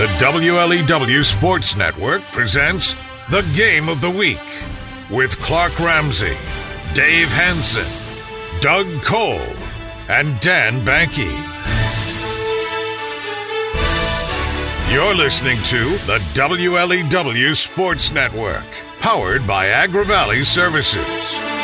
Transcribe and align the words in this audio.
The 0.00 0.06
WLEW 0.16 1.22
Sports 1.22 1.76
Network 1.76 2.22
presents 2.32 2.94
the 3.28 3.42
Game 3.54 3.86
of 3.90 4.00
the 4.00 4.08
Week 4.08 4.40
with 5.10 5.38
Clark 5.40 5.78
Ramsey, 5.78 6.38
Dave 6.94 7.28
Hanson, 7.28 7.84
Doug 8.62 8.86
Cole, 9.02 9.42
and 10.08 10.40
Dan 10.40 10.80
Banky. 10.86 11.30
You're 14.90 15.14
listening 15.14 15.58
to 15.64 15.90
the 16.06 16.16
WLEW 16.32 17.54
Sports 17.54 18.10
Network, 18.10 18.64
powered 19.00 19.46
by 19.46 19.66
Agra 19.66 20.06
Valley 20.06 20.46
Services. 20.46 21.59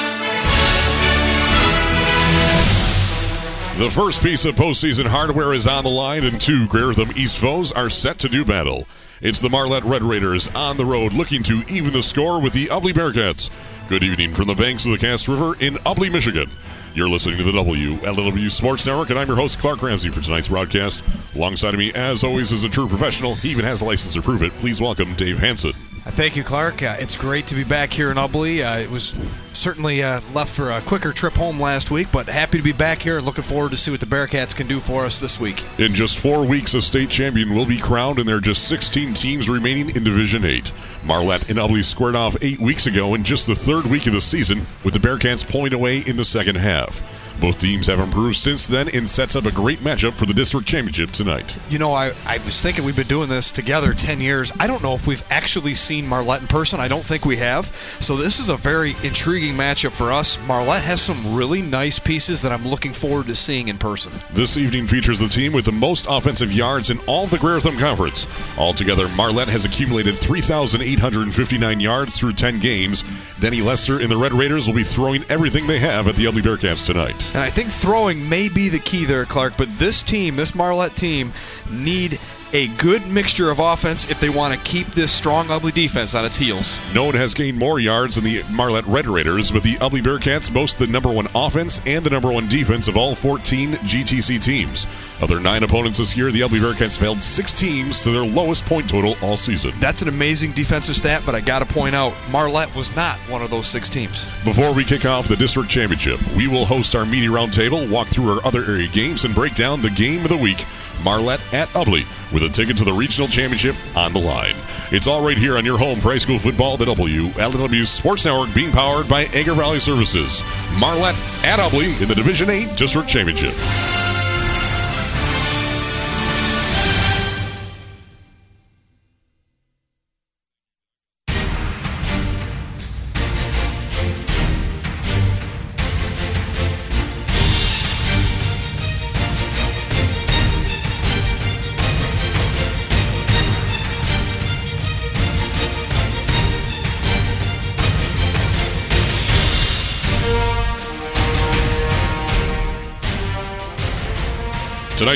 The 3.79 3.91
first 3.91 4.23
piece 4.23 4.47
of 4.47 4.55
postseason 4.55 5.05
hardware 5.05 5.53
is 5.53 5.67
on 5.67 5.85
the 5.85 5.91
line, 5.91 6.25
and 6.25 6.41
two 6.41 6.67
Greater 6.67 6.95
Thumb 6.95 7.13
East 7.15 7.37
foes 7.37 7.73
are 7.73 7.91
set 7.91 8.19
to 8.21 8.29
do 8.31 8.43
battle. 8.43 8.89
It's 9.21 9.39
the 9.39 9.51
Marlette 9.51 9.85
Red 9.85 10.03
Raiders 10.03 10.49
on 10.55 10.79
the 10.79 10.87
road 10.87 11.13
looking 11.13 11.43
to 11.43 11.63
even 11.69 11.93
the 11.93 12.03
score 12.03 12.41
with 12.41 12.55
the 12.55 12.69
Ubly 12.69 12.95
Bearcats. 12.95 13.51
Good 13.87 14.03
evening 14.03 14.33
from 14.33 14.47
the 14.47 14.55
banks 14.55 14.87
of 14.87 14.93
the 14.93 14.99
Cass 14.99 15.29
River 15.29 15.63
in 15.63 15.75
Ubly, 15.85 16.11
Michigan. 16.11 16.51
You're 16.95 17.11
listening 17.11 17.37
to 17.37 17.45
the 17.45 17.53
WLEW 17.53 18.51
Sports 18.51 18.87
Network, 18.87 19.11
and 19.11 19.19
I'm 19.19 19.29
your 19.29 19.37
host, 19.37 19.59
Clark 19.59 19.83
Ramsey, 19.83 20.09
for 20.09 20.23
tonight's 20.23 20.49
broadcast. 20.49 21.03
Alongside 21.35 21.75
of 21.75 21.79
me, 21.79 21.93
as 21.93 22.25
always, 22.25 22.53
is 22.53 22.65
a 22.65 22.71
true 22.71 22.89
professional. 22.89 23.35
He 23.35 23.51
even 23.51 23.67
has 23.67 23.83
a 23.83 23.85
license 23.85 24.15
to 24.15 24.23
prove 24.23 24.43
it. 24.43 24.53
Please 24.53 24.81
welcome 24.81 25.15
Dave 25.17 25.37
Hanson. 25.39 25.75
Thank 26.09 26.37
you, 26.37 26.45
Clark. 26.45 26.83
Uh, 26.83 26.97
it's 27.01 27.17
great 27.17 27.49
to 27.49 27.55
be 27.55 27.65
back 27.65 27.93
here 27.93 28.11
in 28.11 28.17
Ubly. 28.17 28.65
Uh, 28.65 28.79
it 28.79 28.91
was 28.91 29.19
certainly 29.53 30.03
uh, 30.05 30.21
left 30.33 30.55
for 30.55 30.71
a 30.71 30.81
quicker 30.83 31.13
trip 31.13 31.35
home 31.35 31.61
last 31.61 31.91
week, 31.91 32.09
but 32.13 32.29
happy 32.29 32.59
to 32.59 32.65
be 32.65 32.73
back 32.73 33.03
here 33.03 33.17
and 33.17 33.27
looking 33.27 33.43
forward 33.43 33.73
to 33.73 33.77
see 33.77 33.91
what 33.91 34.01
the 34.01 34.07
Bearcats 34.07 34.55
can 34.55 34.69
do 34.69 34.79
for 34.79 35.05
us 35.05 35.19
this 35.19 35.41
week. 35.41 35.65
In 35.79 35.95
just 35.95 36.17
four 36.19 36.47
weeks, 36.47 36.75
a 36.75 36.81
state 36.81 37.11
champion 37.11 37.55
will 37.55 37.67
be 37.67 37.79
crowned, 37.79 38.19
and 38.19 38.29
there 38.29 38.37
are 38.37 38.41
just 38.41 38.69
16 38.69 39.15
teams 39.15 39.49
remaining 39.49 39.95
in 39.95 40.05
Division 40.05 40.45
8. 40.45 40.73
Marlette 41.05 41.51
and 41.51 41.59
Ubly 41.59 41.85
squared 41.85 42.15
off 42.15 42.37
eight 42.41 42.61
weeks 42.61 42.87
ago 42.87 43.15
in 43.15 43.25
just 43.25 43.47
the 43.47 43.57
third 43.57 43.85
week 43.87 44.07
of 44.07 44.13
the 44.13 44.21
season, 44.21 44.65
with 44.85 44.95
the 44.95 45.01
Bearcats 45.01 45.47
pulling 45.47 45.75
away 45.75 45.99
in 45.99 46.17
the 46.17 46.25
second 46.25 46.55
half. 46.55 47.03
Both 47.41 47.59
teams 47.59 47.87
have 47.89 48.01
improved 48.01 48.37
since 48.37 48.67
then 48.67 48.89
and 48.89 49.09
sets 49.09 49.37
up 49.37 49.45
a 49.45 49.53
great 49.53 49.81
matchup 49.81 50.15
for 50.15 50.25
the 50.25 50.33
district 50.33 50.67
championship 50.67 51.11
tonight. 51.11 51.57
You 51.69 51.79
know, 51.79 51.93
I, 51.93 52.13
I 52.25 52.39
was 52.39 52.63
thinking 52.63 52.85
we've 52.85 52.97
been 52.97 53.07
doing 53.07 53.29
this 53.29 53.53
together 53.53 53.93
10 53.93 54.21
years. 54.21 54.53
I 54.59 54.67
don't 54.67 54.83
know 54.83 54.95
if 54.95 55.07
we've 55.07 55.23
actually 55.31 55.75
seen 55.75 56.07
Marlette 56.07 56.41
in 56.41 56.47
person. 56.47 56.81
I 56.81 56.89
don't 56.89 57.05
think 57.05 57.25
we 57.27 57.37
have. 57.37 57.67
So 58.01 58.17
this 58.17 58.39
is 58.39 58.49
a 58.49 58.57
very 58.57 58.95
intriguing 59.03 59.55
matchup 59.55 59.93
for 59.93 60.13
us. 60.13 60.39
Marlette 60.47 60.85
has 60.85 61.03
some 61.03 61.35
really 61.35 61.61
nice 61.61 61.99
pieces 61.99 62.41
that 62.43 62.53
I'm 62.53 62.67
looking 62.67 62.93
forward 62.93 63.27
to 63.27 63.35
seeing 63.35 63.69
in 63.69 63.77
person. 63.77 64.13
This 64.33 64.57
evening 64.57 64.87
features 64.87 65.19
the 65.19 65.29
team 65.29 65.53
with 65.53 65.67
the 65.67 65.73
most 65.73 66.07
offensive 66.09 66.53
yards 66.53 66.89
in 66.91 66.99
all 67.01 67.27
the 67.27 67.39
Greater 67.39 67.61
Thumb 67.61 67.79
Conference. 67.79 68.27
Altogether, 68.57 69.09
Marlette 69.11 69.49
has 69.49 69.65
accumulated 69.67 70.17
3,859 70.17 71.81
yards 71.81 72.19
through 72.19 72.33
10 72.33 72.61
games. 72.61 73.05
Denny 73.41 73.61
Lester 73.61 74.01
and 74.01 74.11
the 74.11 74.17
Red 74.17 74.33
Raiders 74.33 74.67
will 74.67 74.75
be 74.75 74.85
throwing 74.85 75.23
everything 75.29 75.67
they 75.67 75.79
have 75.79 76.09
at 76.09 76.17
the 76.17 76.25
Ubly 76.25 76.43
Bearcats 76.43 76.85
tonight. 76.87 77.26
And 77.29 77.43
I 77.43 77.51
think 77.51 77.71
throwing 77.71 78.29
may 78.29 78.49
be 78.49 78.69
the 78.69 78.79
key 78.79 79.05
there, 79.05 79.25
Clark. 79.25 79.57
But 79.57 79.69
this 79.79 80.03
team, 80.03 80.37
this 80.37 80.55
Marlette 80.55 80.95
team, 80.95 81.33
need 81.71 82.19
a 82.53 82.69
good 82.77 83.07
mixture 83.07 83.51
of 83.51 83.59
offense 83.59 84.11
if 84.11 84.21
they 84.21 84.29
want 84.29 84.55
to 84.55 84.61
keep 84.61 84.87
this 84.89 85.13
strong, 85.13 85.47
Ubly 85.47 85.73
defense 85.73 86.15
on 86.15 86.25
its 86.25 86.37
heels. 86.37 86.79
No 86.95 87.05
one 87.05 87.15
has 87.15 87.35
gained 87.35 87.59
more 87.59 87.81
yards 87.81 88.15
than 88.15 88.25
the 88.25 88.43
Marlette 88.51 88.87
Red 88.87 89.07
Raiders, 89.07 89.51
but 89.51 89.63
the 89.63 89.75
Ubly 89.77 90.03
Bearcats 90.03 90.53
boast 90.53 90.79
the 90.79 90.87
number 90.87 91.11
one 91.13 91.27
offense 91.35 91.81
and 91.87 92.05
the 92.05 92.11
number 92.11 92.33
one 92.33 92.49
defense 92.49 92.89
of 92.89 92.97
all 92.97 93.15
14 93.15 93.73
GTC 93.73 94.43
teams. 94.43 94.87
Of 95.21 95.29
their 95.31 95.41
nine 95.41 95.63
opponents 95.63 95.99
this 95.99 96.17
year, 96.17 96.31
the 96.31 96.41
Ubly 96.41 96.61
Bearcats 96.61 96.99
failed 96.99 97.23
six 97.23 97.55
teams 97.55 98.03
to 98.03 98.11
their 98.11 98.25
lowest 98.25 98.65
point 98.67 98.89
total 98.89 99.17
all 99.23 99.37
season. 99.37 99.73
That's 99.81 100.03
an 100.03 100.09
amazing 100.09 100.53
defensive 100.53 100.97
stat, 100.97 101.23
but 101.25 101.35
I 101.35 101.41
got 101.41 101.61
to 101.61 101.67
point 101.67 101.95
out, 101.95 102.13
Marlette 102.31 102.75
was 102.77 102.95
not 102.95 103.17
one 103.31 103.43
of 103.43 103.51
those 103.51 103.67
six 103.67 103.89
teams. 103.89 104.27
Before 104.45 104.73
we 104.73 104.85
kick 104.85 105.05
off 105.05 105.29
the 105.29 105.37
district 105.37 105.71
championship, 105.71 106.21
we 106.35 106.49
will 106.49 106.67
host 106.67 106.95
our 106.95 107.07
media 107.07 107.31
roundtable, 107.31 107.91
walk 107.91 108.09
through 108.09 108.31
our 108.31 108.47
other 108.47 108.65
area 108.65 108.89
games, 108.89 109.25
and 109.25 109.35
break 109.35 109.55
down 109.55 109.81
the 109.81 109.91
game 109.91 110.23
of 110.23 110.29
the 110.29 110.37
week. 110.37 110.65
Marlette 111.03 111.41
at 111.53 111.69
Ubly 111.69 112.05
with 112.33 112.43
a 112.43 112.49
ticket 112.49 112.77
to 112.79 112.85
the 112.85 112.93
regional 112.93 113.29
championship 113.29 113.77
on 113.97 114.13
the 114.13 114.21
line. 114.21 114.55
It's 114.91 115.07
all 115.07 115.25
right 115.25 115.39
here 115.39 115.57
on 115.57 115.65
your 115.65 115.79
home 115.79 116.01
for 116.01 116.11
high 116.11 116.19
school 116.19 116.39
football, 116.39 116.77
the 116.77 116.85
WLEW 116.87 117.87
Sports 117.87 118.25
Network, 118.25 118.55
being 118.55 118.73
powered 118.73 119.09
by 119.09 119.29
Agar 119.33 119.55
Valley 119.55 119.81
Services. 119.81 120.43
Marlette 120.79 121.17
at 121.45 121.59
Ubly 121.59 122.01
in 122.01 122.09
the 122.09 122.15
Division 122.15 122.51
8 122.51 122.77
District 122.77 123.09
Championship. 123.09 124.06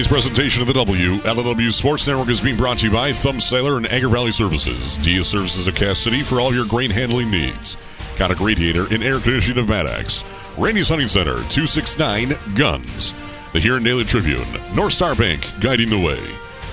Tonight's 0.00 0.12
presentation 0.12 0.62
of 0.62 0.66
the 0.66 0.72
WLEW 0.72 1.70
Sports 1.70 2.06
Network 2.06 2.30
is 2.30 2.40
being 2.40 2.56
brought 2.56 2.78
to 2.78 2.86
you 2.86 2.92
by 2.92 3.12
Thumb 3.12 3.38
Cellular 3.38 3.76
and 3.76 3.84
Agar 3.84 4.08
Valley 4.08 4.32
Services. 4.32 4.96
Dia 4.96 5.22
Services 5.22 5.66
of 5.66 5.74
Cass 5.74 5.98
City 5.98 6.22
for 6.22 6.40
all 6.40 6.54
your 6.54 6.64
grain 6.64 6.90
handling 6.90 7.30
needs. 7.30 7.76
Kotick 8.16 8.40
Radiator 8.40 8.86
and 8.94 9.02
Air 9.02 9.20
Conditioning 9.20 9.58
of 9.58 9.68
Maddox. 9.68 10.24
Randy's 10.56 10.88
Hunting 10.88 11.06
Center, 11.06 11.34
269 11.34 12.34
Guns. 12.54 13.12
The 13.52 13.60
Huron 13.60 13.82
Daily 13.82 14.04
Tribune. 14.04 14.46
North 14.74 14.94
Star 14.94 15.14
Bank, 15.14 15.46
guiding 15.60 15.90
the 15.90 15.98
way. 15.98 16.18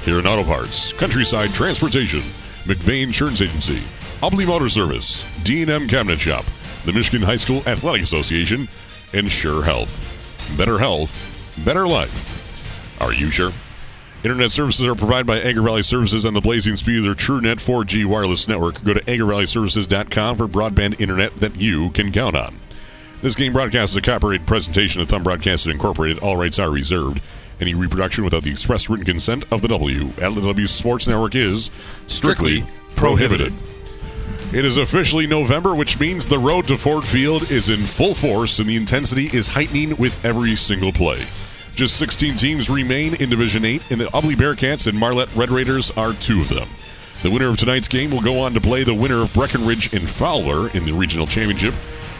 Huron 0.04 0.26
Auto 0.26 0.46
Parts. 0.46 0.94
Countryside 0.94 1.50
Transportation. 1.50 2.22
McVeigh 2.64 3.04
Insurance 3.04 3.42
Agency. 3.42 3.82
Ubly 4.22 4.48
Motor 4.48 4.70
Service. 4.70 5.26
D&M 5.44 5.90
Cabinet 5.90 6.22
Shop. 6.22 6.46
The 6.86 6.94
Michigan 6.94 7.24
High 7.24 7.36
School 7.36 7.62
Athletic 7.68 8.04
Association. 8.04 8.70
And 9.12 9.30
Sure 9.30 9.64
Health. 9.64 10.08
Better 10.56 10.80
health. 10.80 11.22
Better 11.66 11.86
life. 11.90 12.27
Are 13.00 13.13
you 13.13 13.30
sure? 13.30 13.52
Internet 14.24 14.52
services 14.52 14.85
are 14.85 14.96
provided 14.96 15.28
by 15.28 15.40
Agar 15.41 15.62
Valley 15.62 15.84
Services 15.84 16.25
and 16.25 16.35
the 16.35 16.41
blazing 16.41 16.75
speed 16.75 16.97
of 16.97 17.03
their 17.03 17.13
TrueNet 17.13 17.58
4G 17.58 18.06
wireless 18.06 18.47
network. 18.47 18.84
Go 18.84 18.94
to 18.94 19.00
agarvalleyservices.com 19.02 20.38
for 20.38 20.47
broadband 20.47 21.00
internet 21.00 21.38
that 21.38 21.62
you 21.62 21.91
can 21.91 22.12
count 22.12 22.35
on. 22.35 22.59
This 23.22 23.35
game 23.35 23.53
broadcast 23.53 23.94
is 23.94 23.97
a 23.97 24.02
copyrighted 24.02 24.47
presentation 24.47 25.02
of 25.02 25.09
Thumb 25.09 25.24
Broadcasting 25.24 25.72
Incorporated. 25.72 26.19
All 26.19 26.35
rights 26.35 26.59
are 26.59 26.69
reserved. 26.69 27.22
Any 27.59 27.74
reproduction 27.74 28.24
without 28.24 28.44
the 28.44 28.52
express 28.52 28.90
written 28.90 29.06
consent 29.06 29.44
of 29.52 29.62
the 29.62 29.68
WLEW 29.68 30.69
Sports 30.69 31.08
Network 31.08 31.35
is 31.35 31.72
strictly, 32.08 32.62
Strictly 32.62 32.96
prohibited. 32.96 33.53
It 34.53 34.66
is 34.66 34.78
officially 34.78 35.28
November, 35.28 35.75
which 35.75 36.00
means 36.00 36.28
the 36.28 36.40
road 36.40 36.68
to 36.68 36.78
Ford 36.78 37.06
Field 37.06 37.52
is 37.52 37.69
in 37.69 37.85
full 37.85 38.14
force 38.14 38.59
and 38.59 38.69
the 38.69 38.78
intensity 38.78 39.29
is 39.35 39.50
heightening 39.50 39.97
with 39.97 40.24
every 40.24 40.56
single 40.56 40.91
play. 40.91 41.25
Just 41.78 41.98
16 41.98 42.38
teams 42.38 42.72
remain 42.72 43.14
in 43.14 43.30
Division 43.30 43.64
8, 43.64 43.92
and 43.92 44.02
the 44.02 44.06
Ubly 44.06 44.34
Bearcats 44.34 44.88
and 44.88 44.98
Marlette 44.98 45.34
Red 45.36 45.52
Raiders 45.52 45.92
are 45.92 46.12
two 46.14 46.42
of 46.42 46.50
them. 46.50 46.68
The 47.22 47.30
winner 47.30 47.50
of 47.50 47.58
tonight's 47.58 47.88
game 47.88 48.10
will 48.10 48.20
go 48.20 48.40
on 48.40 48.56
to 48.56 48.60
play 48.60 48.84
the 48.84 48.96
winner 48.96 49.22
of 49.22 49.32
Breckenridge 49.32 49.94
and 49.94 50.10
Fowler 50.10 50.72
in 50.72 50.86
the 50.86 50.92
regional 50.92 51.28
championship. 51.28 51.76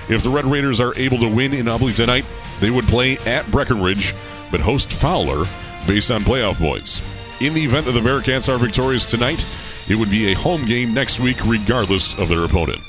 If 0.10 0.22
the 0.22 0.30
Red 0.30 0.46
Raiders 0.46 0.80
are 0.80 0.96
able 0.96 1.18
to 1.22 1.28
win 1.28 1.56
in 1.56 1.66
Ubly 1.66 1.96
tonight, 1.96 2.24
they 2.60 2.70
would 2.70 2.86
play 2.86 3.18
at 3.26 3.50
Breckenridge, 3.50 4.14
but 4.52 4.60
host 4.60 4.94
Fowler 4.94 5.46
based 5.88 6.12
on 6.12 6.22
playoff 6.22 6.60
points. 6.60 7.02
In 7.42 7.56
the 7.56 7.64
event 7.64 7.88
that 7.88 7.94
the 7.94 8.00
Bearcats 8.00 8.54
are 8.54 8.60
victorious 8.60 9.10
tonight, 9.10 9.48
it 9.90 9.96
would 9.96 10.12
be 10.12 10.32
a 10.32 10.36
home 10.36 10.66
game 10.66 10.94
next 10.94 11.20
week, 11.20 11.44
regardless 11.48 12.14
of 12.20 12.30
their 12.30 12.44
opponent. 12.44 12.82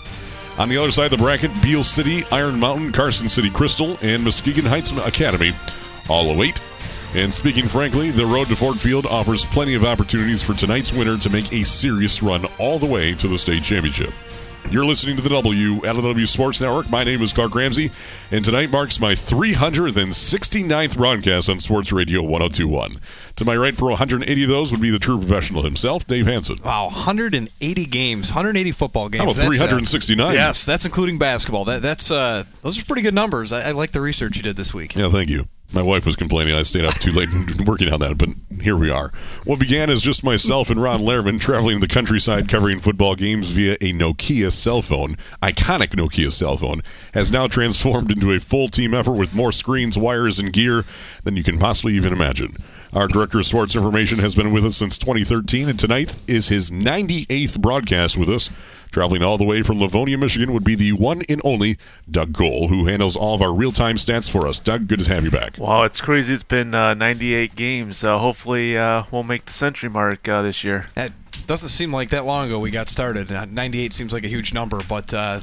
On 0.59 0.69
the 0.69 0.77
other 0.77 0.91
side 0.91 1.11
of 1.11 1.19
the 1.19 1.25
bracket, 1.25 1.63
Beale 1.63 1.83
City, 1.83 2.27
Iron 2.31 2.61
Mountain, 2.61 2.93
Carson 2.93 3.31
City 3.31 3.49
Crystal, 3.49 3.97
and 4.03 4.23
Muskegon 4.23 4.67
Heights 4.67 4.91
Academy 4.91 5.55
all 6.09 6.31
await. 6.31 6.61
And 7.15 7.33
speaking 7.33 7.67
frankly, 7.67 8.11
the 8.11 8.27
road 8.27 8.49
to 8.49 8.57
Ford 8.57 8.79
Field 8.79 9.07
offers 9.07 9.45
plenty 9.47 9.75
of 9.75 9.85
opportunities 9.85 10.43
for 10.43 10.55
tonight's 10.55 10.93
winner 10.93 11.17
to 11.19 11.31
make 11.31 11.53
a 11.53 11.65
serious 11.65 12.23
run 12.23 12.47
all 12.59 12.79
the 12.79 12.87
way 12.87 13.15
to 13.15 13.29
the 13.29 13.39
state 13.39 13.63
championship. 13.63 14.13
You're 14.71 14.85
listening 14.85 15.17
to 15.17 15.23
the 15.23 15.31
WLEW 15.31 16.29
Sports 16.29 16.61
Network. 16.61 16.91
My 16.91 17.03
name 17.03 17.23
is 17.23 17.33
Clark 17.33 17.55
Ramsey, 17.55 17.91
and 18.31 18.45
tonight 18.45 18.71
marks 18.71 19.01
my 19.01 19.13
369th 19.13 20.95
broadcast 20.95 21.49
on 21.49 21.59
Sports 21.61 21.91
Radio 21.91 22.21
1021. 22.21 22.97
To 23.37 23.45
my 23.47 23.57
right, 23.57 23.75
for 23.75 23.89
180 23.89 24.43
of 24.43 24.49
those, 24.51 24.71
would 24.71 24.83
be 24.83 24.91
the 24.91 24.99
true 24.99 25.17
professional 25.17 25.63
himself, 25.63 26.07
Dave 26.07 26.27
Hanson. 26.27 26.59
Wow, 26.63 26.87
180 26.89 27.87
games, 27.87 28.29
180 28.29 28.73
football 28.73 29.09
games. 29.09 29.25
How 29.25 29.31
about 29.31 29.37
That's, 29.37 29.59
uh, 29.59 29.69
369? 29.69 30.35
yes, 30.35 30.67
that's 30.67 30.85
including 30.85 31.17
basketball. 31.17 31.65
That, 31.65 31.81
that's 31.81 32.11
uh, 32.11 32.45
those 32.61 32.79
are 32.79 32.85
pretty 32.85 33.01
good 33.03 33.15
numbers. 33.15 33.53
I, 33.53 33.69
I 33.69 33.71
like 33.71 33.93
the 33.93 34.03
research 34.03 34.37
you 34.37 34.43
did 34.43 34.57
this 34.57 34.75
week. 34.75 34.95
Yeah, 34.95 35.09
thank 35.09 35.31
you. 35.31 35.49
My 35.71 35.83
wife 35.83 36.07
was 36.07 36.17
complaining 36.17 36.55
I 36.55 36.63
stayed 36.63 36.87
up 36.87 36.95
too 36.95 37.13
late 37.13 37.29
working 37.67 37.93
on 37.93 38.01
that, 38.01 38.17
but 38.17 38.31
here 38.63 38.77
we 38.77 38.89
are. 38.91 39.11
What 39.45 39.59
began 39.59 39.91
as 39.91 40.01
just 40.01 40.25
myself 40.25 40.71
and 40.71 40.83
Ron 40.83 41.01
Lehrman 41.01 41.39
traveling 41.39 41.81
the 41.81 41.87
countryside 41.87 42.49
covering 42.49 42.79
football 42.79 43.15
games 43.15 43.51
via 43.51 43.75
a 43.75 43.93
Nokia 43.93 44.51
cell 44.51 44.81
phone, 44.81 45.17
iconic 45.43 45.89
Nokia 45.89 46.33
cell 46.33 46.57
phone, 46.57 46.81
has 47.13 47.31
now 47.31 47.49
transformed 47.49 48.11
into 48.11 48.33
a 48.33 48.41
full 48.41 48.69
team 48.69 48.95
effort 48.95 49.13
with 49.13 49.35
more 49.35 49.53
screens, 49.53 49.99
wires, 49.99 50.39
and 50.39 50.55
gear 50.55 50.87
than 51.25 51.37
you 51.37 51.43
can 51.43 51.59
possibly 51.59 51.93
even 51.95 52.15
imagine. 52.15 52.57
Our 52.93 53.07
director 53.07 53.39
of 53.39 53.45
sports 53.45 53.77
information 53.77 54.19
has 54.21 54.35
been 54.35 54.51
with 54.51 54.65
us 54.65 54.79
since 54.79 54.97
2013, 54.97 55.69
and 55.69 55.79
tonight 55.79 56.17
is 56.27 56.49
his 56.49 56.71
98th 56.71 57.61
broadcast 57.61 58.17
with 58.17 58.31
us. 58.31 58.49
Traveling 58.91 59.23
all 59.23 59.37
the 59.37 59.45
way 59.45 59.61
from 59.61 59.79
Livonia, 59.79 60.17
Michigan, 60.17 60.55
would 60.55 60.65
be 60.65 60.75
the 60.75 60.93
one 60.93 61.21
and 61.29 61.43
only 61.45 61.77
Doug 62.11 62.33
Cole, 62.33 62.69
who 62.69 62.87
handles 62.87 63.15
all 63.15 63.35
of 63.35 63.43
our 63.43 63.53
real 63.53 63.73
time 63.73 63.97
stats 63.97 64.31
for 64.31 64.47
us. 64.47 64.59
Doug, 64.59 64.89
good 64.89 65.01
to 65.01 65.13
have 65.13 65.23
you 65.23 65.31
back. 65.31 65.59
Wow, 65.59 65.83
it's 65.83 66.01
crazy. 66.01 66.33
It's 66.33 66.43
been 66.43 66.75
uh, 66.75 66.95
98 66.95 67.55
games. 67.55 68.03
Uh, 68.03 68.19
hopefully, 68.19 68.79
uh, 68.79 69.05
we'll 69.11 69.23
make 69.23 69.45
the 69.45 69.53
century 69.53 69.91
mark 69.91 70.27
uh, 70.27 70.41
this 70.41 70.65
year. 70.65 70.87
It 70.97 71.13
doesn't 71.47 71.69
seem 71.69 71.93
like 71.93 72.09
that 72.09 72.25
long 72.25 72.47
ago 72.47 72.59
we 72.59 72.71
got 72.71 72.89
started. 72.89 73.31
Uh, 73.31 73.45
98 73.45 73.93
seems 73.93 74.15
like 74.15 74.25
a 74.25 74.29
huge 74.29 74.55
number, 74.55 74.83
but 74.89 75.13
uh, 75.13 75.41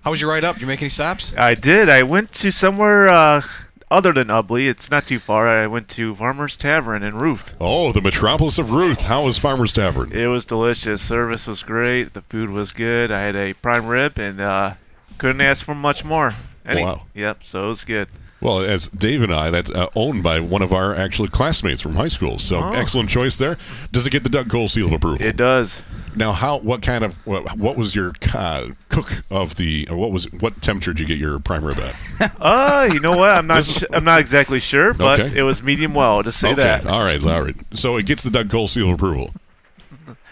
how 0.00 0.10
was 0.10 0.20
your 0.20 0.30
ride 0.30 0.42
up? 0.42 0.56
Did 0.56 0.62
you 0.62 0.66
make 0.66 0.82
any 0.82 0.88
stops? 0.88 1.32
I 1.36 1.54
did. 1.54 1.88
I 1.88 2.02
went 2.02 2.32
to 2.32 2.50
somewhere 2.50 3.06
uh, 3.08 3.42
other 3.90 4.12
than 4.12 4.28
Ubly. 4.28 4.68
It's 4.68 4.90
not 4.90 5.06
too 5.06 5.18
far. 5.18 5.48
I 5.48 5.66
went 5.66 5.88
to 5.90 6.14
Farmer's 6.14 6.56
Tavern 6.56 7.02
in 7.02 7.14
Ruth. 7.16 7.56
Oh, 7.60 7.92
the 7.92 8.00
metropolis 8.00 8.58
of 8.58 8.70
Ruth. 8.70 9.02
How 9.04 9.24
was 9.24 9.38
Farmer's 9.38 9.72
Tavern? 9.72 10.12
It 10.12 10.26
was 10.26 10.44
delicious. 10.44 11.02
Service 11.02 11.46
was 11.46 11.62
great. 11.62 12.12
The 12.14 12.22
food 12.22 12.50
was 12.50 12.72
good. 12.72 13.10
I 13.10 13.22
had 13.22 13.36
a 13.36 13.54
prime 13.54 13.86
rib 13.86 14.18
and 14.18 14.40
uh, 14.40 14.74
couldn't 15.18 15.40
ask 15.40 15.64
for 15.64 15.74
much 15.74 16.04
more. 16.04 16.34
Any- 16.66 16.84
Wow. 16.84 17.02
Yep. 17.14 17.44
So 17.44 17.64
it 17.64 17.68
was 17.68 17.84
good. 17.84 18.08
Well, 18.40 18.60
as 18.60 18.86
Dave 18.88 19.22
and 19.22 19.34
I, 19.34 19.50
that's 19.50 19.70
uh, 19.70 19.88
owned 19.96 20.22
by 20.22 20.38
one 20.38 20.62
of 20.62 20.72
our 20.72 20.94
actual 20.94 21.26
classmates 21.26 21.82
from 21.82 21.96
high 21.96 22.06
school. 22.08 22.38
So 22.38 22.58
Oh. 22.62 22.72
excellent 22.72 23.10
choice 23.10 23.36
there. 23.36 23.58
Does 23.90 24.06
it 24.06 24.10
get 24.10 24.22
the 24.22 24.28
Doug 24.28 24.48
Cole 24.48 24.68
seal 24.68 24.86
of 24.86 24.92
approval? 24.92 25.26
It 25.26 25.36
does. 25.36 25.82
Now, 26.18 26.32
how? 26.32 26.58
What 26.58 26.82
kind 26.82 27.04
of? 27.04 27.14
What, 27.26 27.56
what 27.56 27.76
was 27.76 27.94
your 27.94 28.12
uh, 28.34 28.68
cook 28.88 29.22
of 29.30 29.54
the? 29.54 29.86
What 29.90 30.10
was? 30.10 30.24
What 30.40 30.60
temperature 30.60 30.92
did 30.92 31.00
you 31.00 31.06
get 31.06 31.18
your 31.18 31.38
prime 31.38 31.64
rib 31.64 31.78
at? 31.78 31.96
Uh, 32.40 32.88
you 32.92 32.98
know 33.00 33.16
what? 33.16 33.30
I'm 33.30 33.46
not. 33.46 33.64
Sh- 33.64 33.84
I'm 33.92 34.04
not 34.04 34.20
exactly 34.20 34.58
sure, 34.58 34.92
but 34.92 35.20
Okay. 35.20 35.38
it 35.38 35.42
was 35.42 35.62
medium 35.62 35.94
well. 35.94 36.22
Just 36.22 36.40
say 36.40 36.48
okay. 36.52 36.62
that. 36.62 36.86
All 36.86 37.04
right. 37.04 37.24
All 37.24 37.42
right. 37.42 37.54
So 37.72 37.96
it 37.96 38.06
gets 38.06 38.22
the 38.22 38.30
Doug 38.30 38.50
Cole 38.50 38.66
seal 38.68 38.88
of 38.88 38.94
approval. 38.94 39.32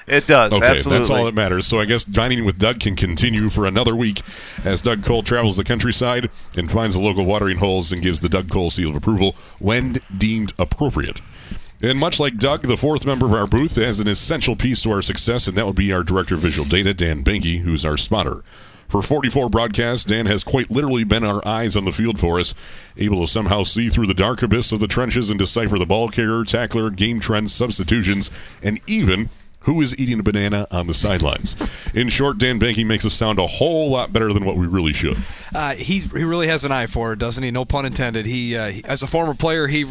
It 0.07 0.27
does. 0.29 0.53
Okay, 0.53 0.65
absolutely. 0.65 0.99
that's 0.99 1.11
all 1.11 1.25
that 1.25 1.35
matters. 1.35 1.67
So 1.67 1.81
I 1.81 1.85
guess 1.85 2.05
dining 2.05 2.45
with 2.45 2.59
Doug 2.59 2.79
can 2.79 2.95
continue 2.95 3.49
for 3.51 3.67
another 3.67 3.95
week 3.97 4.23
as 4.65 4.81
Doug 4.81 5.05
Cole 5.05 5.23
travels 5.25 5.57
the 5.57 5.65
countryside 5.65 6.31
and 6.57 6.71
finds 6.71 6.95
the 6.95 7.03
local 7.03 7.25
watering 7.25 7.59
holes 7.59 7.91
and 7.91 8.01
gives 8.01 8.21
the 8.21 8.29
Doug 8.29 8.49
Cole 8.49 8.71
seal 8.71 8.91
of 8.91 8.97
approval 8.97 9.35
when 9.59 9.99
deemed 10.17 10.53
appropriate. 10.59 11.21
And 11.83 11.99
much 11.99 12.19
like 12.19 12.39
Doug, 12.39 12.63
the 12.63 12.77
fourth 12.77 13.05
member 13.05 13.27
of 13.27 13.35
our 13.35 13.47
booth 13.47 13.77
has 13.77 14.01
an 14.01 14.09
essential 14.09 14.57
piece 14.57 14.83
to 14.83 14.91
our 14.91 15.03
success, 15.03 15.47
and 15.47 15.57
that 15.57 15.67
would 15.67 15.77
be 15.77 15.93
our 15.93 16.03
director 16.03 16.35
of 16.35 16.41
visual 16.41 16.67
data, 16.67 16.95
Dan 16.95 17.23
Banky, 17.23 17.61
who's 17.61 17.85
our 17.85 17.99
spotter. 17.99 18.43
For 18.89 19.03
44 19.03 19.51
broadcasts, 19.51 20.05
Dan 20.05 20.27
has 20.27 20.45
quite 20.45 20.71
literally 20.71 21.05
been 21.05 21.25
our 21.25 21.47
eyes 21.47 21.77
on 21.77 21.85
the 21.85 21.93
field 21.93 22.19
for 22.19 22.39
us, 22.39 22.55
able 22.97 23.21
to 23.21 23.27
somehow 23.27 23.65
see 23.65 23.89
through 23.89 24.07
the 24.07 24.15
dark 24.15 24.43
abyss 24.43 24.73
of 24.73 24.81
the 24.81 24.87
trenches 24.87 25.29
and 25.29 25.39
decipher 25.39 25.79
the 25.79 25.85
ball 25.85 26.09
carrier, 26.09 26.45
tackler, 26.45 26.89
game 26.91 27.21
trends, 27.21 27.53
substitutions, 27.53 28.31
and 28.63 28.81
even 28.87 29.29
who 29.67 29.81
is 29.83 29.99
eating 29.99 30.21
a 30.21 30.23
banana 30.23 30.67
on 30.71 30.87
the 30.87 30.95
sidelines. 30.95 31.57
In 31.93 32.09
short, 32.09 32.39
Dan 32.39 32.59
Banky 32.59 32.87
makes 32.87 33.05
us 33.05 33.15
sound 33.15 33.41
a 33.41 33.47
whole 33.47 33.91
lot 33.91 34.13
better 34.13 34.33
than 34.33 34.45
what 34.45 34.57
we 34.57 34.67
really 34.67 34.93
should. 34.93 35.17
Uh, 35.55 35.75
he 35.75 36.03
really 36.13 36.47
has 36.47 36.65
an 36.65 36.71
eye 36.71 36.87
for 36.87 37.13
it, 37.13 37.19
doesn't 37.19 37.43
he? 37.43 37.51
No 37.51 37.65
pun 37.65 37.85
intended. 37.85 38.27
He, 38.27 38.57
uh, 38.57 38.69
he 38.69 38.85
as 38.85 39.03
a 39.03 39.07
former 39.07 39.35
player, 39.35 39.67
he 39.67 39.85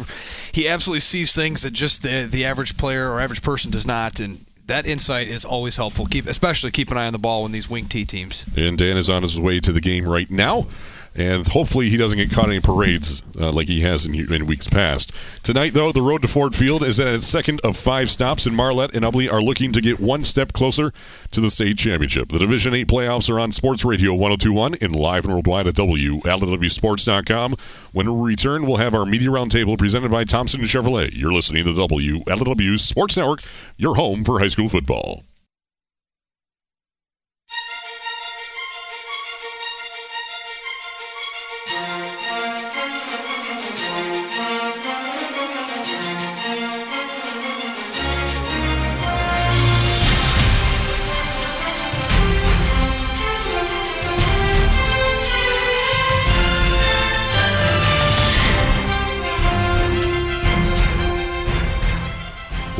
he 0.50 0.66
absolutely 0.66 1.00
sees 1.00 1.34
things 1.34 1.62
that 1.62 1.72
just 1.72 2.02
the, 2.02 2.26
the 2.30 2.44
average 2.44 2.78
player 2.78 3.10
or 3.10 3.20
average 3.20 3.42
person 3.42 3.70
does 3.70 3.86
not, 3.86 4.18
and 4.18 4.46
that 4.66 4.86
insight 4.86 5.28
is 5.28 5.44
always 5.44 5.76
helpful. 5.76 6.06
Keep 6.06 6.26
especially 6.26 6.70
keep 6.70 6.90
an 6.90 6.96
eye 6.96 7.06
on 7.06 7.12
the 7.12 7.18
ball 7.18 7.42
when 7.42 7.52
these 7.52 7.68
wing 7.68 7.84
T 7.84 8.06
teams. 8.06 8.46
And 8.56 8.78
Dan 8.78 8.96
is 8.96 9.10
on 9.10 9.22
his 9.22 9.38
way 9.38 9.60
to 9.60 9.72
the 9.72 9.80
game 9.82 10.08
right 10.08 10.30
now. 10.30 10.66
And 11.16 11.48
hopefully 11.48 11.88
he 11.88 11.96
doesn't 11.96 12.18
get 12.18 12.30
caught 12.30 12.46
in 12.46 12.52
any 12.52 12.60
parades 12.60 13.22
uh, 13.40 13.50
like 13.50 13.68
he 13.68 13.80
has 13.80 14.04
in, 14.04 14.32
in 14.32 14.46
weeks 14.46 14.66
past. 14.66 15.12
Tonight, 15.42 15.72
though, 15.72 15.90
the 15.90 16.02
road 16.02 16.20
to 16.22 16.28
Ford 16.28 16.54
Field 16.54 16.82
is 16.82 17.00
at 17.00 17.06
its 17.06 17.26
second 17.26 17.60
of 17.64 17.76
five 17.76 18.10
stops, 18.10 18.44
and 18.44 18.54
Marlette 18.54 18.94
and 18.94 19.02
Ubly 19.02 19.32
are 19.32 19.40
looking 19.40 19.72
to 19.72 19.80
get 19.80 19.98
one 19.98 20.24
step 20.24 20.52
closer 20.52 20.92
to 21.30 21.40
the 21.40 21.50
state 21.50 21.78
championship. 21.78 22.28
The 22.28 22.38
Division 22.38 22.74
8 22.74 22.86
playoffs 22.86 23.30
are 23.30 23.40
on 23.40 23.50
Sports 23.50 23.82
Radio 23.82 24.12
1021 24.12 24.74
and 24.82 24.94
live 24.94 25.24
and 25.24 25.32
worldwide 25.32 25.66
at 25.66 25.74
WLEWSports.com. 25.74 27.54
When 27.92 28.14
we 28.14 28.30
return, 28.30 28.66
we'll 28.66 28.76
have 28.76 28.94
our 28.94 29.06
media 29.06 29.30
roundtable 29.30 29.78
presented 29.78 30.10
by 30.10 30.24
Thompson 30.24 30.60
and 30.60 30.68
Chevrolet. 30.68 31.16
You're 31.16 31.32
listening 31.32 31.64
to 31.64 31.72
the 31.72 31.86
WLEW 31.86 32.78
Sports 32.78 33.16
Network, 33.16 33.40
your 33.78 33.94
home 33.96 34.22
for 34.22 34.40
high 34.40 34.48
school 34.48 34.68
football. 34.68 35.24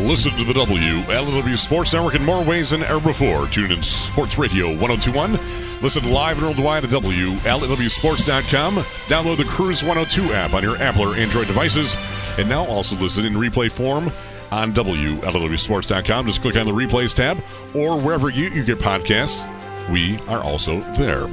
Listen 0.06 0.30
to 0.38 0.44
the 0.44 0.52
WLEW 0.52 1.58
Sports 1.58 1.92
Network 1.92 2.14
in 2.14 2.24
more 2.24 2.44
ways 2.44 2.70
than 2.70 2.84
ever 2.84 3.00
before. 3.00 3.48
Tune 3.48 3.72
in 3.72 3.82
Sports 3.82 4.38
Radio 4.38 4.68
1021. 4.68 5.32
Listen 5.82 6.12
live 6.12 6.36
and 6.38 6.46
worldwide 6.46 6.84
at 6.84 6.90
WLEWSports.com. 6.90 8.76
Download 8.76 9.36
the 9.36 9.44
Cruise 9.44 9.82
102 9.82 10.32
app 10.32 10.54
on 10.54 10.62
your 10.62 10.76
Apple 10.76 11.02
or 11.02 11.16
Android 11.16 11.48
devices. 11.48 11.96
And 12.38 12.48
now 12.48 12.64
also 12.66 12.94
listen 12.94 13.24
in 13.24 13.32
replay 13.34 13.68
form 13.70 14.12
on 14.52 14.72
WLEWSports.com. 14.72 16.26
Just 16.26 16.40
click 16.40 16.54
on 16.56 16.66
the 16.66 16.72
replays 16.72 17.12
tab 17.12 17.42
or 17.74 18.00
wherever 18.00 18.30
you, 18.30 18.44
you 18.50 18.62
get 18.62 18.78
podcasts. 18.78 19.44
We 19.90 20.20
are 20.28 20.40
also 20.40 20.78
there. 20.92 21.26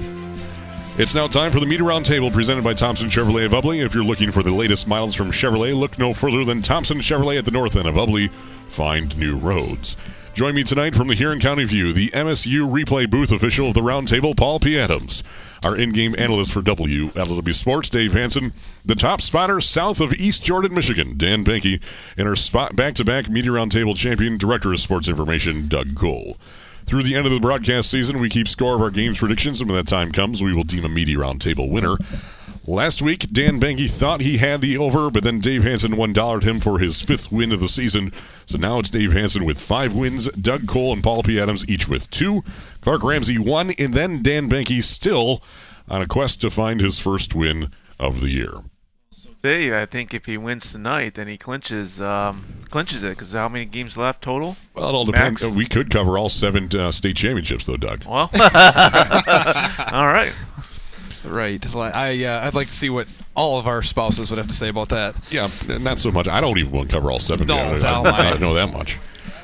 It's 0.96 1.16
now 1.16 1.26
time 1.26 1.52
for 1.52 1.60
the 1.60 1.66
Media 1.66 1.88
Roundtable 1.88 2.32
presented 2.32 2.64
by 2.64 2.76
Thompson 2.76 3.10
Chevrolet 3.10 3.48
of 3.48 3.52
Ubly. 3.54 3.84
If 3.84 3.96
you're 3.96 4.04
looking 4.04 4.30
for 4.30 4.44
the 4.44 4.52
latest 4.54 4.88
models 4.88 5.16
from 5.16 5.32
Chevrolet, 5.32 5.76
look 5.76 5.98
no 5.98 6.14
further 6.14 6.46
than 6.46 6.62
Thompson 6.62 7.00
Chevrolet 7.00 7.40
at 7.40 7.46
the 7.46 7.52
north 7.52 7.76
end 7.76 7.88
of 7.88 7.96
Ubly. 7.96 8.30
Find 8.68 9.18
new 9.18 9.36
roads. 9.36 9.98
Join 10.36 10.54
me 10.54 10.64
tonight 10.64 10.94
from 10.94 11.08
the 11.08 11.16
Huron 11.16 11.40
County 11.40 11.64
View, 11.64 11.94
the 11.94 12.10
MSU 12.10 12.70
replay 12.72 13.10
booth 13.10 13.32
official 13.32 13.70
of 13.70 13.74
the 13.74 13.82
Roundtable, 13.82 14.38
Paul 14.38 14.60
P. 14.60 14.80
Adams. 14.80 15.24
Our 15.64 15.76
in-game 15.76 16.14
analyst 16.16 16.54
for 16.54 16.62
WLEW 16.62 17.56
Sports, 17.56 17.90
Dave 17.90 18.14
Hanson. 18.14 18.54
The 18.86 18.94
top 18.94 19.22
spotter 19.22 19.62
south 19.62 20.00
of 20.00 20.14
East 20.14 20.44
Jordan, 20.44 20.76
Michigan, 20.76 21.18
Dan 21.18 21.44
Banky. 21.44 21.82
And 22.18 22.28
our 22.28 22.36
spot 22.36 22.76
back-to-back 22.76 23.30
Media 23.30 23.50
Roundtable 23.50 23.98
champion, 23.98 24.38
Director 24.38 24.72
of 24.72 24.80
Sports 24.80 25.08
Information, 25.08 25.68
Doug 25.68 25.96
Cole. 25.96 26.38
Through 26.86 27.04
the 27.04 27.16
end 27.16 27.26
of 27.26 27.32
the 27.32 27.40
broadcast 27.40 27.90
season, 27.90 28.20
we 28.20 28.30
keep 28.30 28.48
score 28.48 28.76
of 28.76 28.82
our 28.82 28.92
games 28.92 29.20
predictions, 29.20 29.62
and 29.62 29.70
when 29.70 29.78
that 29.78 29.88
time 29.88 30.12
comes, 30.12 30.44
we 30.44 30.54
will 30.54 30.64
deem 30.64 30.86
a 30.86 30.90
media 30.90 31.18
roundtable 31.18 31.72
winner. 31.72 31.98
Last 32.66 33.02
week, 33.02 33.28
Dan 33.30 33.60
Banky 33.60 33.92
thought 33.92 34.22
he 34.22 34.38
had 34.38 34.62
the 34.62 34.78
over, 34.78 35.12
but 35.12 35.24
then 35.24 35.40
Dave 35.40 35.64
Hanson 35.64 35.98
one 35.98 36.14
dollared 36.14 36.46
him 36.46 36.62
for 36.62 36.80
his 36.80 37.02
fifth 37.02 37.30
win 37.32 37.52
of 37.52 37.60
the 37.60 37.68
season. 37.68 38.14
So 38.46 38.58
now 38.58 38.80
it's 38.80 38.90
Dave 38.90 39.12
Hanson 39.12 39.44
with 39.44 39.60
five 39.60 39.94
wins, 39.94 40.32
Doug 40.32 40.66
Cole 40.66 40.94
and 40.94 41.04
Paul 41.04 41.24
P. 41.24 41.40
Adams 41.40 41.68
each 41.68 41.90
with 41.90 42.10
two. 42.10 42.42
Clark 42.80 43.04
Ramsey 43.04 43.38
one, 43.38 43.72
and 43.72 43.94
then 43.94 44.24
Dan 44.24 44.50
Banky 44.50 44.82
still 44.82 45.44
on 45.90 46.02
a 46.02 46.08
quest 46.08 46.40
to 46.42 46.50
find 46.50 46.80
his 46.80 47.00
first 47.00 47.36
win 47.36 47.70
of 48.00 48.22
the 48.22 48.30
year. 48.30 48.54
Today, 49.44 49.82
I 49.82 49.86
think 49.86 50.14
if 50.14 50.26
he 50.26 50.38
wins 50.38 50.72
tonight, 50.72 51.16
then 51.16 51.28
he 51.28 51.38
clinches 51.38 52.00
um, 52.00 52.46
clinches 52.70 53.04
it. 53.04 53.10
Because 53.10 53.34
how 53.34 53.50
many 53.50 53.66
games 53.66 53.98
left 53.98 54.22
total? 54.22 54.56
Well, 54.74 54.88
it 54.88 54.94
all 54.94 55.04
depends. 55.04 55.44
Max. 55.44 55.54
We 55.54 55.66
could 55.66 55.90
cover 55.90 56.18
all 56.18 56.30
seven 56.30 56.70
uh, 56.74 56.92
state 56.94 57.18
championships, 57.18 57.66
though, 57.66 57.76
Doug. 57.76 58.06
Well, 58.06 58.30
all 59.92 60.08
right. 60.08 60.32
Right. 61.26 61.76
I 61.76 62.24
uh, 62.24 62.48
I'd 62.48 62.54
like 62.54 62.68
to 62.68 62.74
see 62.74 62.90
what 62.90 63.10
all 63.36 63.60
of 63.60 63.68
our 63.68 63.82
spouses 63.82 64.30
would 64.30 64.38
have 64.38 64.48
to 64.48 64.54
say 64.54 64.70
about 64.70 64.88
that. 64.90 65.14
Yeah, 65.30 65.50
not 65.82 66.00
so 66.00 66.10
much. 66.10 66.30
I 66.30 66.40
don't 66.40 66.58
even 66.58 66.72
want 66.72 66.88
to 66.90 66.96
cover 66.96 67.12
all 67.12 67.20
seven. 67.20 67.46
No, 67.46 67.56
I, 67.58 67.80
I, 67.80 68.00
I, 68.02 68.28
I- 68.28 68.30
don't 68.30 68.40
know 68.40 68.54
that 68.54 68.72
much. 68.72 68.98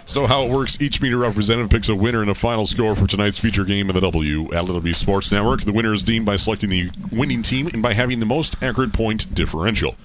So 0.09 0.25
how 0.25 0.43
it 0.45 0.49
works, 0.49 0.81
each 0.81 1.03
media 1.03 1.17
representative 1.17 1.69
picks 1.69 1.87
a 1.87 1.93
winner 1.93 2.21
and 2.21 2.31
a 2.31 2.33
final 2.33 2.65
score 2.65 2.95
for 2.95 3.05
tonight's 3.05 3.37
feature 3.37 3.63
game 3.63 3.91
in 3.91 3.93
the 3.93 4.01
W 4.01 4.45
at 4.45 4.65
WLEW 4.65 4.95
Sports 4.95 5.31
Network. 5.31 5.61
The 5.61 5.71
winner 5.71 5.93
is 5.93 6.01
deemed 6.01 6.25
by 6.25 6.35
selecting 6.35 6.71
the 6.71 6.89
winning 7.11 7.43
team 7.43 7.67
and 7.67 7.83
by 7.83 7.93
having 7.93 8.19
the 8.19 8.25
most 8.25 8.55
accurate 8.59 8.91
point 8.91 9.31
differential. 9.35 9.97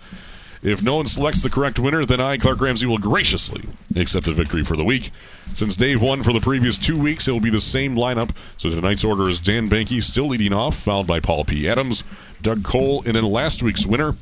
If 0.63 0.83
no 0.83 0.97
one 0.97 1.07
selects 1.07 1.43
the 1.43 1.49
correct 1.49 1.79
winner, 1.79 2.05
then 2.05 2.21
I, 2.21 2.37
Clark 2.37 2.61
Ramsey, 2.61 2.85
will 2.85 2.99
graciously 2.99 3.65
accept 3.97 4.27
the 4.27 4.35
victory 4.35 4.63
for 4.63 4.77
the 4.77 4.85
week. 4.85 5.11
Since 5.55 5.75
Dave 5.75 6.03
won 6.03 6.23
for 6.23 6.35
the 6.35 6.41
previous 6.41 6.77
two 6.77 6.99
weeks, 6.99 7.27
it 7.27 7.33
will 7.33 7.41
be 7.41 7.49
the 7.49 7.59
same 7.59 7.97
lineup. 7.97 8.37
So 8.59 8.69
tonight's 8.69 9.05
order 9.05 9.27
is 9.27 9.41
Dan 9.41 9.71
Banky 9.71 10.03
still 10.03 10.27
leading 10.27 10.53
off, 10.53 10.77
followed 10.77 11.07
by 11.07 11.21
Paul 11.21 11.47
P. 11.47 11.67
Adams, 11.67 12.05
Doug 12.43 12.63
Cole, 12.63 13.03
and 13.07 13.17
then 13.17 13.25
last 13.25 13.63
week's 13.63 13.87
winner, 13.87 14.17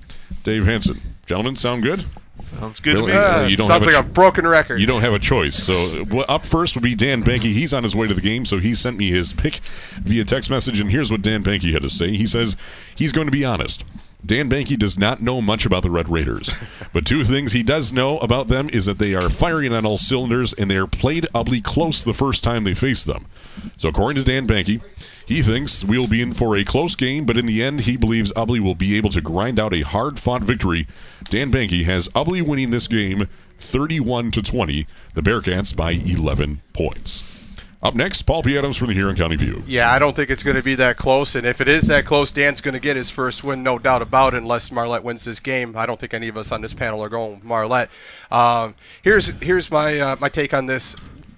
Dave 0.45 0.65
Hanson. 0.65 1.01
Gentlemen, 1.27 1.57
sound 1.57 1.83
good? 1.83 2.05
Sounds 2.43 2.81
good 2.81 2.95
Really? 2.95 3.13
to 3.13 3.19
me. 3.19 3.25
Uh, 3.25 3.47
you 3.47 3.57
don't 3.57 3.67
sounds 3.69 3.85
have 3.85 3.95
a 3.95 3.97
like 3.97 4.05
ch- 4.05 4.09
a 4.09 4.13
broken 4.13 4.47
record. 4.47 4.81
You 4.81 4.87
don't 4.87 5.01
have 5.03 5.13
a 5.15 5.19
choice. 5.19 5.57
So 5.57 6.05
well, 6.11 6.25
up 6.29 6.45
first 6.45 6.75
would 6.75 6.85
be 6.85 6.95
Dan 6.95 7.23
Banky. 7.23 7.53
He's 7.53 7.73
on 7.73 7.83
his 7.83 7.97
way 7.97 8.07
to 8.09 8.15
the 8.15 8.21
game, 8.21 8.45
so 8.45 8.59
he 8.59 8.75
sent 8.75 8.97
me 8.99 9.11
his 9.11 9.33
pick 9.33 9.57
via 10.03 10.25
text 10.25 10.51
message. 10.51 10.79
And 10.81 10.91
here's 10.91 11.11
what 11.11 11.23
Dan 11.23 11.43
Banky 11.43 11.73
had 11.73 11.83
to 11.83 11.91
say. 11.91 12.11
He 12.17 12.27
says 12.27 12.57
he's 12.95 13.13
going 13.13 13.27
to 13.27 13.33
be 13.33 13.45
honest. 13.45 13.85
Dan 14.25 14.49
Banky 14.49 14.79
does 14.79 14.97
not 14.97 15.21
know 15.21 15.41
much 15.43 15.67
about 15.67 15.83
the 15.83 15.91
Red 15.91 16.09
Raiders, 16.09 16.53
but 16.93 17.05
two 17.05 17.25
things 17.25 17.53
he 17.53 17.65
does 17.65 17.93
know 17.93 18.19
about 18.19 18.47
them 18.47 18.69
is 18.73 18.87
that 18.87 18.99
they 18.99 19.15
are 19.15 19.29
firing 19.29 19.73
on 19.73 19.85
all 19.85 19.99
cylinders 19.99 20.53
and 20.53 20.71
they 20.71 20.77
are 20.77 20.87
played 20.87 21.27
ugly 21.35 21.61
close 21.61 22.05
the 22.05 22.13
first 22.15 22.45
time 22.45 22.63
they 22.63 22.75
face 22.75 23.03
them. 23.03 23.27
So 23.77 23.89
according 23.89 24.23
to 24.23 24.31
Dan 24.31 24.47
Banky, 24.47 24.81
he 25.27 25.43
thinks 25.43 25.85
we'll 25.85 26.09
be 26.09 26.23
in 26.23 26.33
for 26.33 26.57
a 26.57 26.65
close 26.65 26.95
game, 26.95 27.25
but 27.25 27.37
in 27.37 27.47
the 27.47 27.63
end, 27.63 27.81
he 27.83 27.97
believes 27.97 28.33
Ubly 28.33 28.61
will 28.61 28.75
be 28.75 28.97
able 28.97 29.11
to 29.11 29.21
grind 29.21 29.59
out 29.59 29.75
a 29.75 29.83
hard-fought 29.83 30.43
victory. 30.43 30.87
Dan 31.25 31.51
Banky 31.51 31.85
has 31.85 32.09
Ubly 32.11 32.43
winning 32.43 32.71
this 32.71 32.89
game 32.89 33.29
31 33.59 34.31
to 34.33 34.43
20. 34.43 34.87
The 35.15 35.23
Bearcats 35.23 35.75
by 35.75 35.93
11 35.93 36.63
points. 36.73 37.33
Up 37.83 37.97
next, 37.97 38.23
Paul 38.23 38.45
P. 38.45 38.57
Adams 38.57 38.77
from 38.77 38.89
the 38.89 38.95
Huron 38.95 39.17
County 39.17 39.35
View. 39.35 39.65
Yeah, 39.67 39.91
I 39.91 39.99
don't 39.99 40.15
think 40.15 40.31
it's 40.31 40.45
going 40.45 40.57
to 40.57 40.63
be 40.63 40.77
that 40.77 40.97
close. 40.97 41.35
And 41.35 41.45
if 41.45 41.61
it 41.61 41.67
is 41.67 41.89
that 41.89 42.05
close, 42.05 42.31
Dan's 42.31 42.61
going 42.61 42.75
to 42.75 42.81
get 42.81 42.95
his 42.95 43.11
first 43.11 43.43
win, 43.43 43.65
no 43.65 43.77
doubt 43.77 44.03
about 44.03 44.35
it, 44.35 44.37
unless 44.37 44.71
Marlette 44.71 45.03
wins 45.03 45.25
this 45.25 45.41
game. 45.41 45.77
I 45.77 45.85
don't 45.85 45.99
think 45.99 46.15
any 46.15 46.29
of 46.29 46.37
us 46.37 46.53
on 46.53 46.61
this 46.61 46.73
panel 46.73 47.03
are 47.03 47.09
going 47.09 47.35
with 47.35 47.45
Marlette. 47.45 47.91
Um, 48.31 48.77
here's 49.03 49.29
here's 49.41 49.69
my 49.69 49.99
uh, 49.99 50.17
my 50.21 50.29
take 50.29 50.55
on 50.55 50.67
this. 50.67 50.95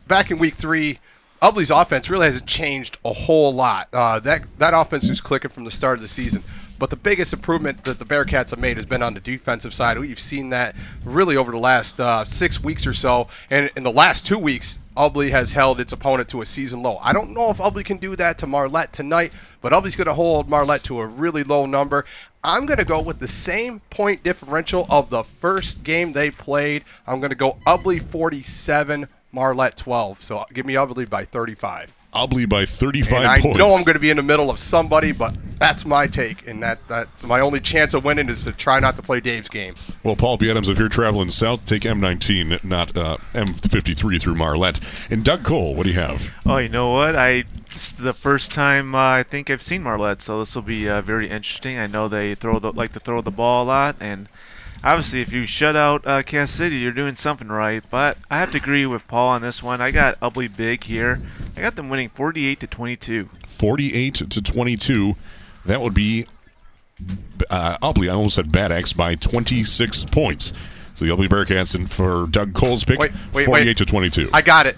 Back 0.06 0.30
in 0.30 0.36
week 0.36 0.52
three, 0.52 0.98
Ubly's 1.44 1.70
offense 1.70 2.08
really 2.08 2.24
hasn't 2.24 2.46
changed 2.46 2.96
a 3.04 3.12
whole 3.12 3.52
lot. 3.52 3.88
Uh, 3.92 4.18
that 4.20 4.44
that 4.58 4.72
offense 4.72 5.06
was 5.10 5.20
clicking 5.20 5.50
from 5.50 5.64
the 5.64 5.70
start 5.70 5.98
of 5.98 6.00
the 6.00 6.08
season. 6.08 6.42
But 6.78 6.88
the 6.88 6.96
biggest 6.96 7.34
improvement 7.34 7.84
that 7.84 7.98
the 7.98 8.06
Bearcats 8.06 8.48
have 8.50 8.58
made 8.58 8.78
has 8.78 8.86
been 8.86 9.02
on 9.02 9.12
the 9.12 9.20
defensive 9.20 9.74
side. 9.74 9.98
We've 9.98 10.18
seen 10.18 10.48
that 10.50 10.74
really 11.04 11.36
over 11.36 11.52
the 11.52 11.58
last 11.58 12.00
uh, 12.00 12.24
six 12.24 12.62
weeks 12.62 12.86
or 12.86 12.94
so. 12.94 13.28
And 13.50 13.70
in 13.76 13.82
the 13.82 13.92
last 13.92 14.26
two 14.26 14.38
weeks, 14.38 14.78
Ubly 14.96 15.30
has 15.30 15.52
held 15.52 15.80
its 15.80 15.92
opponent 15.92 16.30
to 16.30 16.40
a 16.40 16.46
season 16.46 16.82
low. 16.82 16.96
I 17.02 17.12
don't 17.12 17.34
know 17.34 17.50
if 17.50 17.58
Ubly 17.58 17.84
can 17.84 17.98
do 17.98 18.16
that 18.16 18.38
to 18.38 18.46
Marlette 18.46 18.94
tonight, 18.94 19.32
but 19.60 19.72
Ubly's 19.72 19.96
going 19.96 20.06
to 20.06 20.14
hold 20.14 20.48
Marlette 20.48 20.82
to 20.84 20.98
a 21.00 21.06
really 21.06 21.44
low 21.44 21.66
number. 21.66 22.06
I'm 22.42 22.64
going 22.64 22.78
to 22.78 22.84
go 22.86 23.02
with 23.02 23.18
the 23.18 23.28
same 23.28 23.80
point 23.90 24.22
differential 24.22 24.86
of 24.88 25.10
the 25.10 25.24
first 25.24 25.84
game 25.84 26.12
they 26.12 26.30
played. 26.30 26.84
I'm 27.06 27.20
going 27.20 27.30
to 27.30 27.36
go 27.36 27.58
Ubly 27.66 28.02
47, 28.02 29.08
Marlette 29.34 29.76
12. 29.76 30.22
So 30.22 30.44
give 30.52 30.64
me 30.64 30.74
Ubly 30.74 31.08
by 31.08 31.24
35. 31.24 31.92
Ubly 32.14 32.48
by 32.48 32.64
35 32.64 33.12
And 33.18 33.26
I 33.26 33.40
points. 33.40 33.58
know 33.58 33.74
I'm 33.74 33.82
going 33.82 33.94
to 33.94 33.98
be 34.00 34.10
in 34.10 34.16
the 34.16 34.22
middle 34.22 34.48
of 34.48 34.60
somebody, 34.60 35.10
but 35.10 35.36
that's 35.58 35.84
my 35.84 36.06
take, 36.06 36.46
and 36.46 36.62
that 36.62 36.78
that's 36.88 37.24
my 37.26 37.40
only 37.40 37.58
chance 37.58 37.92
of 37.94 38.04
winning 38.04 38.28
is 38.28 38.44
to 38.44 38.52
try 38.52 38.78
not 38.78 38.94
to 38.96 39.02
play 39.02 39.20
Dave's 39.20 39.48
game. 39.48 39.74
Well, 40.04 40.14
Paul 40.14 40.38
P. 40.38 40.48
Adams, 40.50 40.68
if 40.68 40.78
you're 40.78 40.88
traveling 40.88 41.30
south, 41.30 41.64
take 41.64 41.82
M19, 41.82 42.62
not 42.62 42.96
uh, 42.96 43.16
M53 43.32 44.20
through 44.20 44.34
Marlette. 44.36 44.78
And 45.10 45.24
Doug 45.24 45.42
Cole, 45.42 45.74
what 45.74 45.84
do 45.84 45.90
you 45.90 45.98
have? 45.98 46.32
Oh, 46.46 46.58
you 46.58 46.68
know 46.68 46.90
what? 46.90 47.16
I 47.16 47.44
this 47.72 47.90
is 47.90 47.96
the 47.96 48.12
first 48.12 48.52
time 48.52 48.94
uh, 48.94 48.98
I 48.98 49.22
think 49.24 49.50
I've 49.50 49.62
seen 49.62 49.82
Marlette, 49.82 50.22
so 50.22 50.38
this 50.38 50.54
will 50.54 50.62
be 50.62 50.88
uh, 50.88 51.00
very 51.02 51.28
interesting. 51.28 51.78
I 51.78 51.88
know 51.88 52.06
they 52.06 52.36
throw 52.36 52.60
the, 52.60 52.72
like 52.72 52.92
to 52.92 53.00
throw 53.00 53.20
the 53.20 53.32
ball 53.32 53.64
a 53.64 53.66
lot, 53.66 53.96
and 53.98 54.28
obviously, 54.84 55.20
if 55.20 55.32
you 55.32 55.46
shut 55.46 55.74
out 55.74 56.06
uh, 56.06 56.22
Cass 56.22 56.50
City, 56.50 56.76
you're 56.76 56.92
doing 56.92 57.16
something 57.16 57.48
right. 57.48 57.82
But 57.90 58.18
I 58.30 58.38
have 58.38 58.52
to 58.52 58.58
agree 58.58 58.86
with 58.86 59.06
Paul 59.08 59.28
on 59.28 59.42
this 59.42 59.62
one. 59.62 59.80
I 59.80 59.90
got 59.90 60.20
Ubly 60.20 60.54
big 60.54 60.84
here. 60.84 61.20
I 61.56 61.60
got 61.62 61.74
them 61.76 61.88
winning 61.88 62.08
48 62.10 62.60
to 62.60 62.66
22. 62.66 63.28
48 63.46 64.14
to 64.14 64.42
22. 64.42 65.16
That 65.64 65.80
would 65.80 65.94
be 65.94 66.26
uh, 67.50 67.78
Ubly. 67.78 68.08
I 68.08 68.14
almost 68.14 68.36
said 68.36 68.52
Bad 68.52 68.70
Axe 68.70 68.92
by 68.92 69.14
26 69.14 70.04
points. 70.04 70.52
So 70.94 71.04
the 71.04 71.10
Ubly 71.10 71.28
Bearcats, 71.28 71.74
and 71.74 71.90
for 71.90 72.26
Doug 72.28 72.54
Cole's 72.54 72.84
pick, 72.84 73.00
Wait, 73.00 73.10
wait, 73.32 73.46
48 73.46 73.66
wait. 73.66 73.76
to 73.78 73.84
22. 73.84 74.30
I 74.32 74.42
got 74.42 74.66
it. 74.66 74.76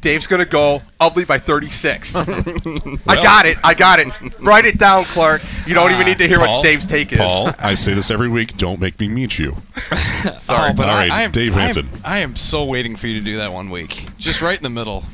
Dave's 0.00 0.26
going 0.26 0.40
to 0.40 0.48
go 0.48 0.82
i 1.00 1.08
Ubly 1.08 1.26
by 1.26 1.38
36. 1.38 2.14
I 2.16 3.16
got 3.22 3.46
it. 3.46 3.56
I 3.64 3.74
got 3.74 3.98
it. 3.98 4.08
Write 4.40 4.64
it 4.64 4.78
down, 4.78 5.04
Clark. 5.04 5.42
You 5.66 5.74
don't 5.74 5.90
even 5.90 6.02
ah, 6.02 6.08
need 6.08 6.18
to 6.18 6.28
hear 6.28 6.38
Paul, 6.38 6.58
what 6.58 6.62
Dave's 6.62 6.86
take 6.86 7.12
is. 7.12 7.18
Paul, 7.18 7.50
I 7.58 7.74
say 7.74 7.94
this 7.94 8.10
every 8.10 8.28
week. 8.28 8.56
Don't 8.56 8.80
make 8.80 9.00
me 9.00 9.08
meet 9.08 9.38
you. 9.38 9.56
Sorry. 10.38 10.70
Oh, 10.70 10.74
but 10.74 10.88
All 10.88 10.94
I, 10.94 11.02
right, 11.02 11.10
I 11.10 11.22
am, 11.22 11.30
Dave 11.30 11.56
I 11.56 11.68
am- 11.68 11.88
I 12.04 12.18
am, 12.18 12.36
so 12.36 12.64
waiting 12.64 12.96
for 12.96 13.06
you 13.06 13.18
to 13.18 13.24
do 13.24 13.36
that 13.38 13.52
one 13.52 13.70
week, 13.70 14.06
just 14.18 14.42
right 14.42 14.56
in 14.56 14.62
the 14.62 14.70
middle. 14.70 15.04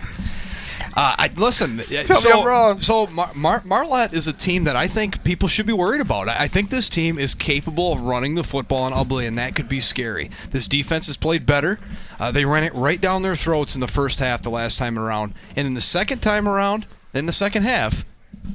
Uh, 0.97 1.15
I 1.19 1.31
listen. 1.37 1.79
Tell 1.79 1.99
me 2.01 2.05
so, 2.05 2.41
I'm 2.41 2.47
wrong. 2.47 2.81
So 2.81 3.07
Mar- 3.09 3.33
Mar- 3.35 3.63
Marlette 3.65 4.13
is 4.13 4.29
a 4.29 4.33
team 4.33 4.65
that 4.65 4.77
I 4.77 4.87
think 4.87 5.25
people 5.25 5.49
should 5.49 5.67
be 5.67 5.73
worried 5.73 6.01
about. 6.01 6.29
I 6.29 6.45
I 6.45 6.49
think 6.49 6.71
this 6.71 6.89
team 6.89 7.19
is 7.19 7.35
capable 7.35 7.93
of 7.93 8.03
running 8.03 8.35
the 8.35 8.45
football 8.45 8.83
on 8.85 8.93
Ubly, 8.93 9.27
and 9.27 9.37
that 9.39 9.55
could 9.57 9.69
be 9.69 9.81
scary. 9.81 10.31
This 10.51 10.69
defense 10.69 11.07
has 11.07 11.17
played 11.17 11.47
better. 11.47 11.79
Uh, 12.21 12.31
they 12.31 12.45
ran 12.45 12.65
it 12.65 12.75
right 12.75 13.01
down 13.01 13.23
their 13.23 13.35
throats 13.37 13.75
in 13.75 13.81
the 13.81 13.89
first 13.89 14.21
half 14.21 14.43
the 14.43 14.51
last 14.51 14.79
time 14.79 14.99
around, 14.99 15.35
and 15.57 15.67
in 15.67 15.75
the 15.75 15.81
second 15.81 16.21
time 16.21 16.47
around, 16.47 16.87
in 17.13 17.27
the 17.27 17.33
second 17.33 17.63
half, 17.65 18.05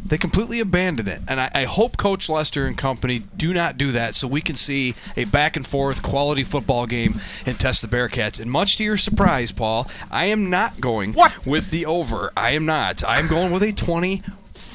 they 0.05 0.17
completely 0.17 0.60
abandoned 0.60 1.08
it. 1.08 1.22
And 1.27 1.39
I, 1.39 1.51
I 1.53 1.63
hope 1.65 1.98
Coach 1.98 2.29
Lester 2.29 2.65
and 2.65 2.77
company 2.77 3.24
do 3.38 3.53
not 3.53 3.77
do 3.77 3.91
that 3.91 4.15
so 4.15 4.27
we 4.27 4.41
can 4.41 4.55
see 4.55 4.96
a 5.15 5.25
back 5.25 5.55
and 5.55 5.65
forth 5.65 6.01
quality 6.01 6.43
football 6.43 6.86
game 6.86 7.19
and 7.46 7.60
test 7.60 7.81
the 7.81 7.88
Bearcats. 7.88 8.39
And 8.41 8.50
much 8.51 8.77
to 8.77 8.84
your 8.84 8.98
surprise, 8.98 9.51
Paul, 9.51 9.89
I 10.12 10.25
am 10.25 10.50
not 10.50 10.79
going 10.79 11.13
What? 11.13 11.46
with 11.46 11.69
the 11.72 11.86
over. 11.86 12.31
I 12.38 12.51
am 12.51 12.65
not. 12.65 13.03
I'm 13.08 13.27
going 13.27 13.51
with 13.51 13.63
a 13.63 13.72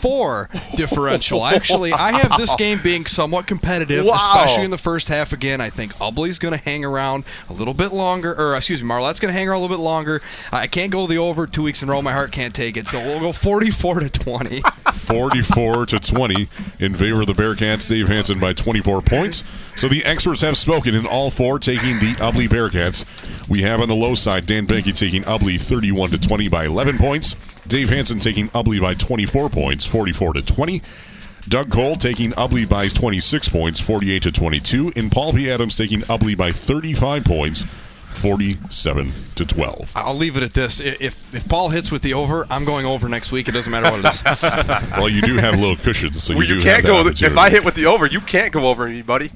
24 0.05 0.49
differential. 0.77 1.45
Actually, 1.47 1.93
I 1.93 2.13
have 2.13 2.37
this 2.39 2.55
game 2.57 2.79
being 2.83 3.07
somewhat 3.07 3.47
competitive, 3.47 4.05
Wow. 4.05 4.17
especially 4.17 4.65
in 4.65 4.71
the 4.71 4.79
first 4.79 5.09
half 5.09 5.33
again. 5.33 5.61
I 5.61 5.71
think 5.71 5.93
Ubly's 6.01 6.39
going 6.39 6.57
to 6.57 6.63
hang 6.63 6.85
around 6.85 7.25
a 7.49 7.53
little 7.55 7.75
bit 7.75 7.93
longer, 7.93 8.35
or 8.39 8.55
excuse 8.57 8.83
me, 8.83 8.89
Marlette's 8.89 9.19
going 9.19 9.33
to 9.33 9.39
hang 9.39 9.49
around 9.49 9.59
a 9.59 9.61
little 9.63 9.77
bit 9.77 9.83
longer. 9.83 10.21
I 10.53 10.67
can't 10.67 10.93
go 10.93 11.07
the 11.07 11.17
over 11.19 11.47
two 11.47 11.63
weeks 11.63 11.83
in 11.83 11.89
a 11.89 11.93
row. 11.93 12.03
My 12.03 12.13
heart 12.13 12.33
can't 12.33 12.55
take 12.55 12.77
it. 12.77 12.87
So 12.89 13.01
we'll 13.01 13.21
go 13.21 13.33
44 13.33 14.01
to 14.01 14.11
20. 14.11 14.61
44 14.93 15.87
to 15.87 15.99
20 16.01 16.49
in 16.79 16.95
favor 16.95 17.23
of 17.23 17.27
the 17.27 17.33
Bearcats. 17.33 17.89
Dave 17.89 18.09
Hanson 18.09 18.39
by 18.39 18.53
24 18.53 19.01
points. 19.03 19.43
So 19.77 19.89
the 19.89 20.05
experts 20.05 20.41
have 20.41 20.57
spoken 20.57 20.95
in 20.95 21.05
all 21.05 21.31
four, 21.31 21.59
taking 21.59 21.99
the 21.99 22.15
Ubly 22.19 22.49
Bearcats. 22.49 23.05
We 23.49 23.63
have 23.63 23.81
on 23.81 23.89
the 23.89 23.95
low 23.95 24.15
side 24.15 24.47
Dan 24.47 24.67
Banky 24.67 24.97
taking 24.97 25.23
Ubly 25.25 25.61
31 25.61 26.11
to 26.11 26.19
20 26.19 26.49
by 26.49 26.65
11 26.67 26.97
points. 26.97 27.35
Dave 27.67 27.91
Hanson 27.91 28.19
taking 28.19 28.49
Ubly 28.51 28.81
by 28.81 28.95
24 28.95 29.49
points, 29.51 29.85
44 29.85 30.35
to 30.35 30.43
20. 30.43 30.81
Doug 31.49 31.71
Cole 31.71 31.97
taking 31.97 32.31
Ubly 32.33 32.67
by 32.67 32.89
26 32.89 33.49
points, 33.51 33.81
48 33.81 34.23
to 34.23 34.33
22, 34.33 34.93
and 34.97 35.13
Paul 35.13 35.35
P. 35.35 35.51
Adams 35.51 35.77
taking 35.77 36.01
Ubly 36.03 36.37
by 36.37 36.53
35 36.53 37.25
points, 37.25 37.65
47 38.15 39.13
to 39.35 39.45
12. 39.45 39.93
I'll 39.97 40.15
leave 40.15 40.37
it 40.37 40.43
at 40.43 40.55
this. 40.55 40.81
If 40.81 41.35
if 41.35 41.49
Paul 41.49 41.69
hits 41.71 41.91
with 41.91 42.03
the 42.03 42.15
over, 42.15 42.47
I'm 42.51 42.65
going 42.65 42.87
over 42.87 43.09
next 43.09 43.33
week. 43.33 43.49
It 43.49 43.53
doesn't 43.53 43.71
matter 43.71 43.91
what 43.91 44.05
it 44.05 44.15
is. 44.15 44.43
Well, 44.99 45.09
you 45.09 45.23
do 45.23 45.37
have 45.37 45.55
a 45.55 45.59
little 45.59 45.77
cushions, 45.77 46.23
so 46.23 46.35
Well, 46.35 46.43
you, 46.45 46.55
you 46.55 46.61
do 46.61 46.65
can't 46.67 46.83
that 46.83 46.89
go. 46.89 47.07
If. 47.27 47.37
I 47.37 47.51
hit 47.51 47.65
with 47.65 47.75
the 47.75 47.87
over, 47.87 48.07
you 48.07 48.21
can't 48.21 48.53
go 48.53 48.69
over 48.69 48.87
me, 48.89 49.03
buddy. 49.03 49.31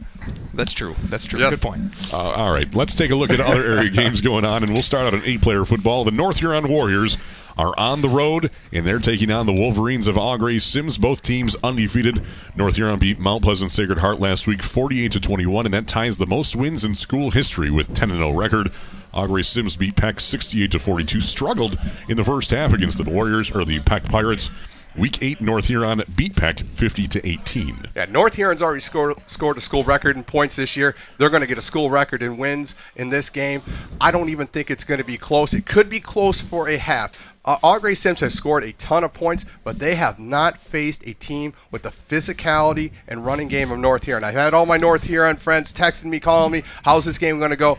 That's 0.59 0.75
true. 0.75 0.97
That's 1.05 1.25
true. 1.25 1.39
Yes. 1.39 1.51
Good 1.51 1.61
point. 1.63 2.13
Uh, 2.13 2.33
all 2.33 2.53
right, 2.53 2.75
let's 2.75 2.97
take 2.97 3.13
a 3.13 3.15
look 3.15 3.31
at 3.31 3.39
other 3.39 3.63
area 3.63 3.91
games 3.95 4.21
going 4.21 4.45
on, 4.45 4.65
and 4.65 4.73
we'll 4.73 4.83
start 4.83 5.07
out 5.07 5.15
on 5.15 5.23
eight-player 5.25 5.65
football. 5.65 6.03
The 6.03 6.11
North 6.11 6.41
Huron 6.41 6.69
Warriors 6.69 7.17
are 7.57 7.79
on 7.79 8.01
the 8.01 8.09
road, 8.09 8.51
and 8.73 8.85
they're 8.85 8.99
taking 8.99 9.31
on 9.31 9.47
the 9.47 9.53
Wolverines 9.53 10.09
of 10.09 10.19
Au 10.19 10.37
Gres-Sims. 10.37 10.99
Both 10.99 11.23
teams 11.23 11.55
undefeated. 11.63 12.23
North 12.57 12.75
Huron 12.75 12.99
beat 12.99 13.21
Mount 13.21 13.45
Pleasant 13.45 13.71
Sacred 13.71 14.01
Heart 14.01 14.19
last 14.19 14.49
week, 14.49 14.61
48 14.61 15.13
to 15.13 15.21
21, 15.21 15.67
and 15.67 15.75
that 15.75 15.87
ties 15.87 16.19
the 16.19 16.27
most 16.27 16.57
wins 16.57 16.83
in 16.83 16.97
school 16.97 17.31
history 17.31 17.71
with 17.71 17.95
10 17.95 18.09
0 18.09 18.33
record. 18.33 18.73
Au 19.15 19.29
Gres-Sims 19.29 19.77
beat 19.77 19.95
Peck 19.95 20.19
68 20.19 20.73
to 20.73 20.81
42. 20.81 21.21
Struggled 21.21 21.79
in 22.09 22.17
the 22.17 22.25
first 22.25 22.51
half 22.51 22.73
against 22.73 22.99
the 22.99 23.09
Warriors 23.09 23.53
or 23.53 23.65
the 23.65 23.79
Peck 23.79 24.07
Pirates. 24.07 24.51
Week 24.99 25.23
eight, 25.23 25.41
North 25.41 25.69
Huron 25.69 26.03
beat 26.17 26.35
Peck 26.35 26.59
50 26.59 27.07
to 27.07 27.29
18. 27.29 27.87
Yeah, 27.95 28.07
North 28.07 28.35
Huron's 28.35 28.61
already 28.61 28.81
scored 28.81 29.15
scored 29.29 29.57
a 29.57 29.61
school 29.61 29.85
record 29.85 30.17
in 30.17 30.25
points 30.25 30.57
this 30.57 30.77
year. 30.77 30.97
They're 31.19 31.31
going 31.31 31.41
to 31.41 31.47
get 31.47 31.57
a 31.57 31.63
school 31.63 31.89
record 31.89 32.21
in 32.21 32.37
wins 32.37 32.75
in 32.97 33.09
this 33.09 33.31
game. 33.31 33.63
I 34.01 34.11
don't 34.11 34.29
even 34.29 34.49
think 34.49 34.73
it's 34.73 34.83
going 34.83 34.99
to 34.99 35.05
be 35.05 35.17
close. 35.17 35.55
It 35.55 35.67
could 35.67 35.89
be 35.89 36.01
close 36.01 36.41
for 36.41 36.69
a 36.69 36.79
half. 36.79 37.37
Uh, 37.45 37.59
Au 37.63 37.79
Gres-Sims 37.79 38.21
has 38.21 38.35
scored 38.35 38.65
a 38.65 38.73
ton 38.73 39.05
of 39.05 39.15
points, 39.15 39.45
but 39.63 39.79
they 39.79 39.95
have 39.95 40.19
not 40.19 40.61
faced 40.61 41.07
a 41.07 41.15
team 41.15 41.55
with 41.71 41.83
the 41.83 41.91
physicality 41.91 42.91
and 43.07 43.25
running 43.25 43.47
game 43.47 43.71
of 43.71 43.79
North 43.79 44.05
Huron. 44.05 44.25
I've 44.25 44.35
had 44.35 44.53
all 44.53 44.67
my 44.67 44.79
North 44.79 45.05
Huron 45.05 45.37
friends 45.37 45.73
texting 45.73 46.07
me, 46.07 46.19
calling 46.19 46.51
me, 46.51 46.65
"How's 46.83 47.05
this 47.05 47.19
game 47.19 47.39
going 47.39 47.51
to 47.51 47.57
go?" 47.57 47.79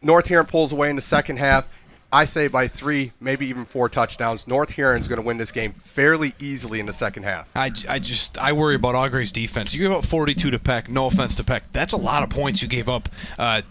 North 0.00 0.28
Huron 0.28 0.46
pulls 0.46 0.72
away 0.72 0.88
in 0.88 0.96
the 0.96 1.02
second 1.02 1.38
half. 1.38 1.66
I 2.12 2.24
say 2.24 2.48
by 2.48 2.66
three, 2.66 3.12
maybe 3.20 3.46
even 3.46 3.64
four 3.64 3.88
touchdowns. 3.88 4.48
North 4.48 4.70
Huron's 4.70 5.06
going 5.06 5.18
to 5.18 5.22
win 5.22 5.36
this 5.36 5.52
game 5.52 5.72
fairly 5.74 6.34
easily 6.40 6.80
in 6.80 6.86
the 6.86 6.92
second 6.92 7.22
half. 7.22 7.48
I, 7.54 7.70
I 7.88 7.98
just 8.00 8.36
I 8.38 8.52
worry 8.52 8.74
about 8.74 8.94
Augrey's 8.94 9.30
defense. 9.30 9.72
You 9.72 9.80
gave 9.80 9.96
up 9.96 10.04
42 10.04 10.50
to 10.50 10.58
Peck. 10.58 10.88
No 10.88 11.06
offense 11.06 11.36
to 11.36 11.44
Peck. 11.44 11.72
That's 11.72 11.92
a 11.92 11.96
lot 11.96 12.22
of 12.22 12.30
points 12.30 12.62
you 12.62 12.68
gave 12.68 12.88
up 12.88 13.08
uh, 13.38 13.62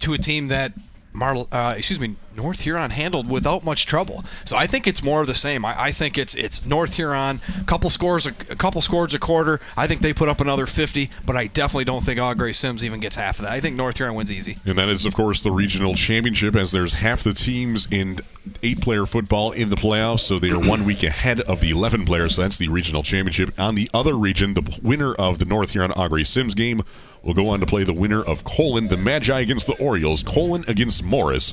to 0.00 0.12
a 0.14 0.18
team 0.18 0.48
that 0.48 0.72
Mar, 1.12 1.46
uh, 1.50 1.74
excuse 1.76 2.00
me, 2.00 2.16
North 2.36 2.60
Huron 2.60 2.90
handled 2.90 3.28
without 3.28 3.64
much 3.64 3.86
trouble. 3.86 4.24
So 4.44 4.56
I 4.56 4.66
think 4.66 4.86
it's 4.86 5.02
more 5.02 5.20
of 5.20 5.26
the 5.26 5.34
same. 5.34 5.64
I, 5.64 5.84
I 5.84 5.90
think 5.90 6.16
it's 6.16 6.34
it's 6.34 6.64
North 6.64 6.96
Huron, 6.96 7.40
couple 7.66 7.90
scores, 7.90 8.26
a, 8.26 8.30
a, 8.50 8.56
couple 8.56 8.80
scores 8.80 9.14
a 9.14 9.18
quarter. 9.18 9.58
I 9.76 9.86
think 9.86 10.00
they 10.00 10.12
put 10.12 10.28
up 10.28 10.40
another 10.40 10.66
50, 10.66 11.10
but 11.26 11.36
I 11.36 11.48
definitely 11.48 11.84
don't 11.84 12.04
think 12.04 12.20
Au 12.20 12.34
Gres-Sims 12.34 12.84
even 12.84 13.00
gets 13.00 13.16
half 13.16 13.38
of 13.38 13.44
that. 13.44 13.52
I 13.52 13.60
think 13.60 13.74
North 13.74 13.96
Huron 13.96 14.14
wins 14.14 14.30
easy. 14.30 14.58
And 14.64 14.78
that 14.78 14.88
is, 14.88 15.04
of 15.04 15.14
course, 15.14 15.42
the 15.42 15.50
regional 15.50 15.94
championship, 15.94 16.54
as 16.54 16.70
there's 16.70 16.94
half 16.94 17.22
the 17.22 17.34
teams 17.34 17.88
in 17.90 18.20
eight-player 18.62 19.04
football 19.06 19.52
in 19.52 19.68
the 19.68 19.76
playoffs, 19.76 20.20
so 20.20 20.38
they 20.38 20.50
are 20.50 20.60
one 20.60 20.84
week 20.84 21.02
ahead 21.02 21.40
of 21.40 21.60
the 21.60 21.70
11 21.70 22.04
players. 22.04 22.36
So 22.36 22.42
that's 22.42 22.58
the 22.58 22.68
regional 22.68 23.02
championship. 23.02 23.58
On 23.58 23.74
the 23.74 23.90
other 23.92 24.14
region, 24.14 24.54
the 24.54 24.78
winner 24.82 25.14
of 25.14 25.38
the 25.38 25.44
North 25.44 25.72
Huron 25.72 25.92
Au 25.96 26.08
Gres-Sims 26.08 26.54
game 26.54 26.82
will 27.28 27.34
go 27.34 27.50
on 27.50 27.60
to 27.60 27.66
play 27.66 27.84
the 27.84 27.92
winner 27.92 28.22
of 28.22 28.42
Colon, 28.42 28.88
the 28.88 28.96
Magi 28.96 29.38
against 29.38 29.66
the 29.66 29.76
Orioles, 29.76 30.22
Colon 30.22 30.64
against 30.66 31.04
Morrice. 31.04 31.52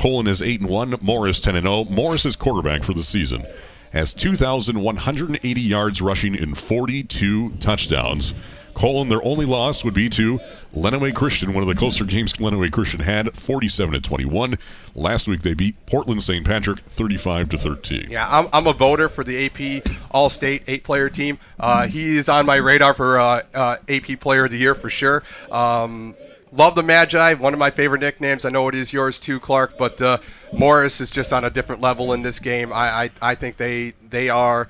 Colon 0.00 0.26
is 0.26 0.40
8 0.40 0.62
and 0.62 0.70
1, 0.70 0.94
Morrice 1.02 1.38
10 1.42 1.54
and 1.54 1.66
0. 1.66 1.84
Morrice 1.84 2.24
is 2.24 2.34
quarterback 2.34 2.82
for 2.82 2.94
the 2.94 3.02
season. 3.02 3.46
Has 3.92 4.14
2,180 4.14 5.60
yards 5.60 6.00
rushing 6.00 6.34
and 6.34 6.56
42 6.56 7.50
touchdowns. 7.60 8.32
Colon, 8.74 9.08
their 9.08 9.22
only 9.24 9.44
loss 9.46 9.84
would 9.84 9.94
be 9.94 10.08
to 10.10 10.40
Lenawee 10.74 11.14
Christian, 11.14 11.52
one 11.52 11.62
of 11.62 11.68
the 11.68 11.74
closer 11.74 12.04
games 12.04 12.32
Lenawee 12.34 12.70
Christian 12.70 13.00
had, 13.00 13.36
47 13.36 13.94
to 13.94 14.00
21. 14.00 14.58
Last 14.94 15.28
week 15.28 15.42
they 15.42 15.54
beat 15.54 15.84
Portland 15.86 16.22
St. 16.22 16.44
Patrick 16.46 16.80
35 16.80 17.50
to 17.50 17.58
13. 17.58 18.06
Yeah, 18.10 18.26
I'm, 18.30 18.48
I'm 18.52 18.66
a 18.66 18.72
voter 18.72 19.08
for 19.08 19.24
the 19.24 19.46
AP 19.46 19.86
All 20.10 20.30
State 20.30 20.62
eight 20.66 20.84
player 20.84 21.08
team. 21.08 21.38
Uh, 21.60 21.86
he 21.86 22.16
is 22.16 22.28
on 22.28 22.46
my 22.46 22.56
radar 22.56 22.94
for 22.94 23.18
uh, 23.18 23.42
uh, 23.54 23.76
AP 23.88 24.20
Player 24.20 24.46
of 24.46 24.50
the 24.50 24.58
Year 24.58 24.74
for 24.74 24.90
sure. 24.90 25.22
Um, 25.50 26.14
love 26.52 26.74
the 26.74 26.82
Magi, 26.82 27.34
one 27.34 27.52
of 27.52 27.58
my 27.58 27.70
favorite 27.70 28.00
nicknames. 28.00 28.44
I 28.44 28.50
know 28.50 28.68
it 28.68 28.74
is 28.74 28.92
yours 28.92 29.18
too, 29.18 29.40
Clark, 29.40 29.78
but 29.78 30.00
uh, 30.00 30.18
Morrice 30.52 31.00
is 31.00 31.10
just 31.10 31.32
on 31.32 31.44
a 31.44 31.50
different 31.50 31.80
level 31.80 32.12
in 32.12 32.22
this 32.22 32.38
game. 32.38 32.72
I, 32.72 33.04
I, 33.04 33.10
I 33.20 33.34
think 33.34 33.56
they, 33.56 33.92
they 34.08 34.28
are. 34.28 34.68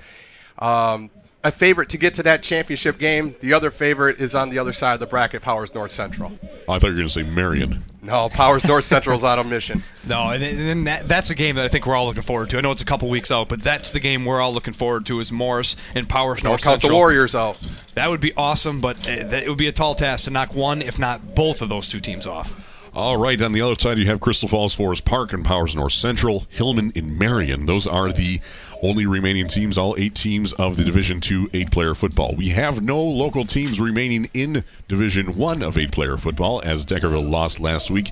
Um, 0.59 1.09
a 1.43 1.51
favorite 1.51 1.89
to 1.89 1.97
get 1.97 2.13
to 2.15 2.23
that 2.23 2.41
championship 2.41 2.97
game. 2.97 3.35
The 3.41 3.53
other 3.53 3.69
favorite 3.69 4.19
is 4.19 4.33
on 4.33 4.49
the 4.49 4.59
other 4.59 4.71
side 4.73 4.93
of 4.93 4.99
the 4.99 5.07
bracket, 5.07 5.41
Powers 5.41 5.73
North 5.75 5.91
Central. 5.91 6.31
I 6.69 6.79
thought 6.79 6.83
you 6.87 6.93
were 6.93 6.93
going 6.93 7.07
to 7.07 7.09
say 7.09 7.23
Marion. 7.23 7.83
No, 8.01 8.29
Powers 8.29 8.65
North 8.65 8.85
Central's 8.85 9.23
on 9.23 9.39
a 9.39 9.43
mission. 9.43 9.83
No, 10.05 10.31
and 10.31 10.43
then 10.43 10.83
that, 10.83 11.07
that's 11.07 11.29
a 11.29 11.35
game 11.35 11.55
that 11.55 11.63
I 11.63 11.69
think 11.69 11.87
we're 11.87 11.95
all 11.95 12.07
looking 12.07 12.23
forward 12.23 12.49
to. 12.49 12.57
I 12.57 12.61
know 12.61 12.71
it's 12.71 12.81
a 12.81 12.85
couple 12.85 13.07
weeks 13.09 13.31
out, 13.31 13.47
but 13.47 13.61
that's 13.61 13.93
the 13.93 14.01
game 14.01 14.25
we're 14.25 14.41
all 14.41 14.53
looking 14.53 14.73
forward 14.73 15.05
to 15.05 15.21
is 15.21 15.31
Morrice 15.31 15.77
and 15.95 16.09
Powers 16.09 16.43
North 16.43 16.61
count 16.61 16.81
Central. 16.81 16.89
the 16.89 16.95
Warriors 16.97 17.33
out. 17.35 17.57
That 17.95 18.09
would 18.09 18.19
be 18.19 18.33
awesome, 18.35 18.81
but 18.81 19.07
uh, 19.07 19.11
it 19.11 19.47
would 19.47 19.57
be 19.57 19.67
a 19.67 19.71
tall 19.71 19.95
task 19.95 20.25
to 20.25 20.31
knock 20.31 20.53
one, 20.53 20.81
if 20.81 20.99
not 20.99 21.35
both 21.35 21.61
of 21.61 21.69
those 21.69 21.87
two 21.87 22.01
teams 22.01 22.27
off. 22.27 22.91
All 22.93 23.15
right, 23.15 23.41
on 23.41 23.53
the 23.53 23.61
other 23.61 23.75
side, 23.79 23.97
you 23.97 24.05
have 24.07 24.19
Crystal 24.19 24.49
Falls 24.49 24.75
Forest 24.75 25.05
Park 25.05 25.31
and 25.31 25.43
Powers 25.45 25.73
North 25.73 25.93
Central, 25.93 26.45
Hillman 26.49 26.91
and 26.97 27.17
Marion. 27.17 27.65
Those 27.65 27.87
are 27.87 28.11
the 28.11 28.41
only 28.83 29.05
remaining 29.05 29.47
teams, 29.47 29.77
all 29.77 29.95
eight 29.97 30.13
teams 30.13 30.53
of 30.53 30.77
the 30.77 30.83
Division 30.83 31.19
Two 31.19 31.49
eight-player 31.53 31.95
football. 31.95 32.35
We 32.35 32.49
have 32.49 32.83
no 32.83 33.01
local 33.01 33.45
teams 33.45 33.79
remaining 33.79 34.29
in 34.33 34.63
Division 34.87 35.35
One 35.37 35.63
of 35.63 35.77
eight-player 35.77 36.17
football, 36.17 36.61
as 36.63 36.85
Deckerville 36.85 37.27
lost 37.27 37.59
last 37.59 37.89
week 37.89 38.11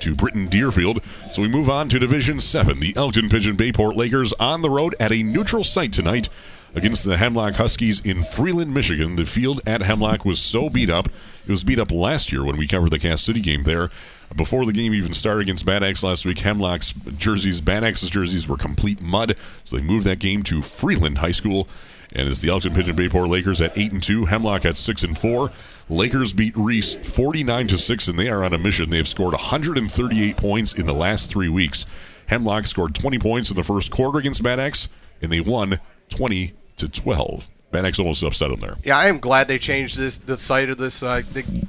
to 0.00 0.14
Britton 0.14 0.46
Deerfield. 0.46 1.00
So 1.30 1.42
we 1.42 1.48
move 1.48 1.68
on 1.68 1.88
to 1.90 1.98
Division 1.98 2.40
Seven. 2.40 2.78
The 2.78 2.94
Elkton 2.96 3.28
Pigeon 3.28 3.56
Bayport 3.56 3.96
Lakers 3.96 4.32
on 4.34 4.62
the 4.62 4.70
road 4.70 4.94
at 4.98 5.12
a 5.12 5.22
neutral 5.22 5.64
site 5.64 5.92
tonight 5.92 6.28
against 6.74 7.04
the 7.04 7.16
Hemlock 7.16 7.54
Huskies 7.54 8.00
in 8.04 8.22
Freeland, 8.24 8.72
Michigan. 8.72 9.16
The 9.16 9.26
field 9.26 9.60
at 9.66 9.82
Hemlock 9.82 10.24
was 10.24 10.40
so 10.40 10.70
beat 10.70 10.90
up. 10.90 11.08
It 11.46 11.50
was 11.50 11.64
beat 11.64 11.78
up 11.78 11.90
last 11.90 12.32
year 12.32 12.44
when 12.44 12.56
we 12.56 12.66
covered 12.66 12.90
the 12.90 12.98
Cass 12.98 13.22
City 13.22 13.40
game 13.40 13.64
there. 13.64 13.90
Before 14.34 14.64
the 14.64 14.72
game 14.72 14.94
even 14.94 15.12
started 15.12 15.42
against 15.42 15.66
Bad 15.66 15.82
Axe 15.82 16.02
last 16.02 16.24
week, 16.24 16.38
Hemlock's 16.38 16.94
jerseys, 17.18 17.60
Bad 17.60 17.84
Axe's 17.84 18.08
jerseys 18.08 18.48
were 18.48 18.56
complete 18.56 19.02
mud, 19.02 19.36
so 19.64 19.76
they 19.76 19.82
moved 19.82 20.06
that 20.06 20.20
game 20.20 20.42
to 20.44 20.62
Freeland 20.62 21.18
High 21.18 21.32
School. 21.32 21.68
And 22.14 22.28
it's 22.28 22.40
the 22.40 22.50
Elkton 22.50 22.74
Pigeon 22.74 22.94
Bayport 22.94 23.28
Lakers 23.28 23.60
at 23.60 23.76
eight 23.76 23.92
and 23.92 24.02
two, 24.02 24.26
Hemlock 24.26 24.64
at 24.66 24.76
six 24.76 25.02
and 25.02 25.16
four. 25.16 25.50
Lakers 25.88 26.32
beat 26.32 26.54
Reese 26.56 26.94
forty 26.94 27.42
nine 27.42 27.68
to 27.68 27.78
six, 27.78 28.06
and 28.06 28.18
they 28.18 28.28
are 28.28 28.44
on 28.44 28.52
a 28.52 28.58
mission. 28.58 28.90
They 28.90 28.98
have 28.98 29.08
scored 29.08 29.32
138 29.32 30.36
points 30.36 30.74
in 30.74 30.86
the 30.86 30.92
last 30.92 31.30
three 31.30 31.48
weeks. 31.48 31.86
Hemlock 32.26 32.66
scored 32.66 32.94
20 32.94 33.18
points 33.18 33.50
in 33.50 33.56
the 33.56 33.62
first 33.62 33.90
quarter 33.90 34.18
against 34.18 34.42
Bad 34.42 34.60
Axe, 34.60 34.88
and 35.20 35.32
they 35.32 35.40
won 35.40 35.80
20 36.10 36.52
to 36.76 36.88
12. 36.88 37.48
Bad 37.72 37.86
Axe 37.86 37.98
almost 37.98 38.22
upset 38.22 38.50
them 38.50 38.60
there. 38.60 38.76
Yeah, 38.84 38.98
I 38.98 39.08
am 39.08 39.18
glad 39.18 39.48
they 39.48 39.58
changed 39.58 39.96
this 39.96 40.18
the 40.18 40.36
site 40.36 40.68
of 40.68 40.76
this 40.76 41.02
uh, 41.02 41.22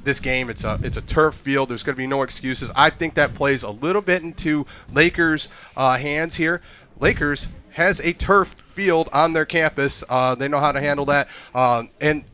this 0.04 0.20
game. 0.20 0.50
It's 0.50 0.62
a 0.62 0.78
it's 0.82 0.98
a 0.98 1.02
turf 1.02 1.34
field. 1.34 1.70
There's 1.70 1.82
going 1.82 1.94
to 1.94 1.98
be 1.98 2.06
no 2.06 2.22
excuses. 2.22 2.70
I 2.76 2.90
think 2.90 3.14
that 3.14 3.34
plays 3.34 3.62
a 3.62 3.70
little 3.70 4.02
bit 4.02 4.22
into 4.22 4.66
Lakers' 4.92 5.48
uh, 5.78 5.96
hands 5.96 6.34
here. 6.34 6.60
Lakers 7.00 7.48
has 7.70 8.00
a 8.00 8.12
turf 8.12 8.54
field 8.68 9.08
on 9.14 9.32
their 9.32 9.46
campus. 9.46 10.04
Uh, 10.08 10.34
they 10.34 10.46
know 10.46 10.60
how 10.60 10.72
to 10.72 10.80
handle 10.80 11.06
that, 11.06 11.28
um, 11.54 11.88
and 12.02 12.24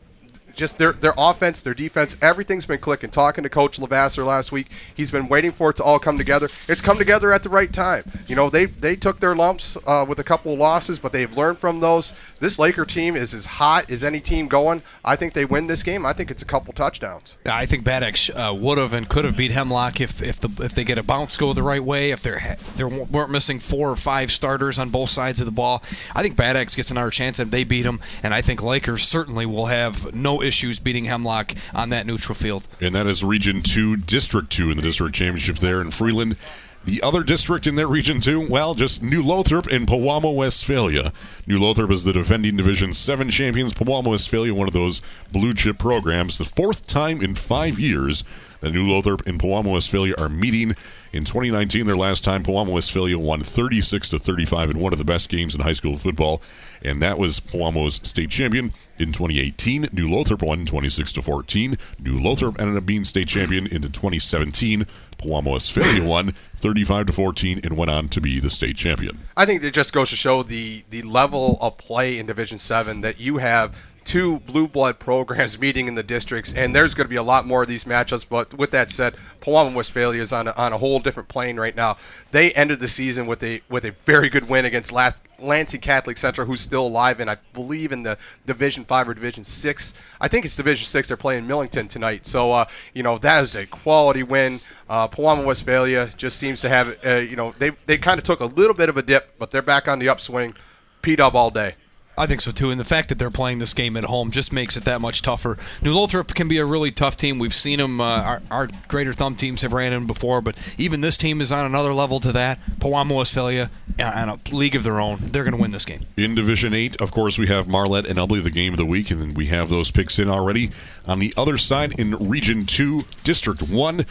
just 0.61 0.79
their 0.79 0.93
their 0.93 1.15
offense, 1.17 1.63
their 1.63 1.75
defense, 1.75 2.17
everything's 2.21 2.67
been 2.67 2.79
clicking. 2.79 3.11
Talking 3.11 3.45
to 3.45 3.51
Coach 3.51 3.79
Lavasser 3.79 4.25
last 4.25 4.53
week, 4.53 4.69
he's 4.95 5.11
been 5.11 5.29
waiting 5.29 5.53
for 5.53 5.71
it 5.71 5.77
to 5.77 5.85
all 5.85 5.99
come 5.99 6.19
together. 6.19 6.49
It's 6.69 6.81
come 6.81 6.99
together 6.99 7.33
at 7.33 7.43
the 7.43 7.49
right 7.49 7.73
time. 7.73 8.05
You 8.27 8.37
know, 8.37 8.51
they 8.51 8.67
they 8.67 8.97
took 8.97 9.21
their 9.21 9.35
lumps 9.35 9.79
uh, 9.87 10.05
with 10.07 10.19
a 10.19 10.25
couple 10.25 10.53
of 10.53 10.59
losses, 10.59 10.99
but 10.99 11.13
they've 11.13 11.35
learned 11.37 11.59
from 11.59 11.81
those. 11.81 12.13
This 12.41 12.59
Laker 12.59 12.87
team 12.87 13.17
is 13.17 13.35
as 13.35 13.45
hot 13.45 13.91
as 13.91 14.03
any 14.03 14.19
team 14.19 14.49
going. 14.49 14.83
I 15.05 15.15
think 15.15 15.35
they 15.35 15.45
win 15.45 15.67
this 15.67 15.83
game. 15.83 16.07
I 16.07 16.15
think 16.15 16.31
it's 16.31 16.41
a 16.41 16.47
couple 16.47 16.73
touchdowns. 16.73 17.37
I 17.45 17.67
think 17.67 17.85
Bad 17.85 18.03
Axe 18.03 18.31
uh, 18.31 18.57
would 18.59 18.79
have 18.79 18.95
and 18.95 19.07
could 19.07 19.27
have 19.27 19.37
beat 19.37 19.53
Hemlock 19.53 20.01
if 20.01 20.23
if 20.23 20.41
the 20.41 20.49
if 20.65 20.75
they 20.75 20.83
get 20.83 20.97
a 20.97 21.03
bounce 21.03 21.37
go 21.37 21.53
the 21.53 21.63
right 21.63 21.85
way. 21.85 22.11
If 22.11 22.23
they're 22.23 22.57
they 22.77 22.85
weren't 22.85 23.31
missing 23.31 23.59
four 23.59 23.91
or 23.91 23.97
five 23.97 24.33
starters 24.33 24.79
on 24.79 24.89
both 24.89 25.11
sides 25.11 25.39
of 25.39 25.45
the 25.45 25.53
ball, 25.53 25.83
I 26.15 26.23
think 26.23 26.35
Bad 26.35 26.57
Axe 26.57 26.75
gets 26.75 26.91
another 26.91 27.11
chance 27.11 27.39
and 27.39 27.51
they 27.51 27.63
beat 27.63 27.83
them. 27.83 28.01
And 28.23 28.33
I 28.33 28.41
think 28.41 28.63
Lakers 28.63 29.07
certainly 29.07 29.45
will 29.45 29.67
have 29.67 30.15
no 30.15 30.41
issues 30.43 30.81
beating 30.81 31.05
Hemlock 31.05 31.53
on 31.75 31.91
that 31.91 32.07
neutral 32.07 32.35
field. 32.35 32.67
And 32.81 32.95
that 32.95 33.07
is 33.07 33.23
Region 33.23 33.61
2, 33.61 33.97
District 33.97 34.51
2 34.51 34.71
in 34.71 34.77
the 34.77 34.83
district 34.83 35.15
championship 35.15 35.57
there 35.57 35.83
in 35.83 35.91
Freeland. 35.91 36.37
The 36.83 37.03
other 37.03 37.23
district 37.23 37.67
in 37.67 37.75
that 37.75 37.89
region, 37.89 38.21
too, 38.21 38.41
well, 38.41 38.75
just 38.75 39.03
New 39.03 39.23
Lothrop 39.23 39.67
and 39.67 39.87
Pewamo, 39.87 40.35
Westphalia. 40.35 41.13
New 41.47 41.59
Lothrop 41.59 41.91
is 41.91 42.05
the 42.05 42.13
defending 42.13 42.57
Division 42.57 42.95
7 42.95 43.29
champions. 43.29 43.75
Pewamo, 43.75 44.13
Westphalia, 44.13 44.55
one 44.55 44.67
of 44.67 44.73
those 44.73 45.03
blue 45.31 45.53
chip 45.53 45.79
programs. 45.79 46.39
The 46.39 46.47
fourth 46.47 46.87
time 46.87 47.21
in 47.21 47.35
five 47.35 47.79
years 47.79 48.25
that 48.61 48.73
New 48.73 48.85
Lothrop 48.85 49.27
and 49.27 49.41
Pewamo, 49.41 49.75
Westphalia 49.75 50.15
are 50.19 50.29
meeting. 50.29 50.75
In 51.13 51.25
2019, 51.25 51.87
their 51.87 51.97
last 51.97 52.25
time, 52.25 52.45
Pewamo, 52.45 52.73
Westphalia 52.73 53.19
won 53.19 53.43
36 53.43 54.11
to 54.11 54.19
35 54.19 54.71
in 54.71 54.79
one 54.79 54.93
of 54.93 54.99
the 54.99 55.05
best 55.05 55.29
games 55.29 55.55
in 55.55 55.61
high 55.63 55.73
school 55.73 55.97
football, 55.97 56.41
and 56.83 57.03
that 57.03 57.19
was 57.19 57.41
Pewamo's 57.41 57.97
state 58.09 58.31
champion. 58.31 58.73
In 58.99 59.13
2018, 59.13 59.89
New 59.93 60.09
Lothrop 60.11 60.43
won 60.43 60.67
26 60.67 61.15
to 61.15 61.23
14. 61.23 61.79
New 61.99 62.21
Lothrop 62.21 62.61
ended 62.61 62.77
up 62.77 62.87
being 62.87 63.05
state 63.05 63.29
champion 63.29 63.67
in 63.67 63.83
2017. 63.83 64.87
Pewamo, 65.21 65.53
Westphalia 65.53 66.05
won 66.05 66.35
35 66.55 67.07
to 67.07 67.13
14 67.13 67.61
and 67.63 67.77
went 67.77 67.91
on 67.91 68.09
to 68.09 68.21
be 68.21 68.41
the 68.41 68.51
state 68.51 68.77
champion. 68.77 69.19
I 69.37 69.47
think 69.47 69.63
it 69.63 69.75
just 69.75 69.93
goes 69.93 70.11
to 70.11 70.17
show 70.17 70.43
the 70.43 70.85
the 70.91 71.03
level 71.03 71.59
of 71.61 71.79
play 71.79 72.19
in 72.19 72.27
Division 72.27 72.59
Seven 72.59 73.01
that 73.03 73.21
you 73.21 73.39
have 73.39 73.90
two 74.11 74.41
blue 74.41 74.67
blood 74.67 74.99
programs 74.99 75.61
meeting 75.61 75.87
in 75.87 75.95
the 75.95 76.03
districts, 76.03 76.53
and 76.53 76.75
there's 76.75 76.95
going 76.95 77.05
to 77.05 77.09
be 77.09 77.15
a 77.15 77.23
lot 77.23 77.47
more 77.47 77.63
of 77.63 77.69
these 77.69 77.85
matchups. 77.85 78.29
But 78.29 78.53
with 78.55 78.73
that 78.73 78.91
said, 78.91 79.15
Pewamo 79.41 79.73
Westphalia 79.73 80.21
is 80.21 80.33
on 80.33 80.49
a, 80.49 80.51
on 80.57 80.73
a 80.73 80.79
whole 80.79 80.99
different 80.99 81.29
plane 81.29 81.61
right 81.61 81.77
now. 81.77 81.97
They 82.33 82.51
ended 82.55 82.81
the 82.81 82.89
season 82.89 83.29
with 83.29 83.41
a 83.45 83.63
with 83.69 83.85
a 83.85 83.93
very 84.07 84.29
good 84.29 84.49
win 84.49 84.65
against 84.65 84.91
last 84.91 85.23
Lansing 85.39 85.81
Catholic 85.81 86.19
Central, 86.19 86.45
who's 86.45 86.61
still 86.61 86.89
alive, 86.89 87.21
and 87.21 87.31
I 87.31 87.37
believe 87.55 87.93
in 87.93 88.03
the 88.03 88.19
Division 88.47 88.85
Five 88.85 89.09
or 89.09 89.15
Division 89.15 89.45
Six. 89.45 89.95
I 90.21 90.27
think 90.27 90.45
it's 90.45 90.57
Division 90.57 90.87
Six. 90.87 91.07
They're 91.07 91.17
playing 91.17 91.47
Millington 91.47 91.87
tonight, 91.87 92.27
so 92.27 92.51
uh, 92.51 92.65
you 92.93 93.05
know 93.05 93.17
that 93.19 93.45
is 93.45 93.55
a 93.55 93.65
quality 93.65 94.25
win. 94.25 94.59
Uh, 94.89 95.07
Pewamo 95.07 95.45
Westphalia 95.45 96.11
just 96.17 96.37
seems 96.37 96.61
to 96.63 96.69
have, 96.69 96.99
uh, 97.07 97.15
you 97.15 97.37
know, 97.37 97.55
they 97.61 97.71
they 97.87 97.97
kind 97.97 98.19
of 98.19 98.25
took 98.25 98.41
a 98.41 98.47
little 98.47 98.75
bit 98.75 98.89
of 98.89 98.97
a 98.97 99.03
dip, 99.03 99.39
but 99.39 99.53
they're 99.53 99.63
back 99.63 99.87
on 99.87 100.01
the 100.01 100.09
upswing. 100.09 100.53
P 101.01 101.15
Dub 101.15 101.37
all 101.37 101.51
day. 101.51 101.77
I 102.21 102.27
think 102.27 102.43
so 102.43 102.51
too, 102.51 102.71
and 102.71 102.79
the 102.79 102.85
fact 102.85 103.09
that 103.09 103.19
they're 103.19 103.31
playing 103.31 103.61
this 103.61 103.73
game 103.73 103.97
at 103.97 104.05
home 104.05 104.31
just 104.31 104.53
makes 104.53 104.77
it 104.77 104.85
that 104.85 105.01
much 105.01 105.23
tougher. 105.23 105.57
New 105.81 105.95
Lothrop 105.95 106.35
can 106.35 106.49
be 106.49 106.59
a 106.59 106.67
really 106.67 106.91
tough 106.91 107.17
team. 107.17 107.39
We've 107.39 107.55
seen 107.55 107.79
them; 107.79 107.99
uh, 107.99 108.05
our, 108.05 108.43
our, 108.51 108.69
Greater 108.89 109.15
Thumb 109.15 109.37
teams 109.37 109.63
have 109.63 109.73
ran 109.73 109.95
in 109.95 110.07
before, 110.07 110.43
but 110.43 110.55
even 110.77 111.01
this 111.01 111.17
team 111.17 111.41
is 111.41 111.51
on 111.51 111.65
another 111.65 111.95
level 111.95 112.21
to 112.21 112.31
that. 112.33 112.59
Pewamo 112.79 113.17
Westphalia 113.17 113.71
on 113.99 114.29
a 114.29 114.39
league 114.55 114.77
of 114.77 114.83
their 114.83 115.01
own. 115.01 115.17
They're 115.19 115.45
going 115.45 115.57
to 115.57 115.61
win 115.63 115.71
this 115.71 115.87
game. 115.87 116.05
In 116.19 116.35
Division 116.35 116.75
Eight, 116.75 117.01
of 117.01 117.11
course, 117.11 117.39
we 117.39 117.47
have 117.47 117.67
Marlette 117.67 118.05
and 118.05 118.19
Ubly, 118.19 118.43
the 118.45 118.51
game 118.51 118.75
of 118.75 118.77
the 118.77 118.85
week, 118.85 119.11
and 119.11 119.19
then 119.19 119.33
we 119.33 119.47
have 119.47 119.71
those 119.71 119.91
picks 119.91 120.19
in 120.19 120.29
already. 120.29 120.73
On 121.07 121.21
the 121.21 121.33
other 121.39 121.57
side, 121.57 121.99
in 121.99 122.29
Region 122.29 122.67
Two, 122.67 123.07
District 123.25 123.63
One. 123.63 124.05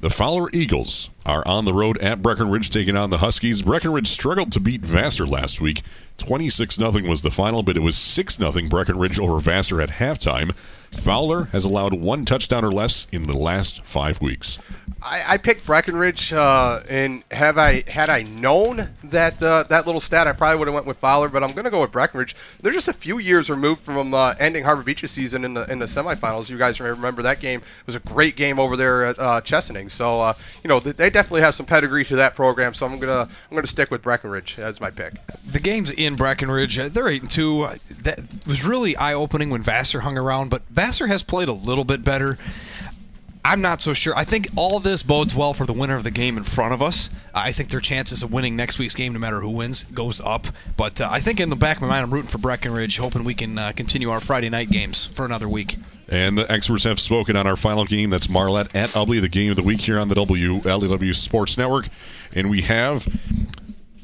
The 0.00 0.08
Fowler 0.08 0.48
Eagles 0.54 1.10
are 1.26 1.46
on 1.46 1.64
the 1.64 1.74
road 1.74 1.98
at 1.98 2.22
Breckenridge 2.22 2.70
taking 2.70 2.96
on 2.96 3.10
the 3.10 3.18
Huskies. 3.18 3.62
Breckenridge 3.62 4.08
struggled 4.08 4.52
to 4.52 4.60
beat 4.60 4.80
Vassar 4.80 5.26
last 5.26 5.60
week. 5.60 5.82
26 6.18 6.76
0 6.76 6.90
was 7.08 7.22
the 7.22 7.30
final, 7.30 7.62
but 7.62 7.76
it 7.76 7.80
was 7.80 7.96
6 7.96 8.36
0 8.36 8.52
Breckenridge 8.68 9.18
over 9.18 9.38
Vassar 9.38 9.80
at 9.80 9.90
halftime. 9.90 10.54
Fowler 10.90 11.44
has 11.46 11.64
allowed 11.64 11.94
one 11.94 12.24
touchdown 12.24 12.64
or 12.64 12.72
less 12.72 13.06
in 13.12 13.24
the 13.24 13.36
last 13.36 13.84
five 13.84 14.20
weeks. 14.20 14.58
I, 15.02 15.24
I 15.26 15.36
picked 15.38 15.66
Breckenridge, 15.66 16.32
uh, 16.32 16.80
and 16.88 17.22
have 17.30 17.56
I 17.56 17.84
had 17.88 18.10
I 18.10 18.22
known 18.22 18.90
that 19.04 19.42
uh, 19.42 19.62
that 19.64 19.86
little 19.86 20.00
stat, 20.00 20.26
I 20.26 20.32
probably 20.32 20.58
would 20.58 20.68
have 20.68 20.74
went 20.74 20.86
with 20.86 20.98
Fowler. 20.98 21.28
But 21.28 21.42
I'm 21.42 21.52
going 21.52 21.64
to 21.64 21.70
go 21.70 21.80
with 21.80 21.92
Breckenridge. 21.92 22.36
They're 22.60 22.72
just 22.72 22.88
a 22.88 22.92
few 22.92 23.18
years 23.18 23.48
removed 23.48 23.82
from 23.82 24.12
uh, 24.12 24.34
ending 24.38 24.64
Harbor 24.64 24.82
Beach's 24.82 25.10
season 25.10 25.44
in 25.44 25.54
the 25.54 25.70
in 25.70 25.78
the 25.78 25.86
semifinals. 25.86 26.50
You 26.50 26.58
guys 26.58 26.80
remember 26.80 27.22
that 27.22 27.40
game? 27.40 27.60
It 27.60 27.86
was 27.86 27.96
a 27.96 28.00
great 28.00 28.36
game 28.36 28.58
over 28.58 28.76
there 28.76 29.04
at 29.04 29.18
uh, 29.18 29.40
Chesaning. 29.40 29.90
So 29.90 30.20
uh, 30.20 30.34
you 30.62 30.68
know 30.68 30.80
they 30.80 31.09
definitely 31.10 31.42
have 31.42 31.54
some 31.54 31.66
pedigree 31.66 32.04
to 32.06 32.16
that 32.16 32.34
program. 32.34 32.74
So 32.74 32.86
I'm 32.86 32.98
gonna 32.98 33.28
I'm 33.50 33.54
gonna 33.54 33.66
stick 33.66 33.90
with 33.90 34.02
Breckenridge 34.02 34.58
as 34.58 34.80
my 34.80 34.90
pick. 34.90 35.14
The 35.46 35.60
games 35.60 35.90
in 35.90 36.16
Breckenridge, 36.16 36.78
uh, 36.78 36.88
they're 36.88 37.08
eight 37.08 37.22
and 37.22 37.30
two. 37.30 37.68
That 38.02 38.20
was 38.46 38.64
really 38.64 38.96
eye 38.96 39.14
opening 39.14 39.50
when 39.50 39.62
Vassar 39.62 40.00
hung 40.00 40.16
around, 40.16 40.50
but 40.50 40.62
Vassar 40.68 41.06
has 41.08 41.22
played 41.22 41.48
a 41.48 41.52
little 41.52 41.84
bit 41.84 42.04
better. 42.04 42.38
I'm 43.42 43.62
not 43.62 43.80
so 43.80 43.94
sure. 43.94 44.14
I 44.16 44.24
think 44.24 44.48
all 44.54 44.78
this 44.80 45.02
bodes 45.02 45.34
well 45.34 45.54
for 45.54 45.64
the 45.64 45.72
winner 45.72 45.96
of 45.96 46.04
the 46.04 46.10
game 46.10 46.36
in 46.36 46.44
front 46.44 46.74
of 46.74 46.82
us. 46.82 47.08
I 47.34 47.52
think 47.52 47.70
their 47.70 47.80
chances 47.80 48.22
of 48.22 48.30
winning 48.30 48.54
next 48.54 48.78
week's 48.78 48.94
game, 48.94 49.14
no 49.14 49.18
matter 49.18 49.40
who 49.40 49.50
wins, 49.50 49.84
goes 49.84 50.20
up. 50.20 50.48
But 50.76 51.00
uh, 51.00 51.08
I 51.10 51.20
think 51.20 51.40
in 51.40 51.48
the 51.48 51.56
back 51.56 51.76
of 51.76 51.82
my 51.82 51.88
mind, 51.88 52.04
I'm 52.04 52.12
rooting 52.12 52.28
for 52.28 52.38
Breckenridge, 52.38 52.98
hoping 52.98 53.24
we 53.24 53.34
can 53.34 53.56
uh, 53.56 53.72
continue 53.72 54.10
our 54.10 54.20
Friday 54.20 54.50
night 54.50 54.68
games 54.68 55.06
for 55.06 55.24
another 55.24 55.48
week. 55.48 55.76
And 56.10 56.36
the 56.36 56.50
experts 56.50 56.84
have 56.84 56.98
spoken 56.98 57.36
on 57.36 57.46
our 57.46 57.56
final 57.56 57.84
game. 57.84 58.10
That's 58.10 58.28
Marlette 58.28 58.74
at 58.74 58.90
Ubly, 58.90 59.20
the 59.20 59.28
game 59.28 59.50
of 59.50 59.56
the 59.56 59.62
week 59.62 59.82
here 59.82 59.98
on 59.98 60.08
the 60.08 60.16
WLEW 60.16 61.14
Sports 61.14 61.56
Network. 61.56 61.86
And 62.32 62.50
we 62.50 62.62
have 62.62 63.06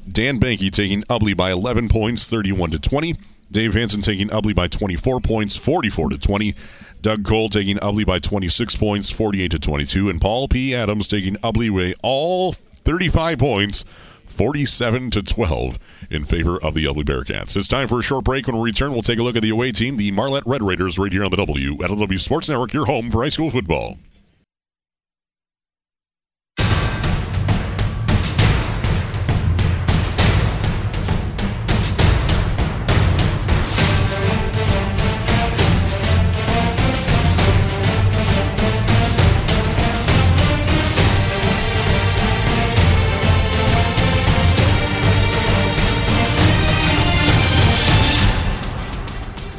Dan 0.08 0.38
Banky 0.38 0.70
taking 0.70 1.02
Ubly 1.04 1.36
by 1.36 1.50
11 1.50 1.88
points, 1.88 2.28
31 2.30 2.70
to 2.70 2.78
20. 2.78 3.16
Dave 3.50 3.74
Hanson 3.74 4.02
taking 4.02 4.28
Ubly 4.28 4.54
by 4.54 4.68
24 4.68 5.20
points, 5.20 5.56
44 5.56 6.10
to 6.10 6.18
20. 6.18 6.54
Doug 7.02 7.24
Cole 7.24 7.48
taking 7.48 7.76
Ubly 7.78 8.06
by 8.06 8.18
26 8.18 8.76
points, 8.76 9.10
48 9.10 9.50
to 9.50 9.58
22, 9.58 10.08
and 10.08 10.20
Paul 10.20 10.48
P. 10.48 10.74
Adams 10.74 11.08
taking 11.08 11.34
Ubly 11.36 11.72
by 11.74 11.94
all 12.02 12.52
35 12.52 13.38
points, 13.38 13.84
47 14.26 15.10
to 15.12 15.22
12 15.22 15.78
in 16.10 16.24
favor 16.24 16.56
of 16.62 16.74
the 16.74 16.84
Ubly 16.84 17.04
Bearcats. 17.04 17.56
It's 17.56 17.68
time 17.68 17.88
for 17.88 17.98
a 17.98 18.02
short 18.02 18.24
break. 18.24 18.46
When 18.46 18.56
we 18.56 18.62
return, 18.62 18.92
we'll 18.92 19.02
take 19.02 19.18
a 19.18 19.22
look 19.22 19.36
at 19.36 19.42
the 19.42 19.50
away 19.50 19.72
team, 19.72 19.96
the 19.96 20.10
Marlette 20.10 20.46
Red 20.46 20.62
Raiders, 20.62 20.98
right 20.98 21.12
here 21.12 21.24
on 21.24 21.30
the 21.30 21.36
WLEW 21.36 22.20
Sports 22.20 22.48
Network, 22.48 22.72
your 22.72 22.86
home 22.86 23.10
for 23.10 23.22
high 23.22 23.28
school 23.28 23.50
football. 23.50 23.98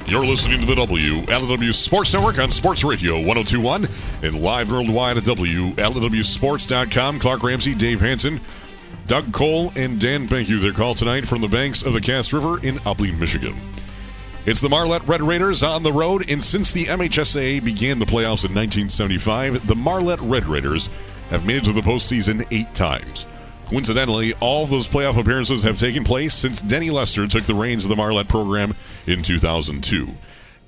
You're 0.08 0.26
listening 0.26 0.62
to 0.62 0.65
the 0.65 0.74
WLEW 0.74 1.74
Sports 1.74 2.13
Network 2.13 2.39
on 2.39 2.50
Sports 2.50 2.86
Radio 2.86 3.15
1021 3.15 3.89
and 4.24 4.41
live 4.41 4.72
worldwide 4.72 5.17
at 5.17 5.24
WLEWSports.com. 5.26 7.20
Clark 7.20 7.43
Ramsey, 7.43 7.76
Dave 7.76 8.00
Hanson, 8.00 8.39
Doug 9.06 9.34
Cole, 9.34 9.74
and 9.76 10.00
Dan 10.00 10.26
Banky. 10.26 10.58
Their 10.62 10.72
call 10.72 10.96
tonight 10.96 11.28
from 11.28 11.41
the 11.41 11.50
banks 11.50 11.84
of 11.84 11.91
the 11.91 12.00
Cass 12.00 12.32
River 12.32 12.65
in 12.65 12.78
Ubly, 12.80 13.20
Michigan. 13.20 13.54
It's 14.46 14.62
the 14.62 14.70
Marlette 14.70 15.06
Red 15.10 15.22
Raiders 15.22 15.62
on 15.62 15.84
the 15.84 15.91
road, 15.91 16.32
and 16.32 16.41
since 16.41 16.72
the 16.72 16.86
MHSAA 16.86 17.62
began 17.62 18.00
the 18.00 18.06
playoffs 18.06 18.46
in 18.46 18.56
1975, 18.56 19.67
the 19.67 19.76
Marlette 19.76 20.22
Red 20.22 20.46
Raiders 20.46 20.88
have 21.32 21.46
made 21.46 21.58
it 21.58 21.65
to 21.65 21.74
the 21.74 21.82
postseason 21.82 22.48
eight 22.50 22.74
times. 22.74 23.26
Coincidentally, 23.69 24.34
all 24.36 24.65
those 24.65 24.88
playoff 24.88 25.19
appearances 25.19 25.63
have 25.63 25.77
taken 25.77 26.06
place 26.06 26.34
since 26.34 26.62
Denny 26.62 26.89
Lester 26.89 27.27
took 27.27 27.43
the 27.43 27.53
reins 27.53 27.84
of 27.84 27.89
the 27.89 27.97
Marlette 27.97 28.30
program 28.30 28.73
in 29.06 29.23
2002. 29.23 30.08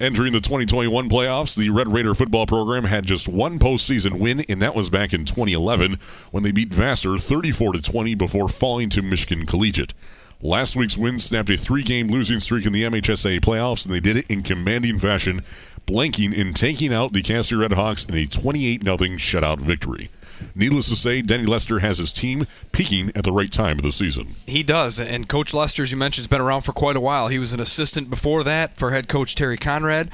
Entering 0.02 0.34
the 0.34 0.42
2021 0.42 1.08
playoffs, 1.08 1.56
the 1.56 1.70
Red 1.70 1.94
Raider 1.94 2.14
football 2.14 2.46
program 2.46 2.84
had 2.84 3.06
just 3.06 3.30
one 3.30 3.58
postseason 3.58 4.20
win, 4.20 4.42
and 4.50 4.62
that 4.62 4.76
was 4.76 4.90
back 4.90 5.14
in 5.14 5.24
2011 5.24 5.98
when 6.32 6.44
they 6.44 6.52
beat 6.52 6.74
Vassar 6.74 7.18
34 7.18 7.74
20 7.74 8.16
before 8.16 8.50
falling 8.50 8.90
to 8.90 9.02
Michigan 9.02 9.46
Collegiate. 9.46 9.94
Last 10.42 10.76
week's 10.76 10.98
win 10.98 11.20
snapped 11.20 11.50
a 11.50 11.58
three-game 11.58 12.08
losing 12.10 12.42
streak 12.42 12.66
in 12.66 12.74
the 12.74 12.84
MHSAA 12.84 13.40
playoffs, 13.40 13.86
and 13.86 13.96
they 13.96 14.02
did 14.02 14.18
it 14.18 14.26
in 14.28 14.44
commanding 14.44 15.00
fashion, 15.00 15.42
blanking 15.88 16.38
and 16.38 16.54
taking 16.54 16.94
out 16.94 17.14
the 17.14 17.22
Cassie 17.22 17.56
Redhawks 17.56 18.10
in 18.10 18.16
a 18.16 18.26
28 18.26 18.84
0 18.84 18.98
shutout 18.98 19.60
victory. 19.60 20.10
Needless 20.56 20.90
to 20.90 20.96
say, 20.96 21.22
Denny 21.22 21.46
Lester 21.46 21.80
has 21.80 21.98
his 21.98 22.12
team 22.12 22.48
peaking 22.72 23.12
at 23.16 23.24
the 23.24 23.32
right 23.32 23.52
time 23.52 23.78
of 23.78 23.84
the 23.84 23.92
season. 23.92 24.36
He 24.46 24.64
does, 24.64 25.00
and 25.00 25.28
Coach 25.28 25.54
Lester, 25.54 25.84
as 25.84 25.92
you 25.92 25.98
mentioned, 25.98 26.24
has 26.24 26.28
been 26.28 26.42
around 26.42 26.62
for 26.62 26.72
quite 26.72 26.96
a 26.96 27.02
while. 27.02 27.28
He 27.28 27.40
was 27.40 27.54
an 27.54 27.60
assistant 27.60 28.10
before 28.10 28.44
that 28.44 28.78
for 28.78 28.92
head 28.92 29.08
coach 29.08 29.36
Terry 29.36 29.58
Conrad. 29.58 30.10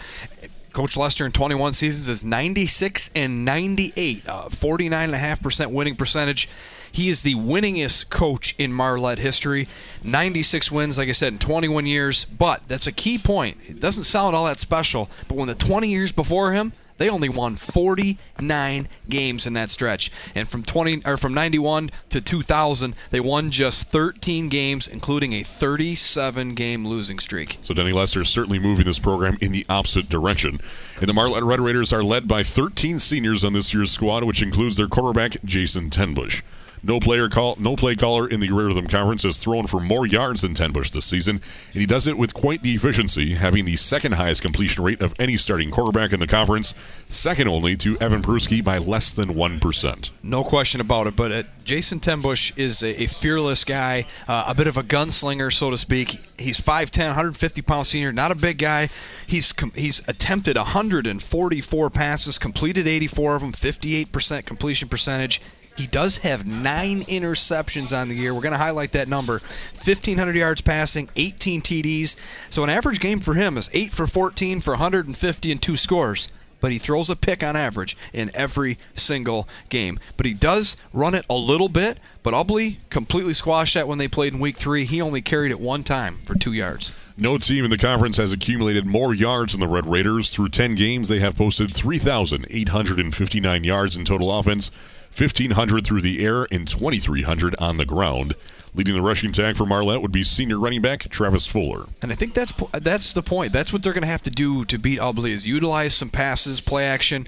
Coach 0.75 0.97
Lester 0.97 1.25
in 1.25 1.31
21 1.31 1.71
seasons 1.71 2.09
is 2.09 2.21
96 2.21 3.09
and 3.15 3.45
98, 3.45 4.27
uh, 4.27 4.43
49.5% 4.49 5.71
winning 5.71 5.95
percentage. 5.95 6.49
He 6.91 7.07
is 7.09 7.21
the 7.21 7.35
winningest 7.35 8.09
coach 8.09 8.55
in 8.57 8.73
Marlette 8.73 9.19
history. 9.19 9.67
96 10.03 10.71
wins, 10.71 10.97
like 10.97 11.07
I 11.07 11.13
said, 11.13 11.33
in 11.33 11.39
21 11.39 11.85
years. 11.85 12.25
But 12.25 12.67
that's 12.67 12.87
a 12.87 12.91
key 12.91 13.17
point. 13.17 13.57
It 13.63 13.79
doesn't 13.79 14.03
sound 14.03 14.35
all 14.35 14.45
that 14.45 14.59
special, 14.59 15.09
but 15.27 15.35
when 15.37 15.47
the 15.47 15.55
20 15.55 15.87
years 15.87 16.11
before 16.11 16.51
him, 16.51 16.73
they 16.97 17.09
only 17.09 17.29
won 17.29 17.55
49 17.55 18.87
games 19.09 19.45
in 19.45 19.53
that 19.53 19.69
stretch, 19.69 20.11
and 20.33 20.47
from 20.47 20.63
20 20.63 21.01
or 21.05 21.17
from 21.17 21.33
91 21.33 21.89
to 22.09 22.21
2000, 22.21 22.95
they 23.11 23.19
won 23.19 23.51
just 23.51 23.89
13 23.89 24.49
games, 24.49 24.87
including 24.87 25.33
a 25.33 25.41
37-game 25.41 26.87
losing 26.87 27.19
streak. 27.19 27.57
So 27.61 27.73
Denny 27.73 27.91
Lester 27.91 28.21
is 28.21 28.29
certainly 28.29 28.59
moving 28.59 28.85
this 28.85 28.99
program 28.99 29.37
in 29.41 29.51
the 29.51 29.65
opposite 29.69 30.09
direction. 30.09 30.59
And 30.99 31.07
the 31.07 31.13
Marlette 31.13 31.43
Red 31.43 31.59
Raiders 31.59 31.91
are 31.91 32.03
led 32.03 32.27
by 32.27 32.43
13 32.43 32.99
seniors 32.99 33.43
on 33.43 33.53
this 33.53 33.73
year's 33.73 33.91
squad, 33.91 34.23
which 34.23 34.41
includes 34.41 34.77
their 34.77 34.87
quarterback 34.87 35.37
Jason 35.43 35.89
Tenbush. 35.89 36.41
No 36.87 36.99
player 36.99 37.29
call, 37.29 37.55
no 37.57 37.75
play 37.75 37.95
caller 37.95 38.27
in 38.27 38.41
the 38.41 38.51
Rhythm 38.51 38.85
Conference 38.85 39.23
has 39.23 39.39
thrown 39.39 39.65
for 39.65 39.79
more 39.79 40.05
yards 40.05 40.43
than 40.43 40.53
Tenbush 40.53 40.91
this 40.91 41.05
season, 41.05 41.41
and 41.73 41.79
he 41.81 41.87
does 41.87 42.05
it 42.05 42.15
with 42.15 42.35
quite 42.35 42.61
the 42.61 42.75
efficiency, 42.75 43.33
having 43.33 43.65
the 43.65 43.75
second 43.75 44.11
highest 44.11 44.43
completion 44.43 44.83
rate 44.83 45.01
of 45.01 45.15
any 45.17 45.35
starting 45.35 45.71
quarterback 45.71 46.13
in 46.13 46.19
the 46.19 46.27
conference, 46.27 46.75
second 47.09 47.47
only 47.47 47.75
to 47.75 47.97
Evan 47.97 48.21
Peruski 48.21 48.63
by 48.63 48.77
less 48.77 49.13
than 49.13 49.33
one 49.33 49.59
percent. 49.59 50.11
No 50.21 50.43
question 50.43 50.79
about 50.79 51.07
it. 51.07 51.15
But 51.15 51.31
uh, 51.31 51.43
Jason 51.63 51.99
Tenbush 51.99 52.55
is 52.55 52.83
a, 52.83 53.01
a 53.01 53.07
fearless 53.07 53.63
guy, 53.63 54.05
uh, 54.27 54.45
a 54.47 54.53
bit 54.53 54.67
of 54.67 54.77
a 54.77 54.83
gunslinger, 54.83 55.51
so 55.51 55.71
to 55.71 55.79
speak. 55.79 56.21
He's 56.37 56.61
5'10", 56.61 56.99
150 56.99 57.63
pound 57.63 57.87
senior, 57.87 58.13
not 58.13 58.29
a 58.29 58.35
big 58.35 58.59
guy. 58.59 58.89
He's 59.25 59.51
com- 59.51 59.71
he's 59.73 60.07
attempted 60.07 60.55
144 60.55 61.89
passes, 61.89 62.37
completed 62.37 62.85
84 62.85 63.37
of 63.37 63.41
them, 63.41 63.53
58% 63.53 64.45
completion 64.45 64.87
percentage. 64.87 65.41
He 65.75 65.87
does 65.87 66.17
have 66.19 66.47
nine 66.47 67.01
interceptions 67.01 67.95
on 67.95 68.07
the 68.07 68.15
year. 68.15 68.33
We're 68.33 68.41
going 68.41 68.53
to 68.53 68.57
highlight 68.57 68.93
that 68.93 69.09
number 69.09 69.41
1,500 69.73 70.35
yards 70.35 70.61
passing, 70.61 71.09
18 71.15 71.61
TDs. 71.61 72.17
So 72.49 72.63
an 72.63 72.69
average 72.69 72.99
game 72.99 73.19
for 73.19 73.33
him 73.33 73.57
is 73.57 73.69
8 73.73 73.91
for 73.91 74.07
14 74.07 74.61
for 74.61 74.71
150 74.71 75.51
and 75.51 75.61
two 75.61 75.75
scores. 75.75 76.29
But 76.61 76.71
he 76.71 76.79
throws 76.79 77.09
a 77.09 77.15
pick 77.17 77.43
on 77.43 77.57
average 77.57 77.97
in 78.13 78.31
every 78.33 78.77
single 78.95 79.47
game. 79.69 79.99
But 80.15 80.25
he 80.25 80.33
does 80.33 80.77
run 80.93 81.13
it 81.13 81.25
a 81.29 81.35
little 81.35 81.69
bit. 81.69 81.99
But 82.23 82.33
Ubly 82.33 82.77
completely 82.89 83.33
squashed 83.33 83.73
that 83.73 83.87
when 83.87 83.97
they 83.97 84.07
played 84.07 84.33
in 84.33 84.39
week 84.39 84.57
three. 84.57 84.85
He 84.85 85.01
only 85.01 85.21
carried 85.21 85.51
it 85.51 85.59
one 85.59 85.83
time 85.83 86.15
for 86.23 86.33
two 86.35 86.53
yards. 86.53 86.93
No 87.17 87.37
team 87.37 87.65
in 87.65 87.71
the 87.71 87.77
conference 87.77 88.17
has 88.17 88.31
accumulated 88.31 88.85
more 88.85 89.13
yards 89.13 89.53
than 89.53 89.61
the 89.61 89.67
Red 89.67 89.85
Raiders. 89.85 90.29
Through 90.31 90.49
10 90.49 90.75
games, 90.75 91.07
they 91.07 91.19
have 91.19 91.35
posted 91.35 91.73
3,859 91.73 93.63
yards 93.63 93.95
in 93.95 94.05
total 94.05 94.37
offense. 94.37 94.71
1,500 95.17 95.85
through 95.85 96.01
the 96.01 96.25
air 96.25 96.47
and 96.51 96.67
2,300 96.67 97.55
on 97.59 97.77
the 97.77 97.85
ground. 97.85 98.35
Leading 98.73 98.93
the 98.93 99.01
rushing 99.01 99.31
tag 99.31 99.55
for 99.55 99.65
Marlette 99.65 100.01
would 100.01 100.11
be 100.11 100.23
senior 100.23 100.59
running 100.59 100.81
back 100.81 101.07
Travis 101.09 101.47
Fuller. 101.47 101.85
And 102.01 102.11
I 102.11 102.15
think 102.15 102.33
that's 102.33 102.51
that's 102.73 103.13
the 103.13 103.23
point. 103.23 103.53
That's 103.53 103.71
what 103.71 103.81
they're 103.81 103.93
going 103.93 104.01
to 104.01 104.07
have 104.07 104.23
to 104.23 104.29
do 104.29 104.65
to 104.65 104.77
beat 104.77 104.99
Ubly 104.99 105.29
is 105.29 105.47
utilize 105.47 105.93
some 105.93 106.09
passes, 106.09 106.59
play 106.59 106.83
action, 106.83 107.25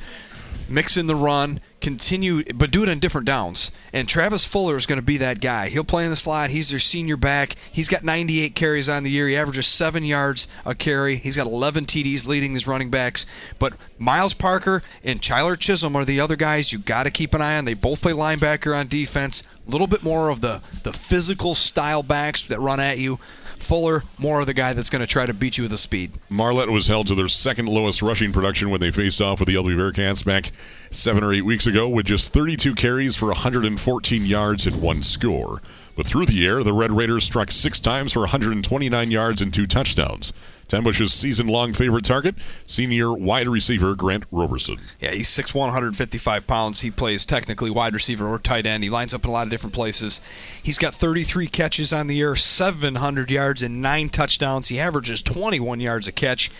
mix 0.68 0.98
in 0.98 1.08
the 1.08 1.16
run, 1.16 1.62
continue, 1.82 2.44
but 2.54 2.72
do 2.72 2.84
it 2.84 2.90
on 2.90 3.00
different 3.00 3.28
downs. 3.28 3.72
And 3.94 4.08
Travis 4.08 4.46
Fuller 4.46 4.78
is 4.78 4.86
going 4.86 5.00
to 5.00 5.06
be 5.06 5.18
that 5.18 5.42
guy. 5.42 5.70
He'll 5.70 5.84
play 5.84 6.04
in 6.04 6.10
the 6.10 6.16
slot. 6.16 6.50
He's 6.50 6.70
their 6.70 6.80
senior 6.80 7.18
back. 7.18 7.56
He's 7.72 7.90
got 7.90 8.04
98 8.04 8.56
carries 8.56 8.90
on 8.90 9.04
the 9.04 9.12
year. 9.12 9.28
He 9.28 9.38
averages 9.38 9.68
seven 9.68 10.04
yards 10.04 10.48
a 10.66 10.76
carry. 10.76 11.18
He's 11.18 11.38
got 11.38 11.48
11 11.48 11.86
TDs 11.86 12.28
leading 12.28 12.54
his 12.54 12.68
running 12.68 12.90
backs. 12.90 13.26
But 13.60 13.74
Miles 13.98 14.34
Parker 14.34 14.84
and 15.04 15.22
Chyler 15.22 15.58
Chisholm 15.58 15.96
are 15.96 16.06
the 16.06 16.20
other 16.20 16.36
guys 16.36 16.74
you 16.74 16.80
got 16.80 17.04
to 17.04 17.12
keep 17.12 17.34
an 17.34 17.42
eye 17.42 17.58
on. 17.58 17.66
They 17.66 17.74
both 17.74 18.02
play 18.02 18.14
linebacker 18.14 18.78
on 18.78 18.88
defense. 18.88 19.44
A 19.68 19.72
little 19.72 19.88
bit 19.88 20.04
more 20.04 20.30
of 20.30 20.42
the 20.42 20.62
the 20.84 20.94
physical 20.94 21.54
style 21.54 22.04
backs 22.04 22.44
that 22.44 22.60
run 22.60 22.80
at 22.80 23.00
you. 23.00 23.20
Fuller, 23.68 24.04
more 24.18 24.40
of 24.40 24.46
the 24.46 24.54
guy 24.54 24.72
that's 24.72 24.90
going 24.90 25.02
to 25.02 25.06
try 25.06 25.26
to 25.26 25.34
beat 25.34 25.58
you 25.58 25.66
with 25.66 25.72
the 25.72 25.78
speed. 25.78 26.14
Marlette 26.30 26.70
was 26.70 26.88
held 26.88 27.08
to 27.08 27.16
their 27.16 27.28
second 27.28 27.68
lowest 27.68 28.02
rushing 28.02 28.32
production 28.32 28.70
when 28.70 28.80
they 28.80 28.92
faced 28.92 29.22
off 29.22 29.42
with 29.42 29.48
the 29.48 29.56
Ubly 29.56 29.76
Bearcats 29.76 30.24
back 30.24 30.52
seven 30.90 31.22
or 31.22 31.34
eight 31.34 31.42
weeks 31.42 31.68
ago 31.68 31.90
with 31.90 32.06
just 32.06 32.32
32 32.32 32.76
carries 32.76 33.18
for 33.18 33.26
114 33.26 34.26
yards 34.26 34.66
and 34.66 34.82
one 34.82 35.04
score. 35.04 35.62
But 35.98 36.08
through 36.08 36.28
the 36.28 36.48
air, 36.48 36.64
the 36.64 36.72
Red 36.72 36.92
Raiders 36.92 37.26
struck 37.26 37.52
six 37.52 37.82
times 37.82 38.14
for 38.14 38.22
129 38.22 39.12
yards 39.12 39.42
and 39.42 39.54
two 39.54 39.68
touchdowns. 39.68 40.32
Tenbush's 40.68 41.14
season 41.14 41.48
long 41.48 41.74
favorite 41.74 42.04
target, 42.04 42.36
senior 42.66 43.14
wide 43.14 43.48
receiver 43.48 43.96
Grant 43.96 44.26
Roberson. 44.32 44.78
Yeah, 45.00 45.12
he's 45.12 45.30
6'1, 45.30 45.56
155 45.56 46.46
pounds. 46.46 46.82
He 46.82 46.92
plays 46.92 47.26
technically 47.26 47.70
wide 47.70 47.94
receiver 47.94 48.28
or 48.28 48.40
tight 48.40 48.66
end. 48.66 48.84
He 48.84 48.90
lines 48.90 49.14
up 49.14 49.24
in 49.24 49.30
a 49.30 49.34
lot 49.34 49.48
of 49.48 49.52
different 49.52 49.74
places. 49.74 50.20
He's 50.62 50.78
got 50.78 50.94
33 50.94 51.48
catches 51.48 51.94
on 51.94 52.08
the 52.08 52.16
year, 52.16 52.36
700 52.36 53.32
yards, 53.32 53.62
and 53.62 53.82
nine 53.82 54.10
touchdowns. 54.10 54.68
He 54.68 54.80
averages 54.80 55.22
21 55.22 55.80
yards 55.80 56.08
a 56.08 56.12
catch 56.12 56.52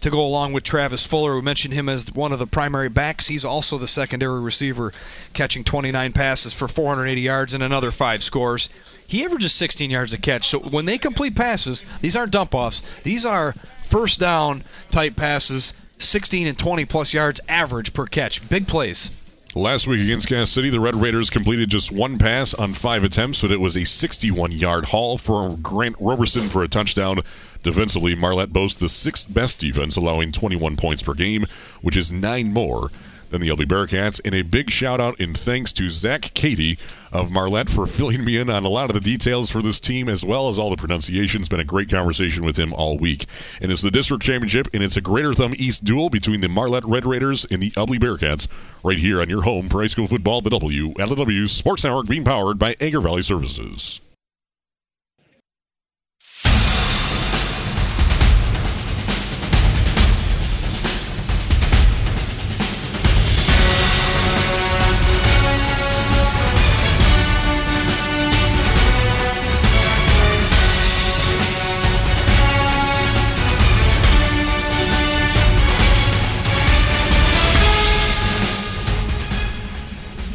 to 0.00 0.10
go 0.10 0.24
along 0.24 0.52
with 0.52 0.64
Travis 0.64 1.06
Fuller. 1.06 1.34
We 1.34 1.42
mentioned 1.42 1.74
him 1.74 1.88
as 1.88 2.12
one 2.12 2.32
of 2.32 2.38
the 2.38 2.46
primary 2.46 2.88
backs. 2.88 3.28
He's 3.28 3.44
also 3.44 3.78
the 3.78 3.88
secondary 3.88 4.40
receiver, 4.40 4.92
catching 5.32 5.64
29 5.64 6.12
passes 6.12 6.54
for 6.54 6.68
480 6.68 7.20
yards 7.20 7.54
and 7.54 7.62
another 7.62 7.90
five 7.90 8.22
scores. 8.22 8.68
He 9.06 9.24
averages 9.24 9.54
16 9.54 9.90
yards 9.90 10.12
a 10.12 10.18
catch. 10.18 10.48
So 10.48 10.58
when 10.58 10.86
they 10.86 10.98
complete 10.98 11.36
passes, 11.36 11.84
these 12.00 12.16
aren't 12.16 12.32
dump 12.32 12.54
offs. 12.54 12.80
These 13.02 13.24
are 13.24 13.52
first 13.84 14.20
down 14.20 14.64
type 14.90 15.16
passes, 15.16 15.72
16 15.98 16.46
and 16.46 16.58
20 16.58 16.84
plus 16.84 17.12
yards 17.14 17.40
average 17.48 17.94
per 17.94 18.06
catch. 18.06 18.48
Big 18.48 18.66
plays. 18.66 19.10
Last 19.56 19.86
week 19.86 20.02
against 20.02 20.28
Cass 20.28 20.50
City, 20.50 20.68
the 20.68 20.80
Red 20.80 20.96
Raiders 20.96 21.30
completed 21.30 21.70
just 21.70 21.90
one 21.90 22.18
pass 22.18 22.52
on 22.52 22.74
five 22.74 23.04
attempts, 23.04 23.40
but 23.40 23.50
it 23.50 23.58
was 23.58 23.74
a 23.74 23.84
61 23.84 24.52
yard 24.52 24.88
haul 24.88 25.16
for 25.16 25.56
Grant 25.56 25.96
Roberson 25.98 26.50
for 26.50 26.62
a 26.62 26.68
touchdown. 26.68 27.20
Defensively, 27.66 28.14
Marlette 28.14 28.52
boasts 28.52 28.78
the 28.78 28.88
sixth 28.88 29.34
best 29.34 29.58
defense, 29.58 29.96
allowing 29.96 30.30
21 30.30 30.76
points 30.76 31.02
per 31.02 31.14
game, 31.14 31.46
which 31.82 31.96
is 31.96 32.12
nine 32.12 32.52
more 32.52 32.92
than 33.30 33.40
the 33.40 33.48
Ubly 33.48 33.66
Bearcats. 33.66 34.20
And 34.24 34.36
a 34.36 34.42
big 34.42 34.70
shout 34.70 35.00
out 35.00 35.18
and 35.18 35.36
thanks 35.36 35.72
to 35.72 35.90
Zach 35.90 36.30
Cady 36.32 36.78
of 37.10 37.32
Marlette 37.32 37.68
for 37.68 37.84
filling 37.86 38.24
me 38.24 38.36
in 38.36 38.50
on 38.50 38.64
a 38.64 38.68
lot 38.68 38.88
of 38.88 38.94
the 38.94 39.00
details 39.00 39.50
for 39.50 39.62
this 39.62 39.80
team 39.80 40.08
as 40.08 40.24
well 40.24 40.48
as 40.48 40.60
all 40.60 40.70
the 40.70 40.76
pronunciations. 40.76 41.48
Been 41.48 41.58
a 41.58 41.64
great 41.64 41.90
conversation 41.90 42.44
with 42.44 42.56
him 42.56 42.72
all 42.72 42.98
week. 42.98 43.26
And 43.60 43.72
it's 43.72 43.82
the 43.82 43.90
district 43.90 44.22
championship, 44.22 44.68
and 44.72 44.80
it's 44.80 44.96
a 44.96 45.00
Greater 45.00 45.34
Thumb 45.34 45.54
East 45.56 45.82
duel 45.82 46.08
between 46.08 46.42
the 46.42 46.48
Marlette 46.48 46.84
Red 46.84 47.04
Raiders 47.04 47.44
and 47.46 47.60
the 47.60 47.72
Ubly 47.72 47.98
Bearcats 47.98 48.46
right 48.84 49.00
here 49.00 49.20
on 49.20 49.28
your 49.28 49.42
home 49.42 49.68
for 49.68 49.80
high 49.80 49.88
school 49.88 50.06
football, 50.06 50.40
the 50.40 50.50
WLEW 50.50 51.48
Sports 51.48 51.82
Network 51.82 52.06
being 52.06 52.22
powered 52.22 52.60
by 52.60 52.76
Agri 52.80 53.02
Valley 53.02 53.22
Services. 53.22 54.00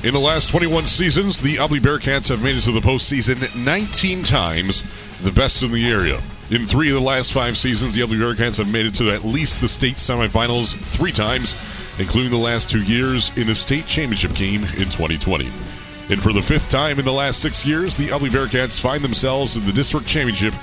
In 0.03 0.13
the 0.13 0.19
last 0.19 0.49
21 0.49 0.87
seasons, 0.87 1.39
the 1.39 1.57
Ubly 1.57 1.79
Bearcats 1.79 2.29
have 2.29 2.41
made 2.41 2.57
it 2.57 2.61
to 2.61 2.71
the 2.71 2.79
postseason 2.79 3.55
19 3.55 4.23
times, 4.23 4.81
the 5.21 5.31
best 5.31 5.61
in 5.61 5.71
the 5.71 5.87
area. 5.91 6.19
In 6.49 6.65
three 6.65 6.89
of 6.89 6.95
the 6.95 7.05
last 7.05 7.31
five 7.31 7.55
seasons, 7.55 7.93
the 7.93 8.01
Ubly 8.01 8.17
Bearcats 8.17 8.57
have 8.57 8.73
made 8.73 8.87
it 8.87 8.95
to 8.95 9.11
at 9.11 9.23
least 9.23 9.61
the 9.61 9.67
state 9.67 9.97
semifinals 9.97 10.75
three 10.75 11.11
times, 11.11 11.53
including 11.99 12.31
the 12.31 12.37
last 12.37 12.67
two 12.67 12.81
years 12.81 13.31
in 13.37 13.45
the 13.45 13.53
state 13.53 13.85
championship 13.85 14.33
game 14.33 14.63
in 14.63 14.89
2020. 14.89 15.45
And 16.09 16.19
for 16.19 16.33
the 16.33 16.41
fifth 16.41 16.69
time 16.69 16.97
in 16.97 17.05
the 17.05 17.13
last 17.13 17.39
six 17.39 17.63
years, 17.63 17.95
the 17.95 18.07
Ubly 18.07 18.29
Bearcats 18.29 18.81
find 18.81 19.03
themselves 19.03 19.55
in 19.55 19.63
the 19.67 19.71
district 19.71 20.07
championship 20.07 20.55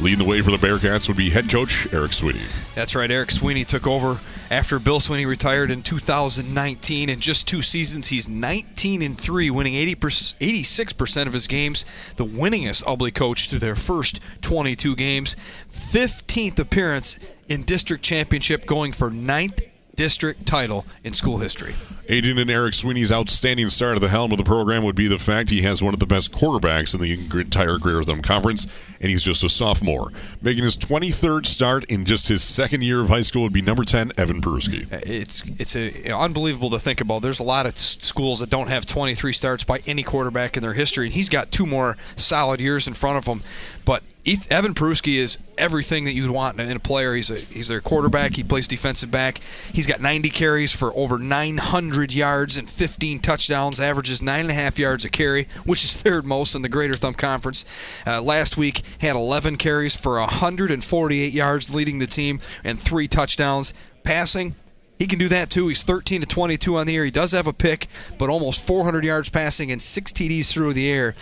Leading 0.00 0.18
the 0.18 0.24
way 0.24 0.42
for 0.42 0.50
the 0.50 0.56
Bearcats 0.56 1.06
would 1.06 1.16
be 1.16 1.30
head 1.30 1.48
coach 1.48 1.86
Eric 1.92 2.12
Sweeney. 2.12 2.40
That's 2.74 2.96
right. 2.96 3.10
Eric 3.10 3.30
Sweeney 3.30 3.64
took 3.64 3.86
over 3.86 4.18
after 4.50 4.80
Bill 4.80 4.98
Sweeney 4.98 5.24
retired 5.24 5.70
in 5.70 5.82
2019. 5.82 7.08
In 7.08 7.20
just 7.20 7.46
two 7.46 7.62
seasons, 7.62 8.08
he's 8.08 8.28
19 8.28 9.02
and 9.02 9.16
three, 9.16 9.50
winning 9.50 9.76
80 9.76 9.94
86% 9.94 11.26
of 11.26 11.32
his 11.32 11.46
games. 11.46 11.86
The 12.16 12.26
winningest 12.26 12.82
Ubly 12.84 13.14
coach 13.14 13.48
to 13.48 13.58
their 13.60 13.76
first 13.76 14.20
22 14.42 14.96
games. 14.96 15.36
15th 15.70 16.58
appearance 16.58 17.18
in 17.48 17.62
district 17.62 18.02
championship, 18.02 18.66
going 18.66 18.90
for 18.90 19.10
ninth 19.10 19.62
district 19.96 20.46
title 20.46 20.84
in 21.02 21.14
school 21.14 21.38
history. 21.38 21.74
Aiding 22.08 22.38
and 22.38 22.50
Eric 22.50 22.74
Sweeney's 22.74 23.10
outstanding 23.10 23.70
start 23.70 23.96
at 23.96 24.02
the 24.02 24.10
helm 24.10 24.30
of 24.32 24.36
the 24.36 24.44
program 24.44 24.84
would 24.84 24.94
be 24.94 25.08
the 25.08 25.18
fact 25.18 25.48
he 25.48 25.62
has 25.62 25.82
one 25.82 25.94
of 25.94 26.00
the 26.00 26.06
best 26.06 26.32
quarterbacks 26.32 26.94
in 26.94 27.00
the 27.00 27.40
entire 27.40 27.78
Greater 27.78 28.02
Thumb 28.02 28.20
Conference, 28.20 28.66
and 29.00 29.10
he's 29.10 29.22
just 29.22 29.42
a 29.42 29.48
sophomore. 29.48 30.10
Making 30.42 30.64
his 30.64 30.76
23rd 30.76 31.46
start 31.46 31.84
in 31.86 32.04
just 32.04 32.28
his 32.28 32.42
second 32.42 32.82
year 32.82 33.00
of 33.00 33.08
high 33.08 33.22
school 33.22 33.42
would 33.42 33.54
be 33.54 33.62
number 33.62 33.84
10, 33.84 34.12
Evan 34.18 34.42
Peruski. 34.42 34.92
Uh, 34.92 35.00
it's 35.06 35.42
it's 35.58 35.74
a, 35.76 36.10
unbelievable 36.10 36.68
to 36.70 36.78
think 36.78 37.00
about. 37.00 37.22
There's 37.22 37.40
a 37.40 37.44
lot 37.44 37.64
of 37.64 37.78
schools 37.78 38.40
that 38.40 38.50
don't 38.50 38.68
have 38.68 38.84
23 38.84 39.32
starts 39.32 39.64
by 39.64 39.80
any 39.86 40.02
quarterback 40.02 40.58
in 40.58 40.62
their 40.62 40.74
history, 40.74 41.06
and 41.06 41.14
he's 41.14 41.30
got 41.30 41.50
two 41.50 41.64
more 41.64 41.96
solid 42.16 42.60
years 42.60 42.86
in 42.86 42.92
front 42.92 43.16
of 43.16 43.24
him. 43.24 43.42
But 43.86 44.02
Evan 44.26 44.72
Peruski 44.72 45.16
is 45.16 45.36
everything 45.58 46.04
that 46.04 46.14
you'd 46.14 46.30
want 46.30 46.58
in 46.58 46.74
a 46.74 46.80
player. 46.80 47.14
He's 47.14 47.30
a 47.30 47.36
he's 47.36 47.68
their 47.68 47.82
quarterback. 47.82 48.36
He 48.36 48.42
plays 48.42 48.66
defensive 48.66 49.10
back. 49.10 49.40
He's 49.70 49.86
got 49.86 50.00
90 50.00 50.30
carries 50.30 50.72
for 50.72 50.96
over 50.96 51.18
900 51.18 52.14
yards 52.14 52.56
and 52.56 52.68
15 52.68 53.18
touchdowns. 53.18 53.78
Averages 53.78 54.22
nine 54.22 54.40
and 54.40 54.50
a 54.50 54.54
half 54.54 54.78
yards 54.78 55.04
a 55.04 55.10
carry, 55.10 55.46
which 55.66 55.84
is 55.84 55.94
third 55.94 56.24
most 56.24 56.54
in 56.54 56.62
the 56.62 56.70
Greater 56.70 56.94
Thumb 56.94 57.12
Conference. 57.12 57.66
Uh, 58.06 58.22
last 58.22 58.56
week 58.56 58.82
had 59.00 59.14
11 59.14 59.56
carries 59.56 59.94
for 59.94 60.18
148 60.18 61.32
yards, 61.32 61.74
leading 61.74 61.98
the 61.98 62.06
team, 62.06 62.40
and 62.64 62.80
three 62.80 63.06
touchdowns. 63.06 63.74
Passing, 64.04 64.54
he 64.98 65.06
can 65.06 65.18
do 65.18 65.28
that 65.28 65.50
too. 65.50 65.68
He's 65.68 65.82
13 65.82 66.22
to 66.22 66.26
22 66.26 66.76
on 66.76 66.86
the 66.86 66.96
air. 66.96 67.04
He 67.04 67.10
does 67.10 67.32
have 67.32 67.46
a 67.46 67.52
pick, 67.52 67.88
but 68.18 68.30
almost 68.30 68.66
400 68.66 69.04
yards 69.04 69.28
passing 69.28 69.70
and 69.70 69.82
six 69.82 70.12
TDs 70.12 70.50
through 70.50 70.72
the 70.72 70.90
air. 70.90 71.14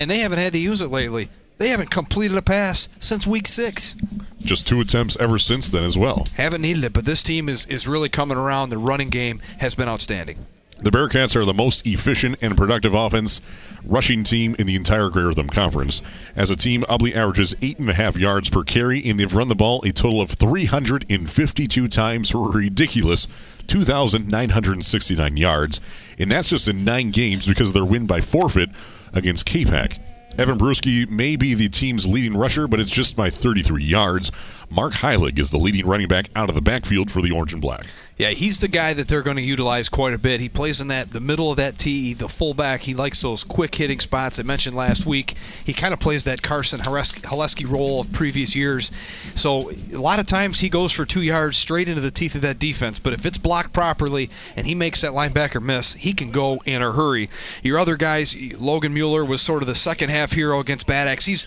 And 0.00 0.10
they 0.10 0.20
haven't 0.20 0.38
had 0.38 0.54
to 0.54 0.58
use 0.58 0.80
it 0.80 0.90
lately. 0.90 1.28
They 1.58 1.68
haven't 1.68 1.90
completed 1.90 2.36
a 2.38 2.42
pass 2.42 2.88
since 3.00 3.26
week 3.26 3.48
six. 3.48 3.96
Just 4.40 4.66
two 4.66 4.80
attempts 4.80 5.16
ever 5.18 5.38
since 5.38 5.68
then 5.68 5.84
as 5.84 5.98
well. 5.98 6.24
Haven't 6.34 6.62
needed 6.62 6.84
it, 6.84 6.92
but 6.92 7.04
this 7.04 7.22
team 7.22 7.48
is, 7.48 7.66
is 7.66 7.88
really 7.88 8.08
coming 8.08 8.38
around. 8.38 8.70
The 8.70 8.78
running 8.78 9.10
game 9.10 9.42
has 9.58 9.74
been 9.74 9.88
outstanding. 9.88 10.46
The 10.80 10.90
Bearcats 10.90 11.34
are 11.34 11.44
the 11.44 11.52
most 11.52 11.84
efficient 11.88 12.36
and 12.40 12.56
productive 12.56 12.94
offense 12.94 13.40
rushing 13.84 14.22
team 14.22 14.54
in 14.60 14.68
the 14.68 14.76
entire 14.76 15.10
Greater 15.10 15.32
Thumb 15.32 15.48
Conference. 15.48 16.00
As 16.36 16.50
a 16.50 16.56
team, 16.56 16.82
Ubly 16.82 17.16
averages 17.16 17.56
eight 17.60 17.80
and 17.80 17.90
a 17.90 17.94
half 17.94 18.16
yards 18.16 18.48
per 18.48 18.62
carry, 18.62 19.04
and 19.04 19.18
they've 19.18 19.34
run 19.34 19.48
the 19.48 19.56
ball 19.56 19.82
a 19.84 19.90
total 19.90 20.20
of 20.20 20.30
352 20.30 21.88
times 21.88 22.30
for 22.30 22.48
a 22.48 22.56
ridiculous 22.56 23.26
2,969 23.66 25.36
yards. 25.36 25.80
And 26.16 26.30
that's 26.30 26.50
just 26.50 26.68
in 26.68 26.84
nine 26.84 27.10
games 27.10 27.46
because 27.46 27.68
of 27.68 27.74
their 27.74 27.84
win 27.84 28.06
by 28.06 28.20
forfeit 28.20 28.70
against 29.12 29.46
Capac. 29.46 29.98
Evan 30.36 30.58
Peruski 30.58 31.08
may 31.08 31.36
be 31.36 31.54
the 31.54 31.68
team's 31.68 32.06
leading 32.06 32.36
rusher, 32.36 32.68
but 32.68 32.78
it's 32.78 32.90
just 32.90 33.16
by 33.16 33.30
33 33.30 33.82
yards. 33.82 34.30
Mark 34.70 34.92
Heilig 34.94 35.38
is 35.38 35.50
the 35.50 35.58
leading 35.58 35.86
running 35.86 36.08
back 36.08 36.30
out 36.36 36.48
of 36.48 36.54
the 36.54 36.62
backfield 36.62 37.10
for 37.10 37.22
the 37.22 37.32
Orange 37.32 37.52
and 37.52 37.62
Black. 37.62 37.86
Yeah, 38.18 38.30
he's 38.30 38.58
the 38.58 38.66
guy 38.66 38.94
that 38.94 39.06
they're 39.06 39.22
going 39.22 39.36
to 39.36 39.42
utilize 39.42 39.88
quite 39.88 40.12
a 40.12 40.18
bit. 40.18 40.40
He 40.40 40.48
plays 40.48 40.80
in 40.80 40.88
that 40.88 41.12
the 41.12 41.20
middle 41.20 41.52
of 41.52 41.56
that 41.58 41.78
T, 41.78 42.14
the 42.14 42.28
fullback. 42.28 42.82
He 42.82 42.92
likes 42.92 43.22
those 43.22 43.44
quick 43.44 43.76
hitting 43.76 44.00
spots 44.00 44.40
I 44.40 44.42
mentioned 44.42 44.74
last 44.74 45.06
week. 45.06 45.34
He 45.64 45.72
kind 45.72 45.94
of 45.94 46.00
plays 46.00 46.24
that 46.24 46.42
Carson 46.42 46.80
Haleski 46.80 47.70
role 47.70 48.00
of 48.00 48.12
previous 48.12 48.56
years. 48.56 48.90
So 49.36 49.70
a 49.70 49.98
lot 49.98 50.18
of 50.18 50.26
times 50.26 50.58
he 50.58 50.68
goes 50.68 50.92
for 50.92 51.04
two 51.04 51.22
yards 51.22 51.56
straight 51.56 51.88
into 51.88 52.00
the 52.00 52.10
teeth 52.10 52.34
of 52.34 52.40
that 52.40 52.58
defense. 52.58 52.98
But 52.98 53.12
if 53.12 53.24
it's 53.24 53.38
blocked 53.38 53.72
properly 53.72 54.30
and 54.56 54.66
he 54.66 54.74
makes 54.74 55.00
that 55.02 55.12
linebacker 55.12 55.62
miss, 55.62 55.94
he 55.94 56.12
can 56.12 56.32
go 56.32 56.60
in 56.64 56.82
a 56.82 56.90
hurry. 56.90 57.30
Your 57.62 57.78
other 57.78 57.96
guys, 57.96 58.36
Logan 58.58 58.94
Mueller 58.94 59.24
was 59.24 59.42
sort 59.42 59.62
of 59.62 59.68
the 59.68 59.76
second 59.76 60.10
half 60.10 60.32
hero 60.32 60.58
against 60.58 60.88
Bad 60.88 61.06
Axe. 61.06 61.26
He's 61.26 61.46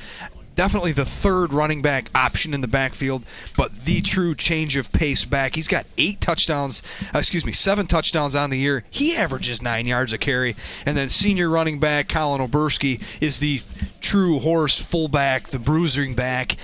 definitely 0.55 0.91
the 0.91 1.05
third 1.05 1.53
running 1.53 1.81
back 1.81 2.09
option 2.13 2.53
in 2.53 2.61
the 2.61 2.67
backfield, 2.67 3.23
but 3.57 3.73
the 3.73 4.01
true 4.01 4.35
change 4.35 4.75
of 4.75 4.91
pace 4.91 5.25
back. 5.25 5.55
He's 5.55 5.67
got 5.67 5.85
eight 5.97 6.21
touchdowns, 6.21 6.83
uh, 7.13 7.19
excuse 7.19 7.45
me, 7.45 7.51
seven 7.51 7.87
touchdowns 7.87 8.35
on 8.35 8.49
the 8.49 8.57
year. 8.57 8.83
He 8.89 9.15
averages 9.15 9.61
nine 9.61 9.87
yards 9.87 10.13
a 10.13 10.17
carry. 10.17 10.55
And 10.85 10.97
then 10.97 11.09
senior 11.09 11.49
running 11.49 11.79
back 11.79 12.09
Colin 12.09 12.45
Oberski 12.47 13.01
is 13.21 13.39
the 13.39 13.61
true 14.01 14.39
horse 14.39 14.79
fullback, 14.79 15.47
the 15.47 15.59
bruising 15.59 16.15
back. 16.15 16.55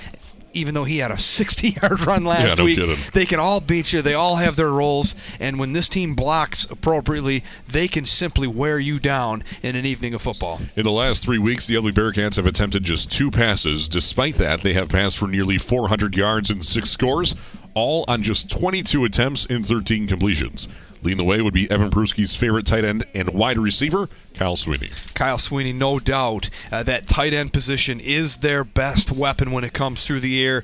Even 0.53 0.73
though 0.73 0.85
he 0.85 0.97
had 0.99 1.11
a 1.11 1.17
60 1.37 1.69
yard 1.81 2.01
run 2.01 2.23
last 2.23 2.57
no 2.57 2.65
week, 2.65 2.79
they 3.13 3.25
can 3.25 3.39
all 3.39 3.59
beat 3.59 3.93
you. 3.93 4.01
They 4.01 4.13
all 4.13 4.37
have 4.37 4.55
their 4.55 4.71
roles. 4.71 5.15
And 5.39 5.59
when 5.59 5.73
this 5.73 5.87
team 5.89 6.15
blocks 6.15 6.65
appropriately, 6.69 7.43
they 7.69 7.87
can 7.87 8.05
simply 8.05 8.47
wear 8.47 8.79
you 8.79 8.99
down 8.99 9.43
in 9.61 9.75
an 9.75 9.85
evening 9.85 10.13
of 10.13 10.21
football. 10.21 10.59
In 10.75 10.83
the 10.83 10.91
last 10.91 11.23
three 11.23 11.37
weeks, 11.37 11.67
the 11.67 11.75
Ubly 11.75 11.91
Bearcats 11.91 12.37
have 12.37 12.45
attempted 12.45 12.83
just 12.83 13.11
two 13.11 13.29
passes. 13.29 13.87
Despite 13.87 14.35
that, 14.35 14.61
they 14.61 14.73
have 14.73 14.89
passed 14.89 15.17
for 15.17 15.27
nearly 15.27 15.57
400 15.57 16.15
yards 16.15 16.49
and 16.49 16.65
six 16.65 16.89
scores, 16.89 17.35
all 17.73 18.05
on 18.07 18.23
just 18.23 18.49
22 18.49 19.05
attempts 19.05 19.45
and 19.45 19.65
13 19.65 20.07
completions. 20.07 20.67
Leading 21.03 21.17
the 21.17 21.23
way 21.23 21.41
would 21.41 21.53
be 21.53 21.69
Evan 21.69 21.89
Peruski's 21.89 22.35
favorite 22.35 22.65
tight 22.65 22.83
end 22.83 23.05
and 23.13 23.29
wide 23.29 23.57
receiver, 23.57 24.09
Kyle 24.33 24.55
Sweeney. 24.55 24.89
Kyle 25.13 25.37
Sweeney, 25.37 25.73
no 25.73 25.99
doubt, 25.99 26.49
uh, 26.71 26.83
that 26.83 27.07
tight 27.07 27.33
end 27.33 27.53
position 27.53 27.99
is 27.99 28.37
their 28.37 28.63
best 28.63 29.11
weapon 29.11 29.51
when 29.51 29.63
it 29.63 29.73
comes 29.73 30.05
through 30.05 30.19
the 30.21 30.43
air. 30.43 30.63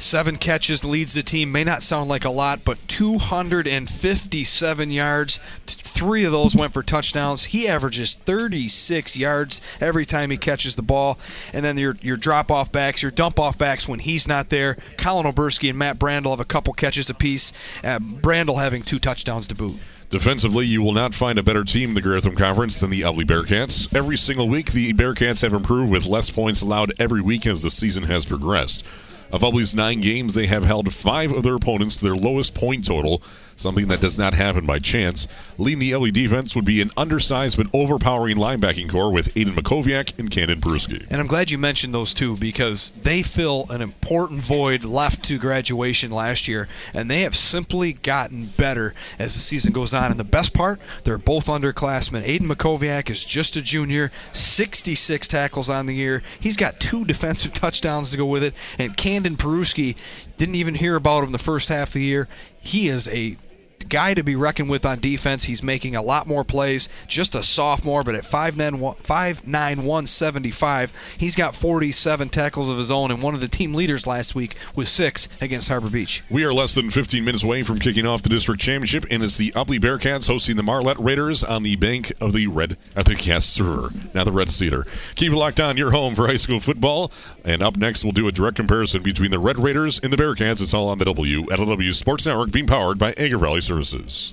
Seven 0.00 0.38
catches 0.38 0.82
leads 0.82 1.12
the 1.12 1.22
team. 1.22 1.52
May 1.52 1.62
not 1.62 1.82
sound 1.82 2.08
like 2.08 2.24
a 2.24 2.30
lot, 2.30 2.64
but 2.64 2.78
257 2.88 4.90
yards. 4.90 5.38
Three 5.66 6.24
of 6.24 6.32
those 6.32 6.56
went 6.56 6.72
for 6.72 6.82
touchdowns. 6.82 7.44
He 7.44 7.68
averages 7.68 8.14
36 8.14 9.18
yards 9.18 9.60
every 9.78 10.06
time 10.06 10.30
he 10.30 10.38
catches 10.38 10.76
the 10.76 10.82
ball. 10.82 11.18
And 11.52 11.62
then 11.62 11.76
your 11.76 11.96
your 12.00 12.16
drop 12.16 12.50
off 12.50 12.72
backs, 12.72 13.02
your 13.02 13.10
dump 13.10 13.38
off 13.38 13.58
backs 13.58 13.86
when 13.86 13.98
he's 13.98 14.26
not 14.26 14.48
there. 14.48 14.78
Colin 14.96 15.26
Oberski 15.26 15.68
and 15.68 15.78
Matt 15.78 15.98
Brandel 15.98 16.30
have 16.30 16.40
a 16.40 16.46
couple 16.46 16.72
catches 16.72 17.10
apiece. 17.10 17.52
Uh, 17.84 17.98
Brandel 17.98 18.58
having 18.58 18.82
two 18.82 18.98
touchdowns 18.98 19.46
to 19.48 19.54
boot. 19.54 19.76
Defensively, 20.08 20.64
you 20.64 20.82
will 20.82 20.94
not 20.94 21.14
find 21.14 21.38
a 21.38 21.42
better 21.42 21.62
team 21.62 21.90
in 21.90 21.94
the 21.94 22.00
Greater 22.00 22.22
Thumb 22.22 22.36
Conference 22.36 22.80
than 22.80 22.88
the 22.88 23.02
Ubly 23.02 23.24
Bearcats. 23.24 23.94
Every 23.94 24.16
single 24.16 24.48
week, 24.48 24.72
the 24.72 24.94
Bearcats 24.94 25.42
have 25.42 25.52
improved 25.52 25.92
with 25.92 26.06
less 26.06 26.30
points 26.30 26.62
allowed 26.62 26.92
every 26.98 27.20
week 27.20 27.46
as 27.46 27.62
the 27.62 27.70
season 27.70 28.04
has 28.04 28.24
progressed. 28.24 28.82
Of 29.32 29.42
Ubly's 29.42 29.74
nine 29.74 30.00
games, 30.00 30.34
they 30.34 30.46
have 30.46 30.64
held 30.64 30.92
five 30.92 31.32
of 31.32 31.42
their 31.42 31.54
opponents 31.54 31.98
to 31.98 32.04
their 32.04 32.16
lowest 32.16 32.54
point 32.54 32.84
total, 32.84 33.22
something 33.54 33.88
that 33.88 34.00
does 34.00 34.18
not 34.18 34.34
happen 34.34 34.66
by 34.66 34.78
chance. 34.78 35.28
Leading 35.56 35.78
the 35.78 35.92
Ubly 35.92 36.12
defense 36.12 36.56
would 36.56 36.64
be 36.64 36.80
an 36.80 36.90
undersized 36.96 37.56
but 37.56 37.66
overpowering 37.72 38.36
linebacking 38.36 38.88
core 38.90 39.12
with 39.12 39.34
Aiden 39.34 39.54
Makoviak 39.54 40.18
and 40.18 40.30
Cannon 40.30 40.60
Peruski. 40.60 41.06
And 41.10 41.20
I'm 41.20 41.26
glad 41.26 41.50
you 41.50 41.58
mentioned 41.58 41.94
those 41.94 42.14
two 42.14 42.36
because 42.38 42.92
they 43.02 43.22
fill 43.22 43.66
an 43.70 43.82
important 43.82 44.40
void 44.40 44.82
left 44.82 45.22
to 45.24 45.38
graduation 45.38 46.10
last 46.10 46.48
year, 46.48 46.66
and 46.94 47.10
they 47.10 47.20
have 47.20 47.36
simply 47.36 47.92
gotten 47.92 48.46
better 48.46 48.94
as 49.18 49.34
the 49.34 49.40
season 49.40 49.72
goes 49.72 49.94
on. 49.94 50.10
And 50.10 50.18
the 50.18 50.24
best 50.24 50.54
part, 50.54 50.80
they're 51.04 51.18
both 51.18 51.46
underclassmen. 51.46 52.24
Aiden 52.24 52.48
Makoviak 52.48 53.10
is 53.10 53.24
just 53.24 53.56
a 53.56 53.62
junior, 53.62 54.10
66 54.32 55.28
tackles 55.28 55.68
on 55.70 55.86
the 55.86 55.94
year. 55.94 56.22
He's 56.40 56.56
got 56.56 56.80
two 56.80 57.04
defensive 57.04 57.52
touchdowns 57.52 58.10
to 58.10 58.16
go 58.16 58.26
with 58.26 58.42
it. 58.42 58.54
And 58.78 58.96
Candon 59.20 59.36
Peruski 59.36 59.96
didn't 60.38 60.54
even 60.54 60.74
hear 60.76 60.96
about 60.96 61.24
him 61.24 61.32
the 61.32 61.38
first 61.38 61.68
half 61.68 61.88
of 61.88 61.92
the 61.94 62.02
year. 62.02 62.26
He 62.58 62.88
is 62.88 63.06
a 63.08 63.36
guy 63.88 64.14
to 64.14 64.22
be 64.22 64.36
reckoned 64.36 64.70
with 64.70 64.84
on 64.84 64.98
defense. 64.98 65.44
He's 65.44 65.62
making 65.62 65.96
a 65.96 66.02
lot 66.02 66.26
more 66.26 66.44
plays. 66.44 66.88
Just 67.06 67.34
a 67.34 67.42
sophomore, 67.42 68.04
but 68.04 68.14
at 68.14 68.24
5'9", 68.24 68.78
5'9", 69.02 69.76
175, 69.76 71.16
he's 71.18 71.36
got 71.36 71.54
47 71.54 72.28
tackles 72.28 72.68
of 72.68 72.78
his 72.78 72.90
own, 72.90 73.10
and 73.10 73.22
one 73.22 73.34
of 73.34 73.40
the 73.40 73.48
team 73.48 73.74
leaders 73.74 74.06
last 74.06 74.34
week 74.34 74.56
was 74.74 74.90
six 74.90 75.28
against 75.40 75.68
Harbor 75.68 75.90
Beach. 75.90 76.22
We 76.30 76.44
are 76.44 76.52
less 76.52 76.74
than 76.74 76.90
15 76.90 77.24
minutes 77.24 77.44
away 77.44 77.62
from 77.62 77.78
kicking 77.78 78.06
off 78.06 78.22
the 78.22 78.28
district 78.28 78.60
championship, 78.60 79.04
and 79.10 79.22
it's 79.22 79.36
the 79.36 79.52
Ubly 79.52 79.80
Bearcats 79.80 80.26
hosting 80.28 80.56
the 80.56 80.62
Marlette 80.62 80.98
Raiders 80.98 81.42
on 81.42 81.62
the 81.62 81.76
bank 81.76 82.12
of 82.20 82.32
the 82.32 82.46
Red, 82.46 82.76
I 82.96 83.02
think, 83.02 83.26
yes, 83.26 83.46
sir, 83.46 83.88
now 84.14 84.24
the 84.24 84.32
Red 84.32 84.50
Cedar. 84.50 84.86
Keep 85.14 85.32
it 85.32 85.36
locked 85.36 85.60
on, 85.60 85.76
your 85.76 85.90
home 85.90 86.14
for 86.14 86.26
high 86.26 86.36
school 86.36 86.60
football. 86.60 87.10
And 87.44 87.62
up 87.62 87.76
next, 87.76 88.04
we'll 88.04 88.12
do 88.12 88.28
a 88.28 88.32
direct 88.32 88.56
comparison 88.56 89.02
between 89.02 89.30
the 89.30 89.38
Red 89.38 89.58
Raiders 89.58 89.98
and 89.98 90.12
the 90.12 90.16
Bearcats. 90.16 90.62
It's 90.62 90.74
all 90.74 90.88
on 90.88 90.98
the 90.98 91.04
WLEW 91.04 91.94
Sports 91.94 92.26
Network, 92.26 92.52
being 92.52 92.66
powered 92.66 92.98
by 92.98 93.10
Agri 93.12 93.38
Valley 93.38 93.60
Services. 93.70 94.32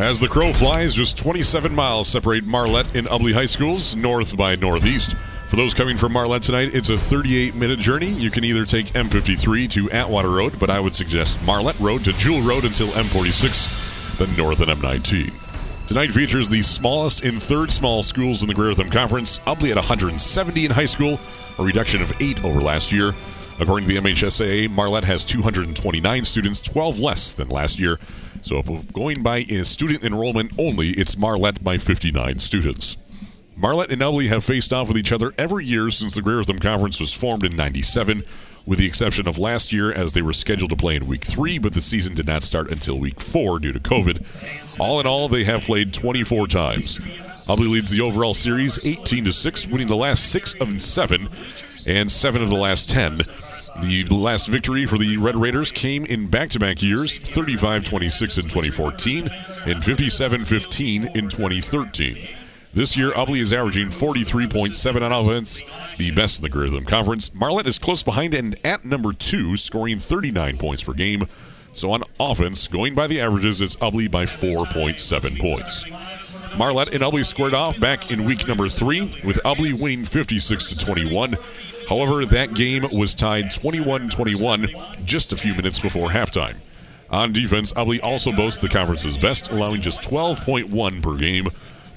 As 0.00 0.18
the 0.18 0.28
crow 0.28 0.54
flies, 0.54 0.94
just 0.94 1.18
27 1.18 1.74
miles 1.74 2.08
separate 2.08 2.46
Marlette 2.46 2.96
and 2.96 3.06
Ubly 3.08 3.34
High 3.34 3.44
Schools, 3.44 3.94
north 3.94 4.34
by 4.34 4.54
northeast. 4.54 5.14
For 5.46 5.56
those 5.56 5.74
coming 5.74 5.98
from 5.98 6.12
Marlette 6.12 6.40
tonight, 6.40 6.74
it's 6.74 6.88
a 6.88 6.96
38 6.96 7.54
minute 7.54 7.80
journey. 7.80 8.08
You 8.08 8.30
can 8.30 8.42
either 8.42 8.64
take 8.64 8.86
M53 8.94 9.70
to 9.72 9.90
Atwater 9.90 10.30
Road, 10.30 10.58
but 10.58 10.70
I 10.70 10.80
would 10.80 10.94
suggest 10.94 11.40
Marlette 11.42 11.78
Road 11.78 12.02
to 12.04 12.14
Jewel 12.14 12.40
Road 12.40 12.64
until 12.64 12.86
M46, 12.88 14.16
then 14.16 14.34
north 14.38 14.62
and 14.62 14.70
M19. 14.70 15.34
Tonight 15.86 16.12
features 16.12 16.48
the 16.48 16.62
smallest 16.62 17.22
and 17.22 17.40
third 17.40 17.70
small 17.70 18.02
schools 18.02 18.40
in 18.40 18.48
the 18.48 18.54
Greater 18.54 18.76
Thumb 18.76 18.88
Conference. 18.88 19.38
Ubly 19.40 19.70
at 19.70 19.76
170 19.76 20.64
in 20.64 20.70
high 20.70 20.86
school, 20.86 21.20
a 21.58 21.62
reduction 21.62 22.00
of 22.00 22.10
8 22.22 22.42
over 22.42 22.62
last 22.62 22.90
year. 22.90 23.14
According 23.60 23.86
to 23.86 23.94
the 23.94 24.00
MHSAA, 24.00 24.70
Marlette 24.70 25.04
has 25.04 25.26
229 25.26 26.24
students, 26.24 26.62
12 26.62 26.98
less 26.98 27.34
than 27.34 27.50
last 27.50 27.78
year. 27.78 27.98
So 28.42 28.58
if 28.58 28.68
we're 28.68 28.82
going 28.92 29.22
by 29.22 29.42
student 29.44 30.04
enrollment 30.04 30.52
only, 30.58 30.90
it's 30.90 31.16
Marlette 31.16 31.62
by 31.62 31.78
59 31.78 32.38
students. 32.38 32.96
Marlette 33.56 33.90
and 33.90 34.00
Ubly 34.00 34.28
have 34.28 34.42
faced 34.42 34.72
off 34.72 34.88
with 34.88 34.96
each 34.96 35.12
other 35.12 35.32
every 35.36 35.66
year 35.66 35.90
since 35.90 36.14
the 36.14 36.22
Greater 36.22 36.42
Thumb 36.44 36.58
Conference 36.58 36.98
was 36.98 37.12
formed 37.12 37.44
in 37.44 37.54
97, 37.54 38.24
with 38.64 38.78
the 38.78 38.86
exception 38.86 39.28
of 39.28 39.38
last 39.38 39.70
year 39.70 39.92
as 39.92 40.14
they 40.14 40.22
were 40.22 40.32
scheduled 40.32 40.70
to 40.70 40.76
play 40.76 40.96
in 40.96 41.06
week 41.06 41.24
three, 41.24 41.58
but 41.58 41.74
the 41.74 41.82
season 41.82 42.14
did 42.14 42.26
not 42.26 42.42
start 42.42 42.70
until 42.70 42.98
week 42.98 43.20
four 43.20 43.58
due 43.58 43.72
to 43.72 43.80
COVID. 43.80 44.24
All 44.78 44.98
in 44.98 45.06
all, 45.06 45.28
they 45.28 45.44
have 45.44 45.62
played 45.62 45.92
24 45.92 46.46
times. 46.46 46.98
Ubly 47.48 47.70
leads 47.70 47.90
the 47.90 48.00
overall 48.00 48.32
series 48.32 48.78
18 48.84 49.26
to 49.26 49.32
6, 49.32 49.66
winning 49.66 49.88
the 49.88 49.96
last 49.96 50.30
six 50.30 50.54
of 50.54 50.80
seven 50.80 51.28
and 51.86 52.10
seven 52.10 52.42
of 52.42 52.48
the 52.48 52.56
last 52.56 52.88
10. 52.88 53.20
The 53.82 54.04
last 54.10 54.48
victory 54.48 54.84
for 54.84 54.98
the 54.98 55.16
Red 55.16 55.36
Raiders 55.36 55.72
came 55.72 56.04
in 56.04 56.26
back 56.26 56.50
to 56.50 56.58
back 56.58 56.82
years 56.82 57.18
35 57.18 57.84
26 57.84 58.38
in 58.38 58.44
2014 58.44 59.30
and 59.66 59.82
57 59.82 60.44
15 60.44 61.04
in 61.04 61.28
2013. 61.28 62.28
This 62.72 62.96
year, 62.96 63.10
Ubly 63.12 63.40
is 63.40 63.52
averaging 63.52 63.88
43.7 63.88 65.02
on 65.02 65.12
offense, 65.12 65.64
the 65.96 66.12
best 66.12 66.38
in 66.38 66.42
the 66.44 66.48
Greater 66.48 66.76
Thumb 66.76 66.84
Conference. 66.84 67.34
Marlette 67.34 67.66
is 67.66 67.78
close 67.78 68.02
behind 68.02 68.34
and 68.34 68.54
at 68.64 68.84
number 68.84 69.12
two, 69.12 69.56
scoring 69.56 69.98
39 69.98 70.58
points 70.58 70.84
per 70.84 70.92
game. 70.92 71.26
So 71.72 71.90
on 71.92 72.02
offense, 72.20 72.68
going 72.68 72.94
by 72.94 73.06
the 73.06 73.20
averages, 73.20 73.60
it's 73.60 73.76
Ubly 73.76 74.10
by 74.10 74.24
4.7 74.24 75.40
points. 75.40 75.84
Marlette 76.56 76.92
and 76.92 77.02
Ubly 77.02 77.24
squared 77.24 77.54
off 77.54 77.78
back 77.80 78.10
in 78.10 78.24
week 78.24 78.46
number 78.46 78.68
three, 78.68 79.20
with 79.24 79.40
Ubly 79.44 79.80
winning 79.80 80.04
56 80.04 80.68
to 80.70 80.78
21. 80.78 81.36
However, 81.90 82.24
that 82.24 82.54
game 82.54 82.84
was 82.92 83.14
tied 83.14 83.50
21 83.50 84.10
21 84.10 84.68
just 85.04 85.32
a 85.32 85.36
few 85.36 85.54
minutes 85.54 85.80
before 85.80 86.08
halftime. 86.08 86.54
On 87.10 87.32
defense, 87.32 87.72
Ubly 87.72 88.00
also 88.00 88.30
boasts 88.30 88.62
the 88.62 88.68
conference's 88.68 89.18
best, 89.18 89.50
allowing 89.50 89.80
just 89.80 90.02
12.1 90.02 91.02
per 91.02 91.16
game. 91.16 91.48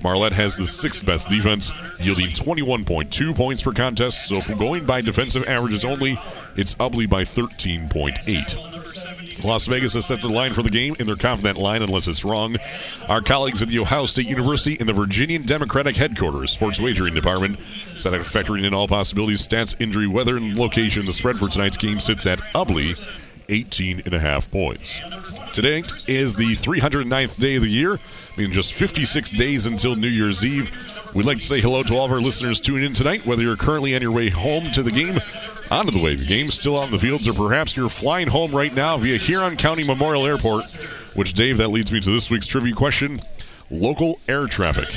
Marlette 0.01 0.33
has 0.33 0.57
the 0.57 0.65
sixth 0.65 1.05
best 1.05 1.29
defense, 1.29 1.71
yielding 1.99 2.29
21.2 2.29 3.35
points 3.35 3.61
per 3.61 3.71
contest. 3.71 4.27
So, 4.27 4.37
if 4.37 4.47
going 4.57 4.83
by 4.83 5.01
defensive 5.01 5.47
averages 5.47 5.85
only, 5.85 6.19
it's 6.57 6.73
Ubly 6.75 7.07
by 7.07 7.21
13.8. 7.21 9.22
Las 9.43 9.67
Vegas 9.67 9.93
has 9.93 10.05
set 10.05 10.21
the 10.21 10.29
line 10.29 10.53
for 10.53 10.63
the 10.63 10.69
game 10.69 10.95
in 10.99 11.07
their 11.07 11.15
confident 11.15 11.57
line 11.57 11.81
unless 11.81 12.07
it's 12.07 12.23
wrong. 12.23 12.57
Our 13.07 13.21
colleagues 13.21 13.61
at 13.61 13.67
the 13.69 13.79
Ohio 13.79 14.05
State 14.05 14.27
University 14.27 14.75
in 14.75 14.87
the 14.87 14.93
Virginian 14.93 15.43
Democratic 15.43 15.95
Headquarters 15.95 16.51
Sports 16.51 16.79
Wagering 16.79 17.13
Department 17.13 17.59
said 17.97 18.13
after 18.13 18.39
factoring 18.39 18.65
in 18.65 18.73
all 18.73 18.87
possibilities, 18.87 19.45
stats, 19.47 19.79
injury, 19.81 20.07
weather, 20.07 20.37
and 20.37 20.57
location, 20.57 21.05
the 21.05 21.13
spread 21.13 21.37
for 21.37 21.47
tonight's 21.47 21.77
game 21.77 21.99
sits 21.99 22.25
at 22.25 22.39
Ubly 22.53 22.97
18 23.49 24.01
and 24.05 24.13
a 24.13 24.19
half 24.19 24.49
points. 24.49 24.99
Today 25.51 25.83
is 26.07 26.35
the 26.35 26.53
309th 26.55 27.37
day 27.37 27.55
of 27.55 27.61
the 27.61 27.69
year, 27.69 27.99
meaning 28.37 28.53
just 28.53 28.73
56 28.73 29.31
days 29.31 29.65
until 29.65 29.95
New 29.95 30.07
Year's 30.07 30.43
Eve. 30.43 30.71
We'd 31.13 31.25
like 31.25 31.37
to 31.37 31.45
say 31.45 31.61
hello 31.61 31.83
to 31.83 31.95
all 31.95 32.05
of 32.05 32.11
our 32.11 32.21
listeners 32.21 32.59
tuning 32.59 32.85
in 32.85 32.93
tonight, 32.93 33.25
whether 33.25 33.43
you're 33.43 33.55
currently 33.55 33.95
on 33.95 34.01
your 34.01 34.11
way 34.11 34.29
home 34.29 34.71
to 34.71 34.81
the 34.81 34.89
game, 34.91 35.19
onto 35.73 35.91
the 35.91 35.99
way 35.99 36.15
the 36.15 36.25
game's 36.25 36.53
still 36.53 36.77
out 36.77 36.83
on 36.85 36.91
the 36.91 36.97
fields, 36.97 37.27
or 37.27 37.33
perhaps 37.33 37.75
you're 37.75 37.89
flying 37.89 38.27
home 38.27 38.51
right 38.51 38.73
now 38.73 38.97
via 38.97 39.17
Huron 39.17 39.57
County 39.57 39.83
Memorial 39.83 40.25
Airport. 40.25 40.65
Which, 41.15 41.33
Dave, 41.33 41.57
that 41.57 41.67
leads 41.67 41.91
me 41.91 41.99
to 41.99 42.11
this 42.11 42.29
week's 42.29 42.47
trivia 42.47 42.73
question 42.73 43.21
local 43.69 44.19
air 44.27 44.45
traffic. 44.47 44.89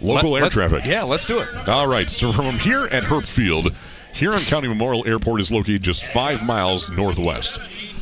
Local 0.00 0.30
Let- 0.30 0.42
air 0.44 0.50
traffic. 0.50 0.84
Yeah, 0.84 1.02
let's 1.02 1.26
do 1.26 1.40
it. 1.40 1.68
All 1.68 1.86
right, 1.86 2.08
so 2.08 2.32
from 2.32 2.58
here 2.58 2.86
at 2.86 3.04
Herb 3.04 3.24
Field, 3.24 3.74
Huron 4.12 4.40
County 4.40 4.68
Memorial 4.68 5.06
Airport 5.06 5.40
is 5.40 5.50
located 5.50 5.82
just 5.82 6.04
five 6.04 6.44
miles 6.44 6.90
northwest. 6.90 7.58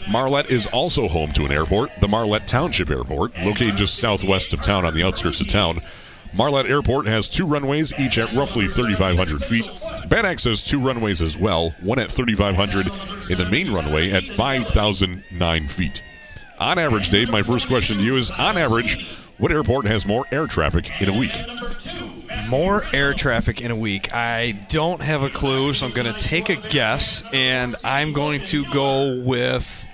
Marlette 0.08 0.50
is 0.50 0.66
also 0.68 1.08
home 1.08 1.32
to 1.32 1.44
an 1.44 1.52
airport, 1.52 1.90
the 2.00 2.06
Marlette 2.08 2.46
Township 2.46 2.90
Airport, 2.90 3.36
located 3.38 3.76
just 3.76 3.98
southwest 3.98 4.52
of 4.52 4.60
town 4.62 4.84
on 4.84 4.94
the 4.94 5.02
outskirts 5.02 5.40
of 5.40 5.48
town. 5.48 5.80
Marlette 6.36 6.66
Airport 6.66 7.06
has 7.06 7.30
two 7.30 7.46
runways, 7.46 7.98
each 7.98 8.18
at 8.18 8.30
roughly 8.34 8.68
3,500 8.68 9.42
feet. 9.42 9.70
Bad 10.08 10.26
Axe 10.26 10.44
has 10.44 10.62
two 10.62 10.78
runways 10.78 11.22
as 11.22 11.38
well, 11.38 11.70
one 11.80 11.98
at 11.98 12.12
3,500 12.12 12.86
and 12.86 13.38
the 13.38 13.48
main 13.50 13.72
runway 13.72 14.10
at 14.10 14.22
5,009 14.24 15.68
feet. 15.68 16.02
On 16.58 16.78
average, 16.78 17.08
Dave, 17.08 17.30
my 17.30 17.40
first 17.40 17.68
question 17.68 17.98
to 17.98 18.04
you 18.04 18.16
is 18.16 18.30
on 18.30 18.58
average, 18.58 19.08
what 19.38 19.50
airport 19.50 19.86
has 19.86 20.04
more 20.04 20.26
air 20.30 20.46
traffic 20.46 21.00
in 21.00 21.08
a 21.08 21.18
week? 21.18 21.32
More 22.48 22.84
air 22.92 23.14
traffic 23.14 23.62
in 23.62 23.70
a 23.70 23.76
week. 23.76 24.14
I 24.14 24.52
don't 24.68 25.00
have 25.00 25.22
a 25.22 25.30
clue, 25.30 25.72
so 25.72 25.86
I'm 25.86 25.92
going 25.92 26.12
to 26.12 26.18
take 26.20 26.50
a 26.50 26.56
guess, 26.56 27.28
and 27.32 27.76
I'm 27.82 28.12
going 28.12 28.42
to 28.42 28.64
go 28.72 29.22
with. 29.24 29.86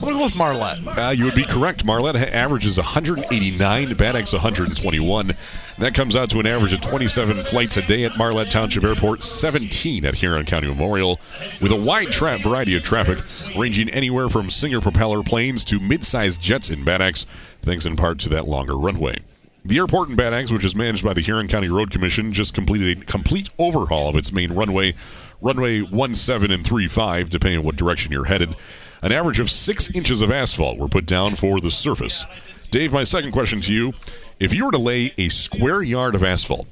To 0.00 0.06
go 0.06 0.24
with 0.24 0.36
Marlette. 0.36 0.98
Uh, 0.98 1.10
you 1.10 1.24
would 1.24 1.34
be 1.34 1.44
correct. 1.44 1.84
Marlette 1.84 2.16
averages 2.16 2.78
189, 2.78 3.94
Bad 3.94 4.16
Axe 4.16 4.32
121. 4.32 5.36
That 5.78 5.94
comes 5.94 6.16
out 6.16 6.30
to 6.30 6.40
an 6.40 6.46
average 6.46 6.72
of 6.72 6.80
27 6.80 7.44
flights 7.44 7.76
a 7.76 7.82
day 7.82 8.04
at 8.04 8.16
Marlette 8.16 8.50
Township 8.50 8.82
Airport, 8.82 9.22
17 9.22 10.06
at 10.06 10.14
Huron 10.14 10.46
County 10.46 10.68
Memorial, 10.68 11.20
with 11.60 11.70
a 11.70 11.76
wide 11.76 12.10
tra- 12.10 12.38
variety 12.38 12.74
of 12.74 12.82
traffic 12.82 13.18
ranging 13.56 13.90
anywhere 13.90 14.30
from 14.30 14.48
Singer 14.48 14.80
propeller 14.80 15.22
planes 15.22 15.64
to 15.64 15.78
mid-sized 15.78 16.40
jets 16.40 16.70
in 16.70 16.82
Bad 16.82 17.02
Axe, 17.02 17.26
thanks 17.60 17.84
in 17.84 17.94
part 17.96 18.18
to 18.20 18.30
that 18.30 18.48
longer 18.48 18.78
runway. 18.78 19.18
The 19.66 19.76
airport 19.76 20.08
in 20.08 20.16
Bad 20.16 20.32
Axe, 20.32 20.50
which 20.50 20.64
is 20.64 20.74
managed 20.74 21.04
by 21.04 21.12
the 21.12 21.20
Huron 21.20 21.46
County 21.46 21.68
Road 21.68 21.90
Commission, 21.90 22.32
just 22.32 22.54
completed 22.54 23.02
a 23.02 23.04
complete 23.04 23.50
overhaul 23.58 24.08
of 24.08 24.16
its 24.16 24.32
main 24.32 24.52
runway, 24.52 24.94
runway 25.42 25.84
17 25.84 26.50
and 26.50 26.66
35, 26.66 27.28
depending 27.28 27.58
on 27.58 27.66
what 27.66 27.76
direction 27.76 28.12
you're 28.12 28.24
headed. 28.24 28.56
An 29.02 29.12
average 29.12 29.40
of 29.40 29.50
six 29.50 29.90
inches 29.94 30.20
of 30.20 30.30
asphalt 30.30 30.78
were 30.78 30.88
put 30.88 31.06
down 31.06 31.34
for 31.34 31.60
the 31.60 31.70
surface. 31.70 32.24
Dave, 32.70 32.92
my 32.92 33.04
second 33.04 33.32
question 33.32 33.60
to 33.62 33.72
you 33.72 33.94
if 34.38 34.54
you 34.54 34.66
were 34.66 34.72
to 34.72 34.78
lay 34.78 35.12
a 35.18 35.28
square 35.28 35.82
yard 35.82 36.14
of 36.14 36.22
asphalt, 36.22 36.66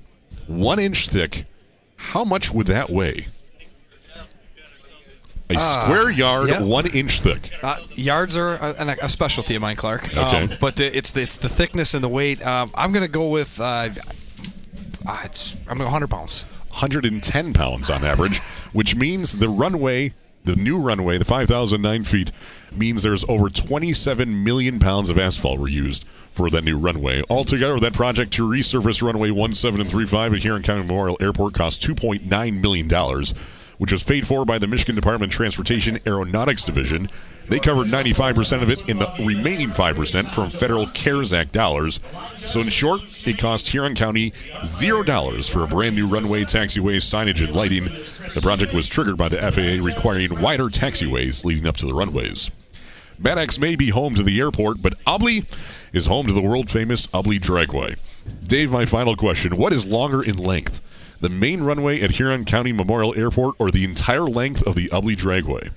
one 0.46 0.78
inch 0.78 1.08
thick, 1.08 1.44
how 1.96 2.24
much 2.24 2.52
would 2.52 2.66
that 2.66 2.90
weigh? 2.90 3.26
A 5.50 5.58
square 5.58 6.10
yard, 6.10 6.50
yeah. 6.50 6.62
one 6.62 6.86
inch 6.86 7.20
thick. 7.20 7.50
Uh, 7.62 7.78
yards 7.94 8.36
are 8.36 8.56
a, 8.56 8.96
a 9.02 9.08
specialty 9.08 9.54
of 9.54 9.62
mine, 9.62 9.76
Clark. 9.76 10.08
Okay. 10.08 10.42
Um, 10.42 10.50
but 10.60 10.76
the, 10.76 10.94
it's 10.94 11.12
the, 11.12 11.22
it's 11.22 11.38
the 11.38 11.48
thickness 11.48 11.94
and 11.94 12.04
the 12.04 12.08
weight. 12.08 12.44
Um, 12.46 12.70
I'm 12.74 12.92
going 12.92 13.04
to 13.04 13.10
go 13.10 13.28
with. 13.28 13.58
Uh, 13.58 13.88
uh, 15.06 15.22
it's, 15.24 15.54
I'm 15.62 15.78
going 15.78 15.90
100 15.90 16.08
pounds. 16.08 16.44
110 16.68 17.54
pounds 17.54 17.88
on 17.88 18.04
average, 18.04 18.38
which 18.72 18.94
means 18.94 19.38
the 19.38 19.48
runway, 19.48 20.12
the 20.44 20.56
new 20.56 20.78
runway, 20.78 21.18
the 21.18 21.24
5,009 21.24 22.04
feet, 22.04 22.32
means 22.72 23.02
there's 23.02 23.24
over 23.28 23.48
27 23.48 24.44
million 24.44 24.78
pounds 24.78 25.10
of 25.10 25.18
asphalt 25.18 25.58
were 25.58 25.68
used 25.68 26.04
for 26.30 26.48
that 26.50 26.64
new 26.64 26.78
runway. 26.78 27.22
Altogether, 27.28 27.78
that 27.80 27.92
project 27.92 28.32
to 28.34 28.48
resurface 28.48 29.02
runway 29.02 29.30
17 29.30 29.80
and 29.80 29.90
35 29.90 30.34
at 30.34 30.38
Huron 30.40 30.62
County 30.62 30.82
Memorial 30.82 31.16
Airport 31.20 31.54
cost 31.54 31.82
$2.9 31.82 32.60
million, 32.60 33.24
which 33.78 33.92
was 33.92 34.02
paid 34.02 34.26
for 34.26 34.44
by 34.44 34.58
the 34.58 34.66
Michigan 34.66 34.94
Department 34.94 35.32
of 35.32 35.36
Transportation 35.36 35.98
Aeronautics 36.06 36.64
Division. 36.64 37.08
They 37.48 37.58
covered 37.58 37.86
95% 37.86 38.62
of 38.62 38.70
it, 38.70 38.88
in 38.88 38.98
the 38.98 39.08
remaining 39.18 39.70
5% 39.70 40.34
from 40.34 40.50
federal 40.50 40.86
CARES 40.88 41.32
Act 41.32 41.52
dollars. 41.52 41.98
So, 42.46 42.60
in 42.60 42.68
short, 42.68 43.26
it 43.26 43.38
cost 43.38 43.68
Huron 43.68 43.94
County 43.94 44.32
$0 44.62 45.50
for 45.50 45.64
a 45.64 45.66
brand 45.66 45.96
new 45.96 46.06
runway, 46.06 46.44
taxiway, 46.44 46.96
signage, 46.96 47.44
and 47.44 47.56
lighting. 47.56 47.84
The 48.34 48.40
project 48.42 48.74
was 48.74 48.88
triggered 48.88 49.16
by 49.16 49.28
the 49.28 49.38
FAA 49.38 49.84
requiring 49.84 50.40
wider 50.40 50.66
taxiways 50.66 51.44
leading 51.44 51.66
up 51.66 51.76
to 51.78 51.86
the 51.86 51.94
runways. 51.94 52.50
Axe 53.24 53.58
may 53.58 53.76
be 53.76 53.90
home 53.90 54.14
to 54.14 54.22
the 54.22 54.38
airport, 54.40 54.80
but 54.82 54.98
Ubly 55.04 55.50
is 55.92 56.06
home 56.06 56.26
to 56.26 56.32
the 56.32 56.42
world 56.42 56.70
famous 56.70 57.06
Ubly 57.08 57.40
Dragway. 57.40 57.96
Dave, 58.44 58.70
my 58.70 58.84
final 58.84 59.16
question 59.16 59.56
What 59.56 59.72
is 59.72 59.86
longer 59.86 60.22
in 60.22 60.36
length? 60.36 60.80
The 61.20 61.28
main 61.28 61.62
runway 61.62 62.00
at 62.00 62.12
Huron 62.12 62.44
County 62.44 62.72
Memorial 62.72 63.12
Airport 63.16 63.56
or 63.58 63.70
the 63.72 63.84
entire 63.84 64.22
length 64.22 64.64
of 64.66 64.74
the 64.76 64.88
Ubly 64.90 65.16
Dragway? 65.16 65.70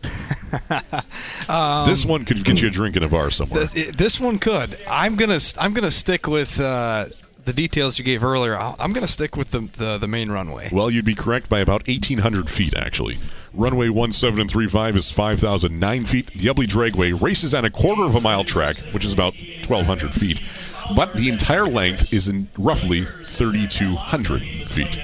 this 1.87 2.05
one 2.05 2.25
could 2.25 2.43
get 2.43 2.61
you 2.61 2.67
a 2.67 2.71
drink 2.71 2.95
in 2.95 3.03
a 3.03 3.07
bar 3.09 3.31
somewhere. 3.31 3.65
Th- 3.67 3.87
This 3.89 4.19
one 4.19 4.37
could. 4.39 4.77
I'm 4.89 5.15
gonna 5.15 5.39
I'm 5.59 5.73
gonna 5.73 5.89
stick 5.91 6.27
with 6.27 6.59
uh, 6.59 7.05
the 7.45 7.53
details 7.53 7.97
you 7.97 8.05
gave 8.05 8.23
earlier. 8.23 8.55
I'll- 8.55 8.75
I'm 8.79 8.93
gonna 8.93 9.07
stick 9.07 9.35
with 9.35 9.49
the 9.51 9.61
the, 9.61 9.97
the 9.97 10.07
main 10.07 10.29
runway. 10.31 10.69
Well, 10.71 10.91
you'd 10.91 11.05
be 11.05 11.15
correct 11.15 11.49
by 11.49 11.59
about 11.59 11.87
1,800 11.87 12.49
feet, 12.49 12.75
actually. 12.75 13.17
Runway 13.53 13.87
17 13.89 14.39
and 14.39 14.49
35 14.51 14.95
is 14.95 15.11
5,009 15.11 16.03
feet. 16.05 16.27
The 16.27 16.47
Ubly 16.49 16.67
Dragway 16.67 17.19
races 17.19 17.53
on 17.55 17.65
a 17.65 17.69
quarter 17.69 18.03
of 18.03 18.15
a 18.15 18.21
mile 18.21 18.43
track, 18.43 18.77
which 18.93 19.03
is 19.03 19.11
about 19.11 19.33
1,200 19.67 20.13
feet. 20.13 20.41
But 20.95 21.13
the 21.13 21.29
entire 21.29 21.67
length 21.67 22.13
is 22.13 22.27
in 22.27 22.47
roughly 22.57 23.05
3,200 23.25 24.41
feet. 24.69 24.99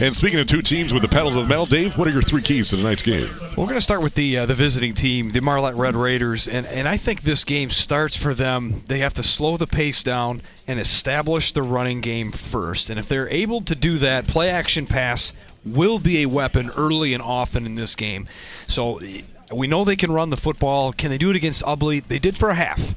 And 0.00 0.14
speaking 0.14 0.40
of 0.40 0.46
two 0.46 0.60
teams 0.60 0.92
with 0.92 1.02
the 1.02 1.08
pedal 1.08 1.30
to 1.30 1.42
the 1.42 1.46
metal, 1.46 1.66
Dave, 1.66 1.96
what 1.96 2.08
are 2.08 2.10
your 2.10 2.22
three 2.22 2.42
keys 2.42 2.70
to 2.70 2.76
tonight's 2.76 3.02
game? 3.02 3.28
We're 3.56 3.66
going 3.66 3.74
to 3.74 3.80
start 3.80 4.02
with 4.02 4.14
the 4.14 4.38
uh, 4.38 4.46
the 4.46 4.54
visiting 4.54 4.92
team, 4.92 5.30
the 5.30 5.40
Marlette 5.40 5.76
Red 5.76 5.94
Raiders, 5.94 6.48
and 6.48 6.66
and 6.66 6.88
I 6.88 6.96
think 6.96 7.22
this 7.22 7.44
game 7.44 7.70
starts 7.70 8.16
for 8.16 8.34
them. 8.34 8.82
They 8.86 8.98
have 8.98 9.14
to 9.14 9.22
slow 9.22 9.56
the 9.56 9.68
pace 9.68 10.02
down 10.02 10.42
and 10.66 10.80
establish 10.80 11.52
the 11.52 11.62
running 11.62 12.00
game 12.00 12.32
first. 12.32 12.90
And 12.90 12.98
if 12.98 13.06
they're 13.06 13.28
able 13.28 13.60
to 13.60 13.76
do 13.76 13.98
that, 13.98 14.26
play 14.26 14.50
action 14.50 14.86
pass 14.86 15.32
will 15.64 16.00
be 16.00 16.22
a 16.22 16.26
weapon 16.26 16.70
early 16.76 17.14
and 17.14 17.22
often 17.22 17.64
in 17.64 17.76
this 17.76 17.94
game. 17.94 18.26
So 18.66 19.00
we 19.52 19.68
know 19.68 19.84
they 19.84 19.96
can 19.96 20.10
run 20.10 20.30
the 20.30 20.36
football. 20.36 20.92
Can 20.92 21.10
they 21.10 21.18
do 21.18 21.30
it 21.30 21.36
against 21.36 21.62
Ubly? 21.62 22.02
They 22.02 22.18
did 22.18 22.36
for 22.36 22.50
a 22.50 22.54
half. 22.54 22.94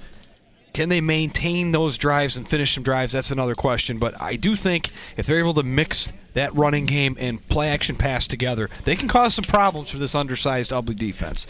Can 0.77 0.89
they 0.89 1.01
maintain 1.01 1.71
those 1.71 1.97
drives 1.97 2.37
and 2.37 2.47
finish 2.47 2.75
some 2.75 2.83
drives? 2.83 3.11
That's 3.11 3.31
another 3.31 3.55
question. 3.55 3.97
But 3.97 4.21
I 4.21 4.35
do 4.35 4.55
think 4.55 4.91
if 5.17 5.25
they're 5.25 5.39
able 5.39 5.55
to 5.55 5.63
mix 5.63 6.13
that 6.35 6.53
running 6.53 6.85
game 6.85 7.17
and 7.19 7.41
play 7.47 7.69
action 7.69 7.95
pass 7.95 8.27
together, 8.27 8.69
they 8.85 8.95
can 8.95 9.07
cause 9.07 9.33
some 9.33 9.45
problems 9.45 9.89
for 9.89 9.97
this 9.97 10.13
undersized 10.13 10.69
Ubly 10.69 10.95
defense. 10.95 11.47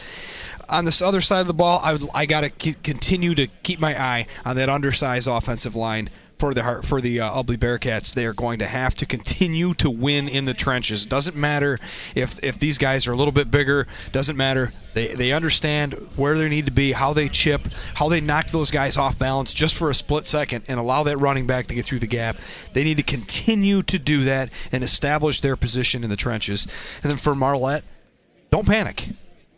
On 0.69 0.85
this 0.85 1.01
other 1.01 1.19
side 1.19 1.41
of 1.41 1.47
the 1.47 1.53
ball, 1.53 1.81
I, 1.83 1.99
I 2.15 2.25
got 2.25 2.45
to 2.45 2.73
continue 2.75 3.35
to 3.35 3.47
keep 3.63 3.81
my 3.81 4.01
eye 4.01 4.27
on 4.45 4.55
that 4.55 4.69
undersized 4.69 5.27
offensive 5.27 5.75
line 5.75 6.09
for 6.37 6.53
the 6.53 6.81
for 6.83 7.01
the 7.01 7.19
uh, 7.19 7.31
Ubly 7.31 7.57
Bearcats. 7.57 8.13
They 8.13 8.25
are 8.25 8.33
going 8.33 8.59
to 8.59 8.65
have 8.65 8.95
to 8.95 9.05
continue 9.05 9.73
to 9.75 9.89
win 9.89 10.27
in 10.27 10.45
the 10.45 10.53
trenches. 10.53 11.05
Doesn't 11.05 11.35
matter 11.35 11.79
if 12.15 12.43
if 12.43 12.59
these 12.59 12.77
guys 12.77 13.07
are 13.07 13.11
a 13.11 13.15
little 13.15 13.31
bit 13.31 13.49
bigger. 13.49 13.87
Doesn't 14.11 14.37
matter. 14.37 14.71
They 14.93 15.13
they 15.13 15.31
understand 15.31 15.93
where 16.15 16.37
they 16.37 16.49
need 16.49 16.65
to 16.65 16.71
be, 16.71 16.91
how 16.91 17.13
they 17.13 17.29
chip, 17.29 17.61
how 17.95 18.09
they 18.09 18.21
knock 18.21 18.47
those 18.47 18.71
guys 18.71 18.97
off 18.97 19.17
balance 19.17 19.53
just 19.53 19.75
for 19.75 19.89
a 19.89 19.95
split 19.95 20.25
second, 20.25 20.65
and 20.67 20.79
allow 20.79 21.03
that 21.03 21.17
running 21.17 21.47
back 21.47 21.67
to 21.67 21.75
get 21.75 21.85
through 21.85 21.99
the 21.99 22.07
gap. 22.07 22.37
They 22.73 22.83
need 22.83 22.97
to 22.97 23.03
continue 23.03 23.81
to 23.83 23.99
do 23.99 24.23
that 24.25 24.49
and 24.71 24.83
establish 24.83 25.41
their 25.41 25.55
position 25.55 26.03
in 26.03 26.09
the 26.09 26.15
trenches. 26.15 26.67
And 27.03 27.11
then 27.11 27.17
for 27.17 27.35
Marlette, 27.35 27.83
don't 28.51 28.67
panic. 28.67 29.09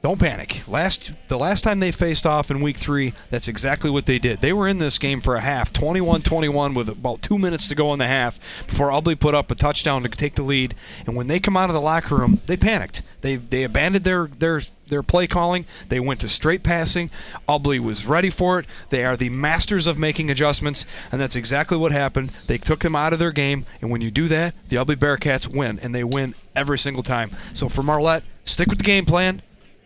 Don't 0.02 0.18
panic. 0.18 0.62
Last 0.66 1.12
the 1.28 1.38
last 1.38 1.62
time 1.66 1.82
they 1.82 1.92
faced 1.92 2.26
off 2.26 2.50
in 2.50 2.62
week 2.62 2.78
3, 2.78 3.12
that's 3.30 3.50
exactly 3.50 3.90
what 3.90 4.06
they 4.06 4.18
did. 4.18 4.40
They 4.40 4.54
were 4.54 4.66
in 4.66 4.78
this 4.78 4.98
game 4.98 5.20
for 5.20 5.36
a 5.36 5.42
half, 5.42 5.74
21-21 5.74 6.74
with 6.74 6.88
about 6.88 7.22
2 7.22 7.38
minutes 7.38 7.68
to 7.68 7.76
go 7.76 7.92
in 7.92 8.00
the 8.00 8.08
half 8.08 8.66
before 8.66 8.92
Ubly 8.92 9.20
put 9.20 9.36
up 9.36 9.52
a 9.52 9.56
touchdown 9.56 10.02
to 10.04 10.10
take 10.10 10.36
the 10.36 10.42
lead, 10.42 10.74
and 11.06 11.18
when 11.18 11.28
they 11.28 11.42
come 11.42 11.58
out 11.58 11.70
of 11.70 11.74
the 11.74 11.82
locker 11.82 12.16
room, 12.16 12.40
they 12.46 12.56
panicked. 12.56 13.02
They 13.20 13.36
they 13.36 13.66
abandoned 13.66 14.06
their 14.06 14.28
their 14.28 14.62
their 14.88 15.04
play 15.04 15.28
calling. 15.28 15.66
They 15.90 16.00
went 16.00 16.22
to 16.22 16.30
straight 16.30 16.64
passing. 16.64 17.12
Ubly 17.50 17.82
was 17.82 18.06
ready 18.06 18.30
for 18.30 18.58
it. 18.60 18.66
They 18.92 19.04
are 19.04 19.18
the 19.18 19.30
masters 19.30 19.86
of 19.86 20.00
making 20.00 20.32
adjustments, 20.32 20.86
and 21.12 21.20
that's 21.20 21.36
exactly 21.36 21.78
what 21.78 21.92
happened. 21.92 22.30
They 22.30 22.58
took 22.58 22.80
them 22.80 22.96
out 22.96 23.12
of 23.12 23.20
their 23.20 23.34
game, 23.34 23.66
and 23.82 23.92
when 23.92 24.00
you 24.00 24.12
do 24.12 24.30
that, 24.30 24.54
the 24.70 24.78
Ubly 24.78 24.96
Bearcats 24.96 25.54
win, 25.54 25.78
and 25.80 25.94
they 25.94 26.06
win 26.06 26.36
every 26.56 26.80
single 26.80 27.04
time. 27.04 27.32
So 27.54 27.68
for 27.68 27.84
Marlette, 27.84 28.24
stick 28.46 28.70
with 28.70 28.78
the 28.78 28.86
game 28.86 29.04
plan 29.04 29.42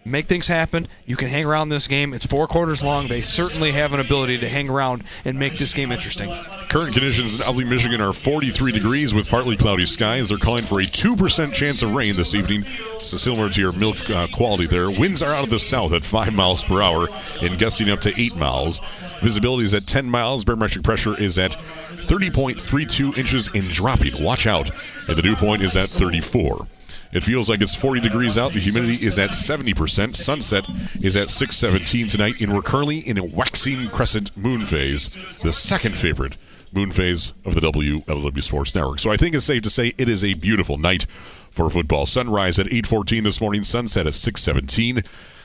make 0.05 0.27
things 0.27 0.47
happen. 0.47 0.87
You 1.05 1.15
can 1.15 1.27
hang 1.27 1.45
around 1.45 1.69
this 1.69 1.87
game. 1.87 2.13
It's 2.13 2.25
four 2.25 2.47
quarters 2.47 2.83
long. 2.83 3.07
They 3.07 3.21
certainly 3.21 3.71
have 3.71 3.93
an 3.93 3.99
ability 3.99 4.39
to 4.39 4.49
hang 4.49 4.69
around 4.69 5.03
and 5.25 5.37
make 5.39 5.57
this 5.57 5.73
game 5.73 5.91
interesting. 5.91 6.29
Current 6.69 6.93
conditions 6.93 7.35
in 7.35 7.41
Ubly, 7.41 7.67
Michigan 7.67 8.01
are 8.01 8.13
43 8.13 8.71
degrees 8.71 9.13
with 9.13 9.29
partly 9.29 9.55
cloudy 9.55 9.85
skies. 9.85 10.29
They're 10.29 10.37
calling 10.37 10.63
for 10.63 10.79
a 10.79 10.83
2% 10.83 11.53
chance 11.53 11.81
of 11.81 11.93
rain 11.93 12.15
this 12.15 12.33
evening. 12.33 12.63
So 12.99 13.17
similar 13.17 13.49
to 13.49 13.61
your 13.61 13.73
milk 13.73 14.09
uh, 14.09 14.27
quality 14.33 14.65
there. 14.65 14.89
Winds 14.89 15.21
are 15.21 15.33
out 15.33 15.43
of 15.43 15.49
the 15.49 15.59
south 15.59 15.93
at 15.93 16.03
5 16.03 16.33
miles 16.33 16.63
per 16.63 16.81
hour 16.81 17.07
and 17.41 17.59
gusting 17.59 17.89
up 17.89 18.01
to 18.01 18.13
8 18.19 18.35
miles. 18.35 18.81
Visibility 19.21 19.65
is 19.65 19.73
at 19.73 19.87
10 19.87 20.09
miles. 20.09 20.43
Barometric 20.43 20.83
pressure 20.83 21.19
is 21.19 21.37
at 21.37 21.51
30.32 21.91 23.17
inches 23.17 23.49
and 23.53 23.69
dropping. 23.69 24.21
Watch 24.23 24.47
out. 24.47 24.69
And 25.07 25.15
the 25.15 25.21
dew 25.21 25.35
point 25.35 25.61
is 25.61 25.77
at 25.77 25.89
34. 25.89 26.67
It 27.13 27.23
feels 27.23 27.49
like 27.49 27.61
it's 27.61 27.75
40 27.75 28.01
degrees 28.01 28.37
out. 28.37 28.53
The 28.53 28.59
humidity 28.59 29.05
is 29.05 29.19
at 29.19 29.29
70%. 29.31 30.15
Sunset 30.15 30.65
is 31.01 31.15
at 31.15 31.29
6:17 31.29 32.07
tonight, 32.07 32.41
and 32.41 32.53
we're 32.53 32.61
currently 32.61 32.99
in 32.99 33.17
a 33.17 33.23
waxing 33.23 33.87
crescent 33.89 34.35
moon 34.35 34.65
phase, 34.65 35.15
the 35.43 35.53
second 35.53 35.95
favorite 35.95 36.35
moon 36.71 36.91
phase 36.91 37.33
of 37.45 37.53
the 37.53 37.61
WLEW 37.61 38.41
Sports 38.41 38.73
Network. 38.73 38.99
So 38.99 39.11
I 39.11 39.17
think 39.17 39.35
it's 39.35 39.45
safe 39.45 39.61
to 39.61 39.69
say 39.69 39.93
it 39.97 40.09
is 40.09 40.23
a 40.23 40.33
beautiful 40.33 40.77
night 40.77 41.05
for 41.51 41.69
football. 41.69 42.07
Sunrise 42.07 42.57
at 42.57 42.71
8:14 42.71 43.23
this 43.23 43.39
morning, 43.39 43.63
sunset 43.63 44.07
at 44.07 44.15
6:17. 44.15 45.03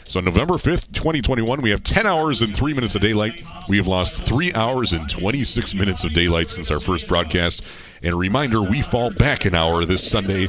So 0.09 0.21
November 0.21 0.55
5th, 0.55 0.91
2021, 0.93 1.61
we 1.61 1.69
have 1.69 1.83
10 1.83 2.07
hours 2.07 2.41
and 2.41 2.57
3 2.57 2.73
minutes 2.73 2.95
of 2.95 3.03
daylight. 3.03 3.45
We 3.69 3.77
have 3.77 3.87
lost 3.87 4.23
3 4.23 4.55
hours 4.55 4.95
and 4.95 5.07
26 5.07 5.75
minutes 5.75 6.03
of 6.03 6.15
daylight 6.15 6.49
since 6.49 6.71
our 6.71 6.81
first 6.81 7.07
broadcast. 7.07 7.63
And 8.03 8.15
a 8.15 8.17
reminder, 8.17 8.63
we 8.63 8.81
fall 8.81 9.11
back 9.11 9.45
an 9.45 9.55
hour 9.55 9.85
this 9.85 10.11
Sunday 10.11 10.49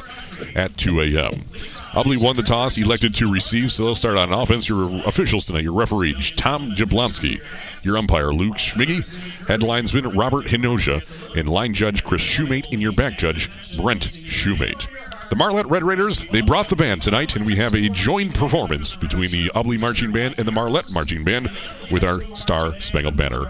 at 0.54 0.78
2 0.78 1.02
a.m. 1.02 1.44
Ubly 1.92 2.16
won 2.16 2.36
the 2.36 2.42
toss, 2.42 2.78
elected 2.78 3.14
to 3.16 3.30
receive, 3.30 3.70
so 3.70 3.84
they'll 3.84 3.94
start 3.94 4.16
on 4.16 4.32
offense. 4.32 4.66
Your 4.66 5.06
officials 5.06 5.44
tonight, 5.44 5.64
your 5.64 5.74
referee, 5.74 6.14
Tom 6.36 6.70
Jablonski. 6.70 7.42
Your 7.84 7.98
umpire, 7.98 8.32
Luke 8.32 8.56
Schmiggy. 8.56 9.02
headlinesman, 9.44 10.16
Robert 10.16 10.46
Hinoja. 10.46 11.36
And 11.36 11.50
line 11.50 11.74
judge, 11.74 12.02
Chris 12.02 12.22
Shoemate. 12.22 12.72
And 12.72 12.80
your 12.80 12.92
back 12.92 13.18
judge, 13.18 13.50
Brent 13.76 14.06
Shoemate. 14.08 14.86
The 15.30 15.36
Marlette 15.36 15.70
Red 15.70 15.84
Raiders, 15.84 16.24
they 16.32 16.40
brought 16.40 16.68
the 16.68 16.74
band 16.74 17.02
tonight, 17.02 17.36
and 17.36 17.46
we 17.46 17.54
have 17.54 17.76
a 17.76 17.88
joint 17.88 18.34
performance 18.34 18.96
between 18.96 19.30
the 19.30 19.46
Ubly 19.54 19.78
Marching 19.78 20.10
Band 20.10 20.34
and 20.38 20.48
the 20.48 20.50
Marlette 20.50 20.90
Marching 20.90 21.22
Band 21.22 21.52
with 21.88 22.02
our 22.02 22.24
Star 22.34 22.80
Spangled 22.80 23.16
Banner. 23.16 23.42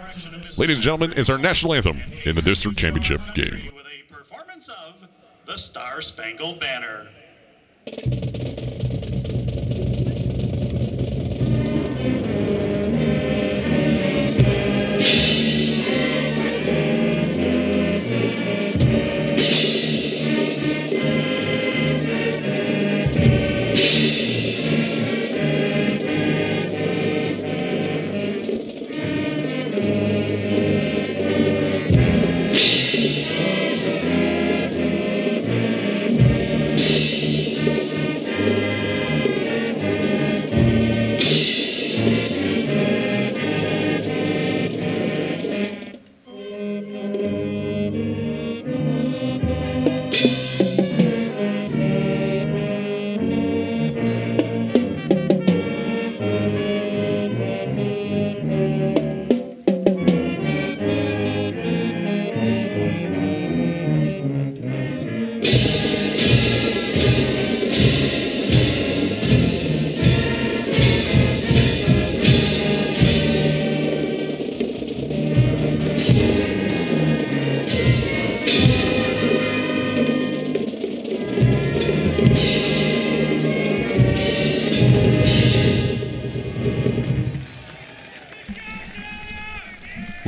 Ladies 0.58 0.76
and 0.76 0.84
gentlemen, 0.84 1.14
it's 1.16 1.30
our 1.30 1.38
national 1.38 1.72
anthem 1.72 2.02
in 2.26 2.34
the 2.34 2.42
district 2.42 2.76
championship 2.76 3.22
game. 3.34 3.70
With 3.74 3.86
a 3.86 4.14
performance 4.14 4.68
of 4.68 4.96
the 5.46 5.56
Star 5.56 6.02
Spangled 6.02 6.60
Banner. 6.60 7.08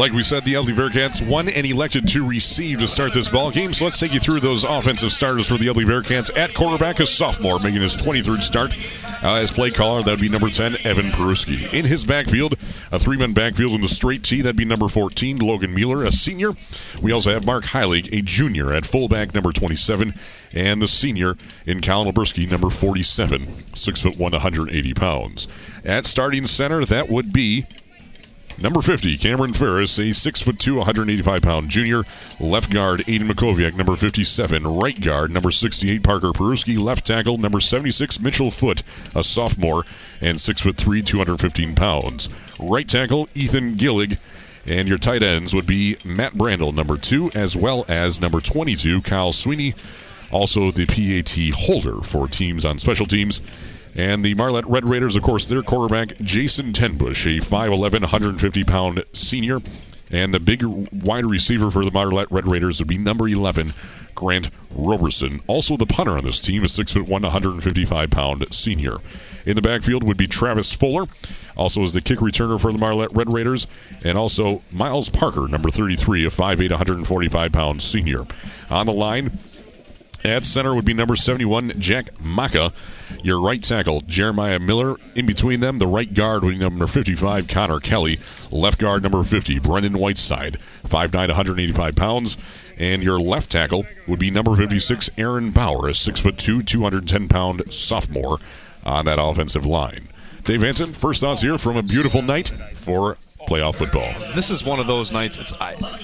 Like 0.02 0.10
we 0.10 0.24
said, 0.24 0.44
the 0.44 0.54
Ubly 0.54 0.74
Bearcats 0.74 1.24
won 1.24 1.48
and 1.48 1.64
elected 1.64 2.08
to 2.08 2.26
receive 2.26 2.80
to 2.80 2.88
start 2.88 3.12
this 3.12 3.28
ball 3.28 3.52
game. 3.52 3.72
So 3.72 3.84
let's 3.84 4.00
take 4.00 4.12
you 4.12 4.18
through 4.18 4.40
those 4.40 4.64
offensive 4.64 5.12
starters 5.12 5.46
for 5.46 5.58
the 5.58 5.68
Ubly 5.68 5.84
Bearcats. 5.84 6.36
At 6.36 6.54
quarterback, 6.54 6.98
a 6.98 7.06
sophomore 7.06 7.60
making 7.60 7.82
his 7.82 7.94
23rd 7.94 8.42
start. 8.42 8.74
Uh, 9.22 9.34
as 9.34 9.52
play 9.52 9.70
caller, 9.70 10.02
that 10.02 10.10
would 10.10 10.20
be 10.20 10.28
number 10.28 10.50
10, 10.50 10.78
Evan 10.84 11.12
Peruski. 11.12 11.72
In 11.72 11.84
his 11.84 12.04
backfield, 12.04 12.54
a 12.90 12.98
three-man 12.98 13.32
backfield 13.32 13.74
in 13.74 13.80
the 13.80 13.88
straight 13.88 14.24
T, 14.24 14.42
that'd 14.42 14.56
be 14.56 14.64
number 14.64 14.88
14, 14.88 15.38
Logan 15.38 15.72
Mueller, 15.72 16.04
a 16.04 16.10
senior. 16.10 16.54
We 17.00 17.12
also 17.12 17.30
have 17.30 17.46
Mark 17.46 17.66
Heilig, 17.66 18.12
a 18.12 18.22
junior, 18.22 18.72
at 18.72 18.84
fullback, 18.84 19.32
number 19.34 19.52
27, 19.52 20.14
and 20.52 20.82
the 20.82 20.88
senior 20.88 21.36
in 21.64 21.80
Colin 21.80 22.12
Oberski, 22.12 22.50
number 22.50 22.70
47, 22.70 23.72
6 23.72 24.02
foot 24.02 24.18
1, 24.18 24.32
180 24.32 24.94
pounds. 24.94 25.46
At 25.84 26.06
starting 26.06 26.46
center, 26.46 26.84
that 26.86 27.08
would 27.08 27.32
be 27.32 27.66
Number 28.58 28.82
50, 28.82 29.16
Cameron 29.16 29.52
Ferris, 29.52 29.98
a 29.98 30.10
6'2, 30.10 30.76
185 30.76 31.42
pound 31.42 31.70
junior. 31.70 32.04
Left 32.38 32.72
guard, 32.72 33.00
Aiden 33.00 33.30
Makoviak, 33.30 33.74
number 33.74 33.96
57. 33.96 34.66
Right 34.66 35.00
guard, 35.00 35.30
number 35.30 35.50
68, 35.50 36.02
Parker 36.02 36.28
Peruski. 36.28 36.78
Left 36.78 37.04
tackle, 37.06 37.38
number 37.38 37.60
76, 37.60 38.20
Mitchell 38.20 38.50
Foot, 38.50 38.82
a 39.14 39.22
sophomore, 39.22 39.84
and 40.20 40.38
6'3, 40.38 41.04
215 41.04 41.74
pounds. 41.74 42.28
Right 42.60 42.88
tackle, 42.88 43.28
Ethan 43.34 43.76
Gillig. 43.76 44.18
And 44.64 44.86
your 44.86 44.98
tight 44.98 45.22
ends 45.22 45.54
would 45.54 45.66
be 45.66 45.96
Matt 46.04 46.34
Brandel, 46.34 46.72
number 46.72 46.96
2, 46.96 47.32
as 47.34 47.56
well 47.56 47.84
as 47.88 48.20
number 48.20 48.40
22, 48.40 49.02
Kyle 49.02 49.32
Sweeney, 49.32 49.74
also 50.30 50.70
the 50.70 50.86
PAT 50.86 51.54
holder 51.66 52.00
for 52.02 52.28
teams 52.28 52.64
on 52.64 52.78
special 52.78 53.06
teams. 53.06 53.42
And 53.94 54.24
the 54.24 54.34
Marlette 54.34 54.66
Red 54.66 54.84
Raiders, 54.84 55.16
of 55.16 55.22
course, 55.22 55.46
their 55.46 55.62
quarterback, 55.62 56.18
Jason 56.18 56.72
Tenbush, 56.72 57.26
a 57.26 57.40
5'11, 57.40 58.00
150 58.00 58.64
pound 58.64 59.04
senior. 59.12 59.60
And 60.10 60.32
the 60.32 60.40
big 60.40 60.62
wide 60.92 61.26
receiver 61.26 61.70
for 61.70 61.84
the 61.84 61.90
Marlette 61.90 62.30
Red 62.30 62.46
Raiders 62.46 62.78
would 62.78 62.88
be 62.88 62.98
number 62.98 63.28
11, 63.28 63.72
Grant 64.14 64.50
Roberson. 64.70 65.40
Also, 65.46 65.76
the 65.76 65.86
punter 65.86 66.12
on 66.12 66.24
this 66.24 66.40
team 66.40 66.64
is 66.64 66.72
6'1, 66.72 67.08
155 67.08 68.10
pound 68.10 68.52
senior. 68.52 68.98
In 69.44 69.56
the 69.56 69.62
backfield 69.62 70.04
would 70.04 70.16
be 70.16 70.26
Travis 70.26 70.72
Fuller, 70.72 71.06
also 71.56 71.82
as 71.82 71.92
the 71.92 72.00
kick 72.00 72.18
returner 72.18 72.60
for 72.60 72.72
the 72.72 72.78
Marlette 72.78 73.14
Red 73.14 73.32
Raiders, 73.32 73.66
and 74.04 74.16
also 74.16 74.62
Miles 74.70 75.08
Parker, 75.08 75.48
number 75.48 75.70
33, 75.70 76.26
a 76.26 76.28
5'8, 76.28 76.70
145 76.70 77.52
pound 77.52 77.82
senior. 77.82 78.26
On 78.70 78.86
the 78.86 78.92
line, 78.92 79.38
at 80.24 80.44
center 80.44 80.74
would 80.74 80.84
be 80.84 80.94
number 80.94 81.16
71, 81.16 81.74
Jack 81.78 82.20
Maka. 82.20 82.72
Your 83.22 83.40
right 83.40 83.62
tackle, 83.62 84.00
Jeremiah 84.02 84.58
Miller. 84.58 84.96
In 85.14 85.26
between 85.26 85.60
them, 85.60 85.78
the 85.78 85.86
right 85.86 86.12
guard 86.12 86.44
would 86.44 86.52
be 86.52 86.58
number 86.58 86.86
55, 86.86 87.48
Connor 87.48 87.80
Kelly. 87.80 88.18
Left 88.50 88.78
guard, 88.78 89.02
number 89.02 89.22
50, 89.22 89.58
Brendan 89.58 89.98
Whiteside, 89.98 90.58
5'9, 90.84 91.14
185 91.14 91.96
pounds. 91.96 92.36
And 92.76 93.02
your 93.02 93.20
left 93.20 93.50
tackle 93.50 93.84
would 94.06 94.18
be 94.18 94.30
number 94.30 94.54
56, 94.54 95.10
Aaron 95.18 95.50
Bauer, 95.50 95.88
a 95.88 95.92
6'2, 95.92 96.66
210 96.66 97.28
pound 97.28 97.72
sophomore 97.72 98.38
on 98.84 99.04
that 99.04 99.18
offensive 99.20 99.66
line. 99.66 100.08
Dave 100.44 100.62
Hanson, 100.62 100.92
first 100.92 101.20
thoughts 101.20 101.42
here 101.42 101.58
from 101.58 101.76
a 101.76 101.82
beautiful 101.82 102.22
night 102.22 102.52
for 102.74 103.16
playoff 103.46 103.76
football. 103.76 104.12
This 104.34 104.50
is 104.50 104.64
one 104.64 104.80
of 104.80 104.86
those 104.86 105.12
nights. 105.12 105.38
It's 105.38 105.52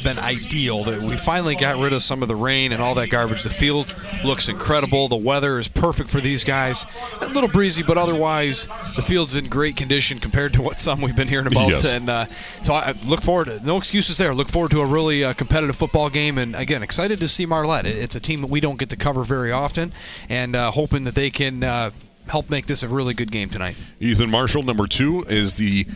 been 0.03 0.19
ideal 0.19 0.85
that 0.85 1.03
we 1.03 1.17
finally 1.17 1.55
got 1.55 1.77
rid 1.77 1.93
of 1.93 2.03
some 2.03 2.23
of 2.23 2.29
the 2.29 2.37
rain 2.37 2.73
and 2.73 2.83
all 2.83 2.95
that 2.97 3.09
garbage. 3.09 3.43
The 3.43 3.51
field 3.51 3.95
looks 4.25 4.49
incredible. 4.49 5.09
The 5.09 5.17
weather 5.17 5.59
is 5.59 5.69
perfect 5.69 6.11
for 6.11 6.21
these 6.21 6.45
guys. 6.45 6.87
A 7.21 7.29
little 7.29 7.49
breezy, 7.49 7.83
but 7.83 7.97
otherwise 7.97 8.67
the 8.97 9.03
field's 9.03 9.35
in 9.35 9.49
great 9.49 9.77
condition 9.77 10.19
compared 10.19 10.53
to 10.55 10.63
what 10.63 10.81
some 10.81 11.01
we've 11.01 11.17
been 11.17 11.29
hearing 11.29 11.47
about. 11.47 11.69
Yes. 11.69 11.87
And 11.91 12.11
uh, 12.11 12.27
so 12.63 12.75
I 12.75 12.95
look 13.05 13.23
forward. 13.23 13.47
to 13.47 13.65
No 13.65 13.77
excuses 13.77 14.19
there. 14.19 14.35
Look 14.35 14.49
forward 14.49 14.71
to 14.73 14.81
a 14.81 14.87
really 14.87 15.25
uh, 15.25 15.33
competitive 15.33 15.77
football 15.77 16.11
game. 16.11 16.39
And 16.39 16.55
again, 16.55 16.83
excited 16.83 17.19
to 17.21 17.29
see 17.29 17.47
Marlette. 17.47 17.87
It's 17.87 18.15
a 18.15 18.21
team 18.21 18.41
that 18.43 18.51
we 18.51 18.61
don't 18.61 18.79
get 18.79 18.91
to 18.91 18.97
cover 18.97 19.23
very 19.25 19.53
often, 19.53 19.93
and 20.29 20.55
uh, 20.55 20.71
hoping 20.71 21.05
that 21.05 21.15
they 21.15 21.31
can 21.31 21.63
uh, 21.63 21.91
help 22.29 22.51
make 22.51 22.67
this 22.67 22.83
a 22.83 22.89
really 22.89 23.15
good 23.15 23.31
game 23.31 23.49
tonight. 23.49 23.77
Ethan 24.01 24.31
Marshall, 24.31 24.63
number 24.63 24.87
two, 24.87 25.25
is 25.29 25.55
the 25.57 25.87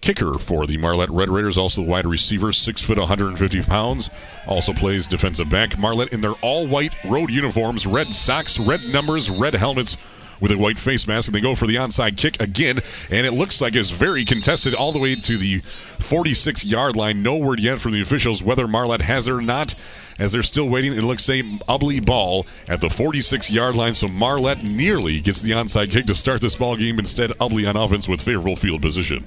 kicker 0.00 0.38
for 0.38 0.66
the 0.66 0.78
Marlette 0.78 1.10
Red 1.10 1.28
Raiders, 1.28 1.58
also 1.58 1.82
the 1.82 1.88
wide 1.88 2.06
receiver, 2.06 2.52
six 2.52 2.82
foot, 2.82 2.98
150 2.98 3.62
pounds. 3.62 4.10
Also 4.46 4.72
plays 4.72 5.06
defensive 5.06 5.48
back. 5.48 5.78
Marlette 5.78 6.12
in 6.12 6.20
their 6.20 6.34
all-white 6.42 6.94
road 7.04 7.30
uniforms, 7.30 7.86
red 7.86 8.14
socks, 8.14 8.58
red 8.58 8.80
numbers, 8.88 9.30
red 9.30 9.54
helmets. 9.54 9.96
With 10.40 10.52
a 10.52 10.56
white 10.56 10.78
face 10.78 11.08
mask, 11.08 11.26
and 11.26 11.34
they 11.34 11.40
go 11.40 11.56
for 11.56 11.66
the 11.66 11.74
onside 11.74 12.16
kick 12.16 12.40
again, 12.40 12.78
and 13.10 13.26
it 13.26 13.32
looks 13.32 13.60
like 13.60 13.74
it's 13.74 13.90
very 13.90 14.24
contested 14.24 14.72
all 14.72 14.92
the 14.92 15.00
way 15.00 15.16
to 15.16 15.36
the 15.36 15.58
46 15.98 16.64
yard 16.64 16.94
line. 16.94 17.24
No 17.24 17.34
word 17.34 17.58
yet 17.58 17.80
from 17.80 17.90
the 17.90 18.00
officials 18.00 18.40
whether 18.40 18.68
Marlette 18.68 19.02
has 19.02 19.26
it 19.26 19.32
or 19.32 19.40
not, 19.40 19.74
as 20.16 20.30
they're 20.30 20.44
still 20.44 20.68
waiting. 20.68 20.92
It 20.92 21.02
looks 21.02 21.28
a 21.28 21.42
Ubly 21.42 22.04
ball 22.06 22.46
at 22.68 22.80
the 22.80 22.88
46 22.88 23.50
yard 23.50 23.74
line, 23.74 23.94
so 23.94 24.06
Marlette 24.06 24.62
nearly 24.62 25.20
gets 25.20 25.40
the 25.40 25.50
onside 25.50 25.90
kick 25.90 26.06
to 26.06 26.14
start 26.14 26.40
this 26.40 26.54
ball 26.54 26.76
game. 26.76 27.00
Instead, 27.00 27.30
Ubly 27.40 27.68
on 27.68 27.76
offense 27.76 28.08
with 28.08 28.22
favorable 28.22 28.54
field 28.54 28.80
position. 28.80 29.26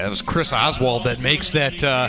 It 0.00 0.08
was 0.08 0.22
Chris 0.22 0.52
Oswald 0.52 1.04
that 1.04 1.20
makes 1.20 1.52
that 1.52 1.82
uh, 1.84 2.08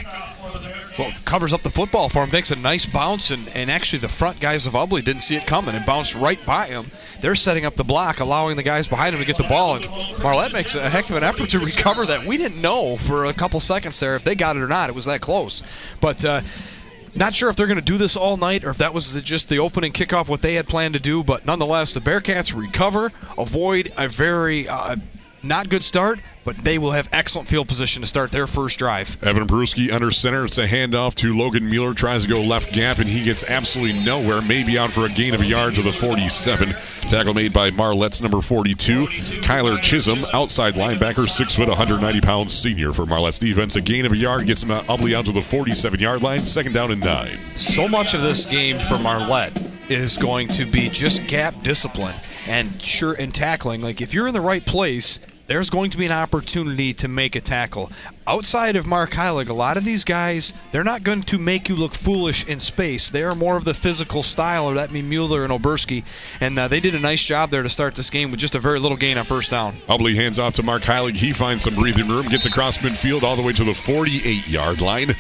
well, 0.98 1.12
covers 1.26 1.54
up 1.54 1.62
the 1.62 1.70
football 1.70 2.10
for 2.10 2.24
him, 2.24 2.32
makes 2.32 2.52
a 2.52 2.56
nice 2.56 2.86
bounce, 2.86 3.32
and, 3.32 3.48
and 3.50 3.72
actually 3.72 4.00
the 4.00 4.10
front 4.10 4.40
guys 4.40 4.66
of 4.66 4.74
Ubly 4.74 5.04
didn't 5.04 5.22
see 5.22 5.36
it 5.36 5.48
coming 5.48 5.76
and 5.76 5.86
bounced 5.86 6.16
right 6.16 6.44
by 6.46 6.68
him. 6.68 6.92
They're 7.20 7.36
setting 7.36 7.66
up 7.66 7.76
the 7.76 7.84
block, 7.84 8.20
allowing 8.20 8.58
the 8.58 8.64
guys 8.64 8.88
behind 8.88 9.16
him 9.16 9.22
to 9.22 9.28
get 9.28 9.38
the 9.38 9.44
ball, 9.44 9.76
and 9.76 9.86
Marlette 10.22 10.54
makes 10.54 10.76
a 10.76 10.90
heck 10.90 11.10
of 11.10 11.16
an 11.16 11.24
effort 11.24 11.50
to 11.50 11.60
recover 11.66 12.06
that. 12.06 12.26
We 12.26 12.38
didn't 12.38 12.62
know 12.62 12.98
for 12.98 13.26
a 13.26 13.34
couple 13.34 13.60
seconds 13.60 14.00
there 14.00 14.16
if 14.16 14.24
they 14.24 14.36
got 14.36 14.56
it 14.56 14.62
or 14.62 14.68
not. 14.68 14.90
It 14.90 14.96
was 14.96 15.06
that 15.06 15.22
close. 15.22 15.64
But 16.00 16.24
uh, 16.24 16.42
not 17.16 17.34
sure 17.34 17.50
if 17.50 17.56
they're 17.56 17.68
going 17.68 17.80
to 17.80 17.84
do 17.84 17.98
this 17.98 18.16
all 18.16 18.38
night 18.38 18.64
or 18.64 18.70
if 18.70 18.78
that 18.78 18.94
was 18.94 19.14
the, 19.14 19.22
just 19.22 19.50
the 19.50 19.60
opening 19.60 19.94
kickoff, 19.94 20.28
what 20.28 20.42
they 20.42 20.56
had 20.56 20.68
planned 20.68 20.94
to 20.94 21.00
do. 21.00 21.24
But 21.24 21.46
nonetheless, 21.46 21.94
the 21.94 22.00
Bearcats 22.02 22.56
recover, 22.56 23.12
avoid 23.38 23.92
a 23.98 24.08
very 24.08 24.68
uh, 24.68 24.98
not 25.44 25.70
good 25.70 25.84
start, 25.84 26.20
but 26.46 26.58
they 26.58 26.78
will 26.78 26.92
have 26.92 27.08
excellent 27.12 27.48
field 27.48 27.68
position 27.68 28.02
to 28.02 28.08
start 28.08 28.32
their 28.32 28.48
first 28.48 28.80
drive. 28.80 29.22
Evan 29.24 29.48
Peruski 29.48 29.92
under 29.92 30.12
center. 30.12 30.46
It's 30.46 30.58
a 30.58 30.68
handoff 30.68 31.16
to 31.16 31.34
Logan 31.34 31.70
Mueller. 31.70 31.94
Tries 31.94 32.24
to 32.24 32.30
go 32.30 32.42
left 32.42 32.74
gap, 32.74 32.98
and 33.00 33.08
he 33.08 33.24
gets 33.24 33.44
absolutely 33.50 34.04
nowhere. 34.04 34.42
Maybe 34.42 34.78
out 34.78 34.92
for 34.92 35.06
a 35.06 35.10
gain 35.10 35.34
of 35.34 35.42
a 35.42 35.46
yard 35.46 35.76
to 35.76 35.82
the 35.82 35.94
47. 35.94 36.74
Tackle 37.10 37.34
made 37.34 37.54
by 37.54 37.72
Marlette's 37.72 38.22
number 38.22 38.42
42, 38.42 39.08
Kyler 39.42 39.82
Chisholm, 39.82 40.26
outside 40.34 40.76
linebacker, 40.76 41.28
six 41.28 41.56
foot, 41.56 41.68
190 41.68 42.22
pounds 42.22 42.54
senior 42.54 42.94
for 42.94 43.06
Marlette's 43.06 43.40
defense. 43.40 43.76
A 43.76 43.82
gain 43.82 44.06
of 44.06 44.14
a 44.14 44.18
yard 44.18 44.46
gets 44.46 44.64
him 44.64 44.70
Ubly 44.70 45.14
out 45.14 45.26
to 45.26 45.32
the 45.32 45.42
47 45.42 46.00
yard 46.00 46.24
line. 46.24 46.46
Second 46.46 46.74
down 46.74 46.92
and 46.92 47.02
nine. 47.02 47.38
So 47.56 47.88
much 47.88 48.14
of 48.14 48.22
this 48.22 48.46
game 48.46 48.80
for 48.80 48.98
Marlette 48.98 49.54
is 49.90 50.18
going 50.18 50.48
to 50.50 50.66
be 50.66 50.90
just 50.90 51.28
gap 51.28 51.62
discipline 51.64 52.16
and 52.48 52.82
sure 52.82 53.14
and 53.14 53.34
tackling. 53.34 53.82
Like 53.82 54.02
if 54.02 54.14
you're 54.14 54.28
in 54.28 54.34
the 54.34 54.42
right 54.42 54.66
place, 54.66 55.20
there's 55.48 55.70
going 55.70 55.90
to 55.92 55.98
be 55.98 56.06
an 56.06 56.12
opportunity 56.12 56.94
to 56.94 57.08
make 57.08 57.36
a 57.36 57.42
tackle. 57.42 57.92
Outside 58.26 58.76
of 58.76 58.88
Mark 58.88 59.12
Heilig, 59.12 59.50
a 59.50 59.54
lot 59.54 59.76
of 59.78 59.84
these 59.84 60.04
guys, 60.04 60.54
they're 60.72 60.84
not 60.84 61.04
going 61.04 61.24
to 61.24 61.38
make 61.38 61.68
you 61.68 61.76
look 61.76 61.94
foolish 61.94 62.48
in 62.48 62.60
space. 62.60 63.10
They 63.10 63.24
are 63.24 63.36
more 63.36 63.58
of 63.58 63.66
the 63.66 63.74
physical 63.74 64.24
style, 64.24 64.66
or 64.66 64.76
that 64.76 64.92
mean 64.92 65.10
Mueller 65.10 65.44
and 65.44 65.52
Oberski, 65.52 66.06
and 66.40 66.58
uh, 66.58 66.68
they 66.68 66.80
did 66.80 66.96
a 66.96 67.00
nice 67.00 67.24
job 67.24 67.50
there 67.50 67.64
to 67.64 67.70
start 67.70 67.96
this 67.96 68.10
game 68.10 68.32
with 68.32 68.40
just 68.40 68.56
a 68.56 68.60
very 68.60 68.80
little 68.80 68.98
gain 68.98 69.18
on 69.18 69.26
first 69.26 69.52
down. 69.52 69.76
Ubly 69.90 70.16
hands 70.16 70.40
off 70.40 70.54
to 70.54 70.64
Mark 70.64 70.84
Heilig. 70.84 71.16
He 71.16 71.34
finds 71.34 71.64
some 71.64 71.76
breathing 71.76 72.08
room, 72.08 72.28
gets 72.28 72.46
across 72.46 72.78
midfield 72.78 73.24
all 73.24 73.36
the 73.36 73.44
way 73.44 73.54
to 73.54 73.64
the 73.64 73.74
48 73.74 74.48
yard 74.48 74.82
line 74.82 75.16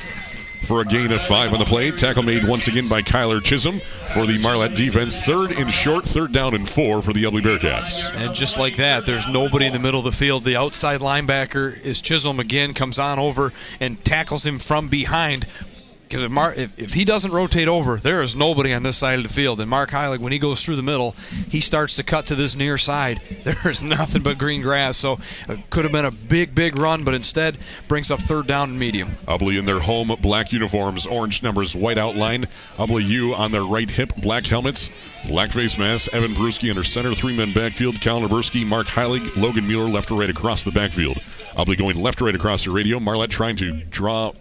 for 0.64 0.82
a 0.82 0.86
gain 0.86 1.11
of 1.11 1.22
five 1.22 1.53
on 1.53 1.59
the 1.59 1.66
play. 1.66 1.91
Tackle 1.91 2.24
made 2.24 2.47
once 2.47 2.68
again 2.68 2.88
by 2.89 3.01
Kyler 3.01 3.43
Chisholm 3.43 3.80
for 4.14 4.26
the 4.26 4.38
Marlette 4.39 4.76
defense. 4.76 5.22
Third 5.22 5.51
and 5.51 5.72
short, 5.72 6.05
third 6.05 6.32
down 6.32 6.53
and 6.53 6.68
four 6.68 7.01
for 7.01 7.14
the 7.14 7.24
Ubly 7.24 7.41
Bearcats. 7.41 8.03
And 8.26 8.34
just 8.34 8.57
like 8.57 8.78
that, 8.78 9.05
there's 9.05 9.28
nobody 9.28 9.66
in 9.66 9.74
the 9.74 9.80
middle 9.80 9.99
of 9.99 10.05
the 10.05 10.11
field. 10.11 10.43
The 10.43 10.55
outside 10.55 11.01
linebacker 11.01 11.80
is 11.82 12.01
Chisholm 12.01 12.39
again, 12.39 12.74
comes 12.74 12.99
on 12.99 13.20
over 13.20 13.51
and 13.80 14.03
tackles 14.03 14.45
him 14.45 14.59
from 14.59 14.88
behind. 14.88 15.45
Because 16.14 16.26
if, 16.26 16.32
Mar- 16.32 16.53
if, 16.53 16.78
if, 16.78 16.93
he 16.93 17.05
doesn't 17.05 17.32
rotate 17.32 17.68
over, 17.68 17.97
there 17.97 18.22
is 18.22 18.36
nobody 18.36 18.72
on 18.72 18.84
this 18.84 18.97
side 18.97 19.18
of 19.18 19.24
the 19.24 19.34
field. 19.34 19.59
And 19.59 19.68
Mark 19.68 19.89
Heilig, 19.89 20.20
when 20.20 20.32
he 20.32 20.38
goes 20.38 20.64
through 20.64 20.76
the 20.76 20.84
middle, 20.84 21.16
he 21.49 21.59
starts 21.59 21.95
to 21.95 22.03
cut 22.03 22.28
to 22.28 22.36
this 22.36 22.55
near 22.55 22.78
side. 22.78 23.20
There's 23.43 23.82
nothing 23.82 24.22
but 24.22 24.38
green 24.38 24.61
grass. 24.61 24.95
So 24.95 25.14
uh, 25.49 25.53
it 25.53 25.72
could 25.72 25.86
have 25.86 25.91
been 25.91 26.05
a 26.05 26.11
big, 26.11 26.53
big 26.53 26.76
run, 26.76 27.03
but 27.03 27.16
instead 27.16 27.57
brings 27.88 28.11
up 28.11 28.20
third 28.20 28.45
down 28.45 28.70
and 28.70 28.78
medium. 28.78 29.07
Ubly 29.28 29.57
in 29.57 29.66
their 29.66 29.80
home 29.80 30.16
black 30.22 30.53
uniforms, 30.53 31.07
orange 31.07 31.41
numbers, 31.41 31.76
white 31.76 31.97
outline. 31.97 32.45
Ubly 32.78 33.07
U 33.07 33.34
on 33.34 33.51
their 33.51 33.64
right 33.64 33.89
hip, 33.89 34.16
black 34.18 34.45
helmets, 34.45 34.91
black 35.28 35.51
face 35.51 35.80
mask. 35.80 36.14
Evan 36.14 36.36
Peruski 36.36 36.70
under 36.70 36.84
center, 36.84 37.16
three 37.16 37.36
men 37.36 37.51
backfield. 37.53 37.99
Colin 38.01 38.30
Oberski, 38.30 38.64
Mark 38.64 38.86
Heilig, 38.86 39.36
Logan 39.36 39.68
Mueller 39.68 39.89
left 39.89 40.11
or 40.11 40.20
right 40.20 40.30
across 40.30 40.64
the 40.64 40.72
backfield. 40.72 41.18
Ubly 41.57 41.76
going 41.76 41.99
left 41.99 42.22
or 42.22 42.26
right 42.26 42.36
across 42.36 42.66
the 42.66 42.72
radio. 42.72 42.99
Marlette 42.99 43.32
trying 43.32 43.55
to 43.55 43.84
draw 43.86 44.32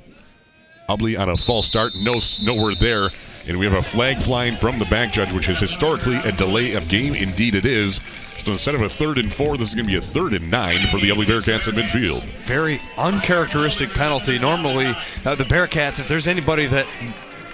Ubly 0.97 1.19
on 1.19 1.29
a 1.29 1.37
false 1.37 1.67
start. 1.67 1.95
No, 1.97 2.21
nowhere 2.43 2.75
there. 2.75 3.11
And 3.47 3.59
we 3.59 3.67
have 3.67 3.75
a 3.75 3.83
flag 3.83 4.23
flying 4.23 4.55
from 4.55 4.79
the 4.79 4.85
back 4.85 5.13
judge, 5.13 5.33
which 5.33 5.49
is 5.49 5.59
historically 5.59 6.17
a 6.17 6.33
delay 6.33 6.75
of 6.75 6.89
game. 6.89 7.15
Indeed, 7.15 7.57
it 7.57 7.67
is. 7.67 8.01
So 8.37 8.53
instead 8.53 8.75
of 8.75 8.83
a 8.83 8.89
third 8.89 9.19
and 9.19 9.33
four, 9.33 9.57
this 9.57 9.71
is 9.71 9.75
going 9.75 9.87
to 9.87 9.93
be 9.93 9.99
a 9.99 10.01
third 10.01 10.35
and 10.35 10.51
nine 10.51 10.79
for 10.89 10.99
the 10.99 11.09
Ubly 11.11 11.25
Bearcats 11.27 11.69
at 11.69 11.75
midfield. 11.75 12.23
Very 12.45 12.81
uncharacteristic 12.97 13.91
penalty. 13.91 14.39
Normally, 14.39 14.95
uh, 15.25 15.35
the 15.35 15.45
Bearcats, 15.45 15.99
if 15.99 16.07
there's 16.07 16.29
anybody 16.29 16.67
that 16.67 16.87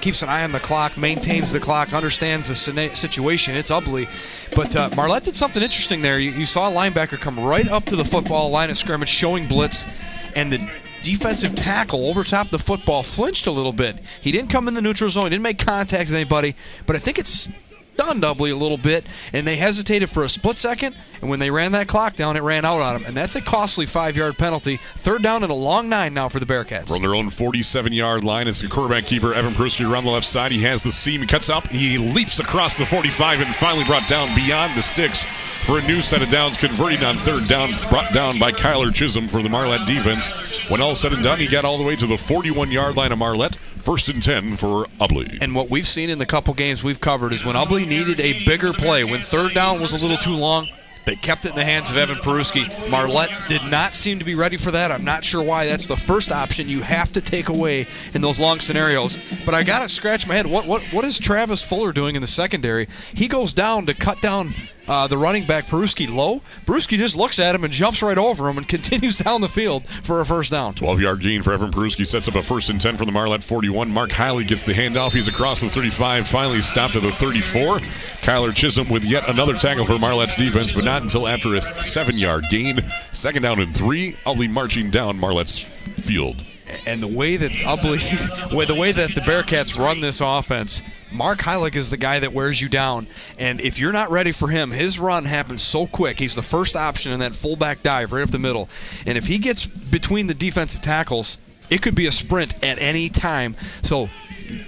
keeps 0.00 0.22
an 0.22 0.28
eye 0.28 0.44
on 0.44 0.52
the 0.52 0.60
clock, 0.60 0.96
maintains 0.96 1.52
the 1.52 1.60
clock, 1.60 1.92
understands 1.92 2.48
the 2.48 2.54
situation. 2.94 3.54
It's 3.54 3.70
Ubly. 3.70 4.08
But 4.54 4.76
uh, 4.76 4.90
Marlette 4.94 5.24
did 5.24 5.36
something 5.36 5.62
interesting 5.62 6.02
there. 6.02 6.18
You, 6.18 6.30
you, 6.30 6.46
saw 6.46 6.70
a 6.70 6.72
linebacker 6.72 7.18
come 7.18 7.38
right 7.38 7.68
up 7.68 7.84
to 7.86 7.96
the 7.96 8.04
football 8.04 8.50
line 8.50 8.70
of 8.70 8.76
scrimmage, 8.76 9.08
showing 9.08 9.46
blitz, 9.46 9.86
and 10.34 10.52
the 10.52 10.70
defensive 11.02 11.54
tackle 11.54 12.08
over 12.08 12.24
top 12.24 12.48
the 12.48 12.58
football 12.58 13.02
flinched 13.02 13.46
a 13.46 13.52
little 13.52 13.72
bit. 13.72 13.98
He 14.20 14.32
didn't 14.32 14.50
come 14.50 14.68
in 14.68 14.74
the 14.74 14.82
neutral 14.82 15.10
zone, 15.10 15.24
he 15.24 15.30
didn't 15.30 15.42
make 15.42 15.58
contact 15.58 16.08
with 16.08 16.16
anybody, 16.16 16.54
but 16.86 16.96
I 16.96 16.98
think 16.98 17.18
it's 17.18 17.50
stunned 17.98 18.22
Ubly 18.22 18.52
a 18.52 18.56
little 18.56 18.76
bit, 18.76 19.04
and 19.32 19.44
they 19.44 19.56
hesitated 19.56 20.08
for 20.08 20.22
a 20.22 20.28
split 20.28 20.56
second. 20.56 20.94
And 21.20 21.28
when 21.28 21.40
they 21.40 21.50
ran 21.50 21.72
that 21.72 21.88
clock 21.88 22.14
down, 22.14 22.36
it 22.36 22.44
ran 22.44 22.64
out 22.64 22.80
on 22.80 22.94
them, 22.94 23.04
and 23.08 23.16
that's 23.16 23.34
a 23.34 23.40
costly 23.40 23.86
five-yard 23.86 24.38
penalty. 24.38 24.76
Third 24.76 25.20
down 25.20 25.42
and 25.42 25.50
a 25.50 25.54
long 25.54 25.88
nine 25.88 26.14
now 26.14 26.28
for 26.28 26.38
the 26.38 26.46
Bearcats. 26.46 26.90
From 26.92 27.02
their 27.02 27.16
own 27.16 27.28
47-yard 27.28 28.22
line, 28.22 28.46
it's 28.46 28.60
the 28.60 28.68
quarterback 28.68 29.06
keeper 29.06 29.34
Evan 29.34 29.52
Peruski 29.52 29.90
around 29.90 30.04
the 30.04 30.10
left 30.10 30.26
side. 30.26 30.52
He 30.52 30.62
has 30.62 30.80
the 30.80 30.92
seam, 30.92 31.22
he 31.22 31.26
cuts 31.26 31.50
up, 31.50 31.66
he 31.66 31.98
leaps 31.98 32.38
across 32.38 32.78
the 32.78 32.86
45, 32.86 33.40
and 33.40 33.52
finally 33.52 33.84
brought 33.84 34.06
down 34.06 34.32
beyond 34.36 34.76
the 34.76 34.82
sticks 34.82 35.24
for 35.68 35.80
a 35.80 35.86
new 35.88 36.00
set 36.00 36.22
of 36.22 36.28
downs, 36.28 36.56
converting 36.56 37.02
on 37.02 37.16
third 37.16 37.48
down, 37.48 37.70
brought 37.90 38.12
down 38.14 38.38
by 38.38 38.52
Kyler 38.52 38.94
Chisholm 38.94 39.26
for 39.26 39.42
the 39.42 39.48
Marlette 39.48 39.88
defense. 39.88 40.70
When 40.70 40.80
all 40.80 40.94
said 40.94 41.12
and 41.12 41.24
done, 41.24 41.40
he 41.40 41.48
got 41.48 41.64
all 41.64 41.78
the 41.78 41.84
way 41.84 41.96
to 41.96 42.06
the 42.06 42.14
41-yard 42.14 42.96
line 42.96 43.10
of 43.10 43.18
Marlette. 43.18 43.58
First 43.88 44.10
and 44.10 44.22
10 44.22 44.58
for 44.58 44.84
Ubly. 45.00 45.38
And 45.40 45.54
what 45.54 45.70
we've 45.70 45.86
seen 45.86 46.10
in 46.10 46.18
the 46.18 46.26
couple 46.26 46.52
games 46.52 46.84
we've 46.84 47.00
covered 47.00 47.32
is 47.32 47.46
when 47.46 47.54
Ubly 47.54 47.88
needed 47.88 48.20
a 48.20 48.44
bigger 48.44 48.74
play, 48.74 49.02
when 49.02 49.20
third 49.20 49.54
down 49.54 49.80
was 49.80 49.94
a 49.94 50.06
little 50.06 50.18
too 50.18 50.36
long, 50.36 50.68
they 51.06 51.16
kept 51.16 51.46
it 51.46 51.52
in 51.52 51.54
the 51.54 51.64
hands 51.64 51.90
of 51.90 51.96
Evan 51.96 52.16
Peruski. 52.16 52.68
Marlette 52.90 53.30
did 53.48 53.62
not 53.70 53.94
seem 53.94 54.18
to 54.18 54.26
be 54.26 54.34
ready 54.34 54.58
for 54.58 54.70
that. 54.72 54.92
I'm 54.92 55.06
not 55.06 55.24
sure 55.24 55.42
why. 55.42 55.64
That's 55.64 55.86
the 55.86 55.96
first 55.96 56.30
option 56.30 56.68
you 56.68 56.82
have 56.82 57.12
to 57.12 57.22
take 57.22 57.48
away 57.48 57.86
in 58.12 58.20
those 58.20 58.38
long 58.38 58.60
scenarios. 58.60 59.18
But 59.46 59.54
I 59.54 59.62
got 59.62 59.78
to 59.78 59.88
scratch 59.88 60.26
my 60.26 60.34
head. 60.34 60.44
What 60.44 60.66
what 60.66 60.82
what 60.92 61.06
is 61.06 61.18
Travis 61.18 61.66
Fuller 61.66 61.94
doing 61.94 62.14
in 62.14 62.20
the 62.20 62.26
secondary? 62.26 62.88
He 63.14 63.26
goes 63.26 63.54
down 63.54 63.86
to 63.86 63.94
cut 63.94 64.20
down 64.20 64.54
uh, 64.88 65.06
the 65.06 65.18
running 65.18 65.44
back 65.44 65.66
Peruski 65.66 66.12
low. 66.12 66.40
Peruski 66.66 66.96
just 66.98 67.16
looks 67.16 67.38
at 67.38 67.54
him 67.54 67.64
and 67.64 67.72
jumps 67.72 68.02
right 68.02 68.18
over 68.18 68.48
him 68.48 68.58
and 68.58 68.68
continues 68.78 69.18
down 69.18 69.40
the 69.40 69.48
field 69.48 69.86
for 69.86 70.20
a 70.20 70.26
first 70.26 70.50
down. 70.50 70.74
12 70.74 71.00
yard 71.00 71.20
gain 71.20 71.42
for 71.42 71.52
Evan 71.52 71.70
Peruski 71.70 72.06
sets 72.06 72.28
up 72.28 72.34
a 72.34 72.42
first 72.42 72.70
and 72.70 72.80
10 72.80 72.96
from 72.96 73.06
the 73.06 73.12
Marlette 73.12 73.42
41. 73.42 73.90
Mark 73.90 74.10
Heilig 74.10 74.48
gets 74.48 74.62
the 74.62 74.72
handoff. 74.72 75.12
He's 75.12 75.28
across 75.28 75.60
the 75.60 75.68
35, 75.68 76.26
finally 76.26 76.60
stopped 76.60 76.96
at 76.96 77.02
the 77.02 77.12
34. 77.12 77.78
Kyler 77.78 78.54
Chisholm 78.54 78.88
with 78.88 79.04
yet 79.04 79.28
another 79.28 79.54
tackle 79.54 79.84
for 79.84 79.98
Marlette's 79.98 80.36
defense, 80.36 80.72
but 80.72 80.84
not 80.84 81.02
until 81.02 81.28
after 81.28 81.54
a 81.54 81.60
seven 81.60 82.16
yard 82.16 82.44
gain. 82.50 82.80
Second 83.12 83.42
down 83.42 83.60
and 83.60 83.74
three. 83.74 84.12
Ubly 84.26 84.48
marching 84.48 84.90
down 84.90 85.18
Marlette's 85.18 85.58
field. 85.58 86.44
And 86.86 87.02
the 87.02 87.08
way 87.08 87.36
that 87.36 87.50
the 88.66 88.76
way 88.78 88.92
that 88.92 89.14
the 89.14 89.20
Bearcats 89.20 89.78
run 89.78 90.00
this 90.00 90.20
offense, 90.20 90.82
Mark 91.10 91.40
Heilig 91.40 91.76
is 91.76 91.90
the 91.90 91.96
guy 91.96 92.18
that 92.18 92.32
wears 92.32 92.60
you 92.60 92.68
down. 92.68 93.06
And 93.38 93.60
if 93.60 93.78
you're 93.78 93.92
not 93.92 94.10
ready 94.10 94.32
for 94.32 94.48
him, 94.48 94.70
his 94.70 94.98
run 94.98 95.24
happens 95.24 95.62
so 95.62 95.86
quick. 95.86 96.18
He's 96.18 96.34
the 96.34 96.42
first 96.42 96.76
option 96.76 97.12
in 97.12 97.20
that 97.20 97.34
fullback 97.34 97.82
dive 97.82 98.12
right 98.12 98.22
up 98.22 98.30
the 98.30 98.38
middle. 98.38 98.68
And 99.06 99.16
if 99.16 99.26
he 99.26 99.38
gets 99.38 99.66
between 99.66 100.26
the 100.26 100.34
defensive 100.34 100.80
tackles, 100.80 101.38
it 101.70 101.82
could 101.82 101.94
be 101.94 102.06
a 102.06 102.12
sprint 102.12 102.62
at 102.64 102.80
any 102.80 103.08
time. 103.08 103.56
So 103.82 104.08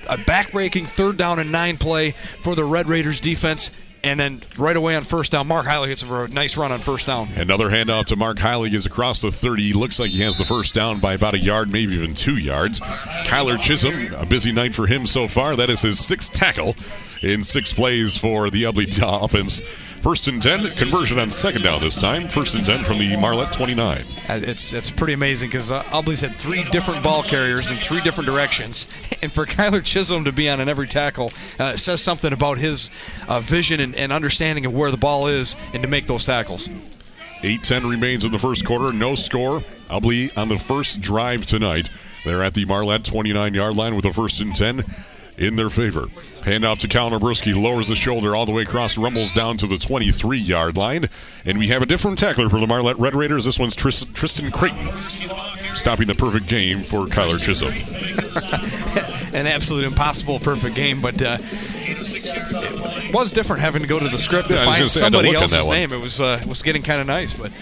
a 0.08 0.16
backbreaking 0.16 0.86
third 0.86 1.16
down 1.16 1.38
and 1.38 1.50
nine 1.52 1.76
play 1.76 2.12
for 2.42 2.54
the 2.54 2.64
Red 2.64 2.88
Raiders 2.88 3.20
defense. 3.20 3.70
And 4.02 4.18
then 4.18 4.40
right 4.56 4.76
away 4.76 4.96
on 4.96 5.04
first 5.04 5.32
down, 5.32 5.46
Mark 5.46 5.66
Heilig 5.66 5.88
gets 5.88 6.02
a 6.02 6.28
nice 6.28 6.56
run 6.56 6.72
on 6.72 6.80
first 6.80 7.06
down. 7.06 7.28
Another 7.36 7.68
handoff 7.68 8.06
to 8.06 8.16
Mark 8.16 8.38
Heilig 8.38 8.72
is 8.72 8.86
across 8.86 9.20
the 9.20 9.30
30. 9.30 9.62
He 9.62 9.72
looks 9.72 10.00
like 10.00 10.10
he 10.10 10.22
has 10.22 10.38
the 10.38 10.44
first 10.44 10.72
down 10.74 11.00
by 11.00 11.14
about 11.14 11.34
a 11.34 11.38
yard, 11.38 11.70
maybe 11.70 11.94
even 11.94 12.14
two 12.14 12.36
yards. 12.38 12.80
Kyler 12.80 13.60
Chisholm, 13.60 14.14
a 14.14 14.24
busy 14.24 14.52
night 14.52 14.74
for 14.74 14.86
him 14.86 15.06
so 15.06 15.28
far. 15.28 15.54
That 15.54 15.68
is 15.68 15.82
his 15.82 16.04
sixth 16.04 16.32
tackle 16.32 16.76
in 17.22 17.44
six 17.44 17.72
plays 17.72 18.16
for 18.16 18.50
the 18.50 18.62
Ubly 18.64 18.98
offense. 19.02 19.60
First 20.00 20.28
and 20.28 20.42
10, 20.42 20.70
conversion 20.70 21.18
on 21.18 21.28
second 21.30 21.60
down 21.62 21.82
this 21.82 22.00
time. 22.00 22.26
First 22.26 22.54
and 22.54 22.64
10 22.64 22.84
from 22.84 22.98
the 22.98 23.16
Marlette 23.16 23.52
29. 23.52 24.06
Uh, 24.30 24.40
it's 24.42 24.72
it's 24.72 24.90
pretty 24.90 25.12
amazing 25.12 25.50
because 25.50 25.70
uh, 25.70 25.82
Ubly's 25.84 26.22
had 26.22 26.36
three 26.36 26.64
different 26.64 27.04
ball 27.04 27.22
carriers 27.22 27.70
in 27.70 27.76
three 27.76 28.00
different 28.00 28.26
directions. 28.26 28.88
And 29.22 29.30
for 29.30 29.44
Kyler 29.44 29.84
Chisholm 29.84 30.24
to 30.24 30.32
be 30.32 30.48
on 30.48 30.60
in 30.60 30.68
every 30.70 30.88
tackle 30.88 31.30
uh, 31.58 31.76
says 31.76 32.00
something 32.00 32.32
about 32.32 32.56
his 32.56 32.90
uh, 33.28 33.40
vision 33.40 33.78
and, 33.78 33.94
and 33.94 34.14
understanding 34.14 34.64
of 34.64 34.72
where 34.72 34.90
the 34.90 34.96
ball 34.96 35.26
is 35.26 35.58
and 35.74 35.82
to 35.82 35.88
make 35.90 36.06
those 36.06 36.24
tackles. 36.24 36.70
8 37.42 37.62
10 37.62 37.86
remains 37.86 38.24
in 38.24 38.32
the 38.32 38.38
first 38.38 38.64
quarter. 38.64 38.94
No 38.94 39.14
score. 39.14 39.62
Ubly 39.90 40.34
on 40.38 40.48
the 40.48 40.56
first 40.56 41.02
drive 41.02 41.44
tonight. 41.44 41.90
They're 42.24 42.42
at 42.42 42.54
the 42.54 42.64
Marlette 42.64 43.04
29 43.04 43.52
yard 43.52 43.76
line 43.76 43.94
with 43.94 44.06
a 44.06 44.12
first 44.12 44.40
and 44.40 44.56
10. 44.56 44.86
In 45.40 45.56
their 45.56 45.70
favor. 45.70 46.06
Handoff 46.42 46.78
to 46.80 46.88
Colin 46.88 47.18
Oberski, 47.18 47.60
lowers 47.60 47.88
the 47.88 47.96
shoulder 47.96 48.36
all 48.36 48.44
the 48.46 48.52
way 48.52 48.62
across, 48.62 48.96
rumbles 48.98 49.32
down 49.32 49.56
to 49.56 49.66
the 49.66 49.78
23 49.78 50.38
yard 50.38 50.76
line. 50.76 51.08
And 51.44 51.58
we 51.58 51.68
have 51.68 51.82
a 51.82 51.86
different 51.86 52.18
tackler 52.18 52.48
for 52.48 52.60
the 52.60 52.66
Marlette 52.66 52.98
Red 52.98 53.14
Raiders. 53.14 53.46
This 53.46 53.58
one's 53.58 53.74
Tris- 53.74 54.04
Tristan 54.12 54.52
Creighton, 54.52 54.90
stopping 55.74 56.06
the 56.06 56.14
perfect 56.14 56.46
game 56.46 56.84
for 56.84 57.06
Kyler 57.06 57.40
Chisholm. 57.40 57.72
An 59.34 59.46
absolute 59.46 59.84
impossible 59.84 60.40
perfect 60.40 60.74
game, 60.74 61.00
but 61.00 61.22
uh, 61.22 61.38
it 61.40 63.14
was 63.14 63.32
different 63.32 63.62
having 63.62 63.80
to 63.82 63.88
go 63.88 63.98
to 63.98 64.08
the 64.08 64.18
script 64.18 64.50
Yeah, 64.50 64.58
to 64.58 64.64
find 64.64 64.76
gonna 64.78 64.88
say, 64.88 65.00
I 65.00 65.04
had 65.04 65.10
to 65.12 65.16
somebody 65.18 65.28
look 65.32 65.42
on 65.42 65.50
that 65.50 65.56
else's 65.56 65.68
name. 65.68 65.92
It 65.92 66.00
was 66.00 66.20
uh, 66.20 66.42
was 66.46 66.62
getting 66.62 66.82
kind 66.82 67.00
of 67.00 67.06
nice, 67.06 67.32
but 67.34 67.52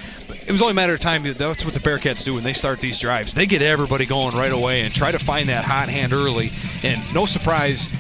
it 0.49 0.53
was 0.53 0.63
only 0.63 0.73
a 0.73 0.75
matter 0.75 0.95
of 0.95 1.01
time. 1.01 1.23
That's 1.25 1.63
what 1.63 1.75
the 1.75 1.81
Bearcats 1.81 2.25
do 2.25 2.33
when 2.33 2.43
they 2.43 2.55
start 2.55 2.81
these 2.81 2.99
drives. 2.99 3.35
They 3.35 3.45
get 3.45 3.61
everybody 3.61 4.07
going 4.07 4.35
right 4.35 4.51
away 4.51 4.81
and 4.81 4.95
try 4.95 5.13
to 5.13 5.19
find 5.19 5.51
that 5.51 5.67
hot 5.67 5.91
hand 5.91 6.15
early. 6.15 6.51
And 6.83 7.03
no 7.13 7.27
surprise, 7.27 7.91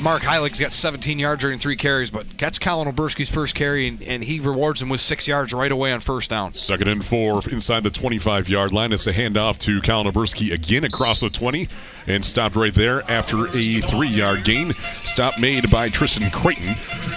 Mark 0.00 0.22
Heilig's 0.22 0.60
got 0.60 0.72
17 0.72 1.18
yards 1.18 1.40
during 1.40 1.58
three 1.58 1.76
carries, 1.76 2.10
but 2.10 2.26
that's 2.36 2.58
Colin 2.58 2.92
Oberski's 2.92 3.30
first 3.30 3.54
carry, 3.54 3.86
and, 3.86 4.02
and 4.02 4.24
he 4.24 4.40
rewards 4.40 4.82
him 4.82 4.88
with 4.88 5.00
six 5.00 5.26
yards 5.26 5.52
right 5.54 5.70
away 5.70 5.92
on 5.92 6.00
first 6.00 6.30
down. 6.30 6.52
Second 6.54 6.88
and 6.88 7.04
four 7.04 7.40
inside 7.50 7.84
the 7.84 7.90
25 7.90 8.48
yard 8.48 8.72
line. 8.72 8.92
It's 8.92 9.06
a 9.06 9.12
handoff 9.12 9.56
to 9.58 9.80
Colin 9.80 10.12
Oberski 10.12 10.52
again 10.52 10.84
across 10.84 11.20
the 11.20 11.30
20 11.30 11.68
and 12.06 12.24
stopped 12.24 12.56
right 12.56 12.74
there 12.74 13.08
after 13.10 13.46
a 13.48 13.80
three 13.80 14.08
yard 14.08 14.44
gain. 14.44 14.74
Stop 15.04 15.38
made 15.38 15.70
by 15.70 15.88
Tristan 15.88 16.30
Creighton. 16.30 16.70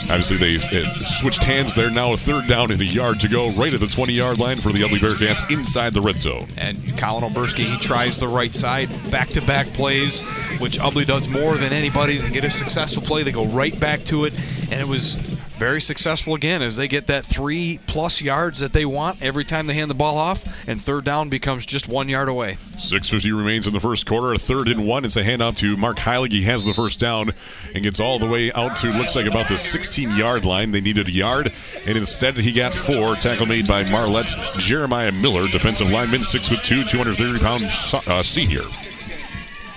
Obviously, 0.03 0.37
they 0.37 0.55
uh, 0.55 0.89
switched 0.91 1.43
hands 1.43 1.75
there. 1.75 1.89
Now 1.89 2.13
a 2.13 2.17
third 2.17 2.47
down 2.47 2.71
and 2.71 2.81
a 2.81 2.85
yard 2.85 3.19
to 3.21 3.27
go 3.27 3.51
right 3.51 3.73
at 3.73 3.79
the 3.79 3.87
20 3.87 4.13
yard 4.13 4.39
line 4.39 4.57
for 4.57 4.71
the 4.71 4.81
Ubly 4.81 4.99
Bearcats 4.99 5.49
inside 5.51 5.93
the 5.93 6.01
red 6.01 6.19
zone. 6.19 6.47
And 6.57 6.97
Colin 6.97 7.29
Oberski, 7.29 7.65
he 7.65 7.77
tries 7.77 8.19
the 8.19 8.27
right 8.27 8.53
side, 8.53 8.89
back-to-back 9.11 9.67
plays, 9.73 10.23
which 10.59 10.79
Ubly 10.79 11.05
does 11.05 11.27
more 11.27 11.57
than 11.57 11.73
anybody. 11.73 12.17
They 12.17 12.29
get 12.29 12.43
a 12.43 12.49
successful 12.69 13.01
play, 13.01 13.23
they 13.23 13.31
go 13.31 13.45
right 13.45 13.79
back 13.79 14.03
to 14.03 14.25
it, 14.25 14.33
and 14.69 14.81
it 14.81 14.87
was 14.87 15.15
very 15.15 15.79
successful 15.79 16.35
again 16.35 16.61
as 16.61 16.75
they 16.75 16.87
get 16.87 17.07
that 17.07 17.25
three-plus 17.25 18.21
yards 18.21 18.59
that 18.59 18.73
they 18.73 18.85
want 18.85 19.21
every 19.21 19.45
time 19.45 19.67
they 19.67 19.73
hand 19.73 19.89
the 19.89 19.95
ball 19.95 20.17
off, 20.17 20.43
and 20.67 20.79
third 20.79 21.05
down 21.05 21.29
becomes 21.29 21.65
just 21.65 21.87
one 21.87 22.09
yard 22.09 22.27
away. 22.27 22.57
6.50 22.75 23.35
remains 23.35 23.67
in 23.67 23.73
the 23.73 23.79
first 23.79 24.05
quarter. 24.05 24.33
A 24.33 24.37
third 24.37 24.67
and 24.67 24.85
one. 24.85 25.05
It's 25.05 25.15
a 25.15 25.23
handoff 25.23 25.55
to 25.57 25.77
Mark 25.77 25.97
Heilig. 25.97 26.33
He 26.33 26.43
has 26.43 26.65
the 26.65 26.73
first 26.73 26.99
down 26.99 27.33
and 27.73 27.83
gets 27.83 28.01
all 28.01 28.19
the 28.19 28.27
way 28.27 28.51
out 28.51 28.75
to, 28.77 28.91
looks 28.91 29.15
like 29.15 29.27
about 29.27 29.47
the 29.47 29.57
16 29.57 30.15
yard 30.17 30.43
line. 30.43 30.71
They 30.71 30.81
needed 30.81 31.07
a 31.07 31.11
yard, 31.11 31.53
and 31.85 31.97
instead 31.97 32.35
he 32.37 32.51
got 32.51 32.73
four. 32.73 33.15
Tackle 33.15 33.45
made 33.45 33.65
by 33.67 33.85
Marlette's 33.85 34.35
Jeremiah 34.57 35.13
Miller, 35.13 35.47
defensive 35.47 35.89
lineman, 35.89 36.21
6'2, 36.21 36.87
230 36.87 37.39
pound 37.39 37.63
uh, 38.07 38.21
senior. 38.21 38.63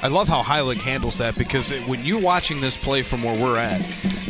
I 0.03 0.09
love 0.09 0.29
how 0.29 0.43
Heilig 0.43 0.81
handles 0.81 1.19
that 1.19 1.37
because 1.37 1.71
it- 1.73 1.87
when 1.87 2.05
you're 2.05 2.21
watching 2.21 2.61
this 2.61 2.77
play 2.77 3.03
from 3.03 3.23
where 3.23 3.35
we're 3.35 3.59
at, 3.59 3.83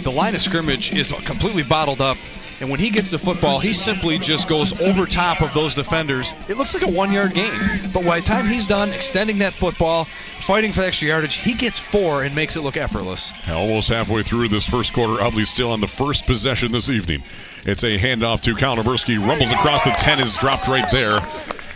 the 0.02 0.10
line 0.10 0.34
of 0.34 0.42
scrimmage 0.42 0.92
is 0.92 1.12
completely 1.24 1.62
bottled 1.62 2.00
up. 2.00 2.16
And 2.60 2.68
when 2.68 2.78
he 2.78 2.90
gets 2.90 3.10
the 3.10 3.18
football, 3.18 3.58
he 3.58 3.72
simply 3.72 4.18
just 4.18 4.46
goes 4.46 4.82
over 4.82 5.06
top 5.06 5.40
of 5.40 5.54
those 5.54 5.74
defenders. 5.74 6.34
It 6.46 6.58
looks 6.58 6.74
like 6.74 6.82
a 6.82 6.88
one 6.90 7.10
yard 7.10 7.32
gain. 7.32 7.58
But 7.90 8.04
by 8.04 8.20
the 8.20 8.26
time 8.26 8.46
he's 8.48 8.66
done 8.66 8.90
extending 8.90 9.38
that 9.38 9.54
football, 9.54 10.04
fighting 10.04 10.70
for 10.72 10.82
extra 10.82 11.08
yardage, 11.08 11.36
he 11.36 11.54
gets 11.54 11.78
four 11.78 12.22
and 12.22 12.34
makes 12.34 12.56
it 12.56 12.60
look 12.60 12.76
effortless. 12.76 13.32
Almost 13.48 13.88
halfway 13.88 14.22
through 14.22 14.48
this 14.48 14.66
first 14.66 14.92
quarter, 14.92 15.22
Ubly 15.22 15.46
still 15.46 15.70
on 15.72 15.80
the 15.80 15.86
first 15.88 16.26
possession 16.26 16.70
this 16.72 16.90
evening. 16.90 17.22
It's 17.64 17.82
a 17.82 17.98
handoff 17.98 18.42
to 18.42 18.54
Colin 18.54 18.84
Oberski. 18.84 19.16
Rumbles 19.26 19.52
across 19.52 19.82
the 19.82 19.92
10 19.92 20.20
is 20.20 20.36
dropped 20.36 20.68
right 20.68 20.90
there. 20.90 21.20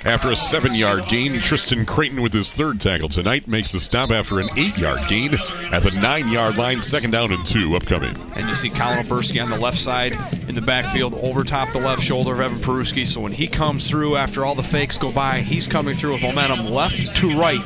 After 0.05 0.31
a 0.31 0.37
seven 0.37 0.75
yard 0.75 1.07
gain, 1.07 1.41
Tristan 1.41 1.87
Creighton 1.87 2.21
with 2.21 2.35
his 2.35 2.53
third 2.53 2.79
tackle 2.79 3.09
tonight 3.09 3.49
makes 3.49 3.73
the 3.73 3.81
stop 3.81 4.11
after 4.11 4.39
an 4.39 4.51
eight 4.59 4.77
yard 4.77 5.09
gain 5.09 5.33
at 5.73 5.83
the 5.83 5.99
nine 5.99 6.29
yard 6.29 6.59
line, 6.59 6.83
second 6.83 7.13
down 7.13 7.33
and 7.33 7.45
two 7.47 7.75
upcoming. 7.75 8.15
And 8.35 8.47
you 8.47 8.55
see 8.55 8.69
Colin 8.69 9.07
Oberski 9.07 9.43
on 9.43 9.49
the 9.49 9.57
left 9.57 9.79
side 9.79 10.13
in 10.47 10.55
the 10.55 10.61
backfield, 10.61 11.15
over 11.15 11.43
top 11.43 11.73
the 11.73 11.79
left 11.79 12.03
shoulder 12.03 12.35
of 12.35 12.41
Evan 12.41 12.59
Peruski. 12.59 13.07
So 13.07 13.23
when 13.23 13.33
he 13.33 13.47
comes 13.47 13.89
through 13.89 14.17
after 14.17 14.45
all 14.45 14.55
the 14.55 14.63
fakes 14.63 14.99
go 14.99 15.11
by, 15.11 15.41
he's 15.41 15.67
coming 15.67 15.95
through 15.95 16.13
with 16.13 16.23
momentum 16.23 16.67
left 16.67 17.17
to 17.17 17.39
right, 17.39 17.65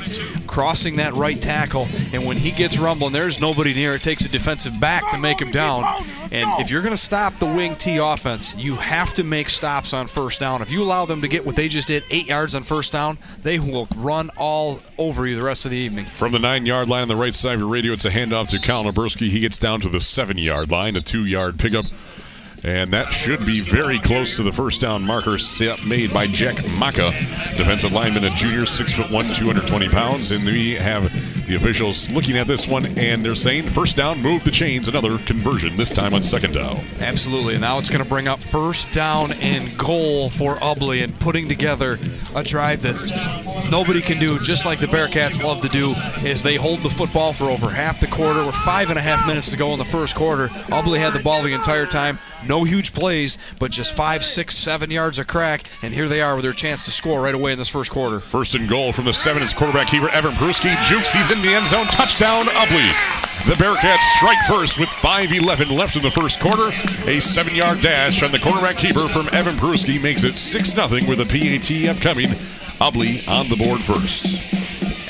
crossing 0.48 0.96
that 0.96 1.12
right 1.12 1.40
tackle. 1.40 1.86
And 2.12 2.26
when 2.26 2.36
he 2.36 2.50
gets 2.50 2.78
rumbling, 2.78 3.12
there's 3.12 3.40
nobody 3.40 3.72
near. 3.74 3.94
It 3.94 4.02
takes 4.02 4.24
a 4.24 4.28
defensive 4.28 4.80
back 4.80 5.08
to 5.12 5.18
make 5.18 5.40
him 5.40 5.52
down. 5.52 5.84
And 6.32 6.60
if 6.60 6.70
you're 6.70 6.82
going 6.82 6.94
to 6.94 7.00
stop 7.00 7.38
the 7.38 7.46
wing 7.46 7.76
T 7.76 7.98
offense, 7.98 8.56
you 8.56 8.74
have 8.74 9.14
to 9.14 9.24
make 9.24 9.48
stops 9.48 9.92
on 9.92 10.08
first 10.08 10.40
down. 10.40 10.60
If 10.60 10.72
you 10.72 10.82
allow 10.82 11.06
them 11.06 11.20
to 11.20 11.28
get 11.28 11.46
what 11.46 11.56
they 11.56 11.68
just 11.68 11.88
did, 11.88 12.02
eight 12.10 12.26
yards 12.26 12.54
on 12.54 12.64
first 12.64 12.92
down, 12.92 13.18
they 13.42 13.58
will 13.58 13.86
run 13.96 14.30
all 14.36 14.80
over 14.98 15.26
you 15.26 15.36
the 15.36 15.42
rest 15.42 15.64
of 15.64 15.70
the 15.70 15.76
evening. 15.76 16.04
From 16.06 16.32
the 16.32 16.38
nine 16.38 16.66
yard 16.66 16.88
line 16.88 17.02
on 17.02 17.08
the 17.08 17.16
right 17.16 17.34
side 17.34 17.54
of 17.54 17.60
your 17.60 17.68
radio, 17.68 17.92
it's 17.92 18.04
a 18.04 18.10
handoff 18.10 18.48
to 18.48 18.58
Colin 18.58 18.92
Oberski. 18.92 19.30
He 19.30 19.40
gets 19.40 19.58
down 19.58 19.80
to 19.82 19.88
the 19.88 20.00
seven 20.00 20.38
yard 20.38 20.70
line, 20.70 20.96
a 20.96 21.00
two 21.00 21.24
yard 21.24 21.58
pickup. 21.58 21.86
And 22.64 22.92
that 22.92 23.12
should 23.12 23.46
be 23.46 23.60
very 23.60 23.98
close 23.98 24.36
to 24.36 24.42
the 24.42 24.52
first 24.52 24.80
down 24.80 25.02
marker 25.02 25.38
step 25.38 25.78
made 25.86 26.12
by 26.12 26.26
Jack 26.26 26.66
Maka, 26.70 27.10
defensive 27.56 27.92
lineman, 27.92 28.24
a 28.24 28.30
junior, 28.30 28.66
six 28.66 28.92
foot 28.92 29.10
one, 29.10 29.26
220 29.26 29.88
pounds. 29.88 30.32
And 30.32 30.44
we 30.44 30.74
have 30.74 31.12
the 31.48 31.56
officials 31.56 32.10
looking 32.10 32.36
at 32.36 32.46
this 32.46 32.68
one, 32.68 32.86
and 32.98 33.24
they're 33.24 33.34
saying 33.34 33.68
first 33.68 33.96
down, 33.96 34.20
move 34.20 34.44
the 34.44 34.50
chains, 34.50 34.88
another 34.88 35.18
conversion, 35.18 35.76
this 35.76 35.90
time 35.90 36.14
on 36.14 36.22
second 36.22 36.52
down. 36.52 36.84
Absolutely. 37.00 37.54
And 37.54 37.62
now 37.62 37.78
it's 37.78 37.88
going 37.88 38.02
to 38.02 38.08
bring 38.08 38.28
up 38.28 38.40
first 38.40 38.92
down 38.92 39.32
and 39.32 39.76
goal 39.78 40.30
for 40.30 40.56
Ubly 40.56 41.02
and 41.02 41.18
putting 41.18 41.48
together 41.48 41.98
a 42.34 42.44
drive 42.44 42.82
that 42.82 43.68
nobody 43.70 44.00
can 44.00 44.18
do, 44.18 44.38
just 44.38 44.64
like 44.64 44.78
the 44.78 44.86
Bearcats 44.86 45.42
love 45.42 45.60
to 45.62 45.68
do, 45.68 45.94
is 46.26 46.42
they 46.42 46.56
hold 46.56 46.80
the 46.80 46.90
football 46.90 47.32
for 47.32 47.44
over 47.44 47.68
half 47.70 48.00
the 48.00 48.06
quarter 48.06 48.44
with 48.44 48.54
five 48.54 48.90
and 48.90 48.98
a 48.98 49.02
half 49.02 49.26
minutes 49.26 49.50
to 49.50 49.56
go 49.56 49.72
in 49.72 49.78
the 49.78 49.84
first 49.84 50.14
quarter. 50.14 50.48
Ubly 50.68 50.98
had 50.98 51.14
the 51.14 51.20
ball 51.20 51.42
the 51.42 51.52
entire 51.52 51.86
time. 51.86 52.18
No 52.46 52.64
huge 52.64 52.92
plays, 52.94 53.38
but 53.58 53.70
just 53.70 53.96
five, 53.96 54.22
six, 54.22 54.56
seven 54.56 54.90
yards 54.90 55.18
of 55.18 55.26
crack. 55.26 55.68
And 55.82 55.92
here 55.92 56.08
they 56.08 56.20
are 56.20 56.34
with 56.34 56.44
their 56.44 56.52
chance 56.52 56.84
to 56.84 56.90
score 56.90 57.22
right 57.22 57.34
away 57.34 57.52
in 57.52 57.58
this 57.58 57.68
first 57.68 57.90
quarter. 57.90 58.20
First 58.20 58.54
and 58.54 58.68
goal 58.68 58.92
from 58.92 59.06
the 59.06 59.12
seven 59.12 59.42
is 59.42 59.52
quarterback 59.52 59.88
keeper 59.88 60.08
Evan 60.10 60.32
Peruski. 60.34 60.80
Jukes, 60.82 61.12
he's 61.12 61.30
in 61.30 61.37
the 61.42 61.54
end 61.54 61.66
zone. 61.66 61.86
Touchdown, 61.86 62.46
Ubly. 62.46 62.88
The 63.46 63.54
Bearcats 63.54 64.02
strike 64.16 64.38
first 64.46 64.78
with 64.78 64.88
5.11 64.88 65.70
left 65.70 65.96
in 65.96 66.02
the 66.02 66.10
first 66.10 66.40
quarter. 66.40 66.70
A 67.08 67.20
seven 67.20 67.54
yard 67.54 67.80
dash 67.80 68.18
from 68.18 68.32
the 68.32 68.38
cornerback 68.38 68.78
keeper 68.78 69.08
from 69.08 69.28
Evan 69.32 69.56
Peruski 69.56 70.02
makes 70.02 70.24
it 70.24 70.36
6 70.36 70.70
0 70.70 70.88
with 71.08 71.20
a 71.20 71.26
PAT 71.26 71.88
upcoming. 71.88 72.28
Ubly 72.80 73.26
on 73.28 73.48
the 73.48 73.56
board 73.56 73.80
first. 73.80 74.26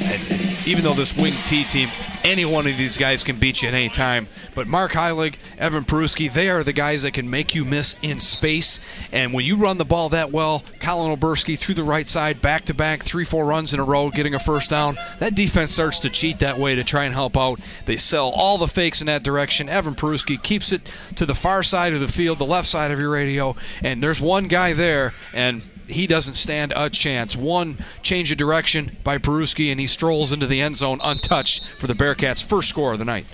And 0.03 0.67
even 0.67 0.85
though 0.85 0.95
this 0.95 1.17
wing 1.17 1.33
T 1.45 1.65
team, 1.65 1.89
any 2.25 2.45
one 2.45 2.67
of 2.67 2.77
these 2.77 2.97
guys 2.97 3.25
can 3.25 3.37
beat 3.37 3.63
you 3.63 3.69
at 3.69 3.75
any 3.75 3.89
time. 3.89 4.29
But 4.55 4.67
Mark 4.67 4.93
Heilig, 4.93 5.37
Evan 5.59 5.85
Peruski, 5.85 6.33
they 6.33 6.51
are 6.51 6.63
the 6.63 6.73
guys 6.73 7.03
that 7.03 7.13
can 7.13 7.29
make 7.29 7.55
you 7.55 7.65
miss 7.65 7.97
in 8.03 8.21
space. 8.21 8.81
And 9.13 9.33
when 9.33 9.45
you 9.45 9.57
run 9.57 9.79
the 9.79 9.85
ball 9.85 10.09
that 10.11 10.31
well, 10.31 10.63
Colin 10.81 11.17
Oberski 11.17 11.59
through 11.59 11.75
the 11.75 11.85
right 11.85 12.09
side, 12.09 12.41
back 12.41 12.65
to 12.67 12.75
back, 12.75 13.03
three, 13.03 13.25
four 13.25 13.45
runs 13.47 13.73
in 13.75 13.81
a 13.81 13.85
row, 13.85 14.11
getting 14.11 14.35
a 14.35 14.39
first 14.39 14.71
down, 14.71 14.97
that 15.19 15.35
defense 15.35 15.73
starts 15.73 16.01
to 16.01 16.11
cheat 16.11 16.39
that 16.41 16.59
way 16.59 16.75
to 16.75 16.85
try 16.85 17.05
and 17.05 17.15
help 17.15 17.37
out. 17.37 17.61
They 17.87 17.97
sell 17.97 18.31
all 18.31 18.59
the 18.59 18.69
fakes 18.69 19.01
in 19.01 19.07
that 19.07 19.23
direction. 19.23 19.69
Evan 19.69 19.95
Peruski 19.95 20.43
keeps 20.43 20.73
it 20.73 20.91
to 21.17 21.27
the 21.27 21.35
far 21.35 21.63
side 21.63 21.93
of 21.93 22.01
the 22.01 22.09
field, 22.09 22.39
the 22.39 22.45
left 22.45 22.69
side 22.69 22.91
of 22.91 22.99
your 22.99 23.11
radio, 23.11 23.55
and 23.83 24.03
there's 24.03 24.21
one 24.21 24.49
guy 24.49 24.73
there, 24.73 25.15
and 25.33 25.69
he 25.89 26.07
doesn't 26.07 26.35
stand 26.35 26.73
a 26.77 26.91
chance. 26.91 27.35
One 27.35 27.79
change 28.03 28.31
of 28.31 28.39
direction 28.39 28.97
by 29.03 29.19
Peruski, 29.19 29.71
and 29.71 29.81
he 29.81 29.87
strolls 29.87 30.33
into 30.33 30.47
the 30.47 30.61
end 30.61 30.77
zone 30.77 31.01
untouched 31.03 31.65
for 31.79 31.87
the 31.87 31.95
Bearcats' 31.95 32.18
first 32.43 32.69
score 32.69 32.93
of 32.93 32.99
the 32.99 33.05
night. 33.05 33.27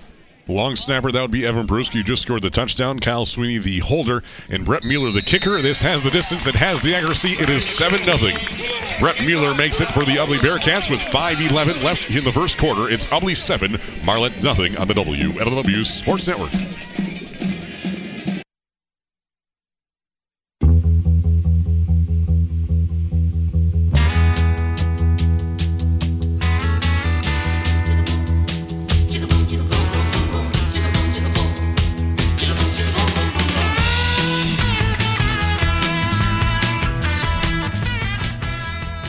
Long 0.46 0.76
snapper, 0.76 1.10
that 1.10 1.22
would 1.22 1.30
be 1.30 1.46
Evan 1.46 1.66
Peruski, 1.66 1.94
who 1.94 2.02
just 2.02 2.20
scored 2.22 2.42
the 2.42 2.50
touchdown. 2.50 2.98
Kyle 2.98 3.24
Sweeney, 3.24 3.56
the 3.56 3.78
holder, 3.78 4.22
and 4.50 4.66
Brett 4.66 4.84
Mueller, 4.84 5.10
the 5.10 5.22
kicker. 5.22 5.62
This 5.62 5.80
has 5.80 6.04
the 6.04 6.10
distance, 6.10 6.46
it 6.46 6.54
has 6.54 6.82
the 6.82 6.94
accuracy. 6.94 7.32
It 7.32 7.48
is 7.48 7.64
7 7.64 8.00
0. 8.00 8.32
Brett 9.00 9.18
Mueller 9.24 9.54
makes 9.54 9.80
it 9.80 9.88
for 9.88 10.04
the 10.04 10.16
Ubly 10.16 10.38
Bearcats 10.38 10.90
with 10.90 11.00
5.11 11.00 11.82
left 11.82 12.10
in 12.10 12.24
the 12.24 12.32
first 12.32 12.58
quarter. 12.58 12.90
It's 12.90 13.06
Ubly 13.06 13.34
7, 13.34 13.78
Marlette 14.04 14.42
nothing 14.42 14.76
on 14.76 14.86
the 14.86 14.94
WLEW 14.94 15.86
Sports 15.86 16.28
Network. 16.28 16.50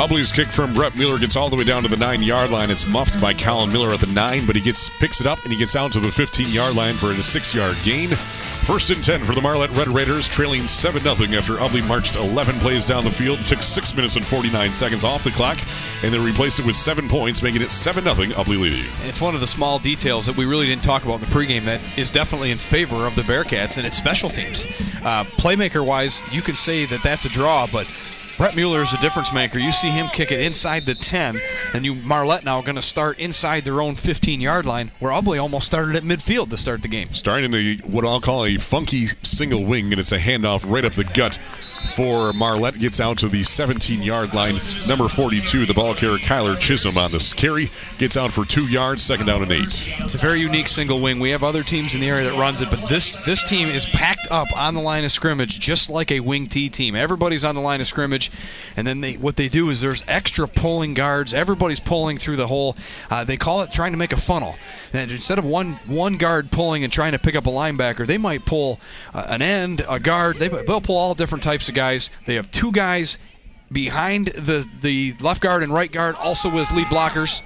Ubly's 0.05 0.31
kick 0.31 0.49
from 0.49 0.71
Brett 0.71 0.95
Mueller 0.95 1.17
gets 1.17 1.35
all 1.35 1.49
the 1.49 1.55
way 1.55 1.63
down 1.63 1.81
to 1.81 1.89
the 1.89 1.97
nine 1.97 2.21
yard 2.21 2.51
line. 2.51 2.69
It's 2.69 2.85
muffed 2.85 3.19
by 3.19 3.33
Colin 3.33 3.73
Miller 3.73 3.91
at 3.91 4.01
the 4.01 4.05
nine, 4.05 4.45
but 4.45 4.55
he 4.55 4.61
gets 4.61 4.87
picks 4.87 5.19
it 5.19 5.25
up 5.25 5.41
and 5.41 5.51
he 5.51 5.57
gets 5.57 5.75
out 5.75 5.93
to 5.93 5.99
the 5.99 6.11
15 6.11 6.47
yard 6.49 6.75
line 6.75 6.93
for 6.93 7.09
a 7.09 7.23
six 7.23 7.55
yard 7.55 7.75
gain. 7.83 8.09
First 8.09 8.91
and 8.91 9.03
10 9.03 9.23
for 9.23 9.33
the 9.33 9.41
Marlette 9.41 9.71
Red 9.71 9.87
Raiders, 9.87 10.27
trailing 10.27 10.67
7 10.67 11.01
0 11.01 11.15
after 11.35 11.55
Ubly 11.55 11.87
marched 11.87 12.17
11 12.17 12.59
plays 12.59 12.85
down 12.85 13.03
the 13.03 13.09
field, 13.09 13.39
took 13.45 13.63
6 13.63 13.95
minutes 13.95 14.15
and 14.15 14.25
49 14.27 14.73
seconds 14.73 15.03
off 15.03 15.23
the 15.23 15.31
clock, 15.31 15.57
and 16.03 16.13
then 16.13 16.23
replaced 16.23 16.59
it 16.59 16.67
with 16.67 16.75
7 16.75 17.09
points, 17.09 17.41
making 17.41 17.63
it 17.63 17.71
7 17.71 18.03
0 18.03 18.13
Ubly 18.15 18.59
leading. 18.59 18.85
It's 19.05 19.21
one 19.21 19.33
of 19.33 19.41
the 19.41 19.47
small 19.47 19.79
details 19.79 20.27
that 20.27 20.37
we 20.37 20.45
really 20.45 20.67
didn't 20.67 20.83
talk 20.83 21.03
about 21.03 21.15
in 21.15 21.21
the 21.21 21.35
pregame 21.35 21.63
that 21.63 21.81
is 21.97 22.11
definitely 22.11 22.51
in 22.51 22.59
favor 22.59 23.07
of 23.07 23.15
the 23.15 23.23
Bearcats, 23.23 23.77
and 23.77 23.87
it's 23.87 23.97
special 23.97 24.29
teams. 24.29 24.67
Uh, 25.03 25.23
playmaker 25.23 25.83
wise, 25.83 26.23
you 26.31 26.43
can 26.43 26.55
say 26.55 26.85
that 26.85 27.01
that's 27.01 27.25
a 27.25 27.29
draw, 27.29 27.65
but 27.71 27.87
Brett 28.37 28.53
Mueller 28.53 28.81
is 28.81 28.91
a 28.91 28.97
difference 28.97 29.31
maker. 29.31 29.59
You 29.59 29.71
see 29.71 29.89
him 29.89 30.07
kick 30.07 30.29
it 30.29 30.41
inside 30.41 30.85
the 30.85 30.93
10, 30.93 31.39
and 31.73 31.85
you 31.85 31.95
Marlette 31.95 32.43
now 32.43 32.61
going 32.61 32.75
to 32.75 32.81
start 32.81 33.17
inside 33.17 33.63
their 33.63 33.79
own 33.79 33.95
15 33.95 34.41
yard 34.41 34.65
line, 34.65 34.91
where 34.99 35.13
Ubly 35.13 35.41
almost 35.41 35.65
started 35.65 35.95
at 35.95 36.03
midfield 36.03 36.49
to 36.49 36.57
start 36.57 36.81
the 36.81 36.89
game. 36.89 37.13
Starting 37.13 37.53
a 37.53 37.75
what 37.87 38.03
I'll 38.03 38.19
call 38.19 38.43
a 38.43 38.57
funky 38.57 39.07
single 39.23 39.63
wing, 39.63 39.93
and 39.93 40.01
it's 40.01 40.11
a 40.11 40.19
handoff 40.19 40.69
right 40.69 40.83
up 40.83 40.93
the 40.93 41.05
gut 41.05 41.39
for 41.85 42.33
Marlette. 42.33 42.79
Gets 42.79 42.99
out 42.99 43.17
to 43.19 43.27
the 43.27 43.43
17 43.43 44.01
yard 44.01 44.33
line. 44.33 44.59
Number 44.87 45.07
42, 45.07 45.65
the 45.65 45.73
ball 45.73 45.93
carrier 45.93 46.17
Kyler 46.17 46.59
Chisholm 46.59 46.97
on 46.97 47.11
this 47.11 47.33
carry. 47.33 47.71
Gets 47.97 48.17
out 48.17 48.31
for 48.31 48.45
two 48.45 48.65
yards, 48.65 49.03
second 49.03 49.27
down 49.27 49.43
and 49.43 49.51
eight. 49.51 49.87
It's 49.99 50.15
a 50.15 50.17
very 50.17 50.39
unique 50.39 50.67
single 50.67 51.01
wing. 51.01 51.19
We 51.19 51.29
have 51.31 51.43
other 51.43 51.63
teams 51.63 51.93
in 51.93 52.01
the 52.01 52.09
area 52.09 52.29
that 52.29 52.37
runs 52.37 52.61
it, 52.61 52.69
but 52.69 52.87
this 52.87 53.23
this 53.25 53.43
team 53.43 53.67
is 53.67 53.85
packed 53.85 54.27
up 54.31 54.47
on 54.57 54.73
the 54.73 54.81
line 54.81 55.03
of 55.03 55.11
scrimmage 55.11 55.59
just 55.59 55.89
like 55.89 56.11
a 56.11 56.19
wing 56.19 56.47
T 56.47 56.69
team. 56.69 56.95
Everybody's 56.95 57.43
on 57.43 57.55
the 57.55 57.61
line 57.61 57.81
of 57.81 57.87
scrimmage, 57.87 58.31
and 58.75 58.85
then 58.85 59.01
they 59.01 59.13
what 59.13 59.35
they 59.35 59.49
do 59.49 59.69
is 59.69 59.81
there's 59.81 60.03
extra 60.07 60.47
pulling 60.47 60.93
guards. 60.93 61.33
Everybody's 61.33 61.79
pulling 61.79 62.17
through 62.17 62.37
the 62.37 62.47
hole. 62.47 62.75
Uh, 63.09 63.23
they 63.23 63.37
call 63.37 63.61
it 63.61 63.71
trying 63.71 63.91
to 63.91 63.97
make 63.97 64.13
a 64.13 64.17
funnel. 64.17 64.55
And 64.93 65.11
instead 65.11 65.37
of 65.37 65.45
one 65.45 65.73
one 65.85 66.17
guard 66.17 66.51
pulling 66.51 66.83
and 66.83 66.91
trying 66.91 67.11
to 67.11 67.19
pick 67.19 67.35
up 67.35 67.45
a 67.45 67.51
linebacker, 67.51 68.07
they 68.07 68.17
might 68.17 68.45
pull 68.45 68.79
uh, 69.13 69.25
an 69.27 69.41
end, 69.41 69.85
a 69.87 69.99
guard. 69.99 70.37
They, 70.37 70.47
they'll 70.47 70.81
pull 70.81 70.97
all 70.97 71.13
different 71.13 71.43
types 71.43 71.69
of 71.69 71.74
guys. 71.75 72.09
They 72.25 72.35
have 72.35 72.49
two 72.49 72.71
guys 72.71 73.17
behind 73.71 74.27
the 74.27 74.67
the 74.81 75.13
left 75.19 75.41
guard 75.41 75.63
and 75.63 75.73
right 75.73 75.91
guard, 75.91 76.15
also 76.19 76.49
as 76.57 76.71
lead 76.71 76.87
blockers. 76.87 77.41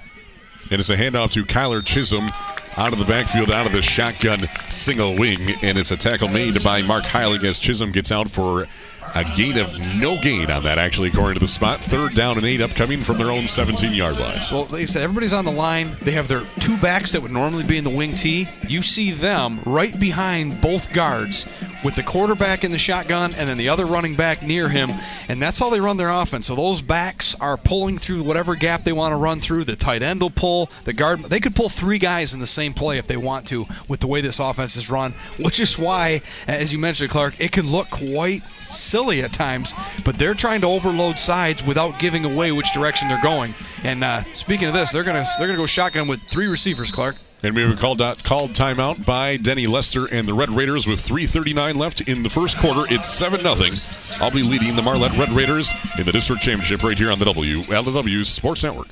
And 0.72 0.80
it's 0.80 0.90
a 0.90 0.96
handoff 0.96 1.32
to 1.34 1.44
Kyler 1.44 1.84
Chisholm 1.84 2.32
out 2.78 2.94
of 2.94 3.00
the 3.00 3.06
backfield, 3.06 3.52
out 3.52 3.66
of 3.66 3.72
the 3.72 3.82
shotgun 3.82 4.48
single 4.70 5.18
wing. 5.18 5.56
And 5.64 5.78
it's 5.78 5.92
a 5.92 5.98
tackle 5.98 6.28
made 6.28 6.64
by 6.64 6.82
Mark 6.82 7.04
Heilig 7.06 7.44
as 7.44 7.60
Chisholm 7.60 7.92
gets 7.92 8.12
out 8.12 8.30
for 8.30 8.68
a 9.16 9.24
gain 9.36 9.58
of 9.58 9.74
no 10.00 10.20
gain 10.22 10.52
on 10.52 10.64
that, 10.64 10.78
actually, 10.78 11.10
according 11.10 11.36
to 11.36 11.40
the 11.40 11.48
spot. 11.48 11.80
Third 11.80 12.14
down 12.14 12.38
and 12.38 12.46
eight 12.46 12.62
upcoming 12.62 13.02
from 13.02 13.18
their 13.18 13.32
own 13.32 13.48
17 13.48 13.94
yard 13.94 14.18
line. 14.18 14.40
Well, 14.52 14.66
they 14.66 14.86
said, 14.86 15.04
everybody's 15.04 15.34
on 15.34 15.46
the 15.46 15.52
line. 15.52 15.92
They 16.02 16.12
have 16.12 16.28
their 16.28 16.44
two 16.60 16.78
backs 16.78 17.12
that 17.12 17.22
would 17.22 17.32
normally 17.32 17.64
be 17.64 17.78
in 17.78 17.84
the 17.84 17.90
wing 17.90 18.14
T. 18.14 18.48
You 18.68 18.82
see 18.82 19.12
them 19.12 19.60
right 19.66 19.98
behind 20.00 20.62
both 20.62 20.94
guards 20.94 21.46
with 21.84 21.96
the 21.96 22.04
quarterback 22.04 22.66
in 22.66 22.72
the 22.72 22.78
shotgun 22.78 23.34
and 23.36 23.48
then 23.48 23.58
the 23.58 23.70
other 23.70 23.86
running 23.86 24.14
back 24.14 24.42
near 24.42 24.68
him, 24.68 24.90
and 25.30 25.42
that's 25.42 25.58
how 25.58 25.70
they 25.70 25.80
run 25.80 25.96
their 25.96 26.10
offense. 26.10 26.48
So 26.48 26.56
those 26.56 26.82
backs 26.82 27.36
are 27.40 27.56
pulling 27.56 27.98
through 27.98 28.24
whatever 28.24 28.56
gap 28.56 28.84
they 28.84 28.92
want 28.92 29.14
to 29.14 29.16
run 29.16 29.40
through. 29.40 29.64
The 29.64 29.78
tight 29.78 30.02
end 30.02 30.22
will 30.22 30.30
pull, 30.30 30.70
the 30.84 30.94
guard. 30.94 31.22
They 31.22 31.40
could 31.40 31.56
pull 31.56 31.70
three 31.70 31.98
guys 31.98 32.34
in 32.34 32.42
the 32.42 32.48
same 32.48 32.74
play 32.74 32.98
if 32.98 33.08
they 33.08 33.16
want 33.16 33.48
to 33.48 33.66
with 33.88 34.02
the 34.02 34.08
way 34.08 34.20
this 34.20 34.40
offense 34.40 34.76
is 34.76 34.90
run, 34.90 35.14
which 35.40 35.60
is 35.60 35.80
why, 35.80 36.22
as 36.48 36.74
you 36.74 36.80
mentioned, 36.80 37.12
Clark, 37.12 37.40
it 37.40 37.52
can 37.52 37.72
look 37.72 37.90
quite 37.90 38.44
silly 38.52 38.99
at 39.22 39.34
times, 39.34 39.74
but 40.04 40.18
they're 40.18 40.34
trying 40.34 40.62
to 40.62 40.68
overload 40.68 41.18
sides 41.18 41.64
without 41.64 42.00
giving 42.00 42.26
away 42.26 42.52
which 42.52 42.72
direction 42.74 43.08
they're 43.08 43.22
going. 43.22 43.56
And 43.84 44.04
uh, 44.04 44.24
speaking 44.34 44.68
of 44.68 44.74
this, 44.74 44.92
they're 44.92 45.04
gonna 45.04 45.26
they're 45.38 45.48
gonna 45.48 45.58
go 45.58 45.66
shotgun 45.66 46.08
with 46.08 46.22
three 46.24 46.48
receivers, 46.48 46.92
Clark. 46.92 47.16
And 47.42 47.56
we 47.56 47.64
a 47.64 47.76
called, 47.78 48.02
out, 48.02 48.22
called 48.22 48.52
timeout 48.52 49.06
by 49.06 49.38
Denny 49.38 49.66
Lester 49.66 50.14
and 50.14 50.28
the 50.28 50.34
Red 50.34 50.50
Raiders 50.50 50.86
with 50.86 51.00
3.39 51.00 51.76
left 51.76 52.02
in 52.02 52.22
the 52.22 52.30
first 52.30 52.58
quarter. 52.58 52.84
It's 52.94 53.08
7 53.08 53.40
0. 53.40 53.54
Ubly 53.56 54.44
leading 54.44 54.76
the 54.76 54.82
Marlette 54.82 55.18
Red 55.18 55.30
Raiders 55.30 55.72
in 55.98 56.06
the 56.06 56.12
district 56.12 56.42
championship 56.42 56.84
right 56.84 56.98
here 56.98 57.14
on 57.14 57.18
the 57.18 57.24
WLEW 57.24 58.26
Sports 58.26 58.64
Network. 58.64 58.90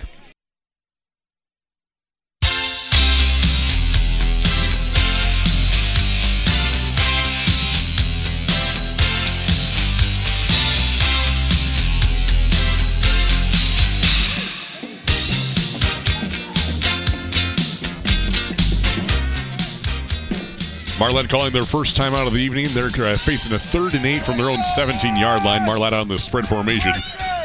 Marlette 20.99 21.29
calling 21.29 21.53
their 21.53 21.63
first 21.63 21.95
time 21.95 22.13
out 22.15 22.25
of 22.25 22.33
the 22.33 22.39
evening. 22.39 22.65
They're 22.69 22.85
uh, 22.87 23.17
facing 23.17 23.53
a 23.53 23.59
third 23.59 23.93
and 23.93 24.03
eight 24.03 24.25
from 24.25 24.37
their 24.37 24.49
own 24.49 24.63
17 24.63 25.15
yard 25.15 25.43
line. 25.43 25.63
Marlette 25.63 25.93
on 25.93 26.07
the 26.07 26.17
spread 26.17 26.47
formation. 26.47 26.93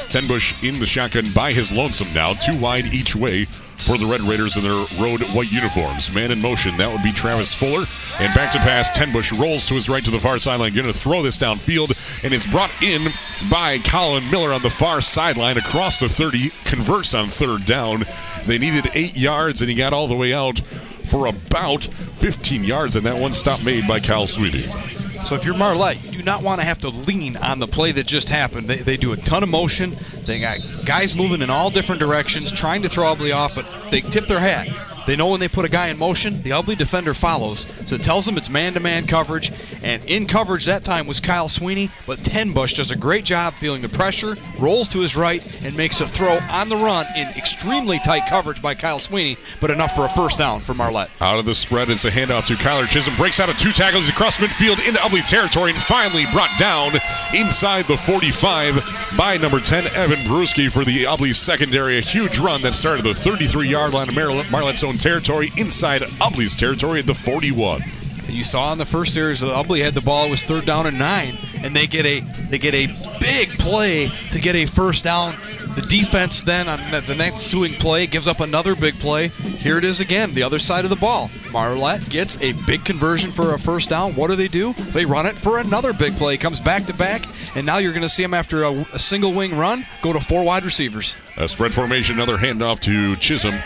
Tenbush 0.09 0.67
in 0.67 0.79
the 0.79 0.87
shotgun 0.87 1.25
by 1.35 1.53
his 1.53 1.71
lonesome 1.71 2.13
now, 2.15 2.33
two 2.33 2.59
wide 2.59 2.87
each 2.87 3.15
way 3.15 3.45
for 3.45 3.99
the 3.99 4.07
Red 4.07 4.21
Raiders 4.23 4.57
in 4.57 4.63
their 4.63 4.87
road 5.01 5.23
white 5.33 5.51
uniforms. 5.51 6.13
Man 6.13 6.31
in 6.31 6.41
motion, 6.41 6.77
that 6.77 6.91
would 6.91 7.03
be 7.03 7.13
Travis 7.13 7.55
Fuller. 7.55 7.85
And 8.21 8.33
back 8.35 8.53
to 8.53 8.59
pass, 8.59 8.89
Tenbush 8.91 9.39
rolls 9.39 9.67
to 9.67 9.75
his 9.75 9.89
right 9.89 10.05
to 10.05 10.11
the 10.11 10.21
far 10.21 10.39
sideline, 10.39 10.75
going 10.75 10.87
to 10.87 10.93
throw 10.93 11.23
this 11.23 11.39
downfield, 11.39 12.25
and 12.25 12.33
it's 12.33 12.47
brought 12.47 12.71
in 12.83 13.11
by 13.51 13.79
Colin 13.79 14.23
Miller 14.31 14.53
on 14.53 14.63
the 14.63 14.71
far 14.71 15.01
sideline 15.01 15.59
across 15.59 15.99
the 15.99 16.09
30, 16.09 16.51
converts 16.65 17.15
on 17.15 17.27
third 17.29 17.67
down. 17.67 18.05
They 18.47 18.59
needed 18.59 18.91
eight 18.95 19.17
yards, 19.17 19.61
and 19.61 19.69
he 19.69 19.77
got 19.77 19.93
all 19.93 20.09
the 20.09 20.17
way 20.17 20.33
out 20.33 20.61
for 21.13 21.27
about 21.27 21.85
15 21.85 22.65
yards, 22.65 22.97
and 22.97 23.05
that 23.05 23.21
one 23.21 23.35
stop 23.35 23.63
made 23.63 23.87
by 23.87 24.01
Kyle 24.01 24.27
Sweeney. 24.27 24.63
So 25.27 25.35
if 25.35 25.45
you're 25.45 25.55
Marlette, 25.55 26.03
you 26.03 26.11
do 26.11 26.23
not 26.23 26.43
want 26.43 26.63
to 26.63 26.67
have 26.67 26.79
to 26.79 26.89
lean 26.89 27.37
on 27.37 27.59
the 27.59 27.67
play 27.67 27.93
that 27.93 28.07
just 28.07 28.31
happened. 28.31 28.67
They, 28.67 28.77
they 28.77 28.97
do 28.97 29.13
a 29.13 29.17
ton 29.19 29.43
of 29.43 29.51
motion. 29.51 29.95
They 30.25 30.41
got 30.41 30.61
guys 30.87 31.15
moving 31.15 31.43
in 31.43 31.51
all 31.51 31.69
different 31.69 32.01
directions, 32.01 32.51
trying 32.51 32.81
to 32.83 32.89
throw 32.89 33.15
Ubly 33.15 33.37
off, 33.37 33.55
but 33.55 33.67
they 33.91 34.01
tip 34.01 34.27
their 34.27 34.41
hat. 34.41 34.69
They 35.07 35.17
know 35.17 35.31
when 35.31 35.41
they 35.41 35.49
put 35.49 35.65
a 35.65 35.69
guy 35.69 35.89
in 35.89 35.99
motion, 35.99 36.43
the 36.43 36.51
Ubly 36.51 36.77
defender 36.77 37.15
follows. 37.15 37.67
So 37.87 37.97
it 37.97 38.03
tells 38.03 38.27
them 38.27 38.37
it's 38.37 38.51
man-to-man 38.51 39.07
coverage. 39.07 39.53
And 39.83 40.05
in 40.07 40.27
coverage 40.27 40.67
that 40.67 40.85
time 40.85 41.07
was 41.07 41.21
Kyle 41.21 41.49
Sweeney, 41.49 41.91
but 42.07 42.19
Tenbush 42.21 42.77
does 42.77 42.91
a 42.91 42.97
great 42.97 43.25
job 43.25 43.55
feeling 43.55 43.83
the 43.83 43.89
pressure, 43.89 44.37
rolls 44.59 44.89
to 44.91 45.01
his 45.01 45.17
right, 45.17 45.43
and 45.65 45.77
makes 45.77 46.01
a 46.01 46.07
throw 46.07 46.39
on 46.51 46.69
the 46.69 46.77
run 46.77 47.07
in 47.17 47.29
extremely 47.31 47.99
tight 48.01 48.29
coverage 48.29 48.63
by 48.63 48.75
Kyle 48.75 48.99
Sweeney, 48.99 49.37
but 49.61 49.71
enough 49.71 49.95
for 49.95 50.05
a 50.05 50.09
first 50.09 50.39
down 50.39 50.61
for 50.61 50.75
Marlette. 50.75 51.11
Out 51.21 51.39
of 51.39 51.45
the 51.45 51.55
spread, 51.55 51.91
it's 51.91 52.05
a 52.05 52.11
handoff 52.11 52.47
to 52.47 52.55
Kyler 52.55 52.87
Chisholm. 52.87 53.17
Breaks 53.17 53.41
out 53.41 53.49
of 53.49 53.59
two 53.59 53.73
tackles 53.73 54.09
across 54.09 54.37
midfield 54.37 54.87
into 54.87 55.01
Ubly 55.01 55.29
territory 55.29 55.73
and 55.73 55.81
finally 55.81 56.25
brought 56.33 56.57
down 56.59 56.93
inside 57.35 57.85
the 57.87 57.97
45 57.97 59.15
by 59.17 59.37
number 59.37 59.61
10, 59.61 59.87
Evan 59.95 60.19
Peruski 60.21 60.71
for 60.71 60.85
the 60.85 61.05
Ubly 61.05 61.35
secondary. 61.35 61.99
A 61.99 62.01
huge 62.01 62.39
run 62.39 62.63
that 62.63 62.75
started 62.75 63.05
the 63.05 63.11
33-yard 63.11 63.93
line 63.93 64.09
of 64.09 64.15
Marlette's 64.15 64.85
own 64.85 64.92
territory 64.99 65.51
inside 65.57 66.03
Ubly's 66.03 66.57
territory 66.57 67.01
at 67.01 67.07
the 67.07 67.15
41. 67.15 67.83
You 68.29 68.45
saw 68.45 68.73
in 68.73 68.79
the 68.79 68.87
first 68.87 69.13
series 69.13 69.41
that 69.41 69.55
Ubly 69.55 69.83
had 69.85 69.95
the 69.95 70.01
ball 70.01 70.27
it 70.27 70.31
was 70.31 70.43
third 70.43 70.65
down 70.65 70.87
and 70.87 70.99
nine, 70.99 71.37
and 71.63 71.77
they 71.77 71.87
get 71.87 72.07
a 72.07 72.21
they 72.49 72.59
get 72.59 72.75
a 72.75 72.87
big 73.21 73.51
play 73.59 74.11
to 74.31 74.41
get 74.41 74.55
a 74.55 74.65
first 74.65 75.05
down. 75.05 75.35
The 75.75 75.83
defense 75.83 76.43
then 76.43 76.69
on 76.69 76.79
the 76.91 77.15
next 77.15 77.35
ensuing 77.35 77.73
play 77.75 78.07
gives 78.07 78.29
up 78.29 78.41
another 78.41 78.75
big 78.75 78.99
play. 78.99 79.29
Here 79.29 79.79
it 79.79 79.85
is 79.85 80.01
again, 80.01 80.35
the 80.35 80.43
other 80.43 80.59
side 80.59 80.85
of 80.85 80.91
the 80.91 80.97
ball. 80.97 81.31
Marlette 81.51 82.09
gets 82.11 82.39
a 82.43 82.53
big 82.67 82.85
conversion 82.85 83.31
for 83.31 83.55
a 83.55 83.59
first 83.59 83.89
down. 83.89 84.15
What 84.15 84.29
do 84.29 84.37
they 84.37 84.49
do? 84.49 84.75
They 84.75 85.07
run 85.07 85.27
it 85.27 85.39
for 85.39 85.59
another 85.59 85.93
big 85.93 86.17
play. 86.17 86.37
Comes 86.37 86.61
back 86.61 86.87
to 86.87 86.95
back, 86.95 87.27
and 87.57 87.65
now 87.65 87.79
you're 87.79 87.93
going 87.93 88.03
to 88.03 88.09
see 88.09 88.23
them 88.23 88.35
after 88.35 88.65
a, 88.65 88.73
a 88.93 88.99
single 88.99 89.33
wing 89.33 89.57
run 89.57 89.87
go 90.03 90.13
to 90.13 90.21
four 90.21 90.45
wide 90.45 90.65
receivers. 90.65 91.17
A 91.37 91.49
spread 91.49 91.73
formation, 91.73 92.17
another 92.17 92.37
handoff 92.37 92.81
to 92.81 93.17
Chisholm. 93.17 93.59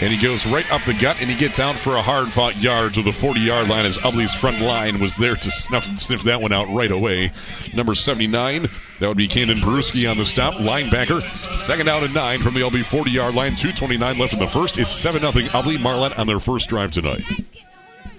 And 0.00 0.12
he 0.12 0.20
goes 0.20 0.46
right 0.46 0.70
up 0.72 0.82
the 0.82 0.94
gut 0.94 1.20
and 1.20 1.30
he 1.30 1.36
gets 1.36 1.60
out 1.60 1.76
for 1.76 1.96
a 1.96 2.02
hard 2.02 2.28
fought 2.28 2.60
yard 2.60 2.94
to 2.94 3.02
the 3.02 3.12
40 3.12 3.40
yard 3.40 3.68
line 3.68 3.86
as 3.86 3.96
Ubly's 3.98 4.34
front 4.34 4.60
line 4.60 5.00
was 5.00 5.16
there 5.16 5.36
to 5.36 5.50
snuff, 5.50 5.84
sniff 5.98 6.22
that 6.22 6.40
one 6.40 6.52
out 6.52 6.68
right 6.70 6.90
away. 6.90 7.30
Number 7.74 7.94
79, 7.94 8.68
that 9.00 9.08
would 9.08 9.16
be 9.16 9.28
Camden 9.28 9.58
Peruski 9.58 10.10
on 10.10 10.18
the 10.18 10.26
stop. 10.26 10.54
Linebacker, 10.54 11.22
second 11.56 11.86
down 11.86 12.04
and 12.04 12.14
nine 12.14 12.40
from 12.40 12.54
the 12.54 12.60
LB 12.60 12.84
40 12.84 13.10
yard 13.10 13.34
line. 13.34 13.52
2.29 13.52 14.18
left 14.18 14.32
in 14.32 14.38
the 14.38 14.46
first. 14.46 14.78
It's 14.78 14.92
7 14.92 15.20
0 15.20 15.32
Ubly 15.32 15.80
Marlette 15.80 16.18
on 16.18 16.26
their 16.26 16.40
first 16.40 16.68
drive 16.68 16.90
tonight. 16.90 17.24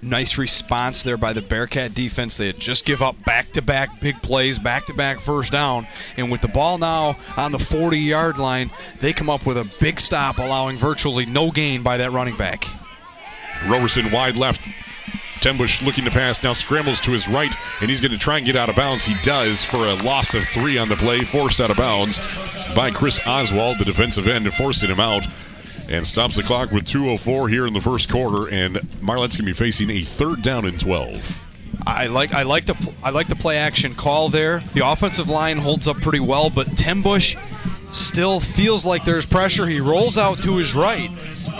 Nice 0.02 0.38
response 0.38 1.02
there 1.02 1.16
by 1.16 1.32
the 1.32 1.42
Bearcat 1.42 1.94
defense. 1.94 2.36
They 2.36 2.48
had 2.48 2.58
just 2.58 2.84
give 2.84 3.02
up 3.02 3.16
back 3.24 3.52
to 3.52 3.62
back 3.62 4.00
big 4.00 4.20
plays, 4.22 4.58
back 4.58 4.86
to 4.86 4.94
back 4.94 5.20
first 5.20 5.52
down. 5.52 5.86
And 6.16 6.30
with 6.30 6.40
the 6.40 6.48
ball 6.48 6.78
now 6.78 7.16
on 7.36 7.52
the 7.52 7.58
40 7.58 7.98
yard 7.98 8.38
line, 8.38 8.70
they 9.00 9.12
come 9.12 9.30
up 9.30 9.46
with 9.46 9.56
a 9.56 9.70
big 9.80 9.98
stop, 9.98 10.38
allowing 10.38 10.76
virtually 10.76 11.26
no 11.26 11.50
gain 11.50 11.82
by 11.82 11.96
that 11.96 12.12
running 12.12 12.36
back. 12.36 12.64
Roberson 13.66 14.10
wide 14.10 14.36
left. 14.36 14.68
Tenbush 15.40 15.84
looking 15.84 16.04
to 16.04 16.10
pass 16.10 16.42
now 16.42 16.52
scrambles 16.52 16.98
to 17.00 17.12
his 17.12 17.28
right, 17.28 17.54
and 17.80 17.90
he's 17.90 18.00
going 18.00 18.12
to 18.12 18.18
try 18.18 18.38
and 18.38 18.46
get 18.46 18.56
out 18.56 18.68
of 18.68 18.76
bounds. 18.76 19.04
He 19.04 19.14
does 19.22 19.64
for 19.64 19.76
a 19.76 19.94
loss 19.94 20.34
of 20.34 20.44
three 20.44 20.78
on 20.78 20.88
the 20.88 20.96
play, 20.96 21.20
forced 21.20 21.60
out 21.60 21.70
of 21.70 21.76
bounds 21.76 22.18
by 22.74 22.90
Chris 22.90 23.20
Oswald, 23.26 23.78
the 23.78 23.84
defensive 23.84 24.26
end, 24.26 24.52
forcing 24.54 24.90
him 24.90 24.98
out 24.98 25.26
and 25.88 26.06
stops 26.06 26.36
the 26.36 26.42
clock 26.42 26.72
with 26.72 26.84
2.04 26.84 27.50
here 27.50 27.66
in 27.66 27.72
the 27.72 27.80
first 27.80 28.10
quarter. 28.10 28.48
And 28.48 28.76
Marlette's 29.00 29.36
going 29.36 29.44
to 29.44 29.44
be 29.44 29.52
facing 29.52 29.90
a 29.90 30.02
third 30.02 30.42
down 30.42 30.64
and 30.64 30.78
12. 30.78 31.42
I 31.86 32.08
like 32.08 32.34
I 32.34 32.42
like 32.42 32.64
the 32.64 32.92
I 33.02 33.10
like 33.10 33.28
the 33.28 33.36
play 33.36 33.58
action 33.58 33.94
call 33.94 34.28
there. 34.28 34.60
The 34.74 34.88
offensive 34.88 35.28
line 35.28 35.58
holds 35.58 35.86
up 35.86 36.00
pretty 36.00 36.20
well, 36.20 36.50
but 36.50 36.66
Tenbush 36.68 37.36
still 37.92 38.40
feels 38.40 38.84
like 38.84 39.04
there's 39.04 39.26
pressure. 39.26 39.66
He 39.66 39.80
rolls 39.80 40.18
out 40.18 40.42
to 40.42 40.56
his 40.56 40.74
right, 40.74 41.10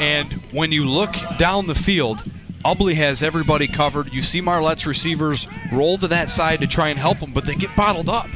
and 0.01 0.33
when 0.53 0.73
you 0.73 0.85
look 0.85 1.15
down 1.39 1.69
the 1.69 1.77
field, 1.77 2.25
Ubly 2.65 2.95
has 2.95 3.23
everybody 3.23 3.69
covered. 3.69 4.13
You 4.13 4.23
see 4.23 4.41
Marlette's 4.41 4.87
receivers 4.87 5.47
roll 5.73 5.97
to 5.99 6.09
that 6.09 6.29
side 6.29 6.61
to 6.61 6.67
try 6.67 6.89
and 6.89 6.99
help 6.99 7.19
him, 7.19 7.33
but 7.33 7.47
they 7.47 7.55
get 7.55 7.77
bottled 7.77 8.09
up. 8.09 8.29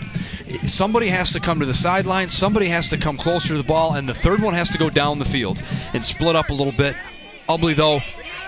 Somebody 0.66 1.09
has 1.09 1.32
to 1.32 1.40
come 1.40 1.61
to 1.61 1.66
the 1.66 1.74
sideline, 1.74 2.28
somebody 2.28 2.66
has 2.66 2.88
to 2.88 2.98
come 2.98 3.16
closer 3.16 3.48
to 3.48 3.57
the 3.57 3.64
ball, 3.64 3.94
and 3.94 4.09
the 4.09 4.14
third 4.14 4.42
one 4.42 4.55
has 4.55 4.68
to 4.70 4.78
go 4.78 4.90
down 4.90 5.18
the 5.18 5.24
field 5.24 5.62
and 5.94 6.05
split 6.05 6.36
up 6.36 6.51
a 6.51 6.55
little 6.55 6.72
bit. 6.72 6.96
Ubly 7.48 7.74
though, 7.74 8.01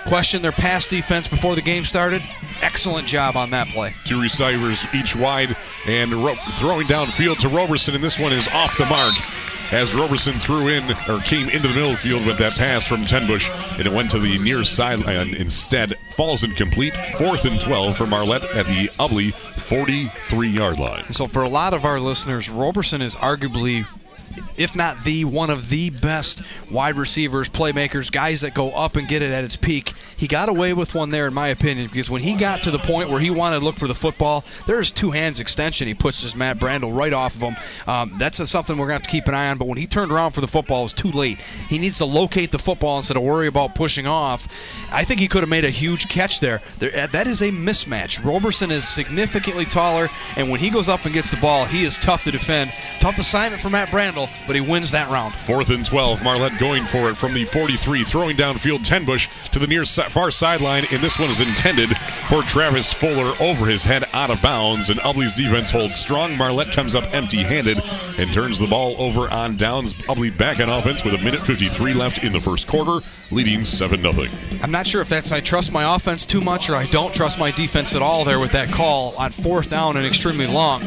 questioned 0.07 0.45
their 0.45 0.53
pass 0.53 0.87
defense 0.87 1.29
before 1.29 1.55
the 1.55 1.63
game 1.63 1.85
started. 1.85 2.23
Excellent 2.61 3.07
job 3.07 3.37
on 3.37 3.51
that 3.51 3.69
play. 3.69 3.95
Two 4.05 4.21
receivers 4.21 4.87
each 4.95 5.17
wide 5.17 5.57
and 5.87 6.13
ro- 6.13 6.35
throwing 6.57 6.87
downfield 6.87 7.39
to 7.39 7.49
Roberson, 7.49 7.95
and 7.95 8.03
this 8.05 8.19
one 8.19 8.33
is 8.33 8.49
off 8.49 8.77
the 8.77 8.87
mark 8.87 9.15
as 9.73 9.95
Roberson 9.95 10.35
threw 10.35 10.69
in 10.69 10.85
or 11.09 11.19
came 11.21 11.49
into 11.49 11.67
the 11.67 11.75
middle 11.75 11.95
field 11.97 12.27
with 12.27 12.37
that 12.39 12.53
pass 12.53 12.87
from 12.87 12.99
Tenbush, 13.01 13.49
and 13.79 13.87
it 13.87 13.93
went 13.93 14.11
to 14.11 14.19
the 14.19 14.39
near 14.39 14.65
sideline 14.65 15.35
instead. 15.35 15.95
Falls 16.11 16.45
incomplete. 16.45 16.95
Fourth 17.17 17.47
and 17.47 17.59
12 17.61 17.97
for 17.97 18.07
Marlette 18.07 18.45
at 18.55 18.67
the 18.67 18.89
Ubly 18.99 19.33
43 19.33 20.49
yard 20.49 20.79
line. 20.79 21.11
So, 21.11 21.27
for 21.27 21.43
a 21.43 21.49
lot 21.49 21.73
of 21.73 21.87
our 21.87 21.99
listeners, 21.99 22.51
Roberson 22.51 23.01
is 23.01 23.17
arguably 23.17 23.87
if 24.63 24.77
not 24.77 25.03
the 25.05 25.25
one 25.25 25.51
of 25.51 25.69
the 25.69 25.91
best 25.91 26.43
wide 26.71 26.97
receivers, 26.97 27.49
playmakers, 27.49 28.11
guys 28.11 28.43
that 28.43 28.55
go 28.55 28.71
up 28.71 28.97
and 28.97 29.09
get 29.09 29.23
it 29.23 29.31
at 29.31 29.45
its 29.45 29.57
peak. 29.57 29.93
He 30.17 30.29
got 30.29 30.49
away 30.49 30.73
with 30.73 30.95
one 30.95 31.11
there, 31.11 31.27
in 31.27 31.35
my 31.35 31.49
opinion, 31.49 31.89
because 31.89 32.09
when 32.09 32.23
he 32.23 32.35
got 32.35 32.63
to 32.63 32.71
the 32.71 32.79
point 32.79 33.11
where 33.11 33.21
he 33.21 33.31
wanted 33.31 33.59
to 33.59 33.65
look 33.65 33.77
for 33.77 33.89
the 33.89 33.95
football, 33.95 34.45
there's 34.67 34.93
two 34.93 35.11
hands 35.11 35.41
extension. 35.41 35.89
He 35.89 35.95
puts 35.95 36.23
his 36.23 36.37
Matt 36.37 36.59
Brandel 36.59 36.97
right 36.97 37.13
off 37.13 37.35
of 37.35 37.43
him. 37.43 37.57
Um, 37.87 38.13
that's 38.19 38.39
a, 38.39 38.47
something 38.47 38.77
we're 38.77 38.87
going 38.87 39.01
to 39.01 39.03
have 39.03 39.03
to 39.03 39.11
keep 39.11 39.27
an 39.27 39.35
eye 39.35 39.49
on. 39.49 39.59
But 39.59 39.67
when 39.67 39.79
he 39.79 39.87
turned 39.87 40.13
around 40.13 40.33
for 40.33 40.41
the 40.41 40.49
football, 40.49 40.81
it 40.81 40.85
was 40.85 40.93
too 40.93 41.11
late. 41.11 41.39
He 41.69 41.79
needs 41.79 41.99
to 41.99 42.05
locate 42.05 42.53
the 42.53 42.59
football 42.59 42.99
instead 42.99 43.17
of 43.17 43.23
worry 43.23 43.49
about 43.49 43.75
pushing 43.75 44.07
off. 44.07 44.47
I 44.93 45.05
think 45.05 45.21
he 45.21 45.29
could 45.29 45.41
have 45.41 45.51
made 45.51 45.65
a 45.65 45.71
huge 45.71 46.09
catch 46.09 46.41
there. 46.41 46.61
there 46.79 46.97
uh, 46.97 47.07
that 47.09 47.27
is 47.27 47.43
a 47.43 47.51
mismatch. 47.51 48.25
Roberson 48.25 48.71
is 48.71 48.89
significantly 48.89 49.65
taller, 49.65 50.09
and 50.37 50.51
when 50.51 50.61
he 50.61 50.71
goes 50.71 50.89
up 50.89 51.05
and 51.05 51.13
gets 51.13 51.31
the 51.31 51.37
ball, 51.39 51.65
he 51.65 51.85
is 51.85 51.99
tough 51.99 52.25
to 52.25 52.31
defend. 52.31 52.71
Tough 53.01 53.19
assignment 53.19 53.61
for 53.61 53.71
Matt 53.71 53.89
Brandel, 53.89 54.29
but 54.47 54.52
he 54.55 54.61
wins 54.61 54.91
that 54.91 55.09
round. 55.11 55.35
Fourth 55.35 55.71
and 55.71 55.85
12. 55.85 56.23
Marlette 56.23 56.59
going 56.59 56.85
for 56.85 57.11
it 57.11 57.17
from 57.17 57.35
the 57.35 57.45
43, 57.45 58.05
throwing 58.05 58.37
downfield. 58.37 58.85
Tenbush 58.85 59.51
to 59.51 59.59
the 59.59 59.67
near 59.67 59.85
far 59.85 60.31
sideline, 60.31 60.85
and 60.91 61.03
this 61.03 61.19
one 61.19 61.31
is 61.31 61.41
intended 61.41 61.97
for 62.29 62.43
Travis 62.43 62.93
Fuller 62.93 63.35
over 63.41 63.67
his 63.67 63.85
head 63.85 64.05
out 64.13 64.31
of 64.31 64.41
bounds. 64.43 64.91
And 64.91 65.01
Ubly's 65.01 65.35
defense 65.35 65.71
holds 65.71 65.99
strong. 65.99 66.37
Marlette 66.37 66.73
comes 66.73 66.95
up 66.95 67.13
empty 67.15 67.43
handed 67.43 67.79
and 68.19 68.33
turns 68.33 68.59
the 68.59 68.67
ball 68.67 68.95
over 68.99 69.33
on 69.33 69.57
downs. 69.57 69.95
Ubly 69.95 70.37
back 70.37 70.61
on 70.61 70.69
offense 70.69 71.05
with 71.05 71.15
a 71.15 71.19
minute 71.19 71.45
53 71.45 71.95
left 71.95 72.25
in 72.25 72.33
the 72.33 72.41
first 72.41 72.67
quarter, 72.67 73.05
leading 73.31 73.65
7 73.65 74.01
0. 74.01 74.27
I'm 74.63 74.71
not 74.71 74.87
sure 74.87 75.01
if 75.01 75.09
that's 75.09 75.33
I 75.33 75.41
trust 75.41 75.73
my 75.73 75.95
offense 75.95 76.27
too 76.27 76.41
much 76.41 76.71
or 76.71 76.77
I 76.77 76.87
don't 76.87 77.13
trust 77.13 77.39
my 77.39 77.51
defense 77.51 77.95
at 77.95 78.03
all 78.03 78.25
there 78.25 78.41
with 78.41 78.53
that 78.53 78.71
call 78.71 79.15
on 79.17 79.31
fourth 79.33 79.71
down 79.71 79.97
and 79.97 80.07
extremely 80.07 80.47
long. 80.47 80.83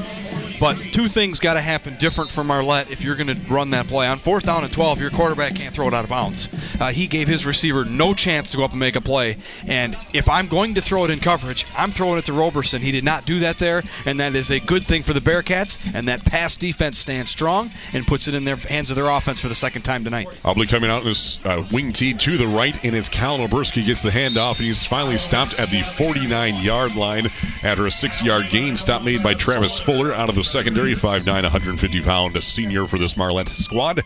But 0.59 0.75
two 0.91 1.07
things 1.07 1.39
got 1.39 1.55
to 1.55 1.61
happen 1.61 1.95
different 1.95 2.31
from 2.31 2.47
Marlette 2.47 2.91
if 2.91 3.03
you're 3.03 3.15
going 3.15 3.27
to 3.27 3.39
run 3.51 3.71
that 3.71 3.87
play. 3.87 4.07
On 4.07 4.17
fourth 4.17 4.45
down 4.45 4.63
and 4.63 4.71
12, 4.71 5.01
your 5.01 5.09
quarterback 5.09 5.55
can't 5.55 5.73
throw 5.73 5.87
it 5.87 5.93
out 5.93 6.03
of 6.03 6.09
bounds. 6.09 6.49
Uh, 6.79 6.91
he 6.91 7.07
gave 7.07 7.27
his 7.27 7.45
receiver 7.45 7.85
no 7.85 8.13
chance 8.13 8.51
to 8.51 8.57
go 8.57 8.63
up 8.63 8.71
and 8.71 8.79
make 8.79 8.95
a 8.95 9.01
play. 9.01 9.37
And 9.67 9.95
if 10.13 10.29
I'm 10.29 10.47
going 10.47 10.75
to 10.75 10.81
throw 10.81 11.05
it 11.05 11.11
in 11.11 11.19
coverage, 11.19 11.65
I'm 11.77 11.91
throwing 11.91 12.17
it 12.17 12.25
to 12.25 12.33
Roberson. 12.33 12.81
He 12.81 12.91
did 12.91 13.03
not 13.03 13.25
do 13.25 13.39
that 13.39 13.59
there, 13.59 13.83
and 14.05 14.19
that 14.19 14.35
is 14.35 14.51
a 14.51 14.59
good 14.59 14.85
thing 14.85 15.03
for 15.03 15.13
the 15.13 15.19
Bearcats. 15.19 15.77
And 15.93 16.07
that 16.07 16.25
pass 16.25 16.55
defense 16.55 16.97
stands 16.97 17.31
strong 17.31 17.71
and 17.93 18.05
puts 18.07 18.27
it 18.27 18.35
in 18.35 18.45
their 18.45 18.55
hands 18.55 18.89
of 18.89 18.95
their 18.95 19.09
offense 19.09 19.41
for 19.41 19.47
the 19.47 19.55
second 19.55 19.81
time 19.83 20.03
tonight. 20.03 20.27
Ubly 20.43 20.67
coming 20.69 20.89
out 20.89 21.01
in 21.01 21.09
his 21.09 21.39
uh, 21.45 21.65
wing 21.71 21.91
tee 21.91 22.13
to 22.13 22.37
the 22.37 22.47
right, 22.47 22.81
and 22.83 22.95
it's 22.95 23.09
Cal 23.09 23.39
Oberski 23.39 23.85
gets 23.85 24.01
the 24.01 24.09
handoff, 24.09 24.57
and 24.57 24.65
he's 24.65 24.85
finally 24.85 25.17
stopped 25.17 25.59
at 25.59 25.69
the 25.69 25.81
49 25.81 26.63
yard 26.63 26.95
line 26.95 27.27
after 27.63 27.85
a 27.85 27.91
six 27.91 28.23
yard 28.23 28.49
gain. 28.49 28.77
Stop 28.77 29.03
made 29.03 29.21
by 29.21 29.33
Travis 29.33 29.79
Fuller 29.79 30.13
out 30.13 30.29
of 30.29 30.35
the 30.35 30.43
secondary, 30.45 30.93
5'9, 30.93 31.25
150 31.25 32.01
pound 32.01 32.43
senior 32.43 32.85
for 32.85 32.97
this 32.97 33.17
Marlette 33.17 33.49
squad. 33.49 34.03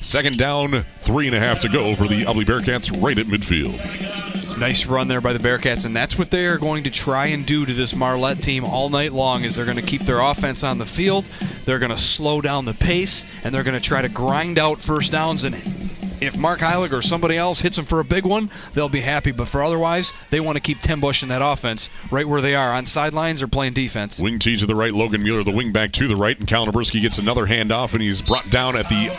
Second 0.00 0.38
down, 0.38 0.84
three 0.96 1.26
and 1.26 1.36
a 1.36 1.40
half 1.40 1.60
to 1.60 1.68
go 1.68 1.94
for 1.94 2.08
the 2.08 2.24
Ubly 2.24 2.44
Bearcats 2.44 2.90
right 3.02 3.18
at 3.18 3.26
midfield. 3.26 3.76
Nice 4.58 4.86
run 4.86 5.08
there 5.08 5.20
by 5.20 5.34
the 5.34 5.38
Bearcats, 5.38 5.84
and 5.84 5.94
that's 5.94 6.18
what 6.18 6.30
they 6.30 6.46
are 6.46 6.56
going 6.56 6.84
to 6.84 6.90
try 6.90 7.26
and 7.26 7.44
do 7.44 7.66
to 7.66 7.74
this 7.74 7.94
Marlette 7.94 8.40
team 8.40 8.64
all 8.64 8.88
night 8.88 9.12
long. 9.12 9.44
Is 9.44 9.56
they're 9.56 9.66
going 9.66 9.76
to 9.76 9.82
keep 9.82 10.02
their 10.02 10.20
offense 10.20 10.64
on 10.64 10.78
the 10.78 10.86
field, 10.86 11.26
they're 11.66 11.78
going 11.78 11.90
to 11.90 11.98
slow 11.98 12.40
down 12.40 12.64
the 12.64 12.74
pace, 12.74 13.26
and 13.44 13.54
they're 13.54 13.62
going 13.62 13.78
to 13.78 13.86
try 13.86 14.00
to 14.00 14.08
grind 14.08 14.58
out 14.58 14.80
first 14.80 15.12
downs. 15.12 15.44
And 15.44 15.54
if 16.20 16.36
Mark 16.36 16.60
Heilig 16.60 16.92
or 16.92 17.02
somebody 17.02 17.36
else 17.36 17.60
hits 17.60 17.76
them 17.76 17.84
for 17.84 18.00
a 18.00 18.04
big 18.04 18.24
one, 18.24 18.50
they'll 18.74 18.88
be 18.88 19.00
happy. 19.00 19.30
But 19.30 19.48
for 19.48 19.62
otherwise, 19.62 20.12
they 20.30 20.40
want 20.40 20.56
to 20.56 20.60
keep 20.60 20.80
Tim 20.80 21.00
Bush 21.00 21.22
in 21.22 21.28
that 21.28 21.42
offense 21.42 21.90
right 22.10 22.28
where 22.28 22.40
they 22.40 22.54
are 22.54 22.72
on 22.72 22.86
sidelines 22.86 23.42
or 23.42 23.48
playing 23.48 23.72
defense. 23.72 24.18
Wing 24.18 24.38
T 24.38 24.56
to 24.56 24.66
the 24.66 24.74
right, 24.74 24.92
Logan 24.92 25.22
Mueller, 25.22 25.42
the 25.42 25.50
wing 25.50 25.72
back 25.72 25.92
to 25.92 26.08
the 26.08 26.16
right, 26.16 26.38
and 26.38 26.48
Kalinowski 26.48 27.00
gets 27.00 27.18
another 27.18 27.46
handoff, 27.46 27.92
and 27.92 28.02
he's 28.02 28.22
brought 28.22 28.50
down 28.50 28.76
at 28.76 28.88
the 28.88 29.10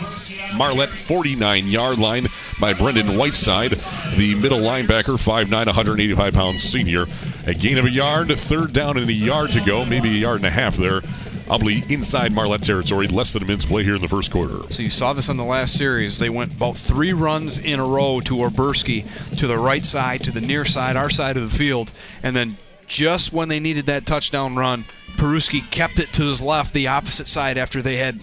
Marlette 0.56 0.88
49 0.88 1.66
yard 1.66 1.98
line 1.98 2.26
by 2.60 2.72
Brendan 2.72 3.16
Whiteside, 3.16 3.72
the 4.16 4.34
middle 4.34 4.60
linebacker, 4.60 5.18
5'9, 5.18 5.50
185 5.50 6.34
pound 6.34 6.60
senior. 6.60 7.06
A 7.46 7.54
gain 7.54 7.78
of 7.78 7.84
a 7.84 7.90
yard, 7.90 8.28
third 8.28 8.72
down 8.72 8.96
and 8.96 9.08
a 9.10 9.12
yard 9.12 9.52
to 9.52 9.60
go, 9.60 9.84
maybe 9.84 10.08
a 10.10 10.12
yard 10.12 10.36
and 10.36 10.46
a 10.46 10.50
half 10.50 10.76
there. 10.76 11.02
Ubly 11.46 11.88
inside 11.90 12.32
Marlette 12.32 12.62
territory, 12.62 13.08
less 13.08 13.32
than 13.32 13.42
a 13.42 13.46
minute's 13.46 13.64
play 13.64 13.84
here 13.84 13.96
in 13.96 14.02
the 14.02 14.08
first 14.08 14.30
quarter. 14.30 14.70
So 14.70 14.82
you 14.82 14.90
saw 14.90 15.12
this 15.12 15.28
on 15.28 15.36
the 15.36 15.44
last 15.44 15.76
series. 15.76 16.18
They 16.18 16.30
went 16.30 16.52
about 16.52 16.76
three 16.76 17.12
runs 17.12 17.58
in 17.58 17.78
a 17.80 17.86
row 17.86 18.20
to 18.20 18.34
Oberski, 18.36 19.36
to 19.36 19.46
the 19.46 19.58
right 19.58 19.84
side, 19.84 20.24
to 20.24 20.30
the 20.30 20.40
near 20.40 20.64
side, 20.64 20.96
our 20.96 21.10
side 21.10 21.36
of 21.36 21.42
the 21.42 21.56
field, 21.56 21.92
and 22.22 22.34
then 22.34 22.56
just 22.86 23.32
when 23.32 23.48
they 23.48 23.60
needed 23.60 23.86
that 23.86 24.06
touchdown 24.06 24.54
run, 24.56 24.84
Peruski 25.16 25.68
kept 25.70 25.98
it 25.98 26.12
to 26.14 26.22
his 26.22 26.42
left, 26.42 26.72
the 26.72 26.88
opposite 26.88 27.26
side, 27.26 27.56
after 27.56 27.80
they 27.80 27.96
had 27.96 28.20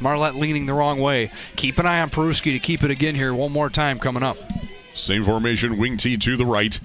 Marlette 0.00 0.34
leaning 0.34 0.66
the 0.66 0.74
wrong 0.74 1.00
way. 1.00 1.30
Keep 1.56 1.78
an 1.78 1.86
eye 1.86 2.00
on 2.00 2.10
Peruski 2.10 2.52
to 2.52 2.58
keep 2.58 2.82
it 2.82 2.90
again 2.90 3.14
here 3.14 3.34
one 3.34 3.52
more 3.52 3.70
time 3.70 3.98
coming 3.98 4.22
up. 4.22 4.36
Same 4.94 5.24
formation, 5.24 5.78
wing 5.78 5.96
T 5.96 6.16
to 6.16 6.36
the 6.36 6.46
right. 6.46 6.78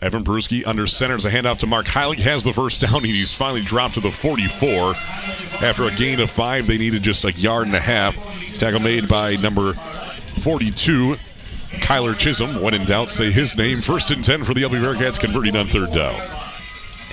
Evan 0.00 0.24
Peruski 0.24 0.66
under 0.66 0.86
center 0.86 1.14
as 1.14 1.24
a 1.26 1.30
handoff 1.30 1.58
to 1.58 1.66
Mark 1.66 1.86
Heilig 1.86 2.18
has 2.18 2.42
the 2.44 2.52
first 2.52 2.80
down, 2.80 2.96
and 2.96 3.06
he's 3.06 3.32
finally 3.32 3.62
dropped 3.62 3.94
to 3.94 4.00
the 4.00 4.10
44. 4.10 4.94
After 5.62 5.84
a 5.84 5.94
gain 5.94 6.20
of 6.20 6.30
five, 6.30 6.66
they 6.66 6.78
needed 6.78 7.02
just 7.02 7.24
a 7.24 7.32
yard 7.32 7.66
and 7.66 7.76
a 7.76 7.80
half. 7.80 8.16
Tackle 8.58 8.80
made 8.80 9.08
by 9.08 9.36
number 9.36 9.74
42, 9.74 11.16
Kyler 11.80 12.16
Chisholm. 12.16 12.62
When 12.62 12.74
in 12.74 12.84
doubt, 12.84 13.10
say 13.10 13.30
his 13.30 13.56
name. 13.56 13.78
First 13.78 14.10
and 14.10 14.24
10 14.24 14.44
for 14.44 14.54
the 14.54 14.62
Ubly 14.62 14.80
Bearcats, 14.80 15.20
converting 15.20 15.56
on 15.56 15.68
third 15.68 15.92
down. 15.92 16.20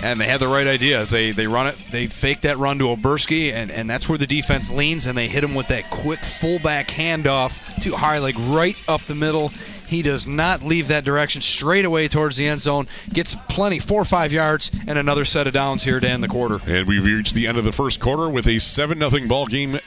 And 0.03 0.21
they 0.21 0.25
had 0.25 0.39
the 0.39 0.47
right 0.47 0.67
idea. 0.67 1.05
They 1.05 1.31
they 1.31 1.47
run 1.47 1.67
it. 1.67 1.75
They 1.91 2.05
fake 2.05 2.41
that 2.41 2.57
run 2.59 2.77
to 2.79 2.85
Oberski, 2.85 3.51
and, 3.51 3.71
and 3.71 3.89
that's 3.89 4.07
where 4.07 4.17
the 4.17 4.27
defense 4.27 4.69
leans, 4.69 5.07
and 5.07 5.17
they 5.17 5.27
hit 5.27 5.43
him 5.43 5.55
with 5.55 5.69
that 5.69 5.89
quick 5.89 6.19
fullback 6.19 6.89
handoff 6.89 7.81
to 7.81 7.93
Heilig 7.93 8.35
right 8.53 8.77
up 8.87 9.01
the 9.01 9.15
middle. 9.15 9.51
He 9.87 10.01
does 10.01 10.27
not 10.27 10.61
leave 10.61 10.87
that 10.89 11.03
direction 11.03 11.41
straight 11.41 11.85
away 11.85 12.07
towards 12.07 12.37
the 12.37 12.47
end 12.47 12.59
zone. 12.59 12.87
Gets 13.11 13.35
plenty, 13.47 13.79
four 13.79 14.01
or 14.01 14.05
five 14.05 14.31
yards, 14.33 14.69
and 14.87 14.97
another 14.97 15.25
set 15.25 15.47
of 15.47 15.53
downs 15.53 15.83
here 15.83 15.99
to 15.99 16.07
end 16.07 16.23
the 16.23 16.27
quarter. 16.27 16.59
And 16.67 16.87
we've 16.87 17.05
reached 17.05 17.33
the 17.33 17.47
end 17.47 17.57
of 17.57 17.63
the 17.63 17.71
first 17.71 17.99
quarter 17.99 18.29
with 18.29 18.47
a 18.47 18.59
7 18.59 18.99
0 18.99 19.27
ball 19.27 19.45
game. 19.45 19.79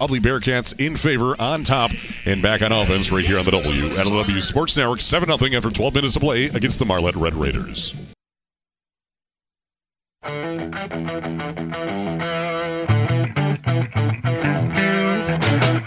Ubly 0.00 0.18
Bearcats 0.18 0.78
in 0.84 0.96
favor 0.96 1.40
on 1.40 1.62
top 1.62 1.92
and 2.24 2.42
back 2.42 2.62
on 2.62 2.72
offense 2.72 3.12
right 3.12 3.24
here 3.24 3.38
on 3.38 3.44
the 3.44 3.52
W. 3.52 4.40
Sports 4.40 4.76
Network, 4.76 5.00
7 5.00 5.38
0 5.38 5.56
after 5.56 5.70
12 5.70 5.94
minutes 5.94 6.16
of 6.16 6.22
play 6.22 6.46
against 6.46 6.78
the 6.78 6.84
Marlette 6.84 7.16
Red 7.16 7.34
Raiders. 7.34 7.94
First 15.40 15.77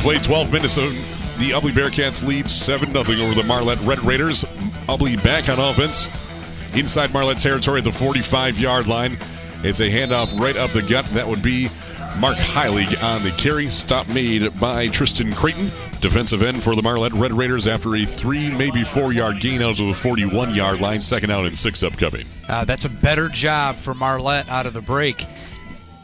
played 0.00 0.24
12 0.24 0.50
minutes 0.50 0.78
of 0.78 0.92
the 1.38 1.50
Ubly 1.50 1.72
Bearcats 1.72 2.26
lead 2.26 2.48
7 2.48 2.90
0 2.90 3.00
over 3.22 3.34
the 3.34 3.44
Marlette 3.46 3.80
Red 3.80 4.00
Raiders. 4.00 4.44
Ubly 4.88 5.22
back 5.22 5.48
on 5.48 5.58
offense 5.58 6.08
inside 6.74 7.12
Marlette 7.12 7.40
territory 7.40 7.78
at 7.78 7.84
the 7.84 7.92
45 7.92 8.58
yard 8.58 8.86
line. 8.86 9.18
It's 9.62 9.80
a 9.80 9.90
handoff 9.90 10.38
right 10.40 10.56
up 10.56 10.70
the 10.70 10.82
gut. 10.82 11.04
That 11.06 11.28
would 11.28 11.42
be 11.42 11.68
Mark 12.18 12.36
Heilig 12.38 13.02
on 13.02 13.22
the 13.22 13.30
carry. 13.32 13.68
Stop 13.70 14.08
made 14.08 14.58
by 14.58 14.88
Tristan 14.88 15.32
Creighton, 15.34 15.70
defensive 16.00 16.42
end 16.42 16.62
for 16.62 16.74
the 16.74 16.82
Marlette 16.82 17.12
Red 17.12 17.32
Raiders 17.32 17.68
after 17.68 17.94
a 17.96 18.06
three, 18.06 18.50
maybe 18.54 18.84
four 18.84 19.12
yard 19.12 19.40
gain 19.40 19.60
out 19.60 19.76
to 19.76 19.86
the 19.86 19.94
41 19.94 20.54
yard 20.54 20.80
line. 20.80 21.02
Second 21.02 21.30
out 21.30 21.44
and 21.44 21.56
six 21.56 21.82
upcoming. 21.82 22.26
Uh, 22.48 22.64
that's 22.64 22.86
a 22.86 22.90
better 22.90 23.28
job 23.28 23.76
for 23.76 23.94
Marlette 23.94 24.48
out 24.48 24.64
of 24.66 24.72
the 24.72 24.82
break. 24.82 25.26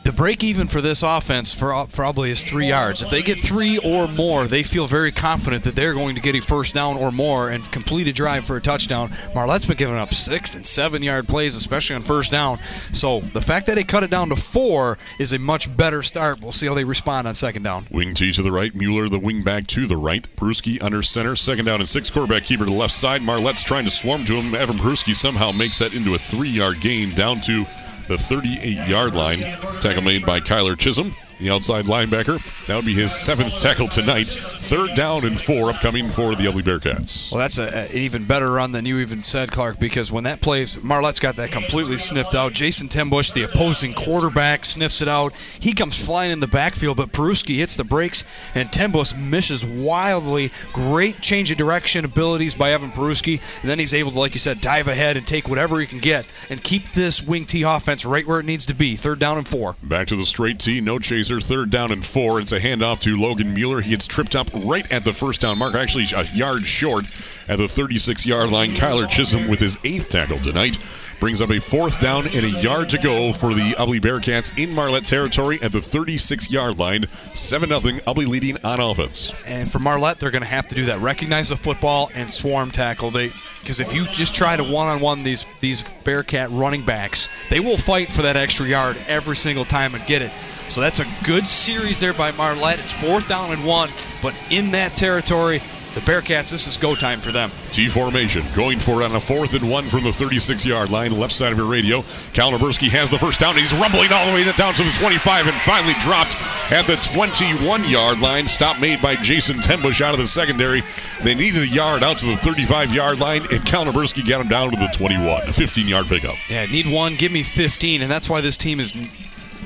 The 0.07 0.13
break 0.13 0.45
even 0.45 0.69
for 0.69 0.81
this 0.81 1.03
offense 1.03 1.53
for 1.53 1.85
probably 1.87 2.31
is 2.31 2.45
three 2.45 2.69
yards. 2.69 3.03
If 3.03 3.11
they 3.11 3.23
get 3.23 3.39
three 3.39 3.79
or 3.79 4.07
more, 4.07 4.47
they 4.47 4.63
feel 4.63 4.87
very 4.87 5.11
confident 5.11 5.65
that 5.65 5.75
they're 5.75 5.95
going 5.95 6.15
to 6.15 6.21
get 6.21 6.37
a 6.37 6.41
first 6.41 6.77
down 6.77 6.97
or 6.97 7.11
more 7.11 7.51
and 7.51 7.69
complete 7.73 8.07
a 8.07 8.13
drive 8.13 8.45
for 8.45 8.57
a 8.57 8.61
touchdown. 8.61 9.09
Marlette's 9.35 9.67
been 9.67 9.77
giving 9.77 9.97
up 9.97 10.15
six 10.15 10.55
and 10.55 10.65
seven 10.65 11.03
yard 11.03 11.27
plays, 11.27 11.57
especially 11.57 11.97
on 11.97 12.03
first 12.03 12.31
down. 12.31 12.59
So 12.93 13.19
the 13.19 13.41
fact 13.41 13.67
that 13.67 13.75
they 13.75 13.83
cut 13.83 14.05
it 14.05 14.11
down 14.11 14.29
to 14.29 14.37
four 14.37 14.97
is 15.19 15.33
a 15.33 15.41
much 15.41 15.77
better 15.77 16.05
start. 16.05 16.41
We'll 16.41 16.53
see 16.53 16.69
how 16.69 16.75
they 16.75 16.85
respond 16.85 17.27
on 17.27 17.35
second 17.35 17.65
down. 17.65 17.89
Wing 17.91 18.15
T 18.15 18.31
to 18.31 18.43
the 18.43 18.53
right, 18.53 18.73
Mueller 18.77 19.09
the 19.09 19.19
wing 19.19 19.43
back 19.43 19.67
to 19.67 19.89
the 19.89 19.97
right, 19.97 20.25
Peruski 20.37 20.81
under 20.81 21.03
center, 21.03 21.35
second 21.35 21.65
down 21.65 21.81
and 21.81 21.89
six, 21.89 22.11
quarterback 22.11 22.45
keeper 22.45 22.65
to 22.65 22.71
the 22.71 22.77
left 22.77 22.95
side. 22.95 23.23
Marlette's 23.23 23.65
trying 23.65 23.85
to 23.87 23.91
swarm 23.91 24.25
to 24.27 24.35
him. 24.35 24.55
Evan 24.55 24.77
Peruski 24.77 25.17
somehow 25.17 25.51
makes 25.51 25.81
that 25.81 25.95
into 25.95 26.15
a 26.15 26.19
three 26.19 26.51
yard 26.51 26.81
gain 26.81 27.11
down 27.11 27.41
to 27.41 27.67
the 28.09 28.19
38 28.19 28.89
yard 28.89 29.15
line. 29.15 29.41
Tackle 29.81 30.03
made 30.03 30.25
by 30.25 30.41
Kyler 30.41 30.79
Chisholm 30.79 31.15
the 31.39 31.51
outside 31.51 31.85
linebacker. 31.85 32.41
That 32.67 32.77
would 32.77 32.85
be 32.85 32.95
his 32.95 33.15
seventh 33.15 33.61
tackle 33.61 33.89
tonight. 33.89 34.27
Third 34.27 34.95
down 34.95 35.25
and 35.25 35.41
four 35.41 35.71
upcoming 35.71 36.09
for 36.09 36.35
the 36.35 36.45
Ubly 36.45 36.63
Bearcats. 36.63 37.31
Well, 37.31 37.41
that's 37.41 37.59
a, 37.59 37.75
an 37.77 37.93
even 37.93 38.25
better 38.25 38.51
run 38.53 38.73
than 38.73 38.87
you 38.87 38.99
even 38.99 39.21
said, 39.21 39.51
Clark, 39.51 39.79
because 39.79 40.11
when 40.11 40.25
that 40.25 40.41
plays, 40.41 40.77
Marlette's 40.77 41.21
got 41.21 41.37
that 41.37 41.53
completely 41.53 41.99
sniffed 41.99 42.35
out. 42.35 42.53
Jason 42.53 42.89
Tembush, 42.89 43.33
the 43.33 43.43
opposing 43.43 43.95
quarterback, 43.95 44.65
sniffs 44.65 45.01
it 45.03 45.09
out. 45.09 45.35
He 45.61 45.73
comes 45.73 46.03
flying 46.03 46.33
in 46.33 46.41
the 46.41 46.47
backfield, 46.47 46.97
but 46.97 47.13
Peruski 47.13 47.57
hits 47.57 47.77
the 47.77 47.85
brakes, 47.85 48.25
and 48.55 48.69
Tembush 48.71 49.19
misses 49.19 49.65
wildly. 49.65 50.51
Great 50.73 51.21
change 51.21 51.51
of 51.51 51.57
direction 51.57 52.05
abilities 52.05 52.55
by 52.55 52.73
Evan 52.73 52.91
Peruski, 52.91 53.41
and 53.61 53.71
then 53.71 53.79
he's 53.79 53.95
able 53.95 54.13
to, 54.13 54.19
like 54.19 54.35
you 54.35 54.41
said, 54.41 54.61
dive 54.61 54.89
ahead 54.89 55.17
and 55.17 55.27
take 55.27 55.49
whatever 55.49 55.79
he 55.79 55.87
can 55.87 55.99
get 55.99 56.27
and 56.51 56.63
keep 56.63 56.93
this 56.93 57.23
wing 57.23 57.45
T 57.45 57.63
offense 57.63 58.05
right 58.05 58.27
where 58.27 58.41
it 58.41 58.47
needs 58.47 58.67
to 58.67 58.75
be. 58.75 58.97
Third 58.97 59.19
down 59.19 59.39
and 59.39 59.47
four. 59.47 59.77
Back 59.83 60.07
to 60.09 60.17
the 60.17 60.27
straight 60.27 60.59
T, 60.59 60.81
no 60.81 60.99
chase 60.99 61.26
third 61.27 61.71
down 61.71 61.93
and 61.93 62.05
four. 62.05 62.41
It's 62.41 62.53
a 62.53 62.61
handoff 62.61 63.01
to 63.01 63.17
Logan 63.17 63.53
Mueller. 63.53 63.81
He 63.81 63.91
gets 63.91 64.07
tripped 64.07 64.37
up 64.37 64.49
right 64.65 64.91
at 64.93 65.05
the 65.05 65.13
first 65.13 65.41
down 65.41 65.59
mark, 65.59 65.75
actually 65.75 66.05
a 66.15 66.25
yard 66.35 66.63
short 66.63 67.05
at 67.49 67.59
the 67.59 67.69
36 67.69 68.25
yard 68.27 68.51
line. 68.51 68.75
Kyler 68.75 69.09
Chisholm 69.09 69.49
with 69.49 69.61
his 69.61 69.79
eighth 69.85 70.09
tackle 70.09 70.39
tonight 70.41 70.79
brings 71.21 71.41
up 71.41 71.51
a 71.51 71.59
fourth 71.59 72.01
down 72.01 72.27
and 72.27 72.45
a 72.45 72.51
yard 72.61 72.89
to 72.91 72.99
go 72.99 73.33
for 73.33 73.55
the 73.55 73.73
Ubly 73.73 74.01
Bearcats 74.01 74.63
in 74.63 74.75
Marlette 74.75 75.05
territory 75.05 75.59
at 75.63 75.73
the 75.73 75.81
36 75.81 76.51
yard 76.51 76.79
line. 76.79 77.07
7 77.33 77.69
0 77.69 77.81
Ubly 77.81 78.27
leading 78.27 78.63
on 78.65 78.81
offense. 78.81 79.33
And 79.47 79.71
for 79.71 79.79
Marlette, 79.79 80.19
they're 80.19 80.31
going 80.31 80.43
to 80.43 80.49
have 80.49 80.69
to 80.69 80.75
do 80.75 80.87
that. 80.87 81.01
Recognize 81.01 81.49
the 81.49 81.57
football 81.57 82.11
and 82.15 82.31
swarm 82.31 82.71
tackle. 82.71 83.11
They 83.11 83.33
because 83.61 83.81
if 83.81 83.93
you 83.93 84.05
just 84.07 84.35
try 84.35 84.57
to 84.57 84.63
one 84.63 84.87
on 84.87 85.01
one 85.01 85.23
these 85.23 85.47
these 85.61 85.83
Bearcat 86.05 86.51
running 86.51 86.85
backs, 86.85 87.29
they 87.51 87.61
will 87.61 87.79
fight 87.79 88.13
for 88.13 88.23
that 88.23 88.37
extra 88.37 88.67
yard 88.67 88.97
every 89.09 89.37
single 89.37 89.65
time 89.65 89.95
and 89.95 90.05
get 90.07 90.23
it. 90.23 90.31
So 90.69 90.81
that's 90.81 91.01
a 91.01 91.07
good 91.25 91.47
series 91.47 92.01
there 92.01 92.13
by 92.13 92.33
Marlette. 92.33 92.81
It's 92.81 92.93
fourth 92.93 93.29
down 93.29 93.53
and 93.53 93.65
one, 93.65 93.91
but 94.23 94.35
in 94.51 94.73
that 94.73 94.97
territory, 94.97 95.61
the 95.97 96.03
Bearcats, 96.03 96.51
this 96.51 96.67
is 96.67 96.77
go 96.77 96.95
time 96.95 97.21
for 97.21 97.33
them. 97.33 97.51
T 97.73 97.89
formation 97.89 98.45
going 98.55 98.79
for 98.79 99.01
it 99.01 99.07
on 99.07 99.17
a 99.17 99.21
fourth 99.21 99.55
and 99.55 99.71
one 99.71 99.89
from 99.89 100.05
the 100.05 100.13
36 100.13 100.67
yard 100.67 100.91
line, 100.91 101.11
left 101.11 101.33
side 101.33 101.53
of 101.53 101.57
your 101.57 101.67
radio. 101.67 102.05
Colin 102.35 102.61
Oberski 102.61 102.91
has 102.91 103.11
the 103.11 103.19
first 103.19 103.41
down. 103.41 103.57
He's 103.57 103.73
rumbling 103.73 104.13
all 104.13 104.27
the 104.27 104.35
way 104.35 104.45
down 104.45 104.75
to 104.75 104.83
the 104.83 104.95
25 104.99 105.47
and 105.47 105.57
finally 105.63 105.95
dropped 106.01 106.37
at 106.71 106.87
the 106.87 106.97
21 107.15 107.89
yard 107.89 108.21
line. 108.21 108.47
Stop 108.47 108.79
made 108.79 109.01
by 109.01 109.17
Jason 109.17 109.57
Tembush 109.57 110.03
out 110.03 110.13
of 110.13 110.21
the 110.21 110.27
secondary. 110.27 110.83
They 111.25 111.35
needed 111.35 111.63
a 111.63 111.67
yard 111.67 112.03
out 112.03 112.19
to 112.19 112.27
the 112.27 112.37
35 112.37 112.93
yard 112.93 113.19
line, 113.19 113.47
and 113.51 113.67
Colin 113.67 113.89
Oberski 113.89 114.23
got 114.29 114.43
him 114.43 114.49
down 114.49 114.73
to 114.73 114.77
the 114.77 114.89
21, 114.89 115.49
a 115.49 115.53
15 115.55 115.89
yard 115.89 116.09
pickup. 116.09 116.35
Yeah, 116.51 116.67
need 116.67 116.93
one, 116.93 117.15
give 117.15 117.33
me 117.33 117.43
15, 117.43 118.03
and 118.03 118.11
that's 118.11 118.29
why 118.29 118.43
this 118.43 118.59
team 118.59 118.81
is 118.81 118.95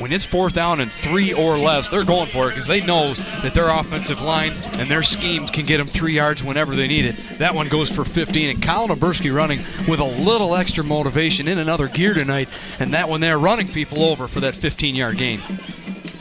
when 0.01 0.13
it's 0.13 0.25
fourth 0.25 0.55
down 0.55 0.81
and 0.81 0.91
three 0.91 1.33
or 1.33 1.59
less, 1.59 1.89
they're 1.91 2.05
going 2.05 2.27
for 2.27 2.47
it 2.47 2.51
because 2.51 2.67
they 2.67 2.85
know 2.87 3.13
that 3.43 3.53
their 3.55 3.69
offensive 3.69 4.23
line 4.23 4.53
and 4.79 4.91
their 4.91 5.03
schemes 5.03 5.51
can 5.51 5.67
get 5.67 5.77
them 5.77 5.87
three 5.87 6.15
yards 6.15 6.43
whenever 6.43 6.75
they 6.75 6.89
need 6.89 7.05
it. 7.05 7.17
That 7.39 7.55
one 7.55 7.69
goes 7.69 7.95
for 7.95 8.05
15, 8.05 8.51
and 8.51 8.63
Colin 8.63 8.99
Oberski 8.99 9.35
running 9.35 9.59
with 9.87 10.01
a 10.01 10.05
little 10.05 10.57
extra 10.57 10.83
motivation 10.83 11.47
in 11.47 11.59
another 11.59 11.87
gear 11.87 12.15
tonight, 12.15 12.49
and 12.81 12.95
that 12.95 13.09
one 13.09 13.21
there 13.21 13.39
running 13.39 13.69
people 13.69 14.03
over 14.03 14.27
for 14.27 14.41
that 14.41 14.55
15-yard 14.55 15.19
gain. 15.19 15.41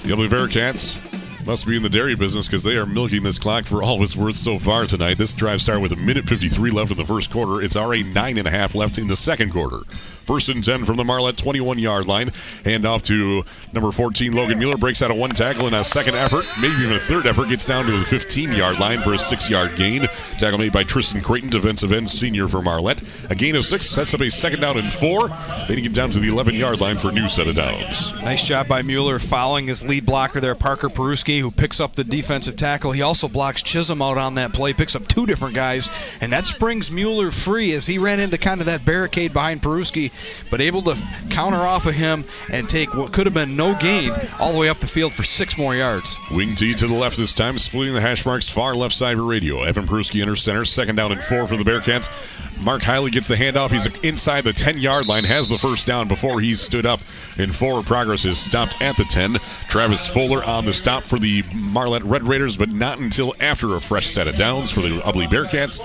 The 0.04 0.10
Ubly 0.10 0.28
Bearcats 0.28 0.98
must 1.46 1.66
be 1.66 1.78
in 1.78 1.84
the 1.84 1.90
dairy 1.90 2.16
business 2.16 2.48
because 2.48 2.64
they 2.64 2.78
are 2.78 2.86
milking 2.86 3.24
this 3.24 3.40
clock 3.40 3.66
for 3.66 3.82
all 3.82 4.04
it's 4.04 4.16
worth 4.16 4.36
so 4.36 4.60
far 4.60 4.86
tonight. 4.86 5.18
This 5.18 5.34
drive 5.34 5.62
started 5.62 5.82
with 5.82 5.94
a 5.94 5.96
minute 5.96 6.28
53 6.28 6.70
left 6.72 6.92
in 6.92 6.98
the 6.98 7.06
first 7.06 7.32
quarter. 7.32 7.62
It's 7.62 7.76
already 7.76 8.04
nine 8.04 8.38
and 8.38 8.48
a 8.48 8.52
half 8.52 8.76
left 8.76 8.98
in 8.98 9.08
the 9.08 9.16
second 9.16 9.52
quarter. 9.52 9.80
First 10.30 10.48
and 10.50 10.64
10 10.64 10.86
from 10.86 10.96
the 10.96 11.04
Marlette 11.04 11.38
21 11.38 11.80
yard 11.80 12.06
line. 12.06 12.30
Hand 12.64 12.86
off 12.86 13.02
to 13.02 13.44
number 13.74 13.92
14, 13.92 14.32
Logan 14.32 14.60
Mueller. 14.60 14.78
Breaks 14.78 15.02
out 15.02 15.10
of 15.10 15.18
one 15.18 15.32
tackle 15.32 15.66
in 15.66 15.74
a 15.74 15.84
second 15.84 16.14
effort, 16.14 16.46
maybe 16.62 16.76
even 16.76 16.94
a 16.94 17.00
third 17.00 17.26
effort. 17.26 17.50
Gets 17.50 17.66
down 17.66 17.88
to 17.88 17.98
the 17.98 18.06
15 18.06 18.52
yard 18.52 18.80
line 18.80 19.02
for 19.02 19.16
a 19.16 19.18
six 19.18 19.50
yard 19.50 19.76
gain. 19.76 20.04
Tackle 20.38 20.60
made 20.60 20.72
by 20.72 20.84
Tristan 20.84 21.22
Creighton, 21.22 21.50
defensive 21.50 21.92
end 21.92 22.12
senior 22.12 22.48
for 22.48 22.62
Marlette. 22.62 23.02
A 23.32 23.34
gain 23.34 23.56
of 23.56 23.66
six 23.66 23.88
sets 23.88 24.14
up 24.14 24.22
a 24.22 24.30
second 24.30 24.60
down 24.60 24.78
and 24.78 24.92
four. 24.92 25.30
Then 25.68 25.78
he 25.78 25.82
get 25.82 25.94
down 25.94 26.12
to 26.12 26.20
the 26.20 26.28
11 26.28 26.54
yard 26.54 26.80
line 26.80 26.98
for 26.98 27.10
a 27.10 27.12
new 27.12 27.28
set 27.28 27.48
of 27.48 27.56
downs. 27.56 28.14
Nice 28.22 28.46
job 28.46 28.68
by 28.68 28.84
Mueller 28.84 29.18
following 29.18 29.66
his 29.66 29.84
lead 29.84 30.06
blocker 30.06 30.40
there, 30.40 30.54
Parker 30.54 30.90
Peruski, 30.90 31.40
who 31.40 31.50
picks 31.50 31.80
up 31.80 31.96
the 31.96 32.04
defensive 32.04 32.56
tackle. 32.56 32.92
He 32.92 33.02
also 33.02 33.28
blocks 33.28 33.64
Chisholm 33.64 34.04
out 34.04 34.20
on 34.20 34.36
that 34.36 34.54
play, 34.54 34.74
picks 34.74 34.96
up 34.96 35.08
two 35.08 35.26
different 35.26 35.56
guys, 35.56 35.90
and 36.22 36.32
that 36.34 36.46
springs 36.46 36.92
Mueller 36.92 37.32
free 37.32 37.74
as 37.74 37.88
he 37.88 37.98
ran 37.98 38.20
into 38.20 38.38
kind 38.38 38.60
of 38.60 38.68
that 38.68 38.86
barricade 38.86 39.34
behind 39.34 39.64
Peruski, 39.64 40.12
but 40.50 40.62
able 40.62 40.82
to 40.84 40.96
counter 41.30 41.58
off 41.58 41.86
of 41.86 41.94
him 41.94 42.24
and 42.52 42.70
take 42.70 42.94
what 42.94 43.14
could 43.14 43.26
have 43.26 43.34
been 43.34 43.56
no 43.56 43.76
gain 43.76 44.12
all 44.40 44.52
the 44.52 44.58
way 44.58 44.70
up 44.70 44.80
the 44.80 44.88
field 44.88 45.14
for 45.14 45.24
six 45.24 45.58
more 45.58 45.76
yards. 45.76 46.16
Wing 46.32 46.56
T 46.56 46.74
to 46.76 46.88
the 46.88 46.94
left 46.94 47.18
this 47.18 47.34
time, 47.34 47.58
splitting 47.58 47.94
the 47.94 48.02
hash 48.02 48.26
marks 48.26 48.50
far 48.50 48.76
left 48.76 48.96
side 48.96 49.18
of 49.18 49.26
radio. 49.26 49.64
Evan 49.64 49.86
Peruski 49.86 50.22
under 50.22 50.36
center, 50.36 50.66
second 50.66 50.96
down 50.96 51.12
and 51.12 51.22
four 51.22 51.48
for 51.48 51.58
the 51.58 51.64
Bearcats. 51.64 52.10
Mark 52.62 52.82
Heilig 52.82 53.14
gets 53.14 53.28
the 53.28 53.36
handoff. 53.36 53.72
He's 53.72 53.86
inside 54.04 54.44
the 54.44 54.54
10 54.54 54.78
yard 54.78 55.08
line, 55.08 55.24
has 55.24 55.48
the 55.48 55.58
first 55.58 55.88
down 55.88 56.08
before 56.08 56.42
he 56.42 56.56
stood 56.56 56.86
up 56.86 57.00
in 57.38 57.52
forward 57.52 57.86
progress 57.86 58.26
is 58.26 58.38
stopped 58.38 58.82
at 58.82 58.98
the 58.98 59.06
10. 59.06 59.36
Travis 59.70 60.08
Fuller 60.08 60.44
on 60.44 60.66
the 60.66 60.74
stop 60.74 61.04
for 61.04 61.20
the 61.20 61.44
Marlette 61.54 62.04
Red 62.04 62.24
Raiders, 62.24 62.58
but 62.58 62.70
not 62.70 63.00
until 63.00 63.34
after 63.40 63.76
a 63.76 63.82
fresh 63.82 64.08
set 64.08 64.28
of 64.28 64.36
downs 64.36 64.72
for 64.72 64.82
the 64.82 65.00
Ubly 65.02 65.28
Bearcats. 65.28 65.80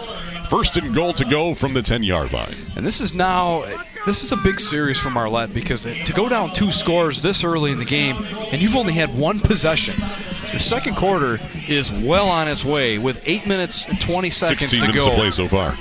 First 0.48 0.76
and 0.76 0.94
goal 0.94 1.12
to 1.14 1.24
go 1.24 1.54
from 1.54 1.74
the 1.74 1.82
10 1.82 2.02
yard 2.02 2.32
line. 2.32 2.54
And 2.76 2.84
this 2.84 3.00
is 3.00 3.14
now. 3.14 3.64
This 4.06 4.22
is 4.22 4.32
a 4.32 4.36
big 4.36 4.60
series 4.60 4.98
for 4.98 5.08
Marlette 5.08 5.54
because 5.54 5.84
to 5.84 6.12
go 6.12 6.28
down 6.28 6.52
two 6.52 6.70
scores 6.70 7.22
this 7.22 7.42
early 7.42 7.72
in 7.72 7.78
the 7.78 7.86
game, 7.86 8.16
and 8.52 8.60
you've 8.60 8.76
only 8.76 8.92
had 8.92 9.16
one 9.16 9.40
possession. 9.40 9.94
The 10.52 10.58
second 10.58 10.96
quarter 10.96 11.40
is 11.68 11.90
well 11.90 12.28
on 12.28 12.46
its 12.46 12.66
way 12.66 12.98
with 12.98 13.26
eight 13.26 13.48
minutes 13.48 13.88
and 13.88 13.98
20 13.98 14.28
seconds 14.28 14.72
16 14.72 14.80
to 14.80 14.86
minutes 14.88 15.04
go. 15.04 15.10
to 15.10 15.16
play 15.16 15.30
so 15.30 15.48
far. 15.48 15.78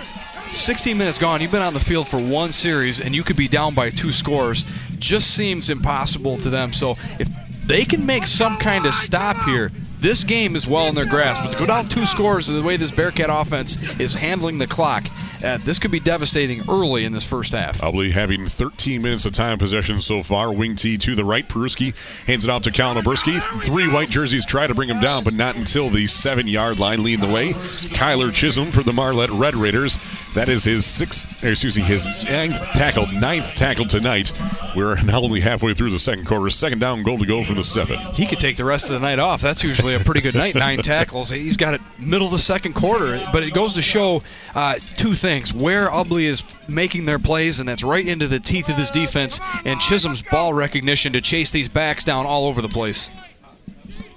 16 0.49 0.97
minutes 0.97 1.17
gone. 1.17 1.41
You've 1.41 1.51
been 1.51 1.61
on 1.61 1.73
the 1.73 1.81
field 1.81 2.07
for 2.07 2.17
one 2.17 2.53
series, 2.53 3.01
and 3.01 3.13
you 3.13 3.23
could 3.23 3.35
be 3.35 3.49
down 3.49 3.75
by 3.75 3.89
two 3.89 4.13
scores. 4.13 4.65
Just 4.99 5.31
seems 5.31 5.69
impossible 5.69 6.37
to 6.37 6.49
them. 6.49 6.71
So 6.71 6.91
if 7.19 7.27
they 7.65 7.83
can 7.83 8.05
make 8.05 8.25
some 8.25 8.55
kind 8.55 8.85
of 8.85 8.93
stop 8.93 9.43
here, 9.43 9.69
this 10.03 10.25
game 10.25 10.57
is 10.57 10.67
well 10.67 10.87
in 10.87 10.95
their 10.95 11.05
grasp. 11.05 11.41
But 11.43 11.53
to 11.53 11.57
go 11.57 11.65
down 11.65 11.87
two 11.87 12.05
scores 12.05 12.47
the 12.47 12.61
way 12.61 12.75
this 12.75 12.91
Bearcat 12.91 13.27
offense 13.29 13.77
is 14.01 14.13
handling 14.13 14.57
the 14.57 14.67
clock, 14.67 15.07
uh, 15.43 15.57
this 15.59 15.79
could 15.79 15.91
be 15.91 15.99
devastating 16.01 16.61
early 16.69 17.05
in 17.05 17.13
this 17.13 17.25
first 17.25 17.53
half. 17.53 17.79
Ubly 17.79 18.11
having 18.11 18.45
13 18.45 19.01
minutes 19.01 19.25
of 19.25 19.31
time 19.31 19.57
possession 19.57 20.01
so 20.01 20.21
far. 20.21 20.53
Wing 20.53 20.75
T 20.75 20.97
to 20.97 21.15
the 21.15 21.23
right. 21.23 21.47
Peruski 21.47 21.95
hands 22.27 22.43
it 22.43 22.49
off 22.49 22.63
to 22.63 22.71
Colin 22.71 23.01
Oberski. 23.01 23.41
Three 23.63 23.87
white 23.87 24.09
jerseys 24.09 24.45
try 24.45 24.67
to 24.67 24.75
bring 24.75 24.89
him 24.89 24.99
down, 24.99 25.23
but 25.23 25.33
not 25.33 25.55
until 25.55 25.87
the 25.89 26.05
seven 26.05 26.47
yard 26.47 26.79
line 26.79 27.01
leading 27.01 27.25
the 27.25 27.33
way. 27.33 27.53
Kyler 27.53 28.33
Chisholm 28.33 28.71
for 28.71 28.83
the 28.83 28.93
Marlette 28.93 29.31
Red 29.31 29.55
Raiders. 29.55 29.97
That 30.33 30.49
is 30.49 30.63
his 30.63 30.85
sixth, 30.85 31.43
excuse 31.43 31.77
me, 31.77 31.83
his 31.83 32.07
ninth 32.29 32.59
tackle, 32.73 33.07
ninth 33.13 33.55
tackle 33.55 33.85
tonight. 33.85 34.33
We're 34.75 35.01
now 35.03 35.21
only 35.21 35.41
halfway 35.41 35.73
through 35.73 35.91
the 35.91 35.99
second 35.99 36.25
quarter. 36.25 36.49
Second 36.49 36.79
down 36.79 37.03
goal 37.03 37.17
to 37.17 37.25
go 37.25 37.43
from 37.43 37.55
the 37.55 37.63
seven. 37.63 37.99
He 38.15 38.25
could 38.25 38.39
take 38.39 38.57
the 38.57 38.65
rest 38.65 38.89
of 38.89 38.99
the 38.99 39.07
night 39.07 39.19
off. 39.19 39.41
That's 39.41 39.63
usually 39.63 39.92
a 40.01 40.03
pretty 40.03 40.21
good 40.21 40.35
night. 40.35 40.55
Nine 40.55 40.77
tackles. 40.83 41.29
He's 41.29 41.57
got 41.57 41.73
it 41.73 41.81
middle 41.99 42.27
of 42.27 42.33
the 42.33 42.39
second 42.39 42.73
quarter. 42.73 43.21
But 43.31 43.43
it 43.43 43.53
goes 43.53 43.75
to 43.75 43.81
show 43.81 44.23
uh, 44.55 44.75
two 44.95 45.13
things: 45.13 45.53
where 45.53 45.89
Ubly 45.89 46.23
is 46.23 46.43
making 46.67 47.05
their 47.05 47.19
plays, 47.19 47.59
and 47.59 47.67
that's 47.67 47.83
right 47.83 48.07
into 48.07 48.27
the 48.27 48.39
teeth 48.39 48.69
of 48.69 48.77
this 48.77 48.91
defense, 48.91 49.39
and 49.65 49.79
Chisholm's 49.79 50.21
ball 50.21 50.53
recognition 50.53 51.13
to 51.13 51.21
chase 51.21 51.49
these 51.49 51.69
backs 51.69 52.03
down 52.03 52.25
all 52.25 52.47
over 52.47 52.61
the 52.61 52.69
place. 52.69 53.09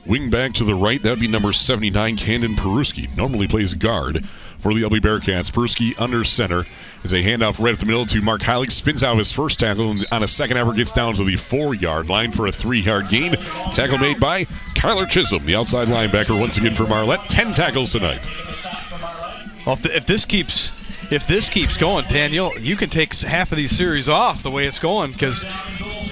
Wing 0.06 0.30
back 0.30 0.52
to 0.54 0.64
the 0.64 0.74
right, 0.74 1.02
that 1.02 1.10
would 1.10 1.18
be 1.18 1.26
number 1.26 1.52
79, 1.52 2.16
Candon 2.16 2.54
Peruski. 2.54 3.14
Normally 3.16 3.48
plays 3.48 3.74
guard 3.74 4.24
for 4.66 4.74
the 4.74 4.82
Ubly 4.82 5.00
Bearcats. 5.00 5.48
Peruski 5.48 5.94
under 5.96 6.24
center. 6.24 6.64
It's 7.04 7.12
a 7.12 7.22
handoff 7.22 7.62
right 7.62 7.72
up 7.72 7.78
the 7.78 7.86
middle 7.86 8.04
to 8.06 8.20
Mark 8.20 8.40
Heilig. 8.40 8.72
Spins 8.72 9.04
out 9.04 9.12
of 9.12 9.18
his 9.18 9.30
first 9.30 9.60
tackle 9.60 9.92
and 9.92 10.04
on 10.10 10.24
a 10.24 10.26
second 10.26 10.56
effort 10.56 10.74
gets 10.74 10.90
down 10.90 11.14
to 11.14 11.22
the 11.22 11.36
four 11.36 11.72
yard 11.72 12.08
line 12.08 12.32
for 12.32 12.48
a 12.48 12.52
three 12.52 12.80
yard 12.80 13.08
gain. 13.08 13.36
Tackle 13.70 13.98
made 13.98 14.18
by 14.18 14.44
Kyler 14.74 15.08
Chisholm, 15.08 15.46
the 15.46 15.54
outside 15.54 15.86
linebacker, 15.86 16.40
once 16.40 16.56
again 16.56 16.74
for 16.74 16.84
Marlette. 16.88 17.30
10 17.30 17.54
tackles 17.54 17.92
tonight. 17.92 18.28
Well, 19.64 19.78
if 19.84 20.04
this 20.04 20.24
keeps 20.24 21.12
if 21.12 21.28
this 21.28 21.48
keeps 21.48 21.76
going, 21.76 22.04
Daniel, 22.08 22.50
you 22.58 22.74
can 22.74 22.88
take 22.88 23.14
half 23.20 23.52
of 23.52 23.58
these 23.58 23.70
series 23.70 24.08
off 24.08 24.42
the 24.42 24.50
way 24.50 24.66
it's 24.66 24.80
going 24.80 25.12
because 25.12 25.44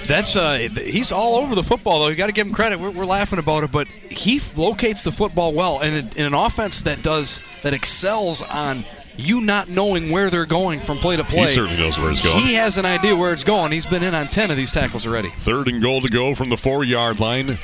that's 0.07 0.35
uh, 0.35 0.69
he's 0.75 1.11
all 1.11 1.35
over 1.35 1.55
the 1.55 1.63
football 1.63 1.99
though. 1.99 2.07
You 2.07 2.15
got 2.15 2.27
to 2.27 2.33
give 2.33 2.47
him 2.47 2.53
credit. 2.53 2.79
We're, 2.79 2.91
we're 2.91 3.05
laughing 3.05 3.39
about 3.39 3.63
it, 3.63 3.71
but 3.71 3.87
he 3.87 4.39
locates 4.55 5.03
the 5.03 5.11
football 5.11 5.53
well, 5.53 5.79
and 5.79 5.95
in, 5.95 6.17
in 6.17 6.25
an 6.27 6.33
offense 6.33 6.83
that 6.83 7.01
does 7.01 7.41
that 7.63 7.73
excels 7.73 8.41
on 8.41 8.85
you 9.17 9.41
not 9.41 9.69
knowing 9.69 10.11
where 10.11 10.29
they're 10.29 10.45
going 10.45 10.79
from 10.79 10.97
play 10.97 11.15
to 11.15 11.23
play. 11.23 11.41
He 11.41 11.47
certainly 11.47 11.77
knows 11.77 11.97
where 11.97 12.11
it's 12.11 12.23
going. 12.23 12.45
He 12.45 12.53
has 12.55 12.77
an 12.77 12.85
idea 12.85 13.15
where 13.15 13.31
it's 13.31 13.43
going. 13.43 13.71
He's 13.71 13.85
been 13.85 14.03
in 14.03 14.13
on 14.13 14.27
ten 14.27 14.51
of 14.51 14.57
these 14.57 14.71
tackles 14.71 15.07
already. 15.07 15.29
Third 15.29 15.67
and 15.67 15.81
goal 15.81 16.01
to 16.01 16.09
go 16.09 16.35
from 16.35 16.49
the 16.49 16.57
four 16.57 16.83
yard 16.83 17.19
line. 17.19 17.57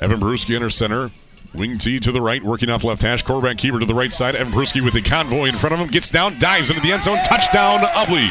Evan 0.00 0.18
Peruski 0.18 0.56
under 0.56 0.70
center. 0.70 1.10
Wing 1.54 1.78
T 1.78 1.98
to 1.98 2.12
the 2.12 2.20
right, 2.20 2.42
working 2.42 2.70
off 2.70 2.84
left 2.84 3.02
hash. 3.02 3.22
Quarterback 3.22 3.58
keeper 3.58 3.80
to 3.80 3.86
the 3.86 3.94
right 3.94 4.12
side. 4.12 4.36
Evan 4.36 4.52
Peruski 4.52 4.80
with 4.82 4.94
the 4.94 5.02
convoy 5.02 5.46
in 5.46 5.56
front 5.56 5.74
of 5.74 5.80
him. 5.80 5.88
Gets 5.88 6.10
down, 6.10 6.38
dives 6.38 6.70
into 6.70 6.82
the 6.82 6.92
end 6.92 7.02
zone. 7.02 7.18
Touchdown, 7.24 7.80
Ubly. 7.80 8.30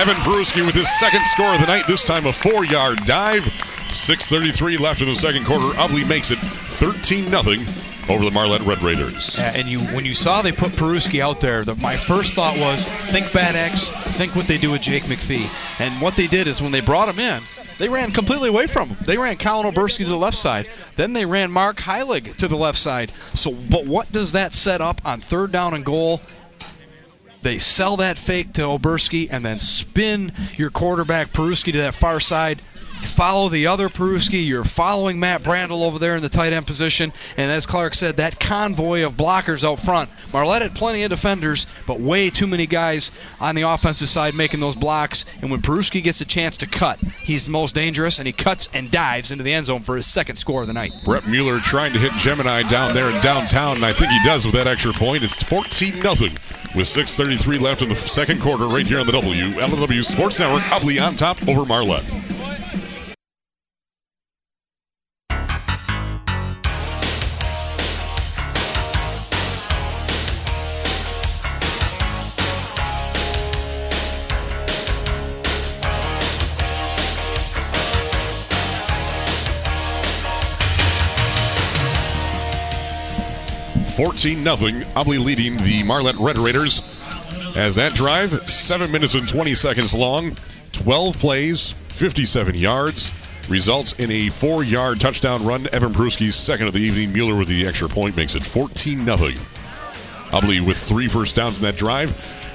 Evan 0.00 0.16
Peruski 0.22 0.64
with 0.64 0.74
his 0.74 0.88
second 0.98 1.24
score 1.26 1.54
of 1.54 1.60
the 1.60 1.66
night. 1.66 1.86
This 1.86 2.04
time 2.04 2.26
a 2.26 2.32
four 2.32 2.64
yard 2.64 2.98
dive. 3.04 3.42
6.33 3.88 4.80
left 4.80 5.02
in 5.02 5.08
the 5.08 5.14
second 5.14 5.44
quarter. 5.44 5.66
Ubly 5.76 6.08
makes 6.08 6.30
it 6.30 6.38
13 6.38 7.26
0 7.30 7.40
over 8.08 8.24
the 8.24 8.30
Marlette 8.30 8.62
Red 8.62 8.82
Raiders. 8.82 9.38
Uh, 9.38 9.52
and 9.54 9.68
you, 9.68 9.80
when 9.80 10.04
you 10.04 10.14
saw 10.14 10.42
they 10.42 10.52
put 10.52 10.72
Peruski 10.72 11.20
out 11.20 11.40
there, 11.40 11.64
the, 11.64 11.74
my 11.76 11.96
first 11.96 12.34
thought 12.34 12.58
was 12.58 12.88
think 13.10 13.32
Bad 13.32 13.56
Axe, 13.56 13.90
think 14.16 14.34
what 14.34 14.46
they 14.46 14.58
do 14.58 14.70
with 14.70 14.82
Jake 14.82 15.04
McPhee. 15.04 15.48
And 15.80 16.00
what 16.00 16.16
they 16.16 16.26
did 16.26 16.46
is 16.46 16.60
when 16.60 16.72
they 16.72 16.80
brought 16.80 17.08
him 17.08 17.18
in, 17.20 17.42
they 17.78 17.88
ran 17.88 18.10
completely 18.12 18.48
away 18.48 18.66
from 18.66 18.88
him. 18.88 18.96
They 19.04 19.18
ran 19.18 19.36
Colin 19.36 19.72
Oberski 19.72 19.98
to 19.98 20.10
the 20.10 20.16
left 20.16 20.36
side. 20.36 20.68
Then 20.96 21.12
they 21.12 21.26
ran 21.26 21.50
Mark 21.50 21.78
Heilig 21.78 22.36
to 22.36 22.48
the 22.48 22.56
left 22.56 22.78
side. 22.78 23.10
So, 23.34 23.52
but 23.52 23.86
what 23.86 24.10
does 24.12 24.32
that 24.32 24.54
set 24.54 24.80
up 24.80 25.00
on 25.04 25.20
third 25.20 25.52
down 25.52 25.74
and 25.74 25.84
goal? 25.84 26.20
They 27.42 27.58
sell 27.58 27.98
that 27.98 28.16
fake 28.16 28.54
to 28.54 28.62
Oberski 28.62 29.28
and 29.30 29.44
then 29.44 29.58
spin 29.58 30.32
your 30.54 30.70
quarterback 30.70 31.32
Peruski 31.32 31.72
to 31.72 31.78
that 31.78 31.94
far 31.94 32.18
side. 32.18 32.62
Follow 33.04 33.48
the 33.48 33.66
other 33.66 33.88
Peruski. 33.88 34.46
You're 34.46 34.64
following 34.64 35.20
Matt 35.20 35.42
Brandel 35.42 35.86
over 35.86 35.98
there 35.98 36.16
in 36.16 36.22
the 36.22 36.28
tight 36.28 36.52
end 36.52 36.66
position. 36.66 37.12
And 37.36 37.50
as 37.50 37.66
Clark 37.66 37.94
said, 37.94 38.16
that 38.16 38.40
convoy 38.40 39.04
of 39.04 39.14
blockers 39.14 39.62
out 39.62 39.78
front. 39.78 40.10
Marlette 40.32 40.62
had 40.62 40.74
plenty 40.74 41.02
of 41.04 41.10
defenders, 41.10 41.66
but 41.86 42.00
way 42.00 42.30
too 42.30 42.46
many 42.46 42.66
guys 42.66 43.12
on 43.40 43.54
the 43.54 43.62
offensive 43.62 44.08
side 44.08 44.34
making 44.34 44.60
those 44.60 44.76
blocks. 44.76 45.24
And 45.40 45.50
when 45.50 45.60
Peruski 45.60 46.02
gets 46.02 46.20
a 46.20 46.24
chance 46.24 46.56
to 46.58 46.66
cut, 46.66 47.00
he's 47.00 47.46
the 47.46 47.52
most 47.52 47.74
dangerous, 47.74 48.18
and 48.18 48.26
he 48.26 48.32
cuts 48.32 48.68
and 48.74 48.90
dives 48.90 49.30
into 49.30 49.44
the 49.44 49.52
end 49.52 49.66
zone 49.66 49.80
for 49.80 49.96
his 49.96 50.06
second 50.06 50.36
score 50.36 50.62
of 50.62 50.66
the 50.66 50.72
night. 50.72 50.92
Brett 51.04 51.26
Mueller 51.26 51.60
trying 51.60 51.92
to 51.92 51.98
hit 51.98 52.12
Gemini 52.12 52.62
down 52.62 52.94
there 52.94 53.10
in 53.10 53.20
downtown, 53.20 53.76
and 53.76 53.84
I 53.84 53.92
think 53.92 54.10
he 54.10 54.18
does 54.24 54.44
with 54.44 54.54
that 54.54 54.66
extra 54.66 54.92
point. 54.92 55.22
It's 55.22 55.42
14 55.42 55.92
0 56.02 56.14
with 56.74 56.88
6.33 56.88 57.60
left 57.60 57.82
in 57.82 57.88
the 57.88 57.94
second 57.94 58.40
quarter 58.40 58.66
right 58.66 58.86
here 58.86 59.00
on 59.00 59.06
the 59.06 59.12
WLEW 59.12 60.04
Sports 60.04 60.40
Network. 60.40 60.62
Ubly 60.64 61.00
on 61.04 61.14
top 61.14 61.46
over 61.48 61.64
Marlette. 61.64 62.04
Fourteen 83.96 84.42
nothing. 84.42 84.80
Ubly 84.96 85.24
leading 85.24 85.56
the 85.58 85.82
Marlette 85.84 86.18
Red 86.18 86.36
Raiders. 86.36 86.82
As 87.54 87.76
that 87.76 87.94
drive, 87.94 88.48
seven 88.48 88.90
minutes 88.90 89.14
and 89.14 89.28
twenty 89.28 89.54
seconds 89.54 89.94
long, 89.94 90.36
twelve 90.72 91.16
plays, 91.18 91.72
fifty-seven 91.88 92.56
yards, 92.56 93.12
results 93.48 93.92
in 93.94 94.10
a 94.10 94.30
four-yard 94.30 95.00
touchdown 95.00 95.46
run. 95.46 95.68
Evan 95.72 95.92
Peruski's 95.92 96.34
second 96.34 96.66
of 96.66 96.72
the 96.72 96.80
evening. 96.80 97.12
Mueller 97.12 97.36
with 97.36 97.46
the 97.46 97.66
extra 97.66 97.88
point 97.88 98.16
makes 98.16 98.34
it 98.34 98.42
fourteen 98.42 99.04
nothing. 99.04 99.36
Ubly 100.30 100.60
with 100.60 100.76
three 100.76 101.06
first 101.06 101.36
downs 101.36 101.58
in 101.58 101.62
that 101.62 101.76
drive. 101.76 102.12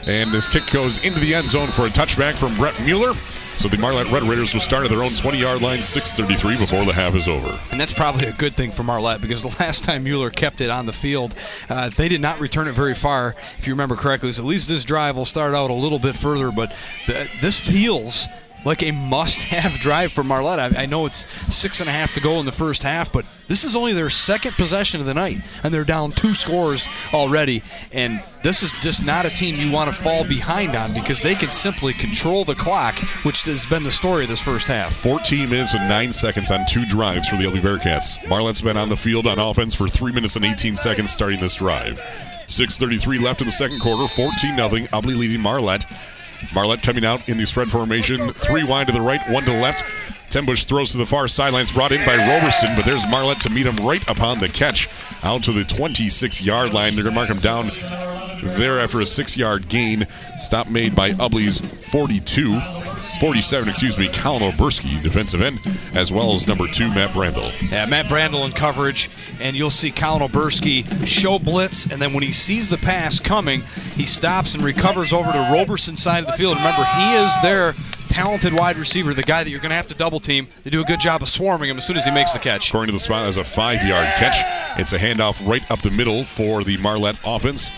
And 0.07 0.33
this 0.33 0.47
kick 0.47 0.69
goes 0.71 1.03
into 1.05 1.19
the 1.21 1.33
end 1.33 1.49
zone 1.49 1.69
for 1.69 1.85
a 1.85 1.89
touchback 1.89 2.37
from 2.37 2.55
Brett 2.57 2.77
Mueller. 2.81 3.13
So 3.60 3.68
the 3.68 3.77
Marlette 3.77 4.10
Red 4.10 4.23
Raiders 4.23 4.53
will 4.53 4.61
start 4.61 4.86
at 4.86 4.90
their 4.90 5.03
own 5.03 5.11
20 5.18 5.38
yard 5.38 5.61
line, 5.61 5.80
6.33 5.80 6.57
before 6.57 6.86
the 6.86 6.94
half 6.94 7.14
is 7.14 7.27
over. 7.27 7.60
And 7.72 7.80
that's 7.80 7.94
probably 7.94 8.26
a 8.26 8.31
good 8.31 8.56
thing 8.56 8.72
for 8.72 8.84
Marlette 8.84 9.19
because 9.19 9.41
the 9.41 9.49
last 9.60 9.84
time 9.84 10.06
Mueller 10.06 10.30
kept 10.30 10.61
it 10.61 10.69
on 10.69 10.86
the 10.86 10.94
field, 10.94 11.36
uh, 11.68 11.90
they 11.90 12.07
did 12.07 12.22
not 12.22 12.40
return 12.40 12.69
it 12.69 12.72
very 12.72 12.95
far, 12.95 13.36
if 13.57 13.68
you 13.68 13.73
remember 13.73 13.98
correctly. 13.98 14.31
So 14.31 14.44
at 14.44 14.48
least 14.48 14.69
this 14.69 14.86
drive 14.86 15.18
will 15.18 15.26
start 15.26 15.56
out 15.56 15.72
a 15.72 15.73
little 15.73 15.99
bit 15.99 16.15
further, 16.15 16.52
but 16.52 16.73
the, 17.06 17.30
this 17.41 17.60
feels 17.60 18.30
like 18.65 18.84
a 18.84 18.91
must-have 18.91 19.73
drive 19.80 20.11
for 20.11 20.23
Marlette. 20.23 20.60
I, 20.76 20.84
I 20.84 20.86
know 20.86 21.06
it's 21.06 21.27
six 21.53 21.80
and 21.80 21.90
a 21.90 21.91
half 21.91 22.14
to 22.14 22.22
go 22.22 22.40
in 22.40 22.45
the 22.45 22.52
first 22.52 22.84
half, 22.84 23.11
but 23.11 23.26
this 23.48 23.64
is 23.64 23.76
only 23.76 23.94
their 23.94 24.10
second 24.10 24.53
possession 24.53 24.99
of 24.99 25.07
the 25.07 25.14
night, 25.14 25.40
and 25.64 25.73
they're 25.73 25.84
down 25.84 26.11
two 26.11 26.34
scores 26.34 26.88
already. 27.14 27.64
And 27.91 28.23
this 28.44 28.61
is 28.64 28.72
just 28.73 29.06
not 29.06 29.26
a 29.26 29.30
team 29.30 29.56
you 29.56 29.72
want 29.72 29.94
to 29.94 30.02
fall 30.02 30.23
behind 30.23 30.76
on 30.76 30.94
because 30.94 31.22
they 31.22 31.36
can 31.36 31.49
simply 31.49 31.94
control 31.94 32.45
the 32.45 32.56
clock, 32.56 32.98
which 33.23 33.44
has 33.45 33.65
been 33.65 33.84
the 33.84 33.91
story 33.91 34.23
of 34.23 34.30
this 34.30 34.41
first 34.41 34.68
half. 34.68 34.94
14 34.94 35.49
minutes 35.49 35.73
and 35.73 35.90
9 35.90 36.14
seconds 36.14 36.52
on 36.52 36.65
two 36.65 36.86
drives 36.86 37.27
for 37.27 37.38
the 37.38 37.44
Ubly 37.44 37.61
Bearcats. 37.61 38.23
Marlette's 38.27 38.61
been 38.61 38.77
on 38.77 38.90
the 38.90 38.98
field 38.98 39.26
on 39.27 39.40
offense 39.40 39.73
for 39.73 39.88
3 39.88 40.11
minutes 40.11 40.36
and 40.36 40.45
18 40.45 40.76
seconds 40.76 41.11
starting 41.11 41.40
this 41.40 41.56
drive. 41.56 41.99
6.33 42.48 43.22
left 43.22 43.41
in 43.41 43.48
the 43.48 43.52
second 43.52 43.80
quarter, 43.80 44.07
14 44.07 44.56
0. 44.56 44.69
Ubly 44.69 45.18
leading 45.18 45.41
Marlette. 45.41 45.86
Marlette 46.53 46.81
coming 46.81 47.05
out 47.05 47.27
in 47.29 47.37
the 47.37 47.45
spread 47.45 47.71
formation, 47.71 48.31
three 48.33 48.63
wide 48.63 48.87
to 48.87 48.93
the 48.93 49.01
right, 49.01 49.27
one 49.29 49.43
to 49.43 49.51
the 49.51 49.59
left. 49.59 49.83
Tenbush 50.29 50.65
throws 50.65 50.91
to 50.91 50.97
the 50.97 51.05
far 51.05 51.27
sidelines, 51.27 51.71
brought 51.71 51.91
in 51.91 52.05
by 52.05 52.15
Roberson, 52.15 52.75
but 52.75 52.85
there's 52.85 53.05
Marlette 53.07 53.41
to 53.41 53.49
meet 53.49 53.65
him 53.65 53.75
right 53.85 54.07
upon 54.07 54.39
the 54.39 54.47
catch 54.47 54.87
out 55.23 55.43
to 55.43 55.51
the 55.51 55.63
26 55.63 56.45
yard 56.45 56.73
line. 56.73 56.93
They're 56.93 57.03
going 57.03 57.15
to 57.15 57.19
mark 57.19 57.29
him 57.29 57.39
down 57.39 57.71
there 58.55 58.79
after 58.79 59.01
a 59.01 59.05
six 59.05 59.37
yard 59.37 59.67
gain. 59.69 60.07
Stop 60.37 60.69
made 60.69 60.95
by 60.95 61.11
Ubly's 61.13 61.61
42, 61.61 62.53
47, 63.19 63.69
excuse 63.69 63.97
me, 63.97 64.07
Colin 64.07 64.49
Oberski, 64.51 65.01
defensive 65.01 65.41
end, 65.41 65.59
as 65.93 66.11
well 66.11 66.33
as 66.33 66.47
number 66.47 66.67
two, 66.67 66.87
Matt 66.89 67.09
Brandel. 67.09 67.51
Yeah, 67.71 67.85
Matt 67.85 68.05
Brandel 68.05 68.45
in 68.45 68.51
coverage, 68.51 69.09
and 69.41 69.55
you'll 69.55 69.69
see 69.69 69.91
Colin 69.91 70.27
Oberski 70.27 71.05
show 71.05 71.37
blitz, 71.37 71.85
and 71.85 72.01
then 72.01 72.13
when 72.13 72.23
he 72.23 72.31
sees 72.31 72.69
the 72.69 72.77
pass 72.77 73.19
coming, 73.19 73.61
he 73.95 74.05
stops 74.05 74.55
and 74.55 74.63
recovers 74.63 75.11
over 75.11 75.31
to 75.31 75.49
Roberson's 75.51 76.01
side 76.01 76.21
of 76.21 76.27
the 76.27 76.33
field. 76.33 76.57
Remember, 76.57 76.85
he 76.85 77.15
is 77.15 77.31
their 77.41 77.73
talented 78.07 78.53
wide 78.53 78.77
receiver, 78.77 79.13
the 79.13 79.23
guy 79.23 79.43
that 79.43 79.49
you're 79.49 79.59
going 79.59 79.69
to 79.69 79.75
have 79.75 79.87
to 79.87 79.95
double 79.95 80.19
team. 80.19 80.47
They 80.63 80.69
do 80.69 80.81
a 80.81 80.85
good 80.85 80.99
job 80.99 81.21
of 81.21 81.29
swarming 81.29 81.69
him 81.69 81.77
as 81.77 81.85
soon 81.85 81.97
as 81.97 82.05
he 82.05 82.11
makes 82.11 82.33
the 82.33 82.39
catch. 82.39 82.69
According 82.69 82.87
to 82.87 82.93
the 82.93 83.03
spot, 83.03 83.25
as 83.25 83.37
a 83.37 83.43
five 83.43 83.83
yard 83.83 84.07
catch. 84.15 84.79
It's 84.79 84.93
a 84.93 84.97
handoff 84.97 85.45
right 85.47 85.69
up 85.69 85.81
the 85.81 85.91
middle 85.91 86.23
for 86.23 86.63
the 86.63 86.77
Marlette 86.77 87.19
offense. 87.25 87.69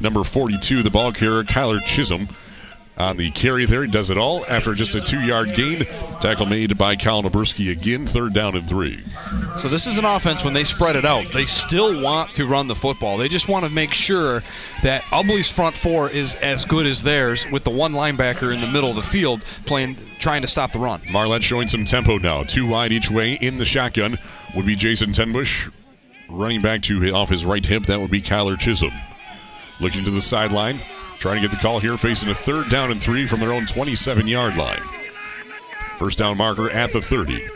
Number 0.00 0.24
42, 0.24 0.82
the 0.82 0.90
ball 0.90 1.12
carrier, 1.12 1.42
Kyler 1.42 1.80
Chisholm. 1.80 2.28
On 3.00 3.16
the 3.16 3.30
carry 3.30 3.64
there, 3.64 3.82
he 3.82 3.90
does 3.90 4.10
it 4.10 4.18
all 4.18 4.44
after 4.46 4.74
just 4.74 4.94
a 4.94 5.00
two 5.00 5.20
yard 5.20 5.54
gain. 5.54 5.86
Tackle 6.20 6.44
made 6.44 6.76
by 6.76 6.96
Kyle 6.96 7.22
Oberski 7.22 7.72
again, 7.72 8.06
third 8.06 8.34
down 8.34 8.54
and 8.54 8.68
three. 8.68 9.02
So 9.56 9.68
this 9.68 9.86
is 9.86 9.96
an 9.96 10.04
offense 10.04 10.44
when 10.44 10.52
they 10.52 10.64
spread 10.64 10.96
it 10.96 11.06
out. 11.06 11.32
They 11.32 11.46
still 11.46 12.02
want 12.02 12.34
to 12.34 12.44
run 12.44 12.68
the 12.68 12.74
football. 12.74 13.16
They 13.16 13.28
just 13.28 13.48
want 13.48 13.64
to 13.64 13.70
make 13.70 13.94
sure 13.94 14.42
that 14.82 15.02
Ubly's 15.12 15.50
front 15.50 15.78
four 15.78 16.10
is 16.10 16.34
as 16.36 16.66
good 16.66 16.84
as 16.84 17.02
theirs 17.02 17.46
with 17.50 17.64
the 17.64 17.70
one 17.70 17.92
linebacker 17.92 18.52
in 18.52 18.60
the 18.60 18.66
middle 18.66 18.90
of 18.90 18.96
the 18.96 19.02
field 19.02 19.44
playing 19.64 19.96
trying 20.18 20.42
to 20.42 20.48
stop 20.48 20.72
the 20.72 20.78
run. 20.78 21.00
Marlette 21.10 21.42
showing 21.42 21.68
some 21.68 21.86
tempo 21.86 22.18
now. 22.18 22.42
Two 22.42 22.66
wide 22.66 22.92
each 22.92 23.10
way 23.10 23.32
in 23.32 23.56
the 23.56 23.64
shotgun 23.64 24.18
would 24.54 24.66
be 24.66 24.76
Jason 24.76 25.12
Tenbush. 25.12 25.72
Running 26.28 26.60
back 26.60 26.82
to 26.82 27.10
off 27.12 27.30
his 27.30 27.46
right 27.46 27.64
hip, 27.64 27.84
that 27.84 27.98
would 27.98 28.10
be 28.10 28.20
Kyler 28.20 28.58
Chisholm. 28.58 28.92
Looking 29.80 30.04
to 30.04 30.10
the 30.10 30.20
sideline, 30.20 30.80
trying 31.20 31.36
to 31.36 31.46
get 31.46 31.50
the 31.54 31.62
call 31.62 31.78
here, 31.78 31.96
facing 31.98 32.30
a 32.30 32.34
third 32.34 32.70
down 32.70 32.90
and 32.90 33.00
three 33.00 33.26
from 33.26 33.40
their 33.40 33.52
own 33.52 33.66
27 33.66 34.26
yard 34.26 34.56
line. 34.56 34.82
First 35.98 36.18
down 36.18 36.38
marker 36.38 36.70
at 36.70 36.92
the 36.92 37.00
30. 37.00 37.46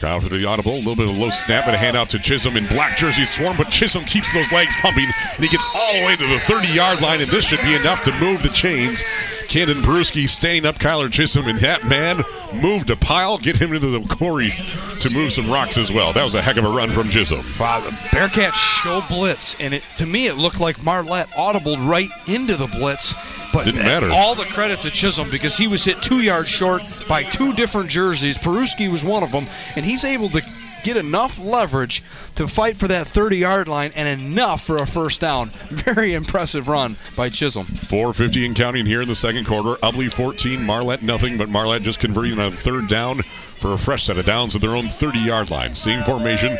Kyle 0.00 0.18
for 0.18 0.30
the 0.30 0.46
audible, 0.46 0.72
a 0.72 0.76
little 0.76 0.96
bit 0.96 1.10
of 1.10 1.16
a 1.18 1.20
low 1.20 1.28
snap 1.28 1.66
and 1.66 1.74
a 1.74 1.78
handout 1.78 2.08
to 2.08 2.18
Chisholm 2.18 2.56
in 2.56 2.66
black 2.68 2.96
jersey 2.96 3.26
swarm, 3.26 3.58
but 3.58 3.68
Chisholm 3.68 4.06
keeps 4.06 4.32
those 4.32 4.50
legs 4.50 4.74
pumping 4.76 5.04
and 5.04 5.44
he 5.44 5.48
gets 5.48 5.66
all 5.74 5.92
the 5.92 6.06
way 6.06 6.16
to 6.16 6.26
the 6.26 6.38
30 6.38 6.68
yard 6.68 7.02
line, 7.02 7.20
and 7.20 7.30
this 7.30 7.44
should 7.44 7.60
be 7.60 7.74
enough 7.74 8.00
to 8.02 8.12
move 8.18 8.42
the 8.42 8.48
chains. 8.48 9.04
Camden 9.50 9.82
Peruski 9.82 10.28
standing 10.28 10.64
up 10.64 10.78
Kyler 10.78 11.10
Chisholm, 11.10 11.48
and 11.48 11.58
that 11.58 11.82
man 11.82 12.22
moved 12.62 12.88
a 12.88 12.94
pile, 12.94 13.36
get 13.36 13.56
him 13.56 13.74
into 13.74 13.88
the 13.88 14.00
quarry 14.06 14.54
to 15.00 15.10
move 15.10 15.32
some 15.32 15.50
rocks 15.50 15.76
as 15.76 15.90
well. 15.90 16.12
That 16.12 16.22
was 16.22 16.36
a 16.36 16.40
heck 16.40 16.56
of 16.56 16.64
a 16.64 16.68
run 16.68 16.88
from 16.92 17.08
Chisholm. 17.08 17.40
Wow, 17.58 17.80
the 17.80 17.90
Bearcats 17.90 18.54
show 18.54 19.02
blitz, 19.08 19.60
and 19.60 19.74
it 19.74 19.82
to 19.96 20.06
me 20.06 20.28
it 20.28 20.36
looked 20.36 20.60
like 20.60 20.84
Marlette 20.84 21.28
audibled 21.30 21.84
right 21.88 22.10
into 22.28 22.54
the 22.54 22.68
blitz. 22.68 23.16
But 23.52 23.64
Didn't 23.64 23.82
matter. 23.82 24.08
All 24.12 24.36
the 24.36 24.44
credit 24.44 24.82
to 24.82 24.90
Chisholm 24.90 25.26
because 25.32 25.56
he 25.56 25.66
was 25.66 25.84
hit 25.84 26.00
two 26.00 26.20
yards 26.20 26.48
short 26.48 26.82
by 27.08 27.24
two 27.24 27.52
different 27.52 27.90
jerseys. 27.90 28.38
Peruski 28.38 28.88
was 28.88 29.04
one 29.04 29.24
of 29.24 29.32
them, 29.32 29.46
and 29.74 29.84
he's 29.84 30.04
able 30.04 30.28
to 30.28 30.42
get 30.82 30.96
enough 30.96 31.40
leverage 31.40 32.02
to 32.36 32.46
fight 32.46 32.76
for 32.76 32.88
that 32.88 33.06
30 33.06 33.36
yard 33.36 33.68
line 33.68 33.92
and 33.94 34.20
enough 34.20 34.62
for 34.64 34.78
a 34.78 34.86
first 34.86 35.20
down. 35.20 35.48
Very 35.70 36.14
impressive 36.14 36.68
run 36.68 36.96
by 37.16 37.28
Chisholm. 37.28 37.66
450 37.66 38.46
and 38.46 38.56
counting 38.56 38.86
here 38.86 39.02
in 39.02 39.08
the 39.08 39.14
second 39.14 39.46
quarter. 39.46 39.80
Ubly 39.82 40.12
14, 40.12 40.62
Marlette 40.64 41.02
nothing, 41.02 41.38
but 41.38 41.48
Marlette 41.48 41.82
just 41.82 42.00
converting 42.00 42.32
on 42.32 42.46
a 42.46 42.50
third 42.50 42.88
down 42.88 43.22
for 43.60 43.72
a 43.72 43.78
fresh 43.78 44.04
set 44.04 44.18
of 44.18 44.26
downs 44.26 44.54
at 44.54 44.60
their 44.60 44.76
own 44.76 44.88
30 44.88 45.18
yard 45.18 45.50
line. 45.50 45.74
Same 45.74 46.02
formation 46.02 46.58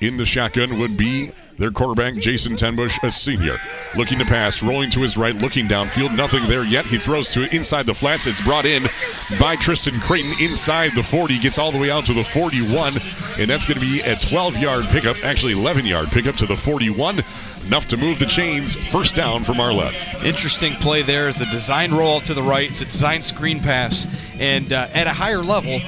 in 0.00 0.16
the 0.16 0.26
shotgun 0.26 0.78
would 0.78 0.96
be 0.96 1.30
their 1.58 1.70
quarterback, 1.70 2.14
Jason 2.14 2.54
Tenbush, 2.54 3.02
a 3.02 3.10
senior. 3.10 3.60
Looking 3.96 4.18
to 4.18 4.24
pass, 4.24 4.62
rolling 4.62 4.90
to 4.90 5.00
his 5.00 5.16
right, 5.16 5.34
looking 5.34 5.68
downfield. 5.68 6.14
Nothing 6.16 6.46
there 6.48 6.64
yet. 6.64 6.86
He 6.86 6.98
throws 6.98 7.30
to 7.32 7.44
it 7.44 7.52
inside 7.52 7.86
the 7.86 7.94
flats. 7.94 8.26
It's 8.26 8.40
brought 8.40 8.64
in 8.64 8.84
by 9.38 9.56
Tristan 9.56 9.98
Creighton 10.00 10.34
inside 10.40 10.92
the 10.92 11.02
40. 11.02 11.38
Gets 11.38 11.58
all 11.58 11.72
the 11.72 11.78
way 11.78 11.90
out 11.90 12.06
to 12.06 12.12
the 12.12 12.24
41. 12.24 12.94
And 13.38 13.50
that's 13.50 13.66
going 13.66 13.78
to 13.78 13.80
be 13.80 14.00
a 14.00 14.16
12 14.16 14.58
yard 14.58 14.86
pickup, 14.86 15.22
actually 15.24 15.52
11 15.52 15.86
yard 15.86 16.08
pickup 16.08 16.36
to 16.36 16.46
the 16.46 16.56
41. 16.56 17.22
Enough 17.66 17.86
to 17.88 17.96
move 17.96 18.18
the 18.18 18.26
chains. 18.26 18.74
First 18.74 19.14
down 19.14 19.44
for 19.44 19.54
Marlette. 19.54 19.94
Interesting 20.24 20.72
play 20.74 21.02
there 21.02 21.28
is 21.28 21.40
a 21.40 21.46
design 21.50 21.92
roll 21.92 22.20
to 22.20 22.34
the 22.34 22.42
right. 22.42 22.68
It's 22.68 22.80
a 22.80 22.86
design 22.86 23.22
screen 23.22 23.60
pass. 23.60 24.06
And 24.40 24.72
uh, 24.72 24.88
at 24.92 25.06
a 25.06 25.10
higher 25.12 25.42
level, 25.42 25.78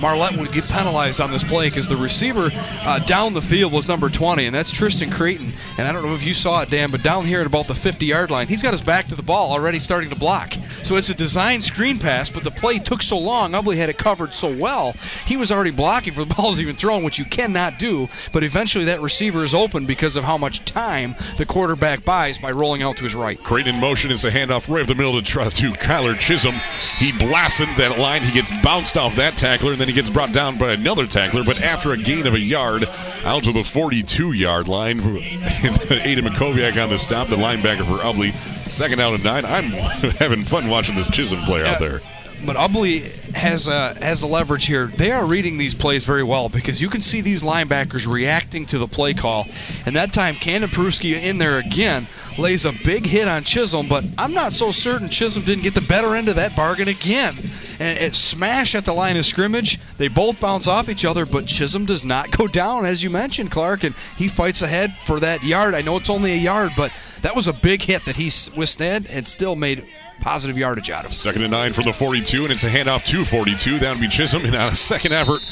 Marlette 0.00 0.36
would 0.36 0.52
get 0.52 0.64
penalized 0.64 1.20
on 1.20 1.30
this 1.30 1.42
play 1.42 1.70
because 1.70 1.88
the 1.88 1.96
receiver 1.96 2.50
uh, 2.52 2.98
down 3.00 3.32
the 3.32 3.40
field 3.40 3.72
was 3.72 3.88
number 3.88 4.10
20, 4.10 4.44
and 4.44 4.54
that's 4.54 4.70
Tristan 4.70 5.03
Creighton. 5.10 5.52
And 5.78 5.86
I 5.88 5.92
don't 5.92 6.02
know 6.02 6.14
if 6.14 6.24
you 6.24 6.34
saw 6.34 6.62
it, 6.62 6.70
Dan, 6.70 6.90
but 6.90 7.02
down 7.02 7.24
here 7.24 7.40
at 7.40 7.46
about 7.46 7.66
the 7.66 7.74
50 7.74 8.06
yard 8.06 8.30
line, 8.30 8.46
he's 8.46 8.62
got 8.62 8.72
his 8.72 8.82
back 8.82 9.08
to 9.08 9.14
the 9.14 9.22
ball 9.22 9.52
already 9.52 9.78
starting 9.78 10.10
to 10.10 10.16
block. 10.16 10.54
So 10.82 10.96
it's 10.96 11.10
a 11.10 11.14
design 11.14 11.62
screen 11.62 11.98
pass, 11.98 12.30
but 12.30 12.44
the 12.44 12.50
play 12.50 12.78
took 12.78 13.02
so 13.02 13.18
long. 13.18 13.52
Ubly 13.52 13.76
had 13.76 13.88
it 13.88 13.98
covered 13.98 14.34
so 14.34 14.54
well, 14.54 14.92
he 15.26 15.36
was 15.36 15.50
already 15.50 15.70
blocking 15.70 16.12
for 16.12 16.24
the 16.24 16.34
ball's 16.36 16.60
even 16.60 16.76
thrown, 16.76 17.02
which 17.04 17.18
you 17.18 17.24
cannot 17.24 17.78
do. 17.78 18.08
But 18.32 18.44
eventually 18.44 18.84
that 18.86 19.00
receiver 19.00 19.44
is 19.44 19.54
open 19.54 19.86
because 19.86 20.16
of 20.16 20.24
how 20.24 20.38
much 20.38 20.64
time 20.64 21.14
the 21.36 21.46
quarterback 21.46 22.04
buys 22.04 22.38
by 22.38 22.50
rolling 22.50 22.82
out 22.82 22.96
to 22.98 23.04
his 23.04 23.14
right. 23.14 23.42
Creighton 23.42 23.74
in 23.74 23.80
motion 23.80 24.10
is 24.10 24.24
a 24.24 24.30
handoff 24.30 24.68
right 24.68 24.82
up 24.82 24.88
the 24.88 24.94
middle 24.94 25.20
to, 25.20 25.22
try 25.22 25.48
to 25.48 25.72
Kyler 25.72 26.18
Chisholm. 26.18 26.54
He 26.98 27.12
blasted 27.12 27.68
that 27.76 27.98
line. 27.98 28.22
He 28.22 28.32
gets 28.32 28.50
bounced 28.62 28.96
off 28.96 29.16
that 29.16 29.34
tackler, 29.34 29.72
and 29.72 29.80
then 29.80 29.88
he 29.88 29.94
gets 29.94 30.10
brought 30.10 30.32
down 30.32 30.58
by 30.58 30.72
another 30.72 31.06
tackler. 31.06 31.44
But 31.44 31.60
after 31.62 31.92
a 31.92 31.96
gain 31.96 32.26
of 32.26 32.34
a 32.34 32.40
yard, 32.40 32.88
out 33.24 33.44
to 33.44 33.52
the 33.52 33.64
42 33.64 34.32
yard 34.32 34.68
line. 34.68 34.93
And 35.00 35.76
Aiden 36.02 36.26
McKoviak 36.28 36.82
on 36.82 36.88
the 36.88 36.98
stop, 36.98 37.28
the 37.28 37.36
linebacker 37.36 37.84
for 37.84 38.02
Ubly. 38.04 38.34
Second 38.68 39.00
out 39.00 39.14
and 39.14 39.24
nine. 39.24 39.44
I'm 39.44 39.64
having 40.18 40.42
fun 40.42 40.68
watching 40.68 40.94
this 40.94 41.10
Chisholm 41.10 41.42
play 41.42 41.64
out 41.64 41.78
there. 41.78 42.00
But 42.46 42.56
Ubly 42.56 43.02
has 43.34 43.68
a 43.68 43.94
has 44.04 44.22
a 44.22 44.26
leverage 44.26 44.66
here. 44.66 44.86
They 44.86 45.10
are 45.10 45.24
reading 45.24 45.58
these 45.58 45.74
plays 45.74 46.04
very 46.04 46.22
well 46.22 46.48
because 46.48 46.80
you 46.80 46.88
can 46.88 47.00
see 47.00 47.20
these 47.20 47.42
linebackers 47.42 48.06
reacting 48.10 48.66
to 48.66 48.78
the 48.78 48.86
play 48.88 49.14
call. 49.14 49.46
And 49.86 49.96
that 49.96 50.12
time, 50.12 50.34
Camden 50.34 50.70
Peruski 50.70 51.14
in 51.14 51.38
there 51.38 51.58
again 51.58 52.06
lays 52.38 52.64
a 52.64 52.72
big 52.72 53.06
hit 53.06 53.28
on 53.28 53.44
Chisholm, 53.44 53.88
but 53.88 54.04
I'm 54.18 54.34
not 54.34 54.52
so 54.52 54.70
certain 54.70 55.08
Chisholm 55.08 55.44
didn't 55.44 55.62
get 55.62 55.74
the 55.74 55.80
better 55.80 56.14
end 56.14 56.28
of 56.28 56.36
that 56.36 56.56
bargain 56.56 56.88
again. 56.88 57.34
And 57.78 57.98
it 57.98 58.14
smash 58.14 58.74
at 58.74 58.84
the 58.84 58.92
line 58.92 59.16
of 59.16 59.24
scrimmage. 59.24 59.80
They 59.98 60.08
both 60.08 60.40
bounce 60.40 60.66
off 60.66 60.88
each 60.88 61.04
other, 61.04 61.26
but 61.26 61.46
Chisholm 61.46 61.84
does 61.84 62.04
not 62.04 62.36
go 62.36 62.46
down, 62.46 62.84
as 62.86 63.02
you 63.02 63.10
mentioned, 63.10 63.50
Clark, 63.50 63.84
and 63.84 63.96
he 64.16 64.28
fights 64.28 64.62
ahead 64.62 64.94
for 65.04 65.20
that 65.20 65.42
yard. 65.42 65.74
I 65.74 65.82
know 65.82 65.96
it's 65.96 66.10
only 66.10 66.32
a 66.32 66.36
yard, 66.36 66.72
but 66.76 66.92
that 67.22 67.36
was 67.36 67.46
a 67.46 67.52
big 67.52 67.82
hit 67.82 68.04
that 68.06 68.16
he 68.16 68.30
withstood 68.56 69.06
and 69.08 69.26
still 69.26 69.56
made 69.56 69.86
positive 70.20 70.56
yardage 70.56 70.90
out 70.90 71.04
of. 71.04 71.12
Second 71.12 71.42
and 71.42 71.50
nine 71.50 71.72
from 71.72 71.84
the 71.84 71.92
42, 71.92 72.44
and 72.44 72.52
it's 72.52 72.64
a 72.64 72.70
handoff 72.70 73.04
to 73.06 73.24
42. 73.24 73.78
That 73.78 73.92
would 73.92 74.00
be 74.00 74.08
Chisholm, 74.08 74.44
and 74.44 74.54
on 74.54 74.72
a 74.72 74.74
second 74.74 75.12
effort, 75.12 75.42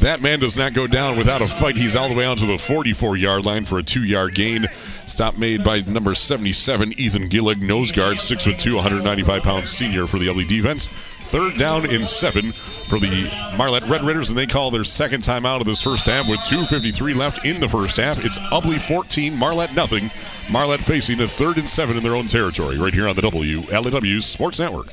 that 0.00 0.20
man 0.20 0.40
does 0.40 0.56
not 0.56 0.74
go 0.74 0.86
down 0.86 1.16
without 1.16 1.42
a 1.42 1.48
fight. 1.48 1.76
He's 1.76 1.96
all 1.96 2.08
the 2.08 2.14
way 2.14 2.24
out 2.24 2.38
to 2.38 2.46
the 2.46 2.58
44 2.58 3.16
yard 3.16 3.44
line 3.44 3.64
for 3.64 3.78
a 3.78 3.82
two 3.82 4.04
yard 4.04 4.34
gain. 4.34 4.68
Stop 5.06 5.36
made 5.36 5.62
by 5.64 5.80
number 5.80 6.14
77, 6.14 6.98
Ethan 6.98 7.28
Gillig, 7.28 7.60
nose 7.60 7.92
guard, 7.92 8.18
6'2, 8.18 8.74
195 8.74 9.42
pound 9.42 9.68
senior 9.68 10.06
for 10.06 10.18
the 10.18 10.26
Ubly 10.26 10.46
defense. 10.46 10.88
Third 11.22 11.56
down 11.56 11.88
and 11.88 12.06
seven 12.06 12.52
for 12.52 12.98
the 12.98 13.30
Marlette 13.56 13.88
Red 13.88 14.02
Raiders, 14.02 14.28
and 14.28 14.36
they 14.36 14.46
call 14.46 14.70
their 14.70 14.84
second 14.84 15.22
time 15.22 15.46
out 15.46 15.60
of 15.60 15.66
this 15.66 15.80
first 15.80 16.06
half 16.06 16.28
with 16.28 16.40
2.53 16.40 17.14
left 17.14 17.44
in 17.44 17.60
the 17.60 17.68
first 17.68 17.96
half. 17.96 18.24
It's 18.24 18.38
Ubly 18.38 18.80
14, 18.80 19.34
Marlette 19.34 19.74
nothing. 19.74 20.10
Marlette 20.50 20.80
facing 20.80 21.20
a 21.20 21.28
third 21.28 21.56
and 21.56 21.68
seven 21.68 21.96
in 21.96 22.02
their 22.02 22.16
own 22.16 22.26
territory 22.26 22.78
right 22.78 22.92
here 22.92 23.08
on 23.08 23.16
the 23.16 23.22
WLEW 23.22 24.22
Sports 24.22 24.58
Network. 24.58 24.92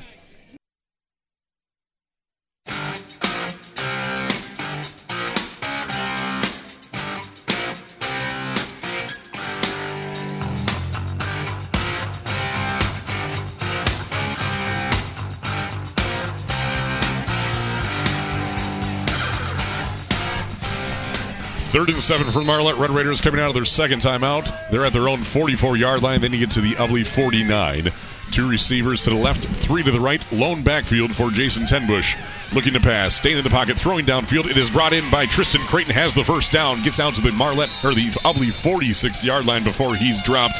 Third 21.69 21.91
and 21.91 22.01
seven 22.01 22.25
for 22.25 22.39
the 22.39 22.45
Marlette 22.45 22.79
Red 22.79 22.89
Raiders 22.89 23.21
coming 23.21 23.39
out 23.39 23.49
of 23.49 23.53
their 23.53 23.63
second 23.63 23.99
time 23.99 24.23
out. 24.23 24.49
They're 24.71 24.87
at 24.87 24.91
their 24.91 25.07
own 25.07 25.21
44 25.21 25.77
yard 25.77 26.01
line. 26.01 26.19
Then 26.19 26.33
you 26.33 26.39
get 26.39 26.49
to 26.51 26.61
the 26.61 26.71
Ubly 26.71 27.05
49. 27.05 27.91
Two 28.31 28.49
receivers 28.49 29.03
to 29.03 29.11
the 29.11 29.15
left, 29.15 29.43
three 29.43 29.83
to 29.83 29.91
the 29.91 29.99
right. 29.99 30.25
Lone 30.31 30.63
backfield 30.63 31.13
for 31.13 31.29
Jason 31.29 31.65
Tenbush. 31.65 32.17
Looking 32.55 32.73
to 32.73 32.79
pass, 32.79 33.13
staying 33.13 33.37
in 33.37 33.43
the 33.43 33.51
pocket, 33.51 33.77
throwing 33.77 34.03
downfield. 34.03 34.49
It 34.49 34.57
is 34.57 34.71
brought 34.71 34.93
in 34.93 35.07
by 35.11 35.27
Tristan 35.27 35.61
Creighton. 35.67 35.93
Has 35.93 36.15
the 36.15 36.23
first 36.23 36.51
down, 36.51 36.81
gets 36.81 36.99
out 36.99 37.13
to 37.13 37.21
the 37.21 37.31
Marlette 37.33 37.69
or 37.85 37.93
the 37.93 38.07
Ubly 38.25 38.51
46 38.51 39.23
yard 39.23 39.45
line 39.45 39.63
before 39.63 39.93
he's 39.93 40.23
dropped 40.23 40.59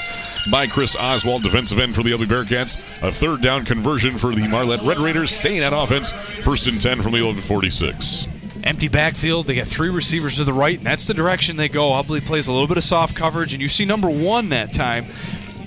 by 0.51 0.67
Chris 0.67 0.95
Oswald, 0.95 1.41
defensive 1.41 1.79
end 1.79 1.95
for 1.95 2.03
the 2.03 2.11
Ubly 2.11 2.27
Bearcats. 2.27 2.79
A 3.01 3.11
third 3.11 3.41
down 3.41 3.65
conversion 3.65 4.15
for 4.15 4.35
the 4.35 4.47
Marlette 4.47 4.83
Red 4.83 4.99
Raiders, 4.99 5.35
staying 5.35 5.63
at 5.63 5.73
offense. 5.73 6.11
First 6.11 6.67
and 6.67 6.79
10 6.79 7.01
from 7.01 7.13
the 7.13 7.23
1146. 7.23 8.38
Empty 8.63 8.87
backfield. 8.87 9.47
They 9.47 9.55
got 9.55 9.67
three 9.67 9.89
receivers 9.89 10.37
to 10.37 10.43
the 10.43 10.53
right, 10.53 10.77
and 10.77 10.85
that's 10.85 11.05
the 11.05 11.13
direction 11.13 11.55
they 11.55 11.69
go. 11.69 11.91
Ubley 11.91 12.23
plays 12.23 12.47
a 12.47 12.51
little 12.51 12.67
bit 12.67 12.77
of 12.77 12.83
soft 12.83 13.15
coverage, 13.15 13.53
and 13.53 13.61
you 13.61 13.67
see 13.67 13.85
number 13.85 14.09
one 14.09 14.49
that 14.49 14.73
time. 14.73 15.07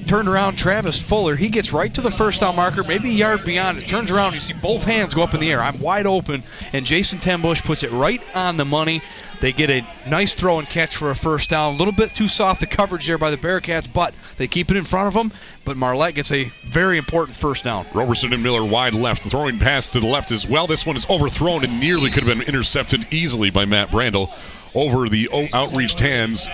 Turned 0.07 0.29
around, 0.29 0.57
Travis 0.57 1.01
Fuller. 1.01 1.37
He 1.37 1.49
gets 1.49 1.73
right 1.73 1.93
to 1.95 2.01
the 2.01 2.11
first 2.11 2.41
down 2.41 2.57
marker, 2.57 2.83
maybe 2.87 3.09
a 3.09 3.13
yard 3.13 3.45
beyond 3.45 3.79
it. 3.79 3.89
Turns 3.89 4.11
around, 4.11 4.35
you 4.35 4.41
see 4.41 4.53
both 4.53 4.85
hands 4.85 5.15
go 5.15 5.23
up 5.23 5.33
in 5.33 5.41
the 5.41 5.51
air. 5.51 5.61
I'm 5.61 5.79
wide 5.81 6.07
open, 6.07 6.43
and 6.73 6.85
Jason 6.85 7.19
Tenbush 7.19 7.65
puts 7.65 7.83
it 7.83 7.91
right 7.93 8.23
on 8.35 8.57
the 8.57 8.65
money. 8.65 9.01
They 9.41 9.53
get 9.53 9.71
a 9.71 9.85
nice 10.09 10.35
throw 10.35 10.59
and 10.59 10.69
catch 10.69 10.97
for 10.97 11.11
a 11.11 11.17
first 11.17 11.51
down. 11.51 11.75
A 11.75 11.77
little 11.77 11.93
bit 11.93 12.15
too 12.15 12.29
soft 12.29 12.61
the 12.61 12.67
coverage 12.67 13.07
there 13.07 13.19
by 13.19 13.31
the 13.31 13.37
Bearcats, 13.37 13.93
but 13.93 14.15
they 14.37 14.47
keep 14.47 14.71
it 14.71 14.77
in 14.77 14.85
front 14.85 15.09
of 15.09 15.15
them. 15.15 15.37
But 15.65 15.77
Marlette 15.77 16.15
gets 16.15 16.31
a 16.31 16.45
very 16.65 16.99
important 16.99 17.37
first 17.37 17.65
down. 17.65 17.87
Roberson 17.93 18.33
and 18.33 18.43
Miller 18.43 18.65
wide 18.65 18.95
left, 18.95 19.23
throwing 19.23 19.59
pass 19.59 19.89
to 19.91 20.01
the 20.01 20.07
left 20.07 20.31
as 20.31 20.49
well. 20.49 20.67
This 20.67 20.87
one 20.87 20.97
is 20.97 21.09
overthrown 21.11 21.65
and 21.65 21.81
nearly 21.81 22.11
could 22.11 22.25
have 22.25 22.39
been 22.39 22.47
intercepted 22.47 23.07
easily 23.13 23.51
by 23.51 23.65
Matt 23.65 23.91
Brandel 23.91 24.33
over 24.75 25.09
the 25.09 25.29
outreached 25.55 26.01
hands 26.01 26.49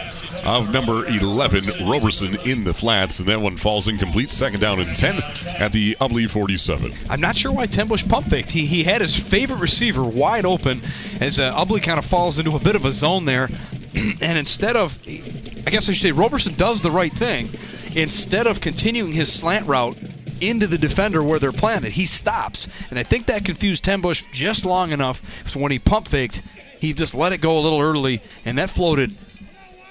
of 0.44 0.72
number 0.72 1.06
11, 1.06 1.88
Roberson, 1.88 2.36
in 2.40 2.64
the 2.64 2.74
flats. 2.74 3.18
And 3.18 3.28
that 3.28 3.40
one 3.40 3.56
falls 3.56 3.88
incomplete. 3.88 4.30
Second 4.30 4.60
down 4.60 4.80
and 4.80 4.94
10 4.96 5.16
at 5.58 5.72
the 5.72 5.96
Ubly 6.00 6.28
47. 6.28 6.92
I'm 7.08 7.20
not 7.20 7.36
sure 7.36 7.52
why 7.52 7.66
Tenbush 7.66 8.08
pump 8.08 8.26
faked. 8.26 8.50
He, 8.50 8.66
he 8.66 8.84
had 8.84 9.00
his 9.00 9.18
favorite 9.18 9.60
receiver 9.60 10.04
wide 10.04 10.46
open 10.46 10.80
as 11.20 11.38
uh, 11.38 11.52
Ubly 11.54 11.82
kind 11.82 11.98
of 11.98 12.04
falls 12.04 12.38
into 12.38 12.56
a 12.56 12.60
bit 12.60 12.76
of 12.76 12.84
a 12.84 12.90
zone 12.90 13.24
there. 13.24 13.48
and 14.20 14.38
instead 14.38 14.76
of, 14.76 14.98
I 15.06 15.70
guess 15.70 15.88
I 15.88 15.92
should 15.92 16.02
say, 16.02 16.12
Roberson 16.12 16.54
does 16.54 16.80
the 16.80 16.90
right 16.90 17.12
thing. 17.12 17.50
Instead 17.94 18.46
of 18.46 18.60
continuing 18.60 19.12
his 19.12 19.32
slant 19.32 19.66
route 19.66 19.96
into 20.40 20.66
the 20.66 20.78
defender 20.78 21.22
where 21.22 21.38
they're 21.38 21.52
planted, 21.52 21.92
he 21.92 22.04
stops. 22.04 22.68
And 22.90 22.98
I 22.98 23.02
think 23.02 23.26
that 23.26 23.44
confused 23.44 23.84
Tenbush 23.84 24.30
just 24.32 24.64
long 24.64 24.92
enough 24.92 25.46
so 25.48 25.58
when 25.60 25.72
he 25.72 25.78
pump 25.78 26.08
faked, 26.08 26.42
he 26.80 26.92
just 26.92 27.14
let 27.14 27.32
it 27.32 27.40
go 27.40 27.58
a 27.58 27.60
little 27.60 27.80
early, 27.80 28.20
and 28.44 28.58
that 28.58 28.70
floated 28.70 29.16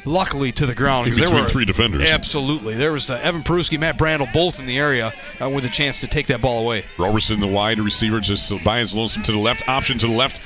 luckily 0.05 0.51
to 0.53 0.65
the 0.65 0.73
ground. 0.75 1.07
In 1.07 1.11
'cause 1.13 1.19
there 1.19 1.27
between 1.27 1.43
were- 1.43 1.49
three 1.49 1.65
defenders. 1.65 2.07
Absolutely. 2.09 2.75
There 2.75 2.91
was 2.93 3.09
uh, 3.09 3.19
Evan 3.21 3.41
Peruski, 3.41 3.77
Matt 3.79 3.97
Brandel, 3.97 4.31
both 4.31 4.59
in 4.59 4.65
the 4.65 4.77
area 4.79 5.11
uh, 5.41 5.49
with 5.49 5.65
a 5.65 5.69
chance 5.69 5.99
to 6.01 6.07
take 6.07 6.27
that 6.27 6.41
ball 6.41 6.61
away. 6.61 6.85
Roberson, 6.97 7.39
the 7.39 7.47
wide 7.47 7.79
receiver, 7.79 8.19
just 8.21 8.51
by 8.63 8.79
his 8.79 8.95
lonesome 8.95 9.23
to 9.23 9.31
the 9.33 9.39
left, 9.39 9.67
option 9.67 9.97
to 9.99 10.07
the 10.07 10.13
left. 10.13 10.39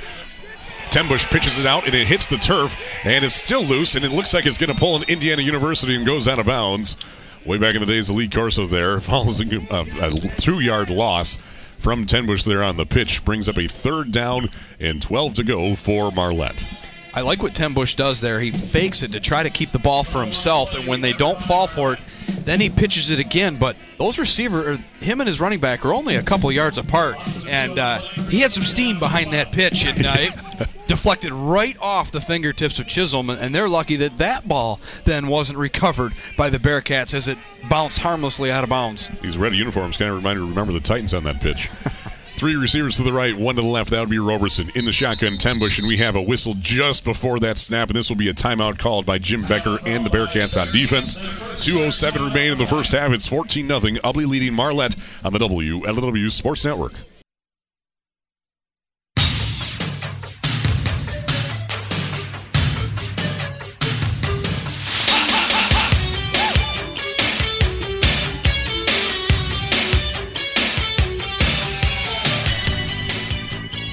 Tenbush 0.90 1.30
pitches 1.30 1.58
it 1.58 1.66
out 1.66 1.86
and 1.86 1.94
it 1.96 2.06
hits 2.06 2.28
the 2.28 2.36
turf 2.38 2.76
and 3.06 3.24
it's 3.24 3.34
still 3.36 3.64
loose 3.64 3.96
and 3.96 4.04
it 4.04 4.12
looks 4.12 4.34
like 4.34 4.46
it's 4.46 4.58
going 4.58 4.74
to 4.74 4.78
pull 4.78 4.98
an 4.98 5.04
Indiana 5.08 5.42
University 5.42 5.96
and 5.96 6.06
goes 6.06 6.28
out 6.28 6.38
of 6.38 6.46
bounds. 6.46 6.98
Way 7.46 7.58
back 7.58 7.76
in 7.76 7.80
the 7.82 7.88
days, 7.88 8.08
the 8.08 8.14
Lee 8.14 8.28
Corso 8.28 8.66
there 8.66 9.00
follows 9.00 9.40
a, 9.42 9.46
a 9.72 10.10
two-yard 10.38 10.90
loss 10.90 11.38
from 11.82 12.06
Tenbush 12.06 12.46
there 12.46 12.64
on 12.64 12.78
the 12.78 12.86
pitch, 12.86 13.26
brings 13.26 13.50
up 13.50 13.58
a 13.58 13.68
third 13.68 14.12
down 14.12 14.50
and 14.80 15.02
12 15.02 15.34
to 15.34 15.44
go 15.44 15.76
for 15.76 16.12
Marlette. 16.12 16.68
I 17.14 17.22
like 17.22 17.42
what 17.42 17.56
Tim 17.56 17.74
Bush 17.74 17.96
does 17.96 18.22
there. 18.22 18.40
He 18.40 18.52
fakes 18.52 19.02
it 19.02 19.12
to 19.14 19.20
try 19.20 19.42
to 19.42 19.50
keep 19.50 19.72
the 19.72 19.80
ball 19.80 20.04
for 20.04 20.24
himself, 20.24 20.76
and 20.76 20.88
when 20.88 21.02
they 21.02 21.12
don't 21.14 21.42
fall 21.42 21.66
for 21.66 21.94
it, 21.94 22.00
then 22.44 22.60
he 22.60 22.70
pitches 22.70 23.10
it 23.10 23.20
again. 23.20 23.58
But 23.58 23.76
those 23.98 24.18
receiver, 24.18 24.78
him 25.00 25.20
and 25.20 25.28
his 25.28 25.40
running 25.40 25.60
back, 25.60 25.86
are 25.86 25.94
only 25.94 26.16
a 26.16 26.24
couple 26.24 26.52
yards 26.52 26.78
apart, 26.78 27.16
and 27.48 27.78
uh, 27.78 28.00
he 28.30 28.40
had 28.40 28.52
some 28.52 28.64
steam 28.64 29.00
behind 29.00 29.32
that 29.34 29.52
pitch, 29.52 29.86
and 29.86 30.06
uh, 30.06 30.16
it 30.18 30.70
deflected 30.88 31.32
right 31.32 31.78
off 31.82 32.12
the 32.12 32.22
fingertips 32.22 32.80
of 32.80 32.88
Chisholm, 32.88 33.30
and 33.30 33.54
they're 33.54 33.70
lucky 33.70 33.96
that 33.98 34.18
that 34.18 34.48
ball 34.48 34.80
then 35.06 35.28
wasn't 35.28 35.58
recovered 35.58 36.14
by 36.38 36.50
the 36.50 36.58
Bearcats 36.58 37.14
as 37.14 37.28
it 37.28 37.38
bounced 37.70 38.00
harmlessly 38.00 38.52
out 38.52 38.64
of 38.64 38.70
bounds. 38.70 39.10
These 39.22 39.38
red 39.38 39.54
uniforms 39.54 39.98
kind 39.98 40.10
of 40.10 40.18
remind 40.18 40.40
me 40.40 40.48
remember 40.48 40.74
the 40.74 40.80
Titans 40.80 41.14
on 41.14 41.24
that 41.24 41.42
pitch. 41.42 41.70
Three 42.42 42.56
receivers 42.56 42.96
to 42.96 43.04
the 43.04 43.14
right, 43.14 43.38
one 43.38 43.56
to 43.58 43.62
the 43.62 43.68
left. 43.68 43.92
That 43.92 44.00
would 44.00 44.10
be 44.10 44.18
Roberson 44.18 44.72
in 44.74 44.86
the 44.86 44.92
shotgun, 44.92 45.38
Tenbush, 45.38 45.78
and 45.78 45.88
we 45.88 45.98
have 45.98 46.16
a 46.16 46.22
whistle 46.24 46.56
just 46.58 47.04
before 47.04 47.40
that 47.40 47.60
snap, 47.60 47.90
and 47.90 47.96
this 47.96 48.10
will 48.10 48.18
be 48.18 48.30
a 48.30 48.34
timeout 48.34 48.80
called 48.80 49.06
by 49.06 49.20
Jim 49.20 49.46
Becker 49.46 49.78
and 49.86 50.04
the 50.04 50.10
Bearcats 50.10 50.60
on 50.60 50.74
defense. 50.74 51.18
2.07 51.18 52.30
remain 52.30 52.54
in 52.54 52.58
the 52.58 52.66
first 52.66 52.94
half. 52.94 53.12
It's 53.12 53.28
14 53.28 53.68
0. 53.68 53.80
Ubly 53.80 54.26
leading 54.26 54.56
Marlette 54.56 54.96
on 55.24 55.34
the 55.34 55.38
WLEW 55.38 56.32
Sports 56.32 56.66
Network. 56.66 56.94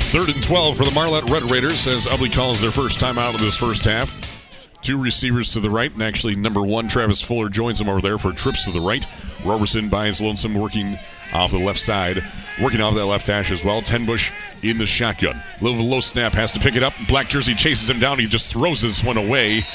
Third 0.09 0.31
and 0.31 0.43
12 0.43 0.79
for 0.79 0.85
the 0.85 0.91
Marlette 0.93 1.29
Red 1.29 1.43
Raiders 1.43 1.87
as 1.87 2.07
Ubly 2.07 2.33
calls 2.33 2.63
their 2.63 2.71
first 2.71 2.99
time 2.99 3.19
out 3.19 3.35
of 3.35 3.43
this 3.43 3.59
first 3.59 3.85
half. 3.85 4.49
Two 4.81 4.97
receivers 4.99 5.53
to 5.53 5.61
the 5.61 5.69
right, 5.69 5.93
and 5.93 6.03
actually 6.03 6.35
number 6.35 6.63
one, 6.63 6.89
Travis 6.89 7.21
Fuller, 7.21 7.51
joins 7.51 7.79
them 7.79 7.91
over 7.91 8.01
there 8.01 8.17
for 8.17 8.33
trips 8.33 8.65
to 8.65 8.71
the 8.71 8.81
right. 8.81 9.07
Roberson 9.45 9.91
by 9.91 10.07
his 10.07 10.23
lonesome 10.23 10.55
working 10.55 10.99
off 11.35 11.51
the 11.51 11.59
left 11.59 11.79
side, 11.79 12.25
working 12.59 12.81
off 12.81 12.95
that 12.95 13.05
left 13.05 13.27
hash 13.27 13.51
as 13.51 13.67
well. 13.67 13.83
Tenbush 13.83 14.33
in 14.63 14.79
the 14.79 14.87
shotgun. 14.87 15.43
Little 15.61 15.85
low 15.85 16.01
snap 16.01 16.33
has 16.33 16.53
to 16.53 16.59
pick 16.59 16.75
it 16.75 16.83
up. 16.83 16.95
Black 17.07 17.29
jersey 17.29 17.55
chases 17.55 17.91
him 17.91 18.01
down. 18.01 18.19
He 18.19 18.27
just 18.27 18.51
throws 18.51 18.81
this 18.81 19.05
one 19.05 19.19
away. 19.19 19.67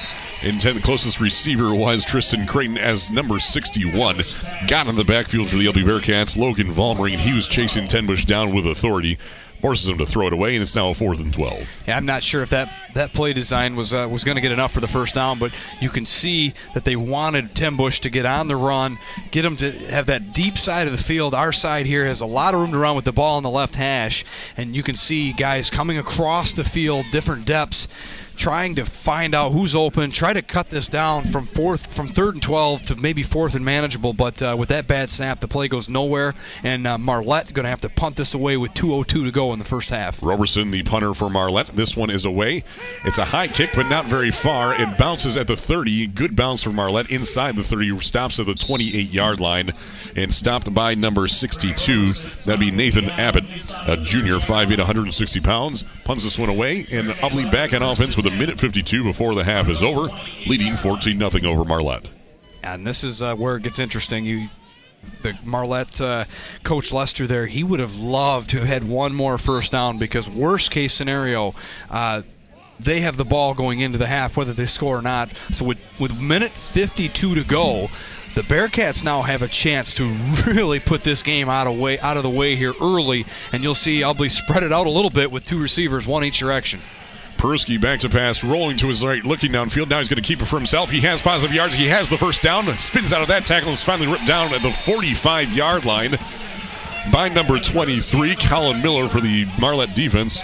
Intent, 0.42 0.78
the 0.78 0.82
closest 0.82 1.22
receiver 1.22 1.76
was 1.76 2.04
Tristan 2.04 2.48
Creighton 2.48 2.80
as 2.80 3.12
number 3.12 3.40
61. 3.40 4.22
Got 4.68 4.88
in 4.88 4.96
the 4.96 5.06
backfield 5.06 5.48
for 5.50 5.58
the 5.58 5.68
Ubly 5.68 5.86
Bearcats, 5.86 6.36
Logan 6.36 6.74
Vollmering, 6.74 7.14
and 7.14 7.22
he 7.22 7.34
was 7.34 7.48
chasing 7.48 7.88
Tenbush 7.88 8.26
down 8.26 8.52
with 8.52 8.66
authority 8.66 9.20
forces 9.64 9.88
him 9.88 9.98
to 9.98 10.06
throw 10.06 10.28
it 10.28 10.34
away, 10.34 10.56
and 10.56 10.62
it's 10.62 10.76
now 10.76 10.90
a 10.90 10.94
fourth 10.94 11.22
and 11.22 11.34
twelve. 11.34 11.84
Yeah, 11.88 11.96
I'm 11.96 12.06
not 12.06 12.22
sure 12.22 12.42
if 12.42 12.50
that, 12.50 12.70
that 12.96 13.14
play 13.14 13.32
design 13.32 13.78
was 13.78 13.94
uh, 13.94 14.10
was 14.12 14.26
going 14.26 14.36
to 14.36 14.42
get 14.42 14.52
enough 14.52 14.74
for 14.74 14.82
the 14.82 14.90
first 14.90 15.16
down, 15.16 15.40
but 15.40 15.54
you 15.80 15.90
can 15.90 16.06
see 16.06 16.54
that 16.74 16.84
they 16.84 16.98
wanted 16.98 17.56
Tim 17.56 17.78
Bush 17.78 18.02
to 18.02 18.10
get 18.10 18.26
on 18.26 18.50
the 18.50 18.58
run, 18.58 18.98
get 19.32 19.46
him 19.46 19.56
to 19.56 19.72
have 19.88 20.06
that 20.08 20.34
deep 20.34 20.58
side 20.58 20.86
of 20.86 20.92
the 20.92 21.02
field. 21.02 21.34
Our 21.34 21.54
side 21.54 21.86
here 21.86 22.04
has 22.06 22.20
a 22.20 22.26
lot 22.26 22.54
of 22.54 22.60
room 22.60 22.74
to 22.74 22.78
run 22.78 22.98
with 22.98 23.06
the 23.06 23.14
ball 23.14 23.38
on 23.38 23.44
the 23.44 23.50
left 23.50 23.76
hash, 23.76 24.26
and 24.58 24.76
you 24.76 24.84
can 24.84 24.96
see 24.96 25.32
guys 25.32 25.70
coming 25.70 25.98
across 25.98 26.52
the 26.52 26.66
field, 26.66 27.06
different 27.14 27.46
depths 27.46 27.88
trying 28.36 28.76
to 28.76 28.86
find 28.86 29.34
out 29.36 29.52
who's 29.52 29.76
open, 29.76 30.12
try 30.12 30.34
to 30.34 30.42
cut 30.42 30.70
this 30.70 30.88
down 30.88 31.24
from 31.24 31.46
fourth, 31.46 31.94
from 31.94 32.08
third 32.08 32.36
and 32.36 32.44
12 32.44 32.82
to 32.84 32.96
maybe 32.96 33.24
fourth 33.24 33.56
and 33.56 33.64
manageable. 33.64 34.14
But 34.14 34.42
uh, 34.42 34.56
with 34.58 34.70
that 34.70 34.88
bad 34.88 35.12
snap, 35.12 35.40
the 35.40 35.48
play 35.48 35.68
goes 35.68 35.90
nowhere, 35.90 36.34
and 36.64 36.86
uh, 36.88 36.98
Marlette 36.98 37.54
going 37.54 37.64
to 37.64 37.70
have 37.70 37.82
to 37.82 37.90
punt 37.90 38.16
this 38.16 38.34
away 38.34 38.58
with 38.58 38.74
2:02 38.74 39.06
to 39.08 39.32
go 39.32 39.54
in 39.54 39.60
the 39.60 39.66
first 39.66 39.90
half. 39.90 40.24
Roberson, 40.24 40.72
the 40.72 40.84
punter 40.84 41.14
for 41.14 41.30
Marlette. 41.30 41.68
This 41.68 41.96
one 41.96 42.10
is 42.10 42.26
away. 42.26 42.64
It's 43.06 43.18
a 43.18 43.26
high 43.26 43.48
kick, 43.48 43.72
but 43.74 43.88
not 43.88 44.06
very 44.06 44.32
far. 44.32 44.74
It 44.74 44.98
bounces 44.98 45.38
at 45.38 45.48
the 45.48 45.56
30. 45.56 46.08
Good 46.08 46.36
bounce 46.36 46.64
for 46.64 46.72
Marlette 46.72 47.10
inside 47.10 47.56
the 47.56 47.64
30. 47.64 48.00
Stops 48.00 48.40
at 48.40 48.46
the 48.46 48.54
28-yard 48.54 49.40
line, 49.40 49.72
and 50.16 50.34
stopped 50.34 50.74
by 50.74 50.96
number 50.96 51.28
62. 51.28 52.14
That'd 52.46 52.60
be 52.60 52.72
Nathan 52.72 53.10
Abbott, 53.10 53.46
a 53.88 53.98
junior, 53.98 54.36
5'8", 54.36 54.78
160 54.78 55.40
pounds. 55.40 55.84
Punts 56.04 56.24
this 56.24 56.38
one 56.38 56.50
away, 56.50 56.86
and 56.92 57.10
Ubly 57.10 57.50
back 57.52 57.74
on 57.74 57.82
offense 57.82 58.16
with 58.18 58.23
a 58.26 58.32
minute 58.32 58.60
52 58.60 59.04
before 59.04 59.36
the 59.36 59.44
half 59.44 59.70
is 59.70 59.84
over, 59.84 60.08
leading 60.48 60.76
14 60.76 61.30
0 61.30 61.52
over 61.52 61.66
Marlette. 61.66 62.10
And 62.64 62.88
this 62.88 63.04
is 63.04 63.22
uh, 63.22 63.36
where 63.36 63.58
it 63.58 63.64
gets 63.64 63.80
interesting. 63.80 64.26
You 64.26 64.50
the 65.22 65.38
Marlette 65.44 66.00
uh, 66.00 66.26
coach 66.64 66.92
Lester 66.92 67.28
there, 67.28 67.48
he 67.48 67.64
would 67.64 67.80
have 67.80 67.96
loved 67.96 68.50
to 68.52 68.60
have 68.60 68.68
had 68.68 68.84
one 68.84 69.14
more 69.14 69.38
first 69.38 69.72
down 69.72 69.98
because 69.98 70.30
worst 70.30 70.72
case 70.72 70.94
scenario, 70.94 71.54
uh, 71.90 72.22
they 72.80 73.02
have 73.02 73.18
the 73.18 73.26
ball 73.26 73.54
going 73.54 73.80
into 73.80 73.98
the 73.98 74.08
half 74.08 74.36
whether 74.36 74.54
they 74.54 74.66
score 74.66 74.98
or 74.98 75.02
not. 75.02 75.36
So 75.52 75.66
with 75.66 75.78
with 76.00 76.20
minute 76.22 76.52
52 76.52 77.36
to 77.36 77.44
go, 77.44 77.88
the 78.36 78.42
Bearcats 78.42 79.04
now 79.04 79.22
have 79.22 79.42
a 79.42 79.48
chance 79.48 79.94
to 79.96 80.06
really 80.48 80.80
put 80.80 81.02
this 81.02 81.22
game 81.22 81.50
out 81.50 81.68
of 81.68 81.78
way 81.78 82.00
out 82.00 82.18
of 82.18 82.24
the 82.24 82.30
way 82.30 82.56
here 82.56 82.74
early, 82.82 83.26
and 83.52 83.62
you'll 83.62 83.76
see 83.76 84.02
Ubly 84.02 84.30
spread 84.30 84.64
it 84.64 84.72
out 84.72 84.88
a 84.88 84.90
little 84.90 85.12
bit 85.12 85.32
with 85.32 85.46
two 85.46 85.62
receivers, 85.62 86.08
one 86.08 86.24
each 86.24 86.40
direction. 86.40 86.80
Peruski 87.38 87.80
back 87.80 88.00
to 88.02 88.10
pass, 88.10 88.44
rolling 88.44 88.78
to 88.78 88.88
his 88.88 89.04
right, 89.04 89.24
looking 89.24 89.52
downfield. 89.52 89.90
Now 89.90 90.00
he's 90.00 90.10
going 90.10 90.22
to 90.22 90.28
keep 90.28 90.42
it 90.42 90.46
for 90.46 90.58
himself. 90.58 90.90
He 90.90 91.02
has 91.02 91.22
positive 91.22 91.56
yards. 91.56 91.76
He 91.76 91.88
has 91.88 92.10
the 92.10 92.18
first 92.18 92.42
down. 92.42 92.66
Spins 92.78 93.12
out 93.14 93.22
of 93.22 93.28
that 93.28 93.46
tackle. 93.46 93.72
Is 93.72 93.84
finally 93.84 94.08
ripped 94.08 94.28
down 94.28 94.54
at 94.54 94.62
the 94.62 94.72
45 94.72 95.56
yard 95.56 95.86
line 95.86 96.16
by 97.12 97.30
number 97.30 97.60
23, 97.60 98.36
Colin 98.36 98.82
Miller 98.82 99.08
for 99.08 99.20
the 99.20 99.46
Marlette 99.60 99.96
defense. 99.96 100.42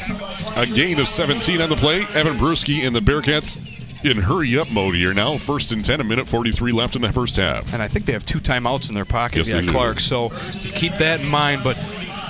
A 0.55 0.65
gain 0.65 0.99
of 0.99 1.07
17 1.07 1.61
on 1.61 1.69
the 1.69 1.75
play. 1.75 2.01
Evan 2.13 2.37
Peruski 2.37 2.85
and 2.85 2.95
the 2.95 2.99
Bearcats 2.99 3.57
in 4.03 4.17
hurry 4.17 4.57
up 4.57 4.69
mode 4.71 4.95
here 4.95 5.13
now. 5.13 5.37
First 5.37 5.71
and 5.71 5.83
10, 5.83 6.01
a 6.01 6.03
minute 6.03 6.27
43 6.27 6.71
left 6.71 6.95
in 6.95 7.01
the 7.01 7.11
first 7.11 7.35
half. 7.35 7.73
And 7.73 7.81
I 7.81 7.87
think 7.87 8.05
they 8.05 8.13
have 8.13 8.25
two 8.25 8.39
timeouts 8.39 8.89
in 8.89 8.95
their 8.95 9.05
pocket, 9.05 9.47
yes, 9.47 9.51
yeah, 9.51 9.61
Clark. 9.71 9.99
So 9.99 10.29
keep 10.75 10.95
that 10.95 11.21
in 11.21 11.27
mind. 11.27 11.63
But 11.63 11.77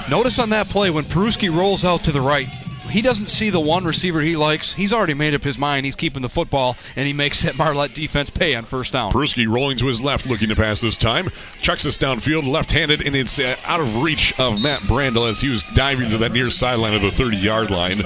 notice 0.10 0.40
on 0.40 0.50
that 0.52 0.70
play 0.70 0.90
when 0.90 1.06
Peruski 1.06 1.56
rolls 1.56 1.86
out 1.86 2.04
to 2.04 2.12
the 2.12 2.22
right, 2.22 2.48
he 2.90 3.02
doesn't 3.02 3.28
see 3.28 3.50
the 3.50 3.60
one 3.60 3.86
receiver 3.86 4.22
he 4.22 4.36
likes. 4.36 4.74
He's 4.74 4.94
already 4.94 5.14
made 5.14 5.34
up 5.34 5.44
his 5.44 5.58
mind. 5.58 5.86
He's 5.86 5.96
keeping 5.96 6.22
the 6.22 6.30
football, 6.30 6.78
and 6.96 7.08
he 7.08 7.14
makes 7.14 7.44
that 7.44 7.58
Marlette 7.58 7.94
defense 7.94 8.30
pay 8.30 8.56
on 8.56 8.66
first 8.66 8.94
down. 8.94 9.12
Peruski 9.12 9.48
rolling 9.48 9.78
to 9.78 9.88
his 9.88 10.02
left, 10.02 10.26
looking 10.26 10.50
to 10.50 10.56
pass 10.56 10.82
this 10.82 10.98
time. 10.98 11.30
Chucks 11.62 11.86
us 11.86 11.98
downfield, 11.98 12.48
left-handed, 12.48 13.06
and 13.06 13.16
it's 13.16 13.40
uh, 13.40 13.56
out 13.66 13.80
of 13.80 13.98
reach 13.98 14.38
of 14.40 14.62
Matt 14.62 14.82
Brandel 14.82 15.30
as 15.30 15.42
he 15.42 15.50
was 15.50 15.64
diving 15.76 16.10
to 16.10 16.18
that 16.20 16.32
near 16.32 16.50
sideline 16.50 16.94
of 16.94 17.02
the 17.02 17.10
30-yard 17.10 17.72
line. 17.72 18.04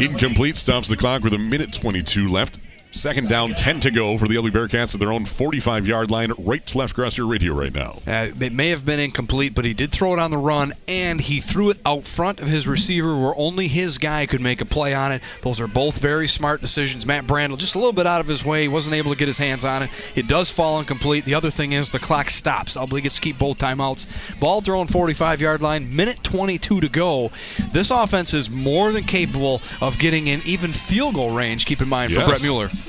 Incomplete 0.00 0.56
stops 0.56 0.88
the 0.88 0.96
clock 0.96 1.22
with 1.22 1.34
a 1.34 1.38
minute 1.38 1.72
22 1.72 2.28
left. 2.28 2.58
Second 2.92 3.28
down, 3.28 3.54
10 3.54 3.80
to 3.80 3.90
go 3.90 4.18
for 4.18 4.26
the 4.26 4.34
Ubly 4.34 4.50
Bearcats 4.50 4.94
at 4.94 5.00
their 5.00 5.12
own 5.12 5.24
45 5.24 5.86
yard 5.86 6.10
line, 6.10 6.32
right 6.38 6.64
to 6.66 6.78
left 6.78 6.92
across 6.92 7.16
your 7.16 7.26
radio 7.26 7.54
right 7.54 7.72
now. 7.72 8.00
Uh, 8.06 8.30
it 8.40 8.52
may 8.52 8.68
have 8.70 8.84
been 8.84 8.98
incomplete, 8.98 9.54
but 9.54 9.64
he 9.64 9.72
did 9.72 9.92
throw 9.92 10.12
it 10.12 10.18
on 10.18 10.30
the 10.32 10.38
run, 10.38 10.72
and 10.88 11.20
he 11.20 11.40
threw 11.40 11.70
it 11.70 11.78
out 11.86 12.02
front 12.04 12.40
of 12.40 12.48
his 12.48 12.66
receiver 12.66 13.18
where 13.18 13.32
only 13.36 13.68
his 13.68 13.96
guy 13.98 14.26
could 14.26 14.40
make 14.40 14.60
a 14.60 14.64
play 14.64 14.92
on 14.92 15.12
it. 15.12 15.22
Those 15.42 15.60
are 15.60 15.68
both 15.68 15.98
very 15.98 16.26
smart 16.26 16.60
decisions. 16.60 17.06
Matt 17.06 17.26
Brandel 17.26 17.56
just 17.56 17.76
a 17.76 17.78
little 17.78 17.92
bit 17.92 18.06
out 18.06 18.20
of 18.20 18.26
his 18.26 18.44
way, 18.44 18.62
he 18.62 18.68
wasn't 18.68 18.96
able 18.96 19.12
to 19.12 19.16
get 19.16 19.28
his 19.28 19.38
hands 19.38 19.64
on 19.64 19.84
it. 19.84 20.12
It 20.16 20.26
does 20.26 20.50
fall 20.50 20.80
incomplete. 20.80 21.24
The 21.24 21.34
other 21.34 21.50
thing 21.50 21.72
is 21.72 21.90
the 21.90 22.00
clock 22.00 22.28
stops. 22.28 22.76
Ubly 22.76 23.02
gets 23.02 23.14
to 23.14 23.20
keep 23.20 23.38
both 23.38 23.58
timeouts. 23.58 24.38
Ball 24.40 24.60
thrown 24.62 24.88
45 24.88 25.40
yard 25.40 25.62
line, 25.62 25.94
minute 25.94 26.22
22 26.24 26.80
to 26.80 26.88
go. 26.88 27.30
This 27.70 27.90
offense 27.90 28.34
is 28.34 28.50
more 28.50 28.90
than 28.90 29.04
capable 29.04 29.62
of 29.80 29.98
getting 29.98 30.26
in 30.26 30.40
even 30.44 30.72
field 30.72 31.14
goal 31.14 31.30
range, 31.30 31.66
keep 31.66 31.80
in 31.80 31.88
mind, 31.88 32.10
yes. 32.10 32.20
for 32.20 32.26
Brett 32.26 32.42
Mueller. 32.42 32.79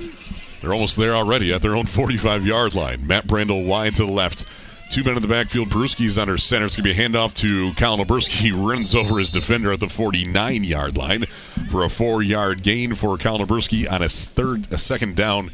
They're 0.61 0.73
almost 0.73 0.95
there 0.95 1.15
already 1.15 1.51
at 1.51 1.61
their 1.61 1.75
own 1.75 1.87
45 1.87 2.45
yard 2.45 2.75
line. 2.75 3.05
Matt 3.07 3.27
Brandel 3.27 3.65
wide 3.65 3.95
to 3.95 4.05
the 4.05 4.11
left. 4.11 4.45
Two 4.91 5.03
men 5.03 5.15
in 5.15 5.21
the 5.21 5.27
backfield. 5.27 5.69
Peruski's 5.69 6.17
under 6.17 6.37
center. 6.37 6.65
It's 6.65 6.75
going 6.75 6.89
to 6.89 6.93
be 6.93 7.01
a 7.01 7.09
handoff 7.09 7.33
to 7.35 7.73
Colin. 7.75 8.05
He 8.29 8.51
runs 8.51 8.93
over 8.93 9.19
his 9.19 9.31
defender 9.31 9.71
at 9.71 9.79
the 9.79 9.87
49 9.87 10.63
yard 10.65 10.97
line 10.97 11.25
for 11.69 11.83
a 11.83 11.89
four 11.89 12.21
yard 12.21 12.61
gain 12.61 12.93
for 12.93 13.17
Colin 13.17 13.47
Oberski 13.47 13.89
on 13.89 14.01
a 14.01 14.09
third, 14.09 14.71
a 14.71 14.77
second 14.77 15.15
down. 15.15 15.49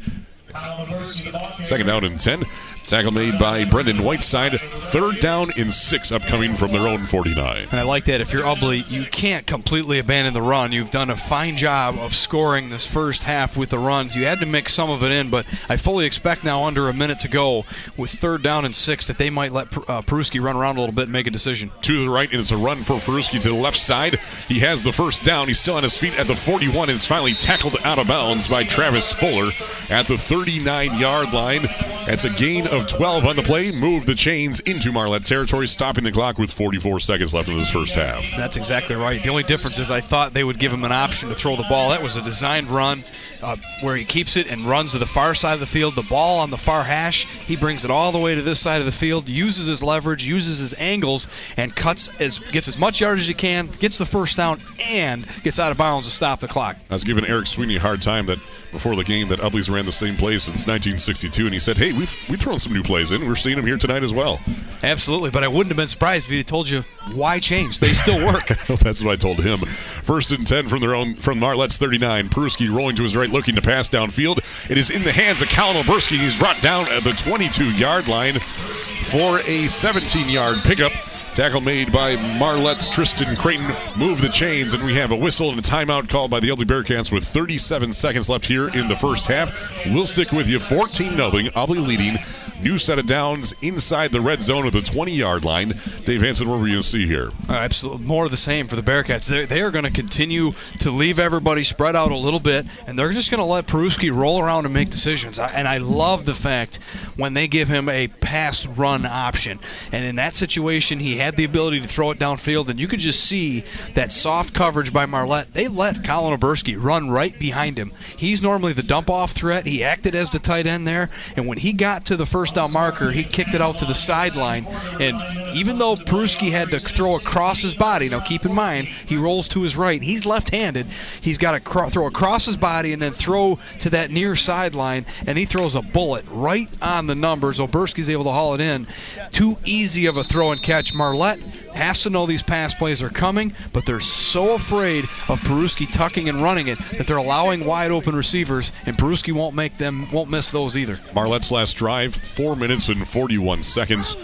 Second 1.64 1.86
down 1.86 2.04
and 2.04 2.18
10. 2.18 2.44
Tackle 2.86 3.12
made 3.12 3.38
by 3.38 3.66
Brendan 3.66 4.02
Whiteside. 4.02 4.58
Third 4.58 5.20
down 5.20 5.50
in 5.58 5.70
six 5.70 6.10
upcoming 6.10 6.54
from 6.54 6.72
their 6.72 6.88
own 6.88 7.04
49. 7.04 7.68
And 7.70 7.78
I 7.78 7.82
like 7.82 8.06
that. 8.06 8.22
If 8.22 8.32
you're 8.32 8.44
Ubly, 8.44 8.90
you 8.90 9.04
can't 9.04 9.46
completely 9.46 9.98
abandon 9.98 10.32
the 10.32 10.40
run. 10.40 10.72
You've 10.72 10.90
done 10.90 11.10
a 11.10 11.16
fine 11.16 11.58
job 11.58 11.98
of 11.98 12.14
scoring 12.14 12.70
this 12.70 12.86
first 12.86 13.24
half 13.24 13.58
with 13.58 13.68
the 13.68 13.78
runs. 13.78 14.16
You 14.16 14.24
had 14.24 14.40
to 14.40 14.46
mix 14.46 14.72
some 14.72 14.88
of 14.88 15.02
it 15.02 15.12
in, 15.12 15.28
but 15.28 15.44
I 15.68 15.76
fully 15.76 16.06
expect 16.06 16.44
now 16.44 16.64
under 16.64 16.88
a 16.88 16.94
minute 16.94 17.18
to 17.20 17.28
go 17.28 17.64
with 17.98 18.10
third 18.10 18.42
down 18.42 18.64
and 18.64 18.74
six 18.74 19.06
that 19.08 19.18
they 19.18 19.28
might 19.28 19.52
let 19.52 19.66
uh, 19.76 20.00
Peruski 20.00 20.40
run 20.40 20.56
around 20.56 20.78
a 20.78 20.80
little 20.80 20.94
bit 20.94 21.04
and 21.04 21.12
make 21.12 21.26
a 21.26 21.30
decision. 21.30 21.70
To 21.82 22.04
the 22.04 22.08
right, 22.08 22.30
and 22.30 22.40
it's 22.40 22.52
a 22.52 22.56
run 22.56 22.82
for 22.82 22.94
Peruski 22.94 23.38
to 23.42 23.50
the 23.50 23.54
left 23.54 23.78
side. 23.78 24.14
He 24.48 24.60
has 24.60 24.82
the 24.82 24.92
first 24.92 25.22
down. 25.24 25.48
He's 25.48 25.60
still 25.60 25.74
on 25.74 25.82
his 25.82 25.96
feet 25.96 26.18
at 26.18 26.26
the 26.26 26.36
41 26.36 26.88
and 26.88 26.96
is 26.96 27.04
finally 27.04 27.34
tackled 27.34 27.76
out 27.84 27.98
of 27.98 28.06
bounds 28.06 28.48
by 28.48 28.64
Travis 28.64 29.12
Fuller 29.12 29.50
at 29.90 30.06
the 30.06 30.16
39 30.38 31.00
yard 31.00 31.32
line. 31.32 31.62
That's 32.06 32.22
a 32.22 32.30
gain 32.30 32.68
of 32.68 32.86
12 32.86 33.26
on 33.26 33.34
the 33.34 33.42
play. 33.42 33.72
Move 33.72 34.06
the 34.06 34.14
chains 34.14 34.60
into 34.60 34.92
Marlette 34.92 35.24
territory, 35.24 35.66
stopping 35.66 36.04
the 36.04 36.12
clock 36.12 36.38
with 36.38 36.52
44 36.52 37.00
seconds 37.00 37.34
left 37.34 37.48
in 37.48 37.58
this 37.58 37.70
first 37.70 37.96
half. 37.96 38.24
That's 38.36 38.56
exactly 38.56 38.94
right. 38.94 39.20
The 39.20 39.28
only 39.28 39.42
difference 39.42 39.80
is 39.80 39.90
I 39.90 40.00
thought 40.00 40.32
they 40.32 40.44
would 40.44 40.60
give 40.60 40.72
him 40.72 40.84
an 40.84 40.92
option 40.92 41.28
to 41.28 41.34
throw 41.34 41.56
the 41.56 41.66
ball. 41.68 41.90
That 41.90 42.00
was 42.02 42.16
a 42.16 42.22
designed 42.22 42.68
run 42.68 43.02
uh, 43.42 43.56
where 43.82 43.96
he 43.96 44.04
keeps 44.04 44.36
it 44.36 44.50
and 44.50 44.62
runs 44.62 44.92
to 44.92 44.98
the 44.98 45.06
far 45.06 45.34
side 45.34 45.54
of 45.54 45.60
the 45.60 45.66
field. 45.66 45.96
The 45.96 46.02
ball 46.02 46.38
on 46.38 46.50
the 46.50 46.56
far 46.56 46.84
hash, 46.84 47.26
he 47.26 47.56
brings 47.56 47.84
it 47.84 47.90
all 47.90 48.12
the 48.12 48.18
way 48.18 48.36
to 48.36 48.42
this 48.42 48.60
side 48.60 48.78
of 48.78 48.86
the 48.86 48.92
field, 48.92 49.28
uses 49.28 49.66
his 49.66 49.82
leverage, 49.82 50.24
uses 50.24 50.58
his 50.58 50.78
angles, 50.78 51.26
and 51.56 51.74
cuts 51.74 52.08
as 52.20 52.38
gets 52.38 52.68
as 52.68 52.78
much 52.78 53.00
yardage 53.00 53.24
as 53.24 53.28
he 53.28 53.34
can, 53.34 53.66
gets 53.80 53.98
the 53.98 54.06
first 54.06 54.36
down, 54.36 54.60
and 54.86 55.26
gets 55.42 55.58
out 55.58 55.72
of 55.72 55.78
bounds 55.78 56.06
to 56.06 56.14
stop 56.14 56.40
the 56.40 56.48
clock. 56.48 56.76
I 56.88 56.94
was 56.94 57.04
giving 57.04 57.26
Eric 57.26 57.48
Sweeney 57.48 57.76
a 57.76 57.80
hard 57.80 58.00
time 58.00 58.26
that 58.26 58.38
before 58.72 58.96
the 58.96 59.04
game 59.04 59.28
that 59.28 59.40
Ubly's 59.40 59.68
ran 59.70 59.86
the 59.86 59.92
same 59.92 60.16
play 60.16 60.38
since 60.38 60.66
1962, 60.66 61.44
and 61.44 61.54
he 61.54 61.60
said, 61.60 61.78
"Hey, 61.78 61.92
we've 61.92 62.14
we've 62.28 62.40
thrown 62.40 62.58
some 62.58 62.72
new 62.72 62.82
plays 62.82 63.12
in. 63.12 63.26
We're 63.26 63.36
seeing 63.36 63.56
them 63.56 63.66
here 63.66 63.76
tonight 63.78 64.02
as 64.02 64.12
well." 64.12 64.40
Absolutely, 64.82 65.30
but 65.30 65.42
I 65.42 65.48
wouldn't 65.48 65.68
have 65.68 65.76
been 65.76 65.88
surprised 65.88 66.26
if 66.26 66.30
he 66.30 66.38
had 66.38 66.46
told 66.46 66.68
you 66.68 66.82
why 67.12 67.40
change. 67.40 67.80
They 67.80 67.92
still 67.92 68.24
work. 68.26 68.46
That's 68.80 69.02
what 69.02 69.12
I 69.12 69.16
told 69.16 69.38
him. 69.38 69.60
First 69.62 70.30
and 70.30 70.46
ten 70.46 70.68
from 70.68 70.80
their 70.80 70.94
own 70.94 71.14
from 71.14 71.38
Marlette's 71.38 71.76
39. 71.76 72.28
Peruski 72.28 72.70
rolling 72.70 72.96
to 72.96 73.02
his 73.02 73.16
right, 73.16 73.28
looking 73.30 73.54
to 73.54 73.62
pass 73.62 73.88
downfield. 73.88 74.38
It 74.70 74.78
is 74.78 74.90
in 74.90 75.02
the 75.02 75.12
hands 75.12 75.42
of 75.42 75.48
Colin 75.48 75.82
Oberski. 75.82 76.18
He's 76.18 76.36
brought 76.38 76.60
down 76.62 76.90
at 76.90 77.04
the 77.04 77.10
22-yard 77.10 78.08
line 78.08 78.38
for 78.38 79.38
a 79.40 79.64
17-yard 79.64 80.58
pickup. 80.64 80.92
Tackle 81.34 81.60
made 81.60 81.92
by 81.92 82.16
Marlette's 82.16 82.88
Tristan 82.88 83.36
Creighton. 83.36 83.70
Move 83.96 84.20
the 84.20 84.28
chains, 84.28 84.72
and 84.72 84.82
we 84.84 84.94
have 84.94 85.12
a 85.12 85.16
whistle 85.16 85.50
and 85.50 85.58
a 85.58 85.62
timeout 85.62 86.08
called 86.08 86.30
by 86.30 86.40
the 86.40 86.48
Ubly 86.48 86.64
Bearcats 86.64 87.12
with 87.12 87.24
37 87.24 87.92
seconds 87.92 88.28
left 88.28 88.46
here 88.46 88.68
in 88.74 88.88
the 88.88 88.96
first 88.96 89.26
half. 89.26 89.52
We'll 89.86 90.06
stick 90.06 90.32
with 90.32 90.48
you 90.48 90.58
14 90.58 91.16
0. 91.16 91.30
Ubly 91.30 91.86
leading. 91.86 92.18
New 92.62 92.78
set 92.78 92.98
of 92.98 93.06
downs 93.06 93.54
inside 93.62 94.12
the 94.12 94.20
red 94.20 94.42
zone 94.42 94.66
of 94.66 94.72
the 94.72 94.82
20 94.82 95.12
yard 95.12 95.44
line. 95.44 95.78
Dave 96.04 96.22
Hanson, 96.22 96.48
what 96.48 96.58
were 96.58 96.66
you 96.66 96.74
going 96.74 96.82
to 96.82 96.88
see 96.88 97.06
here? 97.06 97.30
Uh, 97.48 97.52
absolutely. 97.52 98.06
More 98.06 98.24
of 98.24 98.30
the 98.30 98.36
same 98.36 98.66
for 98.66 98.76
the 98.76 98.82
Bearcats. 98.82 99.28
They're, 99.28 99.46
they 99.46 99.62
are 99.62 99.70
going 99.70 99.84
to 99.84 99.92
continue 99.92 100.52
to 100.80 100.90
leave 100.90 101.18
everybody 101.18 101.62
spread 101.62 101.94
out 101.94 102.10
a 102.10 102.16
little 102.16 102.40
bit, 102.40 102.66
and 102.86 102.98
they're 102.98 103.12
just 103.12 103.30
going 103.30 103.38
to 103.38 103.44
let 103.44 103.66
Peruski 103.66 104.14
roll 104.14 104.40
around 104.40 104.64
and 104.64 104.74
make 104.74 104.90
decisions. 104.90 105.38
I, 105.38 105.50
and 105.50 105.68
I 105.68 105.78
love 105.78 106.24
the 106.24 106.34
fact 106.34 106.76
when 107.16 107.34
they 107.34 107.46
give 107.48 107.68
him 107.68 107.88
a 107.88 108.08
pass 108.08 108.66
run 108.66 109.06
option. 109.06 109.60
And 109.92 110.04
in 110.04 110.16
that 110.16 110.34
situation, 110.34 110.98
he 110.98 111.16
had 111.16 111.36
the 111.36 111.44
ability 111.44 111.80
to 111.80 111.88
throw 111.88 112.10
it 112.10 112.18
downfield, 112.18 112.68
and 112.68 112.80
you 112.80 112.88
could 112.88 113.00
just 113.00 113.24
see 113.24 113.60
that 113.94 114.12
soft 114.12 114.54
coverage 114.54 114.92
by 114.92 115.06
Marlette. 115.06 115.52
They 115.52 115.68
let 115.68 116.04
Colin 116.04 116.38
Oberski 116.38 116.76
run 116.78 117.10
right 117.10 117.38
behind 117.38 117.78
him. 117.78 117.92
He's 118.16 118.42
normally 118.42 118.72
the 118.72 118.82
dump 118.82 119.08
off 119.08 119.32
threat. 119.32 119.66
He 119.66 119.84
acted 119.84 120.14
as 120.14 120.30
the 120.30 120.38
tight 120.38 120.66
end 120.66 120.86
there, 120.86 121.10
and 121.36 121.46
when 121.46 121.58
he 121.58 121.72
got 121.72 122.04
to 122.06 122.16
the 122.16 122.26
first 122.48 122.54
down 122.54 122.72
marker, 122.72 123.10
he 123.10 123.24
kicked 123.24 123.52
it 123.52 123.60
out 123.60 123.76
to 123.76 123.84
the 123.84 123.94
sideline. 123.94 124.66
And 124.98 125.16
even 125.54 125.78
though 125.78 125.96
Peruski 125.96 126.50
had 126.50 126.70
to 126.70 126.80
throw 126.80 127.16
across 127.16 127.60
his 127.60 127.74
body, 127.74 128.08
now 128.08 128.20
keep 128.20 128.46
in 128.46 128.54
mind, 128.54 128.86
he 128.86 129.16
rolls 129.16 129.48
to 129.48 129.62
his 129.62 129.76
right. 129.76 130.00
He's 130.00 130.24
left 130.24 130.50
handed. 130.50 130.86
He's 131.20 131.36
got 131.36 131.62
to 131.62 131.90
throw 131.90 132.06
across 132.06 132.46
his 132.46 132.56
body 132.56 132.94
and 132.94 133.02
then 133.02 133.12
throw 133.12 133.58
to 133.80 133.90
that 133.90 134.10
near 134.10 134.34
sideline, 134.34 135.04
and 135.26 135.36
he 135.36 135.44
throws 135.44 135.74
a 135.74 135.82
bullet 135.82 136.24
right 136.30 136.68
on 136.80 137.06
the 137.06 137.14
numbers. 137.14 137.58
Oberski's 137.58 138.08
able 138.08 138.24
to 138.24 138.30
haul 138.30 138.54
it 138.54 138.60
in. 138.62 138.86
Too 139.30 139.58
easy 139.64 140.06
of 140.06 140.16
a 140.16 140.24
throw 140.24 140.50
and 140.50 140.62
catch. 140.62 140.94
Marlette 140.94 141.40
has 141.74 142.02
to 142.02 142.10
know 142.10 142.26
these 142.26 142.42
pass 142.42 142.74
plays 142.74 143.02
are 143.02 143.10
coming, 143.10 143.52
but 143.72 143.86
they're 143.86 144.00
so 144.00 144.54
afraid 144.54 145.04
of 145.28 145.40
Peruski 145.40 145.90
tucking 145.92 146.28
and 146.28 146.42
running 146.42 146.68
it 146.68 146.78
that 146.96 147.06
they're 147.06 147.16
allowing 147.16 147.64
wide 147.64 147.90
open 147.90 148.14
receivers, 148.14 148.72
and 148.86 148.96
Peruski 148.96 149.32
won't 149.32 149.54
make 149.54 149.76
them 149.78 150.10
won't 150.12 150.30
miss 150.30 150.50
those 150.50 150.76
either. 150.76 150.96
Marlette's 151.14 151.52
last 151.52 151.74
drive, 151.74 152.14
four 152.14 152.56
minutes 152.56 152.88
and 152.88 153.06
41 153.06 153.62
seconds, 153.62 154.16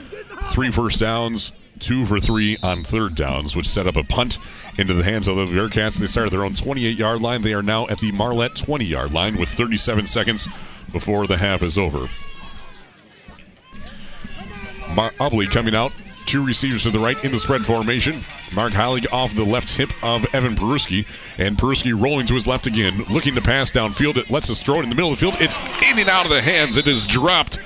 three 0.47 0.71
first 0.71 1.01
downs, 1.01 1.53
two 1.79 2.05
for 2.07 2.19
three 2.21 2.57
on 2.63 2.85
third 2.85 3.15
downs, 3.15 3.57
which 3.57 3.69
set 3.69 3.87
up 3.87 3.97
a 3.97 4.05
punt 4.05 4.39
into 4.79 4.95
the 4.95 5.05
hands 5.05 5.29
of 5.29 5.37
the 5.37 5.47
Bearcats. 5.47 5.99
They 5.99 6.07
started 6.07 6.33
their 6.33 6.45
own 6.45 6.55
28 6.55 6.97
yard 6.97 7.21
line. 7.21 7.43
They 7.43 7.55
are 7.55 7.63
now 7.63 7.87
at 7.89 7.99
the 7.99 8.13
Marlette 8.13 8.57
20 8.57 8.85
yard 8.85 9.13
line 9.13 9.37
with 9.37 9.49
37 9.49 10.07
seconds 10.07 10.49
before 10.93 11.27
the 11.27 11.37
half 11.37 11.63
is 11.63 11.77
over. 11.77 12.09
Mar- 14.95 15.13
Ubly 15.21 15.51
coming 15.51 15.75
out. 15.75 15.93
Two 16.27 16.45
receivers 16.45 16.85
to 16.85 16.91
the 16.91 16.99
right 16.99 17.23
in 17.25 17.33
the 17.33 17.39
spread 17.39 17.65
formation. 17.65 18.21
Mark 18.55 18.73
Heilig 18.73 19.07
off 19.13 19.35
the 19.35 19.45
left 19.45 19.77
hip 19.77 19.91
of 20.03 20.27
Evan 20.35 20.55
Peruski. 20.55 21.07
And 21.39 21.57
Peruski 21.57 21.93
rolling 21.99 22.27
to 22.27 22.35
his 22.35 22.47
left 22.47 22.67
again, 22.67 23.05
looking 23.11 23.35
to 23.35 23.43
pass 23.43 23.71
downfield. 23.71 24.17
It 24.17 24.31
lets 24.31 24.51
us 24.51 24.63
throw 24.63 24.81
it 24.81 24.85
in 24.85 24.89
the 24.89 24.95
middle 24.95 25.13
of 25.13 25.19
the 25.19 25.27
field. 25.27 25.41
It's 25.41 25.59
in 25.91 25.99
and 25.99 26.09
out 26.09 26.25
of 26.25 26.33
the 26.33 26.43
hands. 26.43 26.77
It 26.77 26.87
is 26.87 27.07
dropped 27.07 27.59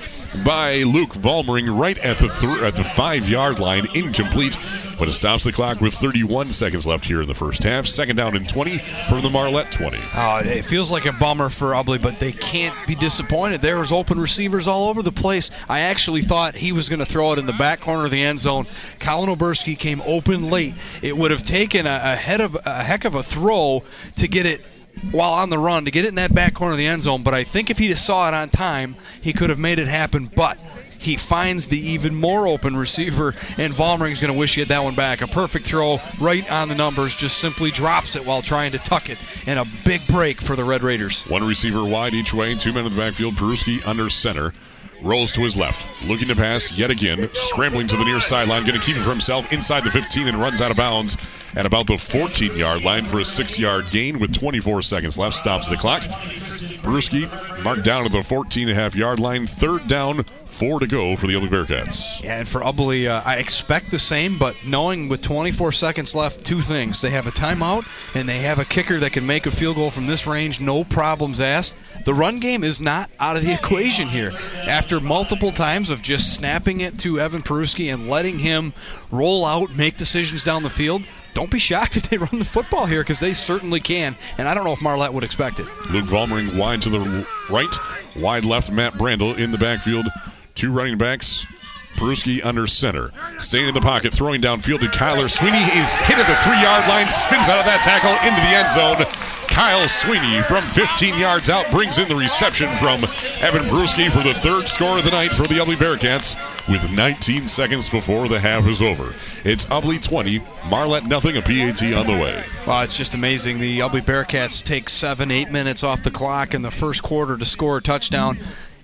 by 0.45 0.79
Luke 0.83 1.11
Vollmering 1.11 1.79
right 1.79 1.99
at 1.99 2.19
the 2.19 2.29
th- 2.29 2.63
at 2.63 2.77
the 2.77 2.85
five 2.85 3.29
yard 3.29 3.59
line, 3.61 3.87
incomplete. 3.95 4.57
But 4.99 5.07
it 5.07 5.13
stops 5.13 5.45
the 5.45 5.53
clock 5.53 5.81
with 5.81 5.95
31 5.95 6.51
seconds 6.51 6.85
left 6.85 7.05
here 7.05 7.23
in 7.23 7.29
the 7.29 7.35
first 7.35 7.63
half. 7.63 7.87
Second 7.87 8.17
down 8.17 8.35
and 8.35 8.49
20 8.49 8.79
from 9.09 9.23
the 9.23 9.31
Marlette 9.31 9.71
20. 9.71 9.97
Uh, 10.13 10.43
it 10.45 10.65
feels 10.65 10.91
like 10.91 11.07
a 11.07 11.13
bummer 11.13 11.49
for 11.49 11.69
Ubly, 11.69 12.03
but 12.03 12.19
they 12.19 12.33
can't 12.33 12.75
be 12.85 12.97
disappointed. 12.97 13.63
There 13.63 13.79
was 13.79 13.93
open 13.93 14.19
receivers 14.19 14.67
all 14.67 14.89
over 14.89 15.03
the 15.03 15.13
place. 15.13 15.53
I 15.69 15.81
actually 15.81 16.23
thought 16.23 16.57
he 16.57 16.73
was 16.73 16.89
going 16.89 16.99
to 16.99 17.07
throw 17.07 17.33
it 17.33 17.39
in 17.39 17.47
the 17.47 17.53
back 17.53 17.81
corner 17.81 18.07
of 18.07 18.11
the 18.11 18.21
end 18.21 18.41
zone. 18.41 18.67
Colin 18.99 19.31
Oberski 19.31 19.79
came 19.79 20.03
open 20.05 20.51
late. 20.51 20.75
It 21.01 21.17
would 21.17 21.31
have 21.31 21.45
taken 21.45 21.87
a, 21.87 22.01
a 22.03 22.17
head 22.17 22.41
of 22.41 22.57
a 22.67 22.83
heck 22.83 23.05
of 23.05 23.15
a 23.15 23.23
throw 23.23 23.85
to 24.17 24.27
get 24.27 24.47
it 24.47 24.69
while 25.11 25.33
on 25.33 25.51
the 25.51 25.59
run 25.59 25.85
to 25.85 25.91
get 25.91 26.05
it 26.05 26.09
in 26.09 26.15
that 26.17 26.35
back 26.35 26.55
corner 26.55 26.73
of 26.73 26.79
the 26.79 26.87
end 26.87 27.03
zone. 27.03 27.23
But 27.23 27.35
I 27.35 27.45
think 27.45 27.71
if 27.71 27.79
he 27.79 27.89
just 27.89 28.05
saw 28.05 28.29
it 28.29 28.35
on 28.35 28.49
time, 28.49 28.97
he 29.21 29.33
could 29.33 29.51
have 29.51 29.59
made 29.59 29.79
it 29.79 29.89
happen. 29.89 30.31
But 30.35 30.59
he 30.99 31.17
finds 31.17 31.69
the 31.69 31.79
even 31.79 32.15
more 32.15 32.47
open 32.49 32.77
receiver, 32.77 33.35
and 33.57 33.73
Vollmering's 33.73 34.21
going 34.21 34.33
to 34.33 34.39
wish 34.39 34.55
he 34.55 34.61
had 34.61 34.69
that 34.69 34.83
one 34.83 34.95
back. 34.95 35.23
A 35.23 35.27
perfect 35.29 35.65
throw 35.65 35.99
right 36.21 36.51
on 36.51 36.69
the 36.69 36.75
numbers, 36.75 37.17
just 37.17 37.39
simply 37.39 37.71
drops 37.71 38.17
it 38.17 38.27
while 38.27 38.43
trying 38.43 38.73
to 38.73 38.79
tuck 38.79 39.09
it, 39.09 39.19
and 39.47 39.59
a 39.59 39.65
big 39.85 40.07
break 40.09 40.41
for 40.41 40.57
the 40.57 40.65
Red 40.65 40.83
Raiders. 40.83 41.23
One 41.23 41.45
receiver 41.45 41.85
wide 41.85 42.15
each 42.15 42.35
way, 42.35 42.55
two 42.55 42.73
men 42.73 42.85
in 42.85 42.93
the 42.93 42.99
backfield. 42.99 43.37
Peruski 43.37 43.87
under 43.87 44.11
center. 44.11 44.53
Rolls 45.01 45.31
to 45.33 45.43
his 45.43 45.57
left, 45.57 45.87
looking 46.05 46.29
to 46.29 46.35
pass 46.35 46.73
yet 46.73 46.91
again, 46.91 47.31
scrambling 47.33 47.87
to 47.87 47.97
the 47.97 48.05
near 48.05 48.21
sideline, 48.21 48.67
going 48.67 48.79
to 48.79 48.85
keep 48.85 48.97
it 48.97 49.03
for 49.03 49.11
himself 49.11 49.53
inside 49.53 49.85
the 49.85 49.91
15 49.91 50.27
and 50.27 50.41
runs 50.41 50.61
out 50.61 50.71
of 50.73 50.77
bounds 50.77 51.17
at 51.55 51.67
about 51.67 51.87
the 51.87 51.97
14 51.97 52.57
yard 52.57 52.83
line 52.83 53.05
for 53.05 53.21
a 53.21 53.25
six 53.25 53.59
yard 53.59 53.87
gain 53.91 54.19
with 54.19 54.35
24 54.35 54.83
seconds 54.83 55.17
left. 55.17 55.37
Stops 55.37 55.69
the 55.69 55.77
clock. 55.77 56.03
Peruski 56.03 57.29
marked 57.63 57.85
down 57.85 58.05
at 58.07 58.13
the 58.13 58.23
14 58.23 58.69
and 58.69 58.77
a 58.77 58.81
half 58.81 58.97
yard 58.97 59.21
line. 59.21 59.47
Third 59.47 59.87
down, 59.87 60.25
four 60.59 60.81
to 60.81 60.89
go 60.89 61.15
for 61.15 61.29
the 61.29 61.35
Ubly 61.35 61.49
Bearcats. 61.49 62.21
Yeah, 62.21 62.41
and 62.41 62.49
for 62.49 62.61
Ubly, 62.63 63.09
uh, 63.09 63.23
I 63.25 63.37
expect 63.37 63.93
the 63.93 63.99
same, 63.99 64.39
but 64.39 64.57
knowing 64.67 65.09
with 65.09 65.23
24 65.23 65.71
seconds 65.71 66.17
left, 66.17 66.45
two 66.45 66.61
things. 66.61 67.01
They 67.01 67.11
have 67.11 67.29
a 67.29 67.31
timeout, 67.31 67.87
and 68.17 68.29
they 68.29 68.39
have 68.39 68.59
a 68.59 68.65
kicker 68.65 68.99
that 68.99 69.13
can 69.13 69.25
make 69.25 69.47
a 69.47 69.53
field 69.53 69.77
goal 69.77 69.93
from 69.93 70.07
this 70.07 70.27
range, 70.27 70.61
no 70.61 70.83
problems 70.83 71.41
asked. 71.41 71.77
The 72.05 72.13
run 72.13 72.41
game 72.41 72.65
is 72.65 72.81
not 72.81 73.09
out 73.21 73.37
of 73.37 73.45
the 73.45 73.55
equation 73.55 74.09
here. 74.09 74.33
After 74.67 75.01
multiple 75.01 75.53
times 75.53 75.91
of 75.91 76.03
just 76.03 76.35
snapping 76.35 76.81
it 76.81 76.99
to 77.01 77.21
Evan 77.21 77.43
Peruski 77.43 77.95
and 77.95 78.09
letting 78.09 78.39
him 78.39 78.73
roll 79.13 79.45
out, 79.45 79.77
make 79.77 79.97
decisions 79.97 80.43
down 80.43 80.65
the 80.65 80.71
field, 80.71 81.05
don't 81.39 81.53
be 81.53 81.59
shocked 81.61 81.97
if 81.97 82.11
they 82.11 82.19
run 82.19 82.39
the 82.39 82.45
football 82.45 82.85
here 82.85 83.01
because 83.01 83.21
they 83.21 83.33
certainly 83.33 83.79
can. 83.79 84.17
And 84.39 84.49
I 84.49 84.55
don't 84.55 84.65
know 84.65 84.73
if 84.73 84.83
Marlette 84.83 85.15
would 85.15 85.23
expect 85.23 85.61
it. 85.61 85.67
Luke 85.91 86.07
Vollmering 86.07 86.59
wide 86.59 86.83
to 86.83 86.91
the 86.91 87.27
right, 87.49 87.73
wide 88.17 88.45
left. 88.45 88.73
Matt 88.73 88.95
Brandel 88.95 89.39
in 89.39 89.53
the 89.53 89.59
backfield. 89.59 90.09
Two 90.57 90.73
running 90.73 90.99
backs. 90.99 91.47
Peruski 91.95 92.45
under 92.45 92.67
center. 92.67 93.13
Staying 93.39 93.69
in 93.69 93.75
the 93.75 93.81
pocket, 93.81 94.13
throwing 94.13 94.41
downfield 94.41 94.81
to 94.81 94.89
Kyle 94.89 95.29
Sweeney. 95.29 95.59
He's 95.59 95.95
hit 95.95 96.19
at 96.19 96.27
the 96.27 96.37
three 96.43 96.61
yard 96.63 96.87
line, 96.89 97.09
spins 97.09 97.49
out 97.49 97.59
of 97.59 97.67
that 97.67 97.83
tackle 97.83 98.15
into 98.27 98.39
the 98.43 98.55
end 98.55 98.71
zone. 98.71 99.38
Kyle 99.49 99.89
Sweeney 99.89 100.41
from 100.43 100.63
15 100.71 101.19
yards 101.19 101.51
out 101.51 101.69
brings 101.71 101.99
in 101.99 102.09
the 102.09 102.15
reception 102.15 102.69
from 102.77 103.03
Evan 103.41 103.65
Peruski 103.65 104.11
for 104.11 104.23
the 104.23 104.35
third 104.35 104.69
score 104.69 104.99
of 104.99 105.05
the 105.05 105.11
night 105.11 105.31
for 105.31 105.47
the 105.49 105.57
Ubly 105.57 105.75
Bearcats 105.75 106.37
with 106.69 106.91
19 106.93 107.49
seconds 107.49 107.89
before 107.89 108.29
the 108.29 108.39
half 108.39 108.67
is 108.69 108.81
over. 108.81 109.15
It's 109.45 109.65
Ubly 109.67 110.01
20, 110.01 110.41
Marlette 110.69 111.07
nothing, 111.07 111.37
a 111.37 111.43
PAT 111.43 111.83
on 111.83 112.07
the 112.07 112.13
way. 112.13 112.45
Wow, 112.67 112.83
it's 112.83 112.97
just 112.97 113.15
amazing. 113.15 113.59
The 113.59 113.81
Ubly 113.81 114.03
Bearcats 114.03 114.63
take 114.63 114.89
seven, 114.89 115.31
eight 115.31 115.51
minutes 115.51 115.83
off 115.83 116.03
the 116.05 116.11
clock 116.11 116.55
in 116.55 116.63
the 116.63 116.71
first 116.71 117.03
quarter 117.03 117.37
to 117.37 117.45
score 117.45 117.79
a 117.79 117.83
touchdown. 117.83 118.39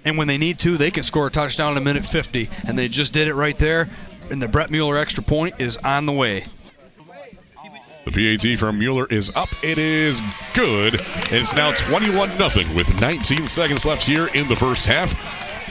And 0.05 0.19
when 0.19 0.27
they 0.27 0.39
need 0.39 0.59
to, 0.61 0.77
they 0.77 0.91
can 0.91 1.03
score 1.05 1.29
a 1.29 1.31
touchdown 1.31 1.73
in 1.73 1.79
a 1.79 1.85
minute 1.85 2.05
50. 2.05 2.51
And 2.67 2.77
they 2.77 2.89
just 2.89 3.15
did 3.15 3.29
it 3.29 3.35
right 3.35 3.59
there. 3.59 3.89
And 4.31 4.43
the 4.43 4.49
Brett 4.49 4.71
Mueller 4.71 4.97
extra 4.97 5.23
point 5.23 5.61
is 5.61 5.77
on 5.79 6.07
the 6.07 6.13
way. 6.13 6.45
The 8.05 8.11
PAT 8.11 8.59
from 8.59 8.79
Mueller 8.79 9.07
is 9.07 9.33
up. 9.35 9.49
It 9.63 9.79
is 9.79 10.21
good. 10.53 11.01
And 11.01 11.35
it's 11.35 11.57
now 11.57 11.73
21 11.73 12.31
0 12.31 12.75
with 12.75 13.01
19 13.01 13.47
seconds 13.47 13.87
left 13.87 14.03
here 14.03 14.27
in 14.35 14.47
the 14.49 14.57
first 14.57 14.85
half. 14.85 15.15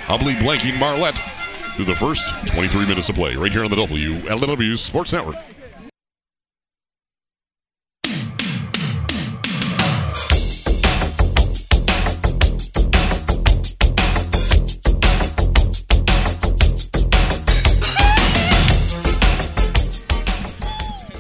Ubly 0.08 0.36
blanking 0.38 0.80
Marlette 0.80 1.20
through 1.76 1.86
the 1.86 1.96
first 1.96 2.28
23 2.48 2.88
minutes 2.88 3.10
of 3.10 3.16
play 3.16 3.36
right 3.36 3.52
here 3.52 3.64
on 3.64 3.70
the 3.70 3.76
WLEW 3.76 4.78
Sports 4.78 5.14
Network. 5.14 5.36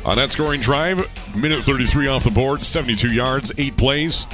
On 0.05 0.17
that 0.17 0.31
scoring 0.31 0.59
drive, 0.59 0.97
minute 1.35 1.63
33 1.63 2.07
off 2.09 2.25
the 2.25 2.31
board, 2.31 2.61
72 2.61 3.13
yards, 3.13 3.53
eight 3.57 3.77
plays. 3.77 4.27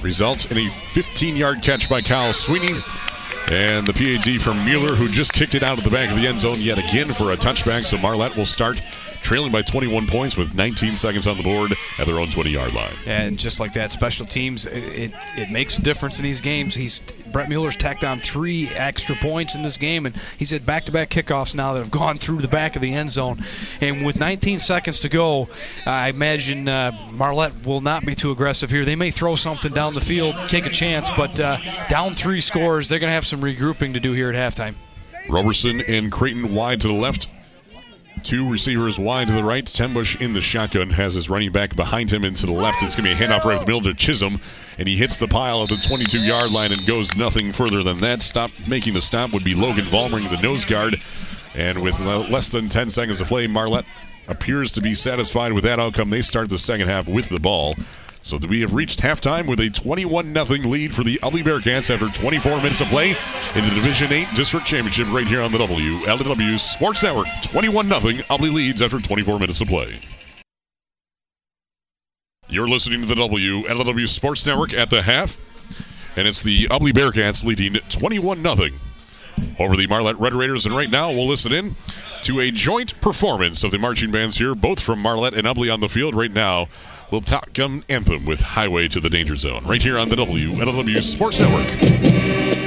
Results 0.00 0.44
in 0.46 0.58
a 0.58 0.70
15 0.70 1.34
yard 1.34 1.60
catch 1.60 1.88
by 1.88 2.00
Kyle 2.02 2.32
Sweeney. 2.32 2.80
And 3.50 3.86
the 3.86 3.92
PAT 3.94 4.40
from 4.40 4.64
Mueller, 4.64 4.94
who 4.94 5.08
just 5.08 5.32
kicked 5.32 5.54
it 5.54 5.62
out 5.64 5.76
of 5.76 5.82
the 5.82 5.90
back 5.90 6.10
of 6.10 6.16
the 6.16 6.26
end 6.26 6.38
zone 6.38 6.60
yet 6.60 6.78
again 6.78 7.06
for 7.06 7.32
a 7.32 7.36
touchback. 7.36 7.86
So 7.86 7.98
Marlette 7.98 8.36
will 8.36 8.46
start 8.46 8.80
trailing 9.22 9.52
by 9.52 9.62
21 9.62 10.06
points 10.06 10.36
with 10.36 10.54
19 10.54 10.96
seconds 10.96 11.26
on 11.26 11.36
the 11.36 11.42
board 11.42 11.72
at 11.98 12.06
their 12.06 12.18
own 12.18 12.28
20 12.28 12.50
yard 12.50 12.72
line. 12.74 12.94
And 13.06 13.38
just 13.38 13.60
like 13.60 13.72
that, 13.74 13.92
special 13.92 14.26
teams, 14.26 14.66
it, 14.66 14.82
it, 14.84 15.12
it, 15.36 15.50
makes 15.50 15.78
a 15.78 15.82
difference 15.82 16.18
in 16.18 16.24
these 16.24 16.40
games. 16.40 16.74
He's 16.74 17.00
Brett 17.32 17.48
Mueller's 17.48 17.76
tacked 17.76 18.04
on 18.04 18.20
three 18.20 18.68
extra 18.68 19.16
points 19.16 19.54
in 19.54 19.62
this 19.62 19.76
game, 19.76 20.06
and 20.06 20.16
he's 20.38 20.50
had 20.50 20.64
back 20.64 20.84
to 20.84 20.92
back 20.92 21.10
kickoffs 21.10 21.54
now 21.54 21.72
that 21.72 21.80
have 21.80 21.90
gone 21.90 22.16
through 22.16 22.38
the 22.38 22.48
back 22.48 22.76
of 22.76 22.82
the 22.82 22.92
end 22.92 23.10
zone. 23.10 23.38
And 23.80 24.04
with 24.04 24.18
19 24.18 24.58
seconds 24.58 25.00
to 25.00 25.08
go, 25.08 25.48
I 25.86 26.08
imagine 26.08 26.68
uh, 26.68 26.92
Marlette 27.12 27.66
will 27.66 27.80
not 27.80 28.06
be 28.06 28.14
too 28.14 28.30
aggressive 28.30 28.70
here. 28.70 28.84
They 28.84 28.96
may 28.96 29.10
throw 29.10 29.34
something 29.34 29.72
down 29.72 29.94
the 29.94 30.00
field, 30.00 30.36
take 30.48 30.66
a 30.66 30.70
chance, 30.70 31.10
but 31.10 31.38
uh, 31.38 31.58
down 31.88 32.12
three 32.12 32.40
scores, 32.40 32.88
they're 32.88 32.98
going 32.98 33.10
to 33.10 33.14
have 33.14 33.26
some 33.26 33.40
regrouping 33.40 33.92
to 33.94 34.00
do 34.00 34.12
here 34.12 34.30
at 34.30 34.34
halftime. 34.34 34.74
Roberson 35.28 35.82
and 35.82 36.10
Creighton 36.10 36.54
wide 36.54 36.80
to 36.80 36.88
the 36.88 36.94
left. 36.94 37.28
Two 38.28 38.46
receivers 38.46 38.98
wide 38.98 39.28
to 39.28 39.32
the 39.32 39.42
right. 39.42 39.64
Tenbush 39.64 40.20
in 40.20 40.34
the 40.34 40.42
shotgun 40.42 40.90
has 40.90 41.14
his 41.14 41.30
running 41.30 41.50
back 41.50 41.74
behind 41.74 42.12
him 42.12 42.26
into 42.26 42.44
the 42.44 42.52
left. 42.52 42.82
It's 42.82 42.94
going 42.94 43.08
to 43.08 43.16
be 43.16 43.24
a 43.24 43.26
handoff 43.26 43.46
right 43.46 43.54
up 43.54 43.60
the 43.60 43.66
middle 43.66 43.80
to 43.80 43.94
Chisholm, 43.94 44.38
and 44.76 44.86
he 44.86 44.98
hits 44.98 45.16
the 45.16 45.26
pile 45.26 45.62
at 45.62 45.70
the 45.70 45.78
22 45.78 46.18
yard 46.18 46.52
line 46.52 46.70
and 46.70 46.84
goes 46.84 47.16
nothing 47.16 47.52
further 47.52 47.82
than 47.82 48.00
that. 48.00 48.20
Stop 48.20 48.50
making 48.66 48.92
the 48.92 49.00
stop 49.00 49.32
would 49.32 49.44
be 49.44 49.54
Logan 49.54 49.86
Vollmering, 49.86 50.28
the 50.28 50.42
nose 50.42 50.66
guard. 50.66 51.00
And 51.54 51.80
with 51.80 52.00
less 52.00 52.50
than 52.50 52.68
10 52.68 52.90
seconds 52.90 53.16
to 53.16 53.24
play, 53.24 53.46
Marlette 53.46 53.86
appears 54.26 54.72
to 54.72 54.82
be 54.82 54.94
satisfied 54.94 55.54
with 55.54 55.64
that 55.64 55.80
outcome. 55.80 56.10
They 56.10 56.20
start 56.20 56.50
the 56.50 56.58
second 56.58 56.88
half 56.88 57.08
with 57.08 57.30
the 57.30 57.40
ball. 57.40 57.76
So 58.28 58.36
we 58.46 58.60
have 58.60 58.74
reached 58.74 59.00
halftime 59.00 59.46
with 59.46 59.58
a 59.58 59.70
21 59.70 60.34
0 60.34 60.68
lead 60.68 60.94
for 60.94 61.02
the 61.02 61.16
Ubly 61.22 61.42
Bearcats 61.42 61.88
after 61.88 62.08
24 62.08 62.58
minutes 62.58 62.82
of 62.82 62.88
play 62.88 63.12
in 63.54 63.64
the 63.64 63.74
Division 63.74 64.12
8 64.12 64.28
District 64.34 64.66
Championship 64.66 65.10
right 65.10 65.26
here 65.26 65.40
on 65.40 65.50
the 65.50 65.56
WLEW 65.56 66.60
Sports 66.60 67.02
Network. 67.02 67.26
21 67.42 67.88
0 67.88 68.00
Ubly 68.00 68.52
leads 68.52 68.82
after 68.82 69.00
24 69.00 69.38
minutes 69.38 69.62
of 69.62 69.68
play. 69.68 69.98
You're 72.50 72.68
listening 72.68 73.00
to 73.00 73.06
the 73.06 73.14
WLEW 73.14 74.06
Sports 74.06 74.44
Network 74.44 74.74
at 74.74 74.90
the 74.90 75.00
half, 75.00 75.38
and 76.14 76.28
it's 76.28 76.42
the 76.42 76.64
Ubly 76.66 76.92
Bearcats 76.92 77.46
leading 77.46 77.80
21 77.88 78.42
0 78.42 78.68
over 79.58 79.74
the 79.74 79.86
Marlette 79.86 80.20
Red 80.20 80.34
Raiders. 80.34 80.66
And 80.66 80.76
right 80.76 80.90
now, 80.90 81.10
we'll 81.10 81.28
listen 81.28 81.54
in 81.54 81.76
to 82.24 82.40
a 82.40 82.50
joint 82.50 83.00
performance 83.00 83.64
of 83.64 83.70
the 83.70 83.78
marching 83.78 84.10
bands 84.10 84.36
here, 84.36 84.54
both 84.54 84.80
from 84.80 84.98
Marlette 84.98 85.32
and 85.32 85.46
Ubly 85.46 85.72
on 85.72 85.80
the 85.80 85.88
field 85.88 86.14
right 86.14 86.30
now 86.30 86.68
Top 87.10 87.52
Gun 87.54 87.84
anthem 87.88 88.26
with 88.26 88.40
Highway 88.40 88.86
to 88.88 89.00
the 89.00 89.08
Danger 89.08 89.34
Zone 89.34 89.64
right 89.64 89.82
here 89.82 89.98
on 89.98 90.10
the 90.10 90.16
WLEW 90.16 91.02
Sports 91.02 91.40
Network. 91.40 92.57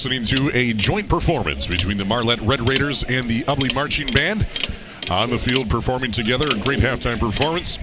Listening 0.00 0.24
to 0.24 0.50
a 0.56 0.72
joint 0.72 1.06
performance 1.10 1.66
between 1.66 1.98
the 1.98 2.04
Marlette 2.06 2.40
Red 2.40 2.66
Raiders 2.66 3.02
and 3.04 3.28
the 3.28 3.42
Ubly 3.42 3.74
Marching 3.74 4.10
Band. 4.10 4.46
On 5.10 5.28
the 5.28 5.36
field 5.36 5.68
performing 5.68 6.10
together, 6.10 6.48
a 6.48 6.58
great 6.58 6.78
halftime 6.78 7.20
performance. 7.20 7.78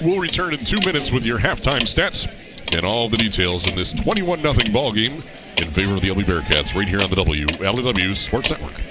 We'll 0.00 0.18
return 0.18 0.54
in 0.54 0.64
two 0.64 0.80
minutes 0.80 1.12
with 1.12 1.26
your 1.26 1.38
halftime 1.38 1.82
stats 1.82 2.26
and 2.74 2.86
all 2.86 3.06
the 3.10 3.18
details 3.18 3.66
in 3.66 3.74
this 3.74 3.92
21 3.92 4.40
0 4.40 4.54
ball 4.72 4.92
game 4.92 5.22
in 5.58 5.70
favor 5.70 5.92
of 5.92 6.00
the 6.00 6.08
Ubly 6.08 6.24
Bearcats 6.24 6.74
right 6.74 6.88
here 6.88 7.02
on 7.02 7.10
the 7.10 7.16
WLEW 7.16 8.16
Sports 8.16 8.48
Network. 8.48 8.81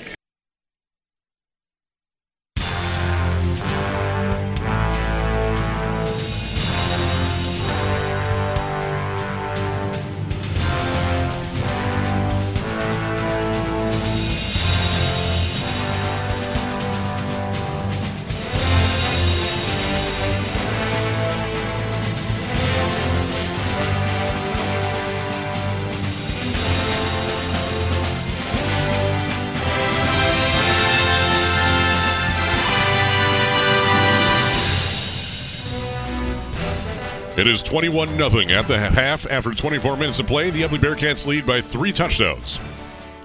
It 37.41 37.47
is 37.47 37.63
21 37.63 38.18
0 38.18 38.49
at 38.55 38.68
the 38.68 38.77
half 38.77 39.26
after 39.26 39.51
24 39.51 39.97
minutes 39.97 40.19
of 40.19 40.27
play. 40.27 40.51
The 40.51 40.61
Ubly 40.61 40.77
Bearcats 40.77 41.26
lead 41.26 41.43
by 41.43 41.59
three 41.59 41.91
touchdowns. 41.91 42.59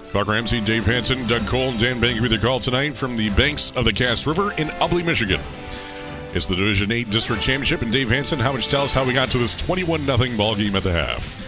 Clark 0.09 0.27
Ramsey, 0.27 0.59
Dave 0.59 0.87
Hanson, 0.87 1.27
Doug 1.27 1.45
Cole, 1.45 1.69
and 1.69 1.79
Dan 1.79 2.01
Banky 2.01 2.19
with 2.19 2.31
the 2.31 2.39
call 2.39 2.59
tonight 2.59 2.97
from 2.97 3.15
the 3.15 3.29
banks 3.29 3.69
of 3.75 3.85
the 3.85 3.93
Cass 3.93 4.25
River 4.25 4.53
in 4.53 4.69
Ubly, 4.79 5.05
Michigan. 5.05 5.39
It's 6.33 6.47
the 6.47 6.55
Division 6.55 6.91
8 6.91 7.11
District 7.11 7.43
Championship, 7.43 7.83
and 7.83 7.93
Dave 7.93 8.09
Hanson, 8.09 8.39
how 8.39 8.53
much 8.53 8.69
tell 8.69 8.81
us 8.81 8.91
how 8.91 9.05
we 9.05 9.13
got 9.13 9.29
to 9.29 9.37
this 9.37 9.55
21 9.55 10.07
0 10.07 10.35
ball 10.35 10.55
game 10.55 10.75
at 10.75 10.81
the 10.81 10.93
half? 10.93 11.47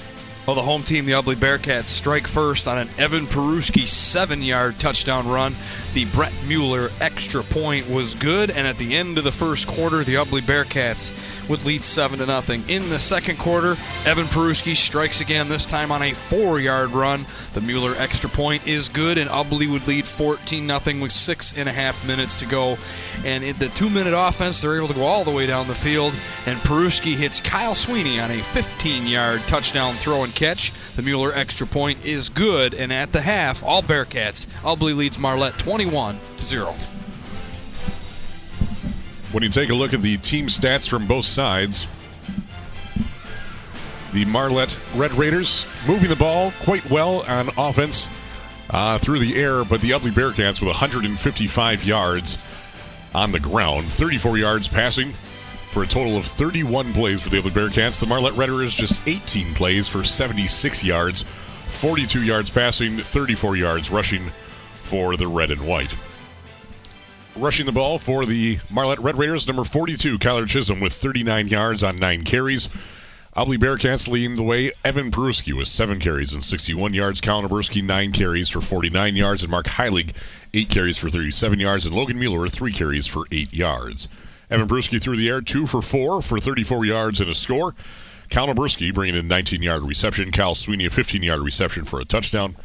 Well, 0.49 0.55
the 0.55 0.61
home 0.63 0.81
team, 0.81 1.05
the 1.05 1.11
Ubly 1.13 1.35
Bearcats, 1.35 1.89
strike 1.89 2.25
first 2.25 2.67
on 2.67 2.77
an 2.77 2.89
Evan 2.97 3.25
Peruski 3.25 3.87
seven 3.87 4.41
yard 4.41 4.79
touchdown 4.79 5.27
run. 5.27 5.53
The 5.93 6.05
Brett 6.05 6.33
Mueller 6.47 6.89
extra 7.01 7.43
point 7.43 7.89
was 7.89 8.15
good, 8.15 8.49
and 8.49 8.67
at 8.67 8.77
the 8.77 8.95
end 8.95 9.17
of 9.17 9.23
the 9.23 9.31
first 9.31 9.67
quarter, 9.67 10.03
the 10.03 10.15
Ubly 10.15 10.41
Bearcats 10.41 11.13
would 11.49 11.65
lead 11.65 11.83
7 11.83 12.19
to 12.19 12.25
nothing. 12.25 12.63
In 12.67 12.87
the 12.89 12.99
second 12.99 13.37
quarter, 13.39 13.71
Evan 14.05 14.25
Peruski 14.25 14.75
strikes 14.75 15.19
again, 15.19 15.49
this 15.49 15.65
time 15.65 15.91
on 15.91 16.01
a 16.01 16.13
four 16.13 16.59
yard 16.59 16.91
run. 16.91 17.25
The 17.53 17.61
Mueller 17.61 17.93
extra 17.97 18.29
point 18.29 18.67
is 18.67 18.87
good, 18.87 19.17
and 19.17 19.29
Ubly 19.29 19.69
would 19.69 19.87
lead 19.87 20.07
14 20.07 20.65
nothing 20.65 20.99
with 20.99 21.11
six 21.11 21.57
and 21.57 21.67
a 21.67 21.71
half 21.71 22.07
minutes 22.07 22.35
to 22.37 22.45
go. 22.45 22.77
And 23.25 23.43
in 23.43 23.57
the 23.57 23.69
two 23.69 23.89
minute 23.89 24.13
offense, 24.15 24.61
they're 24.61 24.77
able 24.77 24.87
to 24.89 24.93
go 24.93 25.03
all 25.03 25.23
the 25.23 25.31
way 25.31 25.47
down 25.47 25.67
the 25.67 25.75
field, 25.75 26.13
and 26.45 26.57
Peruski 26.59 27.15
hits 27.15 27.39
Kyle 27.39 27.75
Sweeney 27.75 28.19
on 28.19 28.31
a 28.31 28.41
15 28.41 29.07
yard 29.07 29.41
touchdown 29.47 29.93
throw 29.95 30.23
and 30.23 30.33
catch. 30.35 30.71
The 30.95 31.01
Mueller 31.01 31.33
extra 31.33 31.65
point 31.65 32.05
is 32.05 32.29
good, 32.29 32.73
and 32.73 32.93
at 32.93 33.11
the 33.11 33.21
half, 33.21 33.63
all 33.63 33.81
Bearcats, 33.81 34.47
Ubly 34.61 34.95
leads 34.95 35.17
Marlette 35.17 35.57
21 35.57 36.19
to 36.37 36.45
0. 36.45 36.75
When 39.31 39.43
you 39.43 39.49
take 39.49 39.69
a 39.69 39.75
look 39.75 39.93
at 39.93 40.01
the 40.01 40.17
team 40.17 40.47
stats 40.47 40.89
from 40.89 41.05
both 41.05 41.25
sides, 41.25 41.85
the 44.11 44.25
Marlette 44.25 44.75
Red 44.95 45.13
Raiders 45.13 45.67
moving 45.87 46.09
the 46.09 46.15
ball 46.15 46.51
quite 46.61 46.89
well 46.89 47.23
on 47.27 47.49
offense 47.55 48.07
uh, 48.71 48.97
through 48.97 49.19
the 49.19 49.39
air, 49.39 49.63
but 49.63 49.81
the 49.81 49.91
Ubly 49.91 50.09
Bearcats 50.09 50.61
with 50.61 50.69
155 50.69 51.83
yards 51.83 52.43
on 53.13 53.31
the 53.31 53.39
ground, 53.39 53.85
34 53.91 54.39
yards 54.39 54.67
passing 54.67 55.13
for 55.69 55.83
a 55.83 55.87
total 55.87 56.17
of 56.17 56.25
31 56.25 56.91
plays 56.93 57.21
for 57.21 57.29
the 57.29 57.37
Ubly 57.37 57.51
Bearcats. 57.51 57.99
The 57.99 58.07
Marlette 58.07 58.35
Red 58.35 58.49
Raiders 58.49 58.73
just 58.73 58.99
18 59.07 59.53
plays 59.53 59.87
for 59.87 60.03
76 60.03 60.83
yards, 60.83 61.21
42 61.67 62.23
yards 62.23 62.49
passing, 62.49 62.97
34 62.97 63.57
yards 63.57 63.91
rushing 63.91 64.31
for 64.81 65.15
the 65.17 65.27
red 65.27 65.51
and 65.51 65.67
white. 65.67 65.93
Rushing 67.35 67.65
the 67.65 67.71
ball 67.71 67.99
for 67.99 68.25
the 68.25 68.59
Marlette 68.69 68.99
Red 68.99 69.17
Raiders, 69.17 69.47
number 69.47 69.63
42, 69.63 70.19
Kyler 70.19 70.47
Chisholm, 70.47 70.79
with 70.79 70.93
39 70.93 71.47
yards 71.47 71.83
on 71.83 71.95
nine 71.95 72.23
carries. 72.23 72.67
Ubly 73.37 73.57
Bearcats 73.57 74.09
leading 74.09 74.35
the 74.35 74.43
way. 74.43 74.71
Evan 74.83 75.11
Peruski 75.11 75.53
with 75.53 75.67
seven 75.67 75.99
carries 75.99 76.33
and 76.33 76.43
61 76.43 76.93
yards. 76.93 77.21
Colin 77.21 77.47
nine 77.85 78.11
carries 78.11 78.49
for 78.49 78.59
49 78.59 79.15
yards. 79.15 79.43
And 79.43 79.51
Mark 79.51 79.67
Heilig, 79.67 80.13
eight 80.53 80.69
carries 80.69 80.97
for 80.97 81.09
37 81.09 81.59
yards. 81.59 81.85
And 81.85 81.95
Logan 81.95 82.19
Mueller, 82.19 82.49
three 82.49 82.73
carries 82.73 83.07
for 83.07 83.23
eight 83.31 83.53
yards. 83.53 84.09
Evan 84.49 84.67
Peruski 84.67 85.01
through 85.01 85.17
the 85.17 85.29
air, 85.29 85.41
two 85.41 85.67
for 85.67 85.81
four 85.81 86.21
for 86.21 86.39
34 86.39 86.85
yards 86.85 87.21
and 87.21 87.29
a 87.29 87.35
score. 87.35 87.75
Oberski 88.29 88.93
bringing 88.93 89.15
in 89.15 89.27
19 89.27 89.61
yard 89.61 89.83
reception. 89.83 90.31
Cal 90.31 90.55
Sweeney, 90.55 90.85
a 90.85 90.89
15 90.89 91.23
yard 91.23 91.41
reception 91.41 91.85
for 91.85 91.99
a 92.01 92.05
touchdown. 92.05 92.57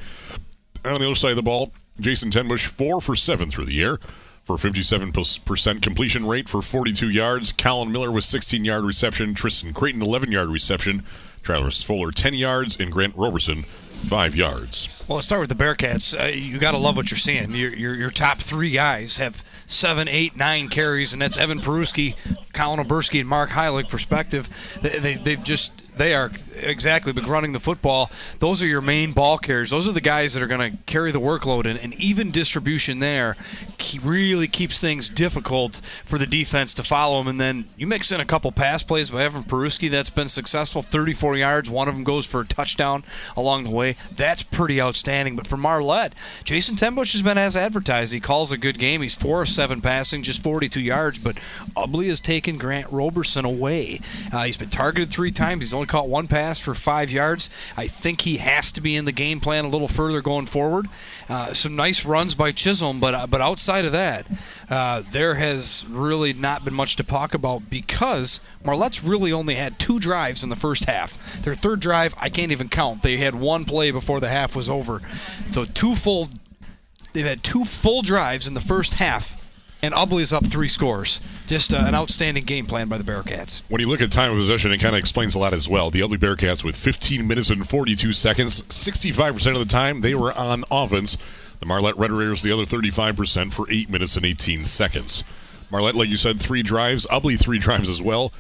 And 0.82 0.94
on 0.94 0.98
the 0.98 1.06
other 1.06 1.14
side 1.14 1.30
of 1.30 1.36
the 1.36 1.42
ball, 1.42 1.72
Jason 2.00 2.30
Tenbush, 2.30 2.66
four 2.66 3.00
for 3.00 3.14
seven 3.14 3.50
through 3.50 3.66
the 3.66 3.82
air 3.82 3.98
for 4.44 4.56
57% 4.56 5.82
completion 5.82 6.26
rate 6.26 6.48
for 6.48 6.62
42 6.62 7.08
yards. 7.08 7.52
Colin 7.52 7.90
Miller 7.90 8.10
with 8.10 8.24
16 8.24 8.64
yard 8.64 8.84
reception. 8.84 9.34
Tristan 9.34 9.72
Creighton, 9.72 10.02
11 10.02 10.30
yard 10.30 10.48
reception. 10.48 11.02
Travis 11.42 11.82
Fuller, 11.82 12.10
10 12.10 12.34
yards. 12.34 12.78
And 12.78 12.92
Grant 12.92 13.16
Roberson, 13.16 13.62
5 13.62 14.34
yards. 14.34 14.88
Well, 15.08 15.16
let's 15.16 15.26
start 15.26 15.40
with 15.40 15.48
the 15.50 15.64
Bearcats. 15.64 16.18
Uh, 16.18 16.26
you 16.26 16.58
got 16.58 16.72
to 16.72 16.78
love 16.78 16.96
what 16.96 17.10
you're 17.10 17.18
seeing. 17.18 17.54
Your, 17.54 17.74
your, 17.74 17.94
your 17.94 18.10
top 18.10 18.38
three 18.38 18.70
guys 18.70 19.16
have 19.18 19.44
seven, 19.66 20.08
eight, 20.08 20.36
nine 20.36 20.68
carries, 20.68 21.12
and 21.12 21.20
that's 21.20 21.36
Evan 21.36 21.58
Peruski, 21.58 22.14
Colin 22.52 22.84
Oberski, 22.84 23.20
and 23.20 23.28
Mark 23.28 23.50
Heilig. 23.50 23.88
Perspective, 23.88 24.48
they, 24.80 24.98
they, 24.98 25.14
they've 25.14 25.42
just 25.42 25.84
they 25.96 26.14
are 26.14 26.30
exactly, 26.60 27.12
but 27.12 27.26
running 27.26 27.52
the 27.52 27.60
football, 27.60 28.10
those 28.38 28.62
are 28.62 28.66
your 28.66 28.80
main 28.80 29.12
ball 29.12 29.38
carriers. 29.38 29.70
Those 29.70 29.88
are 29.88 29.92
the 29.92 30.00
guys 30.00 30.34
that 30.34 30.42
are 30.42 30.46
going 30.46 30.72
to 30.72 30.76
carry 30.86 31.12
the 31.12 31.20
workload, 31.20 31.66
and, 31.66 31.78
and 31.78 31.94
even 31.94 32.30
distribution 32.30 32.98
there 32.98 33.36
really 34.02 34.48
keeps 34.48 34.80
things 34.80 35.10
difficult 35.10 35.80
for 36.04 36.18
the 36.18 36.26
defense 36.26 36.74
to 36.74 36.82
follow 36.82 37.18
them. 37.18 37.28
And 37.28 37.40
then 37.40 37.64
you 37.76 37.86
mix 37.86 38.10
in 38.10 38.20
a 38.20 38.24
couple 38.24 38.50
pass 38.52 38.82
plays 38.82 39.10
by 39.10 39.22
Evan 39.24 39.42
Peruski 39.42 39.90
that's 39.90 40.10
been 40.10 40.28
successful 40.28 40.82
34 40.82 41.36
yards, 41.36 41.70
one 41.70 41.88
of 41.88 41.94
them 41.94 42.04
goes 42.04 42.26
for 42.26 42.40
a 42.40 42.46
touchdown 42.46 43.04
along 43.36 43.64
the 43.64 43.70
way. 43.70 43.96
That's 44.12 44.42
pretty 44.42 44.80
outstanding. 44.80 45.36
But 45.36 45.46
for 45.46 45.56
Marlette, 45.56 46.14
Jason 46.44 46.76
Tenbush 46.76 47.12
has 47.12 47.22
been 47.22 47.38
as 47.38 47.56
advertised. 47.56 48.12
He 48.12 48.20
calls 48.20 48.52
a 48.52 48.58
good 48.58 48.78
game. 48.78 49.02
He's 49.02 49.14
4 49.14 49.42
of 49.42 49.48
7 49.48 49.80
passing, 49.80 50.22
just 50.22 50.42
42 50.42 50.80
yards, 50.80 51.18
but 51.18 51.36
Ubly 51.76 52.08
has 52.08 52.20
taken 52.20 52.58
Grant 52.58 52.90
Roberson 52.90 53.44
away. 53.44 54.00
Uh, 54.32 54.44
he's 54.44 54.56
been 54.56 54.70
targeted 54.70 55.10
three 55.10 55.30
times. 55.30 55.64
He's 55.64 55.74
only 55.74 55.84
caught 55.86 56.09
one 56.09 56.27
pass 56.27 56.59
for 56.59 56.74
five 56.74 57.11
yards. 57.11 57.51
I 57.77 57.86
think 57.86 58.23
he 58.23 58.39
has 58.39 58.73
to 58.73 58.81
be 58.81 58.97
in 58.97 59.05
the 59.05 59.12
game 59.12 59.40
plan 59.40 59.65
a 59.65 59.69
little 59.69 59.89
further 59.89 60.20
going 60.20 60.47
forward. 60.47 60.86
Uh, 61.28 61.52
some 61.52 61.77
nice 61.77 62.05
runs 62.05 62.35
by 62.35 62.52
Chisholm, 62.52 63.01
but 63.01 63.15
uh, 63.15 63.27
but 63.27 63.40
outside 63.40 63.85
of 63.85 63.93
that, 63.93 64.27
uh, 64.69 65.02
there 65.11 65.35
has 65.36 65.85
really 65.89 66.32
not 66.32 66.65
been 66.65 66.74
much 66.74 66.97
to 66.97 67.02
talk 67.02 67.35
about 67.35 67.70
because 67.70 68.40
Marlette's 68.65 69.05
really 69.05 69.32
only 69.32 69.55
had 69.55 69.78
two 69.78 69.98
drives 69.98 70.43
in 70.43 70.51
the 70.51 70.56
first 70.56 70.85
half. 70.85 71.43
Their 71.43 71.55
third 71.55 71.81
drive, 71.81 72.15
I 72.19 72.28
can't 72.28 72.52
even 72.52 72.69
count. 72.69 73.02
They 73.02 73.16
had 73.16 73.35
one 73.35 73.65
play 73.65 73.90
before 73.90 74.20
the 74.20 74.28
half 74.28 74.56
was 74.56 74.69
over, 74.69 75.01
so 75.51 75.65
two 75.65 75.94
full. 75.94 76.28
They've 77.12 77.24
had 77.24 77.44
two 77.44 77.65
full 77.65 78.02
drives 78.02 78.47
in 78.47 78.55
the 78.55 78.61
first 78.61 78.94
half 78.94 79.43
and 79.85 79.94
Ubly 79.94 80.23
is 80.23 80.32
up 80.32 80.47
three 80.47 80.69
scores. 80.69 81.20
Just 81.47 81.74
uh, 81.74 81.85
an 81.86 81.94
outstanding 81.94 82.44
game 82.44 82.65
plan 82.65 82.89
by 82.89 82.97
the 82.97 83.05
Bearcats. 83.05 83.61
When 83.69 83.82
you 83.82 83.89
look 83.89 84.01
at 84.01 84.11
time 84.11 84.32
of 84.32 84.39
possession, 84.39 84.73
it 84.73 84.78
kind 84.78 84.94
of 84.94 84.98
explains 84.98 85.35
a 85.35 85.39
lot 85.39 85.52
as 85.52 85.69
well. 85.69 85.90
The 85.90 86.01
Ubly 86.01 86.16
Bearcats 86.16 86.65
with 86.65 86.74
15 86.74 87.27
minutes 87.27 87.51
and 87.51 87.69
42 87.69 88.15
seconds, 88.15 88.62
65% 88.62 89.52
of 89.52 89.59
the 89.59 89.70
time 89.70 90.01
they 90.01 90.15
were 90.15 90.32
on 90.32 90.65
offense. 90.70 91.19
The 91.61 91.66
Marlette 91.66 91.98
Red 91.98 92.12
Raiders 92.12 92.43
the 92.43 92.51
other 92.51 92.65
35% 92.65 93.52
for 93.52 93.70
8 93.70 93.90
minutes 93.90 94.16
and 94.16 94.24
18 94.24 94.65
seconds. 94.65 95.23
Marlette, 95.70 95.97
like 95.97 96.09
you 96.09 96.16
said, 96.16 96.40
three 96.40 96.62
drives. 96.62 97.06
Ubly 97.06 97.39
three 97.39 97.59
drives 97.59 97.90
as 97.90 98.01
well. 98.01 98.32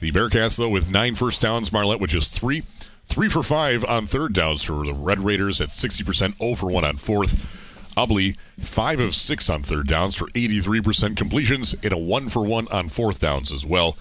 The 0.00 0.12
Bearcats, 0.12 0.56
though, 0.56 0.68
with 0.68 0.88
nine 0.88 1.16
first 1.16 1.40
downs. 1.40 1.72
Marlette 1.72 2.00
with 2.00 2.10
just 2.10 2.38
three. 2.38 2.62
Three 3.06 3.28
for 3.28 3.42
five 3.42 3.84
on 3.84 4.06
third 4.06 4.34
downs 4.34 4.62
for 4.62 4.84
the 4.86 4.94
Red 4.94 5.18
Raiders 5.18 5.60
at 5.60 5.68
60%, 5.68 6.38
0 6.38 6.54
for 6.54 6.70
1 6.70 6.84
on 6.84 6.96
fourth. 6.96 7.61
Ubly, 7.96 8.36
5 8.58 9.00
of 9.00 9.14
6 9.14 9.50
on 9.50 9.62
third 9.62 9.88
downs 9.88 10.14
for 10.14 10.26
83% 10.28 11.16
completions 11.16 11.74
and 11.82 11.92
a 11.92 11.98
1 11.98 12.28
for 12.28 12.44
1 12.44 12.68
on 12.68 12.88
fourth 12.88 13.20
downs 13.20 13.52
as 13.52 13.66
well. 13.66 13.96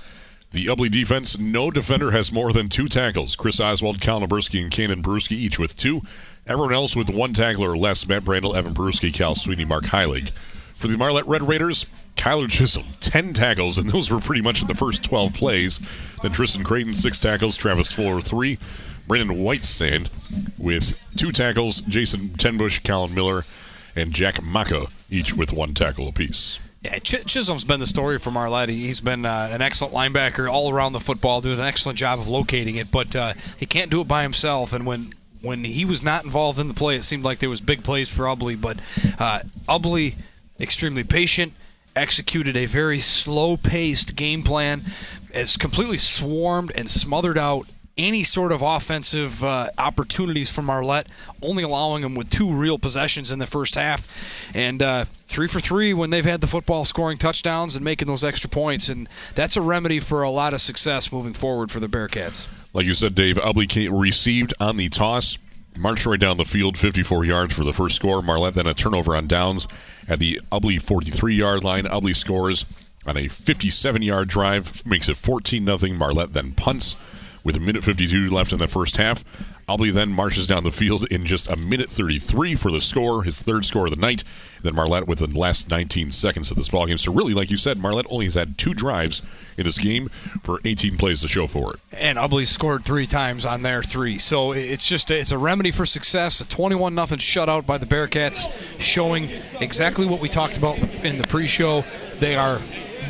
The 0.51 0.65
Ubly 0.65 0.91
defense, 0.91 1.37
no 1.37 1.71
defender 1.71 2.11
has 2.11 2.31
more 2.31 2.51
than 2.51 2.67
two 2.67 2.87
tackles. 2.87 3.35
Chris 3.35 3.59
Oswald, 3.59 4.01
Cal 4.01 4.19
Naburski, 4.19 4.61
and 4.61 4.71
Kanan 4.71 5.01
Peruski 5.01 5.31
each 5.33 5.57
with 5.57 5.77
two. 5.77 6.01
Everyone 6.45 6.73
else 6.73 6.95
with 6.95 7.09
one 7.09 7.31
tackle 7.31 7.63
or 7.63 7.77
less. 7.77 8.05
Matt 8.07 8.23
Brandel, 8.25 8.55
Evan 8.55 8.73
Peruski, 8.73 9.13
Cal 9.13 9.35
Sweeney, 9.35 9.63
Mark 9.63 9.85
Heilig. 9.85 10.31
For 10.75 10.87
the 10.87 10.97
Marlette 10.97 11.27
Red 11.27 11.43
Raiders, 11.43 11.85
Kyler 12.17 12.49
Chisholm, 12.49 12.87
10 12.99 13.33
tackles, 13.33 13.77
and 13.77 13.89
those 13.89 14.09
were 14.09 14.19
pretty 14.19 14.41
much 14.41 14.61
in 14.61 14.67
the 14.67 14.75
first 14.75 15.05
12 15.05 15.33
plays. 15.33 15.79
Then 16.21 16.31
Tristan 16.31 16.63
Creighton, 16.63 16.93
6 16.93 17.21
tackles. 17.21 17.55
Travis 17.55 17.91
Fuller, 17.91 18.19
3. 18.19 18.57
Brandon 19.07 19.43
Whitesand 19.43 20.09
with 20.57 20.99
two 21.17 21.31
tackles, 21.31 21.81
Jason 21.81 22.29
Tenbush, 22.29 22.83
Colin 22.83 23.13
Miller, 23.13 23.43
and 23.95 24.13
Jack 24.13 24.41
Maka, 24.41 24.87
each 25.09 25.35
with 25.35 25.51
one 25.53 25.73
tackle 25.73 26.07
apiece. 26.07 26.59
Yeah, 26.81 26.97
Ch- 26.97 27.25
Chisholm's 27.25 27.63
been 27.63 27.79
the 27.79 27.87
story 27.87 28.17
for 28.17 28.31
Marlette. 28.31 28.69
He's 28.69 29.01
been 29.01 29.23
uh, 29.23 29.49
an 29.51 29.61
excellent 29.61 29.93
linebacker 29.93 30.51
all 30.51 30.73
around 30.73 30.93
the 30.93 30.99
football, 30.99 31.39
doing 31.39 31.59
an 31.59 31.65
excellent 31.65 31.99
job 31.99 32.19
of 32.19 32.27
locating 32.27 32.75
it, 32.75 32.89
but 32.89 33.15
uh, 33.15 33.33
he 33.57 33.67
can't 33.67 33.91
do 33.91 34.01
it 34.01 34.07
by 34.07 34.23
himself. 34.23 34.73
And 34.73 34.85
when 34.85 35.11
when 35.41 35.63
he 35.63 35.85
was 35.85 36.03
not 36.03 36.23
involved 36.23 36.59
in 36.59 36.67
the 36.67 36.73
play, 36.73 36.95
it 36.95 37.03
seemed 37.03 37.23
like 37.23 37.39
there 37.39 37.49
was 37.49 37.61
big 37.61 37.83
plays 37.83 38.09
for 38.09 38.23
Ubly. 38.25 38.59
But 38.59 38.77
uh, 39.19 39.41
Ubly, 39.67 40.15
extremely 40.59 41.03
patient, 41.03 41.53
executed 41.95 42.55
a 42.55 42.67
very 42.67 42.99
slow-paced 42.99 44.15
game 44.15 44.43
plan, 44.43 44.83
has 45.33 45.57
completely 45.57 45.97
swarmed 45.97 46.71
and 46.75 46.89
smothered 46.89 47.37
out 47.37 47.67
any 48.01 48.23
sort 48.23 48.51
of 48.51 48.61
offensive 48.61 49.43
uh, 49.43 49.69
opportunities 49.77 50.49
for 50.49 50.61
Marlette, 50.61 51.07
only 51.41 51.63
allowing 51.63 52.01
them 52.01 52.15
with 52.15 52.29
two 52.29 52.51
real 52.51 52.79
possessions 52.79 53.31
in 53.31 53.39
the 53.39 53.45
first 53.45 53.75
half, 53.75 54.07
and 54.55 54.81
uh, 54.81 55.05
three 55.27 55.47
for 55.47 55.59
three 55.59 55.93
when 55.93 56.09
they've 56.09 56.25
had 56.25 56.41
the 56.41 56.47
football, 56.47 56.83
scoring 56.83 57.17
touchdowns 57.17 57.75
and 57.75 57.85
making 57.85 58.07
those 58.07 58.23
extra 58.23 58.49
points, 58.49 58.89
and 58.89 59.07
that's 59.35 59.55
a 59.55 59.61
remedy 59.61 59.99
for 59.99 60.23
a 60.23 60.29
lot 60.29 60.53
of 60.53 60.61
success 60.61 61.11
moving 61.11 61.33
forward 61.33 61.71
for 61.71 61.79
the 61.79 61.87
Bearcats. 61.87 62.47
Like 62.73 62.85
you 62.85 62.93
said, 62.93 63.15
Dave, 63.15 63.35
Ubly 63.35 63.89
received 63.91 64.53
on 64.59 64.77
the 64.77 64.89
toss, 64.89 65.37
marched 65.77 66.05
right 66.05 66.19
down 66.19 66.37
the 66.37 66.45
field, 66.45 66.77
54 66.77 67.25
yards 67.25 67.53
for 67.53 67.63
the 67.63 67.73
first 67.73 67.95
score. 67.95 68.21
Marlette 68.21 68.55
then 68.55 68.67
a 68.67 68.73
turnover 68.73 69.15
on 69.15 69.27
downs 69.27 69.67
at 70.07 70.19
the 70.19 70.39
Ubly 70.51 70.81
43 70.81 71.35
yard 71.35 71.63
line. 71.63 71.83
Ubly 71.83 72.15
scores 72.15 72.65
on 73.05 73.17
a 73.17 73.27
57 73.27 74.01
yard 74.01 74.27
drive, 74.27 74.85
makes 74.85 75.09
it 75.09 75.17
14 75.17 75.65
0. 75.65 75.93
Marlette 75.93 76.33
then 76.33 76.53
punts 76.53 76.95
with 77.43 77.55
a 77.55 77.59
minute 77.59 77.83
52 77.83 78.29
left 78.29 78.51
in 78.51 78.57
the 78.57 78.67
first 78.67 78.97
half. 78.97 79.23
Ubly 79.67 79.93
then 79.93 80.09
marches 80.09 80.47
down 80.47 80.63
the 80.63 80.71
field 80.71 81.05
in 81.09 81.25
just 81.25 81.49
a 81.49 81.55
minute 81.55 81.89
33 81.89 82.55
for 82.55 82.71
the 82.71 82.81
score, 82.81 83.23
his 83.23 83.41
third 83.41 83.63
score 83.65 83.85
of 83.85 83.91
the 83.91 83.99
night. 83.99 84.23
then 84.63 84.75
Marlette 84.75 85.07
with 85.07 85.19
the 85.19 85.27
last 85.27 85.69
19 85.69 86.11
seconds 86.11 86.51
of 86.51 86.57
this 86.57 86.69
ballgame. 86.69 86.99
So 86.99 87.13
really, 87.13 87.33
like 87.33 87.49
you 87.49 87.57
said, 87.57 87.77
Marlette 87.77 88.05
only 88.09 88.25
has 88.25 88.35
had 88.35 88.57
two 88.57 88.73
drives 88.73 89.21
in 89.57 89.65
this 89.65 89.77
game 89.77 90.09
for 90.43 90.59
18 90.65 90.97
plays 90.97 91.21
to 91.21 91.27
show 91.27 91.47
for 91.47 91.73
it. 91.73 91.79
And 91.93 92.17
Ubly 92.17 92.45
scored 92.45 92.83
three 92.83 93.07
times 93.07 93.45
on 93.45 93.61
their 93.61 93.81
three. 93.81 94.17
So 94.17 94.51
it's 94.51 94.87
just 94.87 95.09
a, 95.09 95.19
it's 95.19 95.31
a 95.31 95.37
remedy 95.37 95.71
for 95.71 95.85
success. 95.85 96.41
A 96.41 96.47
21 96.47 96.93
nothing 96.93 97.19
shutout 97.19 97.65
by 97.65 97.77
the 97.77 97.85
Bearcats, 97.85 98.49
showing 98.79 99.29
exactly 99.59 100.05
what 100.05 100.19
we 100.19 100.29
talked 100.29 100.57
about 100.57 100.79
in 100.79 101.17
the 101.17 101.27
pre-show. 101.27 101.83
They 102.19 102.35
are 102.35 102.61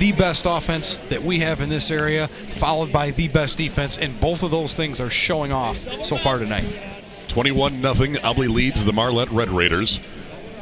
the 0.01 0.11
best 0.13 0.47
offense 0.49 0.97
that 1.09 1.21
we 1.21 1.37
have 1.37 1.61
in 1.61 1.69
this 1.69 1.91
area, 1.91 2.27
followed 2.27 2.91
by 2.91 3.11
the 3.11 3.27
best 3.27 3.55
defense, 3.55 3.99
and 3.99 4.19
both 4.19 4.41
of 4.41 4.49
those 4.49 4.75
things 4.75 4.99
are 4.99 5.11
showing 5.11 5.51
off 5.51 5.77
so 6.03 6.17
far 6.17 6.39
tonight. 6.39 6.67
21 7.27 7.83
0. 7.83 7.93
Ubly 7.93 8.49
leads 8.49 8.83
the 8.83 8.91
Marlette 8.91 9.29
Red 9.29 9.49
Raiders. 9.49 9.99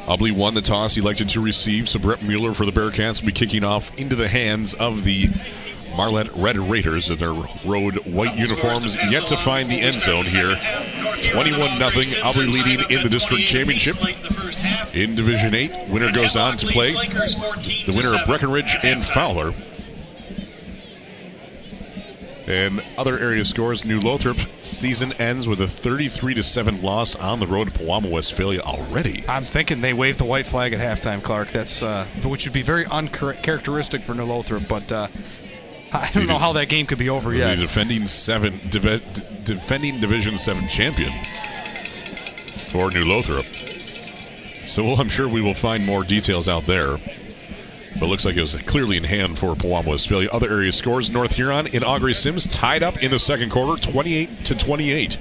Ubly 0.04 0.30
won 0.30 0.52
the 0.52 0.60
toss, 0.60 0.98
elected 0.98 1.30
to 1.30 1.40
receive, 1.40 1.88
so 1.88 1.98
Brett 1.98 2.22
Mueller 2.22 2.52
for 2.52 2.66
the 2.66 2.70
Bearcats 2.70 3.22
will 3.22 3.28
be 3.28 3.32
kicking 3.32 3.64
off 3.64 3.98
into 3.98 4.14
the 4.14 4.28
hands 4.28 4.74
of 4.74 5.04
the 5.04 5.30
Marlette 5.96 6.34
Red 6.34 6.56
Raiders 6.56 7.10
in 7.10 7.18
their 7.18 7.32
road 7.32 8.06
white 8.06 8.36
uniforms, 8.36 8.96
yet 9.10 9.26
to 9.28 9.36
find 9.36 9.70
the 9.70 9.80
end 9.80 10.00
zone 10.00 10.24
here. 10.24 10.56
21 11.22 11.78
0. 11.78 11.90
Ubly 12.22 12.52
leading 12.52 12.90
in 12.90 13.02
the 13.02 13.08
district 13.08 13.44
championship. 13.44 13.96
In 14.94 15.14
Division 15.14 15.54
8, 15.54 15.88
winner 15.88 16.10
goes 16.10 16.36
on 16.36 16.56
to 16.58 16.66
play 16.66 16.92
the 16.92 17.92
winner 17.94 18.14
of 18.14 18.26
Breckenridge 18.26 18.76
and 18.82 19.04
Fowler. 19.04 19.54
And 22.46 22.82
other 22.98 23.16
area 23.16 23.44
scores: 23.44 23.84
New 23.84 24.00
Lothrop 24.00 24.38
season 24.60 25.12
ends 25.14 25.46
with 25.48 25.60
a 25.60 25.68
33 25.68 26.34
to 26.34 26.42
seven 26.42 26.82
loss 26.82 27.14
on 27.14 27.38
the 27.38 27.46
road 27.46 27.72
to 27.72 27.78
Pewamo, 27.78 28.10
Westphalia 28.10 28.60
already. 28.60 29.24
I'm 29.28 29.44
thinking 29.44 29.80
they 29.80 29.92
waved 29.92 30.18
the 30.18 30.24
white 30.24 30.48
flag 30.48 30.72
at 30.72 30.80
halftime, 30.80 31.22
Clark. 31.22 31.52
That's 31.52 31.82
uh, 31.84 32.06
which 32.24 32.46
would 32.46 32.52
be 32.52 32.62
very 32.62 32.86
uncharacteristic 32.86 34.02
for 34.02 34.14
New 34.14 34.24
Lothrop, 34.24 34.66
but 34.66 34.90
uh, 34.90 35.06
I 35.92 36.10
don't 36.12 36.26
know 36.26 36.38
how 36.38 36.52
that 36.52 36.68
game 36.68 36.86
could 36.86 36.98
be 36.98 37.10
over 37.10 37.34
yet. 37.34 37.56
The 37.56 37.62
defending 37.62 38.06
seven, 38.06 38.60
div- 38.70 39.44
defending 39.44 40.00
Division 40.00 40.38
Seven 40.38 40.68
champion 40.68 41.12
for 42.68 42.90
New 42.90 43.04
Lothrop. 43.04 43.44
So 44.66 44.84
well, 44.84 45.00
I'm 45.00 45.08
sure 45.08 45.28
we 45.28 45.40
will 45.40 45.54
find 45.54 45.84
more 45.84 46.04
details 46.04 46.48
out 46.48 46.66
there. 46.66 46.98
But 47.98 48.06
looks 48.08 48.24
like 48.24 48.36
it 48.36 48.40
was 48.40 48.54
clearly 48.54 48.96
in 48.96 49.04
hand 49.04 49.36
for 49.36 49.56
Pewamo 49.56 49.86
Westphalia. 49.86 50.30
Other 50.30 50.48
area 50.48 50.70
scores: 50.70 51.10
North 51.10 51.34
Huron 51.34 51.66
and 51.74 51.82
Au 51.82 51.98
Gres-Sims 51.98 52.46
tied 52.46 52.84
up 52.84 53.02
in 53.02 53.10
the 53.10 53.18
second 53.18 53.50
quarter, 53.50 53.80
28 53.82 54.44
to 54.46 54.54
28. 54.54 55.18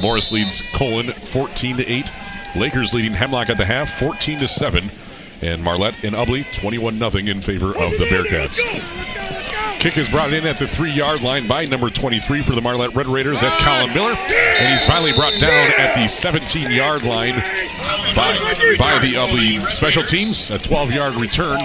Morrice 0.00 0.32
leads 0.32 0.62
Colon 0.72 1.12
14 1.12 1.76
to 1.76 1.86
8. 1.86 2.10
Lakers 2.56 2.94
leading 2.94 3.12
Hemlock 3.12 3.50
at 3.50 3.58
the 3.58 3.66
half, 3.66 3.90
14 3.90 4.38
to 4.38 4.48
7. 4.48 4.90
And 5.42 5.62
Marlette 5.62 6.02
and 6.02 6.16
Ubly 6.16 6.50
21 6.58 6.98
0 6.98 7.24
in 7.26 7.42
favor 7.42 7.76
of 7.76 7.92
the 7.98 8.06
Bearcats. 8.06 9.25
Kick 9.78 9.98
is 9.98 10.08
brought 10.08 10.32
in 10.32 10.46
at 10.46 10.58
the 10.58 10.66
three 10.66 10.90
yard 10.90 11.22
line 11.22 11.46
by 11.46 11.64
number 11.64 11.90
23 11.90 12.42
for 12.42 12.54
the 12.54 12.62
Marlette 12.62 12.94
Red 12.94 13.06
Raiders. 13.06 13.40
That's 13.40 13.56
Colin 13.62 13.92
Miller. 13.94 14.12
And 14.12 14.68
he's 14.68 14.84
finally 14.84 15.12
brought 15.12 15.38
down 15.38 15.70
at 15.78 15.94
the 15.94 16.08
17 16.08 16.70
yard 16.70 17.04
line 17.04 17.36
by, 18.16 18.36
by 18.78 18.98
the 18.98 19.14
Ubly 19.14 19.60
special 19.70 20.02
teams. 20.02 20.50
A 20.50 20.58
12 20.58 20.92
yard 20.92 21.14
return 21.14 21.60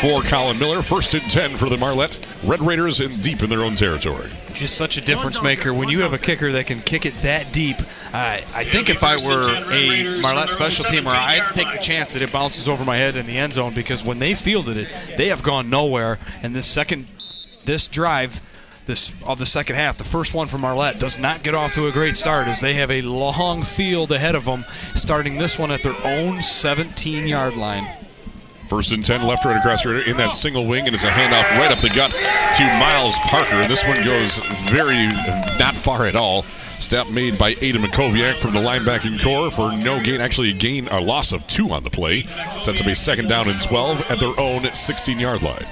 for 0.00 0.20
Colin 0.22 0.58
Miller. 0.58 0.82
First 0.82 1.14
and 1.14 1.28
10 1.30 1.56
for 1.56 1.68
the 1.68 1.76
Marlette 1.76 2.16
Red 2.44 2.60
Raiders 2.60 3.00
and 3.00 3.22
deep 3.22 3.42
in 3.42 3.50
their 3.50 3.62
own 3.62 3.76
territory. 3.76 4.30
Just 4.52 4.76
such 4.76 4.96
a 4.96 5.00
difference 5.00 5.42
maker 5.42 5.72
when 5.72 5.88
you 5.88 6.02
have 6.02 6.12
a 6.12 6.18
kicker 6.18 6.52
that 6.52 6.66
can 6.66 6.80
kick 6.80 7.06
it 7.06 7.14
that 7.16 7.52
deep. 7.52 7.80
Uh, 8.12 8.40
I 8.54 8.64
think 8.64 8.90
if 8.90 9.02
I 9.02 9.16
were 9.16 9.72
a 9.72 10.20
Marlette 10.20 10.52
special 10.52 10.84
teamer, 10.84 11.06
I'd 11.06 11.54
take 11.54 11.72
the 11.72 11.78
chance 11.78 12.12
that 12.12 12.22
it 12.22 12.30
bounces 12.30 12.68
over 12.68 12.84
my 12.84 12.98
head 12.98 13.16
in 13.16 13.26
the 13.26 13.38
end 13.38 13.54
zone 13.54 13.74
because 13.74 14.04
when 14.04 14.18
they 14.18 14.34
fielded 14.34 14.76
it, 14.76 14.88
they 15.16 15.28
have 15.28 15.42
gone 15.42 15.70
nowhere. 15.70 16.18
And 16.42 16.54
this 16.54 16.66
second 16.66 17.06
this 17.64 17.88
drive 17.88 18.40
this 18.86 19.14
of 19.24 19.38
the 19.38 19.46
second 19.46 19.76
half. 19.76 19.96
The 19.96 20.04
first 20.04 20.34
one 20.34 20.48
from 20.48 20.62
Marlette 20.62 20.98
does 20.98 21.18
not 21.18 21.42
get 21.42 21.54
off 21.54 21.72
to 21.74 21.86
a 21.86 21.92
great 21.92 22.16
start 22.16 22.48
as 22.48 22.60
they 22.60 22.74
have 22.74 22.90
a 22.90 23.02
long 23.02 23.62
field 23.62 24.10
ahead 24.12 24.34
of 24.34 24.44
them, 24.44 24.64
starting 24.94 25.38
this 25.38 25.58
one 25.58 25.70
at 25.70 25.82
their 25.82 25.96
own 26.04 26.42
17 26.42 27.26
yard 27.26 27.56
line. 27.56 27.86
First 28.68 28.92
and 28.92 29.04
10, 29.04 29.26
left, 29.26 29.44
right 29.44 29.56
across 29.56 29.84
right 29.84 30.06
in 30.06 30.16
that 30.16 30.32
single 30.32 30.66
wing, 30.66 30.86
and 30.86 30.94
it's 30.94 31.04
a 31.04 31.10
handoff 31.10 31.42
right 31.58 31.70
up 31.70 31.80
the 31.80 31.90
gut 31.90 32.10
to 32.10 32.64
Miles 32.78 33.18
Parker. 33.20 33.56
And 33.56 33.70
this 33.70 33.86
one 33.86 34.02
goes 34.02 34.38
very 34.70 35.08
not 35.58 35.76
far 35.76 36.06
at 36.06 36.16
all. 36.16 36.46
Step 36.82 37.08
made 37.08 37.38
by 37.38 37.54
Aiden 37.54 37.84
Makoviak 37.84 38.40
from 38.40 38.52
the 38.52 38.58
linebacking 38.58 39.22
core 39.22 39.52
for 39.52 39.70
no 39.70 40.02
gain. 40.02 40.20
Actually, 40.20 40.50
a 40.50 40.52
gain, 40.52 40.88
a 40.88 41.00
loss 41.00 41.32
of 41.32 41.46
two 41.46 41.70
on 41.70 41.84
the 41.84 41.90
play. 41.90 42.22
Sets 42.60 42.80
up 42.80 42.86
a 42.88 42.94
second 42.94 43.28
down 43.28 43.48
and 43.48 43.62
12 43.62 44.10
at 44.10 44.18
their 44.18 44.38
own 44.38 44.68
16 44.74 45.18
yard 45.20 45.44
line. 45.44 45.64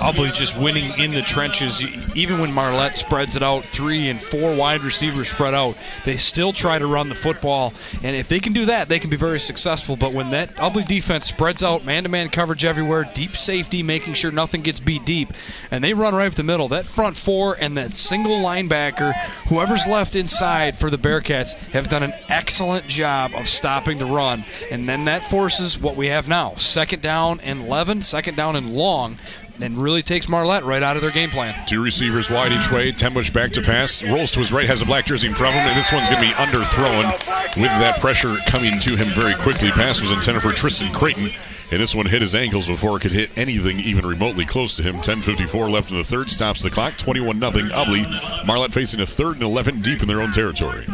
Ubly 0.00 0.32
just 0.32 0.58
winning 0.58 0.86
in 0.98 1.12
the 1.12 1.20
trenches. 1.20 1.84
Even 2.16 2.40
when 2.40 2.52
Marlette 2.54 2.96
spreads 2.96 3.36
it 3.36 3.42
out, 3.42 3.66
three 3.66 4.08
and 4.08 4.20
four 4.20 4.56
wide 4.56 4.80
receivers 4.80 5.28
spread 5.28 5.52
out, 5.52 5.76
they 6.06 6.16
still 6.16 6.54
try 6.54 6.78
to 6.78 6.86
run 6.86 7.10
the 7.10 7.14
football. 7.14 7.74
And 8.02 8.16
if 8.16 8.28
they 8.28 8.40
can 8.40 8.54
do 8.54 8.64
that, 8.64 8.88
they 8.88 8.98
can 8.98 9.10
be 9.10 9.16
very 9.18 9.38
successful. 9.38 9.94
But 9.94 10.14
when 10.14 10.30
that 10.30 10.56
Ubly 10.56 10.88
defense 10.88 11.26
spreads 11.26 11.62
out, 11.62 11.84
man 11.84 12.04
to 12.04 12.08
man 12.08 12.30
coverage 12.30 12.64
everywhere, 12.64 13.08
deep 13.14 13.36
safety, 13.36 13.82
making 13.82 14.14
sure 14.14 14.32
nothing 14.32 14.62
gets 14.62 14.80
beat 14.80 15.04
deep, 15.04 15.34
and 15.70 15.84
they 15.84 15.92
run 15.92 16.14
right 16.14 16.26
up 16.26 16.34
the 16.34 16.42
middle, 16.42 16.68
that 16.68 16.86
front 16.86 17.16
four 17.16 17.58
and 17.60 17.76
that 17.76 17.92
single 17.92 18.38
linebacker, 18.38 19.12
whoever's 19.48 19.86
left 19.86 20.16
inside, 20.16 20.45
for 20.46 20.90
the 20.90 20.96
Bearcats 20.98 21.54
have 21.70 21.88
done 21.88 22.04
an 22.04 22.12
excellent 22.28 22.86
job 22.86 23.34
of 23.34 23.48
stopping 23.48 23.98
the 23.98 24.04
run. 24.04 24.44
And 24.70 24.88
then 24.88 25.04
that 25.06 25.28
forces 25.28 25.80
what 25.80 25.96
we 25.96 26.06
have 26.06 26.28
now 26.28 26.54
second 26.54 27.02
down 27.02 27.40
and 27.40 27.64
11, 27.64 28.02
second 28.02 28.36
down 28.36 28.54
and 28.54 28.72
long. 28.72 29.16
And 29.60 29.76
really 29.76 30.02
takes 30.02 30.28
Marlette 30.28 30.64
right 30.64 30.82
out 30.82 30.96
of 30.96 31.02
their 31.02 31.10
game 31.10 31.30
plan. 31.30 31.66
Two 31.66 31.82
receivers 31.82 32.30
wide 32.30 32.52
each 32.52 32.70
way. 32.70 32.92
Tenbush 32.92 33.32
back 33.32 33.52
to 33.52 33.62
pass. 33.62 34.02
Rolls 34.04 34.30
to 34.32 34.38
his 34.38 34.52
right, 34.52 34.66
has 34.66 34.82
a 34.82 34.86
black 34.86 35.06
jersey 35.06 35.26
in 35.26 35.34
front 35.34 35.56
of 35.56 35.62
him, 35.62 35.68
and 35.68 35.78
this 35.78 35.90
one's 35.90 36.08
going 36.08 36.22
to 36.22 36.28
be 36.28 36.34
underthrown 36.34 37.10
with 37.60 37.72
that 37.80 37.98
pressure 38.00 38.36
coming 38.46 38.78
to 38.80 38.94
him 38.94 39.08
very 39.14 39.34
quickly. 39.34 39.70
Pass 39.70 40.00
was 40.02 40.12
intended 40.12 40.42
for 40.42 40.52
Tristan 40.52 40.92
Creighton. 40.92 41.30
And 41.70 41.80
this 41.80 41.94
one 41.94 42.06
hit 42.06 42.22
his 42.22 42.34
ankles 42.34 42.68
before 42.68 42.96
it 42.96 43.00
could 43.00 43.12
hit 43.12 43.30
anything 43.36 43.80
even 43.80 44.06
remotely 44.06 44.44
close 44.44 44.76
to 44.76 44.82
him. 44.82 44.96
10.54 44.96 45.70
left 45.70 45.90
in 45.90 45.96
the 45.96 46.04
third. 46.04 46.30
Stops 46.30 46.62
the 46.62 46.70
clock. 46.70 46.96
21 46.96 47.40
0 47.40 47.50
Ubley. 47.50 48.46
Marlette 48.46 48.72
facing 48.72 49.00
a 49.00 49.06
third 49.06 49.34
and 49.34 49.42
11 49.42 49.80
deep 49.82 50.00
in 50.00 50.08
their 50.08 50.22
own 50.22 50.30
territory. 50.30 50.86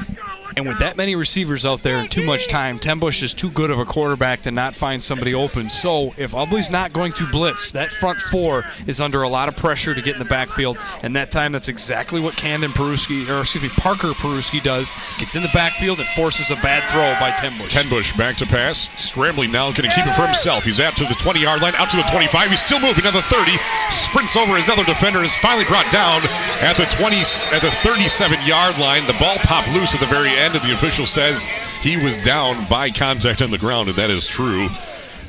And 0.57 0.67
with 0.67 0.79
that 0.81 0.97
many 0.97 1.17
receivers 1.17 1.65
out 1.65 1.83
there 1.83 1.97
and 1.97 2.11
too 2.11 2.25
much 2.25 2.49
time, 2.49 2.79
Tenbush 2.79 3.23
is 3.23 3.33
too 3.35 3.51
good 3.51 3.71
of 3.71 3.79
a 3.79 3.85
quarterback 3.85 4.43
to 4.43 4.51
not 4.51 4.75
find 4.75 5.03
somebody 5.03 5.35
open. 5.35 5.71
So 5.71 6.15
if 6.17 6.35
Ubly's 6.35 6.71
not 6.71 6.93
going 6.93 7.13
to 7.13 7.27
blitz, 7.31 7.73
that 7.73 7.91
front 7.91 8.21
four 8.21 8.65
is 8.87 9.01
under 9.01 9.23
a 9.23 9.29
lot 9.29 9.49
of 9.49 9.57
pressure 9.57 9.95
to 9.95 10.03
get 10.03 10.15
in 10.15 10.19
the 10.19 10.25
backfield. 10.25 10.79
And 11.03 11.15
that 11.17 11.31
time, 11.31 11.53
that's 11.53 11.69
exactly 11.69 12.21
what 12.21 12.37
Camden 12.37 12.71
Peruski, 12.73 13.29
or 13.29 13.41
excuse 13.41 13.63
me, 13.63 13.71
Parker 13.71 14.09
Peruski 14.09 14.63
does. 14.63 14.93
Gets 15.19 15.37
in 15.37 15.43
the 15.43 15.51
backfield 15.55 15.99
and 16.01 16.09
forces 16.11 16.51
a 16.51 16.57
bad 16.57 16.83
throw 16.91 17.15
by 17.21 17.31
Tenbush. 17.31 17.71
Tenbush 17.71 18.17
back 18.17 18.37
to 18.37 18.47
pass. 18.47 18.89
Scrambling 18.99 19.53
now, 19.53 19.71
going 19.71 19.89
to 19.89 19.95
keep 19.95 20.07
it 20.07 20.15
for 20.15 20.27
himself. 20.27 20.65
He's 20.65 20.81
out 20.81 20.97
to 20.97 21.05
the 21.05 21.15
20 21.15 21.41
yard 21.41 21.63
line, 21.63 21.75
out 21.77 21.91
to 21.91 21.97
the 21.97 22.03
25. 22.11 22.51
He's 22.51 22.63
still 22.63 22.81
moving 22.81 23.07
at 23.07 23.13
the 23.13 23.23
30. 23.23 23.53
Sprints 23.91 24.37
over 24.37 24.57
another 24.57 24.85
defender, 24.85 25.23
is 25.23 25.37
finally 25.39 25.65
brought 25.65 25.91
down 25.93 26.21
at 26.61 26.75
the 26.75 26.85
20, 26.97 27.17
at 27.55 27.63
the 27.63 27.71
37 27.71 28.39
yard 28.45 28.79
line. 28.79 29.07
The 29.07 29.15
ball 29.15 29.37
popped 29.47 29.71
loose 29.71 29.95
at 29.95 30.01
the 30.01 30.11
very 30.11 30.31
end, 30.31 30.42
and 30.43 30.55
the 30.55 30.75
official 30.75 31.07
says 31.07 31.45
he 31.83 31.97
was 31.97 32.21
down 32.21 32.57
by 32.69 32.89
contact 32.91 33.43
on 33.43 33.53
the 33.53 33.59
ground, 33.59 33.89
and 33.89 33.97
that 33.97 34.11
is 34.11 34.27
true. 34.27 34.69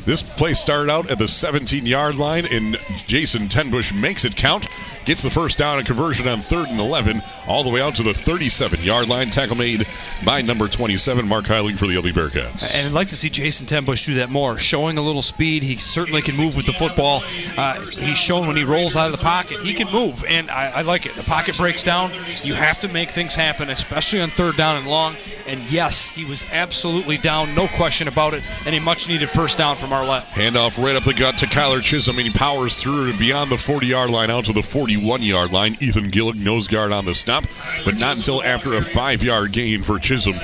This 0.05 0.23
play 0.23 0.53
started 0.53 0.91
out 0.91 1.11
at 1.11 1.19
the 1.19 1.27
17 1.27 1.85
yard 1.85 2.15
line, 2.15 2.47
and 2.47 2.79
Jason 3.05 3.47
Tenbush 3.47 3.93
makes 3.97 4.25
it 4.25 4.35
count. 4.35 4.67
Gets 5.05 5.21
the 5.23 5.29
first 5.29 5.57
down 5.57 5.77
and 5.79 5.85
conversion 5.85 6.27
on 6.27 6.39
third 6.39 6.69
and 6.69 6.79
11, 6.79 7.21
all 7.47 7.63
the 7.63 7.69
way 7.69 7.81
out 7.81 7.95
to 7.95 8.03
the 8.03 8.13
37 8.13 8.81
yard 8.81 9.09
line. 9.09 9.29
Tackle 9.29 9.57
made 9.57 9.85
by 10.23 10.41
number 10.41 10.67
27, 10.67 11.27
Mark 11.27 11.45
Heilig 11.45 11.77
for 11.77 11.87
the 11.87 11.95
Ubly 11.95 12.13
Bearcats. 12.13 12.73
And 12.73 12.87
I'd 12.87 12.93
like 12.93 13.09
to 13.09 13.15
see 13.17 13.29
Jason 13.29 13.65
Tenbush 13.65 14.05
do 14.05 14.13
that 14.15 14.29
more, 14.29 14.57
showing 14.57 14.97
a 14.97 15.01
little 15.01 15.21
speed. 15.21 15.63
He 15.63 15.75
certainly 15.75 16.21
can 16.21 16.37
move 16.37 16.55
with 16.55 16.65
the 16.65 16.73
football. 16.73 17.21
Uh, 17.57 17.81
he's 17.81 18.17
shown 18.17 18.47
when 18.47 18.55
he 18.55 18.63
rolls 18.63 18.95
out 18.95 19.07
of 19.07 19.11
the 19.11 19.23
pocket, 19.23 19.59
he 19.59 19.73
can 19.73 19.91
move, 19.91 20.23
and 20.27 20.49
I, 20.49 20.71
I 20.75 20.81
like 20.81 21.05
it. 21.05 21.15
The 21.15 21.23
pocket 21.23 21.57
breaks 21.57 21.83
down. 21.83 22.11
You 22.43 22.53
have 22.53 22.79
to 22.79 22.87
make 22.87 23.09
things 23.09 23.35
happen, 23.35 23.69
especially 23.69 24.21
on 24.21 24.29
third 24.29 24.55
down 24.55 24.77
and 24.77 24.87
long. 24.87 25.15
And 25.47 25.59
yes, 25.69 26.07
he 26.07 26.23
was 26.23 26.45
absolutely 26.51 27.17
down, 27.17 27.53
no 27.53 27.67
question 27.67 28.07
about 28.07 28.33
it, 28.33 28.43
and 28.65 28.73
a 28.73 28.79
much 28.79 29.09
needed 29.09 29.29
first 29.29 29.57
down 29.57 29.75
for 29.75 29.87
Marlette. 29.87 30.29
Handoff 30.31 30.81
right 30.81 30.95
up 30.95 31.03
the 31.03 31.13
gut 31.13 31.37
to 31.39 31.45
Kyler 31.45 31.81
Chisholm, 31.81 32.17
and 32.17 32.27
he 32.27 32.31
powers 32.31 32.81
through 32.81 33.17
beyond 33.17 33.51
the 33.51 33.57
40 33.57 33.87
yard 33.87 34.09
line 34.09 34.31
out 34.31 34.45
to 34.45 34.53
the 34.53 34.61
41 34.93 35.21
yard 35.23 35.51
line. 35.51 35.77
Ethan 35.79 36.11
Gillig, 36.11 36.35
nose 36.35 36.67
guard 36.67 36.91
on 36.91 37.05
the 37.05 37.13
stop, 37.13 37.45
but 37.85 37.95
not 37.95 38.15
until 38.15 38.43
after 38.43 38.75
a 38.75 38.81
five 38.81 39.23
yard 39.23 39.51
gain 39.51 39.83
for 39.83 39.99
Chisholm, 39.99 40.35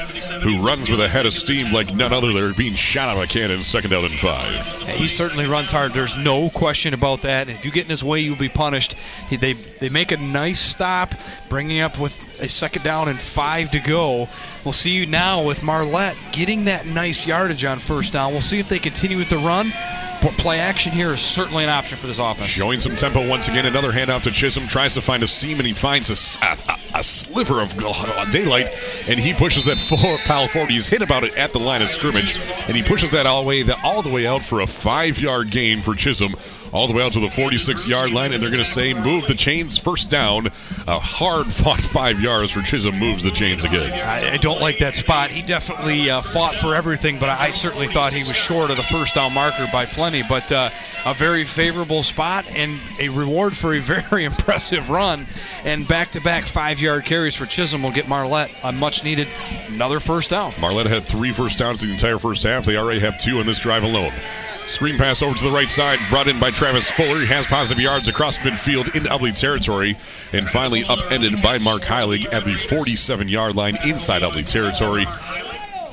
who 0.42 0.62
runs 0.62 0.90
with 0.90 1.02
a 1.02 1.08
head 1.08 1.26
of 1.26 1.34
steam 1.34 1.72
like 1.72 1.94
none 1.94 2.12
other. 2.14 2.34
They're 2.34 2.54
being 2.54 2.74
shot 2.74 3.10
out 3.10 3.18
of 3.18 3.24
a 3.24 3.28
cannon, 3.28 3.64
second 3.64 3.92
down 3.92 4.06
and 4.06 4.14
five. 4.14 4.66
He 4.88 5.08
certainly 5.08 5.46
runs 5.46 5.72
hard. 5.72 5.94
There's 5.94 6.18
no 6.18 6.50
question 6.50 6.94
about 6.94 7.22
that. 7.22 7.50
If 7.50 7.66
you 7.66 7.72
get 7.72 7.84
in 7.84 7.90
his 7.90 8.04
way, 8.04 8.22
you'll 8.22 8.36
be 8.36 8.50
punished. 8.50 8.96
He, 9.30 9.36
they 9.36 9.54
they 9.54 9.90
make 9.90 10.12
a 10.12 10.18
nice 10.18 10.60
stop, 10.60 11.14
bringing 11.48 11.82
up 11.82 12.00
with 12.00 12.42
a 12.42 12.48
second 12.48 12.84
down 12.84 13.08
and 13.08 13.20
five 13.20 13.72
to 13.72 13.80
go. 13.80 14.28
We'll 14.70 14.74
see 14.74 14.92
you 14.92 15.08
now 15.08 15.44
with 15.44 15.64
Marlette 15.64 16.16
getting 16.32 16.66
that 16.66 16.86
nice 16.86 17.26
yardage 17.26 17.66
on 17.66 17.80
first 17.80 18.14
down. 18.14 18.34
We'll 18.34 18.42
see 18.42 18.60
if 18.60 18.70
they 18.70 18.78
continue 18.78 19.18
with 19.18 19.28
the 19.28 19.40
run. 19.40 19.74
But 20.22 20.34
play 20.34 20.60
action 20.60 20.92
here 20.92 21.12
is 21.12 21.22
certainly 21.22 21.64
an 21.64 21.72
option 21.72 21.98
for 21.98 22.06
this 22.06 22.20
offense. 22.20 22.52
Showing 22.52 22.80
some 22.80 22.96
tempo 22.96 23.28
once 23.28 23.48
again. 23.48 23.66
Another 23.66 23.92
handoff 23.92 24.22
to 24.24 24.32
Chisholm. 24.32 24.68
Tries 24.68 24.94
to 24.94 25.02
find 25.02 25.24
a 25.24 25.28
seam, 25.28 25.58
and 25.58 25.66
he 25.66 25.74
finds 25.74 26.12
a, 26.12 26.46
a, 26.46 27.00
a 27.00 27.04
sliver 27.04 27.64
of 27.64 27.76
uh, 27.80 28.26
daylight, 28.26 28.78
and 29.08 29.20
he 29.20 29.34
pushes 29.34 29.66
that 29.66 29.80
four, 30.28 30.48
40. 30.48 30.72
He's 30.72 30.88
hit 30.88 31.02
about 31.02 31.24
it 31.24 31.36
at 31.36 31.52
the 31.52 31.60
line 31.60 31.82
of 31.82 31.90
scrimmage, 31.90 32.36
and 32.68 32.78
he 32.78 32.84
pushes 32.84 33.10
that 33.10 33.26
all 33.26 33.42
the 33.42 33.48
way, 33.48 33.64
all 33.84 34.04
the 34.04 34.12
way 34.12 34.28
out 34.28 34.44
for 34.44 34.62
a 34.62 34.68
five-yard 34.68 35.50
gain 35.50 35.82
for 35.82 35.96
Chisholm 35.96 36.36
all 36.72 36.88
the 36.88 36.94
way 36.94 37.04
out 37.04 37.14
to 37.14 37.20
the 37.20 37.30
46 37.30 37.88
yard 37.88 38.12
line, 38.12 38.34
and 38.34 38.42
they're 38.42 38.50
going 38.50 38.64
to 38.64 38.70
say 38.70 38.94
move 38.94 39.28
the 39.28 39.36
chains 39.36 39.78
first 39.78 40.10
down. 40.10 40.48
A 40.88 41.00
hard 41.00 41.48
fought 41.54 41.80
five 41.80 42.20
yards 42.20 42.52
for 42.52 42.62
Chisholm 42.62 42.98
moves 42.98 43.24
the 43.24 43.32
chains 43.32 43.66
again. 43.66 43.92
I, 43.92 44.34
I 44.34 44.38
don't 44.38 44.62
like 44.62 44.80
that 44.80 44.96
spot. 44.96 45.32
He 45.32 45.42
definitely 45.42 46.10
uh, 46.10 46.22
fought 46.22 46.56
for 46.56 46.76
everything, 46.76 47.20
but 47.20 47.30
I, 47.30 47.48
I, 47.48 47.52
certainly 47.52 47.88
thought 47.88 48.14
he 48.14 48.24
was 48.24 48.36
short 48.36 48.70
of 48.70 48.78
the 48.78 48.84
first 48.84 49.16
down 49.16 49.34
marker 49.34 49.66
by 49.72 49.86
plenty. 49.86 50.22
But 50.28 50.52
uh, 50.52 50.70
a 51.06 51.14
very 51.14 51.44
favorable 51.44 52.04
spot 52.04 52.50
and 52.56 52.80
a 53.00 53.10
reward 53.10 53.56
for 53.56 53.74
a 53.74 53.80
very 54.10 54.26
impressive 54.26 54.90
run. 54.90 55.26
And 55.64 55.88
back 55.88 56.12
to 56.12 56.22
back 56.22 56.46
five 56.46 56.80
yard 56.80 57.06
carries 57.06 57.36
for 57.36 57.46
Chisholm 57.46 57.84
will 57.84 57.92
get 57.92 58.08
Marlette 58.08 58.52
a 58.64 58.72
much 58.72 59.04
needed 59.04 59.28
another 59.68 60.00
first 60.00 60.30
down. 60.30 60.54
Marlette 60.60 60.88
had 60.88 61.06
three 61.06 61.32
first 61.32 61.58
downs 61.58 61.82
the 61.82 61.92
entire 61.92 62.20
first 62.20 62.44
half. 62.44 62.66
They 62.66 62.78
already 62.78 63.00
have 63.00 63.20
two 63.20 63.40
on 63.40 63.46
this 63.46 63.60
drive 63.60 63.84
alone. 63.84 64.14
Screen 64.70 65.00
pass 65.00 65.24
over 65.24 65.36
to 65.36 65.44
the 65.44 65.52
right 65.52 65.68
side, 65.68 65.98
brought 66.10 66.28
in 66.28 66.40
by 66.40 66.52
Travis 66.52 66.92
Fuller. 66.92 67.20
He 67.20 67.26
has 67.26 67.48
positive 67.48 67.84
yards 67.84 68.08
across 68.08 68.38
midfield 68.38 68.96
in 68.96 69.04
Ubly 69.04 69.38
territory, 69.38 69.98
and 70.32 70.48
finally 70.48 70.84
upended 70.84 71.42
by 71.42 71.58
Mark 71.58 71.82
Heilig 71.82 72.32
at 72.32 72.46
the 72.46 72.54
47 72.54 73.28
yard 73.28 73.56
line 73.56 73.78
inside 73.84 74.22
Ubly 74.22 74.46
territory 74.46 75.08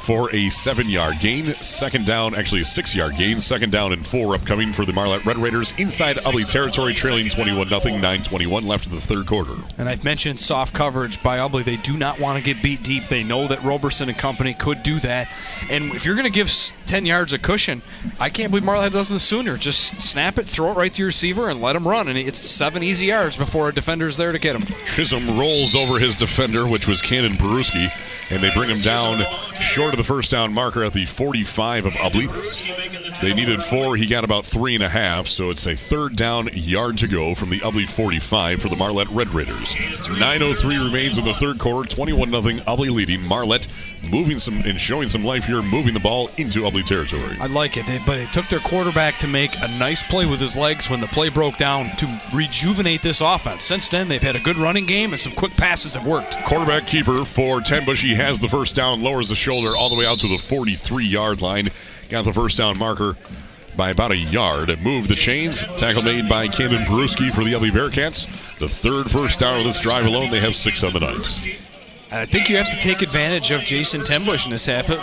for 0.07 0.33
a 0.33 0.49
seven 0.51 0.89
yard 0.89 1.17
gain. 1.19 1.47
Second 1.55 2.07
down, 2.07 2.37
actually 2.37 2.61
a 2.61 2.65
six 2.65 2.95
yard 2.95 3.17
gain. 3.17 3.41
Second 3.41 3.73
down 3.73 3.93
and 3.93 4.07
four 4.07 4.37
upcoming 4.37 4.73
for 4.73 4.85
the 4.85 4.93
Marlette 4.93 5.27
Red 5.27 5.37
Raiders 5.37 5.75
inside 5.79 6.15
Ubly 6.19 6.49
territory, 6.49 6.95
trailing 6.95 7.29
21 7.29 7.69
0, 7.69 7.81
9.21 7.81 8.65
left 8.65 8.87
in 8.87 8.95
the 8.95 9.01
third 9.01 9.27
quarter. 9.27 9.55
And 9.79 9.89
I've 9.89 10.05
mentioned 10.05 10.39
soft 10.39 10.75
coverage 10.75 11.21
by 11.25 11.39
Ubly. 11.39 11.65
They 11.65 11.77
do 11.79 11.97
not 11.97 12.21
want 12.21 12.39
to 12.39 12.45
get 12.45 12.63
beat 12.63 12.85
deep. 12.85 13.09
They 13.09 13.25
know 13.25 13.49
that 13.49 13.61
Roberson 13.65 14.09
and 14.09 14.17
company 14.17 14.55
could 14.55 14.85
do 14.85 15.01
that. 15.01 15.29
And 15.71 15.93
if 15.93 16.07
you're 16.07 16.15
going 16.15 16.27
to 16.27 16.33
give 16.33 16.53
10 16.85 17.05
yards 17.05 17.33
of 17.33 17.43
cushion, 17.43 17.83
I 18.21 18.31
can't 18.31 18.53
believe 18.53 18.65
Marlette 18.65 18.93
does 18.93 19.09
this 19.09 19.25
sooner. 19.25 19.57
Just 19.57 20.01
snap 20.01 20.39
it, 20.39 20.47
throw 20.47 20.71
it 20.71 20.77
right 20.77 20.95
to 20.95 21.03
your 21.03 21.09
receiver, 21.09 21.49
and 21.51 21.61
let 21.61 21.75
him 21.75 21.87
run. 21.87 22.07
And 22.07 22.17
it's 22.17 22.39
seven 22.39 22.85
easy 22.85 23.07
yards 23.07 23.37
before 23.37 23.71
a 23.71 23.75
defender's 23.75 24.17
there 24.17 24.31
to 24.31 24.39
get 24.39 24.55
him. 24.55 24.63
Chisholm 24.87 25.37
rolls 25.37 25.75
over 25.75 25.99
his 25.99 26.15
defender, 26.15 26.65
which 26.65 26.87
was 26.87 27.03
Cannon 27.03 27.33
Peruski, 27.33 27.91
and 28.31 28.41
they 28.41 28.53
bring 28.55 28.71
him 28.71 28.81
down 28.83 29.25
short 29.61 29.96
of 29.99 30.07
the 30.07 30.13
first 30.13 30.31
down 30.31 30.53
marker 30.53 30.85
at 30.85 30.93
the 30.93 31.07
45 31.07 31.87
of 31.87 31.93
Ubly. 31.95 33.21
They 33.23 33.33
needed 33.33 33.63
four. 33.63 33.97
He 33.97 34.07
got 34.07 34.25
about 34.25 34.45
three 34.45 34.75
and 34.75 34.85
a 34.85 34.89
half, 34.89 35.27
so 35.27 35.49
it's 35.49 35.67
a 35.67 35.75
third 35.75 36.17
down 36.17 36.51
yard 36.53 36.99
to 36.99 37.09
go 37.09 37.35
from 37.35 37.51
the 37.51 37.61
Ubly 37.61 37.89
45 37.89 38.61
for 38.61 38.69
the 38.69 38.77
Marlette 38.77 39.09
Red 39.09 39.29
Raiders. 39.29 39.75
9.03 39.75 40.85
remains 40.85 41.17
in 41.17 41.25
the 41.25 41.33
third 41.33 41.59
quarter. 41.59 41.89
21 41.89 42.31
0 42.31 42.43
Ubly 42.43 42.91
leading. 42.91 43.23
Marlette 43.23 43.67
moving 44.11 44.39
some 44.39 44.59
and 44.59 44.81
showing 44.81 45.09
some 45.09 45.23
life 45.23 45.45
here, 45.45 45.63
moving 45.63 45.95
the 45.95 46.01
ball 46.01 46.31
into 46.37 46.61
Ubly 46.61 46.85
territory. 46.85 47.37
I 47.41 47.47
like 47.47 47.77
it, 47.77 47.87
but 48.07 48.19
it 48.19 48.33
took 48.33 48.49
their 48.49 48.61
quarterback 48.61 49.19
to 49.19 49.27
make 49.27 49.55
a 49.61 49.69
nice 49.79 50.03
play 50.03 50.27
with 50.27 50.41
his 50.41 50.57
legs 50.57 50.89
when 50.89 51.01
the 51.01 51.07
play 51.09 51.29
broke 51.29 51.57
down 51.57 51.91
to 51.97 52.21
rejuvenate 52.35 53.03
this 53.03 53.21
offense. 53.21 53.65
Since 53.65 53.89
then, 53.89 54.09
they've 54.09 54.23
had 54.23 54.37
a 54.37 54.41
good 54.41 54.59
running 54.59 54.87
game 54.87 55.11
and 55.11 55.21
some 55.21 55.33
quick 55.33 55.53
passes 55.57 55.95
have 55.95 56.07
worked. 56.07 56.43
Quarterback 56.45 56.87
keeper 56.87 57.25
for 57.25 57.61
Tenbush. 57.61 58.03
He 58.03 58.15
has 58.15 58.41
the 58.41 58.49
first 58.49 58.75
down, 58.75 59.03
lowers 59.03 59.29
the 59.29 59.35
shoulder 59.35 59.77
all 59.77 59.89
the 59.89 59.97
way 59.97 60.07
out 60.07 60.21
to 60.21 60.29
the 60.29 60.39
43 60.39 61.05
yard 61.05 61.43
line. 61.43 61.71
Got 62.09 62.25
the 62.25 62.33
first 62.33 62.59
down 62.59 62.79
marker 62.79 63.17
by 63.77 63.91
about 63.91 64.13
a 64.13 64.17
yard. 64.17 64.81
Move 64.81 65.09
the 65.09 65.15
chains. 65.15 65.63
Tackle 65.77 66.03
made 66.03 66.29
by 66.29 66.49
Camden 66.49 66.83
Peruski 66.85 67.31
for 67.31 67.45
the 67.45 67.53
Ubly 67.53 67.71
Bearcats. 67.71 68.27
The 68.59 68.69
third 68.69 69.11
first 69.11 69.41
down 69.41 69.59
of 69.59 69.65
this 69.65 69.81
drive 69.81 70.07
alone. 70.07 70.31
They 70.31 70.41
have 70.41 70.55
six 70.55 70.83
on 70.83 70.93
the 70.93 71.01
night. 71.01 71.59
And 72.11 72.21
I 72.21 72.25
think 72.25 72.49
you 72.49 72.57
have 72.57 72.71
to 72.71 72.79
take 72.79 73.03
advantage 73.03 73.51
of 73.51 73.63
Jason 73.63 74.03
Tenbush 74.03 74.45
in 74.45 74.53
this 74.53 74.67
half. 74.67 74.91
Uh, 74.91 74.97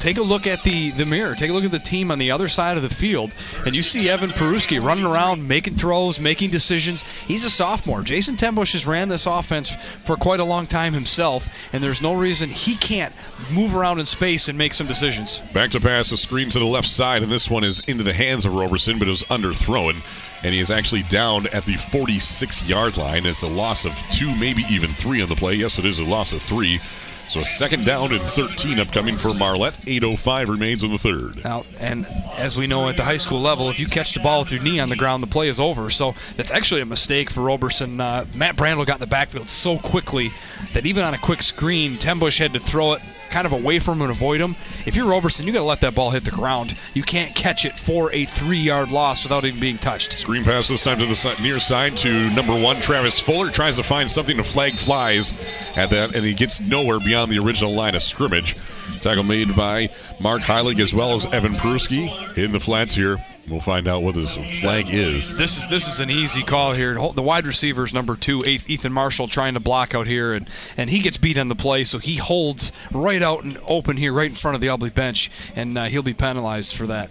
take 0.00 0.18
a 0.18 0.22
look 0.22 0.48
at 0.48 0.64
the, 0.64 0.90
the 0.90 1.06
mirror. 1.06 1.36
Take 1.36 1.50
a 1.50 1.52
look 1.52 1.62
at 1.62 1.70
the 1.70 1.78
team 1.78 2.10
on 2.10 2.18
the 2.18 2.32
other 2.32 2.48
side 2.48 2.76
of 2.76 2.82
the 2.82 2.88
field, 2.88 3.32
and 3.64 3.76
you 3.76 3.82
see 3.82 4.08
Evan 4.08 4.30
Peruski 4.30 4.84
running 4.84 5.04
around, 5.04 5.46
making 5.46 5.76
throws, 5.76 6.18
making 6.18 6.50
decisions. 6.50 7.02
He's 7.28 7.44
a 7.44 7.50
sophomore. 7.50 8.02
Jason 8.02 8.34
Tenbush 8.34 8.72
has 8.72 8.84
ran 8.84 9.08
this 9.08 9.26
offense 9.26 9.76
for 10.04 10.16
quite 10.16 10.40
a 10.40 10.44
long 10.44 10.66
time 10.66 10.92
himself, 10.92 11.48
and 11.72 11.80
there's 11.80 12.02
no 12.02 12.14
reason 12.14 12.48
he 12.48 12.74
can't 12.74 13.14
move 13.52 13.76
around 13.76 14.00
in 14.00 14.06
space 14.06 14.48
and 14.48 14.58
make 14.58 14.74
some 14.74 14.88
decisions. 14.88 15.40
Back 15.54 15.70
to 15.70 15.80
pass, 15.80 16.10
a 16.10 16.16
screen 16.16 16.48
to 16.50 16.58
the 16.58 16.64
left 16.64 16.88
side, 16.88 17.22
and 17.22 17.30
this 17.30 17.48
one 17.48 17.62
is 17.62 17.80
into 17.86 18.02
the 18.02 18.12
hands 18.12 18.44
of 18.44 18.52
Roberson, 18.52 18.98
but 18.98 19.06
it 19.06 19.12
was 19.12 19.22
underthrown 19.24 20.02
and 20.42 20.52
he 20.52 20.60
is 20.60 20.70
actually 20.70 21.02
down 21.04 21.46
at 21.48 21.64
the 21.64 21.76
46 21.76 22.68
yard 22.68 22.96
line. 22.96 23.26
It's 23.26 23.42
a 23.42 23.48
loss 23.48 23.84
of 23.84 23.96
two, 24.10 24.34
maybe 24.36 24.64
even 24.70 24.90
three 24.90 25.22
on 25.22 25.28
the 25.28 25.36
play. 25.36 25.54
Yes, 25.54 25.78
it 25.78 25.86
is 25.86 25.98
a 25.98 26.04
loss 26.08 26.32
of 26.32 26.42
three. 26.42 26.80
So 27.28 27.40
a 27.40 27.44
second 27.44 27.86
down 27.86 28.12
and 28.12 28.20
13 28.20 28.78
upcoming 28.78 29.16
for 29.16 29.32
Marlette. 29.32 29.72
8.05 29.82 30.48
remains 30.48 30.82
in 30.82 30.90
the 30.90 30.98
third. 30.98 31.42
Now, 31.42 31.64
and 31.80 32.06
as 32.36 32.58
we 32.58 32.66
know 32.66 32.88
at 32.90 32.98
the 32.98 33.04
high 33.04 33.16
school 33.16 33.40
level, 33.40 33.70
if 33.70 33.80
you 33.80 33.86
catch 33.86 34.12
the 34.12 34.20
ball 34.20 34.40
with 34.40 34.52
your 34.52 34.62
knee 34.62 34.80
on 34.80 34.90
the 34.90 34.96
ground, 34.96 35.22
the 35.22 35.28
play 35.28 35.48
is 35.48 35.58
over. 35.58 35.88
So 35.88 36.14
that's 36.36 36.50
actually 36.50 36.82
a 36.82 36.84
mistake 36.84 37.30
for 37.30 37.40
Roberson. 37.40 38.00
Uh, 38.00 38.26
Matt 38.34 38.56
Brandel 38.56 38.84
got 38.84 38.96
in 38.96 39.00
the 39.00 39.06
backfield 39.06 39.48
so 39.48 39.78
quickly 39.78 40.30
that 40.74 40.84
even 40.84 41.04
on 41.04 41.14
a 41.14 41.18
quick 41.18 41.40
screen, 41.40 41.92
Tenbush 41.96 42.38
had 42.38 42.52
to 42.52 42.60
throw 42.60 42.92
it 42.92 43.00
kind 43.32 43.46
of 43.46 43.52
away 43.52 43.78
from 43.78 43.96
him 43.96 44.02
and 44.02 44.10
avoid 44.10 44.40
him. 44.40 44.54
If 44.86 44.94
you're 44.94 45.08
Roberson, 45.08 45.46
you 45.46 45.52
got 45.52 45.60
to 45.60 45.64
let 45.64 45.80
that 45.80 45.94
ball 45.94 46.10
hit 46.10 46.24
the 46.24 46.30
ground. 46.30 46.78
You 46.94 47.02
can't 47.02 47.34
catch 47.34 47.64
it 47.64 47.78
for 47.78 48.12
a 48.12 48.24
three-yard 48.26 48.92
loss 48.92 49.24
without 49.24 49.44
even 49.44 49.58
being 49.58 49.78
touched. 49.78 50.18
Screen 50.18 50.44
pass 50.44 50.68
this 50.68 50.84
time 50.84 50.98
to 50.98 51.06
the 51.06 51.38
near 51.42 51.58
side 51.58 51.96
to 51.98 52.30
number 52.30 52.54
one 52.58 52.76
Travis 52.76 53.18
Fuller 53.18 53.50
tries 53.50 53.76
to 53.76 53.82
find 53.82 54.10
something 54.10 54.36
to 54.36 54.44
flag 54.44 54.74
flies 54.74 55.32
at 55.76 55.90
that, 55.90 56.14
and 56.14 56.24
he 56.24 56.34
gets 56.34 56.60
nowhere 56.60 57.00
beyond 57.00 57.32
the 57.32 57.38
original 57.38 57.72
line 57.72 57.94
of 57.94 58.02
scrimmage. 58.02 58.54
Tackle 59.00 59.24
made 59.24 59.56
by 59.56 59.88
Mark 60.20 60.42
Heilig 60.42 60.78
as 60.78 60.94
well 60.94 61.14
as 61.14 61.26
Evan 61.26 61.54
Peruski 61.54 62.36
in 62.36 62.52
the 62.52 62.60
flats 62.60 62.94
here 62.94 63.24
We'll 63.48 63.60
find 63.60 63.88
out 63.88 64.02
what 64.02 64.14
this 64.14 64.36
flag 64.60 64.88
is. 64.88 65.36
This 65.36 65.58
is 65.58 65.66
this 65.66 65.88
is 65.88 65.98
an 65.98 66.10
easy 66.10 66.44
call 66.44 66.74
here. 66.74 66.94
The 66.94 67.22
wide 67.22 67.44
receiver 67.44 67.84
is 67.84 67.92
number 67.92 68.14
two, 68.14 68.44
eighth 68.46 68.70
Ethan 68.70 68.92
Marshall, 68.92 69.26
trying 69.26 69.54
to 69.54 69.60
block 69.60 69.94
out 69.94 70.06
here, 70.06 70.32
and, 70.32 70.48
and 70.76 70.88
he 70.88 71.00
gets 71.00 71.16
beat 71.16 71.36
on 71.36 71.48
the 71.48 71.56
play, 71.56 71.82
so 71.82 71.98
he 71.98 72.16
holds 72.16 72.70
right 72.92 73.20
out 73.20 73.42
and 73.42 73.58
open 73.66 73.96
here, 73.96 74.12
right 74.12 74.30
in 74.30 74.36
front 74.36 74.54
of 74.54 74.60
the 74.60 74.68
Ubly 74.68 74.94
bench, 74.94 75.28
and 75.56 75.76
uh, 75.76 75.84
he'll 75.84 76.02
be 76.02 76.14
penalized 76.14 76.76
for 76.76 76.86
that. 76.86 77.10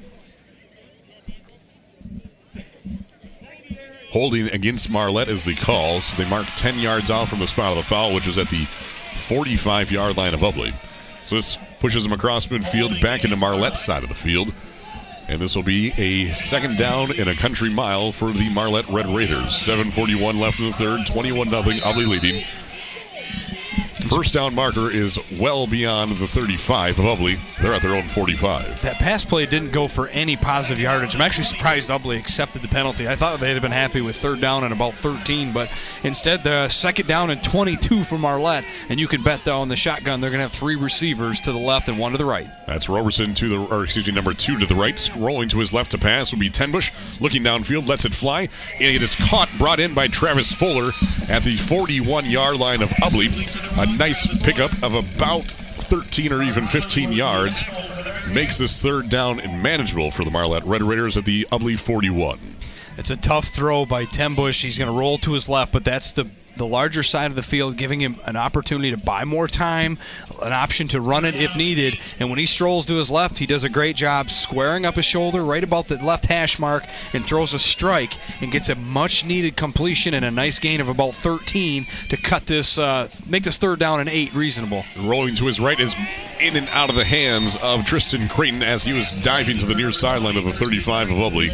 Holding 4.11 4.47
against 4.49 4.89
Marlette 4.89 5.29
is 5.29 5.43
the 5.45 5.55
call, 5.55 6.01
so 6.01 6.21
they 6.21 6.29
mark 6.29 6.45
10 6.55 6.79
yards 6.79 7.11
out 7.11 7.27
from 7.27 7.39
the 7.39 7.47
spot 7.47 7.71
of 7.71 7.77
the 7.77 7.83
foul, 7.83 8.13
which 8.13 8.27
is 8.27 8.37
at 8.37 8.47
the 8.47 8.65
45 8.65 9.91
yard 9.91 10.17
line 10.17 10.33
of 10.33 10.41
Ubly. 10.41 10.73
So 11.23 11.35
this 11.35 11.57
pushes 11.79 12.05
him 12.05 12.13
across 12.13 12.47
midfield 12.47 13.01
back 13.01 13.23
into 13.23 13.35
Marlette's 13.35 13.79
side 13.79 14.03
of 14.03 14.09
the 14.09 14.15
field. 14.15 14.53
And 15.31 15.39
this 15.39 15.55
will 15.55 15.63
be 15.63 15.93
a 15.97 16.33
second 16.33 16.77
down 16.77 17.13
in 17.13 17.29
a 17.29 17.35
country 17.35 17.69
mile 17.69 18.11
for 18.11 18.31
the 18.31 18.49
Marlette 18.49 18.89
Red 18.89 19.07
Raiders. 19.07 19.53
7.41 19.53 20.37
left 20.37 20.59
in 20.59 20.65
the 20.65 20.73
third, 20.73 21.07
21 21.07 21.49
0 21.49 21.61
Ubly 21.61 22.05
leading. 22.05 22.43
First 24.09 24.33
down 24.33 24.55
marker 24.55 24.89
is 24.91 25.19
well 25.39 25.67
beyond 25.67 26.11
the 26.11 26.27
35 26.27 26.99
of 26.99 27.05
Ubly. 27.05 27.39
They're 27.61 27.73
at 27.73 27.81
their 27.81 27.95
own 27.95 28.07
45. 28.07 28.81
That 28.81 28.95
pass 28.95 29.23
play 29.23 29.45
didn't 29.45 29.71
go 29.71 29.87
for 29.87 30.07
any 30.09 30.35
positive 30.35 30.79
yardage. 30.79 31.15
I'm 31.15 31.21
actually 31.21 31.45
surprised 31.45 31.89
Ubly 31.89 32.17
accepted 32.17 32.61
the 32.61 32.67
penalty. 32.67 33.07
I 33.07 33.15
thought 33.15 33.39
they'd 33.39 33.53
have 33.53 33.61
been 33.61 33.71
happy 33.71 34.01
with 34.01 34.15
third 34.15 34.41
down 34.41 34.63
and 34.63 34.73
about 34.73 34.95
13, 34.95 35.53
but 35.53 35.71
instead 36.03 36.43
the 36.43 36.67
second 36.69 37.07
down 37.07 37.29
and 37.29 37.41
22 37.41 38.03
from 38.03 38.21
Marlette, 38.21 38.65
and 38.89 38.99
you 38.99 39.07
can 39.07 39.21
bet 39.23 39.43
though 39.45 39.59
on 39.59 39.69
the 39.69 39.75
shotgun 39.75 40.19
they're 40.19 40.31
going 40.31 40.39
to 40.39 40.43
have 40.43 40.51
three 40.51 40.75
receivers 40.75 41.39
to 41.41 41.51
the 41.51 41.59
left 41.59 41.87
and 41.87 41.97
one 41.97 42.11
to 42.11 42.17
the 42.17 42.25
right. 42.25 42.47
That's 42.67 42.89
Roberson 42.89 43.33
to 43.35 43.49
the, 43.49 43.57
or 43.57 43.83
excuse 43.83 44.07
me, 44.07 44.13
number 44.13 44.33
two 44.33 44.57
to 44.57 44.65
the 44.65 44.75
right, 44.75 44.95
scrolling 44.95 45.49
to 45.51 45.59
his 45.59 45.73
left 45.73 45.91
to 45.91 45.97
pass 45.97 46.31
would 46.31 46.39
be 46.39 46.49
Tenbush, 46.49 46.91
looking 47.21 47.43
downfield, 47.43 47.87
lets 47.87 48.05
it 48.05 48.13
fly, 48.13 48.49
and 48.73 48.95
it 48.95 49.01
is 49.01 49.15
caught, 49.15 49.49
brought 49.57 49.79
in 49.79 49.93
by 49.93 50.07
Travis 50.07 50.51
Fuller 50.51 50.91
at 51.29 51.43
the 51.43 51.55
41-yard 51.57 52.57
line 52.57 52.81
of 52.81 52.89
Ubly. 52.89 53.29
A 53.77 53.90
nice 53.97 54.43
pickup 54.43 54.71
of 54.83 54.93
about 54.93 55.43
13 55.43 56.31
or 56.31 56.41
even 56.43 56.65
15 56.67 57.11
yards 57.11 57.63
makes 58.29 58.57
this 58.57 58.81
third 58.81 59.09
down 59.09 59.37
manageable 59.61 60.11
for 60.11 60.23
the 60.23 60.31
Marlette 60.31 60.65
Red 60.65 60.81
Raiders 60.81 61.17
at 61.17 61.25
the 61.25 61.47
Ubly 61.51 61.79
41. 61.79 62.39
It's 62.97 63.09
a 63.09 63.17
tough 63.17 63.47
throw 63.47 63.85
by 63.85 64.05
Tenbush. 64.05 64.63
He's 64.63 64.77
going 64.77 64.91
to 64.91 64.97
roll 64.97 65.17
to 65.19 65.33
his 65.33 65.49
left, 65.49 65.71
but 65.71 65.83
that's 65.83 66.11
the 66.11 66.29
the 66.61 66.67
larger 66.67 67.01
side 67.01 67.31
of 67.31 67.35
the 67.35 67.41
field, 67.41 67.75
giving 67.75 67.99
him 67.99 68.15
an 68.25 68.35
opportunity 68.35 68.91
to 68.91 68.97
buy 68.97 69.25
more 69.25 69.47
time, 69.47 69.97
an 70.43 70.53
option 70.53 70.87
to 70.89 71.01
run 71.01 71.25
it 71.25 71.33
if 71.33 71.55
needed. 71.57 71.97
And 72.19 72.29
when 72.29 72.37
he 72.37 72.45
strolls 72.45 72.85
to 72.85 72.93
his 72.93 73.09
left, 73.09 73.39
he 73.39 73.47
does 73.47 73.63
a 73.63 73.69
great 73.69 73.95
job 73.95 74.29
squaring 74.29 74.85
up 74.85 74.95
his 74.95 75.05
shoulder 75.05 75.43
right 75.43 75.63
about 75.63 75.87
the 75.87 75.95
left 76.03 76.27
hash 76.27 76.59
mark 76.59 76.85
and 77.13 77.25
throws 77.25 77.53
a 77.53 77.59
strike 77.59 78.13
and 78.41 78.51
gets 78.51 78.69
a 78.69 78.75
much 78.75 79.25
needed 79.25 79.57
completion 79.57 80.13
and 80.13 80.23
a 80.23 80.29
nice 80.29 80.59
gain 80.59 80.79
of 80.79 80.87
about 80.87 81.15
13 81.15 81.87
to 82.09 82.17
cut 82.17 82.45
this, 82.45 82.77
uh, 82.77 83.09
make 83.27 83.43
this 83.43 83.57
third 83.57 83.79
down 83.79 83.99
and 83.99 84.09
eight 84.09 84.31
reasonable. 84.35 84.83
Rolling 84.99 85.33
to 85.35 85.47
his 85.47 85.59
right 85.59 85.79
is 85.79 85.95
in 86.39 86.55
and 86.55 86.69
out 86.69 86.91
of 86.91 86.95
the 86.95 87.03
hands 87.03 87.57
of 87.57 87.85
Tristan 87.85 88.29
Creighton 88.29 88.61
as 88.61 88.83
he 88.83 88.93
was 88.93 89.11
diving 89.21 89.57
to 89.57 89.65
the 89.65 89.75
near 89.75 89.91
sideline 89.91 90.37
of 90.37 90.45
the 90.45 90.53
35 90.53 91.09
of 91.09 91.17
Ubly. 91.17 91.49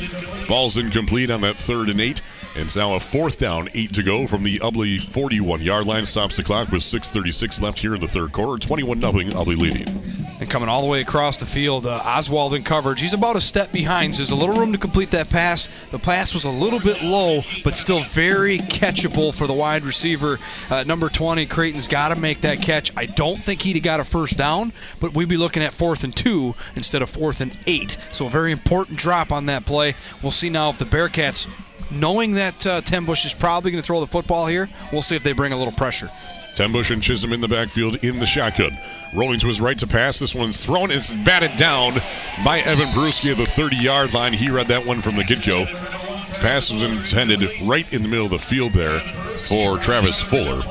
Falls 0.46 0.78
incomplete 0.78 1.32
on 1.32 1.42
that 1.42 1.58
third 1.58 1.88
and 1.88 2.02
eight. 2.02 2.22
It's 2.60 2.76
now 2.76 2.96
a 2.96 3.00
fourth 3.00 3.38
down, 3.38 3.70
eight 3.76 3.94
to 3.94 4.02
go 4.02 4.26
from 4.26 4.44
the 4.44 4.58
Ubly 4.60 5.00
41 5.00 5.62
yard 5.62 5.86
line. 5.86 6.08
Stops 6.08 6.38
the 6.38 6.44
clock 6.44 6.72
with 6.72 6.82
6.36 6.82 7.62
left 7.62 7.78
here 7.78 7.94
in 7.94 8.02
the 8.02 8.08
third 8.08 8.32
quarter. 8.32 8.58
21 8.60 9.00
0 9.00 9.14
Ubly 9.14 9.56
leading. 9.56 9.88
And 10.40 10.50
coming 10.50 10.68
all 10.68 10.82
the 10.82 10.88
way 10.88 11.02
across 11.02 11.38
the 11.38 11.46
field, 11.46 11.86
uh, 11.86 12.02
Oswald 12.04 12.56
in 12.56 12.64
coverage. 12.64 13.00
He's 13.00 13.14
about 13.14 13.36
a 13.36 13.42
step 13.42 13.72
behind, 13.72 14.16
so 14.16 14.20
there's 14.20 14.32
a 14.32 14.36
little 14.36 14.56
room 14.56 14.72
to 14.72 14.80
complete 14.80 15.12
that 15.12 15.30
pass. 15.30 15.70
The 15.92 16.00
pass 16.00 16.34
was 16.34 16.46
a 16.46 16.50
little 16.50 16.80
bit 16.80 17.04
low, 17.04 17.42
but 17.64 17.76
still 17.76 18.02
very 18.02 18.58
catchable 18.58 19.36
for 19.36 19.46
the 19.46 19.54
wide 19.54 19.84
receiver. 19.84 20.40
Uh, 20.72 20.84
number 20.84 21.10
20, 21.10 21.46
Creighton's 21.46 21.88
got 21.88 22.14
to 22.14 22.20
make 22.20 22.42
that 22.42 22.62
catch. 22.62 22.92
I 22.98 23.06
don't 23.06 23.38
think 23.40 23.62
he'd 23.62 23.76
have 23.76 23.84
got 23.84 24.00
a 24.00 24.04
first 24.04 24.36
down, 24.36 24.74
but 25.00 25.14
we'd 25.14 25.30
be 25.30 25.38
looking 25.38 25.62
at 25.62 25.76
fourth 25.76 26.04
and 26.04 26.16
two 26.16 26.56
instead 26.76 27.04
of 27.04 27.10
fourth 27.10 27.40
and 27.40 27.56
eight. 27.68 27.98
So 28.12 28.26
a 28.26 28.30
very 28.30 28.52
important 28.52 28.98
drop 28.98 29.32
on 29.32 29.46
that 29.46 29.68
play. 29.68 29.94
We'll 30.24 30.32
see 30.32 30.50
now 30.50 30.72
if 30.72 30.80
the 30.80 30.86
Bearcats 30.86 31.48
knowing 31.92 32.34
that 32.34 32.66
uh, 32.66 32.82
Tenbush 32.82 33.26
is 33.26 33.34
probably 33.34 33.72
going 33.72 33.82
to 33.82 33.86
throw 33.86 34.00
the 34.00 34.08
football 34.08 34.46
here, 34.46 34.70
we'll 34.92 35.02
see 35.02 35.16
if 35.16 35.24
they 35.24 35.34
bring 35.34 35.54
a 35.54 35.58
little 35.58 35.74
pressure. 35.74 36.10
Tenbush 36.56 36.90
and 36.90 37.04
Chisholm 37.04 37.34
in 37.34 37.42
the 37.42 37.48
backfield 37.48 38.04
in 38.04 38.18
the 38.18 38.26
shotgun. 38.26 38.78
Rolling 39.14 39.40
to 39.40 39.48
his 39.48 39.62
right 39.62 39.78
to 39.78 39.86
pass. 39.86 40.18
This 40.18 40.34
one's 40.34 40.64
thrown. 40.64 40.90
It's 40.90 41.14
batted 41.14 41.56
down 41.58 42.02
by 42.44 42.60
Evan 42.62 42.90
Peruski 42.90 43.30
at 43.32 43.38
the 43.38 43.46
30 43.46 43.76
yard 43.78 44.14
line. 44.16 44.34
He 44.34 44.50
read 44.50 44.68
that 44.70 44.86
one 44.86 45.02
from 45.02 45.18
the 45.18 45.24
get 45.24 45.46
go. 45.46 45.66
Pass 46.42 46.72
was 46.72 46.84
intended 46.84 47.50
right 47.64 47.92
in 47.92 48.04
the 48.04 48.08
middle 48.08 48.26
of 48.26 48.32
the 48.32 48.40
field 48.40 48.74
there 48.74 49.00
for 49.48 49.78
Travis 49.78 50.22
Fuller. 50.22 50.62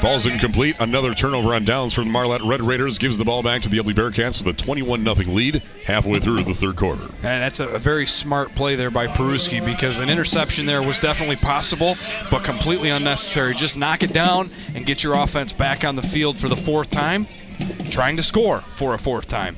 Falls 0.00 0.24
incomplete. 0.24 0.76
Another 0.80 1.12
turnover 1.12 1.54
on 1.54 1.64
downs 1.64 1.92
from 1.92 2.04
the 2.04 2.10
Marlette 2.10 2.40
Red 2.40 2.62
Raiders 2.62 2.96
gives 2.96 3.18
the 3.18 3.24
ball 3.24 3.42
back 3.42 3.60
to 3.62 3.68
the 3.68 3.76
Ubly 3.76 3.94
Bearcats 3.94 4.42
with 4.42 4.54
a 4.54 4.62
21 4.62 5.04
0 5.04 5.14
lead 5.30 5.62
halfway 5.84 6.18
through 6.20 6.42
the 6.44 6.54
third 6.54 6.76
quarter. 6.76 7.02
And 7.02 7.42
that's 7.42 7.60
a 7.60 7.78
very 7.78 8.06
smart 8.06 8.54
play 8.54 8.76
there 8.76 8.90
by 8.90 9.08
Peruski 9.08 9.62
because 9.64 9.98
an 9.98 10.08
interception 10.08 10.64
there 10.64 10.82
was 10.82 10.98
definitely 10.98 11.36
possible, 11.36 11.96
but 12.30 12.42
completely 12.44 12.88
unnecessary. 12.88 13.54
Just 13.54 13.76
knock 13.76 14.02
it 14.02 14.14
down 14.14 14.48
and 14.74 14.86
get 14.86 15.04
your 15.04 15.14
offense 15.14 15.52
back 15.52 15.84
on 15.84 15.96
the 15.96 16.02
field 16.02 16.38
for 16.38 16.48
the 16.48 16.56
fourth 16.56 16.90
time, 16.90 17.26
trying 17.90 18.16
to 18.16 18.22
score 18.22 18.60
for 18.60 18.94
a 18.94 18.98
fourth 18.98 19.28
time. 19.28 19.54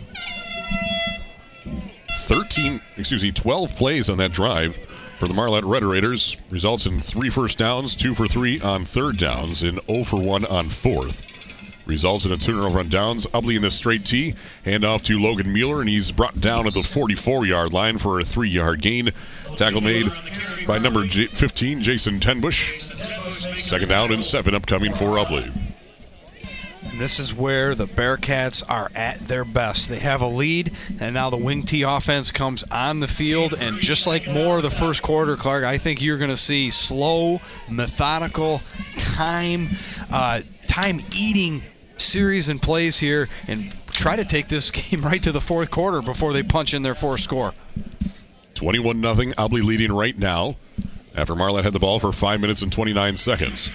13, 2.14 2.80
excuse 2.96 3.22
me, 3.22 3.30
12 3.30 3.76
plays 3.76 4.10
on 4.10 4.18
that 4.18 4.32
drive 4.32 4.78
for 5.22 5.28
the 5.28 5.34
Marlette 5.34 5.62
Red 5.62 5.84
Raiders. 5.84 6.36
Results 6.50 6.84
in 6.84 6.98
three 6.98 7.30
first 7.30 7.56
downs, 7.56 7.94
two 7.94 8.12
for 8.12 8.26
three 8.26 8.60
on 8.60 8.84
third 8.84 9.18
downs, 9.18 9.62
and 9.62 9.78
0 9.86 10.02
for 10.02 10.20
1 10.20 10.44
on 10.46 10.68
fourth. 10.68 11.22
Results 11.86 12.24
in 12.24 12.32
a 12.32 12.36
turnover 12.36 12.80
on 12.80 12.88
downs. 12.88 13.24
Ubly 13.26 13.54
in 13.54 13.62
the 13.62 13.70
straight 13.70 14.04
tee. 14.04 14.34
Hand 14.64 14.84
off 14.84 15.04
to 15.04 15.20
Logan 15.20 15.52
Mueller, 15.52 15.78
and 15.78 15.88
he's 15.88 16.10
brought 16.10 16.40
down 16.40 16.66
at 16.66 16.74
the 16.74 16.82
44 16.82 17.46
yard 17.46 17.72
line 17.72 17.98
for 17.98 18.18
a 18.18 18.24
three 18.24 18.48
yard 18.48 18.82
gain. 18.82 19.10
Tackle 19.54 19.80
made 19.80 20.10
by 20.66 20.78
number 20.78 21.06
15, 21.06 21.82
Jason 21.82 22.18
Tenbush. 22.18 22.90
Second 23.60 23.90
down 23.90 24.12
and 24.12 24.24
seven 24.24 24.56
upcoming 24.56 24.92
for 24.92 25.18
Ubly. 25.18 25.71
And 26.92 27.00
this 27.00 27.18
is 27.18 27.32
where 27.32 27.74
the 27.74 27.86
Bearcats 27.86 28.62
are 28.68 28.90
at 28.94 29.20
their 29.20 29.46
best. 29.46 29.88
They 29.88 29.98
have 30.00 30.20
a 30.20 30.26
lead, 30.26 30.72
and 31.00 31.14
now 31.14 31.30
the 31.30 31.38
wing 31.38 31.62
T 31.62 31.82
offense 31.82 32.30
comes 32.30 32.64
on 32.70 33.00
the 33.00 33.08
field. 33.08 33.54
And 33.58 33.78
just 33.80 34.06
like 34.06 34.28
more 34.28 34.58
of 34.58 34.62
the 34.62 34.70
first 34.70 35.02
quarter, 35.02 35.34
Clark, 35.36 35.64
I 35.64 35.78
think 35.78 36.02
you're 36.02 36.18
going 36.18 36.30
to 36.30 36.36
see 36.36 36.68
slow, 36.68 37.40
methodical, 37.70 38.60
time, 38.98 39.70
uh, 40.12 40.42
time 40.66 41.00
eating 41.16 41.62
series 41.96 42.50
and 42.50 42.60
plays 42.60 42.98
here, 42.98 43.30
and 43.48 43.72
try 43.86 44.14
to 44.14 44.24
take 44.26 44.48
this 44.48 44.70
game 44.90 45.00
right 45.00 45.22
to 45.22 45.32
the 45.32 45.40
fourth 45.40 45.70
quarter 45.70 46.02
before 46.02 46.34
they 46.34 46.42
punch 46.42 46.74
in 46.74 46.82
their 46.82 46.94
fourth 46.94 47.20
score. 47.20 47.54
21 48.52 49.00
0 49.00 49.14
Ubly 49.14 49.64
leading 49.64 49.92
right 49.92 50.18
now 50.18 50.56
after 51.16 51.34
Marlette 51.34 51.64
had 51.64 51.72
the 51.72 51.78
ball 51.78 51.98
for 51.98 52.12
5 52.12 52.38
minutes 52.38 52.60
and 52.60 52.70
29 52.70 53.16
seconds. 53.16 53.70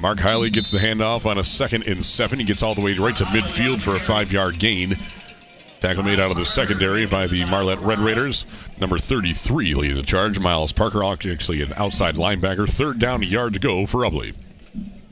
Mark 0.00 0.18
Heilig 0.18 0.52
gets 0.52 0.70
the 0.70 0.78
handoff 0.78 1.26
on 1.26 1.38
a 1.38 1.44
second 1.44 1.88
and 1.88 2.04
seven. 2.04 2.38
He 2.38 2.44
gets 2.44 2.62
all 2.62 2.74
the 2.74 2.80
way 2.80 2.94
right 2.94 3.16
to 3.16 3.24
midfield 3.24 3.80
for 3.80 3.96
a 3.96 4.00
five 4.00 4.32
yard 4.32 4.58
gain. 4.58 4.96
Tackle 5.80 6.04
made 6.04 6.20
out 6.20 6.30
of 6.30 6.36
the 6.36 6.44
secondary 6.44 7.06
by 7.06 7.26
the 7.26 7.44
Marlette 7.46 7.80
Red 7.80 7.98
Raiders. 7.98 8.46
Number 8.80 8.98
33 8.98 9.74
leading 9.74 9.96
the 9.96 10.02
charge. 10.02 10.38
Miles 10.38 10.72
Parker, 10.72 11.04
actually 11.04 11.62
an 11.62 11.72
outside 11.76 12.14
linebacker. 12.14 12.68
Third 12.68 12.98
down, 12.98 13.22
a 13.22 13.26
yard 13.26 13.54
to 13.54 13.60
go 13.60 13.86
for 13.86 13.98
Ubly. 13.98 14.34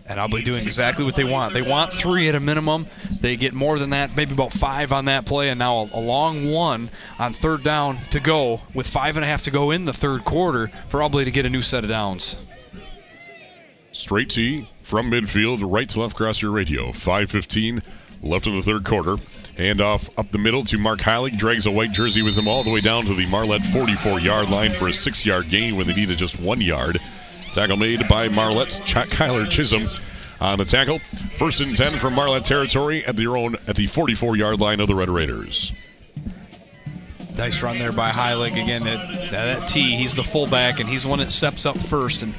And 0.08 0.20
Ubly 0.20 0.44
doing 0.44 0.62
exactly 0.62 1.04
what 1.04 1.16
they 1.16 1.24
want. 1.24 1.52
They 1.52 1.62
want 1.62 1.92
three 1.92 2.28
at 2.28 2.36
a 2.36 2.40
minimum. 2.40 2.86
They 3.20 3.36
get 3.36 3.54
more 3.54 3.78
than 3.78 3.90
that, 3.90 4.16
maybe 4.16 4.32
about 4.32 4.52
five 4.52 4.92
on 4.92 5.06
that 5.06 5.26
play, 5.26 5.50
and 5.50 5.58
now 5.58 5.88
a, 5.92 6.00
long 6.00 6.50
one 6.50 6.90
on 7.18 7.32
third 7.32 7.64
down 7.64 7.96
to 8.10 8.20
go 8.20 8.60
with 8.72 8.86
five 8.86 9.16
and 9.16 9.24
a 9.24 9.28
half 9.28 9.42
to 9.44 9.50
go 9.50 9.72
in 9.72 9.84
the 9.84 9.92
third 9.92 10.24
quarter 10.24 10.68
for 10.88 11.00
Ubly 11.00 11.24
to 11.24 11.32
get 11.32 11.44
a 11.44 11.50
new 11.50 11.62
set 11.62 11.82
of 11.82 11.90
downs. 11.90 12.38
Straight 13.96 14.28
tee 14.28 14.68
from 14.82 15.10
midfield, 15.10 15.60
right 15.62 15.88
to 15.88 16.00
left 16.02 16.12
across 16.12 16.42
your 16.42 16.50
radio. 16.50 16.88
5.15 16.88 17.82
left 18.22 18.46
of 18.46 18.52
the 18.52 18.60
third 18.60 18.84
quarter. 18.84 19.16
Hand 19.56 19.80
off 19.80 20.10
up 20.18 20.30
the 20.32 20.38
middle 20.38 20.64
to 20.64 20.76
Mark 20.76 20.98
Heilig. 20.98 21.38
Drags 21.38 21.64
a 21.64 21.70
white 21.70 21.92
jersey 21.92 22.20
with 22.20 22.36
him 22.36 22.46
all 22.46 22.62
the 22.62 22.70
way 22.70 22.82
down 22.82 23.06
to 23.06 23.14
the 23.14 23.24
Marlette 23.24 23.64
44 23.64 24.20
yard 24.20 24.50
line 24.50 24.72
for 24.72 24.88
a 24.88 24.92
six 24.92 25.24
yard 25.24 25.48
gain 25.48 25.76
when 25.76 25.86
they 25.86 25.94
needed 25.94 26.18
just 26.18 26.38
one 26.38 26.60
yard. 26.60 26.98
Tackle 27.54 27.78
made 27.78 28.06
by 28.06 28.28
Marlette's 28.28 28.80
Ch- 28.80 29.08
Kyler 29.08 29.48
Chisholm 29.48 29.84
on 30.42 30.58
the 30.58 30.66
tackle. 30.66 30.98
First 31.38 31.62
and 31.62 31.74
10 31.74 31.98
from 31.98 32.12
Marlette 32.12 32.44
territory 32.44 33.02
at 33.06 33.16
their 33.16 33.34
own 33.34 33.56
at 33.66 33.76
the 33.76 33.86
44 33.86 34.36
yard 34.36 34.60
line 34.60 34.80
of 34.80 34.88
the 34.88 34.94
Red 34.94 35.08
Raiders. 35.08 35.72
Nice 37.34 37.62
run 37.62 37.78
there 37.78 37.92
by 37.92 38.10
Heilig 38.10 38.62
again. 38.62 38.82
That, 38.84 39.30
that 39.30 39.68
T, 39.68 39.96
he's 39.96 40.14
the 40.14 40.24
fullback, 40.24 40.80
and 40.80 40.88
he's 40.88 41.02
the 41.02 41.08
one 41.08 41.18
that 41.18 41.30
steps 41.30 41.66
up 41.66 41.78
first 41.78 42.22
and 42.22 42.34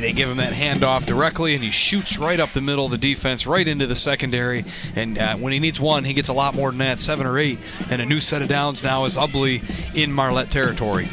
They 0.00 0.12
give 0.12 0.28
him 0.30 0.36
that 0.36 0.52
handoff 0.52 1.06
directly, 1.06 1.54
and 1.54 1.64
he 1.64 1.70
shoots 1.70 2.18
right 2.18 2.38
up 2.38 2.52
the 2.52 2.60
middle 2.60 2.84
of 2.84 2.90
the 2.90 2.98
defense, 2.98 3.46
right 3.46 3.66
into 3.66 3.86
the 3.86 3.96
secondary. 3.96 4.64
And 4.94 5.18
uh, 5.18 5.36
when 5.36 5.52
he 5.52 5.58
needs 5.58 5.80
one, 5.80 6.04
he 6.04 6.12
gets 6.14 6.28
a 6.28 6.32
lot 6.32 6.54
more 6.54 6.70
than 6.70 6.78
that, 6.78 7.00
seven 7.00 7.26
or 7.26 7.38
eight. 7.38 7.58
And 7.90 8.00
a 8.02 8.06
new 8.06 8.20
set 8.20 8.42
of 8.42 8.48
downs 8.48 8.84
now 8.84 9.04
is 9.06 9.16
Ubly 9.16 9.62
in 9.96 10.12
Marlette 10.12 10.50
territory. 10.50 11.06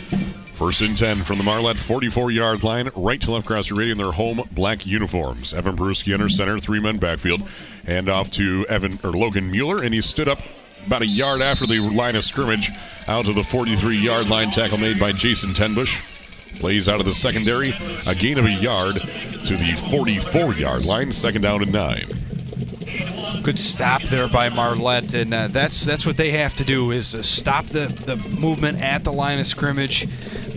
First 0.53 0.81
and 0.81 0.97
10 0.97 1.23
from 1.23 1.39
the 1.39 1.43
Marlette 1.43 1.77
44 1.77 2.29
yard 2.29 2.63
line, 2.63 2.89
right 2.95 3.19
to 3.21 3.31
left 3.31 3.45
across 3.45 3.69
the 3.69 3.75
radio 3.75 3.93
in 3.93 3.97
their 3.97 4.11
home 4.11 4.41
black 4.51 4.85
uniforms. 4.85 5.53
Evan 5.53 5.75
Peruski 5.75 6.13
under 6.13 6.29
center, 6.29 6.59
three 6.59 6.79
men 6.79 6.99
backfield. 6.99 7.41
Hand 7.85 8.07
off 8.07 8.29
to 8.31 8.65
Evan 8.69 8.99
or 9.03 9.11
Logan 9.11 9.49
Mueller, 9.49 9.83
and 9.83 9.93
he 9.93 10.01
stood 10.01 10.29
up 10.29 10.39
about 10.85 11.01
a 11.01 11.07
yard 11.07 11.41
after 11.41 11.65
the 11.65 11.79
line 11.79 12.15
of 12.15 12.23
scrimmage 12.23 12.69
out 13.07 13.25
to 13.25 13.33
the 13.33 13.43
43 13.43 13.97
yard 13.97 14.29
line 14.29 14.51
tackle 14.51 14.77
made 14.77 14.99
by 14.99 15.11
Jason 15.11 15.49
Tenbush. 15.49 16.12
Plays 16.59 16.87
out 16.87 16.99
of 16.99 17.05
the 17.05 17.13
secondary, 17.13 17.73
a 18.07 18.15
gain 18.15 18.37
of 18.37 18.45
a 18.45 18.51
yard 18.51 18.95
to 18.95 19.57
the 19.57 19.75
44 19.89 20.53
yard 20.53 20.85
line, 20.85 21.11
second 21.11 21.41
down 21.41 21.61
and 21.61 21.71
nine. 21.71 22.23
Good 23.43 23.59
stop 23.59 24.03
there 24.03 24.29
by 24.29 24.47
Marlette, 24.47 25.13
and 25.13 25.33
uh, 25.33 25.47
that's 25.49 25.83
that's 25.83 26.05
what 26.05 26.15
they 26.15 26.31
have 26.31 26.55
to 26.55 26.63
do 26.63 26.91
is 26.91 27.13
uh, 27.13 27.21
stop 27.21 27.65
the, 27.65 27.87
the 27.87 28.15
movement 28.39 28.81
at 28.81 29.03
the 29.03 29.11
line 29.11 29.37
of 29.37 29.45
scrimmage. 29.45 30.07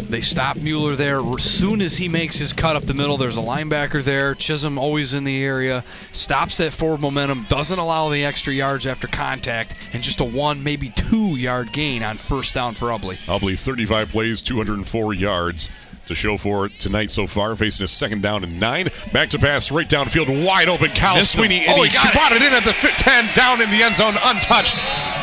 They 0.08 0.20
stop 0.20 0.56
Mueller 0.56 0.94
there. 0.94 1.20
As 1.20 1.42
soon 1.42 1.80
as 1.80 1.96
he 1.96 2.08
makes 2.08 2.36
his 2.36 2.52
cut 2.52 2.76
up 2.76 2.84
the 2.84 2.94
middle, 2.94 3.16
there's 3.16 3.36
a 3.36 3.40
linebacker 3.40 4.04
there. 4.04 4.36
Chisholm 4.36 4.78
always 4.78 5.14
in 5.14 5.24
the 5.24 5.42
area. 5.42 5.82
Stops 6.12 6.58
that 6.58 6.72
forward 6.72 7.00
momentum, 7.00 7.44
doesn't 7.48 7.78
allow 7.78 8.08
the 8.08 8.24
extra 8.24 8.54
yards 8.54 8.86
after 8.86 9.08
contact, 9.08 9.74
and 9.92 10.00
just 10.00 10.20
a 10.20 10.24
one, 10.24 10.62
maybe 10.62 10.90
two 10.90 11.34
yard 11.34 11.72
gain 11.72 12.04
on 12.04 12.16
first 12.16 12.54
down 12.54 12.74
for 12.74 12.90
Ubly. 12.90 13.16
Ubly 13.26 13.58
35 13.58 14.10
plays, 14.10 14.42
204 14.42 15.12
yards 15.14 15.70
to 16.06 16.14
show 16.14 16.36
for 16.36 16.68
tonight 16.68 17.10
so 17.10 17.26
far, 17.26 17.54
facing 17.56 17.84
a 17.84 17.86
second 17.88 18.22
down 18.22 18.44
and 18.44 18.58
nine. 18.60 18.88
Back 19.12 19.30
to 19.30 19.38
pass 19.38 19.70
right 19.70 19.88
downfield, 19.88 20.44
wide 20.46 20.68
open. 20.68 20.90
Kyle 20.90 21.16
Missed 21.16 21.34
him. 21.34 21.44
Sweeney, 21.46 21.64
Oh, 21.68 21.82
and 21.82 21.86
he 21.86 21.92
got 21.92 22.06
it. 22.08 22.12
brought 22.12 22.32
it. 22.32 22.42
in 22.42 22.52
at 22.52 22.64
the 22.64 22.72
10, 22.72 23.34
down 23.34 23.60
in 23.60 23.70
the 23.70 23.82
end 23.82 23.94
zone, 23.96 24.14
untouched. 24.24 24.76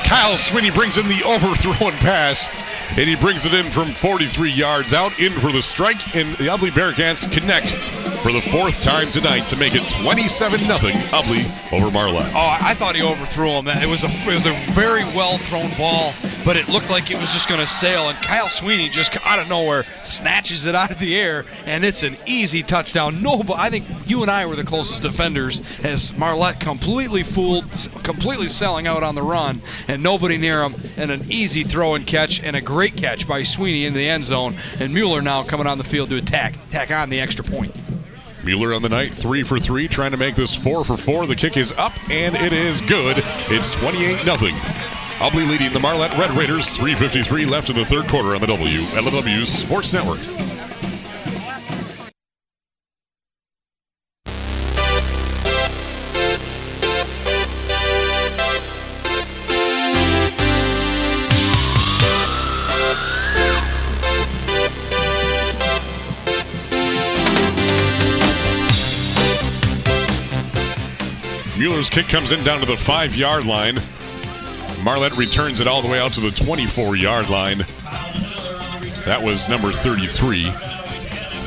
Kyle 0.05 0.35
Sweeney 0.38 0.72
brings 0.72 0.97
in 0.97 1.07
the 1.07 1.23
overthrown 1.26 1.93
pass, 1.99 2.49
and 2.91 3.10
he 3.10 3.15
brings 3.15 3.45
it 3.45 3.53
in 3.53 3.69
from 3.72 3.89
43 3.89 4.51
yards 4.51 4.93
out, 4.93 5.19
in 5.19 5.31
for 5.34 5.51
the 5.51 5.61
strike, 5.61 6.15
and 6.15 6.34
the 6.35 6.45
Ubly 6.45 6.69
Bearcats 6.69 7.31
connect 7.31 7.72
for 8.23 8.31
the 8.31 8.41
fourth 8.41 8.81
time 8.81 9.11
tonight 9.11 9.47
to 9.49 9.57
make 9.57 9.76
it 9.76 9.88
27 10.01 10.60
0 10.60 10.77
Ubly 10.77 11.73
over 11.73 11.91
Marlette. 11.91 12.31
Oh, 12.34 12.57
I 12.61 12.73
thought 12.73 12.95
he 12.95 13.03
overthrew 13.03 13.49
him. 13.49 13.68
It 13.68 13.89
was 13.89 14.03
a 14.03 14.07
it 14.10 14.34
was 14.34 14.45
a 14.45 14.53
very 14.72 15.03
well 15.14 15.38
thrown 15.38 15.69
ball, 15.77 16.14
but 16.45 16.55
it 16.55 16.69
looked 16.69 16.89
like 16.89 17.11
it 17.11 17.19
was 17.19 17.34
just 17.34 17.49
going 17.49 17.60
to 17.60 17.68
sail. 17.68 18.10
And 18.10 18.18
Kyle 18.19 18.47
Sweeney 18.47 18.88
just 18.88 19.18
out 19.26 19.39
of 19.39 19.49
nowhere 19.49 19.84
snatches 20.03 20.65
it 20.65 20.76
out 20.76 20.91
of 20.91 20.99
the 20.99 21.19
air, 21.19 21.43
and 21.65 21.84
it's 21.84 22.03
an 22.03 22.15
easy 22.26 22.64
touchdown. 22.64 23.22
No, 23.22 23.43
but 23.43 23.60
I 23.60 23.69
think 23.69 23.85
you 24.07 24.22
and 24.22 24.31
I 24.31 24.45
were 24.45 24.55
the 24.55 24.64
closest 24.64 25.01
defenders 25.01 25.61
as 25.84 26.15
Marlette 26.18 26.60
completely 26.60 27.23
fooled, 27.23 27.65
completely 28.03 28.47
selling 28.47 28.88
out 28.88 29.03
on 29.03 29.15
the 29.15 29.22
run, 29.22 29.61
and 29.88 30.01
nobody 30.01 30.38
near 30.38 30.64
him, 30.64 30.76
and 30.95 31.11
an 31.11 31.26
easy 31.30 31.64
throw 31.64 31.95
and 31.95 32.05
catch, 32.05 32.41
and 32.41 32.55
a 32.55 32.61
great 32.61 32.82
catch 32.89 33.27
by 33.27 33.43
Sweeney 33.43 33.85
in 33.85 33.93
the 33.93 34.07
end 34.07 34.26
zone, 34.26 34.55
and 34.80 34.93
Mueller 34.93 35.22
now 35.22 35.43
coming 35.43 35.68
on 35.68 35.77
the 35.77 35.84
field 35.84 36.10
to 36.10 36.18
attack, 36.18 36.53
tack 36.69 36.91
on 36.91 37.10
the 37.10 37.19
extra 37.19 37.43
point. 37.43 37.73
Mueller 38.43 38.73
on 38.73 38.81
the 38.81 38.89
night, 38.89 39.15
three 39.15 39.43
for 39.43 39.60
three, 39.60 39.88
trying 39.88 40.11
to 40.11 40.18
make 40.18 40.35
this 40.35 40.55
four 40.55 40.84
for 40.84 40.97
four. 40.97 41.26
The 41.26 41.35
kick 41.35 41.55
is 41.55 41.72
up, 41.73 41.93
and 42.11 42.35
it 42.35 42.51
is 42.53 42.81
good. 42.81 43.18
It's 43.49 43.69
28 43.69 44.19
0. 44.38 44.51
Ubly 45.19 45.49
leading 45.49 45.72
the 45.72 45.80
Marlette 45.80 46.18
Red 46.18 46.31
Raiders, 46.31 46.77
3.53 46.77 47.49
left 47.49 47.69
in 47.69 47.76
the 47.76 47.85
third 47.85 48.07
quarter 48.07 48.35
on 48.35 48.41
the 48.41 48.47
WLEW 48.47 49.45
Sports 49.45 49.93
Network. 49.93 50.19
Mueller's 71.64 71.90
kick 71.90 72.10
comes 72.10 72.34
in 72.34 72.44
down 72.44 72.60
to 72.60 72.65
the 72.65 72.76
five 72.76 73.15
yard 73.15 73.45
line. 73.45 73.76
Marlette 74.84 75.15
returns 75.15 75.61
it 75.61 75.68
all 75.68 75.81
the 75.81 75.88
way 75.88 75.98
out 75.98 76.11
to 76.11 76.19
the 76.19 76.30
24 76.30 76.98
yard 76.98 77.30
line. 77.30 77.60
That 79.06 79.22
was 79.23 79.48
number 79.48 79.72
33. 79.72 80.52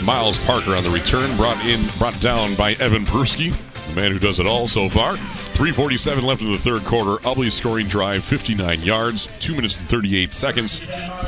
Miles 0.06 0.42
Parker 0.46 0.74
on 0.74 0.82
the 0.84 0.88
return, 0.88 1.36
brought 1.36 1.62
in, 1.66 1.78
brought 1.98 2.18
down 2.22 2.54
by 2.54 2.72
Evan 2.80 3.04
Peruski, 3.04 3.52
the 3.90 4.00
man 4.00 4.10
who 4.10 4.18
does 4.18 4.40
it 4.40 4.46
all 4.46 4.66
so 4.66 4.88
far. 4.88 5.18
347 5.18 6.24
left 6.24 6.40
in 6.40 6.50
the 6.50 6.56
third 6.56 6.82
quarter. 6.86 7.22
Ubly 7.28 7.52
scoring 7.52 7.86
drive, 7.86 8.24
59 8.24 8.80
yards, 8.80 9.28
2 9.40 9.54
minutes 9.54 9.78
and 9.78 9.86
38 9.86 10.32
seconds. 10.32 10.80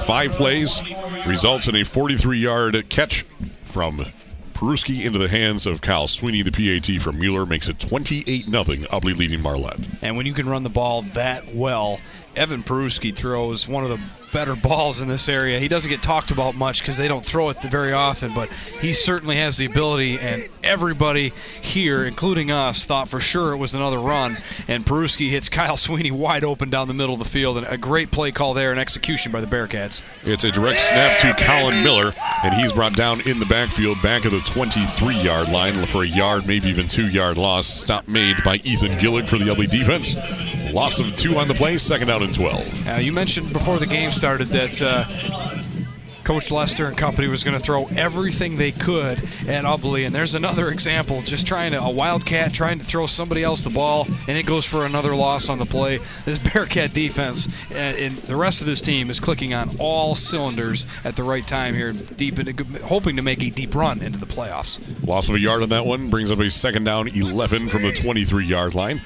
Five 0.07 0.33
plays, 0.33 0.81
results 1.27 1.69
in 1.69 1.77
a 1.77 1.85
43 1.85 2.39
yard 2.39 2.89
catch 2.89 3.27
from 3.65 4.07
Peruski 4.59 5.05
into 5.05 5.21
the 5.21 5.29
hands 5.29 5.67
of 5.67 5.81
Kyle 5.81 6.09
Sweeney. 6.09 6.43
The 6.43 6.51
PAT 6.51 7.01
from 7.01 7.21
Mueller 7.21 7.47
makes 7.47 7.69
it 7.69 7.79
28 7.79 8.47
0. 8.47 8.65
Ubly 8.65 9.17
leading 9.17 9.41
Marlette. 9.41 9.79
And 10.03 10.17
when 10.17 10.27
you 10.27 10.33
can 10.33 10.49
run 10.49 10.65
the 10.65 10.69
ball 10.69 11.03
that 11.03 11.55
well, 11.55 12.01
Evan 12.35 12.65
Peruski 12.65 13.15
throws 13.15 13.69
one 13.69 13.85
of 13.85 13.91
the 13.91 14.01
better 14.33 14.55
balls 14.57 15.01
in 15.01 15.09
this 15.09 15.29
area. 15.29 15.59
He 15.59 15.69
doesn't 15.69 15.91
get 15.91 16.03
talked 16.03 16.31
about 16.31 16.55
much 16.55 16.81
because 16.81 16.97
they 16.97 17.09
don't 17.09 17.25
throw 17.25 17.51
it 17.51 17.63
very 17.63 17.93
often, 17.93 18.35
but 18.35 18.51
he 18.81 18.93
certainly 18.93 19.37
has 19.37 19.57
the 19.57 19.67
ability. 19.67 20.19
And 20.19 20.49
everybody 20.63 21.33
here, 21.61 22.05
including 22.05 22.51
us, 22.51 22.85
thought 22.85 23.09
for 23.09 23.21
sure 23.21 23.53
it 23.53 23.57
was 23.57 23.75
another 23.75 23.99
run. 23.99 24.39
And 24.67 24.85
Peruski 24.85 25.31
hits 25.31 25.49
Kyle 25.49 25.77
Sweeney 25.77 26.11
wide 26.11 26.45
open 26.45 26.71
down 26.71 26.89
the 26.89 26.95
middle 26.95 27.15
of 27.15 27.19
the 27.19 27.29
field. 27.29 27.59
And 27.59 27.67
a 27.67 27.79
great 27.79 28.11
play 28.11 28.31
call 28.31 28.55
there 28.55 28.71
and 28.71 28.81
execution 28.81 29.33
by 29.33 29.41
the 29.41 29.47
Bearcats. 29.47 30.03
It's 30.25 30.45
a 30.45 30.51
direct 30.51 30.81
snap 30.81 31.21
to 31.21 31.35
Colin 31.45 31.83
Miller, 31.83 32.13
and 32.45 32.55
he's 32.55 32.73
brought 32.73 32.95
down 32.95 33.21
in 33.23 33.39
the 33.39 33.47
backfield, 33.47 34.01
back 34.03 34.25
of 34.25 34.33
the 34.33 34.41
23 34.41 35.21
yard 35.21 35.49
line 35.49 35.87
for 35.87 36.03
a 36.03 36.07
yard, 36.07 36.47
maybe 36.47 36.69
even 36.69 36.89
two 36.89 37.09
yard 37.09 37.37
loss. 37.37 37.67
Stop 37.67 38.09
made 38.09 38.43
by 38.45 38.57
Ethan 38.57 38.93
Gillig 38.93 39.29
for 39.29 39.39
the 39.39 39.47
Ubly 39.47 39.71
defense. 39.71 40.17
Loss 40.73 41.01
of 41.01 41.17
two 41.17 41.37
on 41.37 41.49
the 41.49 41.55
play, 41.55 41.79
second 41.79 42.11
out 42.11 42.23
and 42.23 42.35
12. 42.35 42.87
Now, 42.87 42.99
you 42.99 43.13
mentioned 43.13 43.53
before 43.53 43.79
the 43.79 43.87
game 43.87 44.11
started 44.11 44.49
that 44.49 44.83
uh, 44.83 45.05
Coach 46.29 46.51
Lester 46.51 46.85
and 46.85 46.95
company 46.95 47.27
was 47.27 47.43
going 47.43 47.57
to 47.57 47.63
throw 47.63 47.87
everything 47.97 48.59
they 48.59 48.71
could 48.71 49.19
at 49.49 49.65
Ubly, 49.65 50.05
and 50.05 50.15
there's 50.15 50.35
another 50.35 50.69
example. 50.69 51.23
Just 51.23 51.47
trying 51.47 51.73
to 51.73 51.81
a 51.81 51.91
wildcat 51.91 52.53
trying 52.53 52.79
to 52.79 52.85
throw 52.85 53.07
somebody 53.07 53.43
else 53.43 53.63
the 53.63 53.71
ball, 53.71 54.07
and 54.29 54.37
it 54.37 54.45
goes 54.45 54.67
for 54.67 54.85
another 54.85 55.17
loss 55.17 55.49
on 55.49 55.59
the 55.59 55.65
play. 55.65 56.01
This 56.27 56.39
Bearcat 56.53 56.93
defense 56.93 57.49
uh, 57.71 57.77
and 57.77 58.15
the 58.19 58.37
rest 58.37 58.61
of 58.61 58.67
this 58.67 58.83
team 58.83 59.09
is 59.09 59.21
clicking 59.21 59.55
on 59.55 59.75
all 59.79 60.15
cylinders 60.15 60.85
at 61.03 61.17
the 61.17 61.23
right 61.23 61.47
time 61.47 61.73
here, 61.73 61.95
deep 61.95 62.39
into, 62.39 62.63
hoping 62.85 63.17
to 63.17 63.23
make 63.23 63.43
a 63.43 63.49
deep 63.49 63.75
run 63.75 64.03
into 64.03 64.19
the 64.19 64.27
playoffs. 64.27 64.81
Loss 65.07 65.31
of 65.31 65.37
a 65.37 65.41
yard 65.41 65.63
on 65.63 65.71
that 65.71 65.87
one 65.87 66.11
brings 66.11 66.31
up 66.31 66.41
a 66.41 66.51
second 66.51 66.85
down 66.85 67.09
11 67.09 67.71
from 67.71 67.81
the 67.81 67.93
23 67.93 68.45
yard 68.45 68.75
line. 68.75 69.01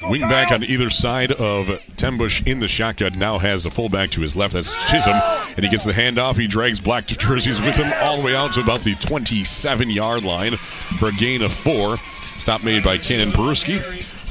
Wingback 0.00 0.50
on 0.50 0.64
either 0.64 0.88
side 0.88 1.32
of 1.32 1.66
Tenbush 1.96 2.46
in 2.46 2.60
the 2.60 2.68
shotgun 2.68 3.18
now 3.18 3.38
has 3.38 3.66
a 3.66 3.70
fullback 3.70 4.10
to 4.10 4.22
his 4.22 4.34
left. 4.36 4.54
That's 4.54 4.74
Chisholm. 4.90 5.20
And 5.56 5.64
he 5.64 5.68
gets 5.68 5.84
the 5.84 5.92
handoff. 5.92 6.38
He 6.38 6.46
drags 6.46 6.80
black 6.80 7.06
jerseys 7.06 7.60
with 7.60 7.76
him 7.76 7.92
all 8.02 8.16
the 8.16 8.22
way 8.22 8.34
out 8.34 8.54
to 8.54 8.60
about 8.60 8.80
the 8.80 8.94
27 8.94 9.90
yard 9.90 10.24
line 10.24 10.56
for 10.56 11.08
a 11.08 11.12
gain 11.12 11.42
of 11.42 11.52
four. 11.52 11.98
Stop 12.38 12.64
made 12.64 12.82
by 12.82 12.96
Cannon 12.96 13.30
Peruski 13.30 13.80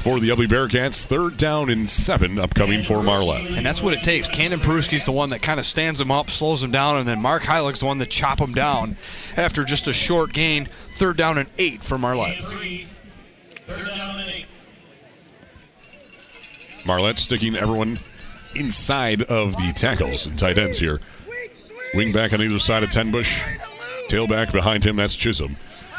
for 0.00 0.18
the 0.18 0.30
Ubly 0.30 0.46
Bearcats. 0.46 1.04
Third 1.04 1.36
down 1.36 1.70
and 1.70 1.88
seven 1.88 2.40
upcoming 2.40 2.82
for 2.82 3.02
Marlette. 3.02 3.46
And 3.46 3.64
that's 3.64 3.80
what 3.80 3.94
it 3.94 4.02
takes. 4.02 4.26
Cannon 4.26 4.58
Peruski's 4.58 5.04
the 5.04 5.12
one 5.12 5.30
that 5.30 5.42
kind 5.42 5.60
of 5.60 5.66
stands 5.66 6.00
him 6.00 6.10
up, 6.10 6.30
slows 6.30 6.62
him 6.64 6.72
down, 6.72 6.96
and 6.96 7.06
then 7.06 7.22
Mark 7.22 7.44
Heilig's 7.44 7.80
the 7.80 7.86
one 7.86 7.98
that 7.98 8.10
chop 8.10 8.40
him 8.40 8.52
down 8.52 8.96
after 9.36 9.62
just 9.62 9.86
a 9.86 9.92
short 9.92 10.32
gain. 10.32 10.66
Third 10.94 11.16
down 11.16 11.38
and 11.38 11.48
eight 11.58 11.84
for 11.84 11.96
Marlette. 11.96 12.40
Marlette 16.84 17.18
sticking 17.18 17.56
everyone 17.56 17.98
inside 18.54 19.22
of 19.22 19.52
the 19.56 19.72
tackles 19.74 20.26
and 20.26 20.38
tight 20.38 20.58
ends 20.58 20.78
here. 20.78 21.00
Wing 21.94 22.12
back 22.12 22.32
on 22.32 22.42
either 22.42 22.58
side 22.58 22.82
of 22.82 22.90
Tenbush. 22.90 23.44
Tailback 24.08 24.52
behind 24.52 24.84
him, 24.84 24.96
that's 24.96 25.14
Chisholm. 25.14 25.56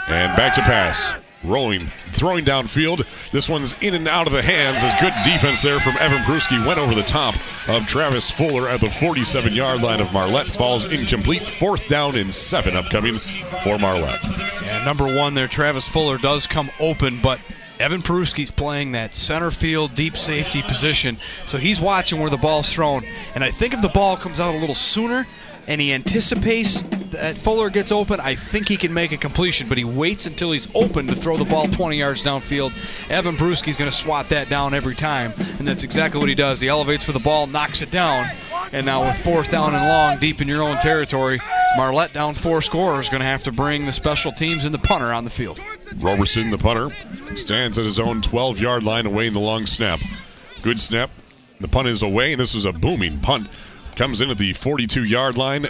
And 0.07 0.35
back 0.35 0.53
to 0.55 0.61
pass. 0.61 1.13
Rolling, 1.43 1.87
throwing 2.09 2.45
downfield. 2.45 3.05
This 3.31 3.49
one's 3.49 3.75
in 3.81 3.95
and 3.95 4.07
out 4.07 4.27
of 4.27 4.33
the 4.33 4.43
hands 4.43 4.83
as 4.83 4.93
good 5.01 5.13
defense 5.23 5.61
there 5.61 5.79
from 5.79 5.95
Evan 5.99 6.19
Peruski 6.19 6.63
went 6.67 6.77
over 6.77 6.93
the 6.93 7.01
top 7.01 7.35
of 7.67 7.87
Travis 7.87 8.29
Fuller 8.29 8.69
at 8.69 8.79
the 8.79 8.89
47 8.89 9.53
yard 9.53 9.81
line 9.81 10.01
of 10.01 10.13
Marlette. 10.13 10.45
Falls 10.45 10.85
incomplete. 10.85 11.41
Fourth 11.41 11.87
down 11.87 12.15
and 12.15 12.31
seven 12.33 12.75
upcoming 12.75 13.15
for 13.63 13.79
Marlette. 13.79 14.23
And 14.65 14.85
number 14.85 15.05
one 15.17 15.33
there, 15.33 15.47
Travis 15.47 15.87
Fuller 15.87 16.19
does 16.19 16.45
come 16.45 16.69
open, 16.79 17.19
but 17.23 17.39
Evan 17.81 18.01
Peruski's 18.01 18.51
playing 18.51 18.91
that 18.91 19.15
center 19.15 19.49
field 19.49 19.95
deep 19.95 20.15
safety 20.15 20.61
position, 20.61 21.17
so 21.47 21.57
he's 21.57 21.81
watching 21.81 22.19
where 22.19 22.29
the 22.29 22.37
ball's 22.37 22.71
thrown. 22.71 23.03
And 23.33 23.43
I 23.43 23.49
think 23.49 23.73
if 23.73 23.81
the 23.81 23.89
ball 23.89 24.15
comes 24.15 24.39
out 24.39 24.53
a 24.53 24.57
little 24.59 24.75
sooner 24.75 25.25
and 25.67 25.81
he 25.81 25.91
anticipates 25.91 26.83
that 27.09 27.35
Fuller 27.37 27.71
gets 27.71 27.91
open, 27.91 28.19
I 28.19 28.35
think 28.35 28.67
he 28.67 28.77
can 28.77 28.93
make 28.93 29.11
a 29.11 29.17
completion, 29.17 29.67
but 29.67 29.79
he 29.79 29.83
waits 29.83 30.27
until 30.27 30.51
he's 30.51 30.67
open 30.75 31.07
to 31.07 31.15
throw 31.15 31.37
the 31.37 31.45
ball 31.45 31.67
20 31.67 31.97
yards 31.97 32.23
downfield. 32.23 32.71
Evan 33.09 33.35
Peruski's 33.35 33.77
going 33.77 33.89
to 33.89 33.97
swat 33.97 34.29
that 34.29 34.47
down 34.47 34.75
every 34.75 34.95
time, 34.95 35.33
and 35.57 35.67
that's 35.67 35.83
exactly 35.83 36.19
what 36.19 36.29
he 36.29 36.35
does. 36.35 36.59
He 36.59 36.67
elevates 36.67 37.03
for 37.03 37.13
the 37.13 37.19
ball, 37.19 37.47
knocks 37.47 37.81
it 37.81 37.89
down, 37.89 38.27
and 38.71 38.85
now 38.85 39.05
with 39.05 39.17
fourth 39.17 39.49
down 39.49 39.73
and 39.73 39.87
long, 39.87 40.19
deep 40.19 40.39
in 40.39 40.47
your 40.47 40.61
own 40.61 40.77
territory, 40.77 41.39
Marlette 41.75 42.13
down 42.13 42.35
four 42.35 42.61
scorers 42.61 43.09
going 43.09 43.21
to 43.21 43.27
have 43.27 43.43
to 43.43 43.51
bring 43.51 43.87
the 43.87 43.91
special 43.91 44.31
teams 44.31 44.65
and 44.65 44.73
the 44.73 44.79
punter 44.79 45.11
on 45.11 45.23
the 45.23 45.31
field. 45.31 45.59
Roberson, 45.97 46.49
the 46.49 46.57
punter, 46.57 46.95
stands 47.35 47.77
at 47.77 47.85
his 47.85 47.99
own 47.99 48.21
12 48.21 48.59
yard 48.59 48.83
line 48.83 49.05
away 49.05 49.27
in 49.27 49.33
the 49.33 49.39
long 49.39 49.65
snap. 49.65 49.99
Good 50.61 50.79
snap. 50.79 51.09
The 51.59 51.67
punt 51.67 51.87
is 51.87 52.01
away, 52.01 52.33
and 52.33 52.39
this 52.39 52.55
is 52.55 52.65
a 52.65 52.71
booming 52.71 53.19
punt. 53.19 53.49
Comes 53.95 54.21
in 54.21 54.29
at 54.29 54.37
the 54.37 54.53
42 54.53 55.03
yard 55.03 55.37
line. 55.37 55.67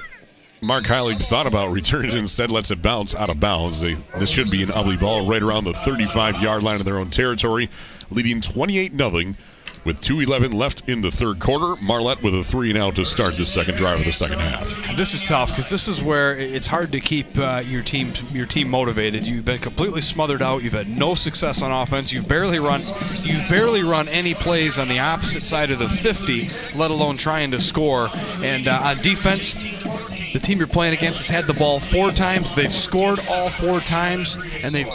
Mark 0.61 0.85
Heilig 0.85 1.21
thought 1.21 1.47
about 1.47 1.71
returning 1.71 2.11
it 2.11 2.17
instead, 2.17 2.51
lets 2.51 2.71
it 2.71 2.81
bounce 2.81 3.15
out 3.15 3.29
of 3.29 3.39
bounds. 3.39 3.81
They, 3.81 3.95
this 4.17 4.29
should 4.29 4.51
be 4.51 4.63
an 4.63 4.71
ugly 4.71 4.97
ball 4.97 5.27
right 5.27 5.41
around 5.41 5.63
the 5.63 5.73
35 5.73 6.41
yard 6.41 6.63
line 6.63 6.79
of 6.79 6.85
their 6.85 6.97
own 6.97 7.09
territory, 7.09 7.69
leading 8.09 8.41
28 8.41 8.93
0 8.93 9.35
with 9.83 10.01
2.11 10.01 10.53
left 10.53 10.87
in 10.87 11.01
the 11.01 11.11
third 11.11 11.39
quarter. 11.39 11.75
Marlette 11.81 12.21
with 12.21 12.35
a 12.35 12.43
three 12.43 12.71
out 12.77 12.95
to 12.95 13.03
start 13.03 13.35
the 13.35 13.45
second 13.45 13.75
drive 13.75 13.99
of 13.99 14.05
the 14.05 14.11
second 14.11 14.39
half. 14.39 14.95
This 14.95 15.13
is 15.13 15.23
tough 15.23 15.49
because 15.49 15.69
this 15.69 15.87
is 15.87 16.01
where 16.01 16.37
it's 16.37 16.67
hard 16.67 16.91
to 16.93 16.99
keep 16.99 17.37
uh, 17.37 17.63
your 17.65 17.83
team 17.83 18.13
your 18.31 18.45
team 18.45 18.69
motivated. 18.69 19.25
You've 19.27 19.45
been 19.45 19.59
completely 19.59 20.01
smothered 20.01 20.41
out. 20.41 20.63
You've 20.63 20.73
had 20.73 20.87
no 20.87 21.15
success 21.15 21.61
on 21.61 21.71
offense. 21.71 22.13
You've 22.13 22.27
barely 22.27 22.59
run 22.59 22.81
you've 23.23 23.47
barely 23.49 23.83
run 23.83 24.07
any 24.07 24.33
plays 24.33 24.79
on 24.79 24.87
the 24.87 24.99
opposite 24.99 25.43
side 25.43 25.71
of 25.71 25.79
the 25.79 25.89
50, 25.89 26.43
let 26.77 26.91
alone 26.91 27.17
trying 27.17 27.51
to 27.51 27.59
score. 27.59 28.09
And 28.41 28.67
uh, 28.67 28.81
on 28.83 29.01
defense, 29.01 29.53
the 29.53 30.39
team 30.39 30.59
you're 30.59 30.67
playing 30.67 30.93
against 30.93 31.19
has 31.19 31.27
had 31.27 31.47
the 31.47 31.53
ball 31.53 31.79
four 31.79 32.11
times. 32.11 32.53
They've 32.53 32.71
scored 32.71 33.19
all 33.29 33.49
four 33.49 33.79
times, 33.79 34.37
and 34.63 34.73
they've 34.73 34.89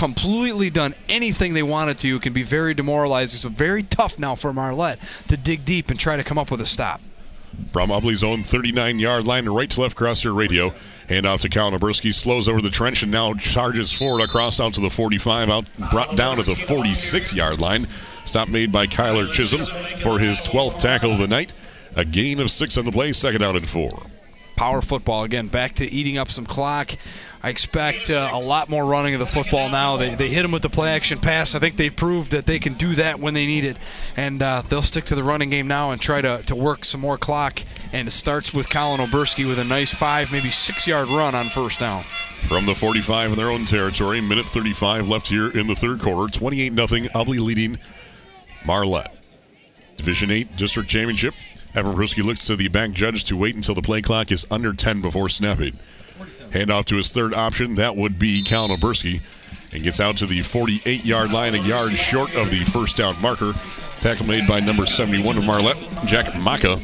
completely 0.00 0.70
done 0.70 0.94
anything 1.10 1.52
they 1.52 1.62
wanted 1.62 1.98
to. 1.98 2.18
Can 2.20 2.32
be 2.32 2.42
very 2.42 2.72
demoralizing. 2.72 3.38
So 3.38 3.50
very 3.50 3.82
tough 3.82 4.18
now 4.18 4.34
for 4.34 4.50
Marlette 4.50 4.98
to 5.28 5.36
dig 5.36 5.66
deep 5.66 5.90
and 5.90 6.00
try 6.00 6.16
to 6.16 6.24
come 6.24 6.38
up 6.38 6.50
with 6.50 6.62
a 6.62 6.66
stop. 6.66 7.02
From 7.68 7.90
Ubly's 7.90 8.24
own 8.24 8.42
39 8.42 8.98
yard 8.98 9.26
line, 9.26 9.46
right 9.46 9.68
to 9.68 9.82
left 9.82 9.92
across 9.92 10.24
radio. 10.24 10.72
Hand 11.08 11.26
off 11.26 11.42
to 11.42 11.50
Cal 11.50 11.70
Naberski, 11.70 12.14
slows 12.14 12.48
over 12.48 12.62
the 12.62 12.70
trench 12.70 13.02
and 13.02 13.12
now 13.12 13.34
charges 13.34 13.92
forward 13.92 14.22
across 14.22 14.58
out 14.58 14.72
to 14.74 14.80
the 14.80 14.88
45, 14.88 15.50
out 15.50 15.64
brought 15.90 16.16
down 16.16 16.36
to 16.36 16.44
the 16.44 16.56
46 16.56 17.34
yard 17.34 17.60
line. 17.60 17.86
Stop 18.24 18.48
made 18.48 18.72
by 18.72 18.86
Kyler 18.86 19.30
Chisholm 19.30 19.66
for 20.00 20.18
his 20.18 20.40
12th 20.40 20.78
tackle 20.78 21.12
of 21.12 21.18
the 21.18 21.28
night. 21.28 21.52
A 21.94 22.06
gain 22.06 22.40
of 22.40 22.50
six 22.50 22.78
on 22.78 22.86
the 22.86 22.92
play, 22.92 23.12
second 23.12 23.42
out 23.42 23.56
and 23.56 23.68
four. 23.68 24.06
Power 24.60 24.82
football 24.82 25.24
again, 25.24 25.46
back 25.46 25.76
to 25.76 25.90
eating 25.90 26.18
up 26.18 26.28
some 26.28 26.44
clock. 26.44 26.90
I 27.42 27.48
expect 27.48 28.10
uh, 28.10 28.28
a 28.30 28.38
lot 28.38 28.68
more 28.68 28.84
running 28.84 29.14
of 29.14 29.20
the 29.20 29.24
football 29.24 29.70
now. 29.70 29.96
They, 29.96 30.14
they 30.14 30.28
hit 30.28 30.42
them 30.42 30.52
with 30.52 30.60
the 30.60 30.68
play 30.68 30.90
action 30.90 31.18
pass. 31.18 31.54
I 31.54 31.58
think 31.60 31.78
they 31.78 31.88
proved 31.88 32.32
that 32.32 32.44
they 32.44 32.58
can 32.58 32.74
do 32.74 32.94
that 32.96 33.18
when 33.18 33.32
they 33.32 33.46
need 33.46 33.64
it. 33.64 33.78
And 34.18 34.42
uh, 34.42 34.60
they'll 34.68 34.82
stick 34.82 35.06
to 35.06 35.14
the 35.14 35.24
running 35.24 35.48
game 35.48 35.66
now 35.66 35.92
and 35.92 35.98
try 35.98 36.20
to, 36.20 36.42
to 36.44 36.54
work 36.54 36.84
some 36.84 37.00
more 37.00 37.16
clock. 37.16 37.62
And 37.94 38.06
it 38.06 38.10
starts 38.10 38.52
with 38.52 38.68
Colin 38.68 39.00
Oberski 39.00 39.48
with 39.48 39.58
a 39.58 39.64
nice 39.64 39.94
five, 39.94 40.30
maybe 40.30 40.50
six 40.50 40.86
yard 40.86 41.08
run 41.08 41.34
on 41.34 41.46
first 41.46 41.80
down. 41.80 42.02
From 42.46 42.66
the 42.66 42.74
45 42.74 43.30
in 43.30 43.38
their 43.38 43.50
own 43.50 43.64
territory, 43.64 44.20
minute 44.20 44.44
35 44.44 45.08
left 45.08 45.28
here 45.28 45.48
in 45.48 45.68
the 45.68 45.74
third 45.74 46.00
quarter. 46.00 46.30
28 46.30 46.74
0 46.74 46.86
Ubly 47.14 47.40
leading 47.40 47.78
Marlette. 48.66 49.16
Division 49.96 50.30
8 50.30 50.54
District 50.56 50.86
Championship. 50.86 51.32
Evan 51.74 51.94
Peruski 51.94 52.24
looks 52.24 52.44
to 52.46 52.56
the 52.56 52.68
back 52.68 52.90
judge 52.90 53.24
to 53.24 53.36
wait 53.36 53.54
until 53.54 53.74
the 53.74 53.82
play 53.82 54.02
clock 54.02 54.32
is 54.32 54.46
under 54.50 54.72
10 54.72 55.00
before 55.00 55.28
snapping. 55.28 55.78
Hand 56.52 56.70
off 56.70 56.84
to 56.86 56.96
his 56.96 57.12
third 57.12 57.32
option. 57.32 57.76
That 57.76 57.96
would 57.96 58.18
be 58.18 58.42
Cal 58.42 58.68
Oberski. 58.68 59.20
And 59.72 59.84
gets 59.84 60.00
out 60.00 60.16
to 60.16 60.26
the 60.26 60.42
48 60.42 61.04
yard 61.04 61.32
line, 61.32 61.54
a 61.54 61.58
yard 61.58 61.92
short 61.92 62.34
of 62.34 62.50
the 62.50 62.64
first 62.64 62.96
down 62.96 63.20
marker. 63.22 63.52
Tackle 64.00 64.26
made 64.26 64.48
by 64.48 64.58
number 64.58 64.84
71 64.84 65.38
of 65.38 65.44
Marlette, 65.44 65.78
Jack 66.06 66.34
Maka. 66.42 66.80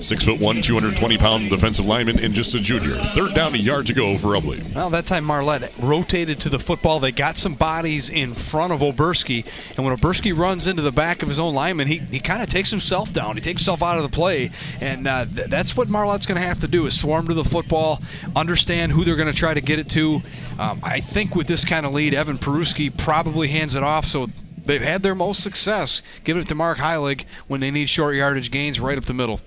Six 0.00 0.24
foot 0.24 0.40
one, 0.40 0.62
220 0.62 1.18
pound 1.18 1.50
defensive 1.50 1.86
lineman 1.86 2.18
and 2.18 2.32
just 2.32 2.54
a 2.54 2.58
junior. 2.58 2.96
Third 2.96 3.34
down, 3.34 3.54
a 3.54 3.58
yard 3.58 3.86
to 3.88 3.92
go 3.92 4.16
for 4.16 4.28
Ubly. 4.28 4.74
Well, 4.74 4.88
that 4.90 5.04
time 5.04 5.24
Marlette 5.24 5.72
rotated 5.78 6.40
to 6.40 6.48
the 6.48 6.58
football. 6.58 7.00
They 7.00 7.12
got 7.12 7.36
some 7.36 7.52
bodies 7.52 8.08
in 8.08 8.32
front 8.32 8.72
of 8.72 8.80
Oberski. 8.80 9.44
And 9.76 9.84
when 9.84 9.94
Oberski 9.94 10.36
runs 10.36 10.66
into 10.66 10.80
the 10.80 10.90
back 10.90 11.22
of 11.22 11.28
his 11.28 11.38
own 11.38 11.54
lineman, 11.54 11.86
he, 11.86 11.98
he 11.98 12.18
kind 12.18 12.42
of 12.42 12.48
takes 12.48 12.70
himself 12.70 13.12
down. 13.12 13.34
He 13.34 13.42
takes 13.42 13.60
himself 13.60 13.82
out 13.82 13.98
of 13.98 14.02
the 14.02 14.08
play. 14.08 14.50
And 14.80 15.06
uh, 15.06 15.26
th- 15.26 15.48
that's 15.48 15.76
what 15.76 15.88
Marlette's 15.88 16.24
going 16.24 16.40
to 16.40 16.46
have 16.46 16.60
to 16.60 16.68
do 16.68 16.86
is 16.86 16.98
swarm 16.98 17.26
to 17.26 17.34
the 17.34 17.44
football, 17.44 18.00
understand 18.34 18.92
who 18.92 19.04
they're 19.04 19.16
going 19.16 19.32
to 19.32 19.38
try 19.38 19.52
to 19.52 19.60
get 19.60 19.78
it 19.78 19.90
to. 19.90 20.22
Um, 20.58 20.80
I 20.82 21.00
think 21.00 21.36
with 21.36 21.46
this 21.46 21.66
kind 21.66 21.84
of 21.84 21.92
lead, 21.92 22.14
Evan 22.14 22.38
Peruski 22.38 22.96
probably 22.96 23.48
hands 23.48 23.74
it 23.74 23.82
off. 23.82 24.06
So 24.06 24.28
they've 24.64 24.80
had 24.80 25.02
their 25.02 25.14
most 25.14 25.42
success 25.42 26.00
giving 26.24 26.40
it 26.42 26.48
to 26.48 26.54
Mark 26.54 26.78
Heilig 26.78 27.26
when 27.48 27.60
they 27.60 27.70
need 27.70 27.90
short 27.90 28.16
yardage 28.16 28.50
gains 28.50 28.80
right 28.80 28.96
up 28.96 29.04
the 29.04 29.12
middle. 29.12 29.40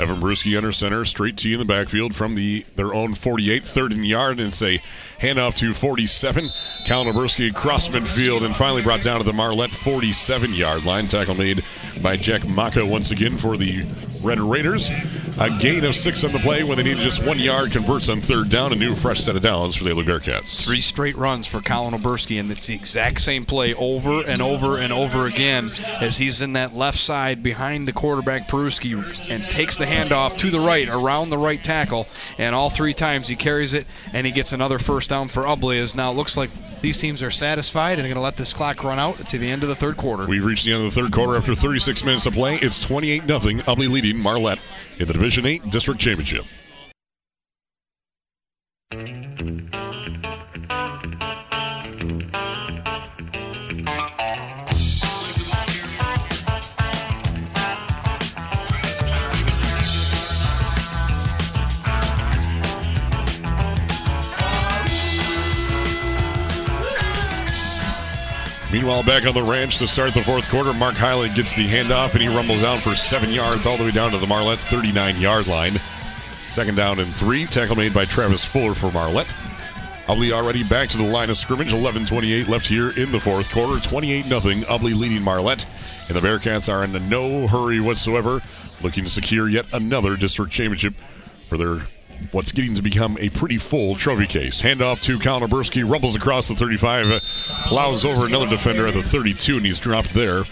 Evan 0.00 0.18
Peruski 0.18 0.56
under 0.56 0.72
center, 0.72 1.04
straight 1.04 1.36
to 1.36 1.48
you 1.48 1.56
in 1.56 1.58
the 1.58 1.66
backfield 1.66 2.14
from 2.14 2.34
the 2.34 2.64
their 2.74 2.94
own 2.94 3.14
48, 3.14 3.62
third 3.62 3.92
and 3.92 4.06
yard, 4.06 4.40
and 4.40 4.52
say 4.52 4.82
handoff 5.20 5.54
to 5.56 5.74
47. 5.74 6.50
Cal 6.84 7.04
Oberski 7.04 7.50
across 7.50 7.88
midfield 7.88 8.44
and 8.44 8.56
finally 8.56 8.82
brought 8.82 9.02
down 9.02 9.18
to 9.18 9.24
the 9.24 9.32
Marlette 9.32 9.70
47 9.70 10.54
yard 10.54 10.84
line. 10.84 11.06
Tackle 11.06 11.34
made 11.34 11.62
by 12.02 12.16
Jack 12.16 12.46
Maka 12.46 12.84
once 12.84 13.10
again 13.10 13.36
for 13.36 13.56
the 13.56 13.84
Red 14.22 14.40
Raiders. 14.40 14.90
A 15.38 15.48
gain 15.58 15.84
of 15.84 15.94
six 15.94 16.22
on 16.24 16.32
the 16.32 16.38
play 16.38 16.62
when 16.64 16.76
they 16.76 16.84
needed 16.84 16.98
just 16.98 17.24
one 17.24 17.38
yard, 17.38 17.70
converts 17.70 18.10
on 18.10 18.20
third 18.20 18.50
down. 18.50 18.72
A 18.72 18.76
new 18.76 18.94
fresh 18.94 19.20
set 19.20 19.36
of 19.36 19.42
downs 19.42 19.74
for 19.76 19.84
the 19.84 19.90
Ubly 19.90 20.04
Bearcats. 20.04 20.62
Three 20.62 20.80
straight 20.80 21.16
runs 21.16 21.46
for 21.46 21.62
Colin 21.62 21.94
Oberski, 21.94 22.38
and 22.38 22.50
it's 22.50 22.66
the 22.66 22.74
exact 22.74 23.20
same 23.20 23.46
play 23.46 23.72
over 23.74 24.22
and 24.26 24.42
over 24.42 24.76
and 24.76 24.92
over 24.92 25.26
again 25.26 25.70
as 26.00 26.18
he's 26.18 26.42
in 26.42 26.52
that 26.54 26.74
left 26.76 26.98
side 26.98 27.42
behind 27.42 27.88
the 27.88 27.92
quarterback 27.92 28.48
Peruski 28.48 28.94
and 29.30 29.42
takes 29.44 29.78
the 29.78 29.86
handoff 29.86 30.36
to 30.38 30.50
the 30.50 30.60
right, 30.60 30.88
around 30.88 31.30
the 31.30 31.38
right 31.38 31.62
tackle, 31.62 32.06
and 32.36 32.54
all 32.54 32.68
three 32.68 32.92
times 32.92 33.28
he 33.28 33.36
carries 33.36 33.72
it 33.72 33.86
and 34.12 34.26
he 34.26 34.32
gets 34.32 34.52
another 34.52 34.78
first 34.78 35.08
down 35.08 35.28
for 35.28 35.44
Ubly. 35.44 35.80
As 35.80 35.96
now 35.96 36.10
it 36.10 36.16
looks 36.16 36.36
like 36.36 36.50
these 36.82 36.98
teams 36.98 37.22
are 37.22 37.30
satisfied 37.30 37.98
and 37.98 38.00
are 38.00 38.08
going 38.08 38.14
to 38.14 38.20
let 38.20 38.36
this 38.36 38.52
clock 38.52 38.82
run 38.84 38.98
out 38.98 39.16
to 39.28 39.38
the 39.38 39.50
end 39.50 39.62
of 39.62 39.68
the 39.68 39.74
third 39.74 39.96
quarter. 39.96 40.26
We've 40.26 40.44
reached 40.44 40.64
the 40.64 40.72
end 40.72 40.84
of 40.84 40.94
the 40.94 41.00
third 41.00 41.12
quarter 41.12 41.36
after 41.36 41.54
36 41.54 42.04
minutes 42.04 42.26
of 42.26 42.34
play. 42.34 42.56
It's 42.56 42.78
28 42.78 43.24
0 43.26 43.38
Ubly 43.38 43.88
leading 43.90 44.18
Marlette 44.18 44.60
in 44.98 45.06
the 45.06 45.12
Division 45.12 45.46
8 45.46 45.70
District 45.70 46.00
Championship. 46.00 46.46
Meanwhile, 68.72 69.02
back 69.02 69.26
on 69.26 69.34
the 69.34 69.42
ranch 69.42 69.78
to 69.78 69.88
start 69.88 70.14
the 70.14 70.22
fourth 70.22 70.48
quarter, 70.48 70.72
Mark 70.72 70.94
Heilig 70.94 71.34
gets 71.34 71.56
the 71.56 71.66
handoff 71.66 72.12
and 72.12 72.22
he 72.22 72.28
rumbles 72.28 72.62
down 72.62 72.78
for 72.78 72.94
seven 72.94 73.30
yards 73.30 73.66
all 73.66 73.76
the 73.76 73.82
way 73.82 73.90
down 73.90 74.12
to 74.12 74.18
the 74.18 74.28
Marlette 74.28 74.60
39 74.60 75.20
yard 75.20 75.48
line. 75.48 75.80
Second 76.42 76.76
down 76.76 77.00
and 77.00 77.12
three. 77.12 77.46
Tackle 77.46 77.74
made 77.74 77.92
by 77.92 78.04
Travis 78.04 78.44
Fuller 78.44 78.74
for 78.74 78.92
Marlette. 78.92 79.34
Ubly 80.06 80.30
already 80.30 80.62
back 80.62 80.88
to 80.90 80.96
the 80.96 81.04
line 81.04 81.30
of 81.30 81.36
scrimmage. 81.36 81.72
11 81.72 82.06
28 82.06 82.46
left 82.46 82.66
here 82.66 82.90
in 82.90 83.10
the 83.10 83.18
fourth 83.18 83.50
quarter. 83.50 83.80
28 83.80 84.24
0. 84.26 84.40
Ubly 84.40 84.94
leading 84.94 85.22
Marlette. 85.22 85.66
And 86.08 86.16
the 86.16 86.20
Bearcats 86.20 86.72
are 86.72 86.84
in 86.84 87.08
no 87.08 87.48
hurry 87.48 87.80
whatsoever, 87.80 88.40
looking 88.82 89.04
to 89.04 89.10
secure 89.10 89.48
yet 89.48 89.66
another 89.72 90.16
district 90.16 90.52
championship 90.52 90.94
for 91.48 91.56
their 91.56 91.80
what's 92.32 92.52
getting 92.52 92.74
to 92.74 92.82
become 92.82 93.16
a 93.18 93.28
pretty 93.30 93.58
full 93.58 93.94
trophy 93.94 94.26
case. 94.26 94.62
Handoff 94.62 95.00
to 95.02 95.18
Colin 95.18 95.48
Oberski, 95.48 95.88
rumbles 95.88 96.14
across 96.14 96.48
the 96.48 96.54
35, 96.54 97.10
uh, 97.10 97.20
plows 97.66 98.04
over 98.04 98.26
another 98.26 98.48
defender 98.48 98.86
at 98.86 98.94
the 98.94 99.02
32, 99.02 99.56
and 99.56 99.66
he's 99.66 99.78
dropped 99.78 100.14
there. 100.14 100.44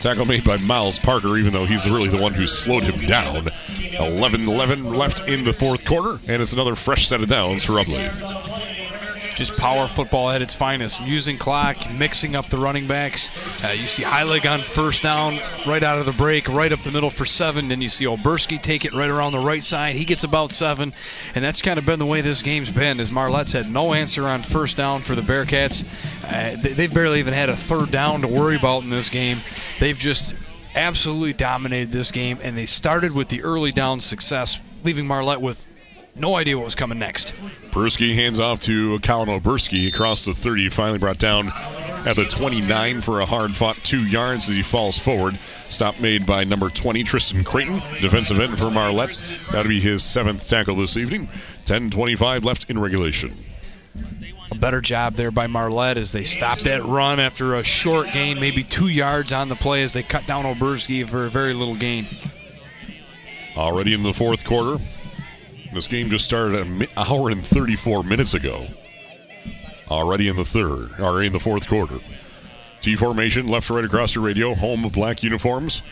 Tackle 0.00 0.26
made 0.26 0.44
by 0.44 0.58
Miles 0.58 0.98
Parker, 0.98 1.36
even 1.38 1.52
though 1.52 1.64
he's 1.64 1.88
really 1.88 2.08
the 2.08 2.18
one 2.18 2.34
who 2.34 2.46
slowed 2.46 2.82
him 2.82 3.06
down. 3.06 3.48
11 3.98 4.42
11 4.46 4.84
left 4.84 5.26
in 5.28 5.44
the 5.44 5.52
fourth 5.52 5.84
quarter, 5.86 6.20
and 6.26 6.42
it's 6.42 6.52
another 6.52 6.74
fresh 6.74 7.06
set 7.06 7.20
of 7.20 7.28
downs 7.28 7.64
for 7.64 7.72
Ubly 7.72 8.55
just 9.36 9.54
power 9.58 9.86
football 9.86 10.30
at 10.30 10.40
its 10.40 10.54
finest. 10.54 11.06
Using 11.06 11.36
clock, 11.36 11.76
mixing 11.92 12.34
up 12.34 12.46
the 12.46 12.56
running 12.56 12.88
backs. 12.88 13.30
Uh, 13.62 13.68
you 13.68 13.86
see 13.86 14.02
Heilig 14.02 14.50
on 14.50 14.60
first 14.60 15.02
down, 15.02 15.38
right 15.66 15.82
out 15.82 15.98
of 15.98 16.06
the 16.06 16.12
break, 16.12 16.48
right 16.48 16.72
up 16.72 16.80
the 16.80 16.90
middle 16.90 17.10
for 17.10 17.26
seven. 17.26 17.68
Then 17.68 17.82
you 17.82 17.90
see 17.90 18.06
Oberski 18.06 18.60
take 18.60 18.84
it 18.86 18.94
right 18.94 19.10
around 19.10 19.32
the 19.32 19.38
right 19.38 19.62
side. 19.62 19.94
He 19.94 20.06
gets 20.06 20.24
about 20.24 20.50
seven, 20.50 20.94
and 21.34 21.44
that's 21.44 21.60
kind 21.60 21.78
of 21.78 21.84
been 21.84 21.98
the 21.98 22.06
way 22.06 22.22
this 22.22 22.42
game's 22.42 22.70
been. 22.70 22.98
As 22.98 23.12
Marlette's 23.12 23.52
had 23.52 23.70
no 23.70 23.92
answer 23.92 24.26
on 24.26 24.42
first 24.42 24.78
down 24.78 25.02
for 25.02 25.14
the 25.14 25.22
Bearcats. 25.22 25.84
Uh, 26.24 26.56
they've 26.74 26.92
barely 26.92 27.18
even 27.18 27.34
had 27.34 27.50
a 27.50 27.56
third 27.56 27.90
down 27.90 28.22
to 28.22 28.28
worry 28.28 28.56
about 28.56 28.82
in 28.82 28.90
this 28.90 29.10
game. 29.10 29.38
They've 29.78 29.98
just 29.98 30.34
absolutely 30.74 31.34
dominated 31.34 31.92
this 31.92 32.10
game, 32.10 32.38
and 32.42 32.56
they 32.56 32.66
started 32.66 33.12
with 33.12 33.28
the 33.28 33.42
early 33.42 33.70
down 33.70 34.00
success, 34.00 34.58
leaving 34.82 35.06
Marlette 35.06 35.42
with 35.42 35.75
no 36.18 36.36
idea 36.36 36.56
what 36.56 36.64
was 36.64 36.74
coming 36.74 36.98
next. 36.98 37.34
Peruski 37.70 38.14
hands 38.14 38.40
off 38.40 38.60
to 38.60 38.98
Colin 39.00 39.28
Oberski 39.28 39.88
across 39.88 40.24
the 40.24 40.32
30. 40.32 40.70
Finally 40.70 40.98
brought 40.98 41.18
down 41.18 41.52
at 42.06 42.16
the 42.16 42.24
29 42.24 43.00
for 43.00 43.20
a 43.20 43.26
hard 43.26 43.54
fought 43.54 43.76
two 43.76 44.06
yards 44.06 44.48
as 44.48 44.54
he 44.54 44.62
falls 44.62 44.98
forward. 44.98 45.38
Stop 45.68 46.00
made 46.00 46.24
by 46.24 46.44
number 46.44 46.70
20, 46.70 47.02
Tristan 47.02 47.44
Creighton, 47.44 47.78
defensive 48.00 48.38
end 48.40 48.58
for 48.58 48.70
Marlette. 48.70 49.20
That'll 49.50 49.68
be 49.68 49.80
his 49.80 50.02
seventh 50.02 50.48
tackle 50.48 50.76
this 50.76 50.96
evening. 50.96 51.28
10 51.64 51.90
25 51.90 52.44
left 52.44 52.70
in 52.70 52.78
regulation. 52.78 53.36
A 54.50 54.54
better 54.54 54.80
job 54.80 55.14
there 55.14 55.32
by 55.32 55.48
Marlette 55.48 55.98
as 55.98 56.12
they 56.12 56.24
stopped 56.24 56.64
that 56.64 56.84
run 56.84 57.18
after 57.18 57.54
a 57.54 57.64
short 57.64 58.12
gain, 58.12 58.40
maybe 58.40 58.62
two 58.62 58.88
yards 58.88 59.32
on 59.32 59.48
the 59.48 59.56
play 59.56 59.82
as 59.82 59.92
they 59.92 60.02
cut 60.02 60.26
down 60.26 60.44
Oberski 60.44 61.06
for 61.06 61.24
a 61.24 61.28
very 61.28 61.52
little 61.52 61.74
gain. 61.74 62.06
Already 63.56 63.92
in 63.92 64.02
the 64.02 64.12
fourth 64.12 64.44
quarter. 64.44 64.82
This 65.72 65.88
game 65.88 66.10
just 66.10 66.24
started 66.24 66.66
an 66.66 66.86
hour 66.96 67.30
and 67.30 67.46
34 67.46 68.02
minutes 68.02 68.34
ago. 68.34 68.66
Already 69.90 70.28
in 70.28 70.36
the 70.36 70.44
third, 70.44 70.92
already 70.98 71.28
in 71.28 71.32
the 71.32 71.40
fourth 71.40 71.68
quarter. 71.68 71.98
T 72.80 72.96
formation, 72.96 73.46
left 73.46 73.66
to 73.68 73.74
right 73.74 73.84
across 73.84 74.14
your 74.14 74.24
radio, 74.24 74.54
home 74.54 74.84
of 74.84 74.92
black 74.92 75.22
uniforms. 75.22 75.82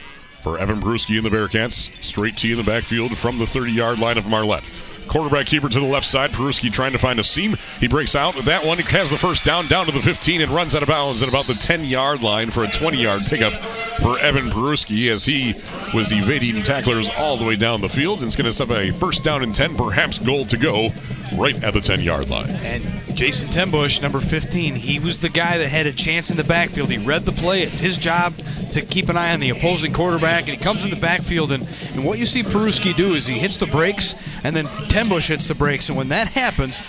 For 0.43 0.59
Evan 0.59 0.81
Peruski 0.81 1.17
and 1.17 1.25
the 1.25 1.31
Bearcats, 1.31 1.91
straight 2.03 2.37
T 2.37 2.51
in 2.53 2.59
the 2.59 2.65
backfield 2.65 3.17
from 3.17 3.39
the 3.39 3.47
30 3.47 3.73
yard 3.73 3.99
line 3.99 4.19
of 4.19 4.29
Marlette. 4.29 4.65
Quarterback 5.09 5.47
keeper 5.47 5.69
to 5.69 5.81
the 5.81 5.87
left 5.87 6.07
side. 6.07 6.33
Peruski 6.33 6.73
trying 6.73 6.93
to 6.93 6.99
find 6.99 7.21
a 7.21 7.25
seam. 7.25 7.57
He 7.81 7.89
breaks 7.89 8.15
out. 8.15 8.35
That 8.45 8.65
one 8.65 8.79
He 8.79 8.85
has 8.97 9.11
the 9.11 9.19
first 9.19 9.45
down, 9.45 9.67
down 9.69 9.87
to 9.87 9.93
the 9.93 10.01
15, 10.01 10.41
and 10.41 10.51
runs 10.51 10.75
out 10.75 10.83
of 10.83 10.89
bounds 10.89 11.23
at 11.23 11.29
about 11.29 11.47
the 11.47 11.55
10 11.55 11.85
yard 11.85 12.23
line 12.23 12.51
for 12.51 12.65
a 12.65 12.69
20 12.69 13.01
yard 13.01 13.23
pickup 13.27 13.53
for 14.01 14.19
Evan 14.19 14.51
Peruski 14.51 15.11
as 15.11 15.25
he 15.25 15.55
was 15.95 16.13
evading 16.13 16.63
tacklers 16.63 17.09
all 17.17 17.37
the 17.37 17.45
way 17.45 17.57
down 17.57 17.81
the 17.81 17.89
field. 17.89 18.19
And 18.19 18.27
it's 18.27 18.37
going 18.37 18.47
to 18.47 18.53
set 18.53 18.71
up 18.71 18.77
a 18.77 18.91
first 18.93 19.23
down 19.23 19.43
and 19.43 19.55
10, 19.55 19.77
perhaps 19.77 20.19
goal 20.19 20.45
to 20.47 20.57
go 20.57 20.91
right 21.37 21.63
at 21.63 21.75
the 21.75 21.81
10 21.81 22.01
yard 22.01 22.31
line. 22.31 22.51
And 22.51 22.85
Jason 23.17 23.49
Tenbush, 23.49 24.03
number 24.03 24.21
15, 24.21 24.75
he 24.75 24.99
was 24.99 25.21
the 25.21 25.29
guy 25.29 25.59
that 25.59 25.69
had 25.69 25.87
a 25.87 25.93
chance 25.93 26.31
in 26.31 26.37
the 26.37 26.45
backfield. 26.45 26.91
He 26.91 26.99
read 26.99 27.25
the 27.25 27.33
play. 27.33 27.63
It's 27.63 27.79
his 27.79 27.97
job 27.97 28.35
to 28.71 28.83
keep 28.83 29.09
an 29.09 29.17
eye 29.17 29.33
on 29.33 29.41
the 29.41 29.51
opposing 29.51 29.93
quarterback, 29.93 30.49
and 30.49 30.51
he 30.51 30.57
comes 30.57 30.85
in 30.85 30.91
the 30.91 30.97
backfield. 30.97 31.53
And, 31.53 31.67
and 31.93 32.05
what 32.05 32.19
you 32.19 32.27
see 32.27 32.43
Peruski 32.43 32.95
do 32.95 33.15
is 33.15 33.27
he 33.27 33.39
hits 33.39 33.57
the 33.57 33.67
brakes, 33.67 34.15
and 34.43 34.55
then 34.55 34.67
Tenbush 34.95 35.27
hits 35.27 35.49
the 35.49 35.57
brakes. 35.57 35.89
And 35.89 35.99
when 35.99 36.11
that 36.11 36.29
happens, 36.29 36.81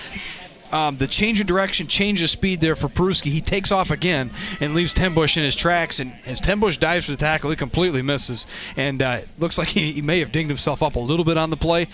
um, 0.71 0.97
the 0.97 1.07
change 1.07 1.41
of 1.41 1.47
direction, 1.47 1.87
change 1.87 2.21
of 2.21 2.29
speed 2.29 2.61
there 2.61 2.75
for 2.75 2.87
Peruski. 2.87 3.31
He 3.31 3.41
takes 3.41 3.71
off 3.71 3.89
again 3.89 4.29
and 4.61 4.75
leaves 4.75 4.93
Tenbush 4.93 5.37
in 5.37 5.43
his 5.43 5.55
tracks. 5.55 5.99
And 5.99 6.13
as 6.27 6.39
Tenbush 6.39 6.79
dives 6.79 7.05
for 7.05 7.13
the 7.13 7.17
tackle, 7.17 7.49
he 7.49 7.55
completely 7.55 8.03
misses. 8.03 8.45
And 8.77 9.01
uh, 9.01 9.21
looks 9.39 9.57
like 9.57 9.67
he, 9.69 9.93
he 9.93 10.01
may 10.03 10.19
have 10.19 10.31
dinged 10.31 10.49
himself 10.49 10.83
up 10.83 10.95
a 10.95 10.99
little 10.99 11.25
bit 11.25 11.35
on 11.35 11.49
the 11.49 11.57
play. 11.57 11.87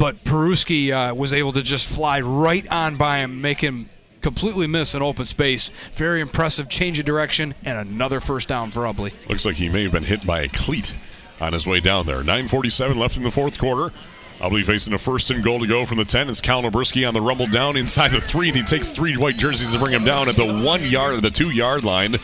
But 0.00 0.24
Peruski 0.24 0.90
uh, 0.90 1.14
was 1.14 1.32
able 1.32 1.52
to 1.52 1.62
just 1.62 1.86
fly 1.86 2.20
right 2.20 2.66
on 2.72 2.96
by 2.96 3.18
him, 3.18 3.40
make 3.40 3.60
him 3.60 3.88
completely 4.20 4.66
miss 4.66 4.94
an 4.94 5.02
open 5.02 5.26
space. 5.26 5.68
Very 5.92 6.20
impressive 6.22 6.68
change 6.68 6.98
of 6.98 7.04
direction 7.04 7.54
and 7.64 7.78
another 7.78 8.18
first 8.18 8.48
down 8.48 8.72
for 8.72 8.80
Ubly. 8.80 9.12
Looks 9.28 9.44
like 9.44 9.54
he 9.54 9.68
may 9.68 9.84
have 9.84 9.92
been 9.92 10.02
hit 10.02 10.26
by 10.26 10.40
a 10.40 10.48
cleat 10.48 10.92
on 11.40 11.52
his 11.52 11.68
way 11.68 11.78
down 11.78 12.06
there. 12.06 12.24
9.47 12.24 12.96
left 12.96 13.16
in 13.16 13.22
the 13.22 13.30
fourth 13.30 13.58
quarter. 13.58 13.92
Ubly 14.40 14.64
facing 14.64 14.92
a 14.92 14.98
first 14.98 15.30
and 15.30 15.42
goal 15.42 15.60
to 15.60 15.66
go 15.66 15.86
from 15.86 15.98
the 15.98 16.04
10. 16.04 16.28
It's 16.28 16.40
Cal 16.40 16.62
Oberski 16.62 17.06
on 17.06 17.14
the 17.14 17.20
rumble 17.20 17.46
down 17.46 17.76
inside 17.76 18.10
the 18.10 18.20
three, 18.20 18.48
and 18.48 18.56
he 18.56 18.62
takes 18.62 18.90
three 18.90 19.16
white 19.16 19.36
jerseys 19.36 19.72
to 19.72 19.78
bring 19.78 19.92
him 19.92 20.04
down 20.04 20.28
at 20.28 20.36
the 20.36 20.62
one 20.62 20.84
yard, 20.84 21.22
the 21.22 21.30
two 21.30 21.50
yard 21.50 21.84
line. 21.84 22.16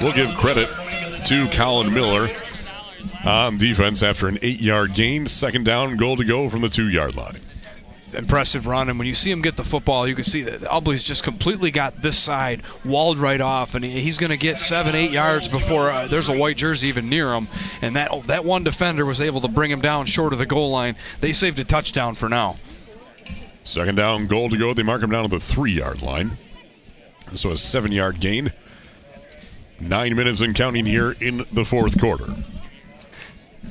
We'll 0.00 0.12
give 0.12 0.34
credit 0.36 0.68
to 1.26 1.48
Colin 1.50 1.92
Miller 1.92 2.28
on 3.24 3.58
defense 3.58 4.02
after 4.02 4.28
an 4.28 4.38
eight 4.42 4.60
yard 4.60 4.94
gain. 4.94 5.26
Second 5.26 5.64
down, 5.64 5.96
goal 5.96 6.16
to 6.16 6.24
go 6.24 6.48
from 6.48 6.60
the 6.60 6.68
two 6.68 6.88
yard 6.88 7.16
line 7.16 7.40
impressive 8.14 8.66
run. 8.66 8.88
And 8.88 8.98
when 8.98 9.08
you 9.08 9.14
see 9.14 9.30
him 9.30 9.42
get 9.42 9.56
the 9.56 9.64
football, 9.64 10.06
you 10.06 10.14
can 10.14 10.24
see 10.24 10.42
that 10.42 10.62
Ubly's 10.72 11.04
just 11.04 11.22
completely 11.22 11.70
got 11.70 12.02
this 12.02 12.18
side 12.18 12.62
walled 12.84 13.18
right 13.18 13.40
off, 13.40 13.74
and 13.74 13.84
he's 13.84 14.18
going 14.18 14.30
to 14.30 14.36
get 14.36 14.58
seven, 14.58 14.94
eight 14.94 15.10
yards 15.10 15.48
before 15.48 15.90
uh, 15.90 16.06
there's 16.06 16.28
a 16.28 16.36
white 16.36 16.56
jersey 16.56 16.88
even 16.88 17.08
near 17.08 17.32
him. 17.34 17.48
And 17.82 17.96
that 17.96 18.24
that 18.24 18.44
one 18.44 18.64
defender 18.64 19.04
was 19.04 19.20
able 19.20 19.40
to 19.42 19.48
bring 19.48 19.70
him 19.70 19.80
down 19.80 20.06
short 20.06 20.32
of 20.32 20.38
the 20.38 20.46
goal 20.46 20.70
line. 20.70 20.96
They 21.20 21.32
saved 21.32 21.58
a 21.58 21.64
touchdown 21.64 22.14
for 22.14 22.28
now. 22.28 22.56
Second 23.64 23.96
down, 23.96 24.26
goal 24.26 24.48
to 24.48 24.56
go. 24.56 24.74
They 24.74 24.82
mark 24.82 25.02
him 25.02 25.10
down 25.10 25.24
to 25.24 25.28
the 25.28 25.40
three 25.40 25.72
yard 25.72 26.02
line. 26.02 26.38
So 27.34 27.52
a 27.52 27.58
seven 27.58 27.92
yard 27.92 28.20
gain. 28.20 28.52
Nine 29.78 30.14
minutes 30.14 30.40
and 30.40 30.54
counting 30.54 30.84
here 30.84 31.12
in 31.20 31.46
the 31.52 31.64
fourth 31.64 31.98
quarter. 31.98 32.26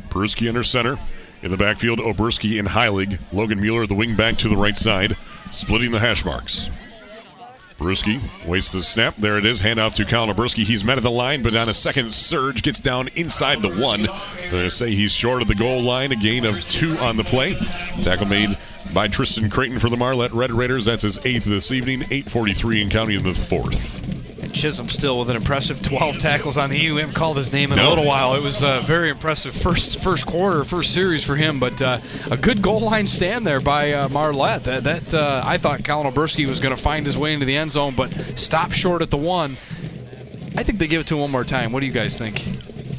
Peruski 0.10 0.48
under 0.48 0.64
center. 0.64 0.98
In 1.42 1.52
the 1.52 1.58
backfield, 1.58 2.00
Oberski 2.00 2.60
and 2.60 2.68
Heilig. 2.68 3.20
Logan 3.32 3.62
Mueller, 3.62 3.88
the 3.88 3.96
wing 3.96 4.16
back 4.16 4.38
to 4.38 4.50
the 4.50 4.58
right 4.58 4.76
side, 4.76 5.16
splitting 5.52 5.92
the 5.92 6.00
hash 6.00 6.26
marks. 6.26 6.70
Peruski 7.78 8.22
wastes 8.46 8.74
the 8.74 8.84
snap. 8.84 9.16
There 9.16 9.38
it 9.38 9.46
is. 9.46 9.62
Hand 9.62 9.80
off 9.80 9.94
to 9.96 10.06
Colin 10.06 10.36
Oberski. 10.36 10.66
He's 10.66 10.84
met 10.84 10.98
at 10.98 11.04
the 11.04 11.12
line, 11.12 11.42
but 11.42 11.56
on 11.56 11.70
a 11.70 11.74
second 11.74 12.14
surge, 12.14 12.62
gets 12.62 12.82
down 12.82 13.08
inside 13.16 13.62
the 13.62 13.70
one. 13.70 14.04
They're 14.04 14.52
going 14.52 14.64
to 14.66 14.70
say 14.70 14.94
he's 14.94 15.14
short 15.14 15.42
of 15.42 15.48
the 15.48 15.56
goal 15.56 15.82
line. 15.82 16.12
A 16.12 16.18
gain 16.18 16.44
of 16.44 16.60
two 16.64 16.98
on 16.98 17.16
the 17.16 17.24
play. 17.24 17.56
Tackle 18.02 18.28
made 18.28 18.58
by 18.94 19.08
Tristan 19.08 19.50
Creighton 19.50 19.80
for 19.80 19.90
the 19.90 19.96
Marlette 19.96 20.34
Red 20.34 20.52
Raiders. 20.52 20.86
That's 20.86 21.04
his 21.04 21.20
eighth 21.26 21.46
this 21.46 21.72
evening. 21.72 22.02
8.43 22.02 22.82
in 22.82 22.90
counting 22.90 23.16
in 23.18 23.24
the 23.24 23.34
fourth. 23.34 24.29
And 24.50 24.56
Chisholm 24.56 24.88
still 24.88 25.20
with 25.20 25.30
an 25.30 25.36
impressive 25.36 25.80
12 25.80 26.18
tackles 26.20 26.58
on 26.58 26.72
the 26.72 26.76
evening. 26.76 26.96
We 26.96 27.02
haven't 27.02 27.16
called 27.16 27.38
his 27.38 27.54
name 27.54 27.72
in 27.72 27.78
no. 27.78 27.88
a 27.88 27.90
little 27.90 28.06
while. 28.06 28.34
It 28.34 28.42
was 28.42 28.64
a 28.64 28.82
very 28.82 29.12
impressive 29.12 29.56
first 29.56 30.02
first 30.02 30.26
quarter, 30.26 30.64
first 30.64 30.92
series 30.92 31.24
for 31.24 31.36
him. 31.36 31.60
But 31.60 31.80
uh, 31.84 32.00
a 32.32 32.38
good 32.38 32.64
goal 32.64 32.80
line 32.80 33.06
stand 33.06 33.46
there 33.46 33.62
by 33.62 33.94
uh, 33.94 34.10
Marlette. 34.10 34.64
That, 34.64 34.84
that 34.86 35.14
uh, 35.14 35.44
I 35.46 35.60
thought 35.60 35.84
Colin 35.84 36.12
Oberski 36.12 36.48
was 36.48 36.60
going 36.60 36.76
to 36.76 36.82
find 36.82 37.06
his 37.06 37.16
way 37.16 37.34
into 37.34 37.46
the 37.46 37.56
end 37.56 37.70
zone, 37.70 37.94
but 37.96 38.12
stopped 38.40 38.74
short 38.74 39.04
at 39.04 39.12
the 39.12 39.18
one. 39.18 39.52
I 40.58 40.64
think 40.64 40.80
they 40.80 40.88
give 40.88 41.02
it 41.02 41.08
to 41.08 41.14
him 41.16 41.22
one 41.22 41.32
more 41.32 41.44
time. 41.44 41.72
What 41.72 41.82
do 41.82 41.86
you 41.86 41.92
guys 41.94 42.18
think? 42.18 42.44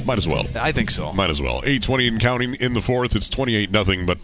Might 0.06 0.18
as 0.18 0.28
well. 0.28 0.46
I 0.54 0.70
think 0.70 0.88
so. 0.90 1.12
Might 1.12 1.30
as 1.30 1.42
well. 1.42 1.62
8:20 1.62 2.06
and 2.06 2.20
counting 2.20 2.54
in 2.54 2.74
the 2.74 2.80
fourth. 2.80 3.16
It's 3.16 3.28
28 3.28 3.72
nothing, 3.72 4.06
but 4.06 4.18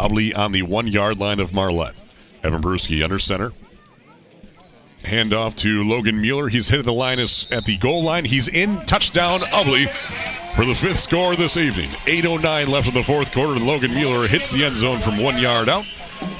Ubly 0.00 0.36
on 0.36 0.50
the 0.50 0.62
one 0.62 0.88
yard 0.88 1.20
line 1.20 1.38
of 1.38 1.52
Marlette. 1.52 1.94
Evan 2.42 2.60
Peruski 2.60 3.04
under 3.04 3.20
center. 3.20 3.52
Handoff 5.02 5.54
to 5.56 5.84
Logan 5.84 6.20
Mueller. 6.20 6.48
He's 6.48 6.68
hit 6.68 6.84
the 6.84 6.92
line 6.92 7.18
at 7.18 7.64
the 7.64 7.76
goal 7.78 8.02
line. 8.02 8.24
He's 8.24 8.48
in. 8.48 8.80
Touchdown, 8.86 9.40
Ubly 9.40 9.88
for 10.54 10.64
the 10.64 10.74
fifth 10.74 11.00
score 11.00 11.34
this 11.34 11.56
evening. 11.56 11.88
8.09 12.06 12.68
left 12.68 12.88
in 12.88 12.94
the 12.94 13.02
fourth 13.02 13.32
quarter, 13.32 13.54
and 13.54 13.66
Logan 13.66 13.94
Mueller 13.94 14.28
hits 14.28 14.50
the 14.52 14.64
end 14.64 14.76
zone 14.76 15.00
from 15.00 15.18
one 15.18 15.38
yard 15.38 15.68
out. 15.68 15.86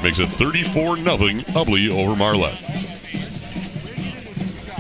Makes 0.03 0.19
it 0.19 0.29
34 0.29 0.97
0 0.97 1.07
Ubly 1.17 1.91
over 1.91 2.15
Marlette. 2.15 2.92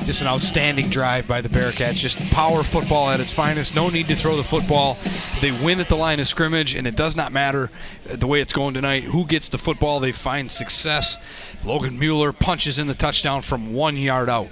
Just 0.04 0.20
an 0.20 0.26
outstanding 0.26 0.88
drive 0.88 1.28
by 1.28 1.40
the 1.40 1.48
Bearcats. 1.48 1.94
Just 1.94 2.18
power 2.30 2.62
football 2.62 3.08
at 3.10 3.20
its 3.20 3.32
finest. 3.32 3.76
No 3.76 3.88
need 3.88 4.08
to 4.08 4.16
throw 4.16 4.36
the 4.36 4.42
football. 4.42 4.98
They 5.40 5.52
win 5.52 5.78
at 5.78 5.88
the 5.88 5.96
line 5.96 6.18
of 6.18 6.26
scrimmage, 6.26 6.74
and 6.74 6.86
it 6.86 6.96
does 6.96 7.16
not 7.16 7.32
matter 7.32 7.70
the 8.04 8.26
way 8.26 8.40
it's 8.40 8.52
going 8.52 8.74
tonight. 8.74 9.04
Who 9.04 9.24
gets 9.24 9.48
the 9.48 9.58
football, 9.58 10.00
they 10.00 10.12
find 10.12 10.50
success. 10.50 11.18
Logan 11.64 11.98
Mueller 11.98 12.32
punches 12.32 12.78
in 12.78 12.88
the 12.88 12.94
touchdown 12.94 13.42
from 13.42 13.72
one 13.72 13.96
yard 13.96 14.28
out. 14.28 14.48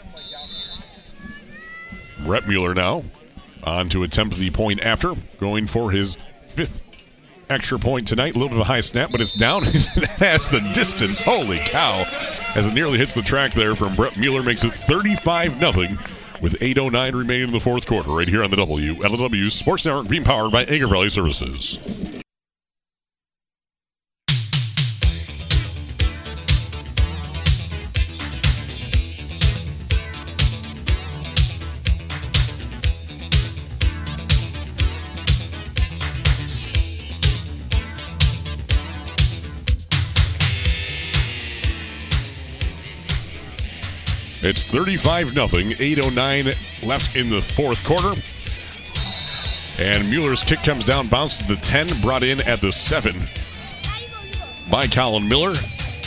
Brett 2.24 2.46
Mueller 2.46 2.74
now 2.74 3.04
on 3.64 3.88
to 3.90 4.02
attempt 4.02 4.36
the 4.36 4.50
point 4.50 4.80
after, 4.80 5.14
going 5.38 5.66
for 5.66 5.90
his 5.90 6.16
fifth 6.46 6.80
extra 7.50 7.78
point 7.78 8.06
tonight. 8.06 8.34
A 8.34 8.38
little 8.38 8.48
bit 8.48 8.56
of 8.56 8.62
a 8.62 8.72
high 8.72 8.80
snap, 8.80 9.10
but 9.12 9.20
it's 9.20 9.32
down. 9.32 9.62
it 9.66 10.06
has 10.18 10.48
the 10.48 10.60
distance. 10.72 11.20
Holy 11.20 11.58
cow. 11.58 12.04
As 12.54 12.66
it 12.66 12.74
nearly 12.74 12.98
hits 12.98 13.14
the 13.14 13.22
track 13.22 13.52
there 13.52 13.74
from 13.74 13.94
Brett 13.94 14.16
Mueller, 14.16 14.42
makes 14.42 14.64
it 14.64 14.72
35 14.72 15.58
0 15.58 15.98
with 16.40 16.58
8.09 16.60 17.12
remaining 17.12 17.48
in 17.48 17.52
the 17.52 17.60
fourth 17.60 17.86
quarter, 17.86 18.10
right 18.10 18.28
here 18.28 18.42
on 18.42 18.50
the 18.50 18.56
WLEW 18.56 19.52
Sports 19.52 19.84
Network, 19.84 20.08
being 20.08 20.24
powered 20.24 20.52
by 20.52 20.62
Agri 20.62 20.88
Valley 20.88 21.10
Services. 21.10 21.78
It's 44.50 44.66
35 44.66 45.28
0. 45.28 45.46
8.09 45.46 46.84
left 46.84 47.14
in 47.14 47.30
the 47.30 47.40
fourth 47.40 47.84
quarter. 47.84 48.20
And 49.78 50.10
Mueller's 50.10 50.42
kick 50.42 50.64
comes 50.64 50.84
down, 50.84 51.06
bounces 51.06 51.46
the 51.46 51.54
10, 51.54 51.86
brought 52.02 52.24
in 52.24 52.40
at 52.40 52.60
the 52.60 52.72
7 52.72 53.28
by 54.68 54.88
Colin 54.88 55.28
Miller. 55.28 55.54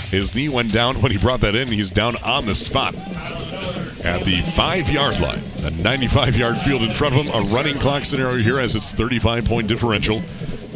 His 0.10 0.36
knee 0.36 0.49
went 0.49 0.74
down 0.74 1.02
when 1.02 1.14
he 1.14 1.18
brought 1.18 1.40
that 1.40 1.56
in. 1.56 1.70
He's 1.70 1.90
down 1.90 2.18
on 2.18 2.45
the 2.45 2.53
spot 2.53 2.95
at 4.03 4.26
the 4.26 4.41
five 4.41 4.90
yard 4.90 5.22
line. 5.22 5.41
A 5.64 5.72
95 5.72 6.36
yard 6.36 6.57
field 6.57 6.82
in 6.82 6.94
front 6.94 7.15
of 7.15 7.26
him. 7.26 7.34
A 7.34 7.45
running 7.56 7.76
clock 7.76 8.03
scenario 8.03 8.44
here 8.44 8.60
as 8.60 8.76
it's 8.76 8.91
35 8.91 9.45
point 9.45 9.68
differential. 9.70 10.22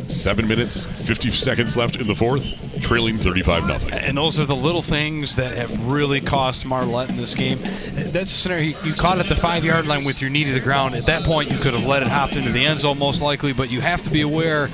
Seven 0.08 0.48
minutes, 0.48 0.86
50 0.86 1.32
seconds 1.32 1.76
left 1.76 1.98
in 1.98 2.08
the 2.08 2.16
fourth, 2.16 2.62
trailing 2.82 3.18
35 3.18 3.82
0. 3.82 3.98
And 3.98 4.18
those 4.18 4.40
are 4.40 4.46
the 4.46 4.56
little 4.56 4.82
things 4.82 5.36
that 5.36 5.56
have 5.58 5.88
really 5.88 6.22
cost 6.22 6.66
Marlette 6.66 7.10
in 7.10 7.18
this 7.18 7.36
game. 7.36 7.60
That's 7.62 8.32
a 8.32 8.36
scenario. 8.36 8.78
You 8.84 8.94
caught 8.94 9.20
at 9.20 9.28
the 9.28 9.36
five 9.36 9.66
yard 9.66 9.88
line 9.88 10.04
with 10.04 10.22
your 10.22 10.30
knee 10.30 10.46
to 10.46 10.54
the 10.54 10.60
ground. 10.60 10.96
At 10.96 11.06
that 11.06 11.24
point, 11.24 11.52
you 11.52 11.58
could 11.58 11.74
have 11.74 11.86
let 11.86 12.02
it 12.04 12.10
hop 12.10 12.34
into 12.36 12.52
the 12.52 12.66
end 12.66 12.80
zone 12.80 13.00
most 13.00 13.22
likely, 13.22 13.54
but 13.54 13.70
you 13.70 13.82
have 13.82 14.02
to 14.04 14.10
be 14.10 14.22
aware 14.22 14.70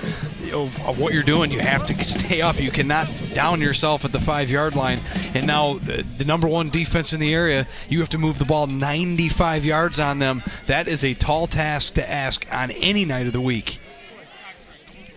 of 0.54 1.00
what 1.00 1.14
you're 1.14 1.24
doing. 1.24 1.52
You 1.52 1.60
have 1.60 1.86
to 1.86 2.04
stay 2.04 2.42
up. 2.42 2.60
You 2.60 2.72
cannot 2.72 3.10
down 3.34 3.62
yourself 3.62 4.06
at 4.06 4.12
the 4.12 4.20
five 4.20 4.50
yard 4.50 4.76
line. 4.76 5.00
And 5.34 5.48
now, 5.48 5.76
the 5.76 6.26
number 6.26 6.48
one 6.48 6.70
defense 6.70 7.14
in 7.14 7.20
the 7.20 7.34
area, 7.34 7.68
you 7.90 8.00
have 8.00 8.10
to 8.10 8.18
move 8.18 8.40
the 8.40 8.46
ball 8.46 8.68
95 8.68 9.66
yards 9.66 10.00
on 10.00 10.20
them. 10.20 10.44
That 10.68 10.88
is 10.88 11.04
a 11.04 11.14
tall 11.14 11.48
task 11.48 11.96
to 11.96 12.10
ask 12.10 12.46
on 12.52 12.72
any 12.72 13.06
night 13.06 13.28
of 13.28 13.34
the 13.34 13.42
week. 13.42 13.80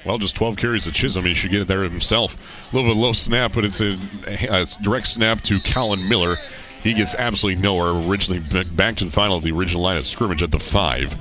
Well, 0.07 0.19
just 0.19 0.37
12 0.37 0.57
carries 0.57 0.85
to 0.85 0.93
Chisholm. 0.93 1.25
He 1.25 1.35
should 1.35 1.51
get 1.51 1.63
it 1.63 1.69
there 1.69 1.83
himself. 1.83 2.71
A 2.73 2.77
little 2.77 2.95
bit 2.95 2.99
low 2.99 3.13
snap, 3.13 3.53
but 3.53 3.65
it's 3.65 3.81
a, 3.81 3.99
a 4.49 4.65
direct 4.81 5.09
snap 5.09 5.41
to 5.43 5.59
Colin 5.61 6.09
Miller. 6.09 6.37
He 6.81 6.95
gets 6.95 7.17
absolutely 7.17 7.61
nowhere. 7.61 7.91
Originally 8.09 8.39
back 8.65 8.95
to 8.97 9.05
the 9.05 9.11
final 9.11 9.39
of 9.39 9.43
the 9.43 9.51
original 9.51 9.83
line 9.83 9.97
of 9.97 10.07
scrimmage 10.07 10.45
at 10.45 10.53
the 10.53 10.61
five. 10.61 11.17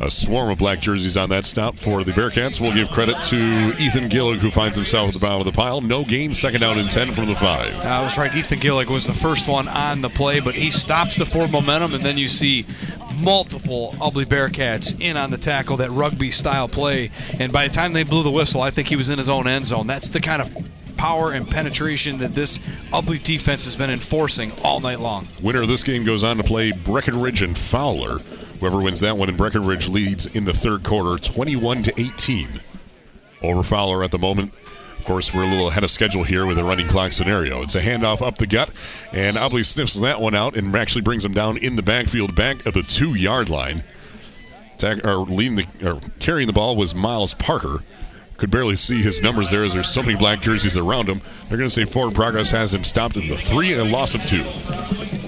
A 0.00 0.10
swarm 0.10 0.50
of 0.50 0.58
black 0.58 0.80
jerseys 0.80 1.16
on 1.16 1.30
that 1.30 1.44
stop 1.44 1.76
for 1.76 2.04
the 2.04 2.12
Bearcats. 2.12 2.60
We'll 2.60 2.74
give 2.74 2.90
credit 2.90 3.22
to 3.24 3.74
Ethan 3.78 4.08
Gillig, 4.08 4.38
who 4.38 4.50
finds 4.50 4.76
himself 4.76 5.08
at 5.08 5.14
the 5.14 5.20
bottom 5.20 5.40
of 5.40 5.46
the 5.46 5.52
pile. 5.52 5.80
No 5.80 6.04
gain, 6.04 6.34
second 6.34 6.60
down 6.60 6.78
and 6.78 6.90
10 6.90 7.12
from 7.12 7.26
the 7.26 7.34
five. 7.34 7.74
I 7.84 8.02
was 8.02 8.18
right. 8.18 8.34
Ethan 8.34 8.58
Gillig 8.58 8.88
was 8.88 9.06
the 9.06 9.14
first 9.14 9.48
one 9.48 9.68
on 9.68 10.00
the 10.00 10.10
play, 10.10 10.40
but 10.40 10.54
he 10.54 10.70
stops 10.70 11.16
the 11.16 11.24
forward 11.24 11.52
momentum, 11.52 11.94
and 11.94 12.04
then 12.04 12.18
you 12.18 12.28
see 12.28 12.66
multiple 13.22 13.94
Ubly 13.98 14.24
Bearcats 14.24 15.00
in 15.00 15.16
on 15.16 15.30
the 15.30 15.38
tackle, 15.38 15.76
that 15.78 15.90
rugby 15.90 16.30
style 16.30 16.68
play. 16.68 17.10
And 17.38 17.52
by 17.52 17.68
the 17.68 17.72
time 17.72 17.92
they 17.92 18.04
blew 18.04 18.22
the 18.22 18.30
whistle, 18.30 18.62
I 18.62 18.70
think 18.70 18.88
he 18.88 18.96
was 18.96 19.08
in 19.08 19.18
his 19.18 19.28
own 19.28 19.46
end 19.46 19.66
zone. 19.66 19.86
That's 19.86 20.10
the 20.10 20.20
kind 20.20 20.42
of 20.42 20.54
power 20.96 21.32
and 21.32 21.48
penetration 21.50 22.18
that 22.18 22.34
this 22.34 22.58
Ubly 22.92 23.22
defense 23.22 23.64
has 23.64 23.76
been 23.76 23.90
enforcing 23.90 24.52
all 24.62 24.80
night 24.80 25.00
long. 25.00 25.28
Winner 25.42 25.62
of 25.62 25.68
this 25.68 25.82
game 25.82 26.04
goes 26.04 26.24
on 26.24 26.36
to 26.36 26.42
play 26.42 26.72
Breckenridge 26.72 27.42
and 27.42 27.56
Fowler. 27.56 28.20
Whoever 28.64 28.80
wins 28.80 29.00
that 29.00 29.18
one, 29.18 29.28
in 29.28 29.36
Breckenridge 29.36 29.88
leads 29.88 30.24
in 30.24 30.46
the 30.46 30.54
third 30.54 30.84
quarter, 30.84 31.22
21 31.22 31.82
to 31.82 32.00
18. 32.00 32.62
Over 33.42 33.62
Fowler 33.62 34.02
at 34.02 34.10
the 34.10 34.16
moment. 34.16 34.54
Of 34.98 35.04
course, 35.04 35.34
we're 35.34 35.42
a 35.42 35.46
little 35.46 35.68
ahead 35.68 35.84
of 35.84 35.90
schedule 35.90 36.24
here 36.24 36.46
with 36.46 36.56
a 36.56 36.64
running 36.64 36.88
clock 36.88 37.12
scenario. 37.12 37.60
It's 37.60 37.74
a 37.74 37.82
handoff 37.82 38.26
up 38.26 38.38
the 38.38 38.46
gut, 38.46 38.70
and 39.12 39.36
Ubly 39.36 39.66
sniffs 39.66 39.92
that 39.96 40.18
one 40.18 40.34
out 40.34 40.56
and 40.56 40.74
actually 40.74 41.02
brings 41.02 41.26
him 41.26 41.34
down 41.34 41.58
in 41.58 41.76
the 41.76 41.82
backfield, 41.82 42.34
back 42.34 42.66
at 42.66 42.72
the 42.72 42.82
two-yard 42.82 43.50
line. 43.50 43.84
Tag, 44.78 45.04
or 45.04 45.26
leading 45.26 45.56
the, 45.56 45.66
or 45.86 46.00
carrying 46.18 46.46
the 46.46 46.54
ball 46.54 46.74
was 46.74 46.94
Miles 46.94 47.34
Parker. 47.34 47.82
Could 48.38 48.50
barely 48.50 48.76
see 48.76 49.02
his 49.02 49.20
numbers 49.20 49.50
there 49.50 49.64
as 49.64 49.74
there's 49.74 49.90
so 49.90 50.02
many 50.02 50.16
black 50.16 50.40
jerseys 50.40 50.78
around 50.78 51.06
him. 51.06 51.20
They're 51.48 51.58
going 51.58 51.68
to 51.68 51.74
say 51.74 51.84
forward 51.84 52.14
progress 52.14 52.50
has 52.52 52.72
him 52.72 52.82
stopped 52.82 53.18
at 53.18 53.24
the 53.24 53.36
three 53.36 53.74
and 53.74 53.82
a 53.82 53.92
loss 53.92 54.14
of 54.14 54.24
two 54.24 54.42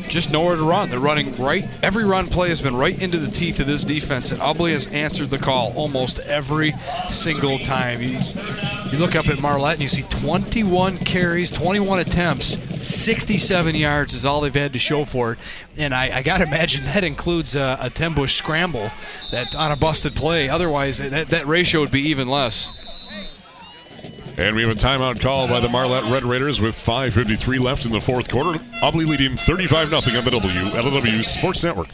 just 0.08 0.32
nowhere 0.32 0.56
to 0.56 0.62
run. 0.62 0.90
They're 0.90 0.98
running 0.98 1.34
right. 1.36 1.66
Every 1.82 2.04
run 2.04 2.28
play 2.28 2.48
has 2.48 2.60
been 2.60 2.76
right 2.76 3.00
into 3.00 3.18
the 3.18 3.30
teeth 3.30 3.60
of 3.60 3.66
this 3.66 3.84
defense, 3.84 4.32
and 4.32 4.40
Ubly 4.40 4.72
has 4.72 4.86
answered 4.88 5.30
the 5.30 5.38
call 5.38 5.72
almost 5.74 6.18
every 6.20 6.72
single 7.08 7.58
time. 7.58 8.00
You, 8.00 8.20
you 8.90 8.98
look 8.98 9.16
up 9.16 9.28
at 9.28 9.40
Marlette 9.40 9.74
and 9.74 9.82
you 9.82 9.88
see 9.88 10.02
21 10.02 10.98
carries, 10.98 11.50
21 11.50 12.00
attempts, 12.00 12.58
67 12.86 13.74
yards 13.74 14.14
is 14.14 14.24
all 14.24 14.40
they've 14.40 14.54
had 14.54 14.72
to 14.72 14.78
show 14.78 15.04
for 15.04 15.32
it. 15.32 15.38
And 15.76 15.92
I, 15.94 16.18
I 16.18 16.22
got 16.22 16.38
to 16.38 16.44
imagine 16.44 16.84
that 16.84 17.04
includes 17.04 17.56
a, 17.56 17.78
a 17.80 17.90
Tenbush 17.90 18.30
scramble 18.30 18.90
that 19.30 19.54
on 19.54 19.72
a 19.72 19.76
busted 19.76 20.14
play. 20.14 20.48
Otherwise, 20.48 20.98
that, 20.98 21.28
that 21.28 21.46
ratio 21.46 21.80
would 21.80 21.90
be 21.90 22.02
even 22.02 22.28
less. 22.28 22.70
And 24.38 24.54
we 24.54 24.62
have 24.62 24.70
a 24.70 24.74
timeout 24.74 25.20
call 25.20 25.48
by 25.48 25.60
the 25.60 25.68
Marlette 25.68 26.04
Red 26.12 26.24
Raiders 26.24 26.60
with 26.60 26.76
5.53 26.76 27.58
left 27.58 27.86
in 27.86 27.92
the 27.92 28.00
fourth 28.00 28.28
quarter. 28.28 28.58
Ubly 28.82 29.06
leading 29.06 29.36
35 29.36 29.88
0 29.88 30.18
on 30.18 30.24
the 30.24 30.30
WLEW 30.30 31.24
Sports 31.24 31.64
Network. 31.64 31.88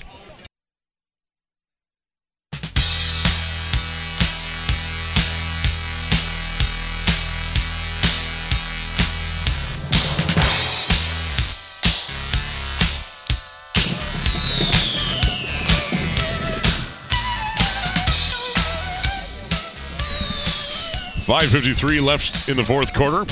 5.53 21.32 22.02
left 22.02 22.50
in 22.50 22.58
the 22.58 22.62
fourth 22.62 22.92
quarter 22.92 23.24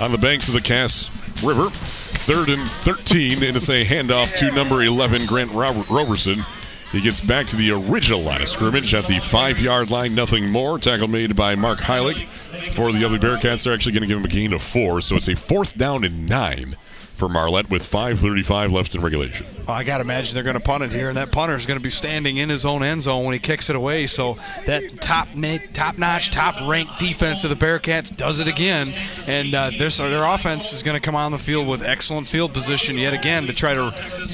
on 0.00 0.12
the 0.12 0.18
banks 0.18 0.46
of 0.46 0.54
the 0.54 0.60
Cass 0.60 1.10
River. 1.42 1.68
Third 1.70 2.48
and 2.48 2.62
13, 2.70 3.42
and 3.42 3.56
it's 3.56 3.68
a 3.68 3.84
handoff 3.84 4.36
to 4.36 4.54
number 4.54 4.84
11, 4.84 5.26
Grant 5.26 5.50
Roberson. 5.50 6.44
He 6.92 7.00
gets 7.00 7.18
back 7.18 7.48
to 7.48 7.56
the 7.56 7.72
original 7.72 8.20
line 8.20 8.40
of 8.40 8.48
scrimmage 8.48 8.94
at 8.94 9.08
the 9.08 9.18
five 9.18 9.60
yard 9.60 9.90
line, 9.90 10.14
nothing 10.14 10.48
more. 10.48 10.78
Tackle 10.78 11.08
made 11.08 11.34
by 11.34 11.56
Mark 11.56 11.80
Heilig 11.80 12.28
for 12.72 12.92
the 12.92 12.98
Ubly 13.00 13.18
Bearcats. 13.18 13.64
They're 13.64 13.74
actually 13.74 13.94
going 13.94 14.02
to 14.02 14.06
give 14.06 14.18
him 14.18 14.26
a 14.26 14.28
gain 14.28 14.52
of 14.52 14.62
four, 14.62 15.00
so 15.00 15.16
it's 15.16 15.26
a 15.26 15.34
fourth 15.34 15.76
down 15.76 16.04
and 16.04 16.28
nine 16.28 16.76
for 17.20 17.28
Marlette 17.28 17.68
with 17.68 17.88
5.35 17.88 18.72
left 18.72 18.94
in 18.94 19.02
regulation. 19.02 19.46
I 19.68 19.84
got 19.84 19.98
to 19.98 20.04
imagine 20.04 20.34
they're 20.34 20.42
going 20.42 20.58
to 20.58 20.60
punt 20.60 20.82
it 20.82 20.90
here, 20.90 21.08
and 21.08 21.16
that 21.18 21.30
punter 21.30 21.54
is 21.54 21.66
going 21.66 21.78
to 21.78 21.82
be 21.82 21.90
standing 21.90 22.38
in 22.38 22.48
his 22.48 22.64
own 22.64 22.82
end 22.82 23.02
zone 23.02 23.24
when 23.24 23.34
he 23.34 23.38
kicks 23.38 23.68
it 23.68 23.76
away. 23.76 24.06
So 24.06 24.38
that 24.66 25.00
top 25.02 25.28
top 25.74 25.98
notch, 25.98 26.30
top 26.30 26.68
ranked 26.68 26.98
defense 26.98 27.44
of 27.44 27.50
the 27.50 27.56
Bearcats 27.56 28.16
does 28.16 28.40
it 28.40 28.48
again, 28.48 28.88
and 29.28 29.54
uh, 29.54 29.70
their, 29.78 29.90
their 29.90 30.24
offense 30.24 30.72
is 30.72 30.82
going 30.82 30.96
to 30.96 31.00
come 31.00 31.14
on 31.14 31.30
the 31.30 31.38
field 31.38 31.68
with 31.68 31.82
excellent 31.82 32.26
field 32.26 32.54
position 32.54 32.96
yet 32.96 33.12
again 33.12 33.46
to 33.46 33.54
try 33.54 33.74
to 33.74 33.92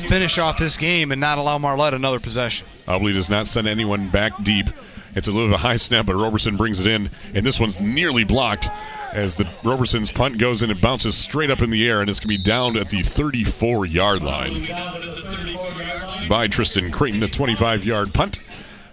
finish 0.09 0.39
off 0.39 0.57
this 0.57 0.77
game 0.77 1.11
and 1.11 1.21
not 1.21 1.39
allow 1.39 1.59
Marlette 1.59 1.93
another 1.93 2.21
possession. 2.21 2.69
Ubly 2.87 3.13
does 3.13 3.29
not 3.29 3.49
send 3.49 3.67
anyone 3.67 4.09
back 4.09 4.43
deep. 4.45 4.69
It's 5.17 5.27
a 5.27 5.33
little 5.33 5.49
bit 5.49 5.55
of 5.55 5.61
a 5.61 5.63
high 5.63 5.77
snap, 5.77 6.07
but 6.07 6.15
Roberson 6.15 6.57
brings 6.57 6.79
it 6.79 6.87
in, 6.87 7.11
and 7.35 7.45
this 7.45 7.59
one's 7.59 7.81
nearly 7.81 8.23
blocked 8.23 8.69
as 9.17 9.35
the 9.35 9.49
Roberson's 9.65 10.13
punt 10.13 10.37
goes 10.37 10.61
and 10.63 10.71
it 10.71 10.81
bounces 10.81 11.17
straight 11.17 11.51
up 11.51 11.63
in 11.63 11.71
the 11.71 11.89
air, 11.89 12.03
and 12.03 12.11
it's 12.11 12.21
going 12.21 12.29
to 12.35 12.39
be 12.39 12.43
down 12.43 12.77
at 12.77 12.91
the 12.91 13.03
34 13.03 13.87
yard 13.87 14.23
line 14.23 14.67
by 16.29 16.47
Tristan 16.49 16.93
Creighton, 16.93 17.21
the 17.21 17.29
25 17.29 17.85
yard 17.85 18.13
punt. 18.13 18.41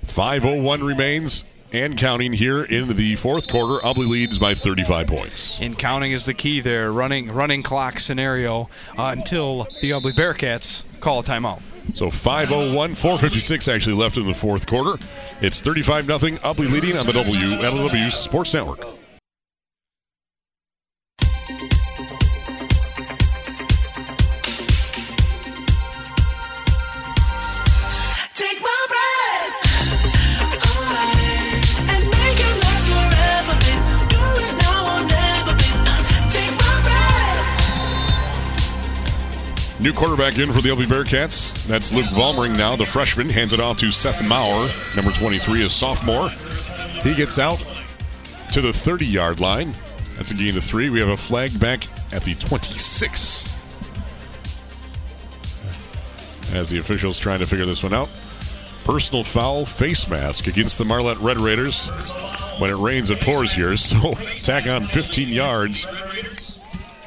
5.01 0.05 0.85
remains 0.85 1.45
and 1.73 1.97
counting 1.97 2.33
here 2.33 2.63
in 2.63 2.95
the 2.95 3.15
fourth 3.15 3.49
quarter. 3.49 3.85
Ubly 3.85 4.07
leads 4.07 4.39
by 4.39 4.53
35 4.53 5.07
points. 5.07 5.59
And 5.59 5.77
counting 5.77 6.11
is 6.11 6.25
the 6.25 6.33
key 6.33 6.61
there, 6.61 6.91
running 6.91 7.31
running 7.31 7.61
clock 7.61 7.99
scenario 7.99 8.69
uh, 8.97 9.13
until 9.17 9.65
the 9.81 9.91
Ubly 9.91 10.13
Bearcats 10.13 10.85
call 11.01 11.19
a 11.19 11.23
timeout. 11.23 11.61
So 11.95 12.09
501, 12.09 12.95
456 12.95 13.67
actually 13.67 13.95
left 13.97 14.17
in 14.17 14.25
the 14.25 14.33
fourth 14.33 14.67
quarter. 14.67 15.03
It's 15.41 15.59
35 15.59 16.05
0 16.05 16.17
Ubly 16.17 16.71
leading 16.71 16.97
on 16.97 17.05
the 17.05 17.11
WLEW 17.11 18.11
Sports 18.11 18.53
Network. 18.53 19.02
New 39.83 39.91
quarterback 39.91 40.37
in 40.37 40.53
for 40.53 40.61
the 40.61 40.69
Ubly 40.69 40.85
Bearcats. 40.85 41.67
That's 41.67 41.91
Luke 41.91 42.05
Vollmering 42.05 42.57
now, 42.57 42.77
the 42.77 42.85
freshman. 42.85 43.27
Hands 43.27 43.51
it 43.51 43.59
off 43.59 43.79
to 43.79 43.91
Seth 43.91 44.25
Maurer, 44.25 44.71
number 44.95 45.11
23, 45.11 45.65
a 45.65 45.69
sophomore. 45.69 46.29
He 47.01 47.13
gets 47.13 47.37
out 47.37 47.57
to 48.53 48.61
the 48.61 48.71
30 48.71 49.05
yard 49.05 49.41
line. 49.41 49.75
That's 50.15 50.31
a 50.31 50.35
gain 50.35 50.55
of 50.55 50.63
three. 50.63 50.89
We 50.89 51.01
have 51.01 51.09
a 51.09 51.17
flag 51.17 51.59
back 51.59 51.85
at 52.13 52.23
the 52.23 52.33
26. 52.35 53.59
As 56.53 56.69
the 56.69 56.77
officials 56.77 57.19
trying 57.19 57.41
to 57.41 57.45
figure 57.45 57.65
this 57.65 57.83
one 57.83 57.93
out. 57.93 58.09
Personal 58.85 59.25
foul 59.25 59.65
face 59.65 60.07
mask 60.07 60.47
against 60.47 60.77
the 60.77 60.85
Marlette 60.85 61.19
Red 61.19 61.41
Raiders. 61.41 61.87
When 62.57 62.69
it 62.69 62.77
rains, 62.77 63.09
it 63.09 63.19
pours 63.19 63.51
here. 63.51 63.75
So 63.77 64.13
tack 64.43 64.65
on 64.65 64.85
15 64.85 65.27
yards 65.27 65.85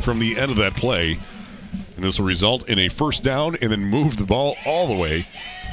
from 0.02 0.18
the 0.18 0.36
end 0.36 0.50
of 0.50 0.58
that 0.58 0.76
play. 0.76 1.18
And 1.96 2.04
this 2.04 2.18
will 2.18 2.26
result 2.26 2.68
in 2.68 2.78
a 2.78 2.88
first 2.88 3.22
down 3.22 3.56
and 3.60 3.72
then 3.72 3.80
move 3.80 4.16
the 4.18 4.24
ball 4.24 4.56
all 4.64 4.86
the 4.86 4.94
way 4.94 5.26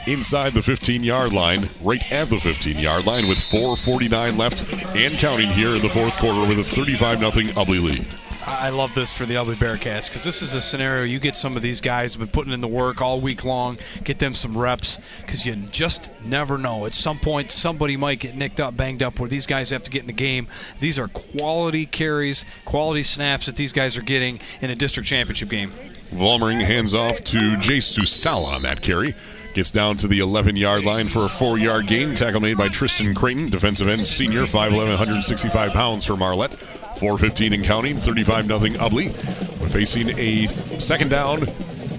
inside 0.07 0.53
the 0.53 0.61
15 0.61 1.03
yard 1.03 1.33
line, 1.33 1.69
right 1.81 2.11
at 2.11 2.29
the 2.29 2.39
15 2.39 2.77
yard 2.77 3.05
line, 3.05 3.27
with 3.27 3.37
4.49 3.37 4.37
left 4.37 4.71
and 4.95 5.13
counting 5.15 5.49
here 5.49 5.75
in 5.75 5.81
the 5.81 5.89
fourth 5.89 6.17
quarter 6.17 6.47
with 6.47 6.59
a 6.59 6.63
35 6.63 7.19
0 7.19 7.31
Ubly 7.31 7.81
lead. 7.81 8.07
I 8.45 8.71
love 8.71 8.93
this 8.93 9.13
for 9.13 9.25
the 9.25 9.35
Ubly 9.35 9.55
Bearcats 9.55 10.09
because 10.09 10.25
this 10.25 10.41
is 10.41 10.53
a 10.53 10.59
scenario 10.59 11.05
you 11.05 11.19
get 11.19 11.37
some 11.37 11.55
of 11.55 11.61
these 11.61 11.79
guys 11.79 12.13
who've 12.13 12.19
been 12.19 12.33
putting 12.33 12.51
in 12.51 12.59
the 12.59 12.67
work 12.67 13.01
all 13.01 13.21
week 13.21 13.45
long, 13.45 13.77
get 14.03 14.19
them 14.19 14.33
some 14.33 14.57
reps 14.57 14.99
because 15.21 15.45
you 15.45 15.55
just 15.71 16.11
never 16.25 16.57
know. 16.57 16.85
At 16.85 16.93
some 16.93 17.19
point, 17.19 17.51
somebody 17.51 17.95
might 17.95 18.19
get 18.19 18.35
nicked 18.35 18.59
up, 18.59 18.75
banged 18.75 19.01
up, 19.01 19.17
where 19.17 19.29
these 19.29 19.47
guys 19.47 19.69
have 19.69 19.83
to 19.83 19.91
get 19.91 20.01
in 20.01 20.07
the 20.07 20.13
game. 20.13 20.49
These 20.81 20.99
are 20.99 21.07
quality 21.07 21.85
carries, 21.85 22.43
quality 22.65 23.03
snaps 23.03 23.45
that 23.45 23.55
these 23.55 23.71
guys 23.71 23.95
are 23.95 24.01
getting 24.01 24.39
in 24.61 24.69
a 24.69 24.75
district 24.75 25.07
championship 25.07 25.47
game. 25.47 25.71
Vollmering 26.13 26.63
hands 26.63 26.93
off 26.93 27.21
to 27.21 27.57
Jay 27.57 27.79
Susala 27.79 28.47
on 28.47 28.61
that 28.61 28.81
carry. 28.81 29.15
Gets 29.55 29.71
down 29.71 29.97
to 29.97 30.07
the 30.07 30.19
11 30.19 30.55
yard 30.55 30.83
line 30.83 31.07
for 31.07 31.25
a 31.25 31.29
four 31.29 31.57
yard 31.57 31.87
gain. 31.87 32.13
Tackle 32.13 32.39
made 32.39 32.57
by 32.57 32.69
Tristan 32.69 33.15
Creighton, 33.15 33.49
defensive 33.49 33.87
end 33.87 34.05
senior, 34.05 34.43
5'11, 34.43 34.89
165 34.89 35.73
pounds 35.73 36.05
for 36.05 36.15
Marlette. 36.15 36.53
415 36.97 37.53
and 37.53 37.63
counting, 37.65 37.97
35 37.97 38.45
0 38.47 38.59
Ubly. 38.59 39.59
We're 39.59 39.69
facing 39.69 40.17
a 40.19 40.45
second 40.45 41.09
down, 41.09 41.47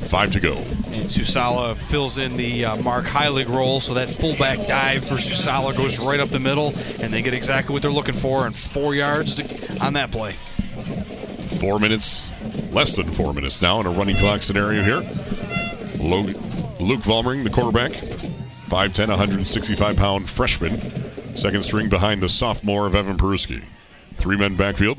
five 0.07 0.31
to 0.31 0.41
go. 0.41 0.55
And 0.55 1.11
Susala 1.11 1.74
fills 1.74 2.16
in 2.19 2.36
the 2.36 2.65
uh, 2.65 2.77
Mark 2.77 3.07
Heilig 3.07 3.49
role, 3.49 3.81
so 3.81 3.95
that 3.95 4.09
fullback 4.09 4.69
dive 4.69 5.05
for 5.05 5.16
Susala 5.16 5.77
goes 5.77 5.99
right 5.99 6.20
up 6.20 6.28
the 6.28 6.41
middle, 6.41 6.69
and 7.01 7.12
they 7.12 7.23
get 7.23 7.35
exactly 7.35 7.73
what 7.73 7.82
they're 7.82 7.91
looking 7.91 8.15
for, 8.15 8.47
and 8.47 8.57
four 8.57 8.95
yards 8.95 9.35
to, 9.36 9.85
on 9.85 9.95
that 9.95 10.12
play. 10.12 10.36
Four 11.61 11.81
minutes, 11.81 12.31
less 12.75 12.97
than 12.97 13.11
four 13.13 13.33
minutes 13.33 13.63
now 13.63 13.81
in 13.81 13.87
a 13.87 13.91
running 13.91 14.17
clock 14.17 14.43
scenario 14.43 14.83
here. 14.83 15.01
Luke, 16.01 16.37
Luke 16.81 17.03
Vollmering, 17.03 17.45
the 17.45 17.51
quarterback, 17.51 17.93
5'10, 18.67 19.09
165 19.09 19.97
pound 19.97 20.29
freshman, 20.29 20.81
second 21.37 21.63
string 21.65 21.89
behind 21.89 22.21
the 22.21 22.29
sophomore 22.29 22.87
of 22.87 22.97
Evan 22.97 23.17
Peruski. 23.17 23.63
Three 24.17 24.37
men 24.37 24.57
backfield. 24.57 24.99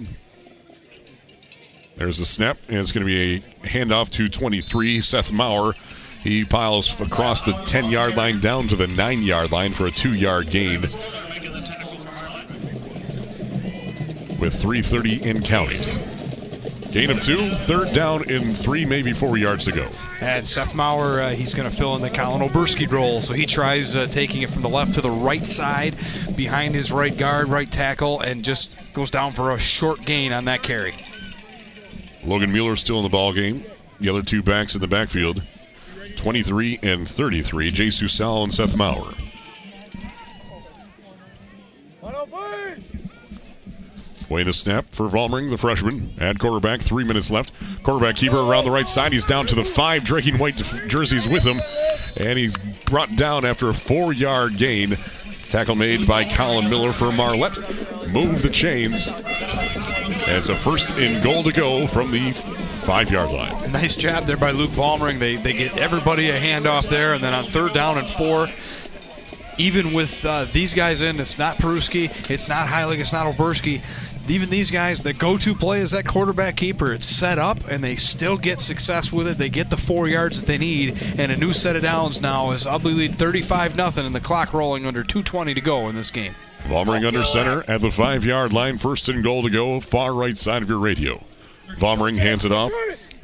There's 1.97 2.17
the 2.17 2.25
snap, 2.25 2.57
and 2.69 2.77
it's 2.77 2.93
going 2.93 3.05
to 3.05 3.11
be 3.11 3.35
a 3.35 3.67
handoff 3.67 4.09
to 4.11 4.29
23, 4.29 5.01
Seth 5.01 5.31
Maurer. 5.31 5.73
He 6.23 6.43
piles 6.43 6.99
across 6.99 7.43
the 7.43 7.53
10 7.65 7.89
yard 7.89 8.15
line 8.15 8.39
down 8.39 8.67
to 8.69 8.75
the 8.75 8.87
9 8.87 9.21
yard 9.21 9.51
line 9.51 9.73
for 9.73 9.85
a 9.85 9.91
two 9.91 10.13
yard 10.13 10.49
gain 10.49 10.81
with 14.39 14.53
3.30 14.53 15.21
in 15.21 15.41
counting. 15.43 16.14
Gain 16.95 17.09
of 17.09 17.19
two, 17.19 17.49
third 17.49 17.91
down 17.91 18.29
in 18.29 18.55
three, 18.55 18.85
maybe 18.85 19.11
four 19.11 19.35
yards 19.35 19.65
to 19.65 19.73
go. 19.73 19.89
And 20.21 20.47
Seth 20.47 20.73
Maurer, 20.73 21.19
uh, 21.19 21.29
he's 21.31 21.53
going 21.53 21.69
to 21.69 21.75
fill 21.75 21.93
in 21.97 22.01
the 22.01 22.09
Colin 22.09 22.41
Oberski 22.41 22.89
role. 22.89 23.21
So 23.21 23.33
he 23.33 23.45
tries 23.45 23.97
uh, 23.97 24.07
taking 24.07 24.43
it 24.43 24.49
from 24.49 24.61
the 24.61 24.69
left 24.69 24.93
to 24.93 25.01
the 25.01 25.11
right 25.11 25.45
side, 25.45 25.97
behind 26.37 26.73
his 26.73 26.93
right 26.93 27.15
guard, 27.17 27.49
right 27.49 27.69
tackle, 27.69 28.21
and 28.21 28.45
just 28.45 28.77
goes 28.93 29.11
down 29.11 29.33
for 29.33 29.51
a 29.51 29.59
short 29.59 30.05
gain 30.05 30.31
on 30.31 30.45
that 30.45 30.63
carry. 30.63 30.93
Logan 32.23 32.53
Mueller 32.53 32.77
still 32.77 32.95
in 32.99 33.03
the 33.03 33.09
ball 33.09 33.33
game. 33.33 33.65
The 33.99 34.07
other 34.07 34.21
two 34.21 34.41
backs 34.41 34.73
in 34.73 34.79
the 34.79 34.87
backfield, 34.87 35.43
23 36.15 36.79
and 36.81 37.05
33, 37.05 37.71
Jay 37.71 37.87
Susal 37.87 38.43
and 38.43 38.53
Seth 38.53 38.77
Maurer. 38.77 39.11
Weighing 44.29 44.47
the 44.47 44.53
snap 44.53 44.85
for 44.91 45.07
Vollmering, 45.07 45.49
the 45.49 45.57
freshman. 45.57 46.13
At 46.19 46.39
quarterback, 46.39 46.81
three 46.81 47.03
minutes 47.03 47.29
left. 47.29 47.51
Quarterback 47.83 48.15
keeper 48.15 48.37
around 48.37 48.65
the 48.65 48.71
right 48.71 48.87
side. 48.87 49.13
He's 49.13 49.25
down 49.25 49.45
to 49.47 49.55
the 49.55 49.63
five, 49.63 50.03
dragging 50.03 50.37
white 50.37 50.57
jerseys 50.87 51.27
with 51.27 51.43
him. 51.43 51.61
And 52.17 52.39
he's 52.39 52.57
brought 52.85 53.15
down 53.15 53.45
after 53.45 53.69
a 53.69 53.73
four 53.73 54.13
yard 54.13 54.57
gain. 54.57 54.97
Tackle 55.43 55.75
made 55.75 56.07
by 56.07 56.23
Colin 56.25 56.69
Miller 56.69 56.91
for 56.91 57.11
Marlette. 57.11 57.57
Move 58.09 58.41
the 58.41 58.49
chains. 58.49 59.09
And 59.09 60.37
it's 60.37 60.49
a 60.49 60.55
first 60.55 60.97
and 60.97 61.23
goal 61.23 61.43
to 61.43 61.51
go 61.51 61.85
from 61.85 62.09
the 62.09 62.31
five 62.31 63.11
yard 63.11 63.31
line. 63.31 63.71
Nice 63.71 63.95
job 63.95 64.25
there 64.25 64.37
by 64.37 64.51
Luke 64.51 64.71
Vollmering. 64.71 65.19
They, 65.19 65.35
they 65.35 65.53
get 65.53 65.77
everybody 65.77 66.29
a 66.29 66.39
handoff 66.39 66.89
there, 66.89 67.13
and 67.13 67.23
then 67.23 67.33
on 67.33 67.45
third 67.45 67.73
down 67.73 67.97
and 67.97 68.07
four, 68.07 68.47
even 69.57 69.93
with 69.93 70.25
uh, 70.25 70.45
these 70.45 70.73
guys 70.73 71.01
in, 71.01 71.19
it's 71.19 71.37
not 71.37 71.57
Peruski, 71.57 72.29
it's 72.29 72.49
not 72.49 72.67
Heilig, 72.67 72.99
it's 72.99 73.13
not 73.13 73.33
Oberski. 73.33 73.81
Even 74.27 74.49
these 74.49 74.71
guys, 74.71 75.03
the 75.03 75.13
go-to 75.13 75.53
play 75.53 75.79
is 75.79 75.91
that 75.91 76.07
quarterback 76.07 76.55
keeper. 76.55 76.93
It's 76.93 77.05
set 77.05 77.37
up, 77.37 77.59
and 77.69 77.83
they 77.83 77.95
still 77.95 78.37
get 78.37 78.59
success 78.59 79.13
with 79.13 79.27
it. 79.27 79.37
They 79.37 79.49
get 79.49 79.69
the 79.69 79.77
four 79.77 80.07
yards 80.07 80.41
that 80.41 80.47
they 80.47 80.57
need, 80.57 80.99
and 81.17 81.31
a 81.31 81.37
new 81.37 81.53
set 81.53 81.75
of 81.75 81.83
downs 81.83 82.21
now 82.21 82.51
is 82.51 82.65
Ubly 82.65 82.95
lead 82.95 83.19
35 83.19 83.75
nothing, 83.75 84.05
and 84.05 84.15
the 84.15 84.19
clock 84.19 84.53
rolling 84.53 84.85
under 84.85 85.03
2:20 85.03 85.53
to 85.53 85.61
go 85.61 85.89
in 85.89 85.95
this 85.95 86.09
game. 86.09 86.33
Vollmering 86.63 87.05
under 87.05 87.23
center 87.23 87.63
at 87.67 87.81
the 87.81 87.91
five 87.91 88.25
yard 88.25 88.51
line, 88.51 88.79
first 88.79 89.07
and 89.09 89.23
goal 89.23 89.43
to 89.43 89.49
go, 89.51 89.79
far 89.79 90.13
right 90.13 90.35
side 90.35 90.63
of 90.63 90.69
your 90.69 90.79
radio. 90.79 91.23
Vollmering 91.77 92.17
hands 92.17 92.45
it 92.45 92.51
off 92.51 92.71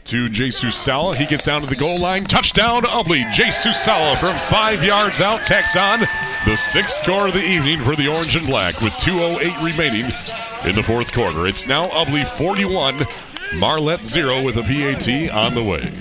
to 0.05 0.29
Jesus 0.29 0.75
Sala. 0.75 1.15
He 1.15 1.25
gets 1.25 1.45
down 1.45 1.61
to 1.61 1.67
the 1.67 1.75
goal 1.75 1.99
line. 1.99 2.25
Touchdown, 2.25 2.83
Ubly. 2.83 3.31
Jesus 3.31 3.81
Sala 3.81 4.17
from 4.17 4.37
five 4.37 4.83
yards 4.83 5.21
out 5.21 5.39
on 5.75 6.01
the 6.45 6.55
sixth 6.55 6.97
score 6.97 7.27
of 7.27 7.33
the 7.33 7.43
evening 7.43 7.79
for 7.79 7.95
the 7.95 8.07
Orange 8.07 8.35
and 8.35 8.45
Black 8.45 8.79
with 8.81 8.93
2.08 8.93 9.63
remaining 9.63 10.11
in 10.65 10.75
the 10.75 10.83
fourth 10.83 11.11
quarter. 11.11 11.47
It's 11.47 11.67
now 11.67 11.87
Ubly 11.89 12.25
41, 12.25 13.05
Marlette 13.59 14.05
0 14.05 14.43
with 14.43 14.57
a 14.57 14.61
PAT 14.61 15.31
on 15.31 15.55
the 15.55 15.63
way. 15.63 15.91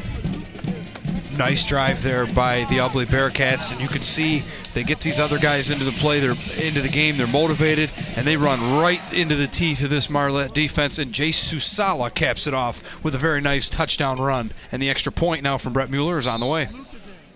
Nice 1.36 1.64
drive 1.64 2.02
there 2.02 2.26
by 2.26 2.64
the 2.64 2.76
Ubly 2.76 3.06
Bearcats, 3.06 3.72
and 3.72 3.80
you 3.80 3.88
can 3.88 4.02
see 4.02 4.42
they 4.74 4.84
get 4.84 5.00
these 5.00 5.18
other 5.18 5.38
guys 5.38 5.70
into 5.70 5.84
the 5.84 5.92
play, 5.92 6.20
they're 6.20 6.32
into 6.62 6.82
the 6.82 6.90
game, 6.90 7.16
they're 7.16 7.26
motivated, 7.26 7.90
and 8.16 8.26
they 8.26 8.36
run 8.36 8.78
right 8.78 9.00
into 9.12 9.34
the 9.34 9.46
teeth 9.46 9.82
of 9.82 9.88
this 9.88 10.10
Marlette 10.10 10.52
defense. 10.52 10.98
And 10.98 11.12
Jay 11.12 11.30
Susala 11.30 12.14
caps 12.14 12.46
it 12.46 12.52
off 12.52 13.02
with 13.02 13.14
a 13.14 13.18
very 13.18 13.40
nice 13.40 13.70
touchdown 13.70 14.20
run, 14.20 14.50
and 14.70 14.82
the 14.82 14.90
extra 14.90 15.10
point 15.10 15.42
now 15.42 15.56
from 15.56 15.72
Brett 15.72 15.90
Mueller 15.90 16.18
is 16.18 16.26
on 16.26 16.40
the 16.40 16.46
way. 16.46 16.68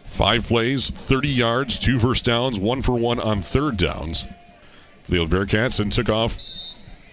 Five 0.05 0.47
plays, 0.47 0.91
30 0.91 1.29
yards, 1.29 1.79
two 1.79 1.99
first 1.99 2.27
downs, 2.27 2.61
one 2.61 2.83
for 2.83 2.97
one 2.97 3.19
on 3.19 3.41
third 3.41 3.79
downs. 3.79 4.27
The 5.09 5.19
old 5.19 5.31
Bearcats 5.31 5.81
and 5.81 5.91
took 5.91 6.11
off 6.11 6.39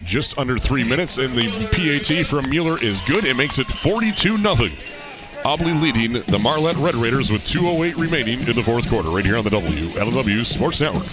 just 0.03 0.37
under 0.37 0.57
three 0.57 0.83
minutes, 0.83 1.17
and 1.17 1.35
the 1.35 1.49
PAT 1.71 2.25
from 2.25 2.49
Mueller 2.49 2.81
is 2.83 3.01
good. 3.01 3.25
It 3.25 3.37
makes 3.37 3.59
it 3.59 3.67
42 3.67 4.37
0. 4.37 4.55
Ubly 5.43 5.81
leading 5.81 6.21
the 6.27 6.37
Marlette 6.39 6.75
Red 6.75 6.95
Raiders 6.95 7.31
with 7.31 7.41
2.08 7.41 7.97
remaining 7.97 8.39
in 8.41 8.55
the 8.55 8.61
fourth 8.61 8.87
quarter, 8.87 9.09
right 9.09 9.25
here 9.25 9.37
on 9.37 9.43
the 9.43 9.49
WLEW 9.49 10.45
Sports 10.45 10.81
Network. 10.81 11.07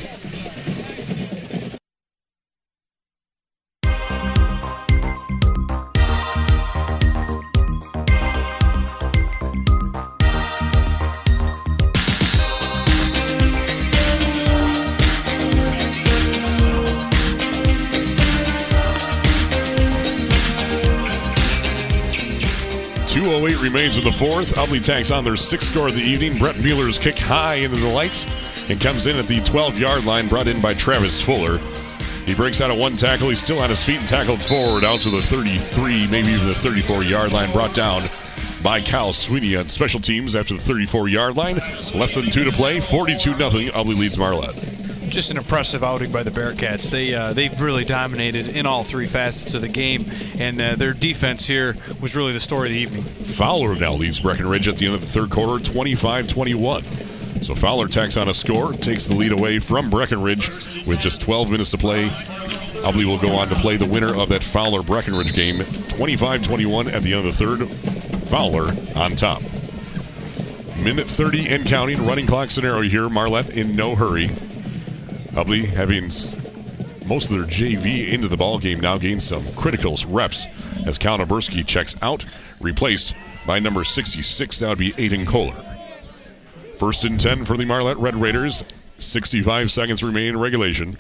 Two 23.38 23.44
oh 23.44 23.46
eight 23.46 23.62
remains 23.62 23.96
in 23.96 24.02
the 24.02 24.10
fourth. 24.10 24.56
Ubly 24.56 24.82
tacks 24.84 25.12
on 25.12 25.22
their 25.22 25.36
sixth 25.36 25.70
score 25.70 25.86
of 25.86 25.94
the 25.94 26.02
evening. 26.02 26.38
Brett 26.38 26.58
Mueller's 26.58 26.98
kick 26.98 27.16
high 27.16 27.54
into 27.54 27.76
the 27.76 27.88
lights 27.88 28.26
and 28.68 28.80
comes 28.80 29.06
in 29.06 29.16
at 29.16 29.28
the 29.28 29.40
12 29.42 29.78
yard 29.78 30.04
line, 30.06 30.26
brought 30.26 30.48
in 30.48 30.60
by 30.60 30.74
Travis 30.74 31.20
Fuller. 31.20 31.58
He 32.26 32.34
breaks 32.34 32.60
out 32.60 32.72
of 32.72 32.78
one 32.78 32.96
tackle. 32.96 33.28
He's 33.28 33.40
still 33.40 33.60
on 33.60 33.70
his 33.70 33.80
feet 33.84 33.98
and 33.98 34.06
tackled 34.08 34.42
forward 34.42 34.82
out 34.82 34.98
to 35.02 35.10
the 35.10 35.22
33, 35.22 36.10
maybe 36.10 36.32
even 36.32 36.48
the 36.48 36.54
34 36.54 37.04
yard 37.04 37.32
line, 37.32 37.52
brought 37.52 37.76
down 37.76 38.08
by 38.64 38.80
Kyle 38.80 39.12
Sweeney 39.12 39.54
on 39.54 39.68
special 39.68 40.00
teams 40.00 40.34
after 40.34 40.54
the 40.54 40.60
34 40.60 41.06
yard 41.06 41.36
line. 41.36 41.58
Less 41.94 42.16
than 42.16 42.30
two 42.30 42.42
to 42.42 42.50
play. 42.50 42.80
42 42.80 43.36
0. 43.36 43.50
Ubly 43.50 43.96
leads 43.96 44.18
Marlette. 44.18 44.87
Just 45.08 45.30
an 45.30 45.38
impressive 45.38 45.82
outing 45.82 46.12
by 46.12 46.22
the 46.22 46.30
Bearcats. 46.30 46.90
They 46.90 47.14
uh, 47.14 47.32
they've 47.32 47.60
really 47.60 47.84
dominated 47.84 48.48
in 48.48 48.66
all 48.66 48.84
three 48.84 49.06
facets 49.06 49.54
of 49.54 49.62
the 49.62 49.68
game, 49.68 50.04
and 50.38 50.60
uh, 50.60 50.76
their 50.76 50.92
defense 50.92 51.46
here 51.46 51.76
was 52.00 52.14
really 52.14 52.32
the 52.32 52.40
story 52.40 52.68
of 52.68 52.72
the 52.72 52.78
evening. 52.78 53.02
Fowler 53.02 53.74
now 53.74 53.94
leads 53.94 54.20
Breckenridge 54.20 54.68
at 54.68 54.76
the 54.76 54.86
end 54.86 54.94
of 54.94 55.00
the 55.00 55.06
third 55.06 55.30
quarter, 55.30 55.62
25-21. 55.62 57.44
So 57.44 57.54
Fowler 57.54 57.88
tacks 57.88 58.16
on 58.16 58.28
a 58.28 58.34
score, 58.34 58.72
takes 58.72 59.06
the 59.08 59.14
lead 59.14 59.32
away 59.32 59.58
from 59.58 59.88
Breckenridge 59.90 60.48
with 60.86 61.00
just 61.00 61.20
12 61.20 61.50
minutes 61.50 61.70
to 61.70 61.78
play. 61.78 62.08
Ubly 62.82 63.04
will 63.04 63.18
go 63.18 63.32
on 63.32 63.48
to 63.48 63.54
play 63.56 63.76
the 63.76 63.86
winner 63.86 64.14
of 64.14 64.28
that 64.28 64.42
Fowler 64.42 64.82
Breckenridge 64.82 65.32
game, 65.32 65.56
25-21 65.58 66.92
at 66.92 67.02
the 67.02 67.14
end 67.14 67.26
of 67.26 67.36
the 67.36 67.56
third. 67.56 67.68
Fowler 68.24 68.74
on 68.94 69.16
top. 69.16 69.42
Minute 70.82 71.08
30 71.08 71.48
and 71.48 71.66
counting. 71.66 72.06
Running 72.06 72.26
clock 72.26 72.50
scenario 72.50 72.88
here. 72.88 73.08
Marlette 73.08 73.50
in 73.50 73.74
no 73.74 73.94
hurry. 73.96 74.30
Ubly 75.38 75.66
having 75.66 76.10
most 77.06 77.30
of 77.30 77.36
their 77.36 77.46
JV 77.46 78.08
into 78.08 78.26
the 78.26 78.36
ball 78.36 78.58
game 78.58 78.80
now 78.80 78.98
gains 78.98 79.22
some 79.22 79.46
critical 79.54 79.96
reps 80.08 80.46
as 80.84 80.98
Cal 80.98 81.24
checks 81.64 81.94
out, 82.02 82.24
replaced 82.60 83.14
by 83.46 83.60
number 83.60 83.84
66. 83.84 84.58
That 84.58 84.68
would 84.68 84.78
be 84.78 84.90
Aiden 84.92 85.28
Kohler. 85.28 85.64
First 86.74 87.04
and 87.04 87.20
10 87.20 87.44
for 87.44 87.56
the 87.56 87.64
Marlette 87.64 87.98
Red 87.98 88.16
Raiders. 88.16 88.64
65 88.98 89.70
seconds 89.70 90.02
remain 90.02 90.30
in 90.30 90.40
regulation. 90.40 90.96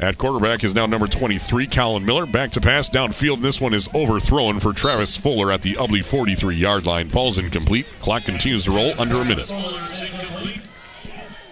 At 0.00 0.18
quarterback 0.18 0.64
is 0.64 0.74
now 0.74 0.86
number 0.86 1.06
23, 1.06 1.68
Colin 1.68 2.04
Miller. 2.04 2.26
Back 2.26 2.50
to 2.52 2.60
pass 2.60 2.90
downfield. 2.90 3.42
This 3.42 3.60
one 3.60 3.74
is 3.74 3.88
overthrown 3.94 4.58
for 4.58 4.72
Travis 4.72 5.16
Fuller 5.16 5.52
at 5.52 5.62
the 5.62 5.74
Ubly 5.74 6.04
43 6.04 6.56
yard 6.56 6.84
line. 6.84 7.08
Falls 7.08 7.38
incomplete. 7.38 7.86
Clock 8.00 8.24
continues 8.24 8.64
to 8.64 8.72
roll 8.72 8.92
under 9.00 9.20
a 9.20 9.24
minute. 9.24 9.48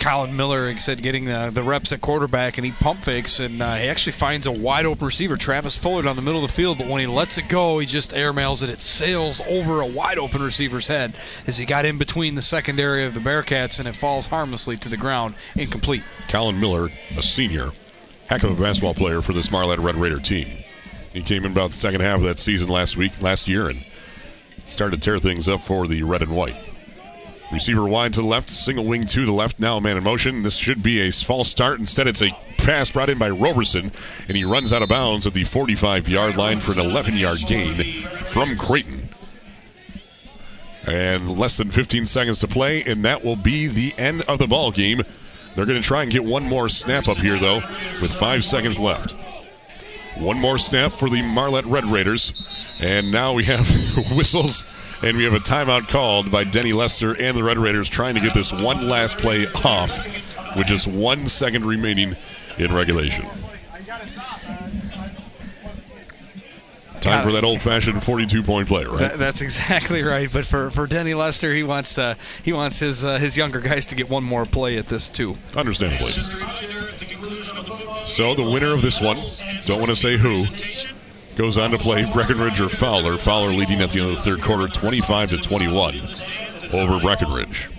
Colin 0.06 0.36
Miller, 0.36 0.68
like 0.68 0.78
said, 0.78 1.02
getting 1.02 1.24
the, 1.24 1.50
the 1.52 1.64
reps 1.64 1.90
at 1.90 2.00
quarterback, 2.00 2.58
and 2.58 2.64
he 2.64 2.70
pump 2.70 3.02
fakes, 3.02 3.40
and 3.40 3.60
uh, 3.60 3.74
he 3.74 3.88
actually 3.88 4.12
finds 4.12 4.46
a 4.46 4.52
wide 4.52 4.86
open 4.86 5.04
receiver, 5.04 5.36
Travis 5.36 5.76
Fuller, 5.76 6.02
down 6.02 6.14
the 6.14 6.22
middle 6.22 6.44
of 6.44 6.48
the 6.48 6.54
field. 6.54 6.78
But 6.78 6.86
when 6.86 7.00
he 7.00 7.08
lets 7.08 7.38
it 7.38 7.48
go, 7.48 7.80
he 7.80 7.86
just 7.86 8.12
airmails 8.12 8.62
it. 8.62 8.70
It 8.70 8.80
sails 8.80 9.40
over 9.48 9.80
a 9.80 9.86
wide 9.86 10.18
open 10.18 10.42
receiver's 10.42 10.86
head 10.86 11.18
as 11.48 11.56
he 11.56 11.66
got 11.66 11.84
in 11.84 11.98
between 11.98 12.36
the 12.36 12.42
secondary 12.42 13.04
of 13.04 13.14
the 13.14 13.20
Bearcats, 13.20 13.80
and 13.80 13.88
it 13.88 13.96
falls 13.96 14.28
harmlessly 14.28 14.76
to 14.76 14.88
the 14.88 14.96
ground, 14.96 15.34
incomplete. 15.56 16.04
Colin 16.28 16.60
Miller, 16.60 16.88
a 17.16 17.22
senior, 17.22 17.72
heck 18.28 18.44
of 18.44 18.56
a 18.56 18.62
basketball 18.62 18.94
player 18.94 19.22
for 19.22 19.32
this 19.32 19.50
Marlette 19.50 19.80
Red 19.80 19.96
Raider 19.96 20.20
team. 20.20 20.46
He 21.12 21.22
came 21.22 21.44
in 21.44 21.50
about 21.50 21.72
the 21.72 21.76
second 21.78 22.02
half 22.02 22.18
of 22.18 22.22
that 22.26 22.38
season 22.38 22.68
last 22.68 22.96
week, 22.96 23.20
last 23.20 23.48
year, 23.48 23.68
and 23.68 23.84
started 24.66 25.02
to 25.02 25.04
tear 25.04 25.18
things 25.18 25.48
up 25.48 25.62
for 25.62 25.88
the 25.88 26.04
red 26.04 26.22
and 26.22 26.30
white. 26.30 26.75
Receiver 27.52 27.86
wide 27.86 28.12
to 28.14 28.20
the 28.22 28.26
left, 28.26 28.50
single 28.50 28.84
wing 28.84 29.06
to 29.06 29.24
the 29.24 29.32
left, 29.32 29.60
now 29.60 29.78
man 29.78 29.96
in 29.96 30.02
motion. 30.02 30.42
This 30.42 30.56
should 30.56 30.82
be 30.82 31.00
a 31.00 31.12
false 31.12 31.48
start. 31.48 31.78
Instead, 31.78 32.08
it's 32.08 32.22
a 32.22 32.36
pass 32.58 32.90
brought 32.90 33.08
in 33.08 33.18
by 33.18 33.30
Roberson, 33.30 33.92
and 34.26 34.36
he 34.36 34.44
runs 34.44 34.72
out 34.72 34.82
of 34.82 34.88
bounds 34.88 35.26
at 35.26 35.34
the 35.34 35.44
45 35.44 36.08
yard 36.08 36.36
line 36.36 36.58
for 36.58 36.72
an 36.72 36.80
11 36.80 37.14
yard 37.16 37.38
gain 37.46 38.02
from 38.24 38.56
Creighton. 38.56 39.08
And 40.86 41.38
less 41.38 41.56
than 41.56 41.70
15 41.70 42.06
seconds 42.06 42.40
to 42.40 42.48
play, 42.48 42.82
and 42.82 43.04
that 43.04 43.24
will 43.24 43.36
be 43.36 43.68
the 43.68 43.94
end 43.96 44.22
of 44.22 44.38
the 44.38 44.46
ball 44.46 44.72
game. 44.72 45.02
They're 45.54 45.66
going 45.66 45.80
to 45.80 45.86
try 45.86 46.02
and 46.02 46.12
get 46.12 46.24
one 46.24 46.44
more 46.44 46.68
snap 46.68 47.08
up 47.08 47.16
here, 47.16 47.38
though, 47.38 47.62
with 48.02 48.12
five 48.12 48.44
seconds 48.44 48.78
left. 48.78 49.12
One 50.18 50.38
more 50.38 50.58
snap 50.58 50.92
for 50.92 51.08
the 51.08 51.22
Marlette 51.22 51.66
Red 51.66 51.84
Raiders. 51.84 52.32
And 52.80 53.10
now 53.10 53.32
we 53.32 53.44
have 53.44 53.68
whistles 54.12 54.64
and 55.02 55.16
we 55.16 55.24
have 55.24 55.34
a 55.34 55.40
timeout 55.40 55.88
called 55.88 56.30
by 56.30 56.44
Denny 56.44 56.72
Lester 56.72 57.12
and 57.20 57.36
the 57.36 57.42
Red 57.42 57.58
Raiders 57.58 57.88
trying 57.88 58.14
to 58.14 58.20
get 58.20 58.34
this 58.34 58.52
one 58.52 58.88
last 58.88 59.18
play 59.18 59.46
off 59.64 59.96
with 60.56 60.66
just 60.66 60.86
one 60.86 61.28
second 61.28 61.64
remaining 61.64 62.16
in 62.58 62.74
regulation. 62.74 63.26
Time 67.00 67.22
for 67.22 67.30
that 67.32 67.44
old-fashioned 67.44 67.98
42-point 67.98 68.66
play, 68.66 68.84
right? 68.84 68.98
That, 68.98 69.18
that's 69.18 69.40
exactly 69.40 70.02
right. 70.02 70.32
But 70.32 70.44
for, 70.44 70.70
for 70.70 70.88
Denny 70.88 71.14
Lester, 71.14 71.54
he 71.54 71.62
wants 71.62 71.94
to 71.94 72.16
he 72.42 72.52
wants 72.52 72.80
his 72.80 73.04
uh, 73.04 73.18
his 73.18 73.36
younger 73.36 73.60
guys 73.60 73.86
to 73.86 73.94
get 73.94 74.08
one 74.08 74.24
more 74.24 74.44
play 74.44 74.76
at 74.76 74.86
this 74.86 75.08
too. 75.08 75.36
Understandably. 75.54 76.12
So 78.06 78.34
the 78.34 78.42
winner 78.42 78.72
of 78.72 78.82
this 78.82 79.00
one, 79.00 79.18
don't 79.66 79.78
want 79.78 79.90
to 79.90 79.96
say 79.96 80.16
who, 80.16 80.46
goes 81.36 81.58
on 81.58 81.70
to 81.70 81.78
play 81.78 82.10
Breckenridge 82.10 82.60
or 82.60 82.68
Fowler. 82.68 83.16
Fowler 83.16 83.50
leading 83.50 83.80
at 83.82 83.90
the 83.90 84.00
end 84.00 84.10
of 84.10 84.16
the 84.16 84.22
third 84.22 84.42
quarter, 84.42 84.66
25 84.68 85.30
to 85.30 85.38
21 85.38 86.00
over 86.72 86.98
Breckenridge. 86.98 87.70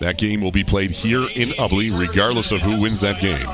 That 0.00 0.16
game 0.16 0.40
will 0.40 0.52
be 0.52 0.64
played 0.64 0.90
here 0.90 1.22
in 1.34 1.50
Ubly, 1.50 1.98
regardless 1.98 2.52
of 2.52 2.62
who 2.62 2.80
wins 2.80 3.00
that 3.00 3.20
game. 3.20 3.48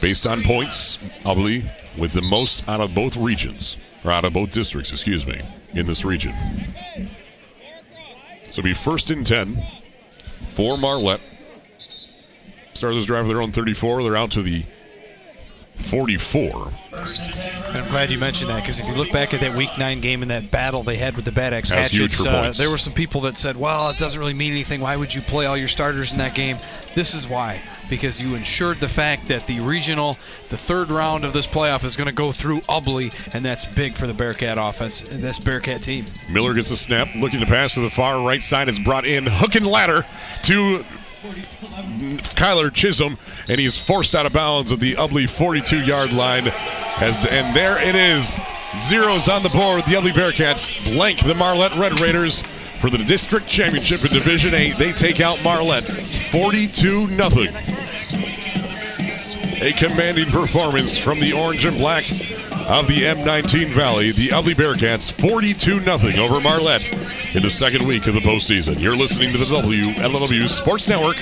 Based 0.00 0.26
on 0.26 0.42
points, 0.42 0.98
Ubly 1.24 1.68
with 1.98 2.12
the 2.12 2.22
most 2.22 2.68
out 2.68 2.80
of 2.80 2.94
both 2.94 3.16
regions, 3.16 3.78
or 4.04 4.12
out 4.12 4.24
of 4.24 4.34
both 4.34 4.50
districts, 4.50 4.92
excuse 4.92 5.26
me, 5.26 5.40
in 5.72 5.86
this 5.86 6.04
region. 6.04 6.34
So 8.50 8.62
be 8.62 8.74
first 8.74 9.10
and 9.10 9.26
10 9.26 9.62
for 10.42 10.76
Marlette. 10.76 11.20
Start 12.74 12.94
this 12.94 13.06
drive 13.06 13.26
with 13.26 13.34
their 13.34 13.42
own 13.42 13.52
34. 13.52 14.02
They're 14.02 14.16
out 14.16 14.30
to 14.32 14.42
the 14.42 14.64
44. 15.76 16.72
I'm 16.92 17.88
glad 17.90 18.10
you 18.10 18.18
mentioned 18.18 18.50
that 18.50 18.62
because 18.62 18.80
if 18.80 18.88
you 18.88 18.94
look 18.94 19.12
back 19.12 19.34
at 19.34 19.40
that 19.40 19.54
Week 19.54 19.68
Nine 19.78 20.00
game 20.00 20.22
and 20.22 20.30
that 20.30 20.50
battle 20.50 20.82
they 20.82 20.96
had 20.96 21.14
with 21.14 21.24
the 21.24 21.32
Bad 21.32 21.52
Axe 21.52 21.68
That 21.68 21.82
was 21.82 21.90
huge 21.90 22.16
Hatchets, 22.16 22.58
uh, 22.58 22.62
there 22.62 22.70
were 22.70 22.78
some 22.78 22.92
people 22.94 23.20
that 23.22 23.36
said, 23.36 23.56
"Well, 23.56 23.90
it 23.90 23.98
doesn't 23.98 24.18
really 24.18 24.34
mean 24.34 24.52
anything. 24.52 24.80
Why 24.80 24.96
would 24.96 25.14
you 25.14 25.20
play 25.20 25.46
all 25.46 25.56
your 25.56 25.68
starters 25.68 26.12
in 26.12 26.18
that 26.18 26.34
game?" 26.34 26.56
This 26.94 27.14
is 27.14 27.28
why, 27.28 27.60
because 27.90 28.20
you 28.20 28.34
ensured 28.34 28.80
the 28.80 28.88
fact 28.88 29.28
that 29.28 29.46
the 29.46 29.60
regional, 29.60 30.18
the 30.48 30.56
third 30.56 30.90
round 30.90 31.24
of 31.24 31.34
this 31.34 31.46
playoff 31.46 31.84
is 31.84 31.96
going 31.96 32.08
to 32.08 32.14
go 32.14 32.32
through 32.32 32.60
Ubly, 32.62 33.12
and 33.34 33.44
that's 33.44 33.66
big 33.66 33.96
for 33.96 34.06
the 34.06 34.14
Bearcat 34.14 34.56
offense 34.58 35.02
and 35.02 35.22
this 35.22 35.38
Bearcat 35.38 35.82
team. 35.82 36.06
Miller 36.30 36.54
gets 36.54 36.70
a 36.70 36.76
snap, 36.76 37.08
looking 37.14 37.40
to 37.40 37.46
pass 37.46 37.74
to 37.74 37.80
the 37.80 37.90
far 37.90 38.26
right 38.26 38.42
side. 38.42 38.68
It's 38.68 38.78
brought 38.78 39.04
in, 39.04 39.26
hook 39.26 39.54
and 39.54 39.66
ladder 39.66 40.04
to 40.44 40.84
Kyler 41.22 42.72
Chisholm, 42.72 43.18
and 43.48 43.60
he's 43.60 43.76
forced 43.76 44.14
out 44.14 44.26
of 44.26 44.32
bounds 44.32 44.72
at 44.72 44.80
the 44.80 44.94
Ubly 44.94 45.28
42 45.28 45.80
yard 45.84 46.12
line. 46.12 46.48
As 46.98 47.16
and 47.26 47.54
there 47.54 47.80
it 47.82 47.94
is, 47.94 48.36
zeros 48.74 49.28
on 49.28 49.42
the 49.42 49.48
board. 49.50 49.84
The 49.84 49.96
Ubly 49.96 50.12
Bearcats 50.12 50.94
blank 50.94 51.20
the 51.20 51.34
Marlette 51.34 51.74
Red 51.76 52.00
Raiders 52.00 52.42
for 52.42 52.90
the 52.90 52.98
district 52.98 53.46
championship 53.48 54.04
in 54.04 54.12
Division 54.12 54.54
8. 54.54 54.76
They 54.76 54.92
take 54.92 55.20
out 55.20 55.42
Marlette 55.42 55.84
42 55.84 57.06
0 57.30 57.46
a 59.58 59.72
commanding 59.72 60.30
performance 60.30 60.98
from 60.98 61.18
the 61.18 61.32
orange 61.32 61.64
and 61.64 61.78
black 61.78 62.04
of 62.68 62.88
the 62.88 63.02
M19 63.02 63.70
Valley. 63.70 64.10
The 64.10 64.28
Ubly 64.28 64.54
Bearcats 64.54 65.12
42 65.12 65.80
0 65.80 66.24
over 66.24 66.40
Marlette 66.40 66.92
in 67.34 67.42
the 67.42 67.50
second 67.50 67.86
week 67.86 68.06
of 68.08 68.14
the 68.14 68.20
postseason. 68.20 68.80
You're 68.80 68.96
listening 68.96 69.32
to 69.32 69.38
the 69.38 69.44
WLEW 69.44 70.48
Sports 70.48 70.88
Network. 70.88 71.16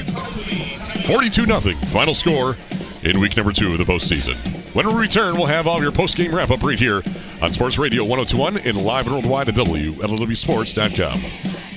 42 1.04 1.44
0 1.44 1.60
final 1.86 2.14
score 2.14 2.56
in 3.02 3.20
week 3.20 3.36
number 3.36 3.52
two 3.52 3.72
of 3.72 3.78
the 3.78 3.84
postseason. 3.84 4.36
When 4.74 4.88
we 4.88 4.94
return, 4.94 5.36
we'll 5.36 5.46
have 5.46 5.66
all 5.66 5.82
your 5.82 5.92
post-game 5.92 6.34
wrap-up 6.34 6.62
right 6.62 6.78
here 6.78 7.02
on 7.42 7.52
Sports 7.52 7.78
Radio 7.78 8.02
1021 8.02 8.66
and 8.66 8.84
live 8.84 9.06
and 9.06 9.14
worldwide 9.14 9.50
at 9.50 9.54
WLEWSports.com. 9.54 11.73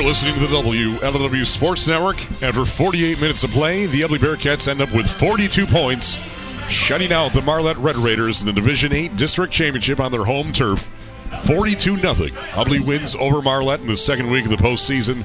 You're 0.00 0.08
listening 0.08 0.32
to 0.36 0.40
the 0.40 0.46
WLEW 0.46 1.44
Sports 1.44 1.86
Network. 1.86 2.16
After 2.42 2.64
48 2.64 3.20
minutes 3.20 3.44
of 3.44 3.50
play, 3.50 3.84
the 3.84 4.00
Ubly 4.00 4.16
Bearcats 4.16 4.66
end 4.66 4.80
up 4.80 4.90
with 4.94 5.06
42 5.06 5.66
points, 5.66 6.16
shutting 6.70 7.12
out 7.12 7.34
the 7.34 7.42
Marlette 7.42 7.76
Red 7.76 7.98
Raiders 7.98 8.40
in 8.40 8.46
the 8.46 8.52
Division 8.54 8.94
8 8.94 9.14
District 9.16 9.52
Championship 9.52 10.00
on 10.00 10.10
their 10.10 10.24
home 10.24 10.52
turf. 10.52 10.90
42 11.42 11.98
0. 11.98 12.14
Ubly 12.14 12.88
wins 12.88 13.14
over 13.14 13.42
Marlette 13.42 13.80
in 13.80 13.88
the 13.88 13.96
second 13.96 14.30
week 14.30 14.44
of 14.46 14.50
the 14.50 14.56
postseason. 14.56 15.22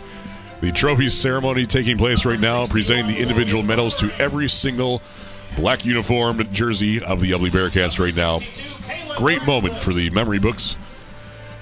The 0.59 0.73
trophy 0.73 1.07
ceremony 1.07 1.65
taking 1.65 1.97
place 1.97 2.25
right 2.25 2.37
now, 2.37 2.65
presenting 2.65 3.07
the 3.07 3.21
individual 3.21 3.63
medals 3.63 3.95
to 3.95 4.11
every 4.19 4.49
single 4.49 5.01
black 5.55 5.85
uniformed 5.85 6.51
jersey 6.51 7.01
of 7.01 7.21
the 7.21 7.31
Ubly 7.31 7.49
Bearcats 7.49 7.97
right 7.97 8.17
now. 8.17 8.39
Great 9.15 9.45
moment 9.45 9.79
for 9.79 9.93
the 9.93 10.09
memory 10.09 10.39
books. 10.39 10.75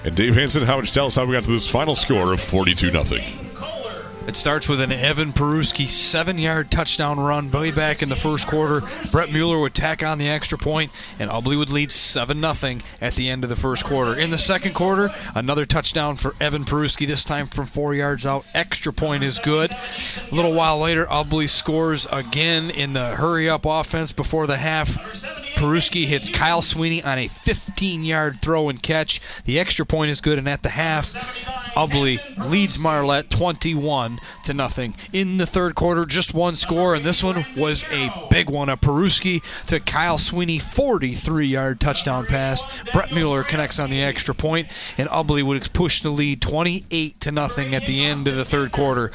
And 0.04 0.14
Dave 0.14 0.34
Hanson, 0.34 0.64
how 0.64 0.78
you 0.78 0.84
tell 0.84 1.06
us 1.06 1.16
how 1.16 1.24
we 1.24 1.32
got 1.32 1.44
to 1.44 1.50
this 1.50 1.66
final 1.68 1.94
score 1.94 2.34
of 2.34 2.40
42 2.40 2.90
0? 2.90 3.24
It 4.26 4.36
starts 4.36 4.68
with 4.68 4.80
an 4.80 4.92
Evan 4.92 5.32
Peruski 5.32 5.86
seven-yard 5.86 6.70
touchdown 6.70 7.18
run 7.18 7.50
way 7.50 7.70
back 7.70 8.02
in 8.02 8.08
the 8.10 8.16
first 8.16 8.46
quarter. 8.46 8.82
Brett 9.12 9.32
Mueller 9.32 9.58
would 9.58 9.74
tack 9.74 10.02
on 10.02 10.18
the 10.18 10.28
extra 10.28 10.58
point, 10.58 10.90
and 11.18 11.30
Ubly 11.30 11.58
would 11.58 11.70
lead 11.70 11.90
seven 11.90 12.40
0 12.40 12.80
at 13.00 13.14
the 13.14 13.30
end 13.30 13.44
of 13.44 13.50
the 13.50 13.56
first 13.56 13.84
quarter. 13.84 14.18
In 14.18 14.28
the 14.28 14.38
second 14.38 14.74
quarter, 14.74 15.10
another 15.34 15.64
touchdown 15.64 16.16
for 16.16 16.34
Evan 16.38 16.64
Peruski, 16.64 17.06
this 17.06 17.24
time 17.24 17.46
from 17.46 17.64
four 17.64 17.94
yards 17.94 18.26
out. 18.26 18.44
Extra 18.54 18.92
point 18.92 19.22
is 19.22 19.38
good. 19.38 19.70
A 19.70 20.34
little 20.34 20.52
while 20.52 20.78
later, 20.78 21.06
Ubly 21.06 21.48
scores 21.48 22.06
again 22.12 22.70
in 22.70 22.92
the 22.92 23.16
hurry-up 23.16 23.64
offense 23.64 24.12
before 24.12 24.46
the 24.46 24.58
half. 24.58 25.43
Peruski 25.54 26.04
hits 26.04 26.28
Kyle 26.28 26.62
Sweeney 26.62 27.02
on 27.02 27.18
a 27.18 27.28
15-yard 27.28 28.40
throw 28.42 28.68
and 28.68 28.82
catch. 28.82 29.20
The 29.44 29.58
extra 29.58 29.86
point 29.86 30.10
is 30.10 30.20
good, 30.20 30.38
and 30.38 30.48
at 30.48 30.62
the 30.62 30.70
half, 30.70 31.12
Ubly 31.74 32.18
leads 32.50 32.78
Marlette 32.78 33.30
21 33.30 34.18
to 34.44 34.54
nothing. 34.54 34.94
In 35.12 35.38
the 35.38 35.46
third 35.46 35.74
quarter, 35.74 36.04
just 36.04 36.34
one 36.34 36.54
score, 36.54 36.94
and 36.94 37.04
this 37.04 37.22
one 37.22 37.44
was 37.56 37.84
a 37.92 38.26
big 38.30 38.50
one. 38.50 38.68
A 38.68 38.76
Peruski 38.76 39.42
to 39.66 39.80
Kyle 39.80 40.18
Sweeney 40.18 40.58
43-yard 40.58 41.80
touchdown 41.80 42.26
pass. 42.26 42.66
Brett 42.92 43.12
Mueller 43.12 43.42
connects 43.42 43.78
on 43.78 43.90
the 43.90 44.02
extra 44.02 44.34
point, 44.34 44.68
and 44.98 45.08
Ubly 45.08 45.42
would 45.42 45.72
push 45.72 46.00
the 46.02 46.10
lead 46.10 46.42
28 46.42 47.20
to 47.20 47.32
nothing 47.32 47.74
at 47.74 47.86
the 47.86 48.04
end 48.04 48.26
of 48.26 48.36
the 48.36 48.44
third 48.44 48.72
quarter. 48.72 49.10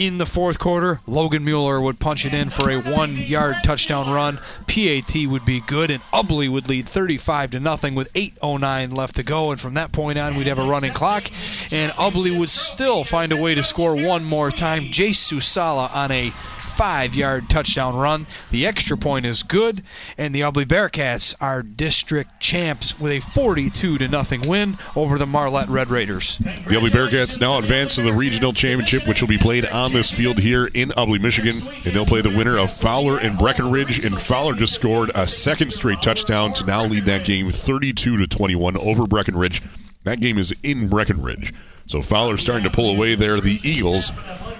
In 0.00 0.16
the 0.16 0.24
fourth 0.24 0.58
quarter, 0.58 1.00
Logan 1.06 1.44
Mueller 1.44 1.78
would 1.78 2.00
punch 2.00 2.24
it 2.24 2.32
in 2.32 2.48
for 2.48 2.70
a 2.70 2.80
one-yard 2.80 3.56
touchdown 3.62 4.10
run. 4.10 4.38
PAT 4.66 5.14
would 5.26 5.44
be 5.44 5.60
good, 5.60 5.90
and 5.90 6.02
Ubly 6.04 6.48
would 6.48 6.70
lead 6.70 6.88
35 6.88 7.50
to 7.50 7.60
nothing 7.60 7.94
with 7.94 8.10
8:09 8.14 8.96
left 8.96 9.16
to 9.16 9.22
go. 9.22 9.50
And 9.50 9.60
from 9.60 9.74
that 9.74 9.92
point 9.92 10.18
on, 10.18 10.36
we'd 10.36 10.46
have 10.46 10.58
a 10.58 10.64
running 10.64 10.94
clock, 10.94 11.30
and 11.70 11.92
Ubly 11.92 12.34
would 12.38 12.48
still 12.48 13.04
find 13.04 13.30
a 13.30 13.36
way 13.36 13.54
to 13.54 13.62
score 13.62 13.94
one 13.94 14.24
more 14.24 14.50
time. 14.50 14.84
Jace 14.84 15.18
Susala 15.18 15.94
on 15.94 16.10
a 16.10 16.32
five 16.80 17.14
yard 17.14 17.50
touchdown 17.50 17.94
run. 17.94 18.26
The 18.50 18.66
extra 18.66 18.96
point 18.96 19.26
is 19.26 19.42
good, 19.42 19.82
and 20.16 20.34
the 20.34 20.40
Ubly 20.40 20.64
Bearcats 20.64 21.34
are 21.38 21.62
district 21.62 22.40
champs 22.40 22.98
with 22.98 23.12
a 23.12 23.20
42 23.20 23.98
to 23.98 24.08
nothing 24.08 24.48
win 24.48 24.78
over 24.96 25.18
the 25.18 25.26
Marlette 25.26 25.68
Red 25.68 25.90
Raiders. 25.90 26.38
The 26.38 26.76
Ubly 26.76 26.88
Bearcats 26.88 27.38
now 27.38 27.58
advance 27.58 27.96
to 27.96 28.02
the 28.02 28.14
regional 28.14 28.52
championship, 28.52 29.06
which 29.06 29.20
will 29.20 29.28
be 29.28 29.36
played 29.36 29.66
on 29.66 29.92
this 29.92 30.10
field 30.10 30.38
here 30.38 30.70
in 30.74 30.88
Ubly, 30.96 31.20
Michigan. 31.20 31.56
And 31.84 31.94
they'll 31.94 32.06
play 32.06 32.22
the 32.22 32.34
winner 32.34 32.56
of 32.56 32.72
Fowler 32.72 33.18
and 33.18 33.38
Breckenridge. 33.38 34.02
And 34.02 34.18
Fowler 34.18 34.54
just 34.54 34.74
scored 34.74 35.10
a 35.14 35.28
second 35.28 35.74
straight 35.74 36.00
touchdown 36.00 36.54
to 36.54 36.64
now 36.64 36.86
lead 36.86 37.04
that 37.04 37.26
game 37.26 37.50
32 37.50 38.16
to 38.16 38.26
21 38.26 38.78
over 38.78 39.06
Breckenridge. 39.06 39.60
That 40.04 40.20
game 40.20 40.38
is 40.38 40.54
in 40.62 40.88
Breckenridge. 40.88 41.52
So 41.90 42.00
Fowler 42.00 42.36
starting 42.36 42.62
to 42.62 42.70
pull 42.70 42.88
away 42.88 43.16
there. 43.16 43.40
The 43.40 43.58
Eagles 43.64 44.12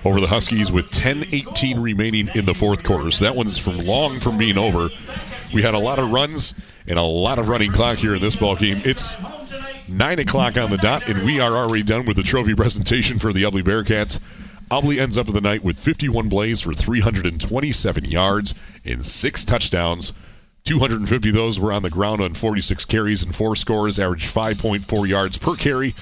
over 0.04 0.20
the 0.20 0.26
Huskies 0.26 0.72
with 0.72 0.90
10-18 0.90 1.80
remaining 1.80 2.28
in 2.34 2.44
the 2.44 2.54
fourth 2.54 2.82
quarter. 2.82 3.12
So 3.12 3.22
that 3.22 3.36
one's 3.36 3.56
from 3.56 3.78
long 3.78 4.18
from 4.18 4.36
being 4.36 4.58
over. 4.58 4.88
We 5.54 5.62
had 5.62 5.74
a 5.74 5.78
lot 5.78 6.00
of 6.00 6.10
runs 6.10 6.54
and 6.88 6.98
a 6.98 7.02
lot 7.02 7.38
of 7.38 7.48
running 7.48 7.70
clock 7.70 7.98
here 7.98 8.16
in 8.16 8.20
this 8.20 8.34
ball 8.34 8.56
game. 8.56 8.82
It's 8.84 9.16
nine 9.86 10.18
o'clock 10.18 10.56
on 10.56 10.70
the 10.70 10.76
dot, 10.78 11.08
and 11.08 11.24
we 11.24 11.38
are 11.38 11.52
already 11.52 11.84
done 11.84 12.04
with 12.04 12.16
the 12.16 12.24
trophy 12.24 12.54
presentation 12.56 13.20
for 13.20 13.32
the 13.32 13.44
Ubly 13.44 13.62
Bearcats. 13.62 14.18
Ubly 14.68 14.98
ends 14.98 15.16
up 15.16 15.28
in 15.28 15.34
the 15.34 15.40
night 15.40 15.62
with 15.62 15.78
51 15.78 16.30
plays 16.30 16.60
for 16.60 16.74
327 16.74 18.06
yards 18.06 18.54
and 18.84 19.06
six 19.06 19.44
touchdowns. 19.44 20.12
250 20.64 21.28
of 21.28 21.34
those 21.36 21.60
were 21.60 21.72
on 21.72 21.84
the 21.84 21.90
ground 21.90 22.20
on 22.20 22.34
46 22.34 22.84
carries 22.86 23.22
and 23.22 23.36
four 23.36 23.54
scores, 23.54 24.00
averaged 24.00 24.34
5.4 24.34 25.06
yards 25.06 25.38
per 25.38 25.54
carry. 25.54 25.94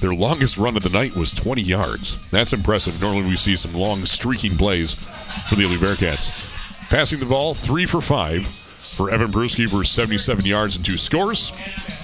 Their 0.00 0.14
longest 0.14 0.58
run 0.58 0.76
of 0.76 0.82
the 0.82 0.90
night 0.90 1.16
was 1.16 1.32
20 1.32 1.62
yards. 1.62 2.30
That's 2.30 2.52
impressive. 2.52 3.00
Normally 3.00 3.28
we 3.28 3.36
see 3.36 3.56
some 3.56 3.74
long 3.74 4.04
streaking 4.06 4.56
plays 4.56 4.94
for 4.94 5.56
the 5.56 5.64
Ubly 5.64 5.78
Bearcats. 5.78 6.30
Passing 6.88 7.20
the 7.20 7.26
ball, 7.26 7.54
three 7.54 7.86
for 7.86 8.00
five 8.00 8.46
for 8.46 9.10
Evan 9.10 9.32
Peruski 9.32 9.68
for 9.68 9.84
77 9.84 10.44
yards 10.44 10.76
and 10.76 10.84
two 10.84 10.96
scores. 10.96 11.52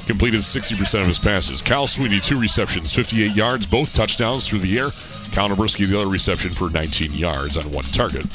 Completed 0.07 0.41
60% 0.41 1.03
of 1.03 1.07
his 1.07 1.19
passes. 1.19 1.63
Cal 1.63 1.87
Sweeney, 1.87 2.21
two 2.21 2.41
receptions, 2.41 2.93
58 2.93 3.37
yards, 3.37 3.67
both 3.67 3.95
touchdowns 3.95 4.49
through 4.49 4.59
the 4.59 4.79
air. 4.79 4.89
Cal 5.31 5.49
Oberski, 5.49 5.87
the 5.87 6.01
other 6.01 6.11
reception 6.11 6.51
for 6.51 6.69
19 6.71 7.13
yards 7.13 7.57
on 7.57 7.71
one 7.71 7.85
target. 7.85 8.29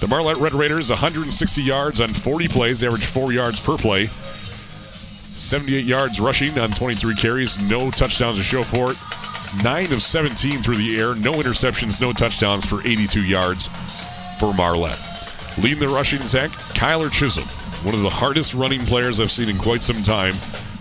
The 0.00 0.06
Marlette 0.08 0.36
Red 0.36 0.52
Raiders, 0.52 0.90
160 0.90 1.62
yards 1.62 2.00
on 2.00 2.08
40 2.10 2.48
plays, 2.48 2.84
average 2.84 3.06
four 3.06 3.32
yards 3.32 3.60
per 3.60 3.78
play. 3.78 4.10
78 5.36 5.84
yards 5.84 6.20
rushing 6.20 6.58
on 6.58 6.70
23 6.70 7.14
carries, 7.16 7.60
no 7.68 7.90
touchdowns 7.90 8.38
to 8.38 8.44
show 8.44 8.62
for 8.62 8.92
it. 8.92 8.98
9 9.62 9.92
of 9.92 10.02
17 10.02 10.62
through 10.62 10.76
the 10.76 10.98
air, 10.98 11.14
no 11.16 11.34
interceptions, 11.34 12.00
no 12.00 12.12
touchdowns 12.12 12.64
for 12.64 12.80
82 12.86 13.22
yards 13.24 13.68
for 14.38 14.54
Marlette. 14.54 15.00
Leading 15.58 15.80
the 15.80 15.88
rushing 15.88 16.22
attack, 16.22 16.50
Kyler 16.74 17.10
Chisholm, 17.10 17.46
one 17.84 17.94
of 17.94 18.02
the 18.02 18.10
hardest 18.10 18.54
running 18.54 18.84
players 18.86 19.20
I've 19.20 19.30
seen 19.30 19.48
in 19.48 19.58
quite 19.58 19.82
some 19.82 20.02
time, 20.02 20.34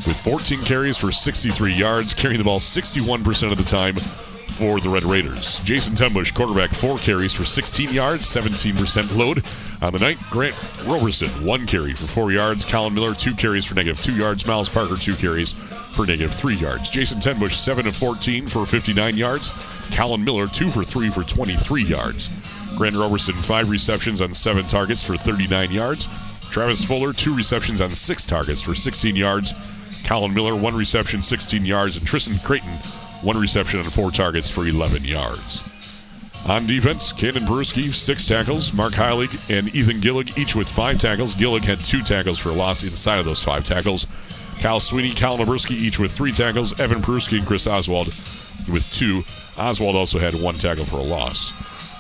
with 0.07 0.19
14 0.19 0.59
carries 0.61 0.98
for 0.98 1.11
63 1.11 1.73
yards, 1.73 2.14
carrying 2.14 2.38
the 2.38 2.43
ball 2.43 2.59
61% 2.59 3.51
of 3.51 3.57
the 3.57 3.64
time 3.64 3.95
for 3.95 4.80
the 4.80 4.90
Red 4.90 5.03
Raiders. 5.03 5.59
Jason 5.61 5.95
Tenbush, 5.95 6.33
quarterback, 6.33 6.72
four 6.72 6.98
carries 6.98 7.33
for 7.33 7.43
16 7.43 7.91
yards, 7.91 8.25
17% 8.25 9.17
load. 9.17 9.41
On 9.84 9.92
the 9.92 10.00
night, 10.00 10.18
Grant 10.30 10.56
Roberson, 10.86 11.28
one 11.45 11.68
carry 11.68 11.92
for 11.92 12.08
four 12.08 12.32
yards. 12.32 12.64
Colin 12.64 12.94
Miller, 12.94 13.14
two 13.14 13.34
carries 13.34 13.66
for 13.66 13.76
negative 13.76 14.02
two 14.02 14.16
yards. 14.16 14.48
Miles 14.48 14.70
Parker, 14.70 14.95
two 14.95 15.14
carries 15.14 15.52
for 15.52 16.06
negative 16.06 16.34
three 16.34 16.56
yards. 16.56 16.90
Jason 16.90 17.20
Tenbush, 17.20 17.52
seven 17.52 17.86
of 17.86 17.94
14 17.94 18.48
for 18.48 18.66
59 18.66 19.18
yards. 19.18 19.52
Colin 19.92 20.24
Miller, 20.24 20.48
two 20.48 20.72
for 20.72 20.86
three 20.86 21.10
for 21.10 21.24
23 21.24 21.84
yards. 21.84 22.30
Grant 22.78 22.95
Roberson, 22.95 23.36
five 23.36 23.70
receptions 23.70 24.22
on 24.22 24.34
seven 24.34 24.64
targets 24.68 25.03
for 25.03 25.18
39 25.18 25.70
yards. 25.72 26.08
Travis 26.50 26.86
Fuller, 26.86 27.12
two 27.12 27.36
receptions 27.36 27.82
on 27.82 27.90
six 27.90 28.26
targets 28.26 28.62
for 28.62 28.76
16 28.76 29.18
yards. 29.18 29.53
Colin 30.06 30.34
Miller, 30.34 30.56
one 30.56 30.78
reception, 30.78 31.22
16 31.22 31.66
yards. 31.66 31.98
And 31.98 32.08
Tristan 32.08 32.40
Creighton, 32.40 32.72
one 33.22 33.38
reception 33.38 33.82
on 33.82 33.86
four 33.88 34.12
targets 34.12 34.50
for 34.50 34.66
11 34.66 35.03
yards. 35.03 35.73
On 36.46 36.68
defense, 36.68 37.14
Cannon 37.14 37.44
Peruski, 37.44 37.94
six 37.94 38.26
tackles. 38.26 38.74
Mark 38.74 38.92
Heilig 38.92 39.32
and 39.50 39.74
Ethan 39.74 40.02
Gillig, 40.02 40.38
each 40.38 40.56
with 40.56 40.70
five 40.70 41.00
tackles. 41.00 41.36
Gillig 41.36 41.62
had 41.62 41.80
two 41.80 42.02
tackles 42.02 42.38
for 42.38 42.50
a 42.50 42.54
loss 42.54 42.84
inside 42.84 43.18
of 43.20 43.26
those 43.26 43.42
five 43.42 43.64
tackles. 43.64 44.06
Kyle 44.60 44.82
Sweeney, 44.82 45.12
Cal 45.12 45.38
Oberski, 45.38 45.72
each 45.72 46.00
with 46.00 46.12
three 46.12 46.34
tackles. 46.34 46.78
Evan 46.82 47.02
Peruski 47.02 47.38
and 47.38 47.48
Chris 47.48 47.66
Oswald 47.66 48.08
with 48.08 48.90
two. 48.94 49.24
Oswald 49.58 49.96
also 49.96 50.20
had 50.20 50.34
one 50.34 50.56
tackle 50.56 50.84
for 50.84 50.98
a 50.98 51.04
loss. 51.04 51.54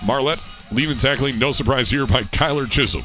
Marlette, 0.05 0.43
lead 0.73 0.89
and 0.89 0.99
tackling, 0.99 1.39
no 1.39 1.53
surprise 1.53 1.89
here 1.89 2.05
by 2.05 2.23
Kyler 2.23 2.69
Chisholm 2.69 3.03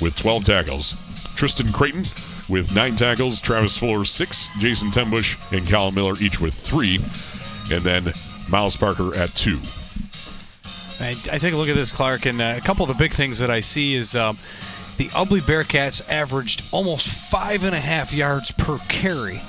with 0.00 0.16
12 0.16 0.44
tackles. 0.44 1.34
Tristan 1.34 1.72
Creighton 1.72 2.04
with 2.48 2.72
nine 2.72 2.94
tackles. 2.94 3.40
Travis 3.40 3.76
Fuller, 3.76 4.04
six. 4.04 4.48
Jason 4.60 4.90
Tenbush 4.90 5.36
and 5.56 5.66
Cal 5.66 5.90
Miller, 5.90 6.14
each 6.20 6.40
with 6.40 6.54
three. 6.54 7.00
And 7.72 7.82
then 7.82 8.12
Miles 8.48 8.76
Parker 8.76 9.14
at 9.16 9.30
two. 9.30 9.58
I, 11.00 11.10
I 11.32 11.38
take 11.38 11.54
a 11.54 11.56
look 11.56 11.68
at 11.68 11.76
this, 11.76 11.92
Clark, 11.92 12.26
and 12.26 12.40
uh, 12.40 12.54
a 12.56 12.60
couple 12.60 12.82
of 12.82 12.88
the 12.88 13.02
big 13.02 13.12
things 13.12 13.38
that 13.38 13.50
I 13.50 13.60
see 13.60 13.94
is 13.94 14.16
um, 14.16 14.36
the 14.96 15.06
Ubly 15.08 15.40
Bearcats 15.40 16.02
averaged 16.10 16.64
almost 16.72 17.08
five 17.08 17.62
and 17.62 17.74
a 17.74 17.78
half 17.78 18.12
yards 18.12 18.50
per 18.50 18.78
carry. 18.88 19.40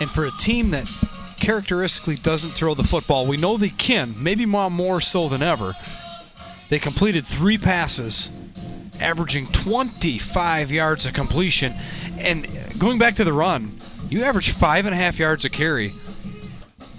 And 0.00 0.08
for 0.08 0.26
a 0.26 0.30
team 0.38 0.70
that 0.70 0.88
characteristically 1.36 2.14
doesn't 2.14 2.50
throw 2.50 2.74
the 2.74 2.84
football, 2.84 3.26
we 3.26 3.36
know 3.36 3.56
they 3.56 3.70
can, 3.70 4.14
maybe 4.22 4.46
more, 4.46 5.00
so 5.00 5.28
than 5.28 5.42
ever. 5.42 5.74
They 6.68 6.78
completed 6.78 7.26
three 7.26 7.58
passes, 7.58 8.30
averaging 9.00 9.46
25 9.46 10.70
yards 10.70 11.06
of 11.06 11.12
completion. 11.12 11.72
And 12.18 12.46
going 12.78 12.98
back 12.98 13.16
to 13.16 13.24
the 13.24 13.32
run, 13.32 13.72
you 14.10 14.22
average 14.22 14.50
five 14.50 14.86
and 14.86 14.94
a 14.94 14.98
half 14.98 15.18
yards 15.18 15.44
a 15.44 15.50
carry 15.50 15.90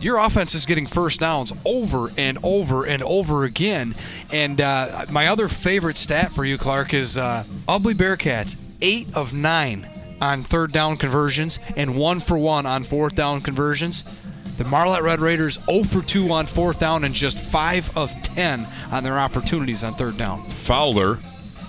your 0.01 0.17
offense 0.17 0.55
is 0.55 0.65
getting 0.65 0.85
first 0.85 1.19
downs 1.19 1.51
over 1.65 2.09
and 2.17 2.37
over 2.43 2.85
and 2.85 3.01
over 3.03 3.43
again. 3.43 3.95
And 4.31 4.61
uh, 4.61 5.05
my 5.11 5.27
other 5.27 5.47
favorite 5.47 5.97
stat 5.97 6.31
for 6.31 6.45
you, 6.45 6.57
Clark, 6.57 6.93
is 6.93 7.17
uh, 7.17 7.43
Ubly 7.67 7.93
Bearcats, 7.93 8.57
eight 8.81 9.07
of 9.15 9.33
nine 9.33 9.85
on 10.21 10.39
third 10.39 10.71
down 10.71 10.97
conversions 10.97 11.59
and 11.75 11.97
one 11.97 12.19
for 12.19 12.37
one 12.37 12.65
on 12.65 12.83
fourth 12.83 13.15
down 13.15 13.41
conversions. 13.41 14.25
The 14.57 14.65
Marlette 14.65 15.03
Red 15.03 15.21
Raiders 15.21 15.57
0 15.65 15.83
for 15.83 16.01
2 16.01 16.31
on 16.31 16.45
fourth 16.45 16.81
down 16.81 17.05
and 17.05 17.13
just 17.13 17.49
5 17.49 17.97
of 17.97 18.11
10 18.23 18.65
on 18.91 19.03
their 19.03 19.17
opportunities 19.17 19.85
on 19.85 19.93
third 19.93 20.17
down. 20.17 20.41
Fowler 20.41 21.17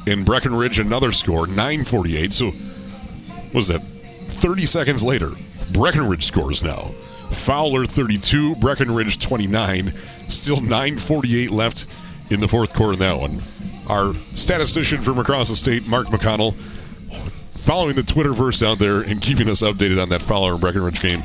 in 0.06 0.24
Breckenridge, 0.24 0.80
another 0.80 1.12
score, 1.12 1.46
948. 1.46 2.32
So, 2.32 2.46
what 2.46 3.54
was 3.54 3.68
that? 3.68 3.80
30 3.80 4.66
seconds 4.66 5.04
later, 5.04 5.30
Breckenridge 5.72 6.24
scores 6.24 6.64
now. 6.64 6.90
Fowler 7.30 7.86
32, 7.86 8.56
Breckenridge 8.56 9.18
29. 9.18 9.90
Still 9.90 10.58
9:48 10.58 11.50
left 11.50 11.86
in 12.30 12.40
the 12.40 12.48
fourth 12.48 12.74
quarter 12.74 12.94
in 12.94 12.98
that 13.00 13.18
one. 13.18 13.40
Our 13.88 14.14
statistician 14.14 14.98
from 14.98 15.18
across 15.18 15.48
the 15.48 15.56
state, 15.56 15.88
Mark 15.88 16.08
McConnell, 16.08 16.54
following 16.54 17.94
the 17.94 18.02
Twitterverse 18.02 18.64
out 18.66 18.78
there 18.78 19.00
and 19.00 19.20
keeping 19.20 19.48
us 19.48 19.62
updated 19.62 20.00
on 20.00 20.08
that 20.10 20.20
Fowler 20.20 20.52
and 20.52 20.60
Breckenridge 20.60 21.00
game. 21.00 21.22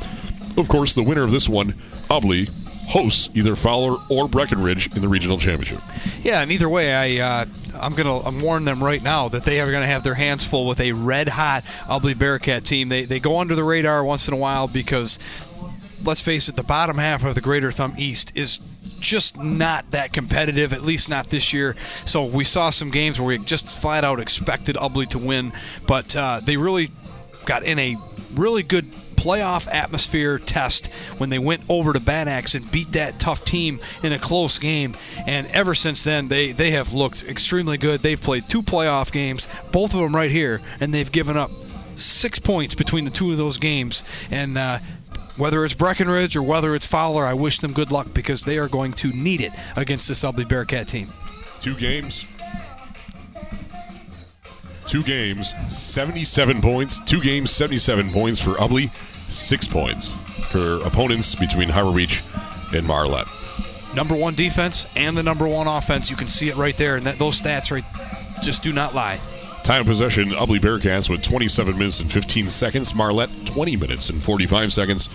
Of 0.57 0.67
course, 0.69 0.95
the 0.95 1.03
winner 1.03 1.23
of 1.23 1.31
this 1.31 1.49
one, 1.49 1.73
Ubly, 2.09 2.47
hosts 2.87 3.35
either 3.35 3.55
Fowler 3.55 3.97
or 4.09 4.27
Breckenridge 4.27 4.95
in 4.95 5.01
the 5.01 5.07
regional 5.07 5.37
championship. 5.37 5.79
Yeah, 6.23 6.41
and 6.41 6.51
either 6.51 6.69
way, 6.69 6.93
I 7.19 7.41
uh, 7.41 7.45
I'm 7.79 7.93
gonna 7.93 8.19
I'm 8.19 8.41
warning 8.41 8.65
them 8.65 8.83
right 8.83 9.01
now 9.01 9.27
that 9.29 9.43
they 9.43 9.59
are 9.59 9.71
gonna 9.71 9.85
have 9.85 10.03
their 10.03 10.13
hands 10.13 10.43
full 10.43 10.67
with 10.67 10.79
a 10.79 10.91
red 10.91 11.29
hot 11.29 11.63
Ubly 11.87 12.17
Bearcat 12.17 12.63
team. 12.63 12.89
They 12.89 13.03
they 13.03 13.19
go 13.19 13.39
under 13.39 13.55
the 13.55 13.63
radar 13.63 14.03
once 14.03 14.27
in 14.27 14.33
a 14.33 14.37
while 14.37 14.67
because 14.67 15.19
let's 16.05 16.21
face 16.21 16.47
it, 16.47 16.55
the 16.55 16.63
bottom 16.63 16.97
half 16.97 17.23
of 17.23 17.35
the 17.35 17.41
Greater 17.41 17.71
Thumb 17.71 17.93
East 17.97 18.31
is 18.35 18.59
just 18.99 19.41
not 19.41 19.89
that 19.91 20.13
competitive, 20.13 20.73
at 20.73 20.81
least 20.81 21.09
not 21.09 21.29
this 21.29 21.53
year. 21.53 21.73
So 22.05 22.25
we 22.25 22.43
saw 22.43 22.69
some 22.69 22.91
games 22.91 23.19
where 23.19 23.27
we 23.27 23.37
just 23.39 23.81
flat 23.81 24.03
out 24.03 24.19
expected 24.19 24.75
Ubly 24.75 25.07
to 25.09 25.19
win, 25.19 25.51
but 25.87 26.15
uh, 26.15 26.39
they 26.43 26.57
really 26.57 26.89
got 27.45 27.63
in 27.63 27.79
a 27.79 27.95
really 28.35 28.63
good 28.63 28.85
playoff 28.85 29.67
atmosphere 29.73 30.37
test 30.37 30.93
when 31.19 31.31
they 31.31 31.39
went 31.39 31.63
over 31.67 31.93
to 31.93 31.99
Bad 31.99 32.27
Axe 32.27 32.53
and 32.53 32.71
beat 32.71 32.91
that 32.91 33.19
tough 33.19 33.43
team 33.43 33.79
in 34.03 34.13
a 34.13 34.19
close 34.19 34.59
game. 34.59 34.95
And 35.25 35.47
ever 35.47 35.73
since 35.73 36.03
then, 36.03 36.27
they, 36.27 36.51
they 36.51 36.71
have 36.71 36.93
looked 36.93 37.27
extremely 37.27 37.77
good. 37.77 38.01
They've 38.01 38.21
played 38.21 38.43
two 38.47 38.61
playoff 38.61 39.11
games, 39.11 39.47
both 39.71 39.95
of 39.95 40.01
them 40.01 40.15
right 40.15 40.29
here, 40.29 40.61
and 40.79 40.93
they've 40.93 41.11
given 41.11 41.37
up 41.37 41.49
six 41.97 42.37
points 42.39 42.75
between 42.75 43.05
the 43.05 43.11
two 43.11 43.31
of 43.31 43.37
those 43.37 43.57
games. 43.57 44.03
And 44.29 44.57
uh, 44.57 44.77
whether 45.37 45.65
it's 45.65 45.73
Breckenridge 45.73 46.35
or 46.35 46.43
whether 46.43 46.75
it's 46.75 46.85
Fowler, 46.85 47.25
I 47.25 47.33
wish 47.33 47.59
them 47.59 47.73
good 47.73 47.91
luck 47.91 48.07
because 48.13 48.41
they 48.41 48.57
are 48.57 48.67
going 48.67 48.93
to 48.93 49.09
need 49.09 49.41
it 49.41 49.51
against 49.75 50.07
this 50.07 50.23
Ubly 50.23 50.47
Bearcat 50.47 50.87
team. 50.87 51.07
Two 51.59 51.75
games. 51.75 52.27
Two 54.85 55.03
games, 55.03 55.53
77 55.67 56.61
points. 56.61 56.99
Two 57.05 57.19
games, 57.19 57.51
77 57.51 58.11
points 58.11 58.39
for 58.39 58.51
Ubly, 58.51 58.93
six 59.31 59.67
points 59.67 60.11
for 60.51 60.75
opponents 60.85 61.35
between 61.35 61.69
Harbor 61.69 61.95
Beach 61.95 62.23
and 62.73 62.85
Marlette. 62.85 63.27
Number 63.95 64.15
one 64.15 64.35
defense 64.35 64.87
and 64.95 65.17
the 65.17 65.23
number 65.23 65.47
one 65.47 65.67
offense. 65.67 66.09
You 66.09 66.15
can 66.15 66.27
see 66.27 66.49
it 66.49 66.55
right 66.55 66.77
there, 66.77 66.97
and 66.97 67.05
that, 67.05 67.17
those 67.17 67.41
stats 67.41 67.71
right 67.71 67.83
just 68.43 68.61
do 68.61 68.73
not 68.73 68.93
lie. 68.93 69.19
Time 69.65 69.81
of 69.81 69.87
possession, 69.87 70.25
Ubly 70.25 70.59
Bearcats 70.59 71.09
with 71.09 71.23
27 71.23 71.75
minutes 71.75 71.99
and 71.99 72.11
15 72.11 72.49
seconds. 72.49 72.93
Marlette, 72.93 73.31
20 73.45 73.75
minutes 73.75 74.11
and 74.11 74.21
45 74.21 74.71
seconds. 74.71 75.09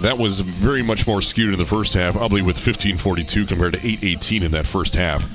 That 0.00 0.16
was 0.16 0.40
very 0.40 0.82
much 0.82 1.06
more 1.06 1.20
skewed 1.20 1.52
in 1.52 1.58
the 1.58 1.66
first 1.66 1.92
half. 1.92 2.14
Ubly 2.14 2.40
with 2.40 2.58
15:42 2.58 3.46
compared 3.46 3.74
to 3.74 3.86
8:18 3.86 4.44
in 4.44 4.50
that 4.52 4.64
first 4.64 4.94
half. 4.94 5.28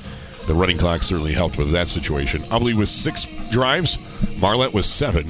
The 0.48 0.54
running 0.54 0.76
clock 0.76 1.04
certainly 1.04 1.34
helped 1.34 1.56
with 1.56 1.70
that 1.70 1.86
situation. 1.86 2.40
Ubly 2.50 2.74
with 2.74 2.88
six 2.88 3.26
drives, 3.52 3.96
Marlette 4.40 4.74
with 4.74 4.86
seven. 4.86 5.22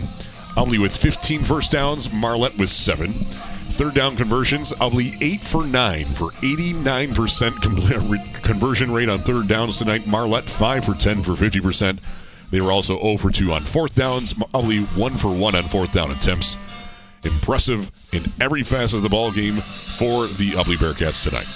Ubly 0.56 0.78
with 0.78 0.96
15 0.96 1.42
first 1.42 1.70
downs, 1.70 2.10
Marlette 2.10 2.56
with 2.56 2.70
seven. 2.70 3.12
Third 3.12 3.92
down 3.92 4.16
conversions, 4.16 4.72
Ubly 4.80 5.12
8 5.20 5.42
for 5.42 5.66
9 5.66 6.06
for 6.06 6.30
89% 6.30 7.60
com- 7.60 8.18
conversion 8.42 8.90
rate 8.90 9.10
on 9.10 9.18
third 9.18 9.48
downs 9.48 9.76
tonight. 9.76 10.06
Marlette 10.06 10.48
5 10.48 10.82
for 10.86 10.94
10 10.94 11.22
for 11.22 11.32
50%. 11.32 11.98
They 12.50 12.60
were 12.60 12.72
also 12.72 12.98
0 12.98 13.16
for 13.18 13.30
2 13.30 13.52
on 13.52 13.62
fourth 13.62 13.94
downs. 13.94 14.32
Ubly 14.34 14.84
1 14.96 15.16
for 15.16 15.32
1 15.32 15.54
on 15.54 15.64
fourth 15.68 15.92
down 15.92 16.10
attempts. 16.10 16.56
Impressive 17.24 17.90
in 18.12 18.30
every 18.40 18.62
facet 18.62 18.98
of 18.98 19.02
the 19.02 19.08
ball 19.08 19.32
game 19.32 19.56
for 19.56 20.26
the 20.26 20.50
Ubly 20.52 20.76
Bearcats 20.76 21.22
tonight. 21.22 21.46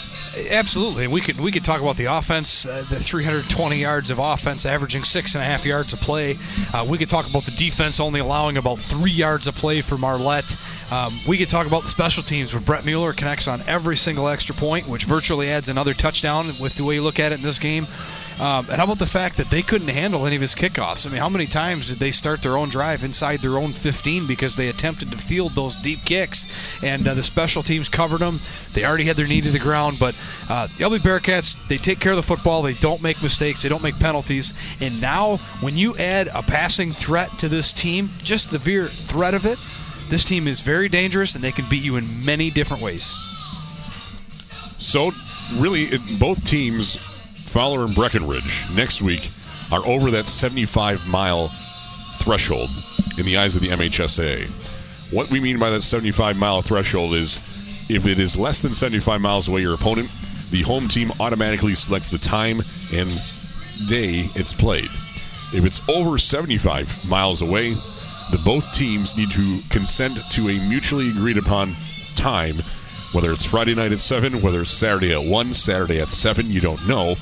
Absolutely, 0.50 1.06
we 1.06 1.20
could 1.20 1.38
we 1.38 1.52
could 1.52 1.62
talk 1.62 1.82
about 1.82 1.98
the 1.98 2.06
offense, 2.06 2.64
uh, 2.64 2.84
the 2.88 2.98
320 2.98 3.76
yards 3.76 4.10
of 4.10 4.18
offense, 4.18 4.64
averaging 4.64 5.04
six 5.04 5.34
and 5.34 5.42
a 5.42 5.44
half 5.44 5.66
yards 5.66 5.92
a 5.92 5.96
play. 5.98 6.38
Uh, 6.72 6.86
we 6.90 6.96
could 6.96 7.10
talk 7.10 7.28
about 7.28 7.44
the 7.44 7.50
defense 7.50 8.00
only 8.00 8.18
allowing 8.18 8.56
about 8.56 8.78
three 8.78 9.10
yards 9.10 9.46
a 9.46 9.52
play 9.52 9.82
for 9.82 9.98
Marlette. 9.98 10.56
Um, 10.90 11.12
we 11.28 11.36
could 11.36 11.50
talk 11.50 11.66
about 11.66 11.82
the 11.82 11.88
special 11.88 12.22
teams 12.22 12.54
where 12.54 12.62
Brett 12.62 12.86
Mueller 12.86 13.12
connects 13.12 13.46
on 13.46 13.60
every 13.66 13.96
single 13.96 14.26
extra 14.26 14.54
point, 14.54 14.88
which 14.88 15.04
virtually 15.04 15.50
adds 15.50 15.68
another 15.68 15.92
touchdown 15.92 16.46
with 16.58 16.76
the 16.76 16.84
way 16.84 16.94
you 16.94 17.02
look 17.02 17.20
at 17.20 17.32
it 17.32 17.34
in 17.36 17.42
this 17.42 17.58
game. 17.58 17.86
Um, 18.42 18.66
and 18.68 18.78
how 18.78 18.84
about 18.86 18.98
the 18.98 19.06
fact 19.06 19.36
that 19.36 19.50
they 19.50 19.62
couldn't 19.62 19.86
handle 19.86 20.26
any 20.26 20.34
of 20.34 20.42
his 20.42 20.52
kickoffs? 20.52 21.06
I 21.06 21.10
mean, 21.10 21.20
how 21.20 21.28
many 21.28 21.46
times 21.46 21.88
did 21.88 21.98
they 21.98 22.10
start 22.10 22.42
their 22.42 22.56
own 22.56 22.70
drive 22.70 23.04
inside 23.04 23.38
their 23.38 23.56
own 23.56 23.72
15 23.72 24.26
because 24.26 24.56
they 24.56 24.68
attempted 24.68 25.12
to 25.12 25.16
field 25.16 25.52
those 25.52 25.76
deep 25.76 26.04
kicks? 26.04 26.48
And 26.82 27.06
uh, 27.06 27.14
the 27.14 27.22
special 27.22 27.62
teams 27.62 27.88
covered 27.88 28.18
them. 28.18 28.40
They 28.72 28.84
already 28.84 29.04
had 29.04 29.14
their 29.14 29.28
knee 29.28 29.42
to 29.42 29.52
the 29.52 29.60
ground, 29.60 29.98
but 30.00 30.16
uh, 30.50 30.66
the 30.66 30.82
Ubly 30.82 30.98
Bearcats, 30.98 31.56
they 31.68 31.76
take 31.76 32.00
care 32.00 32.10
of 32.10 32.16
the 32.16 32.22
football. 32.24 32.62
They 32.62 32.72
don't 32.74 33.00
make 33.00 33.22
mistakes. 33.22 33.62
They 33.62 33.68
don't 33.68 33.82
make 33.82 33.96
penalties. 34.00 34.60
And 34.80 35.00
now, 35.00 35.36
when 35.60 35.76
you 35.76 35.94
add 35.98 36.26
a 36.34 36.42
passing 36.42 36.90
threat 36.90 37.30
to 37.38 37.48
this 37.48 37.72
team, 37.72 38.10
just 38.24 38.50
the 38.50 38.60
mere 38.68 38.88
threat 38.88 39.34
of 39.34 39.46
it, 39.46 39.58
this 40.08 40.24
team 40.24 40.48
is 40.48 40.62
very 40.62 40.88
dangerous 40.88 41.36
and 41.36 41.44
they 41.44 41.52
can 41.52 41.66
beat 41.70 41.84
you 41.84 41.94
in 41.94 42.04
many 42.24 42.50
different 42.50 42.82
ways. 42.82 43.14
So, 44.80 45.12
really, 45.54 45.86
both 46.18 46.44
teams, 46.44 46.96
Fowler 47.52 47.84
and 47.84 47.94
Breckenridge, 47.94 48.64
next 48.74 49.02
week 49.02 49.30
are 49.70 49.84
over 49.84 50.10
that 50.12 50.26
75 50.26 51.06
mile 51.06 51.48
threshold 52.18 52.70
in 53.18 53.26
the 53.26 53.36
eyes 53.36 53.54
of 53.54 53.60
the 53.60 53.68
MHSA. 53.68 55.12
What 55.12 55.28
we 55.28 55.38
mean 55.38 55.58
by 55.58 55.68
that 55.68 55.82
75 55.82 56.38
mile 56.38 56.62
threshold 56.62 57.12
is 57.12 57.36
if 57.90 58.06
it 58.06 58.18
is 58.18 58.38
less 58.38 58.62
than 58.62 58.72
75 58.72 59.20
miles 59.20 59.48
away 59.48 59.60
your 59.60 59.74
opponent, 59.74 60.10
the 60.50 60.62
home 60.62 60.88
team 60.88 61.10
automatically 61.20 61.74
selects 61.74 62.08
the 62.08 62.16
time 62.16 62.60
and 62.90 63.10
day 63.86 64.24
it's 64.34 64.54
played. 64.54 64.88
If 65.52 65.66
it's 65.66 65.86
over 65.90 66.16
75 66.16 67.06
miles 67.06 67.42
away, 67.42 67.74
the 68.30 68.40
both 68.46 68.72
teams 68.72 69.14
need 69.14 69.30
to 69.32 69.58
consent 69.68 70.18
to 70.30 70.48
a 70.48 70.68
mutually 70.70 71.10
agreed 71.10 71.36
upon 71.36 71.74
time, 72.14 72.54
whether 73.12 73.30
it's 73.30 73.44
Friday 73.44 73.74
night 73.74 73.92
at 73.92 73.98
7, 73.98 74.40
whether 74.40 74.62
it's 74.62 74.70
Saturday 74.70 75.12
at 75.12 75.22
1, 75.22 75.52
Saturday 75.52 76.00
at 76.00 76.08
7, 76.08 76.46
you 76.46 76.62
don't 76.62 76.88
know. 76.88 77.14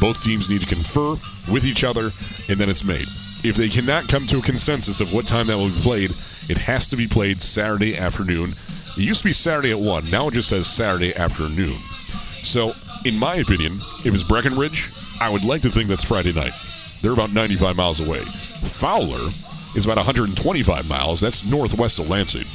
Both 0.00 0.22
teams 0.22 0.50
need 0.50 0.60
to 0.60 0.66
confer 0.66 1.16
with 1.50 1.64
each 1.64 1.84
other, 1.84 2.10
and 2.48 2.58
then 2.58 2.68
it's 2.68 2.84
made. 2.84 3.06
If 3.44 3.56
they 3.56 3.68
cannot 3.68 4.08
come 4.08 4.26
to 4.28 4.38
a 4.38 4.42
consensus 4.42 5.00
of 5.00 5.12
what 5.12 5.26
time 5.26 5.46
that 5.46 5.56
will 5.56 5.68
be 5.68 5.80
played, 5.80 6.10
it 6.48 6.58
has 6.58 6.86
to 6.88 6.96
be 6.96 7.06
played 7.06 7.40
Saturday 7.40 7.96
afternoon. 7.96 8.50
It 8.50 9.04
used 9.04 9.22
to 9.22 9.28
be 9.28 9.32
Saturday 9.32 9.70
at 9.70 9.78
1, 9.78 10.10
now 10.10 10.28
it 10.28 10.34
just 10.34 10.48
says 10.48 10.66
Saturday 10.66 11.14
afternoon. 11.14 11.74
So, 12.44 12.72
in 13.04 13.18
my 13.18 13.36
opinion, 13.36 13.74
if 14.04 14.14
it's 14.14 14.22
Breckenridge, 14.22 14.90
I 15.20 15.30
would 15.30 15.44
like 15.44 15.62
to 15.62 15.70
think 15.70 15.88
that's 15.88 16.04
Friday 16.04 16.32
night. 16.32 16.52
They're 17.00 17.12
about 17.12 17.32
95 17.32 17.76
miles 17.76 18.00
away. 18.00 18.20
Fowler 18.20 19.28
is 19.76 19.84
about 19.84 19.96
125 19.96 20.88
miles. 20.88 21.20
That's 21.20 21.44
northwest 21.44 21.98
of 21.98 22.08
Lansing. 22.08 22.46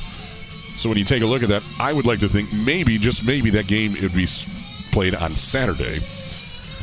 So 0.76 0.90
when 0.90 0.98
you 0.98 1.06
take 1.06 1.22
a 1.22 1.26
look 1.26 1.44
at 1.44 1.50
that, 1.50 1.64
I 1.80 1.94
would 1.94 2.06
like 2.06 2.20
to 2.20 2.28
think 2.28 2.52
maybe, 2.54 2.98
just 2.98 3.26
maybe, 3.26 3.50
that 3.52 3.68
game 3.68 3.96
would 4.02 4.14
be 4.14 4.28
played 4.92 5.16
on 5.16 5.36
Saturday. 5.36 6.00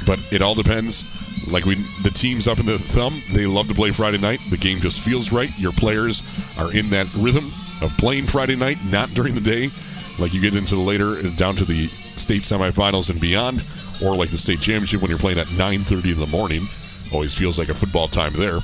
But 0.06 0.20
it 0.32 0.42
all 0.42 0.54
depends. 0.54 1.04
Like 1.50 1.64
we, 1.64 1.76
the 2.02 2.10
teams 2.10 2.46
up 2.48 2.58
in 2.58 2.66
the 2.66 2.78
thumb, 2.78 3.22
they 3.32 3.46
love 3.46 3.68
to 3.68 3.74
play 3.74 3.90
Friday 3.90 4.18
night. 4.18 4.40
The 4.50 4.56
game 4.56 4.78
just 4.78 5.00
feels 5.00 5.32
right. 5.32 5.50
Your 5.58 5.72
players 5.72 6.22
are 6.58 6.72
in 6.76 6.90
that 6.90 7.12
rhythm 7.14 7.44
of 7.82 7.94
playing 7.98 8.24
Friday 8.24 8.56
night, 8.56 8.78
not 8.90 9.10
during 9.10 9.34
the 9.34 9.40
day. 9.40 9.70
Like 10.18 10.34
you 10.34 10.40
get 10.40 10.54
into 10.54 10.74
the 10.74 10.80
later, 10.80 11.18
uh, 11.18 11.30
down 11.36 11.56
to 11.56 11.64
the 11.64 11.86
state 11.86 12.42
semifinals 12.42 13.10
and 13.10 13.20
beyond, 13.20 13.64
or 14.04 14.14
like 14.14 14.30
the 14.30 14.38
state 14.38 14.60
championship 14.60 15.00
when 15.00 15.10
you're 15.10 15.18
playing 15.18 15.38
at 15.38 15.46
9:30 15.48 16.12
in 16.12 16.20
the 16.20 16.26
morning. 16.26 16.66
Always 17.12 17.34
feels 17.34 17.58
like 17.58 17.68
a 17.68 17.74
football 17.74 18.06
time 18.06 18.32
there. 18.34 18.60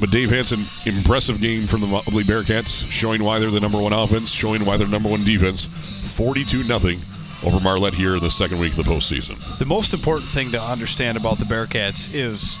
But 0.00 0.10
Dave 0.10 0.30
Hanson, 0.30 0.64
impressive 0.86 1.40
game 1.40 1.66
from 1.66 1.80
the 1.80 1.86
Motley 1.86 2.22
Bearcats, 2.22 2.88
showing 2.90 3.24
why 3.24 3.38
they're 3.38 3.50
the 3.50 3.60
number 3.60 3.80
one 3.80 3.92
offense, 3.92 4.30
showing 4.30 4.64
why 4.64 4.76
they're 4.76 4.86
number 4.86 5.08
one 5.08 5.24
defense. 5.24 5.64
42 5.64 6.64
nothing 6.64 6.98
over 7.44 7.60
Marlette 7.60 7.94
here 7.94 8.16
in 8.16 8.20
the 8.20 8.30
second 8.30 8.58
week 8.58 8.76
of 8.76 8.84
the 8.84 8.90
postseason. 8.90 9.58
The 9.58 9.66
most 9.66 9.94
important 9.94 10.30
thing 10.30 10.50
to 10.52 10.60
understand 10.60 11.16
about 11.16 11.38
the 11.38 11.44
Bearcats 11.44 12.12
is 12.12 12.58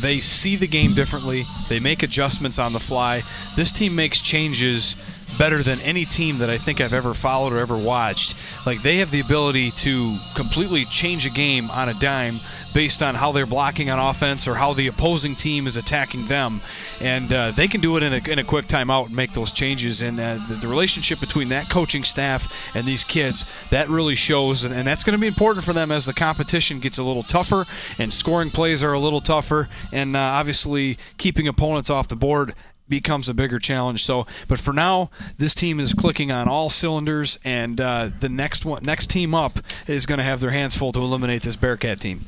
they 0.00 0.20
see 0.20 0.56
the 0.56 0.66
game 0.66 0.94
differently. 0.94 1.44
They 1.68 1.80
make 1.80 2.02
adjustments 2.02 2.58
on 2.58 2.72
the 2.72 2.80
fly. 2.80 3.22
This 3.56 3.72
team 3.72 3.94
makes 3.94 4.20
changes 4.20 4.96
better 5.38 5.62
than 5.62 5.80
any 5.80 6.04
team 6.04 6.38
that 6.38 6.50
I 6.50 6.58
think 6.58 6.80
I've 6.80 6.92
ever 6.92 7.14
followed 7.14 7.52
or 7.52 7.58
ever 7.58 7.76
watched. 7.76 8.36
Like 8.66 8.82
they 8.82 8.96
have 8.96 9.10
the 9.10 9.20
ability 9.20 9.70
to 9.72 10.16
completely 10.34 10.84
change 10.86 11.26
a 11.26 11.30
game 11.30 11.70
on 11.70 11.88
a 11.88 11.94
dime 11.94 12.34
based 12.74 13.02
on 13.02 13.14
how 13.14 13.32
they're 13.32 13.46
blocking 13.46 13.90
on 13.90 13.98
offense 13.98 14.48
or 14.48 14.54
how 14.54 14.72
the 14.72 14.86
opposing 14.86 15.34
team 15.34 15.66
is 15.66 15.76
attacking 15.76 16.24
them, 16.24 16.60
and 17.00 17.32
uh, 17.32 17.50
they 17.50 17.68
can 17.68 17.80
do 17.80 17.96
it 17.96 18.02
in 18.02 18.12
a, 18.12 18.30
in 18.30 18.38
a 18.38 18.44
quick 18.44 18.66
timeout 18.66 19.06
and 19.06 19.16
make 19.16 19.32
those 19.32 19.52
changes. 19.52 20.00
And 20.00 20.18
uh, 20.18 20.38
the, 20.48 20.54
the 20.54 20.68
relationship 20.68 21.20
between 21.20 21.48
that 21.50 21.68
coaching 21.68 22.04
staff 22.04 22.74
and 22.74 22.86
these 22.86 23.04
kids 23.04 23.46
that 23.70 23.88
really 23.88 24.14
shows, 24.14 24.64
and, 24.64 24.74
and 24.74 24.86
that's 24.86 25.04
going 25.04 25.14
to 25.14 25.20
be 25.20 25.26
important 25.26 25.64
for 25.64 25.72
them 25.72 25.90
as 25.90 26.06
the 26.06 26.14
competition 26.14 26.80
gets 26.80 26.98
a 26.98 27.02
little 27.02 27.22
tougher 27.22 27.66
and 27.98 28.12
scoring 28.12 28.50
plays 28.50 28.82
are 28.82 28.92
a 28.92 28.98
little 28.98 29.20
tougher, 29.20 29.68
and 29.92 30.16
uh, 30.16 30.20
obviously 30.20 30.98
keeping 31.18 31.46
opponents 31.46 31.90
off 31.90 32.08
the 32.08 32.16
board 32.16 32.54
becomes 32.88 33.28
a 33.28 33.34
bigger 33.34 33.58
challenge. 33.58 34.04
So, 34.04 34.26
but 34.48 34.60
for 34.60 34.72
now, 34.72 35.10
this 35.38 35.54
team 35.54 35.80
is 35.80 35.94
clicking 35.94 36.30
on 36.30 36.48
all 36.48 36.70
cylinders, 36.70 37.38
and 37.44 37.80
uh, 37.80 38.10
the 38.20 38.28
next 38.28 38.64
one, 38.64 38.84
next 38.84 39.10
team 39.10 39.34
up, 39.34 39.58
is 39.86 40.06
going 40.06 40.18
to 40.18 40.24
have 40.24 40.40
their 40.40 40.50
hands 40.50 40.76
full 40.76 40.92
to 40.92 41.00
eliminate 41.00 41.42
this 41.42 41.56
Bearcat 41.56 42.00
team. 42.00 42.20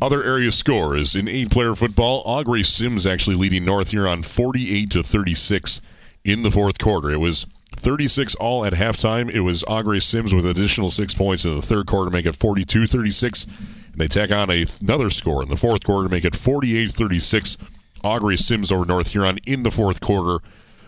Other 0.00 0.22
area 0.22 0.52
scores 0.52 1.16
in 1.16 1.28
eight-player 1.28 1.74
football. 1.74 2.22
Au 2.24 2.42
Gres-Sims 2.42 3.06
actually 3.06 3.36
leading 3.36 3.64
North 3.64 3.90
here 3.90 4.06
on 4.06 4.22
48 4.22 4.90
to 4.90 5.02
36 5.02 5.80
in 6.24 6.42
the 6.42 6.50
fourth 6.50 6.78
quarter. 6.78 7.10
It 7.10 7.18
was 7.18 7.46
36 7.76 8.34
all 8.36 8.64
at 8.64 8.74
halftime. 8.74 9.30
It 9.30 9.40
was 9.40 9.64
Au 9.66 9.82
Gres-Sims 9.82 10.34
with 10.34 10.46
additional 10.46 10.90
six 10.90 11.14
points 11.14 11.44
in 11.44 11.54
the 11.54 11.62
third 11.62 11.86
quarter 11.86 12.10
to 12.10 12.16
make 12.16 12.26
it 12.26 12.38
42-36. 12.38 13.46
And 13.46 13.54
they 13.96 14.08
tack 14.08 14.30
on 14.30 14.50
a, 14.50 14.66
another 14.80 15.10
score 15.10 15.42
in 15.42 15.48
the 15.48 15.56
fourth 15.56 15.84
quarter 15.84 16.08
to 16.08 16.14
make 16.14 16.24
it 16.24 16.34
48-36. 16.34 17.56
Au 18.08 18.18
Gres-Sims 18.18 18.72
over 18.72 18.84
North 18.84 19.10
Huron 19.10 19.38
in 19.46 19.62
the 19.62 19.70
fourth 19.70 20.00
quarter 20.00 20.44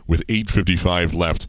with 0.07 0.27
8.55 0.27 1.15
left 1.15 1.47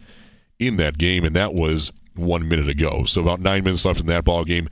in 0.60 0.76
that 0.76 0.98
game, 0.98 1.26
and 1.26 1.36
that 1.36 1.54
was 1.54 1.92
one 2.16 2.48
minute 2.48 2.70
ago. 2.70 3.06
So 3.06 3.22
about 3.22 3.40
nine 3.40 3.64
minutes 3.64 3.86
left 3.86 4.02
in 4.02 4.08
that 4.08 4.26
ball 4.26 4.44
game. 4.44 4.70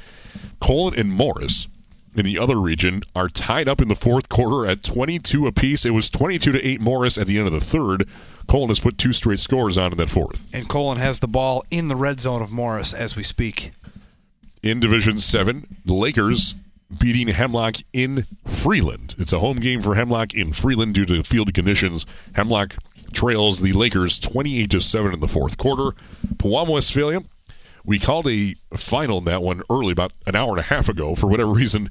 Colon 0.59 0.97
and 0.99 1.11
Morrice 1.11 1.67
in 2.15 2.25
the 2.25 2.37
other 2.37 2.59
region 2.59 3.01
are 3.15 3.29
tied 3.29 3.69
up 3.69 3.81
in 3.81 3.87
the 3.87 3.95
fourth 3.95 4.29
quarter 4.29 4.69
at 4.69 4.83
22 4.83 5.47
apiece. 5.47 5.85
It 5.85 5.91
was 5.91 6.09
22 6.09 6.51
to 6.51 6.65
8 6.65 6.81
Morrice 6.81 7.17
at 7.17 7.27
the 7.27 7.37
end 7.37 7.47
of 7.47 7.53
the 7.53 7.59
third. 7.59 8.07
Colon 8.47 8.69
has 8.69 8.79
put 8.79 8.97
two 8.97 9.13
straight 9.13 9.39
scores 9.39 9.77
on 9.77 9.91
in 9.91 9.97
that 9.97 10.09
fourth. 10.09 10.53
And 10.53 10.67
Colon 10.67 10.97
has 10.97 11.19
the 11.19 11.27
ball 11.27 11.63
in 11.71 11.87
the 11.87 11.95
red 11.95 12.19
zone 12.19 12.41
of 12.41 12.51
Morrice 12.51 12.93
as 12.93 13.15
we 13.15 13.23
speak. 13.23 13.71
In 14.61 14.79
Division 14.79 15.19
7, 15.19 15.77
the 15.85 15.93
Lakers 15.93 16.55
beating 16.97 17.27
Hemlock 17.27 17.77
in 17.93 18.25
Freeland. 18.45 19.15
It's 19.17 19.33
a 19.33 19.39
home 19.39 19.57
game 19.57 19.81
for 19.81 19.95
Hemlock 19.95 20.33
in 20.33 20.53
Freeland 20.53 20.95
due 20.95 21.05
to 21.05 21.23
field 21.23 21.53
conditions. 21.53 22.05
Hemlock 22.33 22.75
trails 23.13 23.61
the 23.61 23.73
Lakers 23.73 24.19
28 24.19 24.69
to 24.71 24.81
7 24.81 25.13
in 25.13 25.19
the 25.19 25.27
fourth 25.27 25.57
quarter. 25.57 25.95
Pewamo 26.35 26.73
Westphalia 26.73 27.21
We 27.85 27.99
called 27.99 28.27
a 28.27 28.55
final 28.75 29.19
in 29.19 29.25
that 29.25 29.41
one 29.41 29.61
early, 29.69 29.91
about 29.91 30.13
an 30.27 30.35
hour 30.35 30.51
and 30.51 30.59
a 30.59 30.63
half 30.63 30.89
ago. 30.89 31.15
For 31.15 31.27
whatever 31.27 31.51
reason, 31.51 31.89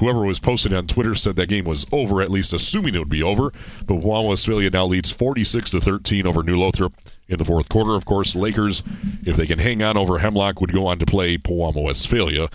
whoever 0.00 0.24
was 0.24 0.38
posting 0.38 0.72
on 0.72 0.86
Twitter 0.86 1.14
said 1.14 1.36
that 1.36 1.48
game 1.48 1.64
was 1.64 1.86
over, 1.92 2.22
at 2.22 2.30
least 2.30 2.52
assuming 2.52 2.94
it 2.94 2.98
would 2.98 3.08
be 3.08 3.22
over. 3.22 3.52
But 3.86 4.00
Pewamo 4.00 4.30
Westphalia 4.30 4.70
now 4.70 4.86
leads 4.86 5.10
46 5.10 5.72
to 5.72 5.80
13 5.80 6.26
over 6.26 6.42
New 6.42 6.56
Lothrop 6.56 6.94
in 7.28 7.38
the 7.38 7.44
fourth 7.44 7.68
quarter. 7.68 7.94
Of 7.94 8.04
course, 8.04 8.34
Lakers, 8.34 8.82
if 9.24 9.36
they 9.36 9.46
can 9.46 9.58
hang 9.58 9.82
on 9.82 9.96
over 9.96 10.18
Hemlock, 10.18 10.60
would 10.60 10.72
go 10.72 10.86
on 10.86 10.98
to 10.98 11.06
play 11.06 11.36
Pewamo 11.36 11.84
Westphalia, 11.84 12.48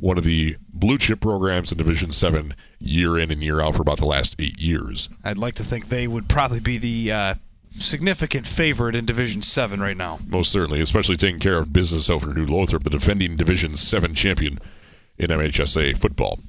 one 0.00 0.18
of 0.18 0.24
the 0.24 0.56
blue 0.74 0.98
chip 0.98 1.20
programs 1.20 1.72
in 1.72 1.78
Division 1.78 2.12
7 2.12 2.54
year 2.78 3.18
in 3.18 3.30
and 3.30 3.42
year 3.42 3.60
out 3.60 3.76
for 3.76 3.82
about 3.82 3.98
the 3.98 4.06
last 4.06 4.36
eight 4.38 4.60
years. 4.60 5.08
I'd 5.22 5.38
like 5.38 5.54
to 5.54 5.64
think 5.64 5.88
they 5.88 6.06
would 6.06 6.28
probably 6.28 6.60
be 6.60 6.76
the 6.78 7.12
uh, 7.12 7.34
significant 7.70 8.46
favorite 8.46 8.94
in 8.94 9.06
Division 9.06 9.40
7 9.40 9.80
right 9.80 9.96
now. 9.96 10.18
Most 10.26 10.52
certainly, 10.52 10.80
especially 10.80 11.16
taking 11.16 11.40
care 11.40 11.58
of 11.58 11.72
business 11.72 12.10
over 12.10 12.34
New 12.34 12.44
Lothrop, 12.44 12.82
the 12.82 12.90
defending 12.90 13.36
Division 13.36 13.76
7 13.76 14.14
champion 14.14 14.58
in 15.16 15.30
MHSA 15.30 15.96
football. 15.96 16.40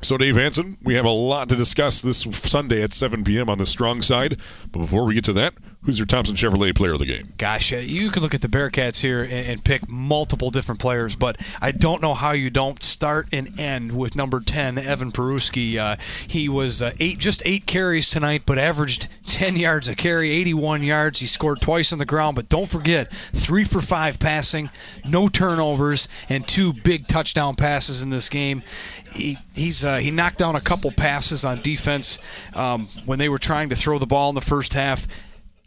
So, 0.00 0.16
Dave 0.16 0.36
Hanson, 0.36 0.78
we 0.82 0.94
have 0.94 1.04
a 1.04 1.10
lot 1.10 1.48
to 1.48 1.56
discuss 1.56 2.00
this 2.00 2.20
Sunday 2.20 2.82
at 2.82 2.92
7 2.92 3.24
p.m. 3.24 3.50
on 3.50 3.58
the 3.58 3.66
strong 3.66 4.00
side. 4.00 4.38
But 4.70 4.80
before 4.80 5.04
we 5.04 5.14
get 5.14 5.24
to 5.24 5.32
that, 5.32 5.54
who's 5.84 5.98
your 5.98 6.06
Thompson 6.06 6.36
Chevrolet 6.36 6.74
player 6.74 6.92
of 6.92 6.98
the 6.98 7.06
game? 7.06 7.32
Gosh, 7.38 7.72
uh, 7.72 7.76
you 7.76 8.10
could 8.10 8.22
look 8.22 8.34
at 8.34 8.40
the 8.40 8.48
Bearcats 8.48 9.00
here 9.00 9.22
and, 9.22 9.32
and, 9.32 9.64
pick 9.64 9.90
multiple 9.90 10.50
different 10.50 10.80
players, 10.80 11.14
but 11.14 11.40
I 11.60 11.72
don't 11.72 12.02
know 12.02 12.14
how 12.14 12.32
you 12.32 12.50
don't 12.50 12.82
start 12.82 13.28
and 13.32 13.58
end 13.58 13.96
with 13.96 14.16
number 14.16 14.40
10, 14.40 14.78
Evan 14.78 15.12
Peruski. 15.12 15.76
Uh, 15.76 15.96
he 16.26 16.48
was 16.48 16.80
uh, 16.82 16.92
eight, 17.00 17.18
just 17.18 17.42
eight 17.44 17.66
carries 17.66 18.10
tonight, 18.10 18.42
but 18.46 18.58
averaged 18.58 19.08
10 19.26 19.56
yards 19.56 19.88
a 19.88 19.94
carry, 19.94 20.30
81 20.30 20.82
yards. 20.82 21.20
He 21.20 21.26
scored 21.26 21.60
twice 21.60 21.92
on 21.92 21.98
the 21.98 22.06
ground, 22.06 22.36
but 22.36 22.48
don't 22.48 22.68
forget, 22.68 23.12
three 23.32 23.64
for 23.64 23.80
five 23.80 24.18
passing, 24.18 24.70
no 25.08 25.28
turnovers, 25.28 26.08
and 26.28 26.46
two 26.46 26.72
big 26.72 27.06
touchdown 27.08 27.56
passes 27.56 28.02
in 28.02 28.10
this 28.10 28.28
game 28.28 28.62
he 29.12 29.38
he's 29.54 29.84
uh, 29.84 29.96
he 29.96 30.10
knocked 30.10 30.38
down 30.38 30.54
a 30.54 30.60
couple 30.60 30.90
passes 30.90 31.44
on 31.44 31.60
defense 31.62 32.18
um, 32.54 32.86
when 33.06 33.18
they 33.18 33.28
were 33.28 33.38
trying 33.38 33.70
to 33.70 33.76
throw 33.76 33.98
the 33.98 34.06
ball 34.06 34.28
in 34.28 34.34
the 34.34 34.40
first 34.40 34.74
half 34.74 35.06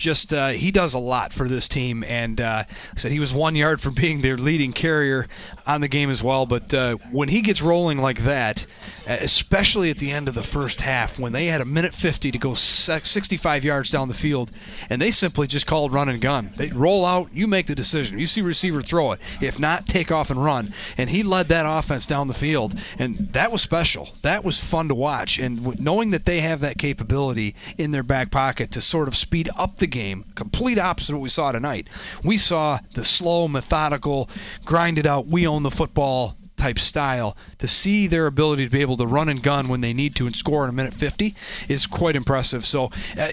just 0.01 0.33
uh, 0.33 0.49
he 0.49 0.71
does 0.71 0.93
a 0.93 0.99
lot 0.99 1.31
for 1.31 1.47
this 1.47 1.69
team, 1.69 2.03
and 2.03 2.41
uh, 2.41 2.63
said 2.95 3.11
he 3.11 3.19
was 3.19 3.33
one 3.33 3.55
yard 3.55 3.79
from 3.79 3.93
being 3.93 4.21
their 4.21 4.37
leading 4.37 4.73
carrier 4.73 5.27
on 5.65 5.81
the 5.81 5.87
game 5.87 6.09
as 6.09 6.23
well. 6.23 6.45
But 6.45 6.73
uh, 6.73 6.97
when 7.11 7.29
he 7.29 7.41
gets 7.41 7.61
rolling 7.61 7.99
like 7.99 8.19
that, 8.23 8.65
especially 9.07 9.89
at 9.89 9.97
the 9.97 10.11
end 10.11 10.27
of 10.27 10.33
the 10.33 10.43
first 10.43 10.81
half, 10.81 11.19
when 11.19 11.31
they 11.31 11.45
had 11.45 11.61
a 11.61 11.65
minute 11.65 11.93
50 11.93 12.31
to 12.31 12.37
go 12.37 12.53
65 12.53 13.63
yards 13.63 13.91
down 13.91 14.07
the 14.07 14.13
field, 14.13 14.51
and 14.89 15.01
they 15.01 15.11
simply 15.11 15.47
just 15.47 15.67
called 15.67 15.93
run 15.93 16.09
and 16.09 16.21
gun. 16.21 16.51
They 16.57 16.69
roll 16.69 17.05
out, 17.05 17.33
you 17.33 17.47
make 17.47 17.67
the 17.67 17.75
decision. 17.75 18.17
You 18.17 18.27
see 18.27 18.41
receiver, 18.41 18.81
throw 18.81 19.11
it. 19.11 19.19
If 19.41 19.59
not, 19.59 19.85
take 19.85 20.11
off 20.11 20.31
and 20.31 20.43
run. 20.43 20.73
And 20.97 21.09
he 21.09 21.23
led 21.23 21.47
that 21.47 21.65
offense 21.67 22.07
down 22.07 22.27
the 22.27 22.33
field, 22.33 22.73
and 22.97 23.31
that 23.33 23.51
was 23.51 23.61
special. 23.61 24.09
That 24.23 24.43
was 24.43 24.63
fun 24.63 24.87
to 24.87 24.95
watch. 24.95 25.37
And 25.37 25.79
knowing 25.79 26.09
that 26.11 26.25
they 26.25 26.41
have 26.41 26.59
that 26.61 26.77
capability 26.77 27.55
in 27.77 27.91
their 27.91 28.03
back 28.03 28.31
pocket 28.31 28.71
to 28.71 28.81
sort 28.81 29.07
of 29.07 29.15
speed 29.15 29.49
up 29.57 29.77
the 29.77 29.87
game, 29.91 30.23
complete 30.35 30.79
opposite 30.79 31.13
what 31.13 31.21
we 31.21 31.29
saw 31.29 31.51
tonight. 31.51 31.87
We 32.23 32.37
saw 32.37 32.79
the 32.93 33.03
slow, 33.03 33.47
methodical, 33.47 34.29
grind 34.65 34.97
it 34.97 35.05
out, 35.05 35.27
we 35.27 35.45
own 35.45 35.63
the 35.63 35.71
football 35.71 36.37
type 36.57 36.79
style. 36.79 37.35
To 37.59 37.67
see 37.67 38.07
their 38.07 38.27
ability 38.27 38.65
to 38.65 38.71
be 38.71 38.81
able 38.81 38.97
to 38.97 39.07
run 39.07 39.29
and 39.29 39.41
gun 39.41 39.67
when 39.67 39.81
they 39.81 39.93
need 39.93 40.15
to 40.15 40.25
and 40.25 40.35
score 40.35 40.63
in 40.63 40.69
a 40.69 40.73
minute 40.73 40.93
50 40.93 41.35
is 41.67 41.87
quite 41.87 42.15
impressive. 42.15 42.65
So, 42.65 42.89
uh, 43.19 43.29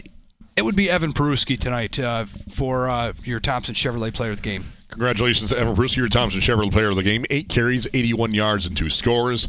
it 0.57 0.65
would 0.65 0.75
be 0.75 0.91
Evan 0.91 1.13
Peruski 1.13 1.57
tonight 1.57 2.01
uh, 2.01 2.25
for 2.25 2.89
uh, 2.89 3.13
your 3.23 3.39
Thompson 3.39 3.77
Chevrolet 3.77 4.13
player 4.13 4.33
of 4.33 4.39
the 4.39 4.43
game. 4.43 4.65
Congratulations 4.89 5.51
to 5.51 5.59
Evan 5.59 5.77
Peruski, 5.77 5.99
your 5.99 6.09
Thompson 6.09 6.41
Chevrolet 6.41 6.73
player 6.73 6.89
of 6.89 6.97
the 6.97 7.05
game. 7.05 7.25
Eight 7.31 7.49
carries, 7.49 7.87
81 7.95 8.35
yards, 8.35 8.67
and 8.67 8.77
two 8.77 8.91
scores. 8.91 9.49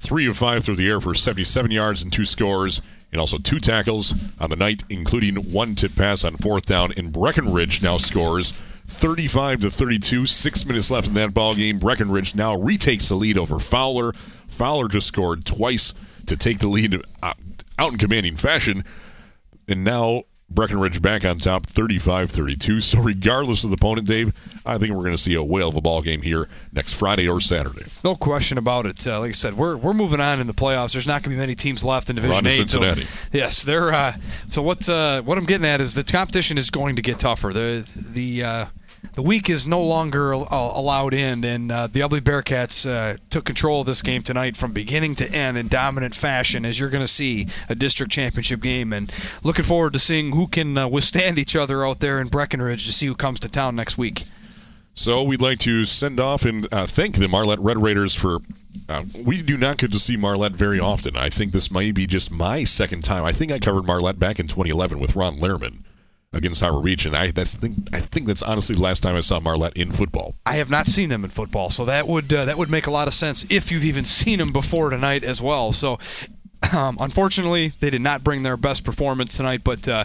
Three 0.00 0.26
of 0.26 0.36
five 0.36 0.64
through 0.64 0.74
the 0.76 0.88
air 0.88 1.00
for 1.00 1.14
77 1.14 1.70
yards 1.70 2.02
and 2.02 2.12
two 2.12 2.24
scores 2.24 2.82
and 3.12 3.20
also 3.20 3.38
two 3.38 3.58
tackles 3.60 4.14
on 4.38 4.50
the 4.50 4.56
night, 4.56 4.82
including 4.90 5.36
one 5.52 5.74
tip 5.74 5.94
pass 5.96 6.24
on 6.24 6.36
fourth 6.36 6.66
down. 6.66 6.92
And 6.96 7.12
Breckenridge 7.12 7.82
now 7.82 7.96
scores 7.96 8.52
35 8.86 9.60
to 9.60 9.70
32. 9.70 10.26
Six 10.26 10.64
minutes 10.66 10.90
left 10.90 11.08
in 11.08 11.14
that 11.14 11.34
ball 11.34 11.54
game. 11.54 11.78
Breckenridge 11.78 12.34
now 12.34 12.54
retakes 12.56 13.08
the 13.08 13.14
lead 13.14 13.38
over 13.38 13.58
Fowler. 13.58 14.12
Fowler 14.48 14.88
just 14.88 15.06
scored 15.06 15.44
twice 15.44 15.94
to 16.26 16.36
take 16.36 16.58
the 16.58 16.68
lead 16.68 17.00
uh, 17.22 17.34
out 17.78 17.92
in 17.92 17.98
commanding 17.98 18.36
fashion, 18.36 18.84
and 19.66 19.84
now 19.84 20.24
Breckenridge 20.50 21.02
back 21.02 21.24
on 21.24 21.38
top 21.38 21.66
35 21.66 22.30
32. 22.30 22.80
So, 22.80 23.00
regardless 23.00 23.64
of 23.64 23.70
the 23.70 23.74
opponent, 23.74 24.06
Dave, 24.08 24.34
I 24.64 24.78
think 24.78 24.92
we're 24.92 25.02
going 25.02 25.12
to 25.16 25.22
see 25.22 25.34
a 25.34 25.42
whale 25.42 25.68
of 25.68 25.76
a 25.76 25.80
ball 25.80 26.00
game 26.00 26.22
here 26.22 26.48
next 26.72 26.94
Friday 26.94 27.28
or 27.28 27.40
Saturday. 27.40 27.84
No 28.02 28.16
question 28.16 28.56
about 28.56 28.86
it. 28.86 29.06
Uh, 29.06 29.20
like 29.20 29.28
I 29.28 29.32
said, 29.32 29.54
we're, 29.54 29.76
we're 29.76 29.92
moving 29.92 30.20
on 30.20 30.40
in 30.40 30.46
the 30.46 30.54
playoffs. 30.54 30.94
There's 30.94 31.06
not 31.06 31.22
going 31.22 31.30
to 31.30 31.36
be 31.36 31.36
many 31.36 31.54
teams 31.54 31.84
left 31.84 32.08
in 32.08 32.16
Division 32.16 32.46
Eight. 32.46 32.52
Cincinnati. 32.52 33.02
So, 33.04 33.28
yes, 33.32 33.62
they're. 33.62 33.92
Uh, 33.92 34.14
so 34.50 34.62
what 34.62 34.88
uh, 34.88 35.22
what 35.22 35.36
I'm 35.36 35.44
getting 35.44 35.66
at 35.66 35.80
is 35.80 35.94
the 35.94 36.04
competition 36.04 36.56
is 36.56 36.70
going 36.70 36.96
to 36.96 37.02
get 37.02 37.18
tougher. 37.18 37.52
The 37.52 37.86
the 38.12 38.42
uh, 38.42 38.66
the 39.14 39.22
week 39.22 39.50
is 39.50 39.66
no 39.66 39.82
longer 39.82 40.34
uh, 40.34 40.46
allowed 40.50 41.14
in, 41.14 41.44
and 41.44 41.72
uh, 41.72 41.86
the 41.86 42.00
Ubly 42.00 42.20
Bearcats 42.20 42.88
uh, 42.88 43.16
took 43.30 43.44
control 43.44 43.80
of 43.80 43.86
this 43.86 44.02
game 44.02 44.22
tonight 44.22 44.56
from 44.56 44.72
beginning 44.72 45.14
to 45.16 45.30
end 45.30 45.58
in 45.58 45.68
dominant 45.68 46.14
fashion, 46.14 46.64
as 46.64 46.78
you're 46.78 46.90
going 46.90 47.04
to 47.04 47.08
see 47.08 47.48
a 47.68 47.74
district 47.74 48.12
championship 48.12 48.60
game. 48.60 48.92
And 48.92 49.12
looking 49.42 49.64
forward 49.64 49.92
to 49.94 49.98
seeing 49.98 50.32
who 50.32 50.46
can 50.46 50.78
uh, 50.78 50.88
withstand 50.88 51.38
each 51.38 51.56
other 51.56 51.86
out 51.86 52.00
there 52.00 52.20
in 52.20 52.28
Breckenridge 52.28 52.86
to 52.86 52.92
see 52.92 53.06
who 53.06 53.14
comes 53.14 53.40
to 53.40 53.48
town 53.48 53.76
next 53.76 53.98
week. 53.98 54.24
So 54.94 55.22
we'd 55.22 55.42
like 55.42 55.58
to 55.60 55.84
send 55.84 56.18
off 56.18 56.44
and 56.44 56.66
uh, 56.72 56.86
thank 56.86 57.16
the 57.16 57.28
Marlette 57.28 57.60
Red 57.60 57.80
Raiders 57.80 58.14
for. 58.14 58.38
Uh, 58.88 59.04
we 59.24 59.42
do 59.42 59.56
not 59.56 59.78
get 59.78 59.92
to 59.92 59.98
see 59.98 60.16
Marlette 60.16 60.52
very 60.52 60.80
often. 60.80 61.16
I 61.16 61.28
think 61.28 61.52
this 61.52 61.70
might 61.70 61.94
be 61.94 62.06
just 62.06 62.30
my 62.30 62.64
second 62.64 63.04
time. 63.04 63.24
I 63.24 63.32
think 63.32 63.52
I 63.52 63.58
covered 63.58 63.86
Marlette 63.86 64.18
back 64.18 64.40
in 64.40 64.46
2011 64.46 64.98
with 64.98 65.14
Ron 65.14 65.38
Lehrman 65.38 65.82
against 66.32 66.60
Harbor 66.60 66.86
and 66.86 67.16
I 67.16 67.30
that's 67.30 67.56
think 67.56 67.74
I 67.92 68.00
think 68.00 68.26
that's 68.26 68.42
honestly 68.42 68.76
the 68.76 68.82
last 68.82 69.02
time 69.02 69.16
I 69.16 69.20
saw 69.20 69.40
Marlette 69.40 69.76
in 69.76 69.92
football. 69.92 70.34
I 70.44 70.54
have 70.54 70.70
not 70.70 70.86
seen 70.86 71.08
them 71.08 71.24
in 71.24 71.30
football, 71.30 71.70
so 71.70 71.84
that 71.86 72.06
would 72.06 72.32
uh, 72.32 72.44
that 72.44 72.58
would 72.58 72.70
make 72.70 72.86
a 72.86 72.90
lot 72.90 73.08
of 73.08 73.14
sense 73.14 73.46
if 73.50 73.72
you've 73.72 73.84
even 73.84 74.04
seen 74.04 74.38
them 74.38 74.52
before 74.52 74.90
tonight 74.90 75.24
as 75.24 75.40
well. 75.40 75.72
So, 75.72 75.98
um, 76.76 76.98
unfortunately, 77.00 77.72
they 77.80 77.90
did 77.90 78.02
not 78.02 78.22
bring 78.22 78.42
their 78.42 78.56
best 78.56 78.84
performance 78.84 79.36
tonight, 79.36 79.62
but 79.64 79.88
uh, 79.88 80.04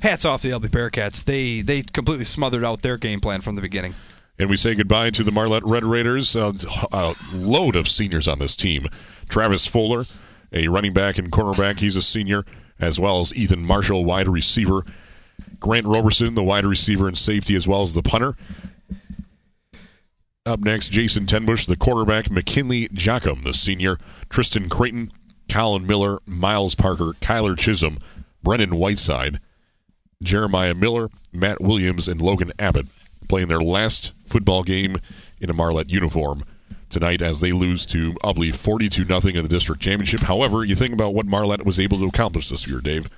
hats 0.00 0.24
off 0.24 0.42
to 0.42 0.48
the 0.48 0.58
Ubly 0.58 0.68
Bearcats. 0.70 1.24
They 1.24 1.60
they 1.60 1.82
completely 1.82 2.24
smothered 2.24 2.64
out 2.64 2.82
their 2.82 2.96
game 2.96 3.20
plan 3.20 3.42
from 3.42 3.54
the 3.54 3.62
beginning. 3.62 3.94
And 4.38 4.48
we 4.48 4.56
say 4.56 4.74
goodbye 4.74 5.10
to 5.10 5.22
the 5.22 5.30
Marlette 5.30 5.66
Red 5.66 5.84
Raiders. 5.84 6.34
Uh, 6.34 6.52
a 6.92 7.14
load 7.34 7.76
of 7.76 7.86
seniors 7.86 8.26
on 8.26 8.38
this 8.38 8.56
team. 8.56 8.86
Travis 9.28 9.66
Fuller, 9.66 10.06
a 10.50 10.68
running 10.68 10.94
back 10.94 11.18
and 11.18 11.30
cornerback, 11.30 11.80
he's 11.80 11.94
a 11.94 12.00
senior, 12.00 12.46
as 12.80 12.98
well 12.98 13.20
as 13.20 13.34
Ethan 13.34 13.62
Marshall, 13.62 14.02
wide 14.06 14.26
receiver. 14.26 14.86
Grant 15.58 15.86
Roberson, 15.86 16.34
the 16.34 16.42
wide 16.42 16.64
receiver 16.64 17.06
and 17.06 17.16
safety, 17.16 17.54
as 17.54 17.68
well 17.68 17.82
as 17.82 17.94
the 17.94 18.02
punter. 18.02 18.36
Up 20.46 20.60
next, 20.60 20.88
Jason 20.88 21.26
Tenbush, 21.26 21.66
the 21.66 21.76
quarterback, 21.76 22.30
McKinley 22.30 22.88
Jockum, 22.88 23.44
the 23.44 23.52
senior, 23.52 23.98
Tristan 24.30 24.68
Creighton, 24.68 25.12
Colin 25.48 25.86
Miller, 25.86 26.18
Miles 26.26 26.74
Parker, 26.74 27.12
Kyler 27.20 27.58
Chisholm, 27.58 27.98
Brennan 28.42 28.76
Whiteside, 28.76 29.40
Jeremiah 30.22 30.74
Miller, 30.74 31.10
Matt 31.32 31.60
Williams, 31.60 32.08
and 32.08 32.20
Logan 32.20 32.52
Abbott 32.58 32.86
playing 33.28 33.48
their 33.48 33.60
last 33.60 34.12
football 34.24 34.62
game 34.62 34.96
in 35.40 35.50
a 35.50 35.54
Marlette 35.54 35.90
uniform 35.90 36.44
tonight 36.88 37.22
as 37.22 37.40
they 37.40 37.52
lose 37.52 37.86
to 37.86 38.14
Ubly 38.24 38.54
42 38.54 39.04
0 39.04 39.20
in 39.34 39.42
the 39.42 39.48
district 39.48 39.80
championship. 39.80 40.20
However, 40.20 40.64
you 40.64 40.74
think 40.74 40.92
about 40.92 41.14
what 41.14 41.26
Marlette 41.26 41.64
was 41.64 41.80
able 41.80 41.98
to 41.98 42.06
accomplish 42.06 42.48
this 42.48 42.66
year, 42.66 42.80
Dave. 42.80 43.08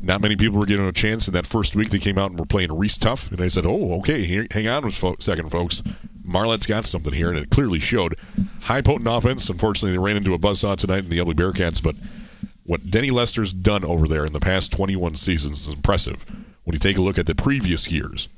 Not 0.00 0.20
many 0.20 0.36
people 0.36 0.58
were 0.58 0.66
getting 0.66 0.86
a 0.86 0.92
chance 0.92 1.28
in 1.28 1.34
that 1.34 1.46
first 1.46 1.74
week. 1.74 1.90
They 1.90 1.98
came 1.98 2.18
out 2.18 2.30
and 2.30 2.38
were 2.38 2.46
playing 2.46 2.76
Reese 2.76 2.98
Tough, 2.98 3.30
and 3.30 3.40
I 3.40 3.48
said, 3.48 3.66
"Oh, 3.66 3.94
okay, 3.98 4.24
here, 4.24 4.46
hang 4.50 4.68
on 4.68 4.84
a 4.84 4.90
fo- 4.90 5.16
second, 5.18 5.50
folks. 5.50 5.82
Marlette's 6.24 6.66
got 6.66 6.84
something 6.84 7.12
here," 7.12 7.30
and 7.30 7.38
it 7.38 7.50
clearly 7.50 7.78
showed. 7.78 8.14
High 8.62 8.82
potent 8.82 9.08
offense. 9.08 9.48
Unfortunately, 9.48 9.92
they 9.92 9.98
ran 9.98 10.16
into 10.16 10.34
a 10.34 10.38
buzzsaw 10.38 10.76
tonight 10.76 11.04
in 11.04 11.10
the 11.10 11.18
Ubly 11.18 11.34
Bearcats, 11.34 11.82
but 11.82 11.96
what 12.64 12.90
Denny 12.90 13.10
Lester's 13.10 13.52
done 13.52 13.84
over 13.84 14.06
there 14.06 14.26
in 14.26 14.34
the 14.34 14.40
past 14.40 14.72
21 14.72 15.16
seasons 15.16 15.62
is 15.62 15.68
impressive. 15.68 16.24
When 16.64 16.74
you 16.74 16.78
take 16.78 16.98
a 16.98 17.02
look 17.02 17.18
at 17.18 17.24
the 17.24 17.34
previous 17.34 17.90
years, 17.90 18.28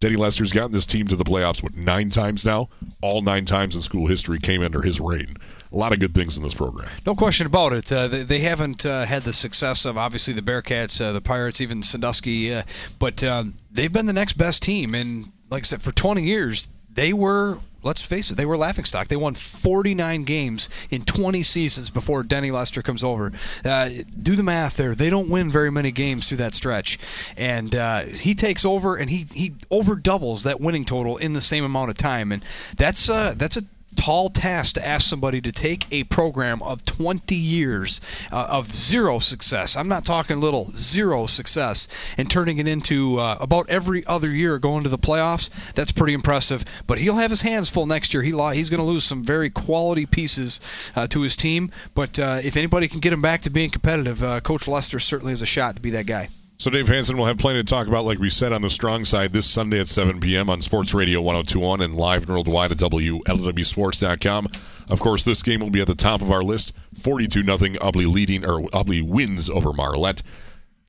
Denny 0.00 0.16
Lester's 0.16 0.52
gotten 0.52 0.72
this 0.72 0.86
team 0.86 1.06
to 1.06 1.16
the 1.16 1.24
playoffs, 1.24 1.62
what, 1.62 1.76
nine 1.76 2.10
times 2.10 2.44
now? 2.44 2.68
All 3.00 3.22
nine 3.22 3.44
times 3.44 3.76
in 3.76 3.80
school 3.80 4.08
history 4.08 4.38
came 4.38 4.60
under 4.60 4.82
his 4.82 5.00
reign. 5.00 5.36
A 5.72 5.76
lot 5.76 5.92
of 5.92 6.00
good 6.00 6.14
things 6.14 6.36
in 6.36 6.42
this 6.42 6.54
program. 6.54 6.88
No 7.04 7.14
question 7.14 7.46
about 7.46 7.72
it. 7.72 7.90
Uh, 7.90 8.08
they, 8.08 8.22
they, 8.22 8.38
haven't 8.38 8.86
uh, 8.86 9.04
had 9.04 9.22
the 9.22 9.32
success 9.32 9.84
of, 9.84 9.98
obviously, 9.98 10.32
the 10.32 10.42
Bearcats, 10.42 11.00
uh, 11.00 11.12
the 11.12 11.20
Pirates, 11.20 11.60
even 11.60 11.82
Sandusky, 11.82 12.54
uh, 12.54 12.62
but 12.98 13.22
um, 13.24 13.54
they've 13.70 13.92
been 13.92 14.06
the 14.06 14.12
next 14.12 14.34
best 14.34 14.62
team. 14.62 14.94
And 14.94 15.32
like 15.50 15.62
I 15.62 15.66
said, 15.66 15.82
for 15.82 15.92
20 15.92 16.22
years, 16.22 16.68
they 16.92 17.12
were 17.12 17.58
let's 17.86 18.02
face 18.02 18.30
it, 18.30 18.36
they 18.36 18.44
were 18.44 18.56
laughing 18.56 18.84
stock. 18.84 19.08
They 19.08 19.16
won 19.16 19.34
49 19.34 20.24
games 20.24 20.68
in 20.90 21.02
20 21.02 21.42
seasons 21.44 21.88
before 21.88 22.24
Denny 22.24 22.50
Lester 22.50 22.82
comes 22.82 23.04
over. 23.04 23.32
Uh, 23.64 23.90
do 24.20 24.34
the 24.34 24.42
math 24.42 24.76
there. 24.76 24.94
They 24.94 25.08
don't 25.08 25.30
win 25.30 25.50
very 25.50 25.70
many 25.70 25.92
games 25.92 26.28
through 26.28 26.38
that 26.38 26.54
stretch, 26.54 26.98
and 27.36 27.74
uh, 27.74 28.00
he 28.00 28.34
takes 28.34 28.64
over 28.64 28.96
and 28.96 29.08
he 29.08 29.26
he 29.32 29.54
over 29.70 29.94
doubles 29.94 30.42
that 30.42 30.60
winning 30.60 30.84
total 30.84 31.16
in 31.16 31.32
the 31.32 31.40
same 31.40 31.64
amount 31.64 31.90
of 31.90 31.96
time, 31.96 32.32
and 32.32 32.44
that's 32.76 33.08
uh, 33.08 33.34
that's 33.36 33.56
a 33.56 33.62
tall 33.96 34.28
task 34.28 34.74
to 34.74 34.86
ask 34.86 35.08
somebody 35.08 35.40
to 35.40 35.50
take 35.50 35.86
a 35.90 36.04
program 36.04 36.62
of 36.62 36.84
20 36.84 37.34
years 37.34 38.00
uh, 38.30 38.46
of 38.50 38.72
zero 38.72 39.18
success. 39.18 39.76
I'm 39.76 39.88
not 39.88 40.04
talking 40.04 40.40
little, 40.40 40.70
zero 40.76 41.26
success, 41.26 41.88
and 42.16 42.30
turning 42.30 42.58
it 42.58 42.68
into 42.68 43.18
uh, 43.18 43.36
about 43.40 43.68
every 43.68 44.06
other 44.06 44.30
year 44.30 44.58
going 44.58 44.82
to 44.84 44.88
the 44.88 44.98
playoffs. 44.98 45.72
That's 45.72 45.92
pretty 45.92 46.14
impressive. 46.14 46.64
But 46.86 46.98
he'll 46.98 47.16
have 47.16 47.30
his 47.30 47.42
hands 47.42 47.68
full 47.68 47.86
next 47.86 48.14
year. 48.14 48.22
He 48.22 48.30
he's 48.54 48.70
going 48.70 48.80
to 48.80 48.86
lose 48.86 49.04
some 49.04 49.24
very 49.24 49.50
quality 49.50 50.06
pieces 50.06 50.60
uh, 50.94 51.06
to 51.08 51.22
his 51.22 51.36
team. 51.36 51.70
But 51.94 52.18
uh, 52.18 52.40
if 52.42 52.56
anybody 52.56 52.88
can 52.88 53.00
get 53.00 53.12
him 53.12 53.22
back 53.22 53.42
to 53.42 53.50
being 53.50 53.70
competitive, 53.70 54.22
uh, 54.22 54.40
Coach 54.40 54.68
Lester 54.68 54.98
certainly 54.98 55.32
has 55.32 55.42
a 55.42 55.46
shot 55.46 55.76
to 55.76 55.82
be 55.82 55.90
that 55.90 56.06
guy. 56.06 56.28
So 56.58 56.70
Dave 56.70 56.88
Hanson 56.88 57.18
will 57.18 57.26
have 57.26 57.36
plenty 57.36 57.60
to 57.60 57.64
talk 57.64 57.86
about, 57.86 58.06
like 58.06 58.18
we 58.18 58.30
said, 58.30 58.54
on 58.54 58.62
the 58.62 58.70
strong 58.70 59.04
side 59.04 59.34
this 59.34 59.48
Sunday 59.48 59.78
at 59.78 59.88
7 59.88 60.20
p.m. 60.20 60.48
on 60.48 60.62
Sports 60.62 60.94
Radio 60.94 61.20
1021 61.20 61.82
and 61.82 61.94
live 61.94 62.26
worldwide 62.30 62.72
at 62.72 62.78
WLEWSports.com. 62.78 64.48
Of 64.88 65.00
course, 65.00 65.22
this 65.22 65.42
game 65.42 65.60
will 65.60 65.68
be 65.68 65.82
at 65.82 65.86
the 65.86 65.94
top 65.94 66.22
of 66.22 66.30
our 66.30 66.40
list. 66.40 66.72
42 66.94 67.42
nothing 67.42 67.74
Ubly 67.74 68.10
leading 68.10 68.42
or 68.42 68.62
Ubly 68.70 69.02
wins 69.02 69.50
over 69.50 69.74
Marlette. 69.74 70.22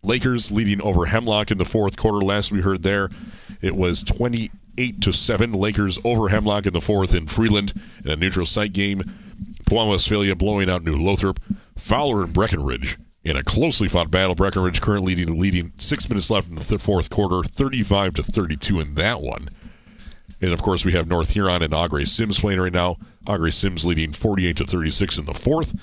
Lakers 0.04 0.54
leading 0.54 0.82
over 0.82 1.08
Hemlock 1.08 1.52
in 1.52 1.58
the 1.58 1.66
fourth 1.66 1.98
quarter. 1.98 2.26
Last 2.26 2.50
we 2.50 2.62
heard 2.62 2.84
there, 2.84 3.10
it 3.62 3.76
was 3.76 4.04
28 4.04 5.02
to 5.02 5.12
7. 5.12 5.52
Lakers 5.52 6.00
over 6.06 6.30
Hemlock 6.30 6.66
in 6.66 6.72
the 6.72 6.80
fourth 6.80 7.14
in 7.14 7.28
Freeland 7.28 7.74
in 8.06 8.12
a 8.12 8.16
neutral 8.16 8.46
site 8.46 8.72
game. 8.72 9.02
Pewamo 9.66 9.92
Westphalia 9.92 10.34
blowing 10.34 10.70
out 10.70 10.86
New 10.86 10.96
Lothrop. 10.96 11.42
Fowler 11.76 12.24
and 12.24 12.34
Breckenridge 12.34 12.98
in 13.28 13.36
a 13.36 13.44
closely 13.44 13.88
fought 13.88 14.10
battle. 14.10 14.36
Breckenridge 14.36 14.82
currently 14.82 15.16
leading, 15.16 15.40
leading 15.40 15.74
six 15.78 16.08
minutes 16.10 16.30
left 16.30 16.50
in 16.50 16.56
the 16.56 16.64
th- 16.64 16.82
fourth 16.82 17.10
quarter, 17.10 17.44
35 17.44 18.14
to 18.16 18.24
32 18.24 18.80
in 18.80 18.96
that 18.96 19.22
one. 19.22 19.50
And 20.40 20.54
of 20.54 20.62
course, 20.62 20.86
we 20.86 20.94
have 20.94 21.08
North 21.08 21.32
Huron 21.32 21.62
and 21.62 21.74
Au 21.74 21.88
Gres-Sims 21.88 22.40
playing 22.40 22.60
right 22.60 22.72
now. 22.72 22.98
Au 23.28 23.38
Gres-Sims 23.38 23.84
leading 23.84 24.14
48 24.14 24.56
to 24.58 24.64
36 24.64 25.18
in 25.18 25.26
the 25.26 25.34
fourth, 25.34 25.78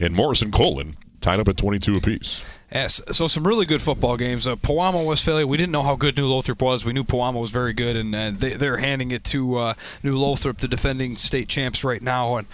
and 0.00 0.14
Morrison 0.14 0.52
Colon 0.52 0.96
tied 1.20 1.40
up 1.40 1.48
at 1.48 1.56
22 1.56 1.96
apiece. 1.96 2.44
Yes, 2.72 3.00
so 3.12 3.26
some 3.28 3.46
really 3.46 3.66
good 3.66 3.82
football 3.82 4.16
games. 4.16 4.46
Uh, 4.46 4.56
Pewamo, 4.56 5.06
Westphalia, 5.06 5.46
we 5.46 5.56
didn't 5.56 5.72
know 5.72 5.82
how 5.82 5.96
good 5.96 6.16
New 6.16 6.26
Lothrop 6.26 6.60
was. 6.60 6.84
We 6.84 6.92
knew 6.92 7.04
Pewamo 7.04 7.40
was 7.40 7.50
very 7.50 7.72
good, 7.72 7.96
and 7.96 8.14
uh, 8.14 8.32
they, 8.34 8.66
are 8.66 8.78
handing 8.78 9.10
it 9.10 9.24
to 9.24 9.56
uh, 9.56 9.74
New 10.02 10.16
Lothrop, 10.16 10.58
the 10.58 10.68
defending 10.68 11.16
state 11.16 11.48
champs 11.48 11.82
right 11.84 12.02
now. 12.02 12.36
And 12.36 12.48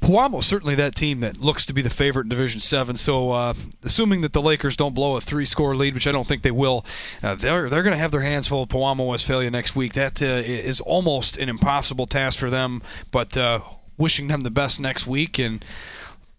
Pewamo 0.00 0.42
certainly 0.42 0.74
that 0.76 0.94
team 0.94 1.20
that 1.20 1.40
looks 1.40 1.66
to 1.66 1.72
be 1.72 1.82
the 1.82 1.90
favorite 1.90 2.24
in 2.24 2.28
Division 2.28 2.60
Seven. 2.60 2.96
So, 2.96 3.32
uh, 3.32 3.54
assuming 3.82 4.20
that 4.22 4.32
the 4.32 4.42
Lakers 4.42 4.76
don't 4.76 4.94
blow 4.94 5.16
a 5.16 5.20
three-score 5.20 5.74
lead, 5.74 5.94
which 5.94 6.06
I 6.06 6.12
don't 6.12 6.26
think 6.26 6.42
they 6.42 6.50
will, 6.50 6.84
uh, 7.22 7.34
they're 7.34 7.68
they're 7.68 7.82
going 7.82 7.94
to 7.94 8.00
have 8.00 8.12
their 8.12 8.20
hands 8.20 8.48
full 8.48 8.62
of 8.62 8.68
Pewamo 8.68 9.08
Westphalia 9.08 9.50
next 9.50 9.74
week. 9.74 9.94
That 9.94 10.22
uh, 10.22 10.26
is 10.26 10.80
almost 10.80 11.36
an 11.36 11.48
impossible 11.48 12.06
task 12.06 12.38
for 12.38 12.50
them. 12.50 12.82
But 13.10 13.36
uh, 13.36 13.60
wishing 13.98 14.28
them 14.28 14.42
the 14.42 14.50
best 14.50 14.80
next 14.80 15.06
week, 15.06 15.38
and 15.38 15.64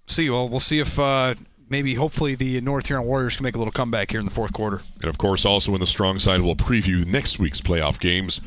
see. 0.08 0.30
Well, 0.30 0.48
we'll 0.48 0.60
see 0.60 0.80
if 0.80 1.00
uh, 1.00 1.36
maybe 1.70 1.96
hopefully 1.96 2.36
the 2.36 2.62
North 2.62 2.88
Huron 2.88 3.06
Warriors 3.06 3.36
can 3.36 3.44
make 3.44 3.56
a 3.56 3.58
little 3.58 3.72
comeback 3.72 4.12
here 4.12 4.20
in 4.20 4.26
the 4.26 4.32
fourth 4.32 4.54
quarter. 4.54 4.82
And 5.02 5.10
of 5.10 5.18
course, 5.18 5.46
also 5.46 5.74
in 5.74 5.80
the 5.80 5.88
strong 5.88 6.20
side, 6.20 6.42
we'll 6.42 6.56
preview 6.56 7.06
next 7.06 7.40
week's 7.40 7.62
playoff 7.62 8.00
games. 8.00 8.42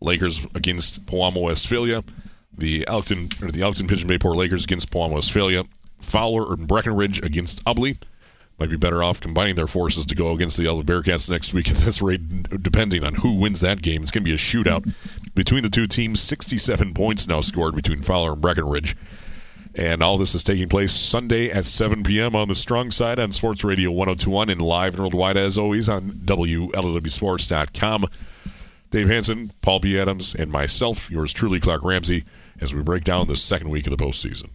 Lakers 0.00 0.46
against 0.54 1.06
Pewamo 1.06 1.42
Westphalia 1.42 2.04
the 2.56 2.86
Elkton 2.86 3.28
or 3.42 3.50
the 3.50 3.62
Elkton 3.62 3.86
Pigeon 3.86 4.08
Bay 4.08 4.18
Port 4.18 4.36
Lakers 4.36 4.64
against 4.64 4.90
Pewamo 4.90 5.14
Westphalia. 5.14 5.64
Fowler 6.00 6.52
and 6.52 6.68
Breckenridge 6.68 7.22
against 7.22 7.64
Ubly. 7.64 7.98
Might 8.58 8.70
be 8.70 8.76
better 8.76 9.02
off 9.02 9.20
combining 9.20 9.56
their 9.56 9.66
forces 9.66 10.06
to 10.06 10.14
go 10.14 10.30
against 10.32 10.56
the 10.56 10.66
Elder 10.66 10.84
Bearcats 10.84 11.28
next 11.28 11.52
week 11.52 11.68
at 11.70 11.78
this 11.78 12.00
rate, 12.00 12.62
depending 12.62 13.02
on 13.02 13.16
who 13.16 13.34
wins 13.34 13.60
that 13.60 13.82
game. 13.82 14.02
It's 14.02 14.12
going 14.12 14.22
to 14.22 14.28
be 14.28 14.34
a 14.34 14.36
shootout 14.36 14.92
between 15.34 15.64
the 15.64 15.70
two 15.70 15.88
teams. 15.88 16.20
67 16.20 16.94
points 16.94 17.26
now 17.26 17.40
scored 17.40 17.74
between 17.74 18.02
Fowler 18.02 18.32
and 18.32 18.40
Breckenridge. 18.40 18.94
And 19.74 20.04
all 20.04 20.18
this 20.18 20.36
is 20.36 20.44
taking 20.44 20.68
place 20.68 20.92
Sunday 20.92 21.50
at 21.50 21.64
7 21.64 22.04
p.m. 22.04 22.36
on 22.36 22.46
the 22.46 22.54
strong 22.54 22.92
side 22.92 23.18
on 23.18 23.32
Sports 23.32 23.64
Radio 23.64 23.90
1021 23.90 24.48
and 24.50 24.62
live 24.62 25.00
worldwide, 25.00 25.36
as 25.36 25.58
always, 25.58 25.88
on 25.88 26.12
WLEWSports.com. 26.12 28.04
Dave 28.92 29.08
Hanson, 29.08 29.52
Paul 29.62 29.80
B. 29.80 29.98
Adams, 29.98 30.36
and 30.36 30.52
myself, 30.52 31.10
yours 31.10 31.32
truly, 31.32 31.58
Clark 31.58 31.82
Ramsey 31.82 32.22
as 32.60 32.74
we 32.74 32.82
break 32.82 33.04
down 33.04 33.26
the 33.26 33.36
second 33.36 33.70
week 33.70 33.86
of 33.86 33.96
the 33.96 34.02
postseason. 34.04 34.50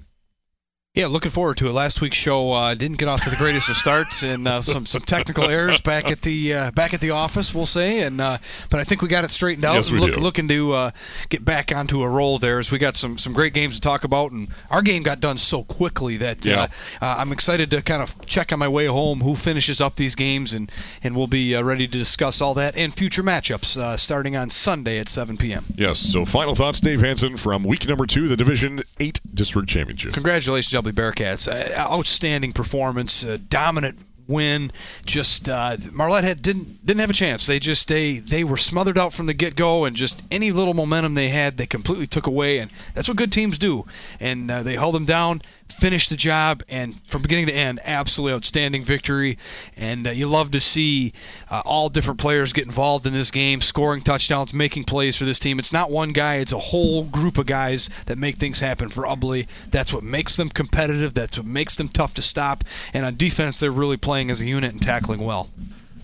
Yeah, 0.95 1.05
looking 1.05 1.29
forward 1.29 1.57
to 1.57 1.67
it. 1.67 1.71
Last 1.71 2.01
week's 2.01 2.17
show 2.17 2.51
uh, 2.51 2.73
didn't 2.73 2.97
get 2.97 3.07
off 3.07 3.23
to 3.23 3.29
the 3.29 3.35
greatest 3.35 3.69
of 3.69 3.77
starts, 3.77 4.23
and 4.23 4.47
uh, 4.47 4.59
some 4.63 4.87
some 4.87 5.03
technical 5.03 5.43
errors 5.47 5.79
back 5.81 6.09
at 6.09 6.23
the 6.23 6.51
uh, 6.51 6.71
back 6.71 6.95
at 6.95 6.99
the 6.99 7.11
office, 7.11 7.53
we'll 7.53 7.67
say. 7.67 7.99
And 7.99 8.19
uh, 8.19 8.39
but 8.71 8.79
I 8.79 8.83
think 8.85 9.03
we 9.03 9.07
got 9.07 9.23
it 9.23 9.29
straightened 9.29 9.63
out. 9.65 9.75
Yes, 9.75 9.91
we 9.91 9.99
look, 9.99 10.15
do. 10.15 10.19
Looking 10.19 10.47
to 10.47 10.73
uh, 10.73 10.91
get 11.29 11.45
back 11.45 11.71
onto 11.73 12.01
a 12.01 12.09
roll 12.09 12.39
there, 12.39 12.57
as 12.57 12.71
we 12.71 12.79
got 12.79 12.95
some 12.95 13.19
some 13.19 13.33
great 13.33 13.53
games 13.53 13.75
to 13.75 13.81
talk 13.81 14.03
about, 14.03 14.31
and 14.31 14.47
our 14.71 14.81
game 14.81 15.03
got 15.03 15.19
done 15.19 15.37
so 15.37 15.63
quickly 15.63 16.17
that 16.17 16.43
Yeah. 16.43 16.63
uh, 16.99 17.15
I'm 17.19 17.31
excited 17.31 17.69
to 17.69 17.83
kind 17.83 18.01
of 18.01 18.19
check 18.25 18.51
on 18.51 18.57
my 18.57 18.67
way 18.67 18.87
home 18.87 19.19
who 19.19 19.35
finishes 19.35 19.79
up 19.79 19.95
these 19.95 20.15
games, 20.15 20.53
and 20.53 20.71
and 21.03 21.15
we'll 21.15 21.27
be 21.27 21.55
uh, 21.55 21.61
ready 21.61 21.85
to 21.87 21.97
discuss 21.99 22.41
all 22.41 22.55
that 22.55 22.75
and 22.75 22.91
future 22.91 23.21
matchups 23.21 23.77
uh, 23.77 23.95
starting 23.95 24.35
on 24.35 24.49
Sunday 24.49 24.97
at 24.97 25.07
7 25.07 25.37
p.m. 25.37 25.65
Yes, 25.77 25.99
so 25.99 26.25
final 26.25 26.55
thoughts, 26.55 26.79
Dave 26.79 27.01
Hanson, 27.01 27.37
from 27.37 27.63
week 27.63 27.87
number 27.87 28.07
two, 28.07 28.27
the 28.27 28.35
Division 28.35 28.81
8 28.99 29.19
District 29.35 29.69
Championship. 29.69 30.13
Congratulations, 30.13 30.78
W 30.83 30.93
Bearcats! 30.93 31.47
Uh, 31.47 31.77
outstanding 31.77 32.53
performance, 32.53 33.23
dominant 33.23 33.99
win. 34.29 34.71
Just 35.05 35.49
uh, 35.49 35.75
Marlette 35.91 36.23
had 36.23 36.41
didn't 36.41 36.85
didn't 36.85 37.01
have 37.01 37.09
a 37.09 37.13
chance. 37.13 37.45
They 37.45 37.59
just 37.59 37.87
they 37.87 38.19
they 38.19 38.43
were 38.43 38.57
smothered 38.57 38.97
out 38.97 39.11
from 39.11 39.25
the 39.25 39.33
get 39.33 39.55
go, 39.55 39.83
and 39.83 39.95
just 39.95 40.23
any 40.31 40.51
little 40.51 40.73
momentum 40.73 41.15
they 41.15 41.29
had, 41.29 41.57
they 41.57 41.65
completely 41.65 42.07
took 42.07 42.27
away. 42.27 42.59
And 42.59 42.71
that's 42.93 43.07
what 43.07 43.17
good 43.17 43.31
teams 43.31 43.57
do. 43.57 43.85
And 44.19 44.49
uh, 44.49 44.63
they 44.63 44.75
held 44.75 44.95
them 44.95 45.05
down, 45.05 45.41
finished 45.71 46.09
the 46.09 46.15
job, 46.15 46.63
and 46.69 46.95
from 47.07 47.21
beginning 47.21 47.47
to 47.47 47.53
end, 47.53 47.79
absolutely 47.83 48.33
outstanding 48.35 48.83
victory. 48.83 49.37
And 49.77 50.07
uh, 50.07 50.11
you 50.11 50.27
love 50.27 50.51
to 50.51 50.59
see 50.59 51.13
uh, 51.49 51.61
all 51.65 51.89
different 51.89 52.19
players 52.19 52.53
get 52.53 52.65
involved 52.65 53.05
in 53.05 53.13
this 53.13 53.31
game, 53.31 53.61
scoring 53.61 54.01
touchdowns, 54.01 54.53
making 54.53 54.83
plays 54.83 55.15
for 55.15 55.25
this 55.25 55.39
team. 55.39 55.59
It's 55.59 55.73
not 55.73 55.91
one 55.91 56.11
guy; 56.11 56.35
it's 56.35 56.51
a 56.51 56.59
whole 56.59 57.03
group 57.03 57.37
of 57.37 57.45
guys 57.45 57.89
that 58.05 58.17
make 58.17 58.37
things 58.37 58.59
happen 58.59 58.89
for 58.89 59.03
Ubly. 59.03 59.47
That's 59.71 59.93
what 59.93 60.03
makes 60.03 60.35
them 60.35 60.49
competitive. 60.49 61.13
That's 61.13 61.37
what 61.37 61.47
makes 61.47 61.75
them 61.75 61.87
tough 61.87 62.13
to 62.15 62.21
stop. 62.21 62.63
And 62.93 63.05
on 63.05 63.15
defense, 63.15 63.59
they're 63.59 63.71
really 63.71 63.97
playing 63.97 64.31
as 64.31 64.41
a 64.41 64.45
unit 64.45 64.71
and 64.71 64.81
tackling 64.81 65.21
well. 65.21 65.49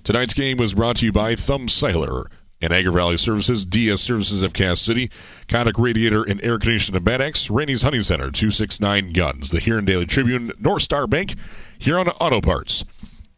Tonight's 0.03 0.35
game 0.35 0.57
was 0.57 0.75
brought 0.75 0.97
to 0.97 1.05
you 1.05 1.11
by 1.11 1.35
Thumb 1.35 1.67
Cellular 1.67 2.29
and 2.65 2.73
Agri 2.73 2.91
Valley 2.91 3.15
Services, 3.15 3.63
DS 3.63 4.01
Services 4.01 4.41
of 4.41 4.51
Cass 4.53 4.81
City, 4.81 5.11
Conic 5.47 5.77
Radiator 5.77 6.23
and 6.23 6.43
Air 6.43 6.57
Conditioning 6.57 6.97
of 6.97 7.03
Bad 7.03 7.21
Axe, 7.21 7.51
Rainey's 7.51 7.83
Hunting 7.83 8.01
Center, 8.01 8.31
269 8.31 9.13
Guns, 9.13 9.51
the 9.51 9.59
Huron 9.59 9.85
Daily 9.85 10.07
Tribune, 10.07 10.51
North 10.59 10.81
Star 10.81 11.05
Bank, 11.05 11.35
Huron 11.77 12.07
Auto 12.19 12.41
Parts, 12.41 12.83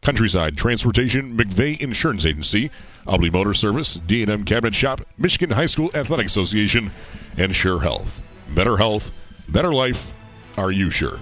Countryside 0.00 0.56
Transportation, 0.56 1.36
McVeigh 1.36 1.78
Insurance 1.78 2.24
Agency, 2.24 2.70
Albany 3.06 3.28
Motor 3.28 3.52
Service, 3.52 3.94
D&M 3.94 4.44
Cabinet 4.44 4.74
Shop, 4.74 5.02
Michigan 5.18 5.50
High 5.50 5.66
School 5.66 5.90
Athletic 5.94 6.26
Association, 6.26 6.90
and 7.36 7.54
Sure 7.54 7.82
Health. 7.82 8.22
Better 8.54 8.78
health, 8.78 9.12
better 9.46 9.74
life. 9.74 10.14
Are 10.56 10.70
you 10.70 10.88
sure? 10.88 11.20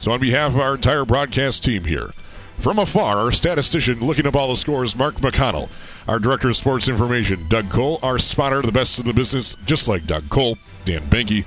So 0.00 0.10
on 0.12 0.20
behalf 0.20 0.54
of 0.54 0.60
our 0.60 0.74
entire 0.74 1.04
broadcast 1.04 1.62
team 1.62 1.84
here, 1.84 2.12
from 2.58 2.78
afar, 2.78 3.18
our 3.18 3.32
statistician 3.32 4.00
looking 4.00 4.26
up 4.26 4.36
all 4.36 4.48
the 4.48 4.56
scores, 4.56 4.96
Mark 4.96 5.16
McConnell. 5.16 5.68
Our 6.08 6.18
director 6.18 6.48
of 6.48 6.56
sports 6.56 6.88
information, 6.88 7.46
Doug 7.48 7.70
Cole. 7.70 8.00
Our 8.02 8.18
spotter, 8.18 8.60
the 8.60 8.72
best 8.72 8.98
in 8.98 9.06
the 9.06 9.12
business, 9.12 9.54
just 9.64 9.86
like 9.86 10.04
Doug 10.04 10.28
Cole, 10.30 10.58
Dan 10.84 11.02
Banky. 11.02 11.44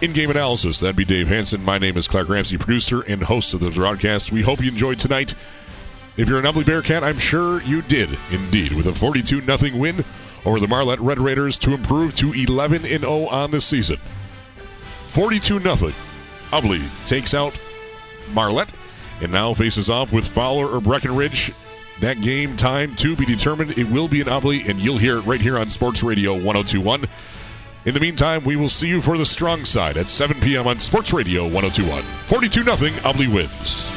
In 0.00 0.14
game 0.14 0.30
analysis, 0.30 0.80
that'd 0.80 0.96
be 0.96 1.04
Dave 1.04 1.28
Hanson. 1.28 1.62
My 1.62 1.76
name 1.76 1.98
is 1.98 2.08
Clark 2.08 2.30
Ramsey, 2.30 2.56
producer 2.56 3.02
and 3.02 3.22
host 3.22 3.52
of 3.52 3.60
the 3.60 3.68
broadcast. 3.68 4.32
We 4.32 4.40
hope 4.40 4.62
you 4.62 4.70
enjoyed 4.70 4.98
tonight. 4.98 5.34
If 6.16 6.30
you're 6.30 6.38
an 6.38 6.46
Ubly 6.46 6.64
Bearcat, 6.64 7.04
I'm 7.04 7.18
sure 7.18 7.60
you 7.62 7.82
did 7.82 8.08
indeed, 8.30 8.72
with 8.72 8.86
a 8.86 8.94
42 8.94 9.42
0 9.42 9.78
win 9.78 10.02
over 10.46 10.58
the 10.58 10.66
Marlette 10.66 11.00
Red 11.00 11.18
Raiders 11.18 11.58
to 11.58 11.74
improve 11.74 12.16
to 12.16 12.32
11 12.32 12.82
0 12.82 13.26
on 13.26 13.50
the 13.50 13.60
season. 13.60 13.98
42 15.06 15.60
0. 15.60 15.92
Ubly 16.52 17.06
takes 17.06 17.34
out 17.34 17.58
Marlette 18.32 18.72
and 19.20 19.30
now 19.30 19.52
faces 19.52 19.90
off 19.90 20.10
with 20.10 20.26
Fowler 20.26 20.66
or 20.66 20.80
Breckenridge. 20.80 21.52
That 22.00 22.22
game 22.22 22.56
time 22.56 22.96
to 22.96 23.14
be 23.14 23.26
determined. 23.26 23.76
It 23.76 23.90
will 23.90 24.08
be 24.08 24.22
an 24.22 24.26
Ubly, 24.26 24.66
and 24.66 24.78
you'll 24.78 24.96
hear 24.96 25.18
it 25.18 25.26
right 25.26 25.40
here 25.40 25.58
on 25.58 25.68
Sports 25.68 26.02
Radio 26.02 26.32
1021. 26.32 27.04
In 27.84 27.94
the 27.94 28.00
meantime, 28.00 28.42
we 28.42 28.56
will 28.56 28.70
see 28.70 28.88
you 28.88 29.02
for 29.02 29.18
the 29.18 29.24
strong 29.26 29.66
side 29.66 29.98
at 29.98 30.08
7 30.08 30.40
p.m. 30.40 30.66
on 30.66 30.78
Sports 30.78 31.12
Radio 31.12 31.42
1021. 31.42 32.02
42 32.02 32.62
0 32.64 32.76
Ubly 33.02 33.32
wins. 33.32 33.90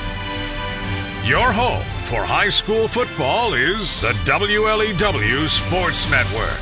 Your 1.25 1.51
home 1.51 1.83
for 2.05 2.23
high 2.23 2.49
school 2.49 2.87
football 2.87 3.53
is 3.53 4.01
the 4.01 4.13
WLEW 4.25 5.47
Sports 5.47 6.09
Network. 6.09 6.59